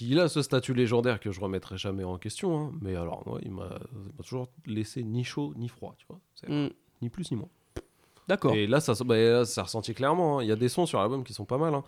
il 0.00 0.20
a 0.20 0.28
ce 0.28 0.42
statut 0.42 0.74
légendaire 0.74 1.20
que 1.20 1.30
je 1.32 1.40
remettrai 1.40 1.78
jamais 1.78 2.04
en 2.04 2.18
question. 2.18 2.58
hein, 2.58 2.72
mais 2.82 2.96
alors, 2.96 3.22
moi, 3.26 3.38
il 3.42 3.50
m'a 3.52 3.78
toujours 4.24 4.48
laissé 4.66 5.02
ni 5.02 5.24
chaud 5.24 5.52
ni 5.56 5.68
froid, 5.68 5.94
tu 5.98 6.06
vois. 6.08 6.18
Mm. 6.48 6.70
Ni 7.02 7.08
plus 7.08 7.30
ni 7.30 7.36
moins. 7.38 7.48
D'accord. 8.28 8.54
Et 8.54 8.66
là, 8.66 8.80
ça, 8.80 8.92
bah, 9.04 9.16
là, 9.16 9.44
ça 9.44 9.62
ressenti 9.62 9.94
clairement. 9.94 10.38
hein. 10.38 10.42
Il 10.42 10.48
y 10.48 10.52
a 10.52 10.56
des 10.56 10.68
sons 10.68 10.84
sur 10.86 10.98
l'album 10.98 11.24
qui 11.24 11.32
sont 11.32 11.44
pas 11.44 11.58
mal. 11.58 11.74
hein. 11.74 11.84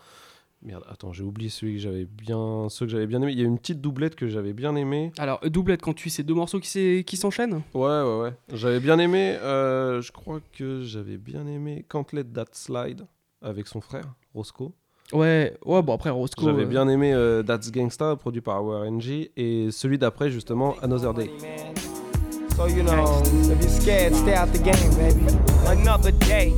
Merde, 0.62 0.84
attends, 0.88 1.12
j'ai 1.12 1.22
oublié 1.22 1.50
celui 1.50 1.74
que 1.74 1.78
j'avais 1.80 2.04
bien, 2.04 2.66
ceux 2.68 2.86
que 2.86 2.90
j'avais 2.90 3.06
bien 3.06 3.22
aimé. 3.22 3.30
Il 3.32 3.38
y 3.38 3.42
a 3.42 3.44
une 3.44 3.58
petite 3.58 3.80
doublette 3.80 4.16
que 4.16 4.26
j'avais 4.26 4.52
bien 4.52 4.74
aimé. 4.74 5.12
Alors, 5.18 5.38
euh, 5.44 5.50
doublette, 5.50 5.82
quand 5.82 5.94
tu 5.94 6.10
sais 6.10 6.24
deux 6.24 6.34
morceaux 6.34 6.58
qui 6.58 7.16
s'enchaînent? 7.16 7.62
Ouais, 7.74 8.02
ouais, 8.02 8.18
ouais. 8.22 8.32
J'avais 8.52 8.80
bien 8.80 8.98
aimé. 8.98 9.36
euh, 9.40 10.00
je 10.00 10.10
crois 10.10 10.40
que 10.52 10.82
j'avais 10.82 11.16
bien 11.16 11.46
aimé 11.46 11.84
Can't 11.88 12.06
Let 12.12 12.24
That 12.24 12.46
Slide 12.52 13.06
avec 13.40 13.68
son 13.68 13.80
frère 13.80 14.06
Roscoe. 14.38 14.72
Ouais, 15.12 15.56
ouais, 15.64 15.82
bon 15.82 15.94
après 15.94 16.10
Roscoe. 16.10 16.44
J'avais 16.44 16.62
euh, 16.62 16.66
bien 16.66 16.88
aimé 16.88 17.12
euh, 17.12 17.42
That's 17.42 17.72
Gangsta 17.72 18.14
produit 18.16 18.40
par 18.40 18.62
WRNG 18.62 19.30
et 19.36 19.68
celui 19.72 19.98
d'après 19.98 20.30
justement 20.30 20.76
Another 20.82 21.12
Day. 21.12 21.30
So 22.56 22.66
you 22.66 22.82
know, 22.82 23.22
if 23.50 23.60
you're 23.60 23.70
scared, 23.70 24.14
stay 24.14 24.36
out 24.36 24.52
the 24.52 24.62
game, 24.62 24.74
baby. 24.96 25.24
Another 25.66 26.12
day, 26.12 26.52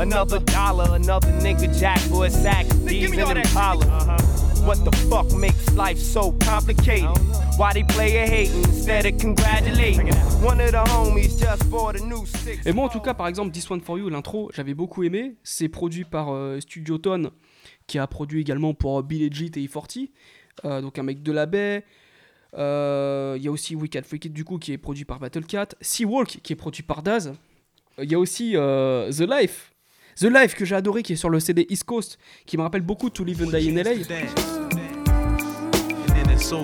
another 0.00 0.40
dollar, 0.40 0.94
another 0.94 1.28
nigga 1.40 1.68
jack 1.78 1.98
for 2.00 2.26
a 2.26 2.30
sack. 2.30 2.66
These 2.84 3.12
in 3.12 3.36
Impala. 3.36 4.16
What 4.64 4.84
the 4.84 4.90
fuck 5.08 5.32
makes 5.32 5.70
life 5.74 5.98
so 5.98 6.32
complicated? 6.44 7.08
Why 7.56 7.72
they 7.72 7.84
play 7.84 8.16
a 8.16 8.26
hating 8.26 8.64
instead 8.64 9.06
of 9.06 9.16
congratulating? 9.18 10.08
One 10.42 10.60
of 10.60 10.72
the 10.72 10.84
homies 10.90 11.38
just 11.38 11.70
bought 11.70 11.96
a 11.96 12.04
new 12.04 12.26
six. 12.26 12.66
Et 12.66 12.72
moi, 12.72 12.86
en 12.86 12.88
tout 12.88 13.00
cas, 13.00 13.14
par 13.14 13.28
exemple, 13.28 13.52
This 13.52 13.70
One 13.70 13.80
For 13.80 13.96
You, 13.98 14.08
l'intro, 14.08 14.50
j'avais 14.52 14.74
beaucoup 14.74 15.04
aimé. 15.04 15.36
C'est 15.44 15.68
produit 15.68 16.04
par 16.04 16.32
euh, 16.34 16.58
Studio 16.60 16.98
Tone, 16.98 17.30
qui 17.86 17.98
a 17.98 18.06
produit 18.08 18.40
également 18.40 18.74
pour 18.74 18.98
euh, 18.98 19.02
Bill 19.02 19.28
Legit 19.28 19.52
et 19.54 19.66
E40, 19.66 20.10
euh, 20.64 20.80
donc 20.80 20.98
un 20.98 21.04
mec 21.04 21.22
de 21.22 21.32
la 21.32 21.46
baie. 21.46 21.84
Euh, 22.58 23.36
Il 23.38 23.44
y 23.44 23.48
a 23.48 23.52
aussi 23.52 23.76
Wicked 23.76 24.04
Freak 24.04 24.24
It, 24.26 24.32
du 24.32 24.44
coup, 24.44 24.58
qui 24.58 24.72
est 24.72 24.78
produit 24.78 25.04
par 25.04 25.20
Battle 25.20 25.44
Cat. 25.44 25.68
Seawalk, 25.80 26.40
qui 26.42 26.52
est 26.52 26.56
produit 26.56 26.82
par 26.82 27.02
Daz. 27.04 27.28
Euh, 27.98 28.04
Il 28.04 28.10
y 28.10 28.16
a 28.16 28.18
aussi 28.18 28.52
euh, 28.56 29.12
The 29.12 29.20
Life. 29.30 29.72
The 30.18 30.24
Life, 30.24 30.54
que 30.54 30.64
j'ai 30.64 30.74
adoré, 30.74 31.02
qui 31.02 31.12
est 31.12 31.16
sur 31.16 31.28
le 31.28 31.40
CD 31.40 31.66
East 31.68 31.84
Coast, 31.84 32.18
qui 32.46 32.56
me 32.56 32.62
rappelle 32.62 32.82
beaucoup 32.82 33.10
To 33.10 33.24
Live 33.24 33.42
and 33.42 33.50
Die 33.50 33.68
in 33.68 33.82
LA. 33.82 34.04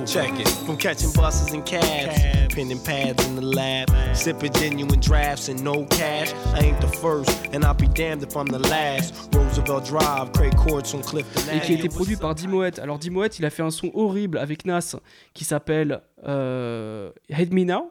Check 0.07 0.39
it. 0.39 0.49
From 0.67 0.77
catching 0.77 1.11
buses 1.13 1.53
and 1.53 1.65
cabs, 1.65 2.55
penning 2.55 2.79
pads 2.85 3.27
in 3.27 3.35
the 3.35 3.43
lab, 3.43 3.89
sipping 4.15 4.53
genuine 4.53 5.01
drafts 5.01 5.49
and 5.49 5.63
no 5.65 5.87
cash. 5.87 6.33
I 6.55 6.67
ain't 6.67 6.81
the 6.81 6.89
first, 6.99 7.31
and 7.53 7.65
I'll 7.65 7.75
be 7.75 7.89
damned 7.89 8.23
if 8.23 8.37
I'm 8.37 8.47
the 8.47 8.59
last. 8.59 9.35
Roosevelt 9.35 9.87
Drive, 9.87 10.33
Craig 10.33 10.55
Courts 10.57 10.95
on 10.95 11.01
Clifton 11.01 11.41
et 11.53 11.61
qui 11.61 11.73
a 11.73 11.75
été 11.77 11.89
produit 11.89 12.17
par 12.17 12.35
Dimoet. 12.35 12.79
Alors 12.81 12.99
Dimoet, 12.99 13.29
il 13.39 13.45
a 13.45 13.51
fait 13.51 13.63
un 13.63 13.71
son 13.71 13.91
horrible 13.95 14.39
avec 14.39 14.67
Nas 14.67 14.97
qui 15.33 15.45
s'appelle 15.45 16.03
euh, 16.27 17.11
Hate 17.31 17.53
Me 17.53 17.65
Now. 17.65 17.91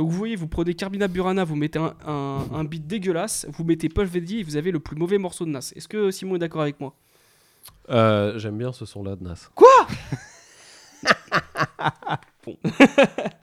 Donc 0.00 0.08
vous 0.08 0.16
voyez, 0.16 0.34
vous 0.34 0.48
prenez 0.48 0.72
Carbina 0.72 1.08
Burana, 1.08 1.44
vous 1.44 1.56
mettez 1.56 1.78
un, 1.78 1.94
un, 2.06 2.46
un 2.54 2.64
beat 2.64 2.86
dégueulasse, 2.86 3.44
vous 3.50 3.64
mettez 3.64 3.88
Daddy 3.88 4.38
et 4.38 4.42
vous 4.42 4.56
avez 4.56 4.70
le 4.70 4.80
plus 4.80 4.96
mauvais 4.96 5.18
morceau 5.18 5.44
de 5.44 5.50
Nas. 5.50 5.74
Est-ce 5.76 5.88
que 5.88 6.10
Simon 6.10 6.36
est 6.36 6.38
d'accord 6.38 6.62
avec 6.62 6.80
moi? 6.80 6.94
Euh, 7.90 8.38
J'aime 8.38 8.56
bien 8.56 8.72
ce 8.72 8.86
son-là 8.86 9.14
de 9.16 9.24
Nas. 9.24 9.50
Quoi? 9.54 9.68
Bon. 12.46 12.56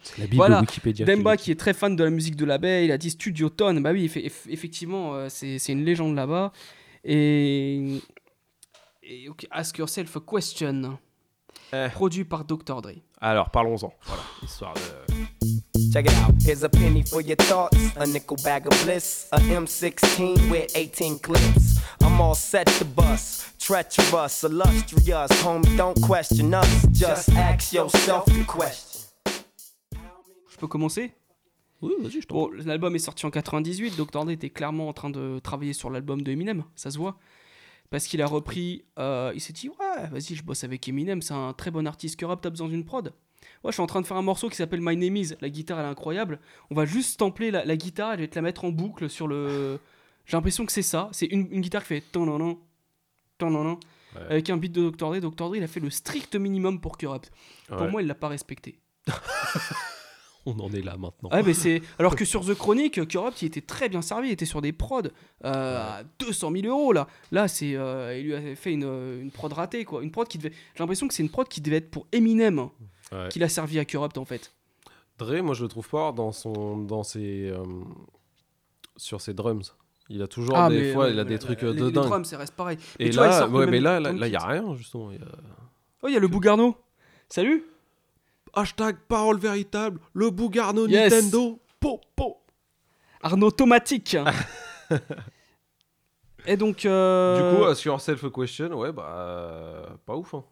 C'est 0.01 0.17
la 0.17 0.23
Bible 0.25 0.35
voilà. 0.37 0.61
Wikipédia 0.61 1.05
Demba 1.05 1.37
qui 1.37 1.51
est 1.51 1.59
très 1.59 1.75
fan 1.75 1.95
de 1.95 2.03
la 2.03 2.09
musique 2.09 2.35
de 2.35 2.45
la 2.45 2.57
baie, 2.57 2.85
il 2.85 2.91
a 2.91 2.97
dit 2.97 3.11
Studio 3.11 3.49
Tone. 3.49 3.83
Bah 3.83 3.91
oui, 3.91 4.07
effe- 4.07 4.25
eff- 4.25 4.49
effectivement, 4.49 5.13
euh, 5.13 5.27
c'est 5.29 5.59
c'est 5.59 5.73
une 5.73 5.85
légende 5.85 6.15
là-bas. 6.15 6.51
Et, 7.03 7.99
Ask 9.51 9.77
Yourself 9.77 10.17
a 10.17 10.21
Question. 10.21 10.97
Eh. 11.71 11.89
Produit 11.93 12.25
par 12.25 12.45
Dr. 12.45 12.81
Dre. 12.81 12.93
Alors 13.21 13.51
parlons-en. 13.51 13.93
Voilà, 14.07 14.23
histoire 14.41 14.73
de. 14.73 15.36
Check 15.97 16.05
it 16.05 16.13
out. 16.13 16.33
Here's 16.43 16.61
a 16.61 16.69
penny 16.69 17.01
for 17.01 17.21
your 17.21 17.37
thoughts, 17.37 17.75
a 17.95 18.05
nickel 18.05 18.37
bag 18.43 18.67
of 18.67 18.73
bliss, 18.83 19.27
a 19.31 19.39
M16 19.39 20.51
with 20.51 20.71
18 20.75 21.17
clips. 21.17 21.79
I'm 22.03 22.21
all 22.21 22.35
set 22.35 22.67
to 22.77 22.85
bust. 22.85 23.59
Treacherous, 23.59 24.43
illustrious, 24.43 25.31
homie, 25.41 25.75
don't 25.75 25.99
question 26.03 26.53
us. 26.53 26.85
Just 26.91 27.29
ask 27.29 27.73
yourself 27.73 28.25
the 28.25 28.45
question. 28.45 29.09
Je 30.51 30.57
peux 30.59 30.67
commencer? 30.67 31.13
Oui, 31.81 31.93
vas-y, 31.99 32.21
je 32.21 32.27
t'en 32.27 32.35
Bon, 32.35 32.51
l'album 32.63 32.95
est 32.95 32.99
sorti 32.99 33.25
en 33.25 33.31
98, 33.31 33.97
Dr. 33.97 34.23
Dre 34.23 34.29
était 34.29 34.51
clairement 34.51 34.89
en 34.89 34.93
train 34.93 35.09
de 35.09 35.39
travailler 35.39 35.73
sur 35.73 35.89
l'album 35.89 36.21
de 36.21 36.31
Eminem, 36.31 36.63
ça 36.75 36.91
se 36.91 36.99
voit. 36.99 37.17
Parce 37.89 38.05
qu'il 38.05 38.21
a 38.21 38.27
repris, 38.27 38.85
euh, 38.99 39.31
il 39.33 39.41
s'est 39.41 39.53
dit, 39.53 39.69
ouais, 39.69 40.07
vas-y, 40.11 40.35
je 40.35 40.43
bosse 40.43 40.63
avec 40.63 40.87
Eminem, 40.87 41.23
c'est 41.23 41.33
un 41.33 41.53
très 41.53 41.71
bon 41.71 41.87
artiste. 41.87 42.19
Corrupt, 42.19 42.43
t'as 42.43 42.51
besoin 42.51 42.67
d'une 42.67 42.85
prod 42.85 43.11
Ouais, 43.63 43.71
je 43.71 43.73
suis 43.73 43.81
en 43.81 43.87
train 43.87 44.01
de 44.01 44.07
faire 44.07 44.17
un 44.17 44.21
morceau 44.21 44.49
qui 44.49 44.55
s'appelle 44.55 44.81
My 44.81 44.95
Name 44.95 45.15
Is. 45.17 45.33
La 45.41 45.49
guitare, 45.49 45.79
elle 45.79 45.85
est 45.85 45.89
incroyable. 45.89 46.39
On 46.71 46.75
va 46.75 46.85
juste 46.85 47.11
stempler 47.11 47.51
la, 47.51 47.65
la 47.65 47.75
guitare, 47.77 48.13
je 48.15 48.21
vais 48.21 48.27
te 48.27 48.35
la 48.35 48.41
mettre 48.41 48.65
en 48.65 48.69
boucle 48.69 49.09
sur 49.09 49.27
le. 49.27 49.79
J'ai 50.25 50.35
l'impression 50.37 50.65
que 50.65 50.71
c'est 50.71 50.81
ça. 50.81 51.09
C'est 51.11 51.25
une, 51.27 51.47
une 51.51 51.61
guitare 51.61 51.81
qui 51.83 51.87
fait. 51.89 52.01
Tan-nan-nan, 52.11 52.55
tan-nan-nan, 53.37 53.77
Ouais. 54.15 54.21
Avec 54.29 54.49
un 54.49 54.55
beat 54.57 54.71
de 54.71 54.89
Dr. 54.89 55.09
Dre. 55.11 55.19
Dr. 55.19 55.49
Dre, 55.49 55.55
il 55.57 55.63
a 55.63 55.67
fait 55.67 55.81
le 55.81 55.89
strict 55.89 56.35
minimum 56.37 56.79
pour 56.79 56.97
Corrupt. 56.97 57.29
Pour 57.67 57.81
Ouais. 57.81 57.91
moi, 57.91 58.01
il 58.01 58.07
l'a 58.07 58.15
pas 58.15 58.29
respecté. 58.29 58.79
On 60.45 60.57
en 60.61 60.71
est 60.71 60.81
là 60.81 60.95
maintenant. 60.95 61.29
Ouais, 61.29 61.43
mais 61.43 61.53
c'est 61.53 61.81
alors 61.99 62.15
que 62.15 62.23
sur 62.25 62.45
The 62.45 62.53
Chronic, 62.53 63.05
Corrupt, 63.11 63.41
il 63.41 63.47
était 63.47 63.59
très 63.61 63.89
bien 63.89 64.01
servi, 64.01 64.29
il 64.29 64.31
était 64.31 64.45
sur 64.45 64.61
des 64.61 64.71
prods 64.71 65.01
euh, 65.43 65.99
à 65.99 66.03
200 66.19 66.51
000 66.53 66.67
euros 66.67 66.93
là. 66.93 67.07
Là, 67.33 67.49
c'est 67.49 67.75
euh, 67.75 68.17
il 68.17 68.27
lui 68.27 68.33
a 68.33 68.55
fait 68.55 68.71
une, 68.71 68.83
une 69.21 69.29
prod 69.29 69.51
ratée 69.51 69.83
quoi, 69.83 70.01
une 70.01 70.09
prod 70.11 70.25
qui 70.25 70.37
devait. 70.37 70.51
J'ai 70.73 70.79
l'impression 70.79 71.05
que 71.09 71.13
c'est 71.13 71.23
une 71.23 71.29
prod 71.29 71.47
qui 71.49 71.59
devait 71.59 71.77
être 71.77 71.91
pour 71.91 72.07
Eminem, 72.13 72.69
Ouais. 73.11 73.29
qu'il 73.29 73.43
a 73.43 73.49
servi 73.49 73.79
à 73.79 73.85
Corrupt 73.85 74.17
en 74.17 74.25
fait. 74.25 74.53
Dre, 75.17 75.41
moi 75.41 75.53
je 75.55 75.63
le 75.63 75.69
trouve 75.69 75.85
fort 75.85 76.13
dans 76.13 76.31
son, 76.31 76.77
dans 76.77 77.03
ses, 77.03 77.49
euh, 77.49 77.63
sur 78.97 79.21
ses 79.21 79.33
drums. 79.33 79.75
Il 80.09 80.21
a 80.21 80.27
toujours 80.27 80.57
Ah, 80.57 80.69
des 80.69 80.79
mais, 80.79 80.93
fois, 80.93 81.05
ouais, 81.05 81.11
il 81.13 81.19
a 81.19 81.23
des 81.25 81.33
la- 81.33 81.39
trucs 81.39 81.61
la- 81.61 81.69
euh, 81.69 81.73
les- 81.73 81.79
de 81.81 81.85
les 81.87 81.91
dingue. 81.91 82.05
drums, 82.05 82.25
ça 82.27 82.37
reste 82.37 82.55
pareil. 82.55 82.77
Mais 82.99 83.07
Et 83.07 83.11
vois, 83.11 83.27
là, 83.27 83.47
ouais, 83.47 83.65
mais 83.67 83.79
là, 83.79 83.99
là, 83.99 84.11
il 84.11 84.31
y 84.31 84.35
a 84.35 84.45
rien 84.45 84.73
justement. 84.75 85.11
y 85.11 85.15
a- 85.17 85.19
Oh, 86.03 86.07
il 86.07 86.13
y 86.13 86.17
a 86.17 86.19
le 86.19 86.27
Bougarno. 86.27 86.75
Salut. 87.29 87.65
Hashtag 88.53 88.97
parole 89.07 89.37
véritable, 89.39 89.99
le 90.13 90.29
Bougarno 90.29 90.87
Yes. 90.87 91.11
Nintendo. 91.11 91.59
Po, 91.79 91.99
po. 92.15 92.37
Arnaud 93.21 93.51
Tomatique. 93.51 94.15
Et 96.45 96.55
donc. 96.57 96.85
euh, 96.85 97.51
Du 97.51 97.57
coup, 97.57 97.63
euh, 97.65 97.75
sur 97.75 97.99
Self 97.99 98.31
Question, 98.31 98.69
ouais, 98.79 98.91
bah. 98.91 99.09
euh, 99.09 99.85
pas 100.05 100.15
ouf. 100.15 100.33
Hein. 100.33 100.43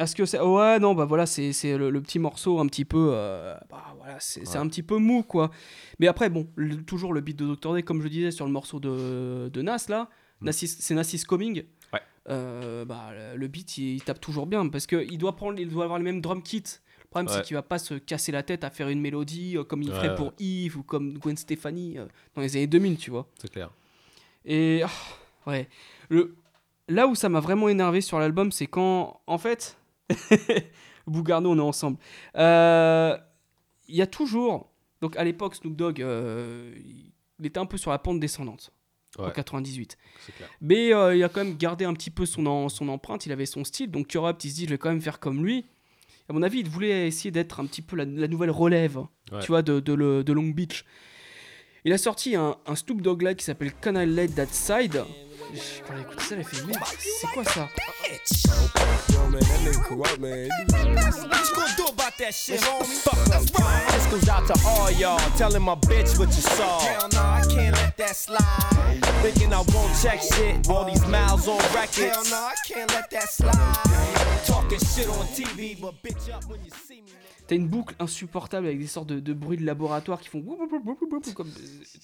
Est-ce 0.00 0.16
que 0.16 0.24
c'est. 0.24 0.40
Ouais, 0.40 0.78
non, 0.78 0.94
bah 0.94 1.04
voilà, 1.04 1.26
c'est 1.26 1.52
le, 1.76 1.90
le 1.90 2.00
petit 2.00 2.18
morceau 2.18 2.58
un 2.58 2.66
petit 2.66 2.84
peu. 2.86 3.10
euh, 3.12 3.54
bah 3.68 3.84
voilà, 3.98 4.16
c'est 4.18 4.48
Ouais. 4.48 4.56
un 4.56 4.66
petit 4.66 4.82
peu 4.82 4.96
mou, 4.96 5.22
quoi. 5.22 5.50
Mais 5.98 6.06
après, 6.08 6.30
bon, 6.30 6.48
le- 6.56 6.82
toujours 6.82 7.12
le 7.12 7.20
beat 7.20 7.36
de 7.38 7.46
Dr. 7.54 7.72
Dre, 7.74 7.82
comme 7.84 8.00
je 8.02 8.08
disais 8.08 8.30
sur 8.30 8.46
le 8.46 8.50
morceau 8.52 8.80
de, 8.80 9.48
de 9.52 9.62
Nas, 9.62 9.86
là. 9.88 10.08
Nassis- 10.40 10.78
c'est 10.80 10.94
Nassis 10.94 11.22
Coming. 11.24 11.62
Mm. 11.62 11.64
Ouais. 11.94 12.00
Euh, 12.30 12.84
bah, 12.86 13.10
le- 13.36 13.46
beat, 13.48 13.76
il, 13.76 13.96
il 13.96 14.02
tape 14.02 14.20
toujours 14.20 14.46
bien 14.46 14.66
parce 14.68 14.86
qu'il 14.86 15.18
doit, 15.18 15.36
prendre, 15.36 15.60
il 15.60 15.68
doit 15.68 15.84
avoir 15.84 15.98
les 15.98 16.04
mêmes 16.04 16.22
drum 16.22 16.42
kits. 16.42 16.62
Le 17.02 17.08
problème, 17.10 17.26
Ouais. 17.30 17.36
c'est 17.36 17.42
qu'il 17.46 17.56
va 17.56 17.62
pas 17.62 17.78
se 17.78 17.94
casser 17.94 18.32
la 18.32 18.42
tête 18.42 18.64
à 18.64 18.70
faire 18.70 18.88
une 18.88 19.00
mélodie 19.02 19.58
euh, 19.58 19.64
comme 19.64 19.82
il 19.82 19.90
ferait 19.92 20.14
pour 20.14 20.32
Yves 20.38 20.78
ou 20.78 20.82
comme 20.82 21.18
Gwen 21.18 21.36
Stefani 21.36 21.96
dans 22.34 22.40
les 22.40 22.56
années 22.56 22.66
2000, 22.68 22.96
tu 22.96 23.10
vois. 23.10 23.26
C'est 23.38 23.50
clair. 23.50 23.70
Et 24.46 24.80
ah, 24.82 25.50
ouais, 25.50 25.68
le 26.08 26.34
là 26.88 27.06
où 27.06 27.14
ça 27.14 27.28
m'a 27.28 27.40
vraiment 27.40 27.68
énervé 27.68 28.00
sur 28.00 28.18
l'album, 28.18 28.50
c'est 28.50 28.66
quand 28.66 29.20
en 29.26 29.38
fait 29.38 29.76
Bougarno, 31.06 31.50
on 31.50 31.56
est 31.58 31.60
ensemble. 31.60 31.98
Euh, 32.36 33.16
Il 33.88 33.96
y 33.96 34.02
a 34.02 34.06
toujours 34.06 34.70
donc 35.00 35.16
à 35.16 35.24
l'époque 35.24 35.54
Snoop 35.54 35.74
Dogg, 35.76 36.02
euh, 36.02 36.74
il 37.38 37.46
était 37.46 37.58
un 37.58 37.64
peu 37.66 37.78
sur 37.78 37.90
la 37.90 37.98
pente 37.98 38.20
descendante 38.20 38.70
en 39.18 39.24
Ouais. 39.24 39.32
98. 39.32 39.96
C'est 40.26 40.32
clair. 40.36 40.48
Mais 40.60 40.92
euh, 40.94 41.16
il 41.16 41.24
a 41.24 41.28
quand 41.30 41.42
même 41.42 41.56
gardé 41.56 41.84
un 41.86 41.94
petit 41.94 42.10
peu 42.10 42.26
son, 42.26 42.44
en- 42.46 42.68
son 42.68 42.88
empreinte, 42.88 43.24
il 43.26 43.32
avait 43.32 43.46
son 43.46 43.64
style. 43.64 43.90
Donc 43.90 44.12
Corrupt, 44.12 44.44
il 44.44 44.50
se 44.50 44.54
dit, 44.56 44.64
je 44.66 44.70
vais 44.70 44.78
quand 44.78 44.90
même 44.90 45.00
faire 45.00 45.18
comme 45.20 45.44
lui. 45.44 45.64
À 46.28 46.32
mon 46.32 46.42
avis, 46.42 46.60
il 46.60 46.68
voulait 46.68 47.08
essayer 47.08 47.30
d'être 47.32 47.58
un 47.60 47.66
petit 47.66 47.82
peu 47.82 47.96
la, 47.96 48.04
la 48.04 48.28
nouvelle 48.28 48.50
relève, 48.52 48.98
Ouais. 49.32 49.40
tu 49.40 49.48
vois, 49.48 49.62
de, 49.62 49.80
de 49.80 49.92
le- 49.94 50.22
de 50.22 50.32
Long 50.32 50.48
Beach. 50.48 50.84
Il 51.84 51.92
a 51.94 51.98
sorti 51.98 52.36
un, 52.36 52.56
un 52.66 52.76
Snoop 52.76 53.00
Dogg 53.00 53.22
là 53.22 53.34
qui 53.34 53.42
s'appelle 53.44 53.72
Can 53.80 53.94
I 53.98 54.04
Let 54.06 54.28
That 54.28 54.46
Side. 54.52 55.02
Je- 55.54 55.82
Quand 55.86 55.94
j'ai 55.96 56.00
écouté 56.02 56.22
ça, 56.24 56.36
j'ai 56.36 56.44
fait, 56.44 56.64
mais 56.66 56.74
c'est 57.20 57.26
quoi 57.28 57.44
ça 57.44 57.68
Yo, 59.12 59.18
man, 59.28 59.40
that 59.40 59.58
nigga 59.60 59.82
corrupt, 59.84 60.18
man. 60.18 60.48
What 60.48 61.48
you 61.48 61.54
gonna 61.54 61.76
do 61.76 61.84
about 61.86 62.16
that 62.18 62.32
shit, 62.34 62.60
homie? 62.62 62.84
Fuck 62.86 63.24
That's 63.26 63.50
right. 63.58 63.86
This 63.92 64.06
goes 64.06 64.28
out 64.28 64.46
to 64.46 64.54
all 64.66 64.90
y'all. 64.92 65.18
Telling 65.36 65.62
my 65.62 65.74
bitch 65.76 66.18
what 66.18 66.28
you 66.28 66.42
saw. 66.42 66.80
Hell 66.80 67.08
no, 67.12 67.20
I 67.20 67.42
can't 67.48 67.76
let 67.76 67.96
that 67.98 68.16
slide. 68.16 69.04
Thinking 69.22 69.52
I 69.52 69.58
won't 69.58 69.92
check 70.02 70.20
shit. 70.22 70.68
All 70.68 70.84
these 70.84 71.06
miles 71.06 71.46
on 71.48 71.58
records. 71.74 71.98
Hell 71.98 72.24
no, 72.30 72.36
I 72.36 72.54
can't 72.66 72.90
let 72.92 73.10
that 73.10 73.28
slide. 73.30 74.44
Talking 74.46 74.78
shit 74.80 75.08
on 75.08 75.26
TV, 75.28 75.80
but 75.80 75.94
bitch 76.02 76.32
up 76.34 76.44
when 76.46 76.60
you 76.64 76.70
see 76.86 77.02
me. 77.02 77.12
T'as 77.50 77.56
une 77.56 77.66
boucle 77.66 77.96
insupportable 77.98 78.68
avec 78.68 78.78
des 78.78 78.86
sortes 78.86 79.08
de, 79.08 79.18
de 79.18 79.32
bruits 79.32 79.56
de 79.58 79.66
laboratoire 79.66 80.20
qui 80.20 80.28
font 80.28 80.40
comme 81.34 81.50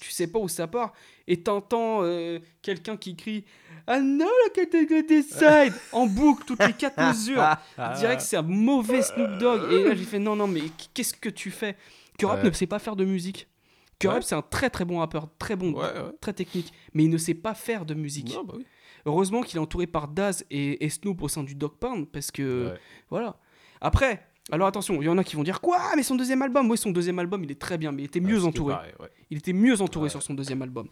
tu 0.00 0.10
sais 0.10 0.26
pas 0.26 0.40
où 0.40 0.48
ça 0.48 0.66
part 0.66 0.92
et 1.28 1.40
t'entends 1.40 2.00
euh, 2.02 2.40
quelqu'un 2.62 2.96
qui 2.96 3.14
crie 3.14 3.44
Ah 3.86 4.00
non 4.00 4.26
la 4.44 4.50
catégorie 4.50 5.22
side 5.22 5.72
en 5.92 6.08
boucle 6.08 6.44
toutes 6.46 6.66
les 6.66 6.72
quatre 6.72 7.00
mesures. 7.00 7.44
Que 7.76 8.22
c'est 8.22 8.36
un 8.38 8.42
mauvais 8.42 9.02
Snoop 9.02 9.38
Dogg 9.38 9.72
et 9.72 9.84
là 9.84 9.94
j'ai 9.94 10.02
fait 10.04 10.18
non 10.18 10.34
non 10.34 10.48
mais 10.48 10.62
qu'est-ce 10.92 11.14
que 11.14 11.28
tu 11.28 11.52
fais? 11.52 11.76
Corrupt 12.18 12.42
Ouais. 12.42 12.48
ne 12.50 12.54
sait 12.54 12.66
pas 12.66 12.80
faire 12.80 12.96
de 12.96 13.04
musique. 13.04 13.46
Corrupt 14.00 14.22
Ouais. 14.24 14.28
c'est 14.28 14.34
un 14.34 14.42
très 14.42 14.68
très 14.68 14.84
bon 14.84 14.98
rappeur, 14.98 15.28
très 15.38 15.54
bon, 15.54 15.74
Ouais, 15.74 15.86
très 16.20 16.32
technique, 16.32 16.72
mais 16.92 17.04
il 17.04 17.10
ne 17.10 17.18
sait 17.18 17.34
pas 17.34 17.54
faire 17.54 17.84
de 17.86 17.94
musique. 17.94 18.34
Non, 18.34 18.42
bah 18.42 18.54
oui. 18.56 18.66
Heureusement 19.04 19.42
qu'il 19.42 19.58
est 19.58 19.60
entouré 19.60 19.86
par 19.86 20.08
Daz 20.08 20.44
et, 20.50 20.84
et 20.84 20.88
Snoop 20.90 21.22
au 21.22 21.28
sein 21.28 21.44
du 21.44 21.54
Dog 21.54 21.74
Pound 21.78 22.08
parce 22.08 22.32
que 22.32 22.74
voilà. 23.10 23.38
Après, 23.80 24.25
alors 24.52 24.68
attention, 24.68 25.00
il 25.02 25.06
y 25.06 25.08
en 25.08 25.18
a 25.18 25.24
qui 25.24 25.34
vont 25.36 25.42
dire 25.42 25.60
quoi 25.60 25.80
Mais 25.96 26.02
son 26.02 26.14
deuxième 26.14 26.40
album, 26.42 26.70
oui, 26.70 26.78
son 26.78 26.90
deuxième 26.90 27.18
album, 27.18 27.42
il 27.42 27.50
est 27.50 27.60
très 27.60 27.78
bien, 27.78 27.90
mais 27.92 28.02
il 28.02 28.04
était 28.06 28.20
mieux 28.20 28.38
que 28.38 28.44
entouré. 28.44 28.74
pareil, 28.74 28.92
ouais. 29.00 29.10
Il 29.30 29.38
était 29.38 29.52
mieux 29.52 29.80
entouré 29.80 30.08
sur 30.08 30.22
son 30.22 30.34
deuxième 30.34 30.62
album. 30.62 30.88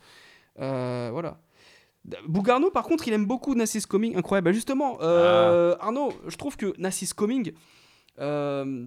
Euh, 0.61 1.09
voilà. 1.13 1.39
Bougarno, 2.29 2.71
par 2.71 2.85
contre, 2.85 3.07
il 3.09 3.15
aime 3.15 3.27
beaucoup 3.27 3.55
Nassis 3.55 3.83
Coming, 3.83 4.17
incroyable. 4.17 4.47
Bah, 4.47 4.53
justement, 4.53 4.99
euh, 5.01 5.75
Arnaud, 5.81 6.13
je 6.27 6.37
trouve 6.37 6.57
que 6.57 6.75
Nassis 6.79 7.09
Coming, 7.15 7.53
euh, 8.21 8.87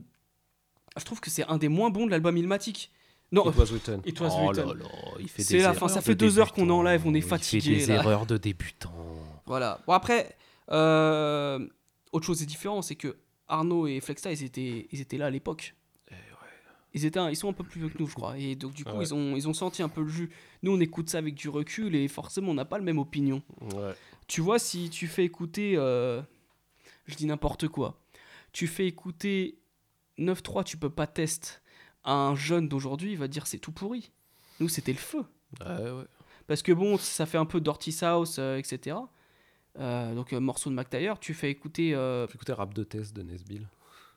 je 0.97 1.03
trouve 1.05 1.19
que 1.19 1.29
c'est 1.29 1.45
un 1.47 1.57
des 1.57 1.67
moins 1.69 1.89
bons 1.89 2.05
de 2.05 2.11
l'album 2.11 2.35
Ilmatic. 2.37 2.91
Non, 3.31 3.49
It 3.49 3.57
was 3.57 3.65
written. 3.71 4.01
It 4.05 4.19
was 4.21 4.29
Oh 4.31 4.47
written. 4.49 4.67
là 4.67 4.73
là, 4.75 4.85
il 5.19 5.27
fait 5.27 5.43
des 5.43 5.59
la 5.61 5.73
fin, 5.73 5.87
ça 5.87 5.99
fait 6.01 6.13
de 6.15 6.19
deux 6.19 6.39
heures 6.39 6.53
qu'on 6.53 6.61
débutant. 6.61 6.77
enlève, 6.79 7.01
on 7.05 7.13
est 7.13 7.17
Il 7.17 7.21
fait 7.23 7.27
fatigué. 7.29 7.75
des 7.77 7.85
là. 7.87 7.95
erreurs 7.95 8.25
de 8.25 8.37
débutant. 8.37 8.93
Voilà. 9.45 9.79
Bon, 9.87 9.93
après, 9.93 10.35
autre 12.11 12.25
chose 12.25 12.41
est 12.41 12.45
différent, 12.45 12.81
c'est 12.81 12.95
que 12.95 13.17
Arnaud 13.47 13.87
et 13.87 13.99
Flexta, 14.01 14.31
ils 14.31 14.43
étaient, 14.43 14.87
ils 14.91 15.01
étaient 15.01 15.17
là 15.17 15.27
à 15.27 15.29
l'époque. 15.29 15.73
Ils, 16.93 17.05
étaient 17.05 17.19
ils 17.29 17.35
sont 17.35 17.49
un 17.49 17.53
peu 17.53 17.63
plus 17.63 17.79
vieux 17.81 17.89
que 17.89 17.97
nous, 17.99 18.07
je 18.07 18.15
crois. 18.15 18.37
Et 18.39 18.55
donc, 18.55 18.73
du 18.73 18.83
coup, 18.83 18.91
Ouais. 18.91 19.03
ils, 19.03 19.13
ont, 19.13 19.35
ils 19.35 19.47
ont 19.47 19.53
senti 19.53 19.83
un 19.83 19.89
peu 19.89 20.01
le 20.01 20.07
jus. 20.07 20.29
Nous, 20.63 20.71
on 20.71 20.79
écoute 20.79 21.09
ça 21.09 21.19
avec 21.19 21.35
du 21.35 21.47
recul 21.49 21.93
et 21.95 22.07
forcément, 22.07 22.51
on 22.51 22.53
n'a 22.55 22.65
pas 22.65 22.77
la 22.77 22.83
même 22.83 22.97
opinion. 22.97 23.43
Ouais. 23.75 23.93
Tu 24.25 24.41
vois, 24.41 24.57
si 24.57 24.89
tu 24.89 25.05
fais 25.07 25.23
écouter. 25.25 25.73
euh, 25.77 26.21
je 27.05 27.15
dis 27.15 27.25
n'importe 27.27 27.67
quoi. 27.67 27.99
Tu 28.51 28.65
fais 28.67 28.87
écouter 28.87 29.59
9-3, 30.17 30.63
tu 30.63 30.77
peux 30.77 30.89
pas 30.89 31.05
tester 31.07 31.49
à 32.03 32.13
un 32.13 32.35
jeune 32.35 32.67
d'aujourd'hui, 32.67 33.11
il 33.11 33.17
va 33.17 33.27
dire 33.27 33.45
c'est 33.47 33.59
tout 33.59 33.71
pourri. 33.73 34.11
Nous, 34.59 34.69
c'était 34.69 34.93
le 34.93 34.97
feu. 34.97 35.23
Ouais. 35.61 36.03
Parce 36.47 36.63
que 36.63 36.71
bon, 36.71 36.97
ça 36.97 37.25
fait 37.25 37.37
un 37.37 37.45
peu 37.45 37.59
Dirty 37.61 37.91
South, 37.91 38.39
euh, 38.39 38.57
etc. 38.57 38.95
Euh, 39.79 40.15
donc, 40.15 40.33
euh, 40.33 40.39
morceau 40.39 40.69
de 40.69 40.75
McTyre, 40.75 41.19
tu 41.19 41.33
fais 41.33 41.51
écouter. 41.51 41.93
euh, 41.93 42.25
Tu 42.27 42.35
écoutais 42.35 42.53
Rap 42.53 42.73
de 42.73 42.83
Test 42.83 43.15
de 43.15 43.21
Nesbill. 43.21 43.67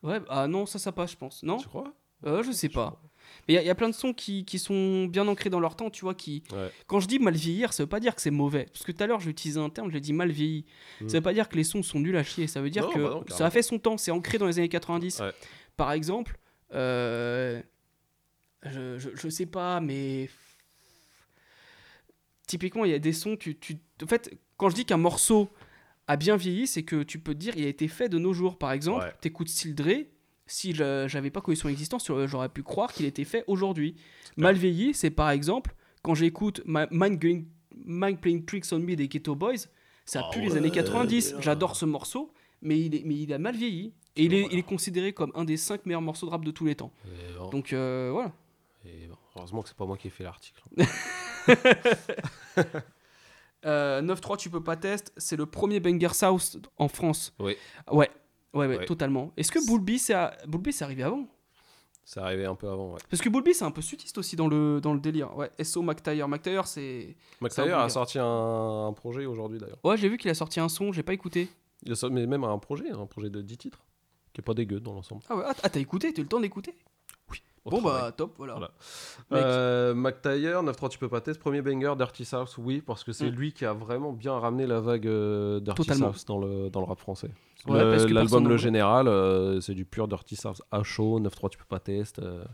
Ouais, 0.03 0.20
ah 0.28 0.47
non, 0.49 0.65
ça, 0.66 0.78
ça 0.78 0.93
passe, 0.93 1.12
je 1.12 1.16
pense. 1.16 1.43
Non? 1.43 1.59
Tu 1.59 1.69
crois? 1.69 1.93
Euh, 2.27 2.43
Je 2.43 2.53
sais 2.53 2.69
pas. 2.69 3.01
Mais 3.47 3.55
il 3.55 3.57
y 3.57 3.59
a- 3.59 3.62
il 3.62 3.66
y, 3.66 3.70
a 3.70 3.74
plein 3.74 3.89
de 3.89 3.95
sons 3.95 4.12
qui, 4.12 4.45
qui 4.45 4.59
sont 4.59 5.05
bien 5.07 5.28
ancrés 5.28 5.51
dans 5.51 5.61
leur 5.61 5.77
temps, 5.77 5.91
tu 5.91 6.01
vois. 6.05 6.15
Qui... 6.15 6.43
Ouais. 6.53 6.70
Quand 6.87 6.99
je 7.01 7.07
dis 7.07 7.19
mal 7.19 7.35
vieillir, 7.35 7.73
ça 7.73 7.82
veut 7.82 7.89
pas 7.89 8.01
dire 8.01 8.15
que 8.15 8.20
c'est 8.23 8.31
mauvais. 8.31 8.66
Parce 8.73 8.85
que 8.85 8.93
tout 8.93 9.03
à 9.03 9.07
l'heure, 9.07 9.20
j'ai 9.20 9.31
utilisé 9.31 9.61
un 9.61 9.69
terme, 9.70 9.91
j'ai 9.93 10.01
dit 10.01 10.12
mal 10.12 10.31
vieilli. 10.31 10.65
Mm. 11.01 11.09
Ça 11.09 11.19
veut 11.19 11.23
pas 11.23 11.32
dire 11.35 11.49
que 11.49 11.57
les 11.57 11.65
sons 11.65 11.82
sont 11.82 12.01
nuls 12.01 12.16
à 12.16 12.23
chier. 12.24 12.47
Ça 12.47 12.61
veut 12.61 12.70
dire 12.70 12.85
Non, 12.87 12.93
que 12.93 12.99
bah 12.99 13.11
non, 13.11 13.24
ça 13.28 13.47
a 13.47 13.51
fait 13.51 13.62
son 13.62 13.78
temps, 13.78 13.97
c'est 13.99 14.11
ancré 14.11 14.39
dans 14.39 14.47
les 14.47 14.59
années 14.59 14.69
90. 14.69 15.20
Ouais. 15.20 15.32
Par 15.77 15.93
exemple, 15.93 16.39
je, 16.73 17.62
je, 18.65 19.11
je 19.15 19.28
sais 19.28 19.47
pas, 19.47 19.81
mais. 19.81 20.28
Typiquement, 22.47 22.85
il 22.85 22.91
y 22.91 22.95
a 22.95 22.99
des 22.99 23.12
sons, 23.12 23.37
tu, 23.37 23.57
tu... 23.59 23.78
En 24.03 24.07
fait, 24.09 24.37
quand 24.61 24.69
je 24.69 24.74
dis 24.74 24.85
qu'un 24.85 24.99
morceau 24.99 25.49
a 26.07 26.16
bien 26.16 26.37
vieilli, 26.37 26.66
c'est 26.66 26.82
que 26.82 27.03
tu 27.03 27.19
peux 27.19 27.32
te 27.35 27.39
dire 27.39 27.55
il 27.57 27.65
a 27.65 27.69
été 27.69 27.89
fait 27.89 28.09
de 28.11 28.19
nos 28.19 28.35
jours. 28.35 28.59
Par 28.59 28.73
exemple, 28.73 29.05
Ouais. 29.05 29.12
t'écoutes 29.23 29.49
Still 29.49 29.74
Dre, 29.74 30.05
si 30.47 30.74
je- 30.74 31.07
j'avais 31.09 31.31
pas 31.31 31.41
connu 31.41 31.57
son 31.57 31.69
existence, 31.69 32.07
j'aurais- 32.07 32.28
j'aurais 32.28 32.49
pu 32.51 32.62
croire 32.62 32.93
qu'il 32.93 33.07
était 33.07 33.24
fait 33.24 33.45
aujourd'hui. 33.47 33.95
Mal 34.37 34.57
vieilli, 34.57 34.93
c'est 34.93 35.11
par 35.11 35.31
exemple, 35.31 35.74
quand 36.03 36.15
j'écoute 36.15 36.61
Mind, 36.66 37.19
Going- 37.19 37.45
Mind 37.87 38.20
Playing 38.20 38.45
Tricks 38.45 38.66
on 38.73 38.78
Me 38.81 38.97
des 38.97 39.09
Ghetto 39.09 39.35
Boys, 39.35 39.69
ça 40.05 40.23
Ah 40.24 40.31
pue 40.32 40.41
les 40.43 40.57
années 40.57 40.70
90. 40.70 41.37
J'adore 41.41 41.77
ce 41.77 41.87
morceau, 41.87 42.32
mais 42.61 42.78
il, 42.78 42.95
est, 42.97 43.03
mais 43.05 43.15
il 43.15 43.32
a 43.32 43.39
mal 43.39 43.57
vieilli. 43.57 43.95
Et 44.16 44.24
il 44.24 44.35
est, 44.35 44.49
il 44.51 44.59
est 44.59 44.62
considéré 44.65 45.12
comme 45.12 45.31
un 45.37 45.45
des 45.45 45.57
5 45.57 45.87
meilleurs 45.87 46.03
morceaux 46.03 46.27
de 46.27 46.32
rap 46.32 46.45
de 46.45 46.51
tous 46.51 46.66
les 46.66 46.74
temps. 46.74 46.93
Bon. 47.39 47.49
Donc 47.51 47.73
euh, 47.73 48.11
voilà. 48.12 48.32
Et 48.85 49.07
bon, 49.07 49.16
heureusement 49.37 49.62
que 49.62 49.69
c'est 49.69 49.77
pas 49.77 49.87
moi 49.87 49.97
qui 49.97 50.09
ai 50.09 50.11
fait 50.11 50.24
l'article. 50.24 50.61
Euh, 53.66 54.01
9-3, 54.03 54.37
tu 54.37 54.49
peux 54.51 54.62
pas 54.62 54.77
test, 54.77 55.12
c'est 55.16 55.37
le 55.37 55.47
premier 55.47 55.81
Banger 55.81 56.15
South 56.15 56.59
en 56.78 56.89
France. 56.89 57.35
Oui. 57.39 57.57
Ouais, 57.91 58.11
ouais, 58.55 58.66
ouais, 58.66 58.78
Ouais. 58.78 58.85
totalement. 58.87 59.32
Est-ce 59.37 59.53
que 59.53 59.65
Bulby, 59.66 59.99
c'est 59.99 60.15
à- 60.15 60.37
arrivé 60.81 61.03
avant? 61.03 61.27
C'est 62.05 62.20
arrivé 62.20 62.45
un 62.47 62.55
peu 62.57 62.69
avant, 62.69 62.95
ouais. 62.95 62.99
Parce 63.09 63.23
que 63.23 63.28
Bulby, 63.28 63.55
c'est 63.55 63.65
un 63.65 63.70
peu 63.70 63.82
sudiste 63.82 64.19
aussi 64.19 64.35
dans 64.35 64.49
le, 64.49 64.81
dans 64.81 64.95
le 64.95 64.99
délire. 65.01 65.37
Ouais, 65.37 65.51
SO 65.62 65.82
McTyre. 65.82 66.27
McTyre, 66.27 66.66
c'est. 66.66 67.15
McTyre 67.41 67.78
a 67.78 67.89
sorti 67.89 68.19
un, 68.19 68.87
un 68.89 68.93
projet 68.93 69.27
aujourd'hui 69.27 69.59
d'ailleurs. 69.59 69.78
Ouais, 69.85 69.97
j'ai 69.97 70.09
vu 70.09 70.16
qu'il 70.19 70.31
a 70.31 70.35
sorti 70.35 70.59
un 70.59 70.69
son, 70.69 70.91
j'ai 70.93 71.03
pas 71.05 71.12
écouté. 71.12 71.49
Il 71.85 71.93
a 71.93 71.95
sorti- 71.95 72.15
mais 72.15 72.27
même 72.27 72.43
un 72.45 72.59
projet, 72.59 72.91
un 72.91 73.07
projet 73.07 73.31
de 73.31 73.41
10 73.43 73.59
titres, 73.59 73.85
qui 74.32 74.41
est 74.41 74.45
pas 74.45 74.55
dégueu 74.55 74.81
dans 74.81 74.95
l'ensemble. 74.95 75.23
Ah 75.28 75.37
ouais, 75.37 75.45
ah, 75.62 75.69
t'as 75.69 75.78
écouté 75.81 76.12
T'as 76.12 76.20
eu 76.20 76.24
le 76.24 76.28
temps 76.28 76.41
d'écouter? 76.41 76.74
Au 77.65 77.70
Bon 77.70 77.78
travail. 77.81 78.01
bah, 78.03 78.12
top, 78.12 78.35
voilà. 78.39 78.55
Voilà. 78.55 78.70
Euh, 79.47 79.95
McTyre, 79.95 80.62
9-3 80.62 80.89
tu 80.89 80.99
peux 80.99 81.09
pas 81.11 81.20
tester. 81.20 81.39
Premier 81.41 81.61
banger, 81.61 81.93
Dirty 81.97 82.24
South, 82.24 82.55
oui, 82.59 82.81
parce 82.81 83.05
que 83.05 83.12
c'est 83.12 83.31
Mm. 83.31 83.35
lui 83.35 83.53
qui 83.53 83.65
a 83.66 83.73
vraiment 83.74 84.12
bien 84.12 84.39
ramené 84.39 84.66
la 84.66 84.81
vague 84.81 85.07
euh, 85.07 85.61
Dirty 85.61 85.82
Totalement. 85.82 86.12
South 86.12 86.27
dans 86.27 86.39
le, 86.39 86.70
dans 86.70 86.81
le 86.81 86.87
rap 86.87 86.99
français. 86.99 87.31
Ouais, 87.66 87.99
L'album 88.09 88.49
Le. 88.49 88.57
Général, 88.57 89.09
euh, 89.09 89.61
c'est 89.61 89.74
du 89.74 89.85
pur 89.85 90.09
Dirty 90.09 90.37
South 90.37 90.62
à 90.70 90.82
chaud, 90.82 91.20
9-3 91.20 91.51
tu 91.51 91.59
peux 91.59 91.65
pas 91.69 91.81
tester. 91.81 92.23
euh, 92.23 92.45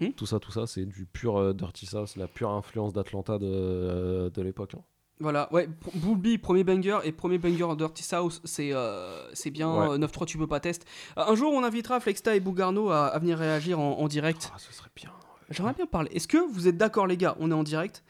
Hmm. 0.00 0.10
Tout 0.10 0.26
ça, 0.26 0.40
tout 0.40 0.50
ça, 0.50 0.66
c'est 0.66 0.86
du 0.86 1.06
pur 1.06 1.36
euh, 1.36 1.52
Dirty 1.54 1.86
South, 1.86 2.16
la 2.16 2.26
pure 2.26 2.50
influence 2.50 2.92
d'Atlanta 2.92 3.38
de, 3.38 3.46
euh, 3.46 4.28
de 4.28 4.42
l'époque. 4.42 4.74
hein. 4.76 4.82
Voilà, 5.20 5.48
ouais, 5.52 5.68
Bulby, 5.94 6.38
premier 6.38 6.64
banger, 6.64 6.98
et 7.04 7.12
premier 7.12 7.38
banger 7.38 7.68
Dirty 7.78 8.02
South, 8.02 8.40
c'est 8.44 8.72
euh, 8.72 9.32
c'est 9.32 9.50
bien. 9.50 9.72
Ouais. 9.72 9.88
euh, 9.94 9.98
9-3, 9.98 10.26
tu 10.26 10.38
peux 10.38 10.48
pas 10.48 10.58
test. 10.60 10.84
Euh, 11.16 11.22
un 11.28 11.34
jour, 11.36 11.52
on 11.52 11.62
invitera 11.62 12.00
Flexta 12.00 12.34
et 12.34 12.40
Bougarno 12.40 12.90
à, 12.90 13.06
à 13.06 13.18
venir 13.20 13.38
réagir 13.38 13.78
en, 13.78 13.98
en 14.00 14.08
direct. 14.08 14.50
Ah, 14.52 14.58
ce 14.58 14.72
serait 14.72 14.90
bien. 14.96 15.10
J'aimerais 15.50 15.74
bien 15.74 15.86
parler. 15.86 16.10
Est-ce 16.12 16.26
que 16.26 16.38
vous 16.38 16.66
êtes 16.66 16.76
d'accord, 16.76 17.06
les 17.06 17.16
gars 17.16 17.36
On 17.38 17.50
est 17.50 17.54
en 17.54 17.62
direct. 17.62 18.02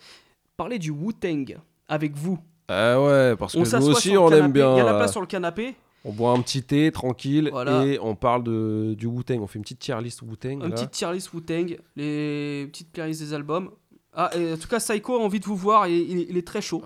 Parler 0.57 0.79
du 0.79 0.91
Wu-Tang 0.93 1.59
avec 1.89 2.17
vous? 2.17 2.39
Ah 2.69 2.99
ouais, 3.03 3.37
parce 3.37 3.53
que 3.53 3.59
on 3.59 3.81
nous 3.81 3.89
aussi, 3.91 4.17
on 4.17 4.29
canapé, 4.29 4.45
aime 4.47 4.53
bien. 4.53 4.75
Il 4.75 4.79
y 4.79 4.81
a 4.81 4.85
la 4.85 4.95
euh, 4.95 4.99
place 4.99 5.13
sur 5.13 5.21
le 5.21 5.27
canapé. 5.27 5.75
On 6.07 6.13
boit 6.13 6.31
un 6.33 6.41
petit 6.41 6.63
thé 6.63 6.91
tranquille 6.93 7.49
Voilà. 7.51 7.85
et 7.85 7.99
on 7.99 8.15
parle 8.15 8.45
de, 8.45 8.95
du 8.97 9.07
Wu-Tang. 9.07 9.41
On 9.43 9.47
fait 9.47 9.59
une 9.59 9.63
petite 9.63 9.81
tier 9.81 10.01
list 10.01 10.23
Wu-Tang. 10.23 10.63
Un 10.63 10.69
là. 10.69 10.75
petit 10.75 10.89
tier 10.89 11.13
list 11.13 11.33
Wu-Tang, 11.35 11.77
les 11.97 12.67
petites 12.71 12.93
playlists 12.93 13.21
des 13.23 13.35
albums. 13.35 13.71
Ah, 14.15 14.31
et 14.37 14.53
en 14.53 14.57
tout 14.57 14.69
cas, 14.69 14.79
Psycho 14.79 15.17
a 15.17 15.21
envie 15.21 15.41
de 15.41 15.45
vous 15.45 15.57
voir 15.57 15.87
et 15.87 15.97
il, 15.97 16.31
il 16.31 16.37
est 16.37 16.47
très 16.47 16.63
chaud. 16.63 16.83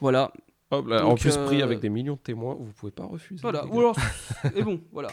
Voilà. 0.00 0.32
Hop 0.70 0.88
là, 0.88 1.06
en 1.06 1.14
plus, 1.16 1.36
pris 1.36 1.60
euh, 1.60 1.64
avec 1.64 1.80
des 1.80 1.90
millions 1.90 2.14
de 2.14 2.18
témoins, 2.18 2.56
vous 2.58 2.72
pouvez 2.72 2.92
pas 2.92 3.04
refuser. 3.04 3.42
Voilà, 3.42 3.66
ou 3.66 3.78
alors. 3.80 3.96
et 4.56 4.62
bon, 4.62 4.80
voilà. 4.90 5.10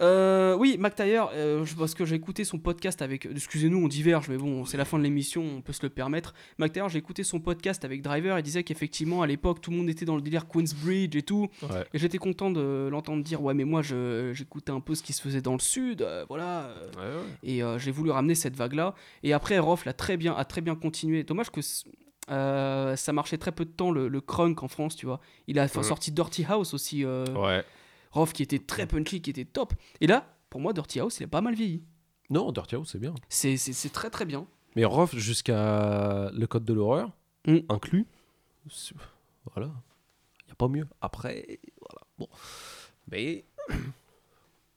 Euh, 0.00 0.56
oui, 0.56 0.76
McTyre, 0.78 1.30
euh, 1.34 1.64
parce 1.78 1.94
que 1.94 2.04
j'ai 2.04 2.16
écouté 2.16 2.42
son 2.42 2.58
podcast 2.58 3.00
avec. 3.00 3.26
Excusez-nous, 3.26 3.78
on 3.78 3.86
diverge, 3.86 4.28
mais 4.28 4.36
bon, 4.36 4.64
c'est 4.64 4.76
la 4.76 4.84
fin 4.84 4.98
de 4.98 5.04
l'émission, 5.04 5.44
on 5.58 5.60
peut 5.60 5.72
se 5.72 5.82
le 5.84 5.88
permettre. 5.88 6.34
McTyre, 6.58 6.88
j'ai 6.88 6.98
écouté 6.98 7.22
son 7.22 7.38
podcast 7.38 7.84
avec 7.84 8.02
Driver, 8.02 8.36
il 8.38 8.42
disait 8.42 8.64
qu'effectivement, 8.64 9.22
à 9.22 9.28
l'époque, 9.28 9.60
tout 9.60 9.70
le 9.70 9.76
monde 9.76 9.88
était 9.88 10.04
dans 10.04 10.16
le 10.16 10.22
délire 10.22 10.48
Queensbridge 10.48 11.14
et 11.14 11.22
tout. 11.22 11.48
Ouais. 11.62 11.84
Et 11.94 11.98
j'étais 11.98 12.18
content 12.18 12.50
de 12.50 12.88
l'entendre 12.90 13.22
dire 13.22 13.40
Ouais, 13.40 13.54
mais 13.54 13.64
moi, 13.64 13.82
j'écoutais 13.82 14.72
un 14.72 14.80
peu 14.80 14.96
ce 14.96 15.02
qui 15.04 15.12
se 15.12 15.22
faisait 15.22 15.42
dans 15.42 15.52
le 15.54 15.60
sud, 15.60 16.02
euh, 16.02 16.24
voilà. 16.28 16.70
Et 17.44 17.62
euh, 17.62 17.78
j'ai 17.78 17.92
voulu 17.92 18.10
ramener 18.10 18.34
cette 18.34 18.56
vague-là. 18.56 18.96
Et 19.22 19.32
après, 19.32 19.58
Rof 19.60 19.84
l'a 19.84 19.92
très 19.92 20.16
bien, 20.16 20.34
a 20.34 20.44
très 20.44 20.60
bien 20.60 20.74
continué. 20.74 21.22
Dommage 21.22 21.50
que. 21.50 21.60
euh, 22.30 22.96
ça 22.96 23.12
marchait 23.12 23.38
très 23.38 23.52
peu 23.52 23.64
de 23.64 23.70
temps 23.70 23.92
le, 23.92 24.08
le 24.08 24.20
crunk 24.20 24.62
en 24.64 24.68
France, 24.68 24.96
tu 24.96 25.06
vois. 25.06 25.20
Il 25.46 25.58
a 25.60 25.68
sorti 25.68 26.10
Dirty 26.10 26.44
House 26.48 26.74
aussi. 26.74 27.04
Ouais. 27.04 27.62
Rof 28.14 28.32
qui 28.32 28.42
était 28.42 28.58
très 28.60 28.86
punchy, 28.86 29.20
qui 29.20 29.30
était 29.30 29.44
top. 29.44 29.74
Et 30.00 30.06
là, 30.06 30.34
pour 30.50 30.60
moi, 30.60 30.72
Dirty 30.72 31.00
House, 31.00 31.18
il 31.20 31.24
a 31.24 31.28
pas 31.28 31.40
mal 31.40 31.54
vieilli. 31.54 31.82
Non, 32.30 32.52
Dirty 32.52 32.76
House, 32.76 32.90
c'est 32.92 32.98
bien. 32.98 33.14
C'est 33.28 33.92
très 33.92 34.08
très 34.08 34.24
bien. 34.24 34.46
Mais 34.76 34.84
Rof 34.84 35.14
jusqu'à 35.16 36.30
le 36.32 36.46
code 36.46 36.64
de 36.64 36.72
l'horreur, 36.72 37.10
Mm. 37.46 37.58
inclus. 37.68 38.06
Voilà. 39.54 39.70
Il 40.42 40.46
n'y 40.46 40.52
a 40.52 40.54
pas 40.54 40.68
mieux. 40.68 40.86
Après, 41.00 41.60
voilà. 41.80 42.06
Bon. 42.18 42.28
Mais. 43.10 43.44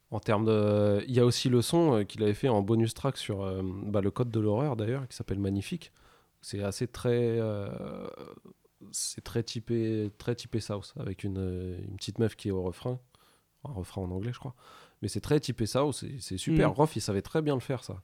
En 0.10 0.22
termes 0.22 0.46
de. 0.46 1.04
Il 1.06 1.14
y 1.14 1.20
a 1.20 1.26
aussi 1.26 1.50
le 1.50 1.62
son 1.62 1.96
euh, 1.98 2.04
qu'il 2.06 2.24
avait 2.24 2.34
fait 2.34 2.48
en 2.48 2.62
bonus 2.62 2.94
track 2.94 3.18
sur 3.18 3.44
euh, 3.44 3.62
bah, 3.64 4.00
le 4.00 4.10
code 4.10 4.32
de 4.32 4.40
l'horreur 4.40 4.78
d'ailleurs, 4.78 5.06
qui 5.06 5.14
s'appelle 5.18 5.38
Magnifique. 5.38 5.92
C'est 6.42 6.64
assez 6.64 6.88
très. 6.88 7.12
euh, 7.42 8.08
C'est 8.92 9.22
très 9.22 9.44
typé, 9.44 10.10
très 10.18 10.34
typé 10.34 10.62
South, 10.62 10.94
avec 10.98 11.26
une, 11.26 11.78
une 11.90 11.98
petite 11.98 12.20
meuf 12.20 12.38
qui 12.38 12.48
est 12.48 12.52
au 12.52 12.64
refrain. 12.64 13.00
Un 13.70 13.74
refrain 13.74 14.02
en 14.02 14.12
anglais, 14.12 14.32
je 14.34 14.40
crois. 14.40 14.56
Mais 15.02 15.08
c'est 15.08 15.22
très 15.22 15.40
typé 15.40 15.66
South, 15.66 15.94
c'est- 15.96 16.20
c'est 16.20 16.38
super. 16.38 16.70
Mm. 16.70 16.74
Rof, 16.74 16.96
il 16.96 17.02
savait 17.02 17.22
très 17.22 17.42
bien 17.42 17.54
le 17.54 17.60
faire, 17.62 17.84
ça. 17.84 18.02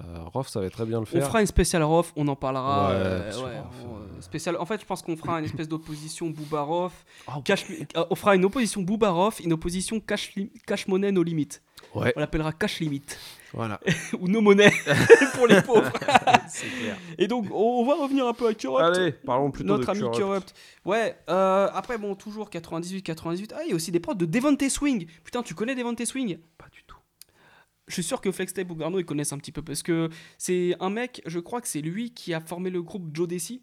Euh, 0.00 0.18
Rof 0.32 0.48
savait 0.48 0.70
très 0.70 0.84
bien 0.86 0.96
le 0.98 1.02
On 1.02 1.06
faire. 1.06 1.26
fera 1.26 1.40
une 1.40 1.46
spéciale 1.46 1.82
Rof, 1.84 2.12
on 2.16 2.26
en 2.28 2.34
parlera. 2.36 2.88
Ouais, 2.88 2.94
euh, 2.96 3.30
ouais, 3.44 3.58
Rof, 3.58 3.74
on, 3.88 3.94
euh, 3.96 4.20
spéciale- 4.20 4.56
En 4.58 4.66
fait, 4.66 4.80
je 4.80 4.86
pense 4.86 5.02
qu'on 5.02 5.16
fera 5.16 5.38
une 5.38 5.44
espèce 5.44 5.68
d'opposition 5.68 6.30
Booba 6.30 6.62
Rof. 6.62 7.04
Ah, 7.28 7.36
Cash- 7.44 7.66
euh, 7.96 8.04
on 8.10 8.14
fera 8.14 8.34
une 8.34 8.44
opposition 8.44 8.82
Booba 8.82 9.10
Rof, 9.10 9.40
une 9.40 9.52
opposition 9.52 10.00
Cash, 10.00 10.34
Li- 10.34 10.50
Cash 10.66 10.88
Money 10.88 11.12
No 11.12 11.22
Limit. 11.22 11.48
Ouais. 11.94 12.12
On 12.16 12.20
l'appellera 12.20 12.52
Cash 12.52 12.80
Limit. 12.80 13.02
Voilà. 13.52 13.78
Ou 14.20 14.26
No 14.26 14.40
Money 14.40 14.72
pour 15.34 15.46
les 15.46 15.62
pauvres. 15.62 15.92
C'est 16.48 16.66
clair. 16.66 16.96
Et 17.18 17.28
donc, 17.28 17.46
on 17.52 17.84
va 17.86 17.94
revenir 17.94 18.26
un 18.26 18.32
peu 18.32 18.48
à 18.48 18.54
Corrupt. 18.54 18.96
Allez, 18.96 19.12
parlons 19.12 19.50
plutôt 19.52 19.68
Notre 19.68 19.86
de 19.86 19.90
ami 19.92 20.00
Corrupt. 20.00 20.18
Corrupt. 20.20 20.54
Ouais, 20.84 21.16
euh, 21.28 21.68
après, 21.72 21.98
bon, 21.98 22.16
toujours 22.16 22.50
98, 22.50 23.02
98. 23.02 23.52
Ah, 23.56 23.60
il 23.64 23.70
y 23.70 23.72
a 23.72 23.76
aussi 23.76 23.92
des 23.92 24.00
prods 24.00 24.14
de 24.14 24.26
Devante 24.26 24.68
Swing. 24.68 25.06
Putain, 25.22 25.42
tu 25.44 25.54
connais 25.54 25.76
Devante 25.76 26.04
Swing? 26.04 26.38
Pas 26.58 26.66
du. 26.72 26.83
Je 27.88 27.94
suis 27.94 28.02
sûr 28.02 28.20
que 28.20 28.32
Flextape 28.32 28.70
ou 28.70 28.74
Garno, 28.76 28.98
ils 28.98 29.04
connaissent 29.04 29.32
un 29.32 29.38
petit 29.38 29.52
peu 29.52 29.62
parce 29.62 29.82
que 29.82 30.08
c'est 30.38 30.74
un 30.80 30.90
mec, 30.90 31.20
je 31.26 31.38
crois 31.38 31.60
que 31.60 31.68
c'est 31.68 31.82
lui 31.82 32.12
qui 32.12 32.32
a 32.32 32.40
formé 32.40 32.70
le 32.70 32.82
groupe 32.82 33.14
Joe 33.14 33.28
Desi. 33.28 33.62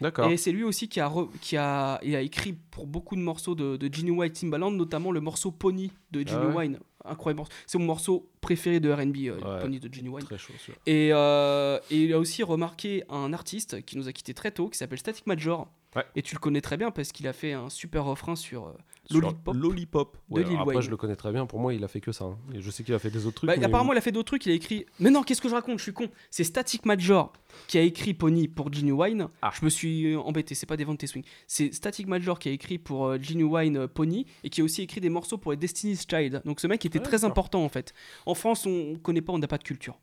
D'accord. 0.00 0.28
Et 0.30 0.36
c'est 0.36 0.50
lui 0.50 0.64
aussi 0.64 0.88
qui 0.88 0.98
a, 0.98 1.06
re- 1.08 1.28
qui 1.40 1.56
a, 1.56 2.00
il 2.02 2.16
a 2.16 2.22
écrit 2.22 2.54
pour 2.54 2.86
beaucoup 2.88 3.14
de 3.14 3.20
morceaux 3.20 3.54
de, 3.54 3.76
de 3.76 3.94
Ginny 3.94 4.10
White 4.10 4.32
Timbaland, 4.32 4.72
notamment 4.72 5.12
le 5.12 5.20
morceau 5.20 5.52
Pony 5.52 5.92
de 6.10 6.20
Ginny 6.26 6.40
Ah 6.42 6.48
ouais 6.48 6.56
Wine. 6.66 6.78
Incroyable 7.04 7.38
morceau. 7.38 7.52
C'est 7.66 7.78
mon 7.78 7.84
morceau 7.84 8.28
préféré 8.40 8.80
de 8.80 8.90
RB, 8.90 9.16
euh, 9.28 9.38
Ouais. 9.38 9.62
Pony 9.62 9.78
de 9.78 9.92
Ginny 9.92 10.08
Wine. 10.08 10.24
Très 10.24 10.38
chaud. 10.38 10.54
Et, 10.86 11.10
euh, 11.12 11.78
et 11.90 12.04
il 12.04 12.12
a 12.14 12.18
aussi 12.18 12.42
remarqué 12.42 13.04
un 13.10 13.32
artiste 13.32 13.84
qui 13.84 13.96
nous 13.96 14.08
a 14.08 14.12
quitté 14.12 14.34
très 14.34 14.50
tôt, 14.50 14.68
qui 14.70 14.78
s'appelle 14.78 14.98
Static 14.98 15.26
Major. 15.26 15.68
Ouais. 15.94 16.04
Et 16.16 16.22
tu 16.22 16.34
le 16.34 16.40
connais 16.40 16.60
très 16.62 16.76
bien 16.76 16.90
parce 16.90 17.12
qu'il 17.12 17.28
a 17.28 17.32
fait 17.34 17.52
un 17.52 17.68
super 17.68 18.04
refrain 18.04 18.34
sur 18.34 18.66
euh, 18.68 18.72
Lollipop. 19.10 19.54
Lollipop. 19.54 20.16
de 20.30 20.34
Ouais, 20.34 20.42
Lil 20.44 20.56
après, 20.56 20.74
Wayne. 20.76 20.80
je 20.80 20.90
le 20.90 20.96
connais 20.96 21.16
très 21.16 21.32
bien. 21.32 21.44
Pour 21.44 21.58
moi, 21.60 21.74
il 21.74 21.84
a 21.84 21.88
fait 21.88 22.00
que 22.00 22.12
ça. 22.12 22.24
hein. 22.24 22.38
Et 22.54 22.62
je 22.62 22.70
sais 22.70 22.82
qu'il 22.82 22.94
a 22.94 22.98
fait 22.98 23.10
des 23.10 23.26
autres 23.26 23.36
trucs. 23.36 23.48
Bah, 23.48 23.56
mais- 23.58 23.64
apparemment, 23.66 23.92
il 23.92 23.98
a 23.98 24.00
fait 24.00 24.10
d'autres 24.12 24.28
trucs. 24.28 24.46
Il 24.46 24.52
a 24.52 24.54
écrit. 24.54 24.86
Mais 25.00 25.10
non, 25.10 25.22
qu'est-ce 25.22 25.42
que 25.42 25.50
je 25.50 25.54
raconte? 25.54 25.78
Je 25.78 25.82
suis 25.82 25.92
con. 25.92 26.08
C'est 26.30 26.44
Static 26.44 26.86
Major 26.86 27.32
qui 27.66 27.76
a 27.76 27.82
écrit 27.82 28.14
Pony 28.14 28.48
pour 28.48 28.72
Genuine. 28.72 29.28
Ah. 29.42 29.50
Je 29.58 29.64
me 29.66 29.70
suis 29.70 30.14
euh, 30.14 30.18
embêté. 30.20 30.54
C'est 30.54 30.64
pas 30.66 30.78
des 30.78 30.84
ventes 30.84 31.04
swing. 31.04 31.24
C'est 31.46 31.74
Static 31.74 32.06
Major 32.06 32.38
qui 32.38 32.48
a 32.48 32.52
écrit 32.52 32.78
pour 32.78 33.06
euh, 33.08 33.18
Genuine 33.20 33.76
euh, 33.76 33.86
Pony 33.88 34.24
et 34.44 34.48
qui 34.50 34.62
a 34.62 34.64
aussi 34.64 34.80
écrit 34.82 35.00
des 35.02 35.10
morceaux 35.10 35.36
pour 35.36 35.50
les 35.52 35.58
Destiny's 35.58 36.06
Child. 36.08 36.40
Donc 36.46 36.60
ce 36.60 36.66
mec 36.68 36.84
était 36.86 36.98
Ouais, 36.98 37.04
très 37.04 37.16
d'accord. 37.18 37.30
important 37.30 37.64
en 37.64 37.68
fait. 37.68 37.92
En 38.24 38.34
France, 38.34 38.64
on 38.66 38.94
connaît 39.02 39.20
pas, 39.20 39.32
on 39.34 39.38
n'a 39.38 39.46
pas 39.48 39.58
de 39.58 39.64
culture. 39.64 39.98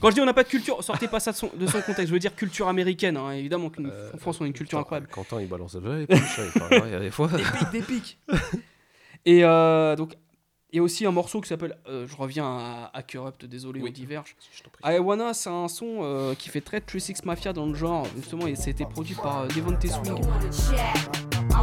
Quand 0.00 0.10
je 0.10 0.14
dis 0.14 0.20
on 0.20 0.26
n'a 0.26 0.34
pas 0.34 0.42
de 0.44 0.48
culture, 0.48 0.82
sortez 0.84 1.08
pas 1.08 1.20
ça 1.20 1.32
de 1.32 1.36
son, 1.36 1.50
de 1.54 1.66
son 1.66 1.80
contexte. 1.80 2.08
Je 2.08 2.12
veux 2.12 2.18
dire 2.18 2.34
culture 2.34 2.68
américaine. 2.68 3.16
hein. 3.16 3.30
Évidemment 3.32 3.70
qu'en 3.70 4.18
France, 4.18 4.40
on 4.40 4.44
a 4.44 4.46
une 4.46 4.52
culture 4.52 4.78
incroyable. 4.78 5.08
Quentin, 5.10 5.40
il 5.40 5.48
balance 5.48 5.74
le 5.76 6.02
et 6.02 6.06
puis, 6.06 6.18
Il 6.70 6.90
y 6.90 6.94
a 6.94 7.00
des 7.00 7.10
fois. 7.10 7.28
Des 7.28 7.42
pics, 7.42 7.70
des 7.72 7.82
pics. 7.82 8.18
Et 9.24 9.44
euh, 9.44 9.96
donc, 9.96 10.14
il 10.72 10.76
y 10.76 10.78
a 10.78 10.82
aussi 10.82 11.04
un 11.06 11.10
morceau 11.10 11.40
qui 11.40 11.48
s'appelle. 11.48 11.76
euh, 11.88 12.06
je 12.06 12.16
reviens 12.16 12.44
à, 12.46 12.90
à 12.92 13.02
Corrupt, 13.02 13.44
désolé, 13.44 13.80
on 13.82 13.88
diverge. 13.90 14.36
I 14.84 14.98
Wanna, 14.98 15.34
c'est 15.34 15.50
un 15.50 15.68
son 15.68 15.98
euh, 16.02 16.34
qui 16.34 16.48
fait 16.48 16.60
très 16.60 16.80
36 16.80 17.24
Mafia 17.24 17.52
dans 17.52 17.66
le 17.66 17.74
genre. 17.74 18.06
Justement, 18.16 18.46
et 18.46 18.54
c'était 18.54 18.84
produit 18.84 19.14
par 19.16 19.42
euh, 19.42 19.48
Devontae 19.48 19.88
Swing. 19.88 20.20
I 21.50 21.56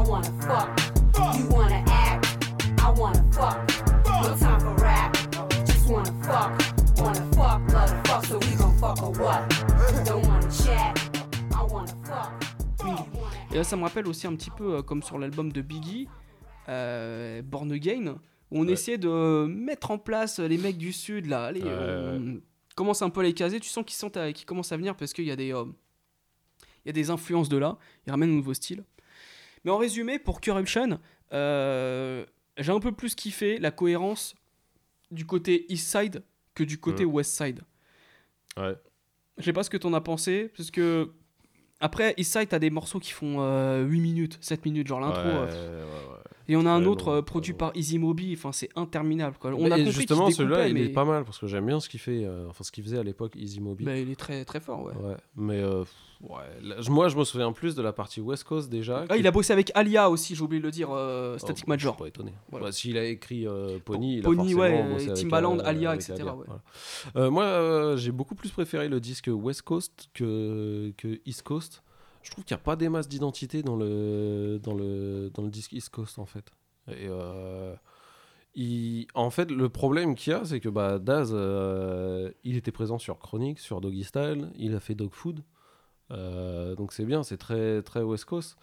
fuck 8.84 9.02
or 9.02 9.12
what? 9.20 9.48
Don't 10.06 10.26
wanna 10.28 10.50
chat. 10.52 10.94
I 11.52 11.72
wanna 11.72 11.88
fuck. 12.04 12.34
Et 13.52 13.56
là, 13.56 13.64
ça 13.64 13.78
me 13.78 13.84
rappelle 13.84 14.08
aussi 14.08 14.28
un 14.28 14.36
petit 14.36 14.50
peu 14.50 14.76
euh, 14.78 14.82
comme 14.82 15.02
sur 15.04 15.18
l'album 15.18 15.52
de 15.54 15.62
Biggie, 15.62 16.08
euh, 16.68 17.42
Born 17.42 17.72
Again, 17.72 18.16
où 18.52 18.60
on 18.60 18.66
Ouais. 18.66 18.74
essayait 18.74 18.98
de 18.98 19.46
mettre 19.48 19.92
en 19.92 19.98
place 19.98 20.40
les 20.40 20.58
mecs 20.58 20.78
du 20.78 20.92
Sud, 20.92 21.28
là. 21.28 21.46
Allez, 21.46 21.62
Ouais, 21.62 21.70
on 21.72 22.42
commence 22.76 23.02
un 23.02 23.10
peu 23.10 23.22
à 23.22 23.24
les 23.24 23.34
caser. 23.34 23.60
Tu 23.62 23.70
sens 23.70 23.86
qu'ils 23.86 23.96
sentent 23.96 24.18
à- 24.18 24.34
qu'ils 24.34 24.46
commencent 24.46 24.72
à 24.72 24.78
venir 24.78 24.96
parce 24.98 25.14
qu'il 25.14 25.26
y 25.26 25.32
a 25.32 25.36
des. 25.36 25.54
euh, 25.54 25.66
il 26.86 26.88
y 26.88 26.90
a 26.90 26.94
des 26.94 27.10
influences 27.10 27.48
de 27.48 27.56
là, 27.58 27.78
ils 28.06 28.12
ramènent 28.12 28.32
un 28.32 28.36
nouveau 28.36 28.54
style. 28.54 28.84
Mais 29.64 29.72
en 29.72 29.78
résumé, 29.78 30.20
pour 30.20 30.42
Corruption, 30.42 31.00
euh, 31.32 32.26
j'ai 32.58 32.72
un 32.74 32.80
peu 32.82 32.92
plus 32.92 33.16
kiffé 33.16 33.58
la 33.60 33.72
cohérence 33.72 34.36
du 35.10 35.26
côté 35.26 35.72
East 35.72 35.90
Side 35.90 36.24
que 36.54 36.66
du 36.66 36.78
côté 36.80 37.06
Mm. 37.06 37.10
West 37.14 37.38
Side. 37.38 37.62
Ouais. 38.58 38.76
Je 39.38 39.44
sais 39.44 39.54
pas 39.54 39.64
ce 39.64 39.70
que 39.70 39.78
t'en 39.78 39.94
as 39.94 40.02
pensé, 40.02 40.52
parce 40.56 40.72
que 40.72 41.12
après 41.80 42.14
East 42.18 42.32
Side, 42.32 42.50
t'as 42.50 42.60
des 42.60 42.70
morceaux 42.70 43.00
qui 43.00 43.12
font 43.12 43.38
euh, 43.40 43.84
8 43.84 44.00
minutes, 44.00 44.38
7 44.42 44.66
minutes, 44.66 44.88
genre 44.88 45.00
l'intro. 45.02 45.24
Ouais, 45.24 45.34
euh, 45.34 45.86
ouais, 45.86 46.14
ouais. 46.14 46.24
Et 46.48 46.56
on 46.56 46.66
a 46.66 46.70
un 46.70 46.84
autre 46.86 47.08
euh, 47.10 47.22
produit 47.22 47.54
par 47.54 47.72
Easy 47.76 47.98
Moby, 47.98 48.34
enfin 48.38 48.52
c'est 48.52 48.70
interminable. 48.76 49.38
Quoi. 49.40 49.52
On 49.52 49.64
Mais 49.64 49.72
a 49.72 49.78
compris 49.78 49.92
justement, 49.92 50.30
celui-là, 50.30 50.68
il 50.68 50.78
est 50.78 50.90
pas 50.90 51.06
mal 51.06 51.24
parce 51.24 51.40
que 51.40 51.48
j'aime 51.48 51.66
bien 51.66 51.80
ce 51.80 51.88
qu'il 51.88 52.00
fait, 52.00 52.26
euh, 52.26 52.48
enfin 52.50 52.64
ce 52.64 52.72
qu'il 52.72 52.84
faisait 52.84 52.98
à 52.98 53.04
l'époque, 53.04 53.34
Easy 53.36 53.62
Mobile. 53.62 53.86
Bah, 53.86 53.98
il 53.98 54.12
est 54.12 54.20
très 54.20 54.44
très 54.44 54.60
fort, 54.60 54.84
ouais. 54.84 54.94
Ouais, 54.94 55.16
mais 55.36 55.62
euh, 55.62 55.84
ouais, 56.24 56.62
là, 56.62 56.76
je- 56.80 56.90
moi 56.90 57.08
je 57.10 57.18
me 57.18 57.24
souviens 57.24 57.52
plus 57.52 57.76
de 57.76 57.82
la 57.82 57.94
partie 57.94 58.20
West 58.22 58.44
Coast 58.46 58.70
déjà. 58.70 59.06
Ah, 59.08 59.14
qui- 59.14 59.20
il 59.20 59.28
a 59.28 59.32
bossé 59.32 59.54
avec 59.54 59.72
Alia 59.76 60.10
aussi, 60.10 60.34
j'ai 60.36 60.42
oublié 60.42 60.60
de 60.60 60.66
le 60.66 60.72
dire, 60.72 60.90
euh, 60.92 61.38
Static 61.38 61.66
Oh, 61.68 61.70
Major. 61.70 61.94
Je 61.94 61.98
suis 61.98 62.04
pas 62.04 62.08
étonné. 62.08 62.34
Voilà. 62.50 62.66
Bah, 62.68 62.72
S'il 62.72 62.98
a 62.98 63.06
écrit 63.06 63.46
euh, 63.48 63.78
Pony, 63.86 64.16
il 64.18 64.20
a 64.20 64.24
Pony, 64.24 64.54
forcément 64.54 64.62
ouais, 64.62 64.94
bossé 64.94 65.06
et 65.06 65.10
avec, 65.12 65.22
Timbaland, 65.24 65.60
euh, 65.60 65.64
Alia, 65.66 65.96
etc., 65.96 66.14
Alia, 66.14 66.36
ouais. 66.36 66.46
voilà. 67.14 67.30
Moi, 67.30 67.96
j'ai 67.98 68.12
beaucoup 68.12 68.36
plus 68.36 68.50
préféré 68.52 68.90
le 68.90 69.00
disque 69.00 69.30
West 69.32 69.62
Coast 69.62 70.10
que, 70.14 70.92
que 70.98 71.20
East 71.26 71.44
Coast. 71.44 71.84
Je 72.22 72.32
trouve 72.32 72.46
qu'il 72.46 72.56
n'y 72.56 72.62
a 72.62 72.64
pas 72.64 72.76
des 72.78 72.88
masses 72.88 73.10
d'identité 73.10 73.64
dans 73.64 73.76
le, 73.76 74.58
dans, 74.64 74.74
le, 74.74 75.30
dans 75.34 75.42
le 75.44 75.50
disque 75.50 75.74
East 75.74 75.90
Coast, 75.90 76.20
en 76.20 76.26
fait. 76.26 76.46
Et 76.90 77.08
il- 78.56 79.08
en 79.14 79.30
fait, 79.30 79.50
le 79.52 79.68
problème 79.70 80.16
qu'il 80.16 80.32
y 80.32 80.36
a, 80.36 80.46
c'est 80.46 80.60
que 80.60 80.70
bah, 80.70 81.00
Daz, 81.00 81.32
euh, 81.34 82.32
il 82.44 82.56
était 82.56 82.72
présent 82.72 83.00
sur 83.00 83.18
Chronic, 83.20 83.60
sur 83.60 83.82
Doggy 83.82 84.04
Style, 84.04 84.52
il 84.58 84.76
a 84.76 84.80
fait 84.80 84.96
Dog 84.96 85.12
Food. 85.12 85.44
Euh, 86.14 86.76
donc 86.76 86.94
c'est 86.94 87.06
bien, 87.06 87.24
c'est 87.24 87.38
très, 87.38 87.82
très 87.82 88.02
West 88.02 88.26
Coast. 88.26 88.58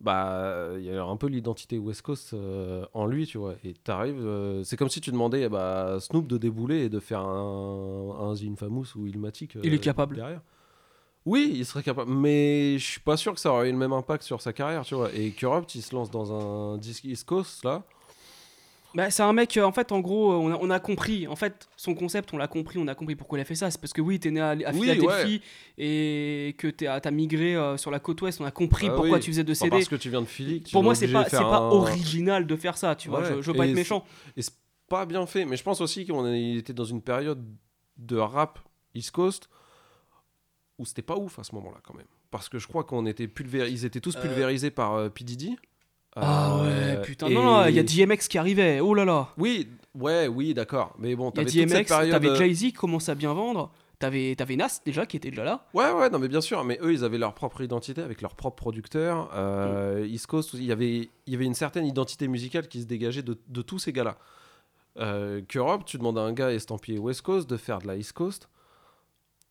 Bah, 0.00 0.70
il 0.76 0.84
y 0.84 0.90
a 0.90 1.02
un 1.02 1.16
peu 1.16 1.28
l'identité 1.28 1.78
West 1.78 2.02
Coast 2.02 2.34
euh, 2.34 2.84
en 2.94 3.06
lui, 3.06 3.26
tu 3.26 3.38
vois. 3.38 3.54
Et 3.64 3.72
t'arrives, 3.72 4.24
euh, 4.24 4.62
c'est 4.64 4.76
comme 4.76 4.88
si 4.88 5.00
tu 5.00 5.10
demandais 5.12 5.48
bah, 5.48 5.98
Snoop 6.00 6.26
de 6.26 6.36
débouler 6.36 6.84
et 6.84 6.88
de 6.88 7.00
faire 7.00 7.20
un, 7.20 8.16
un 8.20 8.34
The 8.34 8.44
Infamous 8.52 8.86
ou 8.96 9.06
Ilmatic. 9.06 9.56
Il 9.62 9.72
est 9.72 9.78
capable. 9.78 10.16
Derrière. 10.16 10.42
Oui, 11.26 11.52
il 11.54 11.64
serait 11.64 11.82
capable, 11.82 12.10
mais 12.10 12.76
je 12.78 12.84
suis 12.84 13.00
pas 13.00 13.16
sûr 13.16 13.32
que 13.32 13.40
ça 13.40 13.50
aurait 13.50 13.70
eu 13.70 13.72
le 13.72 13.78
même 13.78 13.94
impact 13.94 14.24
sur 14.24 14.42
sa 14.42 14.52
carrière, 14.52 14.84
tu 14.84 14.94
vois. 14.94 15.10
Et 15.14 15.30
Corrupt, 15.30 15.74
il 15.74 15.80
se 15.80 15.94
lance 15.94 16.10
dans 16.10 16.32
un 16.32 16.76
disque 16.76 17.04
East 17.04 17.26
Coast 17.26 17.64
là. 17.64 17.82
Bah, 18.94 19.10
c'est 19.10 19.22
un 19.24 19.32
mec, 19.32 19.56
euh, 19.56 19.64
en 19.64 19.72
fait, 19.72 19.90
en 19.90 19.98
gros, 20.00 20.32
euh, 20.32 20.36
on 20.36 20.52
a, 20.52 20.58
on 20.60 20.70
a 20.70 20.78
compris. 20.78 21.26
En 21.26 21.34
fait, 21.34 21.68
son 21.76 21.94
concept, 21.94 22.32
on 22.32 22.36
l'a 22.38 22.46
compris, 22.46 22.78
on 22.78 22.86
a 22.86 22.94
compris 22.94 23.16
pourquoi 23.16 23.38
il 23.38 23.42
a 23.42 23.44
fait 23.44 23.56
ça. 23.56 23.70
C'est 23.70 23.80
parce 23.80 23.92
que 23.92 24.00
oui, 24.00 24.20
t'es 24.20 24.30
né 24.30 24.40
à, 24.40 24.50
à 24.50 24.54
Oui, 24.72 24.82
Philadelphie 24.88 25.42
et 25.78 26.54
que 26.58 26.68
t'as 26.68 27.10
migré 27.10 27.56
euh, 27.56 27.76
sur 27.76 27.90
la 27.90 27.98
côte 27.98 28.22
ouest. 28.22 28.40
On 28.40 28.44
a 28.44 28.50
compris 28.52 28.86
Ah 28.88 28.94
pourquoi 28.94 29.14
oui. 29.18 29.20
tu 29.20 29.30
faisais 29.32 29.42
de 29.44 29.52
CD. 29.52 29.70
parce 29.70 29.88
que 29.88 29.96
tu 29.96 30.10
viens 30.10 30.20
de 30.22 30.26
Philly 30.26 30.62
tu 30.62 30.70
Pour 30.72 30.84
moi, 30.84 30.94
c'est 30.94 31.08
pas, 31.08 31.24
pas 31.24 31.38
un- 31.58 31.70
original 31.70 32.46
de 32.46 32.56
faire 32.56 32.76
ça, 32.78 32.94
tu 32.94 33.08
vois. 33.08 33.24
Je, 33.24 33.42
je 33.42 33.50
veux 33.50 33.56
pas 33.56 33.66
Et 33.66 33.70
être 33.70 33.74
méchant. 33.76 34.04
Et 34.36 34.42
c'est 34.42 34.54
pas 34.88 35.06
bien 35.06 35.26
fait, 35.26 35.44
mais 35.44 35.56
je 35.56 35.62
pense 35.64 35.80
aussi 35.80 36.04
qu'il 36.04 36.56
était 36.58 36.72
dans 36.72 36.84
une 36.84 37.02
période 37.02 37.44
de 37.96 38.16
rap 38.16 38.58
East 38.94 39.10
Coast 39.10 39.48
où 40.78 40.84
c'était 40.84 41.02
pas 41.02 41.16
ouf 41.16 41.38
à 41.38 41.44
ce 41.44 41.54
moment-là 41.56 41.78
quand 41.82 41.94
même. 41.94 42.06
Parce 42.30 42.48
que 42.48 42.58
je 42.58 42.66
crois 42.66 42.84
qu'on 42.84 43.06
était 43.06 43.28
pulvérisés, 43.28 43.72
ils 43.72 43.84
étaient 43.86 44.00
tous 44.00 44.16
Euh. 44.16 44.20
pulvérisés 44.20 44.70
par 44.70 44.94
euh, 44.94 45.08
P. 45.08 45.24
Diddy. 45.24 45.56
Ah 46.16 46.56
Euh, 46.60 46.96
ouais, 46.96 47.02
putain. 47.02 47.26
et- 47.28 47.34
Non, 47.34 47.42
non, 47.42 47.66
il 47.66 47.74
y 47.74 47.78
a 47.78 47.82
DMX 47.82 48.28
qui 48.28 48.38
arrivait. 48.38 48.80
Oh 48.80 48.94
là 48.94 49.04
là. 49.04 49.28
Oui, 49.38 49.68
ouais, 49.94 50.28
oui, 50.28 50.54
d'accord. 50.54 50.94
Mais 50.98 51.14
bon, 51.16 51.30
t'avais 51.30 51.46
toute 51.46 51.54
cette 51.54 51.68
DMX, 51.70 51.88
période. 51.88 52.10
t'avais 52.12 52.28
euh, 52.28 52.36
Jay-Z 52.36 52.58
qui 52.60 52.72
commençait 52.72 53.12
à 53.12 53.14
bien 53.16 53.32
vendre. 53.34 53.72
T'avais 53.98 54.34
t'avais 54.36 54.56
Nas 54.56 54.80
déjà 54.84 55.06
qui 55.06 55.16
était 55.16 55.30
déjà 55.30 55.44
là. 55.44 55.66
Ouais, 55.72 55.90
ouais, 55.92 56.10
non, 56.10 56.18
mais 56.18 56.28
bien 56.28 56.40
sûr. 56.40 56.62
Mais 56.64 56.78
eux, 56.82 56.92
ils 56.92 57.04
avaient 57.04 57.16
leur 57.18 57.32
propre 57.34 57.62
identité 57.62 58.02
avec 58.02 58.20
leur 58.22 58.34
propre 58.34 58.56
producteur. 58.56 59.30
Euh, 59.34 60.06
East 60.08 60.26
Coast, 60.26 60.52
il 60.54 60.64
y 60.64 60.72
avait, 60.72 61.08
il 61.26 61.32
y 61.32 61.34
avait 61.34 61.44
une 61.46 61.54
certaine 61.54 61.86
identité 61.86 62.28
musicale 62.28 62.68
qui 62.68 62.80
se 62.82 62.86
dégageait 62.86 63.22
de, 63.22 63.38
de 63.48 63.62
tous 63.62 63.78
ces 63.78 63.92
gars-là. 63.92 64.16
Euh, 64.98 65.40
Qu'Europe, 65.48 65.84
tu 65.84 65.96
demandes 65.98 66.18
à 66.18 66.22
un 66.22 66.32
gars 66.32 66.52
estampillé 66.52 66.98
West 66.98 67.22
Coast 67.22 67.48
de 67.48 67.56
faire 67.56 67.78
de 67.80 67.86
la 67.86 67.96
East 67.96 68.12
Coast, 68.12 68.48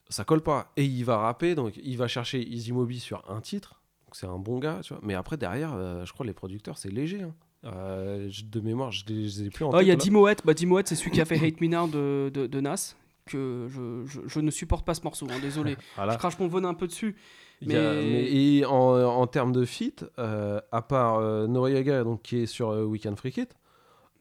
ça 0.10 0.24
colle 0.24 0.42
pas. 0.42 0.72
Et 0.78 0.86
il 0.86 1.04
va 1.04 1.18
rapper, 1.18 1.56
donc 1.56 1.74
il 1.82 1.98
va 1.98 2.08
chercher 2.08 2.42
Easy 2.48 2.72
Moby 2.72 3.00
sur 3.00 3.24
un 3.30 3.42
titre. 3.42 3.82
C'est 4.14 4.28
un 4.28 4.38
bon 4.38 4.60
gars, 4.60 4.80
tu 4.84 4.94
vois. 4.94 5.02
Mais 5.06 5.14
après, 5.16 5.38
derrière, 5.38 5.74
euh, 5.74 6.06
je 6.06 6.14
crois 6.14 6.26
les 6.26 6.34
producteurs, 6.34 6.78
c'est 6.78 6.90
léger. 6.92 7.22
hein. 7.24 7.34
Euh, 7.66 8.30
de 8.52 8.60
mémoire, 8.60 8.92
je 8.92 9.06
les, 9.08 9.28
je 9.30 9.42
les 9.42 9.48
ai 9.48 9.50
plus 9.50 9.64
en 9.66 9.70
Oh, 9.70 9.72
tête. 9.74 9.82
il 9.84 9.88
y 9.88 9.92
a. 9.92 9.96
Dimoet. 9.96 10.36
Bah, 10.44 10.54
Dimoet, 10.54 10.84
c'est 10.86 10.96
celui 10.96 11.12
qui 11.12 11.22
a 11.22 11.26
fait 11.26 11.36
Hate 11.46 11.62
Me 11.62 11.68
Now 11.68 11.88
de, 11.88 12.30
de, 12.34 12.48
de 12.48 12.60
Nas. 12.62 12.96
Que 13.26 13.68
je, 13.70 14.04
je, 14.06 14.20
je 14.28 14.40
ne 14.42 14.52
supporte 14.52 14.86
pas 14.86 14.94
ce 14.94 15.02
morceau, 15.04 15.28
hein, 15.32 15.40
désolé. 15.42 15.78
Voilà. 15.96 16.12
Je 16.14 16.18
crache 16.18 16.38
mon 16.40 16.48
venin 16.50 16.70
un 16.70 16.74
peu 16.74 16.88
dessus. 16.88 17.16
A- 17.62 17.66
Mais, 17.66 18.30
et 18.34 18.66
en, 18.66 18.74
en 19.02 19.26
termes 19.28 19.54
de 19.54 19.64
feat, 19.64 20.06
euh, 20.20 20.60
à 20.74 20.82
part 20.82 21.22
Noriega 21.48 22.04
donc, 22.04 22.22
qui 22.24 22.40
est 22.40 22.46
sur 22.46 22.68
Weekend 22.70 23.18
Freak 23.18 23.38
It, 23.38 23.56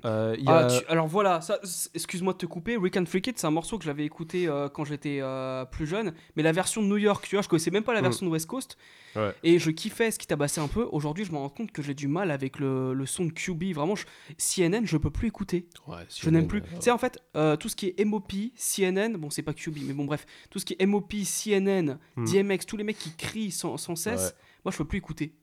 euh, 0.05 0.37
Ah, 0.47 0.67
tu- 0.67 0.85
alors 0.89 1.07
voilà, 1.07 1.41
ça, 1.41 1.59
excuse-moi 1.95 2.33
de 2.33 2.39
te 2.39 2.47
couper. 2.47 2.77
Week 2.77 2.97
and 2.97 3.07
Freak 3.07 3.29
It, 3.29 3.39
c'est 3.39 3.47
un 3.47 3.51
morceau 3.51 3.79
que 3.79 3.85
j'avais 3.85 4.05
écouté 4.05 4.49
euh, 4.49 4.69
quand 4.69 4.85
j'étais 4.85 5.19
euh, 5.21 5.65
plus 5.65 5.87
jeune, 5.87 6.13
mais 6.37 6.43
la 6.43 6.53
version 6.53 6.83
de 6.83 6.87
New 6.89 6.97
York, 6.97 7.25
tu 7.29 7.37
vois, 7.37 7.43
je 7.43 7.49
connaissais 7.49 7.71
même 7.71 7.85
pas 7.85 7.93
la 7.95 8.01
Mm. 8.01 8.05
version 8.05 8.27
de 8.27 8.31
West 8.31 8.47
Coast. 8.47 8.77
Ouais. 9.15 9.35
Et 9.43 9.59
je 9.59 9.71
kiffais 9.71 10.11
ce 10.11 10.19
qui 10.19 10.27
tabassait 10.27 10.61
un 10.61 10.69
peu. 10.69 10.89
Aujourd'hui, 10.91 11.25
je 11.25 11.33
me 11.33 11.37
rends 11.37 11.51
compte 11.51 11.71
que 11.71 11.83
j'ai 11.83 11.95
du 11.95 12.09
mal 12.09 12.31
avec 12.31 12.59
le, 12.59 12.95
le 12.95 13.07
son 13.07 13.27
de 13.27 13.31
QB. 13.33 13.75
Vraiment, 13.75 13.95
je- 13.95 14.07
CNN, 14.39 14.87
je 14.87 14.97
peux 14.97 15.11
plus 15.11 15.29
écouter. 15.29 15.69
je 16.09 16.31
n'aime 16.31 16.47
plus. 16.49 16.61
ouais. 16.61 16.67
Tu 16.77 16.83
sais, 16.83 16.91
en 16.91 16.99
fait, 16.99 17.19
tout 17.61 17.69
ce 17.69 17.77
qui 17.77 17.89
est 17.97 18.05
MOP, 18.05 18.33
CNN, 18.57 19.17
bon, 19.19 19.29
c'est 19.31 19.43
pas 19.43 19.53
QB, 19.53 19.79
mais 19.87 19.93
bon, 19.93 20.05
bref, 20.07 20.27
tout 20.51 20.59
ce 20.59 20.65
qui 20.65 20.75
est 20.79 20.87
MOP, 20.87 21.13
CNN, 21.25 21.99
Mm. 22.17 22.25
DMX, 22.25 22.67
tous 22.67 22.77
les 22.77 22.85
mecs 22.85 22.99
qui 22.99 23.15
crient 23.17 23.51
sans, 23.51 23.77
sans 23.77 23.97
cesse, 23.97 24.35
moi, 24.65 24.73
je 24.73 24.79
peux 24.79 24.85
plus 24.87 24.99
écouter. 24.99 25.35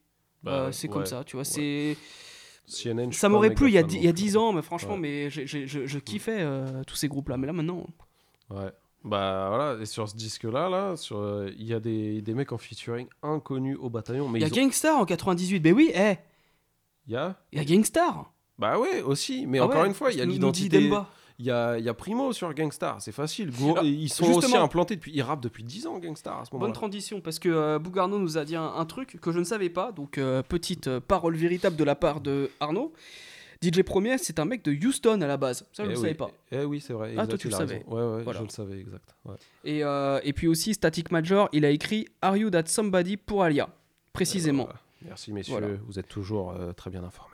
Bah, 0.42 0.70
c'est 0.72 0.88
comme 0.88 1.06
ça, 1.06 1.22
tu 1.24 1.36
vois. 1.36 1.44
C'est. 1.44 1.96
CNN, 2.70 3.12
Ça 3.12 3.28
m'aurait 3.28 3.52
plu 3.54 3.68
il 3.68 3.74
y, 3.74 3.78
a 3.78 3.80
fan 3.82 3.88
dix- 3.88 3.96
non 3.96 4.00
il 4.02 4.04
y 4.04 4.08
a 4.08 4.12
plus. 4.12 4.22
10 4.22 4.36
ans, 4.36 4.52
mais 4.52 4.62
franchement, 4.62 4.94
Ouais. 4.94 5.00
mais 5.00 5.30
je, 5.30 5.44
je 5.46 5.98
kiffais 5.98 6.38
euh, 6.40 6.82
tous 6.86 6.96
ces 6.96 7.08
groupes-là. 7.08 7.36
Mais 7.36 7.46
là, 7.46 7.52
maintenant. 7.52 7.86
Ouais. 8.50 8.70
Bah 9.02 9.46
voilà, 9.48 9.80
et 9.80 9.86
sur 9.86 10.08
ce 10.08 10.14
disque-là, 10.16 10.68
là, 10.68 10.94
euh, 11.12 11.50
il 11.56 11.64
y 11.66 11.72
a 11.72 11.80
des, 11.80 12.20
des 12.20 12.34
mecs 12.34 12.52
en 12.52 12.58
featuring 12.58 13.06
inconnus 13.22 13.78
au 13.80 13.88
bataillon. 13.88 14.28
Mais 14.28 14.38
Il 14.40 14.42
y 14.42 14.44
a 14.44 14.48
ont- 14.48 14.50
Gangstar 14.50 14.98
en 14.98 15.06
98. 15.06 15.60
Ben 15.60 15.72
oui, 15.74 15.90
eh 15.94 16.16
Il 17.06 17.14
y 17.14 17.16
a 17.16 17.36
Il 17.52 17.58
y 17.58 17.60
a 17.62 17.64
Gangstar 17.64 18.30
Bah 18.58 18.78
ouais, 18.78 19.00
aussi. 19.00 19.46
Mais 19.46 19.58
Ah 19.58 19.64
encore 19.64 19.80
ouais, 19.82 19.86
une 19.88 19.94
fois, 19.94 20.12
il 20.12 20.18
y 20.18 20.20
a 20.20 20.26
l'identité. 20.26 20.90
Il 21.42 21.46
y 21.46 21.50
a, 21.50 21.78
il 21.78 21.84
y 21.86 21.88
a 21.88 21.94
Primo 21.94 22.34
sur 22.34 22.52
Gangstar, 22.52 23.00
c'est 23.00 23.12
facile. 23.12 23.50
Gros, 23.50 23.70
Alors, 23.72 23.84
ils 23.84 24.10
sont 24.10 24.30
aussi 24.30 24.54
implantés 24.54 24.96
depuis. 24.96 25.10
Ils 25.14 25.22
rappent 25.22 25.40
depuis 25.42 25.64
10 25.64 25.86
ans, 25.86 25.98
Gangstar, 25.98 26.40
à 26.40 26.44
ce 26.44 26.50
moment-là. 26.52 26.68
Bonne 26.68 26.74
transition, 26.74 27.22
parce 27.22 27.38
que 27.38 27.48
euh, 27.48 27.78
Bougarno 27.78 28.18
nous 28.18 28.36
a 28.36 28.44
dit 28.44 28.56
un, 28.56 28.66
un 28.76 28.84
truc 28.84 29.18
que 29.22 29.32
je 29.32 29.38
ne 29.38 29.44
savais 29.44 29.70
pas. 29.70 29.90
Donc, 29.90 30.18
euh, 30.18 30.42
petite 30.42 30.88
euh, 30.88 31.00
parole 31.00 31.34
véritable 31.36 31.76
de 31.76 31.84
la 31.84 31.94
part 31.94 32.20
de 32.20 32.50
Arnaud. 32.60 32.92
DJ 33.62 33.82
Premier, 33.82 34.18
c'est 34.18 34.38
un 34.38 34.44
mec 34.44 34.62
de 34.64 34.72
Houston 34.86 35.18
à 35.22 35.26
la 35.26 35.38
base. 35.38 35.66
Ça, 35.72 35.82
je 35.82 35.82
Eh 35.82 35.84
ne 35.84 35.88
le 35.92 35.96
oui. 35.96 36.02
savais 36.02 36.14
pas. 36.14 36.30
Eh 36.52 36.64
oui, 36.64 36.80
c'est 36.80 36.92
vrai. 36.92 37.14
Ah, 37.16 37.26
toi, 37.26 37.38
tu 37.38 37.48
le 37.48 37.54
savais. 37.54 37.84
Ouais, 37.86 38.02
ouais, 38.02 38.22
Voilà. 38.22 38.40
je 38.40 38.44
le 38.44 38.50
savais, 38.50 38.78
exact. 38.78 39.14
ouais. 39.24 39.36
Et, 39.64 39.82
euh, 39.82 40.20
et 40.22 40.34
puis 40.34 40.46
aussi, 40.46 40.74
Static 40.74 41.10
Major, 41.10 41.48
il 41.52 41.64
a 41.64 41.70
écrit 41.70 42.06
Are 42.20 42.36
You 42.36 42.50
That 42.50 42.66
Somebody 42.66 43.16
pour 43.16 43.42
Alia 43.44 43.70
Précisément. 44.12 44.68
Merci, 45.06 45.32
messieurs. 45.32 45.52
Voilà. 45.58 45.68
Vous 45.86 45.98
êtes 45.98 46.08
toujours 46.08 46.54
très 46.76 46.90
bien 46.90 47.02
informés. 47.02 47.29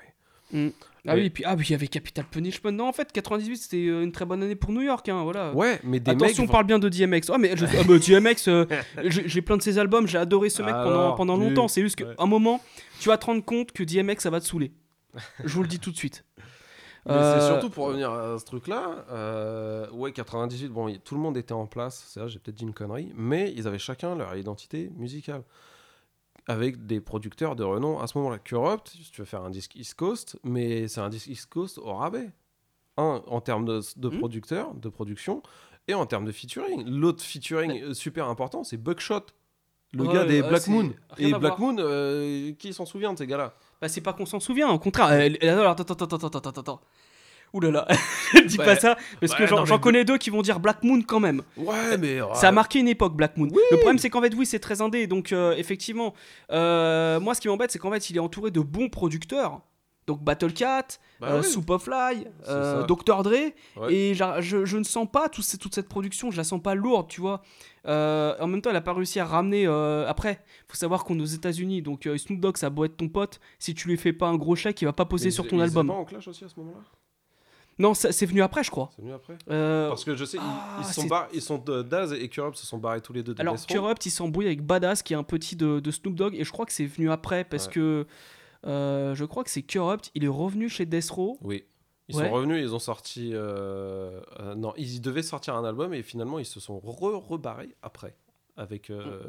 Mm. 0.52 0.68
Ah 1.08 1.14
oui, 1.14 1.26
et 1.26 1.30
puis 1.30 1.44
ah 1.46 1.54
oui, 1.56 1.64
il 1.68 1.70
y 1.70 1.74
avait 1.74 1.86
Capital 1.86 2.24
Punishment. 2.28 2.72
Non, 2.72 2.88
en 2.88 2.92
fait, 2.92 3.12
98, 3.12 3.56
c'était 3.56 3.86
euh, 3.86 4.02
une 4.02 4.10
très 4.10 4.24
bonne 4.24 4.42
année 4.42 4.56
pour 4.56 4.72
New 4.72 4.80
York. 4.80 5.08
Hein, 5.08 5.22
voilà. 5.22 5.52
Ouais, 5.54 5.78
mais 5.84 6.00
des 6.00 6.10
Attention, 6.10 6.42
mecs- 6.42 6.50
on 6.50 6.52
parle 6.52 6.66
bien 6.66 6.80
de 6.80 6.88
DMX. 6.88 7.30
Ah, 7.32 7.38
mais 7.38 7.56
je- 7.56 7.64
ah, 7.64 7.84
bah, 7.86 7.98
DMX, 7.98 8.48
euh, 8.48 8.64
j'ai 9.04 9.40
plein 9.42 9.56
de 9.56 9.62
ses 9.62 9.78
albums, 9.78 10.08
j'ai 10.08 10.18
adoré 10.18 10.50
ce 10.50 10.62
mec 10.62 10.74
pendant, 10.74 10.88
Alors, 10.90 11.14
pendant 11.14 11.36
longtemps. 11.36 11.68
C'est 11.68 11.80
juste 11.82 11.94
qu'à 11.96 12.06
ouais. 12.06 12.14
un 12.18 12.26
moment, 12.26 12.60
tu 12.98 13.08
vas 13.08 13.18
te 13.18 13.26
rendre 13.26 13.44
compte 13.44 13.70
que 13.70 13.84
DMX, 13.84 14.16
ça 14.20 14.30
va 14.30 14.40
te 14.40 14.46
saouler. 14.46 14.72
Je 15.44 15.54
vous 15.54 15.62
le 15.62 15.68
dis 15.68 15.78
tout 15.78 15.90
de 15.92 15.96
suite. 15.96 16.24
Euh, 17.08 17.38
c'est 17.40 17.46
surtout 17.46 17.70
pour 17.70 17.86
revenir 17.86 18.10
à 18.10 18.36
ce 18.36 18.44
truc-là. 18.44 19.06
euh, 19.12 19.88
ouais, 19.92 20.10
98, 20.10 20.66
bon, 20.70 20.92
tout 21.04 21.14
le 21.14 21.20
monde 21.20 21.36
était 21.36 21.52
en 21.52 21.64
place. 21.66 22.04
C'est 22.08 22.18
là, 22.18 22.26
j'ai 22.26 22.40
peut-être 22.40 22.56
dit 22.56 22.64
une 22.64 22.72
connerie. 22.74 23.12
Mais 23.14 23.52
ils 23.56 23.68
avaient 23.68 23.78
chacun 23.78 24.16
leur 24.16 24.34
identité 24.36 24.90
musicale. 24.96 25.42
Avec 26.48 26.86
des 26.86 27.00
producteurs 27.00 27.56
de 27.56 27.64
renom 27.64 27.98
à 27.98 28.06
ce 28.06 28.16
moment-là. 28.18 28.38
Corrupt, 28.38 28.88
si 28.88 29.10
tu 29.10 29.20
veux 29.20 29.24
faire 29.26 29.42
un 29.42 29.50
disque 29.50 29.74
East 29.74 29.94
Coast, 29.94 30.38
mais 30.44 30.86
c'est 30.86 31.00
un 31.00 31.08
disque 31.08 31.26
East 31.26 31.46
Coast 31.50 31.78
au 31.78 31.92
rabais. 31.94 32.30
Un, 32.96 33.22
en 33.26 33.40
termes 33.40 33.64
de, 33.66 33.80
de 33.96 34.08
Hmm. 34.08 34.18
producteurs, 34.18 34.74
de 34.74 34.88
production, 34.88 35.42
et 35.88 35.94
en 35.94 36.06
termes 36.06 36.24
de 36.24 36.32
featuring. 36.32 36.88
L'autre 36.88 37.22
featuring 37.22 37.92
super 37.94 38.28
important, 38.28 38.64
c'est 38.64 38.76
Buckshot. 38.78 39.26
Le 39.92 40.04
Ouais, 40.04 40.14
gars 40.14 40.24
des 40.24 40.40
ouais, 40.40 40.48
Black 40.48 40.66
Moon. 40.68 40.92
rien 41.10 41.28
Et 41.28 41.30
Black 41.38 41.58
voir. 41.58 41.60
Moon, 41.60 41.76
euh, 41.78 42.52
qui 42.52 42.72
s'en 42.72 42.86
souvient 42.86 43.12
de 43.12 43.18
ces 43.18 43.26
gars-là? 43.26 43.54
Bah, 43.80 43.88
c'est 43.88 44.00
pas 44.00 44.12
qu'on 44.12 44.26
s'en 44.26 44.40
souvient, 44.40 44.68
au 44.70 44.78
contraire. 44.78 45.08
Euh, 45.10 45.28
euh, 45.42 45.58
alors, 45.60 45.72
attends, 45.72 45.82
attends, 45.84 46.04
attends, 46.06 46.26
attends, 46.28 46.38
attends, 46.38 46.60
attends. 46.60 46.80
Ouh 47.56 47.60
là 47.60 47.70
là, 47.70 47.86
dis 48.46 48.58
Ouais. 48.58 48.64
pas 48.66 48.76
ça, 48.76 48.96
parce 49.20 49.34
que 49.34 49.46
j'en 49.46 49.64
mais 49.64 49.80
connais 49.80 50.04
deux 50.04 50.18
qui 50.18 50.28
vont 50.30 50.42
dire 50.42 50.60
Black 50.60 50.82
Moon 50.84 51.00
quand 51.02 51.20
même. 51.20 51.42
Ouais, 51.56 51.96
mais. 51.98 52.18
Ça 52.34 52.48
a 52.48 52.52
marqué 52.52 52.78
une 52.80 52.88
époque, 52.88 53.14
Black 53.16 53.36
Moon. 53.38 53.48
Le 53.70 53.76
problème, 53.78 53.98
c'est 53.98 54.10
qu'en 54.10 54.20
fait, 54.20 54.34
oui, 54.34 54.44
c'est 54.44 54.58
très 54.58 54.82
indé. 54.82 55.06
Donc, 55.06 55.32
euh, 55.32 55.54
effectivement, 55.56 56.12
euh, 56.52 57.18
moi, 57.20 57.34
ce 57.34 57.40
qui 57.40 57.48
m'embête, 57.48 57.70
c'est 57.70 57.78
qu'en 57.78 57.90
fait, 57.90 58.10
il 58.10 58.16
est 58.16 58.20
entouré 58.20 58.50
de 58.50 58.60
bons 58.60 58.88
producteurs. 58.90 59.60
Donc, 60.06 60.22
Battle 60.22 60.52
Cat, 60.52 60.86
Bah 61.20 61.28
euh, 61.30 61.40
oui. 61.40 61.44
Soup 61.48 61.68
of 61.70 61.82
Fly, 61.82 62.28
C'est 62.44 62.50
euh. 62.50 62.84
Dr. 62.84 63.24
Dre. 63.24 63.30
Ouais. 63.76 63.92
Et 63.92 64.14
je, 64.14 64.64
je 64.64 64.76
ne 64.76 64.84
sens 64.84 65.08
pas 65.10 65.28
tout 65.28 65.42
toute 65.58 65.74
cette 65.74 65.88
production, 65.88 66.30
je 66.30 66.36
la 66.36 66.44
sens 66.44 66.62
pas 66.62 66.76
lourde, 66.76 67.08
tu 67.08 67.20
vois. 67.20 67.42
En 67.84 68.46
même 68.46 68.60
temps, 68.62 68.70
elle 68.70 68.76
a 68.76 68.80
pas 68.80 68.92
réussi 68.92 69.18
à 69.18 69.24
ramener. 69.24 69.66
après, 69.66 70.44
faut 70.68 70.76
savoir 70.76 71.02
qu'on 71.04 71.18
est 71.18 71.22
aux 71.22 71.24
États-Unis, 71.24 71.82
donc 71.82 72.08
Snoop 72.18 72.38
Dogg, 72.40 72.56
ça 72.56 72.66
a 72.66 72.70
beau 72.70 72.84
être 72.84 72.96
ton 72.96 73.08
pote. 73.08 73.40
Si 73.58 73.74
tu 73.74 73.88
lui 73.88 73.96
fais 73.96 74.12
pas 74.12 74.26
un 74.28 74.36
gros 74.36 74.54
chèque, 74.54 74.80
il 74.80 74.84
va 74.84 74.92
pas 74.92 75.06
poser 75.06 75.26
Mais 75.26 75.30
sur 75.32 75.48
ton 75.48 75.58
album. 75.58 75.88
pas 75.88 75.94
en 75.94 76.04
clash 76.04 76.28
aussi 76.28 76.44
à 76.44 76.48
ce 76.48 76.54
moment-là? 76.60 76.84
Non, 77.78 77.92
c'est 77.94 78.24
venu 78.26 78.40
après, 78.42 78.64
je 78.64 78.70
crois. 78.70 78.90
C'est 78.96 79.02
venu 79.02 79.12
après? 79.12 79.36
Euh, 79.50 79.88
Parce 79.90 80.04
que 80.04 80.16
je 80.16 80.24
sais, 80.24 80.38
ils- 80.38 80.42
ah, 80.42 80.78
ils, 80.80 80.84
sont 80.94 81.06
bar- 81.06 81.28
ils 81.34 81.42
sont 81.42 81.58
de- 81.58 81.82
Daz 81.82 82.12
et 82.14 82.28
Kurupt 82.28 82.56
se 82.56 82.64
sont 82.66 82.78
barrés 82.78 83.02
tous 83.02 83.12
les 83.12 83.22
deux 83.22 83.34
de 83.34 83.40
Alors. 83.40 83.56
Corrupt, 83.66 84.06
il 84.06 84.10
s'embrouille 84.10 84.46
avec 84.46 84.62
Badass, 84.64 85.02
qui 85.02 85.12
est 85.12 85.16
un 85.16 85.22
petit 85.22 85.56
de, 85.56 85.80
de 85.80 85.90
Snoop 85.90 86.14
Dogg, 86.14 86.34
et 86.34 86.44
je 86.44 86.50
crois 86.52 86.64
que 86.64 86.72
c'est 86.72 86.86
venu 86.86 87.10
après, 87.10 87.44
parce 87.44 87.66
Ouais. 87.66 87.72
que 87.74 88.06
euh, 88.66 89.14
je 89.14 89.24
crois 89.26 89.44
que 89.44 89.50
c'est 89.50 89.62
Corrupt, 89.62 90.10
il 90.14 90.24
est 90.24 90.28
revenu 90.28 90.68
chez 90.68 90.86
Death 90.86 91.10
Row. 91.10 91.38
Oui. 91.42 91.64
Ils 92.08 92.16
Ouais. 92.16 92.24
sont 92.26 92.30
revenus, 92.32 92.62
ils 92.62 92.74
ont 92.74 92.78
sorti. 92.78 93.32
euh, 93.34 94.20
euh, 94.40 94.54
non, 94.54 94.72
ils 94.76 95.00
devaient 95.00 95.22
sortir 95.24 95.54
un 95.56 95.64
album 95.64 95.92
et 95.92 96.02
finalement 96.02 96.38
ils 96.38 96.46
se 96.46 96.60
sont 96.60 96.78
re-rebarrés 96.80 97.74
après. 97.82 98.14
Avec. 98.56 98.88
euh, 98.90 99.20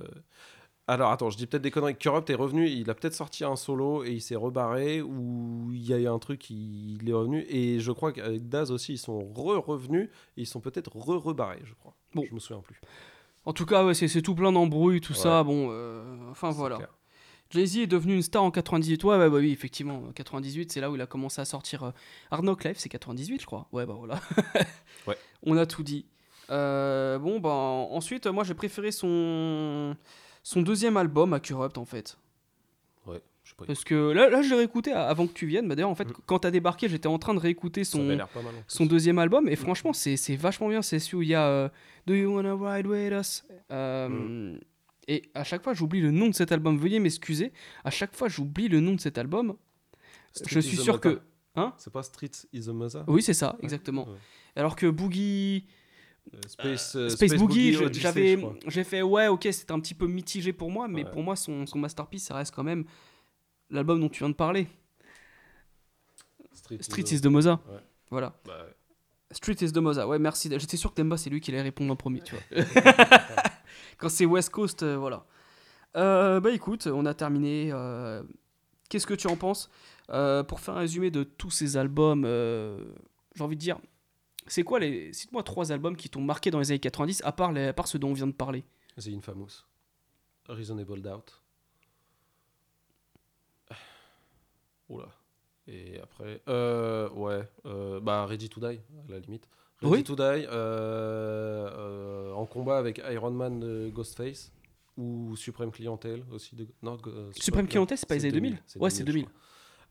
Alors 0.89 1.11
attends, 1.11 1.29
je 1.29 1.37
dis 1.37 1.47
peut-être 1.47 1.63
des 1.63 1.71
conneries. 1.71 1.97
Corrupt 1.97 2.29
est 2.29 2.35
revenu, 2.35 2.69
il 2.69 2.89
a 2.89 2.93
peut-être 2.95 3.13
sorti 3.13 3.43
un 3.43 3.57
solo 3.57 4.05
et 4.05 4.11
il 4.11 4.21
s'est 4.21 4.37
rebarré 4.37 5.01
ou 5.01 5.69
il 5.73 5.85
y 5.85 5.93
a 5.93 5.97
eu 5.99 6.07
un 6.07 6.17
truc, 6.19 6.49
il, 6.49 6.99
il 7.01 7.09
est 7.09 7.13
revenu. 7.13 7.45
Et 7.49 7.79
je 7.81 7.91
crois 7.91 8.13
qu'avec 8.13 8.47
Daz 8.47 8.71
aussi, 8.71 8.93
ils 8.93 8.97
sont 8.97 9.19
re-revenus 9.33 10.09
et 10.37 10.41
ils 10.41 10.45
sont 10.47 10.61
peut-être 10.61 10.95
re-rebarrés, 10.95 11.59
je 11.65 11.73
crois. 11.73 11.93
Bon. 12.15 12.23
Je 12.29 12.33
me 12.33 12.39
souviens 12.39 12.61
plus. 12.61 12.79
En 13.45 13.51
tout 13.53 13.65
cas, 13.65 13.85
ouais, 13.85 13.93
c'est 13.93 14.07
c'est 14.07 14.21
tout 14.21 14.33
plein 14.35 14.51
d'embrouilles, 14.53 15.01
tout 15.01 15.13
ça. 15.13 15.43
Bon, 15.43 15.67
euh, 15.71 16.03
enfin 16.31 16.51
voilà. 16.51 16.77
clair. 16.77 16.89
Jay-Z 17.49 17.77
est 17.77 17.87
devenu 17.87 18.13
une 18.15 18.21
star 18.21 18.43
en 18.43 18.51
98. 18.51 19.03
Ouais, 19.05 19.17
bah 19.17 19.27
oui, 19.29 19.51
effectivement. 19.51 20.03
98, 20.15 20.71
c'est 20.71 20.81
là 20.81 20.91
où 20.91 20.95
il 20.95 21.01
a 21.01 21.05
commencé 21.05 21.39
à 21.39 21.45
sortir. 21.45 21.83
euh, 21.83 21.91
Arnaud 22.31 22.57
Live, 22.63 22.75
c'est 22.77 22.89
98, 22.89 23.41
je 23.41 23.45
crois. 23.45 23.67
Ouais, 23.71 23.85
bah 23.85 23.95
voilà. 23.97 24.19
Ouais. 25.07 25.17
On 25.43 25.55
a 25.57 25.65
tout 25.65 25.83
dit. 25.83 26.05
Euh, 26.49 27.17
bon, 27.19 27.39
bah 27.39 27.49
ensuite, 27.49 28.27
moi 28.27 28.43
j'ai 28.43 28.53
préféré 28.53 28.91
son, 28.91 29.95
son 30.47 30.61
deuxième 30.61 30.95
album 30.97 31.33
à 31.33 31.39
Corrupt 31.41 31.77
en 31.77 31.83
fait. 31.85 32.17
Ouais, 33.05 33.21
je 33.43 33.49
sais 33.49 33.55
pas. 33.57 33.65
Parce 33.65 33.83
que 33.83 34.11
là, 34.11 34.29
là 34.29 34.41
je 34.41 34.49
l'ai 34.49 34.55
réécouté 34.55 34.93
avant 34.93 35.27
que 35.27 35.33
tu 35.33 35.45
viennes. 35.45 35.67
Bah, 35.67 35.75
D'ailleurs, 35.75 35.89
en 35.89 35.95
fait, 35.95 36.07
quand 36.25 36.39
t'as 36.39 36.51
débarqué, 36.51 36.87
j'étais 36.87 37.07
en 37.07 37.19
train 37.19 37.33
de 37.33 37.39
réécouter 37.39 37.83
son, 37.83 38.17
son 38.67 38.85
deuxième 38.85 39.19
album. 39.19 39.49
Et 39.49 39.57
franchement, 39.57 39.91
c'est 39.93 40.35
vachement 40.37 40.69
bien. 40.69 40.81
C'est 40.81 40.99
celui 40.99 41.17
où 41.17 41.21
il 41.21 41.27
y 41.29 41.35
a 41.35 41.45
euh, 41.47 41.69
Do 42.05 42.13
You 42.13 42.33
Wanna 42.35 42.55
Ride 42.55 42.87
With 42.87 43.11
Us 43.13 43.43
Euh, 43.71 44.07
Mm. 44.09 44.59
Et 45.09 45.23
à 45.33 45.43
chaque 45.45 45.63
fois, 45.63 45.73
j'oublie 45.73 46.01
le 46.01 46.11
nom 46.11 46.27
de 46.27 46.33
cet 46.35 46.51
album. 46.51 46.77
Veuillez 46.77 46.99
m'excuser. 46.99 47.53
À 47.85 47.89
chaque 47.91 48.13
fois, 48.13 48.27
j'oublie 48.27 48.67
le 48.67 48.79
nom 48.81 48.93
de 48.93 48.99
cet 49.01 49.17
album. 49.17 49.55
Street 50.33 50.49
je 50.49 50.59
is 50.59 50.63
suis 50.63 50.77
sûr 50.77 50.99
que. 50.99 51.21
Hein? 51.55 51.73
C'est 51.77 51.91
pas 51.93 52.03
Street 52.03 52.31
is 52.53 52.69
a 52.69 52.73
Mother? 52.73 53.03
Oui, 53.07 53.21
c'est 53.21 53.33
ça, 53.33 53.53
Ouais. 53.53 53.63
exactement. 53.63 54.05
Ouais. 54.07 54.17
Alors 54.57 54.75
que 54.75 54.85
Boogie. 54.87 55.65
Euh, 56.33 56.39
Space, 56.47 56.95
euh, 56.95 57.09
Space, 57.09 57.29
Space 57.29 57.39
Boogie, 57.39 57.73
j'avais, 57.93 58.37
j'ai 58.67 58.83
fait 58.83 59.01
ouais, 59.01 59.27
ok, 59.27 59.47
c'était 59.51 59.71
un 59.71 59.79
petit 59.79 59.93
peu 59.93 60.07
mitigé 60.07 60.51
pour 60.53 60.69
moi, 60.71 60.87
mais 60.87 61.03
Ouais. 61.05 61.11
pour 61.11 61.23
moi, 61.23 61.35
son, 61.35 61.65
son 61.65 61.79
masterpiece, 61.79 62.25
ça 62.25 62.35
reste 62.35 62.53
quand 62.53 62.63
même 62.63 62.83
l'album 63.69 63.99
dont 64.01 64.09
tu 64.09 64.19
viens 64.19 64.29
de 64.29 64.33
parler. 64.35 64.67
Street, 66.53 66.77
Street 66.81 67.03
is 67.11 67.21
the 67.21 67.27
Moza. 67.27 67.59
Ouais. 67.69 67.79
Voilà. 68.09 68.33
Bah 68.45 68.53
ouais. 68.65 68.73
Street 69.31 69.55
is 69.61 69.71
the 69.71 69.77
Moza. 69.77 70.07
Ouais, 70.07 70.19
merci. 70.19 70.49
J'étais 70.51 70.77
sûr 70.77 70.91
que 70.93 70.95
Temba, 71.01 71.17
c'est 71.17 71.29
lui 71.29 71.39
qui 71.41 71.51
allait 71.51 71.61
répondre 71.61 71.91
en 71.91 71.95
premier, 71.95 72.21
tu 72.21 72.35
vois. 72.35 72.63
Quand 73.97 74.09
c'est 74.09 74.25
West 74.25 74.49
Coast, 74.49 74.83
euh, 74.83 74.97
voilà. 74.97 75.25
Euh, 75.95 76.39
bah 76.39 76.51
écoute, 76.51 76.87
on 76.87 77.05
a 77.05 77.13
terminé. 77.13 77.69
euh, 77.71 78.21
Qu'est-ce 78.89 79.07
que 79.07 79.13
tu 79.13 79.27
en 79.27 79.35
penses? 79.35 79.69
Euh, 80.11 80.43
Pour 80.43 80.59
faire 80.59 80.75
un 80.75 80.79
résumé 80.79 81.11
de 81.11 81.23
tous 81.23 81.51
ces 81.51 81.75
albums, 81.77 82.23
euh, 82.25 82.83
j'ai 83.35 83.43
envie 83.43 83.55
de 83.55 83.61
dire, 83.61 83.79
c'est 84.47 84.63
quoi 84.63 84.79
les. 84.79 85.13
Cite-moi 85.13 85.43
trois 85.43 85.71
albums 85.71 85.95
qui 85.95 86.09
t'ont 86.09 86.21
marqué 86.21 86.51
dans 86.51 86.59
les 86.59 86.71
années 86.71 86.79
90, 86.79 87.21
à 87.23 87.31
part, 87.31 87.51
les... 87.51 87.67
à 87.67 87.73
part 87.73 87.87
ceux 87.87 87.99
dont 87.99 88.09
on 88.09 88.13
vient 88.13 88.27
de 88.27 88.31
parler. 88.31 88.63
The 88.99 89.07
Infamous. 89.09 89.63
Reasonable 90.47 91.01
Doubt. 91.01 91.41
Oula. 94.89 95.07
Et 95.67 95.99
après. 95.99 96.41
Euh, 96.47 97.09
ouais. 97.09 97.43
euh, 97.65 97.99
bah, 97.99 98.25
Ready 98.25 98.47
to 98.49 98.59
Die, 98.61 98.65
à 98.77 99.11
la 99.11 99.19
limite. 99.19 99.47
Ready 99.81 99.93
Oui. 99.93 100.03
to 100.03 100.15
Die, 100.15 100.21
euh, 100.49 102.31
en 102.33 102.45
combat 102.45 102.77
avec 102.77 103.01
Iron 103.11 103.31
Man 103.31 103.59
de 103.59 103.89
Ghostface. 103.93 104.51
Ou 104.95 105.35
Supreme 105.35 105.69
Clientele 105.71 106.23
aussi. 106.31 106.55
De, 106.55 106.67
non, 106.81 106.97
euh, 107.05 107.29
Supreme 107.39 107.67
Clientele, 107.67 107.97
c'est 107.99 108.07
pas 108.09 108.15
les 108.15 108.23
années 108.25 108.31
2000? 108.31 108.57
Ouais, 108.77 108.89
c'est 108.89 109.03
2000. 109.03 109.25
je 109.25 109.29
crois. 109.29 109.39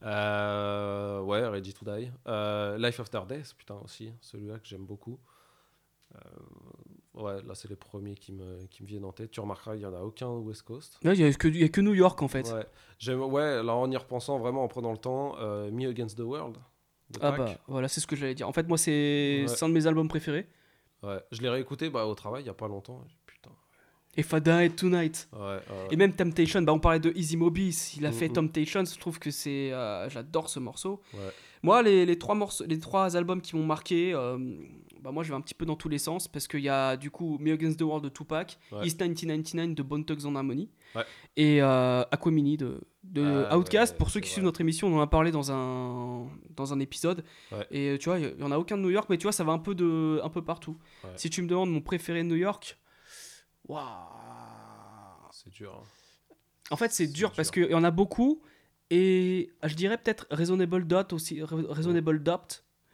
Euh, 0.02 1.20
ouais, 1.22 1.46
Ready 1.46 1.72
to 1.72 1.84
Die. 1.84 2.10
Euh, 2.26 2.76
Life 2.78 3.00
After 3.00 3.20
Death, 3.28 3.54
putain, 3.56 3.76
aussi. 3.84 4.12
Celui-là 4.20 4.58
que 4.58 4.66
j'aime 4.66 4.84
beaucoup. 4.86 5.18
Euh, 6.14 6.18
ouais, 7.14 7.42
là, 7.42 7.54
c'est 7.54 7.68
les 7.68 7.76
premiers 7.76 8.14
qui 8.14 8.32
me, 8.32 8.66
qui 8.66 8.82
me 8.82 8.88
viennent 8.88 9.04
en 9.04 9.12
tête. 9.12 9.30
Tu 9.30 9.40
remarqueras, 9.40 9.74
il 9.74 9.80
n'y 9.80 9.86
en 9.86 9.94
a 9.94 10.00
aucun 10.00 10.28
au 10.28 10.40
West 10.40 10.62
Coast. 10.62 10.98
Il 11.02 11.10
n'y 11.10 11.24
a, 11.24 11.32
que- 11.32 11.48
y 11.48 11.64
a 11.64 11.68
que 11.68 11.80
New 11.80 11.94
York 11.94 12.20
en 12.22 12.28
fait. 12.28 12.46
Ouais, 12.52 13.14
ouais, 13.14 13.62
là 13.62 13.74
en 13.74 13.90
y 13.90 13.96
repensant 13.96 14.38
vraiment 14.38 14.62
en 14.64 14.68
prenant 14.68 14.92
le 14.92 14.98
temps, 14.98 15.34
Me 15.70 15.88
Against 15.88 16.16
the 16.16 16.20
World. 16.22 16.58
Ah 17.20 17.30
Pac. 17.32 17.38
bah 17.38 17.54
voilà, 17.68 17.88
c'est 17.88 18.00
ce 18.00 18.06
que 18.06 18.16
j'allais 18.16 18.34
dire. 18.34 18.48
En 18.48 18.52
fait, 18.52 18.66
moi, 18.66 18.76
c'est 18.78 19.44
Ouais. 19.48 19.62
un 19.64 19.68
de 19.68 19.74
mes 19.74 19.86
albums 19.86 20.08
préférés. 20.08 20.48
Ouais, 21.02 21.20
je 21.30 21.40
l'ai 21.42 21.48
réécouté 21.48 21.88
bah, 21.90 22.04
au 22.06 22.14
travail 22.14 22.42
il 22.42 22.46
y 22.46 22.50
a 22.50 22.54
pas 22.54 22.66
longtemps. 22.68 23.04
Et 24.16 24.22
Fada 24.22 24.64
et 24.64 24.70
Tonight. 24.70 25.28
Ouais, 25.32 25.38
ouais, 25.40 25.60
Et 25.90 25.96
même 25.96 26.12
Temptation, 26.12 26.62
bah, 26.62 26.72
on 26.72 26.78
parlait 26.78 27.00
de 27.00 27.12
Easy 27.14 27.36
Mobis, 27.36 27.94
il 27.98 28.06
a 28.06 28.10
Mm, 28.10 28.12
fait 28.14 28.28
mm. 28.28 28.32
Temptation, 28.32 28.84
je 28.84 28.98
trouve 28.98 29.18
que 29.18 29.30
c'est. 29.30 29.72
euh, 29.72 30.08
J'adore 30.08 30.48
ce 30.48 30.58
morceau. 30.58 31.02
Ouais. 31.14 31.20
Moi, 31.62 31.82
les, 31.82 32.06
les 32.06 32.18
trois 32.18 32.34
morceaux, 32.34 32.64
les 32.66 32.78
trois 32.78 33.16
albums 33.16 33.40
qui 33.40 33.56
m'ont 33.56 33.64
marqué, 33.66 34.12
euh, 34.14 34.38
bah, 35.02 35.10
moi 35.12 35.22
je 35.22 35.28
vais 35.30 35.34
un 35.34 35.40
petit 35.40 35.54
peu 35.54 35.64
dans 35.66 35.76
tous 35.76 35.88
les 35.88 35.98
sens 35.98 36.28
parce 36.28 36.46
qu'il 36.48 36.60
y 36.60 36.68
a 36.68 36.96
du 36.96 37.10
coup 37.10 37.38
Me 37.40 37.52
Against 37.52 37.78
the 37.78 37.82
World 37.82 38.04
de 38.04 38.08
Tupac. 38.08 38.58
East 38.84 39.00
1999 39.00 39.74
de 39.74 39.82
Bone 39.82 40.04
Thugs 40.04 40.26
and 40.26 40.34
Harmony 40.36 40.68
et 41.36 41.60
euh, 41.62 42.02
Aquamini 42.10 42.56
de, 42.56 42.80
de 43.04 43.46
Ah, 43.50 43.58
Outkast. 43.58 43.92
ouais, 43.92 43.98
Pour 43.98 44.10
ceux 44.10 44.20
qui 44.20 44.30
suivent 44.30 44.44
notre 44.44 44.60
émission, 44.62 44.88
on 44.88 44.96
en 44.96 45.00
a 45.02 45.06
parlé 45.06 45.30
dans 45.30 45.50
un, 45.52 46.26
dans 46.56 46.72
un 46.72 46.80
épisode. 46.80 47.22
Et 47.70 47.96
tu 48.00 48.08
vois, 48.08 48.18
il 48.18 48.34
y 48.38 48.42
en 48.42 48.50
a 48.52 48.58
aucun 48.58 48.76
de 48.78 48.82
New 48.82 48.90
York, 48.90 49.06
mais 49.10 49.18
tu 49.18 49.24
vois, 49.24 49.32
ça 49.32 49.44
va 49.44 49.52
un 49.52 49.58
peu, 49.58 49.74
de, 49.74 50.20
un 50.22 50.28
peu 50.30 50.42
partout. 50.42 50.76
Si 51.16 51.28
tu 51.30 51.42
me 51.42 51.48
demandes 51.48 51.70
mon 51.70 51.80
préféré 51.82 52.22
de 52.22 52.28
New 52.28 52.36
York, 52.36 52.78
waouh 53.68 55.28
C'est 55.32 55.50
dur. 55.50 55.74
hein. 55.82 56.34
en 56.70 56.76
fait, 56.76 56.90
c'est 56.92 57.06
dur 57.06 57.32
parce 57.32 57.50
qu'il 57.50 57.70
y 57.70 57.74
en 57.74 57.84
a 57.84 57.90
beaucoup. 57.90 58.40
Et 58.90 59.50
je 59.64 59.74
dirais 59.74 59.98
peut-être 59.98 60.26
Reasonable 60.30 60.86
Doubt 60.86 61.12
aussi. 61.12 61.40
Re- 61.40 61.66
Reasonable. 61.66 62.22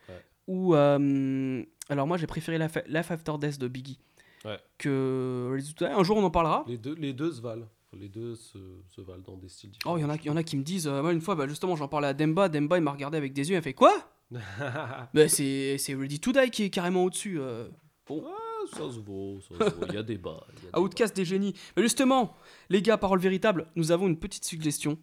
Ouais. 0.08 0.24
Ou. 0.48 0.74
euh, 0.74 1.62
alors, 1.88 2.06
moi, 2.06 2.16
j'ai 2.16 2.26
préféré 2.26 2.58
Life 2.58 2.78
Life 2.86 3.10
After 3.10 3.32
Death 3.38 3.58
de 3.58 3.68
Biggie. 3.68 3.98
Ouais. 4.44 4.58
Que. 4.78 5.50
Ready 5.52 5.74
to 5.74 5.84
Die. 5.86 5.90
Un 5.92 6.02
jour, 6.02 6.16
on 6.16 6.24
en 6.24 6.30
parlera. 6.30 6.64
Les 6.66 6.78
deux, 6.78 6.94
les 6.94 7.12
deux 7.12 7.30
se 7.32 7.40
valent. 7.42 7.68
Les 7.94 8.08
deux 8.08 8.34
se, 8.36 8.56
se 8.88 9.02
valent 9.02 9.20
dans 9.22 9.36
des 9.36 9.50
styles 9.50 9.70
différents. 9.70 9.94
Oh, 9.94 9.98
il 9.98 10.00
y, 10.00 10.04
en 10.06 10.08
a- 10.10 10.16
y 10.16 10.30
en 10.30 10.36
a 10.36 10.42
qui 10.42 10.56
me 10.56 10.62
disent. 10.62 10.88
euh, 10.88 11.02
moi, 11.02 11.12
une 11.12 11.20
fois, 11.20 11.34
bah, 11.34 11.46
justement, 11.46 11.76
j'en 11.76 11.88
parlais 11.88 12.08
à 12.08 12.14
Demba. 12.14 12.48
Demba, 12.48 12.78
il 12.78 12.82
m'a 12.82 12.92
regardé 12.92 13.18
avec 13.18 13.34
des 13.34 13.50
yeux. 13.50 13.54
Il 13.56 13.58
a 13.58 13.62
fait 13.62 13.74
Quoi? 13.74 13.92
Bah, 15.12 15.28
C'est 15.28 15.76
c'est 15.76 15.94
Ready 15.94 16.18
to 16.20 16.32
Die 16.32 16.50
qui 16.50 16.62
est 16.64 16.70
carrément 16.70 17.04
au-dessus. 17.04 17.38
euh. 17.38 17.68
Bon. 18.06 18.24
Ça 18.70 18.78
se 18.78 19.00
vaut, 19.00 19.38
ça 19.40 19.64
se 19.64 19.70
vaut. 19.74 19.86
Il 19.88 19.94
y 19.94 19.98
a 19.98 20.02
débat. 20.02 20.46
y 20.64 20.68
a 20.72 20.80
Outcast 20.80 21.14
des 21.16 21.24
génies. 21.24 21.54
Mais 21.76 21.82
justement, 21.82 22.34
les 22.70 22.82
gars, 22.82 22.96
parole 22.96 23.18
véritable, 23.20 23.66
nous 23.76 23.92
avons 23.92 24.06
une 24.06 24.18
petite 24.18 24.44
suggestion. 24.44 24.98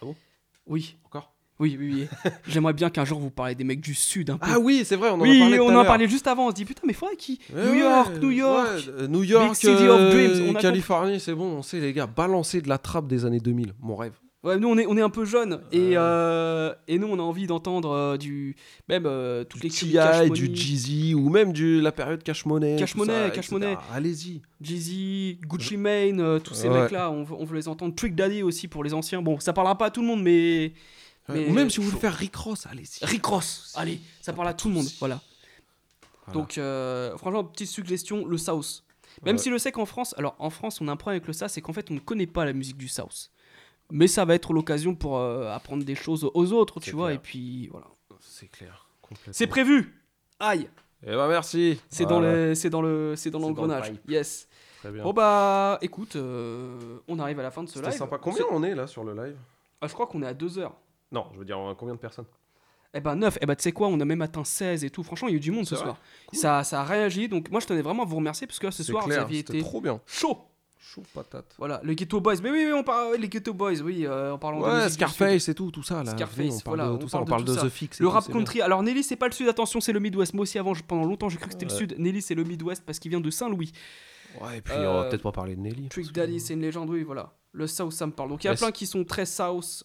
Ah 0.00 0.06
bon? 0.06 0.16
Oui. 0.66 0.96
Encore? 1.04 1.32
Oui, 1.58 1.76
oui, 1.78 1.92
oui. 1.94 2.30
J'aimerais 2.48 2.72
bien 2.72 2.88
qu'un 2.88 3.04
jour 3.04 3.20
vous 3.20 3.30
parliez 3.30 3.54
des 3.54 3.64
mecs 3.64 3.82
du 3.82 3.94
Sud 3.94 4.30
un 4.30 4.38
peu. 4.38 4.46
Ah 4.48 4.58
oui, 4.58 4.82
c'est 4.84 4.96
vrai, 4.96 5.10
on 5.10 5.20
en 5.20 5.24
a 5.24 5.38
parlé 5.38 5.60
on 5.60 5.76
en 5.76 5.84
parlait 5.84 6.08
juste 6.08 6.26
avant. 6.26 6.46
On 6.46 6.50
se 6.50 6.54
dit 6.54 6.64
putain, 6.64 6.82
mais 6.86 6.94
faudrait 6.94 7.16
qui 7.16 7.38
Ouais, 7.54 7.66
New 7.66 7.74
York, 7.74 8.16
New 8.20 8.30
York. 8.30 8.68
ouais, 8.76 8.88
euh, 8.88 9.06
New 9.08 9.22
York, 9.24 9.48
Big 9.48 9.54
City 9.56 9.88
of 9.88 10.00
euh, 10.00 10.10
Dreams. 10.10 10.48
On 10.48 10.54
a 10.54 10.60
Californie, 10.60 11.20
c'est 11.20 11.34
bon, 11.34 11.58
on 11.58 11.62
sait 11.62 11.80
les 11.80 11.92
gars, 11.92 12.06
balancer 12.06 12.62
de 12.62 12.68
la 12.68 12.78
trappe 12.78 13.08
des 13.08 13.26
années 13.26 13.40
2000, 13.40 13.74
mon 13.80 13.94
rêve. 13.94 14.14
Ouais, 14.42 14.56
nous 14.58 14.68
on 14.68 14.78
est, 14.78 14.86
on 14.86 14.96
est 14.96 15.02
un 15.02 15.10
peu 15.10 15.26
jeunes 15.26 15.60
et, 15.70 15.90
euh, 15.98 16.72
et 16.88 16.98
nous 16.98 17.08
on 17.08 17.18
a 17.18 17.22
envie 17.22 17.46
d'entendre 17.46 17.90
euh, 17.90 18.16
du 18.16 18.56
même 18.88 19.04
euh, 19.04 19.44
toutes 19.44 19.62
les 19.62 19.68
T.I., 19.68 20.30
du 20.30 20.46
Jeezy 20.56 21.14
ou 21.14 21.28
même 21.28 21.52
du 21.52 21.78
la 21.82 21.92
période 21.92 22.22
Cash 22.22 22.46
Money. 22.46 22.76
Cash 22.78 22.94
Money, 22.94 23.12
ça, 23.12 23.30
Cash. 23.30 23.50
Money. 23.50 23.76
Allez-y. 23.92 24.40
Jeezy, 24.62 25.38
Gucci 25.46 25.76
Mane, 25.76 26.20
euh, 26.20 26.38
tous 26.38 26.54
ces 26.54 26.68
Ouais. 26.70 26.82
mecs 26.84 26.90
là, 26.90 27.10
on, 27.10 27.22
veut- 27.22 27.36
on 27.38 27.44
veut 27.44 27.56
les 27.56 27.68
entendre. 27.68 27.94
Trick 27.94 28.14
Daddy 28.14 28.42
aussi 28.42 28.66
pour 28.66 28.82
les 28.82 28.94
anciens. 28.94 29.20
Bon, 29.20 29.38
ça 29.40 29.52
parlera 29.52 29.76
pas 29.76 29.86
à 29.86 29.90
tout 29.90 30.00
le 30.00 30.06
monde, 30.06 30.22
mais. 30.22 30.72
mais 31.28 31.46
Ou 31.48 31.52
même 31.52 31.68
si 31.68 31.76
vous 31.80 31.84
voulez 31.90 32.00
faire 32.00 32.14
Rick 32.14 32.34
Ross, 32.36 32.66
allez-y. 32.70 33.04
Rick 33.04 33.26
Ross, 33.26 33.74
allez, 33.76 34.00
ça 34.22 34.32
parle 34.32 34.48
à 34.48 34.54
tout 34.54 34.68
le 34.68 34.74
monde, 34.74 34.86
voilà. 35.00 35.20
Donc, 36.32 36.58
franchement, 37.18 37.44
petite 37.44 37.68
suggestion, 37.68 38.24
le 38.24 38.38
South. 38.38 38.84
Même 39.22 39.36
Ouais. 39.36 39.42
si 39.42 39.50
je 39.50 39.58
sais 39.58 39.70
qu'en 39.72 39.84
France, 39.84 40.14
alors 40.16 40.34
en 40.38 40.48
France, 40.48 40.80
on 40.80 40.88
a 40.88 40.92
un 40.92 40.96
problème 40.96 41.16
avec 41.16 41.26
le 41.26 41.34
South, 41.34 41.50
c'est 41.50 41.60
qu'en 41.60 41.74
fait, 41.74 41.90
on 41.90 41.94
ne 41.94 41.98
connaît 41.98 42.26
pas 42.28 42.46
la 42.46 42.54
musique 42.54 42.78
du 42.78 42.88
South. 42.88 43.30
Mais 43.90 44.06
ça 44.06 44.24
va 44.24 44.34
être 44.34 44.52
l'occasion 44.52 44.94
pour 44.94 45.18
euh, 45.18 45.50
apprendre 45.54 45.84
des 45.84 45.94
choses 45.94 46.28
aux 46.32 46.52
autres, 46.52 46.80
tu 46.80 46.90
C'est 46.90 46.96
vois, 46.96 47.08
clair. 47.08 47.16
et 47.18 47.22
puis 47.22 47.68
voilà. 47.68 47.86
C'est 48.20 48.48
clair. 48.48 48.86
C'est 49.32 49.46
prévu 49.46 50.00
Aïe 50.38 50.68
Eh 51.02 51.06
ben 51.10 51.28
merci. 51.28 51.80
C'est 51.88 52.06
dans, 52.06 52.20
le- 52.20 52.54
c'est 52.54 52.70
dans 52.70 52.82
le, 52.82 53.14
c'est 53.16 53.30
dans 53.30 53.38
C'est 53.38 53.42
le 53.44 53.48
l'engrenage. 53.48 53.90
pipe. 53.92 54.10
Yes. 54.10 54.48
Très 54.80 54.90
bien. 54.90 55.02
Bon 55.02 55.12
bah, 55.12 55.78
écoute, 55.82 56.16
euh, 56.16 56.98
on 57.08 57.18
arrive 57.18 57.38
à 57.40 57.42
la 57.42 57.50
fin 57.50 57.62
de 57.62 57.68
ce 57.68 57.78
live. 57.80 57.90
sympa. 57.90 58.18
Combien 58.18 58.38
C'est- 58.38 58.44
on 58.54 58.62
est 58.62 58.74
là 58.74 58.86
sur 58.86 59.04
le 59.04 59.12
live? 59.14 59.36
Ah, 59.80 59.86
Je 59.88 59.92
crois 59.94 60.06
qu'on 60.06 60.22
est 60.22 60.26
à 60.26 60.34
2 60.34 60.58
heures. 60.58 60.76
Non, 61.12 61.26
je 61.34 61.38
veux 61.38 61.44
dire 61.44 61.58
euh, 61.58 61.74
combien 61.74 61.94
de 61.94 62.00
personnes? 62.00 62.26
Eh 62.94 63.00
ben 63.00 63.14
9, 63.16 63.38
eh 63.40 63.46
ben 63.46 63.54
tu 63.54 63.62
sais 63.62 63.72
quoi, 63.72 63.86
on 63.88 64.00
a 64.00 64.04
même 64.04 64.20
atteint 64.22 64.42
16 64.44 64.84
et 64.84 64.90
tout. 64.90 65.02
Franchement, 65.02 65.28
il 65.28 65.32
y 65.32 65.34
a 65.34 65.36
eu 65.36 65.40
du 65.40 65.50
monde 65.52 65.64
ce 65.66 65.76
C'est 65.76 65.82
soir. 65.82 65.96
Cool. 66.28 66.38
Ça, 66.38 66.64
ça 66.64 66.80
a 66.80 66.84
réagi, 66.84 67.28
donc 67.28 67.50
moi 67.50 67.60
je 67.60 67.66
tenais 67.66 67.82
vraiment 67.82 68.02
à 68.02 68.06
vous 68.06 68.16
remercier 68.16 68.46
parce 68.46 68.58
que 68.58 68.66
là, 68.66 68.72
ce 68.72 68.82
C'est 68.82 68.90
soir 68.92 69.04
clair, 69.04 69.18
vous 69.18 69.24
aviez 69.24 69.40
été 69.40 69.60
trop 69.60 69.80
bien. 69.80 70.00
chaud. 70.06 70.38
Chaud 70.82 71.02
patate. 71.14 71.54
Voilà, 71.58 71.80
les 71.84 71.94
Ghetto 71.94 72.20
Boys. 72.20 72.36
Mais 72.42 72.50
oui, 72.50 72.64
oui, 72.66 72.72
on 72.72 72.82
parle 72.82 73.16
les 73.16 73.28
Ghetto 73.28 73.52
Boys, 73.52 73.80
oui, 73.82 74.06
euh, 74.06 74.32
en 74.32 74.38
parlant 74.38 74.60
de 74.60 74.64
Ouais, 74.64 74.86
du 74.86 74.92
Scarface 74.94 75.48
et 75.48 75.54
tout, 75.54 75.70
tout 75.70 75.82
ça 75.82 76.02
là. 76.02 76.10
Scarface, 76.12 76.54
on 76.56 76.60
parle 76.60 76.76
voilà, 76.78 76.92
de 76.94 76.96
tout 76.98 77.08
ça, 77.08 77.18
on 77.20 77.24
parle 77.24 77.44
de 77.44 77.54
The 77.54 77.68
Fix 77.68 78.00
Le 78.00 78.08
rap 78.08 78.26
country. 78.30 78.60
Alors 78.62 78.82
Nelly, 78.82 79.02
c'est 79.02 79.16
pas 79.16 79.26
le 79.26 79.32
Sud, 79.32 79.48
attention, 79.48 79.80
c'est 79.80 79.92
le 79.92 80.00
Midwest. 80.00 80.32
Moi 80.34 80.42
aussi 80.42 80.58
avant, 80.58 80.72
pendant 80.88 81.04
longtemps, 81.04 81.28
j'ai 81.28 81.36
cru 81.36 81.46
que 81.48 81.52
c'était 81.52 81.66
le. 81.66 81.70
Sud. 81.70 81.94
Nelly, 81.98 82.22
c'est 82.22 82.34
le 82.34 82.44
Midwest 82.44 82.82
parce 82.86 82.98
qu'il 82.98 83.10
vient 83.10 83.20
de 83.20 83.30
Saint-Louis. 83.30 83.72
Ouais, 84.40 84.58
et 84.58 84.60
puis 84.62 84.74
on 84.78 84.94
va 84.94 85.04
peut-être 85.08 85.22
pas 85.22 85.32
parler 85.32 85.54
de 85.56 85.60
Nelly. 85.60 85.88
Trick 85.88 86.12
Daddy, 86.12 86.40
c'est 86.40 86.54
une 86.54 86.62
légende, 86.62 86.88
oui, 86.90 87.02
voilà. 87.02 87.34
Le 87.52 87.66
South, 87.66 87.92
ça 87.92 88.06
me 88.06 88.12
parle. 88.12 88.28
Donc 88.30 88.42
il 88.42 88.46
y 88.46 88.48
a 88.48 88.52
Mais 88.52 88.56
plein 88.56 88.70
qui 88.72 88.86
sont 88.86 89.04
très 89.04 89.26
South. 89.26 89.84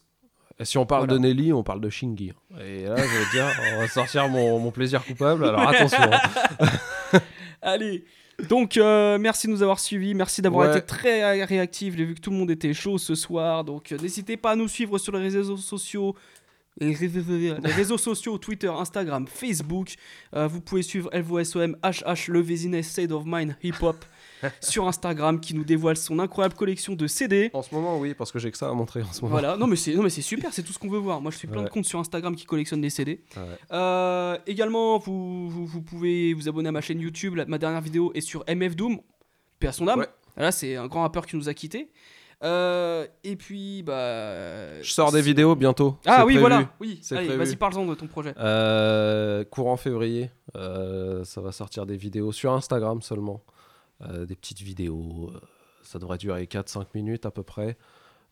Si 0.64 0.78
on 0.78 0.86
parle 0.86 1.08
Voilà. 1.08 1.14
de 1.16 1.20
Nelly, 1.20 1.52
on 1.52 1.64
parle 1.64 1.82
de 1.82 1.90
Shingy. 1.90 2.32
Et 2.62 2.86
là, 2.86 2.96
je 2.96 3.02
veux 3.04 3.32
dire, 3.32 3.46
on 3.76 3.80
va 3.80 3.88
sortir 3.90 4.30
mon, 4.30 4.58
mon 4.60 4.72
plaisir 4.72 5.04
coupable. 5.04 5.44
Alors 5.46 5.68
attention. 5.68 5.98
hein. 6.00 7.20
Allez. 7.62 8.06
Donc, 8.50 8.78
euh, 8.78 9.18
merci 9.18 9.48
de 9.48 9.52
nous 9.54 9.62
avoir 9.64 9.80
suivis. 9.80 10.14
Merci 10.14 10.42
d'avoir 10.42 10.68
Ouais. 10.70 10.78
été 10.78 10.86
très 10.86 11.44
réactifs. 11.46 11.96
J'ai 11.96 12.04
vu 12.06 12.16
que 12.16 12.20
tout 12.20 12.32
le 12.32 12.38
monde 12.38 12.52
était 12.52 12.74
chaud 12.74 12.98
ce 12.98 13.16
soir. 13.16 13.64
Donc, 13.64 13.92
euh, 13.92 13.98
n'hésitez 14.02 14.36
pas 14.38 14.52
à 14.52 14.56
nous 14.56 14.68
suivre 14.68 14.98
sur 14.98 15.14
les 15.16 15.20
réseaux 15.30 15.58
sociaux. 15.58 16.16
Les 16.78 16.94
réseaux, 16.94 17.22
les 17.30 17.72
réseaux 17.72 17.98
sociaux, 17.98 18.38
Twitter, 18.38 18.68
Instagram, 18.68 19.26
Facebook. 19.28 19.94
Euh, 20.36 20.46
vous 20.48 20.60
pouvez 20.60 20.82
suivre 20.82 21.10
LVOSOM, 21.14 21.78
HH, 21.82 22.28
Le 22.28 22.82
State 22.82 23.12
of 23.12 23.24
Mind, 23.26 23.56
Hip 23.64 23.76
Hop 23.82 24.04
sur 24.62 24.88
Instagram 24.88 25.40
qui 25.40 25.54
nous 25.56 25.64
dévoile 25.64 25.98
son 25.98 26.20
incroyable 26.20 26.56
collection 26.56 26.94
de 26.94 27.08
CD. 27.08 27.50
En 27.54 27.62
ce 27.62 27.74
moment, 27.74 27.98
oui, 28.00 28.14
parce 28.14 28.32
que 28.32 28.40
j'ai 28.40 28.52
que 28.52 28.58
ça 28.58 28.70
à 28.70 28.74
montrer 28.74 29.02
en 29.02 29.12
ce 29.12 29.22
moment. 29.22 29.32
Voilà, 29.32 29.58
non 29.58 29.68
mais 29.68 29.76
c'est 29.76 29.94
non 29.94 30.04
mais 30.04 30.10
c'est 30.10 30.22
super, 30.22 30.54
c'est 30.54 30.64
tout 30.64 30.74
ce 30.74 30.80
qu'on 30.80 30.90
veut 30.90 31.00
voir. 31.00 31.22
Moi 31.22 31.32
je 31.32 31.38
suis 31.38 31.48
plein 31.48 31.64
de 31.64 31.70
comptes 31.70 31.86
sur 31.86 32.00
Instagram 32.00 32.36
qui 32.36 32.46
collectionnent 32.46 32.82
des 32.82 32.90
CD. 32.90 33.22
Ouais. 33.36 33.42
Euh, 33.72 34.38
également, 34.48 34.98
vous, 34.98 35.50
vous, 35.50 35.66
vous 35.66 35.82
pouvez 35.82 36.34
vous 36.34 36.48
abonner 36.50 36.70
à 36.70 36.72
ma 36.72 36.82
chaîne 36.82 37.00
YouTube. 37.00 37.36
La- 37.36 37.46
ma 37.46 37.58
dernière 37.58 37.82
vidéo 37.82 38.12
est 38.14 38.22
sur 38.22 38.44
MF 38.48 38.76
Doom, 38.76 39.00
paix 39.60 39.68
à 39.68 39.72
son 39.72 39.88
âme. 39.88 40.00
Ouais. 40.00 40.08
Là, 40.38 40.52
c'est 40.52 40.76
un 40.76 40.88
grand 40.88 41.02
rappeur 41.04 41.26
qui 41.26 41.36
nous 41.38 41.48
a 41.50 41.54
quittés. 41.54 41.90
Euh, 42.44 43.08
et 43.24 43.36
puis, 43.38 43.82
bah. 43.84 44.82
Je 44.82 44.92
sors 44.92 45.12
des 45.12 45.22
vidéos 45.22 45.56
bientôt. 45.56 45.98
Ah 46.06 46.26
oui, 46.26 46.34
prévu. 46.34 46.40
voilà. 46.40 46.70
Oui, 46.80 47.00
allez, 47.12 47.36
vas-y, 47.38 47.56
parle-en 47.56 47.86
de 47.86 47.96
ton 47.96 48.08
projet. 48.08 48.34
Euh, 48.38 49.44
courant 49.46 49.78
février, 49.78 50.30
euh, 50.56 51.24
ça 51.24 51.40
va 51.42 51.52
sortir 51.52 51.86
des 51.86 51.96
vidéos 51.98 52.32
sur 52.32 52.52
Instagram 52.54 53.02
seulement. 53.02 53.42
Euh, 54.02 54.26
des 54.26 54.36
petites 54.36 54.62
vidéos. 54.62 55.32
euh, 55.34 55.40
ça 55.82 56.00
devrait 56.00 56.18
durer 56.18 56.46
4-5 56.46 56.88
minutes 56.96 57.26
à 57.26 57.32
peu 57.32 57.44
près. 57.44 57.78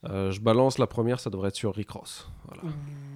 Euh, 0.05 0.31
je 0.31 0.41
balance 0.41 0.77
la 0.77 0.87
première, 0.87 1.19
ça 1.19 1.29
devrait 1.29 1.49
être 1.49 1.55
sur 1.55 1.73
Rick 1.73 1.91
Ross. 1.91 2.27
Voilà. 2.45 2.63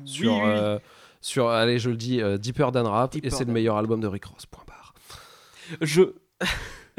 Sur, 0.06 0.34
oui, 0.36 0.40
oui. 0.44 0.80
sur, 1.20 1.50
allez, 1.50 1.80
je 1.80 1.90
le 1.90 1.98
dis, 1.98 2.22
Deeper 2.40 2.72
Than 2.72 2.90
Rap, 2.90 3.12
Deeper 3.12 3.28
et 3.28 3.30
c'est 3.36 3.44
le 3.46 3.52
meilleur 3.52 3.76
album 3.76 4.00
de 4.00 4.08
Rick 4.08 4.26
Ross. 4.26 4.46
Point 4.46 4.64
barre. 4.68 4.94
Je. 5.82 6.04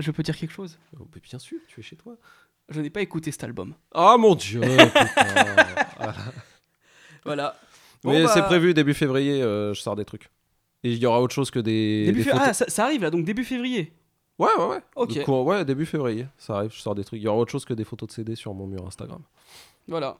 Je 0.00 0.12
peux 0.12 0.22
dire 0.22 0.36
quelque 0.36 0.52
chose? 0.52 0.78
Oh, 1.00 1.08
mais 1.12 1.20
bien 1.20 1.40
sûr, 1.40 1.58
tu 1.66 1.80
es 1.80 1.82
chez 1.82 1.96
toi. 1.96 2.16
Je 2.68 2.80
n'ai 2.80 2.88
pas 2.88 3.00
écouté 3.00 3.32
cet 3.32 3.42
album. 3.42 3.74
Oh 3.94 4.16
mon 4.16 4.36
dieu. 4.36 4.60
Voilà. 5.96 6.14
Voilà. 7.24 7.56
Bon, 8.04 8.12
Mais 8.12 8.22
bah, 8.22 8.30
c'est 8.32 8.42
prévu, 8.42 8.74
début 8.74 8.94
février, 8.94 9.42
euh, 9.42 9.74
je 9.74 9.80
sors 9.80 9.96
des 9.96 10.04
trucs. 10.04 10.30
Et 10.84 10.92
il 10.92 10.98
y 10.98 11.06
aura 11.06 11.20
autre 11.20 11.34
chose 11.34 11.50
que 11.50 11.58
des, 11.58 12.06
Début 12.06 12.22
des 12.22 12.30
fév-. 12.30 12.38
Ah, 12.40 12.54
ça, 12.54 12.66
ça 12.68 12.84
arrive 12.84 13.02
là, 13.02 13.10
donc 13.10 13.24
début 13.24 13.42
février. 13.42 13.92
Ouais, 14.38 14.48
ouais, 14.58 14.66
ouais. 14.66 14.80
Ok. 14.96 15.24
Coup, 15.24 15.42
ouais, 15.42 15.64
début 15.64 15.86
février, 15.86 16.26
ça 16.38 16.56
arrive, 16.58 16.70
je 16.72 16.80
sors 16.80 16.94
des 16.94 17.04
trucs. 17.04 17.20
Il 17.20 17.24
y 17.24 17.28
aura 17.28 17.38
autre 17.38 17.50
chose 17.50 17.64
que 17.64 17.74
des 17.74 17.84
photos 17.84 18.08
de 18.08 18.12
CD 18.12 18.34
sur 18.36 18.54
mon 18.54 18.66
mur 18.66 18.86
Instagram. 18.86 19.20
Voilà. 19.88 20.16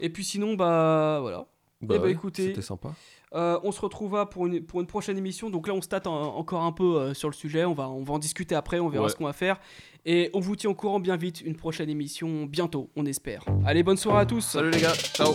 Et 0.00 0.10
puis 0.10 0.24
sinon, 0.24 0.54
bah 0.54 1.18
voilà. 1.20 1.46
Bah 1.80 1.94
eh 1.96 1.98
bah 1.98 2.04
ouais, 2.06 2.12
écoutez, 2.12 2.46
c'était 2.48 2.62
sympa. 2.62 2.94
euh, 3.34 3.60
on 3.62 3.70
se 3.70 3.80
retrouvera 3.80 4.30
pour 4.30 4.46
une, 4.46 4.64
pour 4.64 4.80
une 4.80 4.86
prochaine 4.86 5.18
émission. 5.18 5.50
Donc 5.50 5.68
là, 5.68 5.74
on 5.74 5.82
se 5.82 5.88
tâte 5.88 6.06
en- 6.06 6.34
encore 6.36 6.62
un 6.62 6.72
peu 6.72 6.96
euh, 6.96 7.14
sur 7.14 7.28
le 7.28 7.34
sujet. 7.34 7.64
On 7.66 7.74
va, 7.74 7.88
on 7.90 8.02
va 8.02 8.14
en 8.14 8.18
discuter 8.18 8.54
après, 8.54 8.80
on 8.80 8.88
verra 8.88 9.04
Ouais. 9.04 9.10
ce 9.10 9.16
qu'on 9.16 9.24
va 9.26 9.32
faire. 9.34 9.60
Et 10.06 10.30
on 10.34 10.40
vous 10.40 10.56
tient 10.56 10.70
au 10.70 10.74
courant 10.74 10.98
bien 10.98 11.16
vite. 11.16 11.42
Une 11.42 11.54
prochaine 11.56 11.90
émission 11.90 12.46
bientôt, 12.46 12.88
on 12.96 13.04
espère. 13.06 13.44
Allez, 13.66 13.82
bonne 13.82 13.98
soirée 13.98 14.22
à 14.22 14.26
tous. 14.26 14.40
Salut 14.40 14.70
les 14.70 14.80
gars, 14.80 14.94
ciao. 14.94 15.34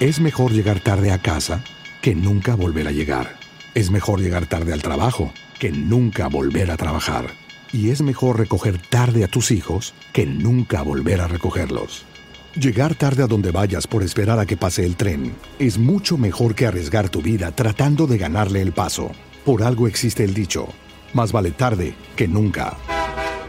Es 0.00 0.18
mejor 0.18 0.52
llegar 0.52 0.80
tarde 0.80 1.12
a 1.12 1.18
casa 1.18 1.62
que 2.00 2.14
nunca 2.14 2.54
volver 2.54 2.88
a 2.88 2.90
llegar. 2.90 3.36
Es 3.74 3.90
mejor 3.90 4.18
llegar 4.20 4.46
tarde 4.46 4.72
al 4.72 4.80
trabajo 4.80 5.30
que 5.58 5.72
nunca 5.72 6.28
volver 6.28 6.70
a 6.70 6.78
trabajar. 6.78 7.26
Y 7.70 7.90
es 7.90 8.00
mejor 8.00 8.38
recoger 8.38 8.78
tarde 8.78 9.24
a 9.24 9.28
tus 9.28 9.50
hijos 9.50 9.92
que 10.14 10.24
nunca 10.24 10.80
volver 10.80 11.20
a 11.20 11.28
recogerlos. 11.28 12.06
Llegar 12.54 12.94
tarde 12.94 13.24
a 13.24 13.26
donde 13.26 13.50
vayas 13.50 13.86
por 13.86 14.02
esperar 14.02 14.38
a 14.38 14.46
que 14.46 14.56
pase 14.56 14.86
el 14.86 14.96
tren 14.96 15.34
es 15.58 15.76
mucho 15.76 16.16
mejor 16.16 16.54
que 16.54 16.64
arriesgar 16.64 17.10
tu 17.10 17.20
vida 17.20 17.52
tratando 17.52 18.06
de 18.06 18.16
ganarle 18.16 18.62
el 18.62 18.72
paso. 18.72 19.10
Por 19.44 19.62
algo 19.62 19.86
existe 19.86 20.24
el 20.24 20.32
dicho, 20.32 20.66
más 21.12 21.30
vale 21.30 21.50
tarde 21.50 21.94
que 22.16 22.26
nunca. 22.26 22.78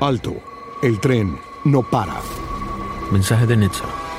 Alto, 0.02 0.36
el 0.84 1.00
tren 1.00 1.34
no 1.64 1.90
para. 1.90 2.20
Mensaje 3.10 3.48
de 3.48 3.56
Netza. 3.56 4.11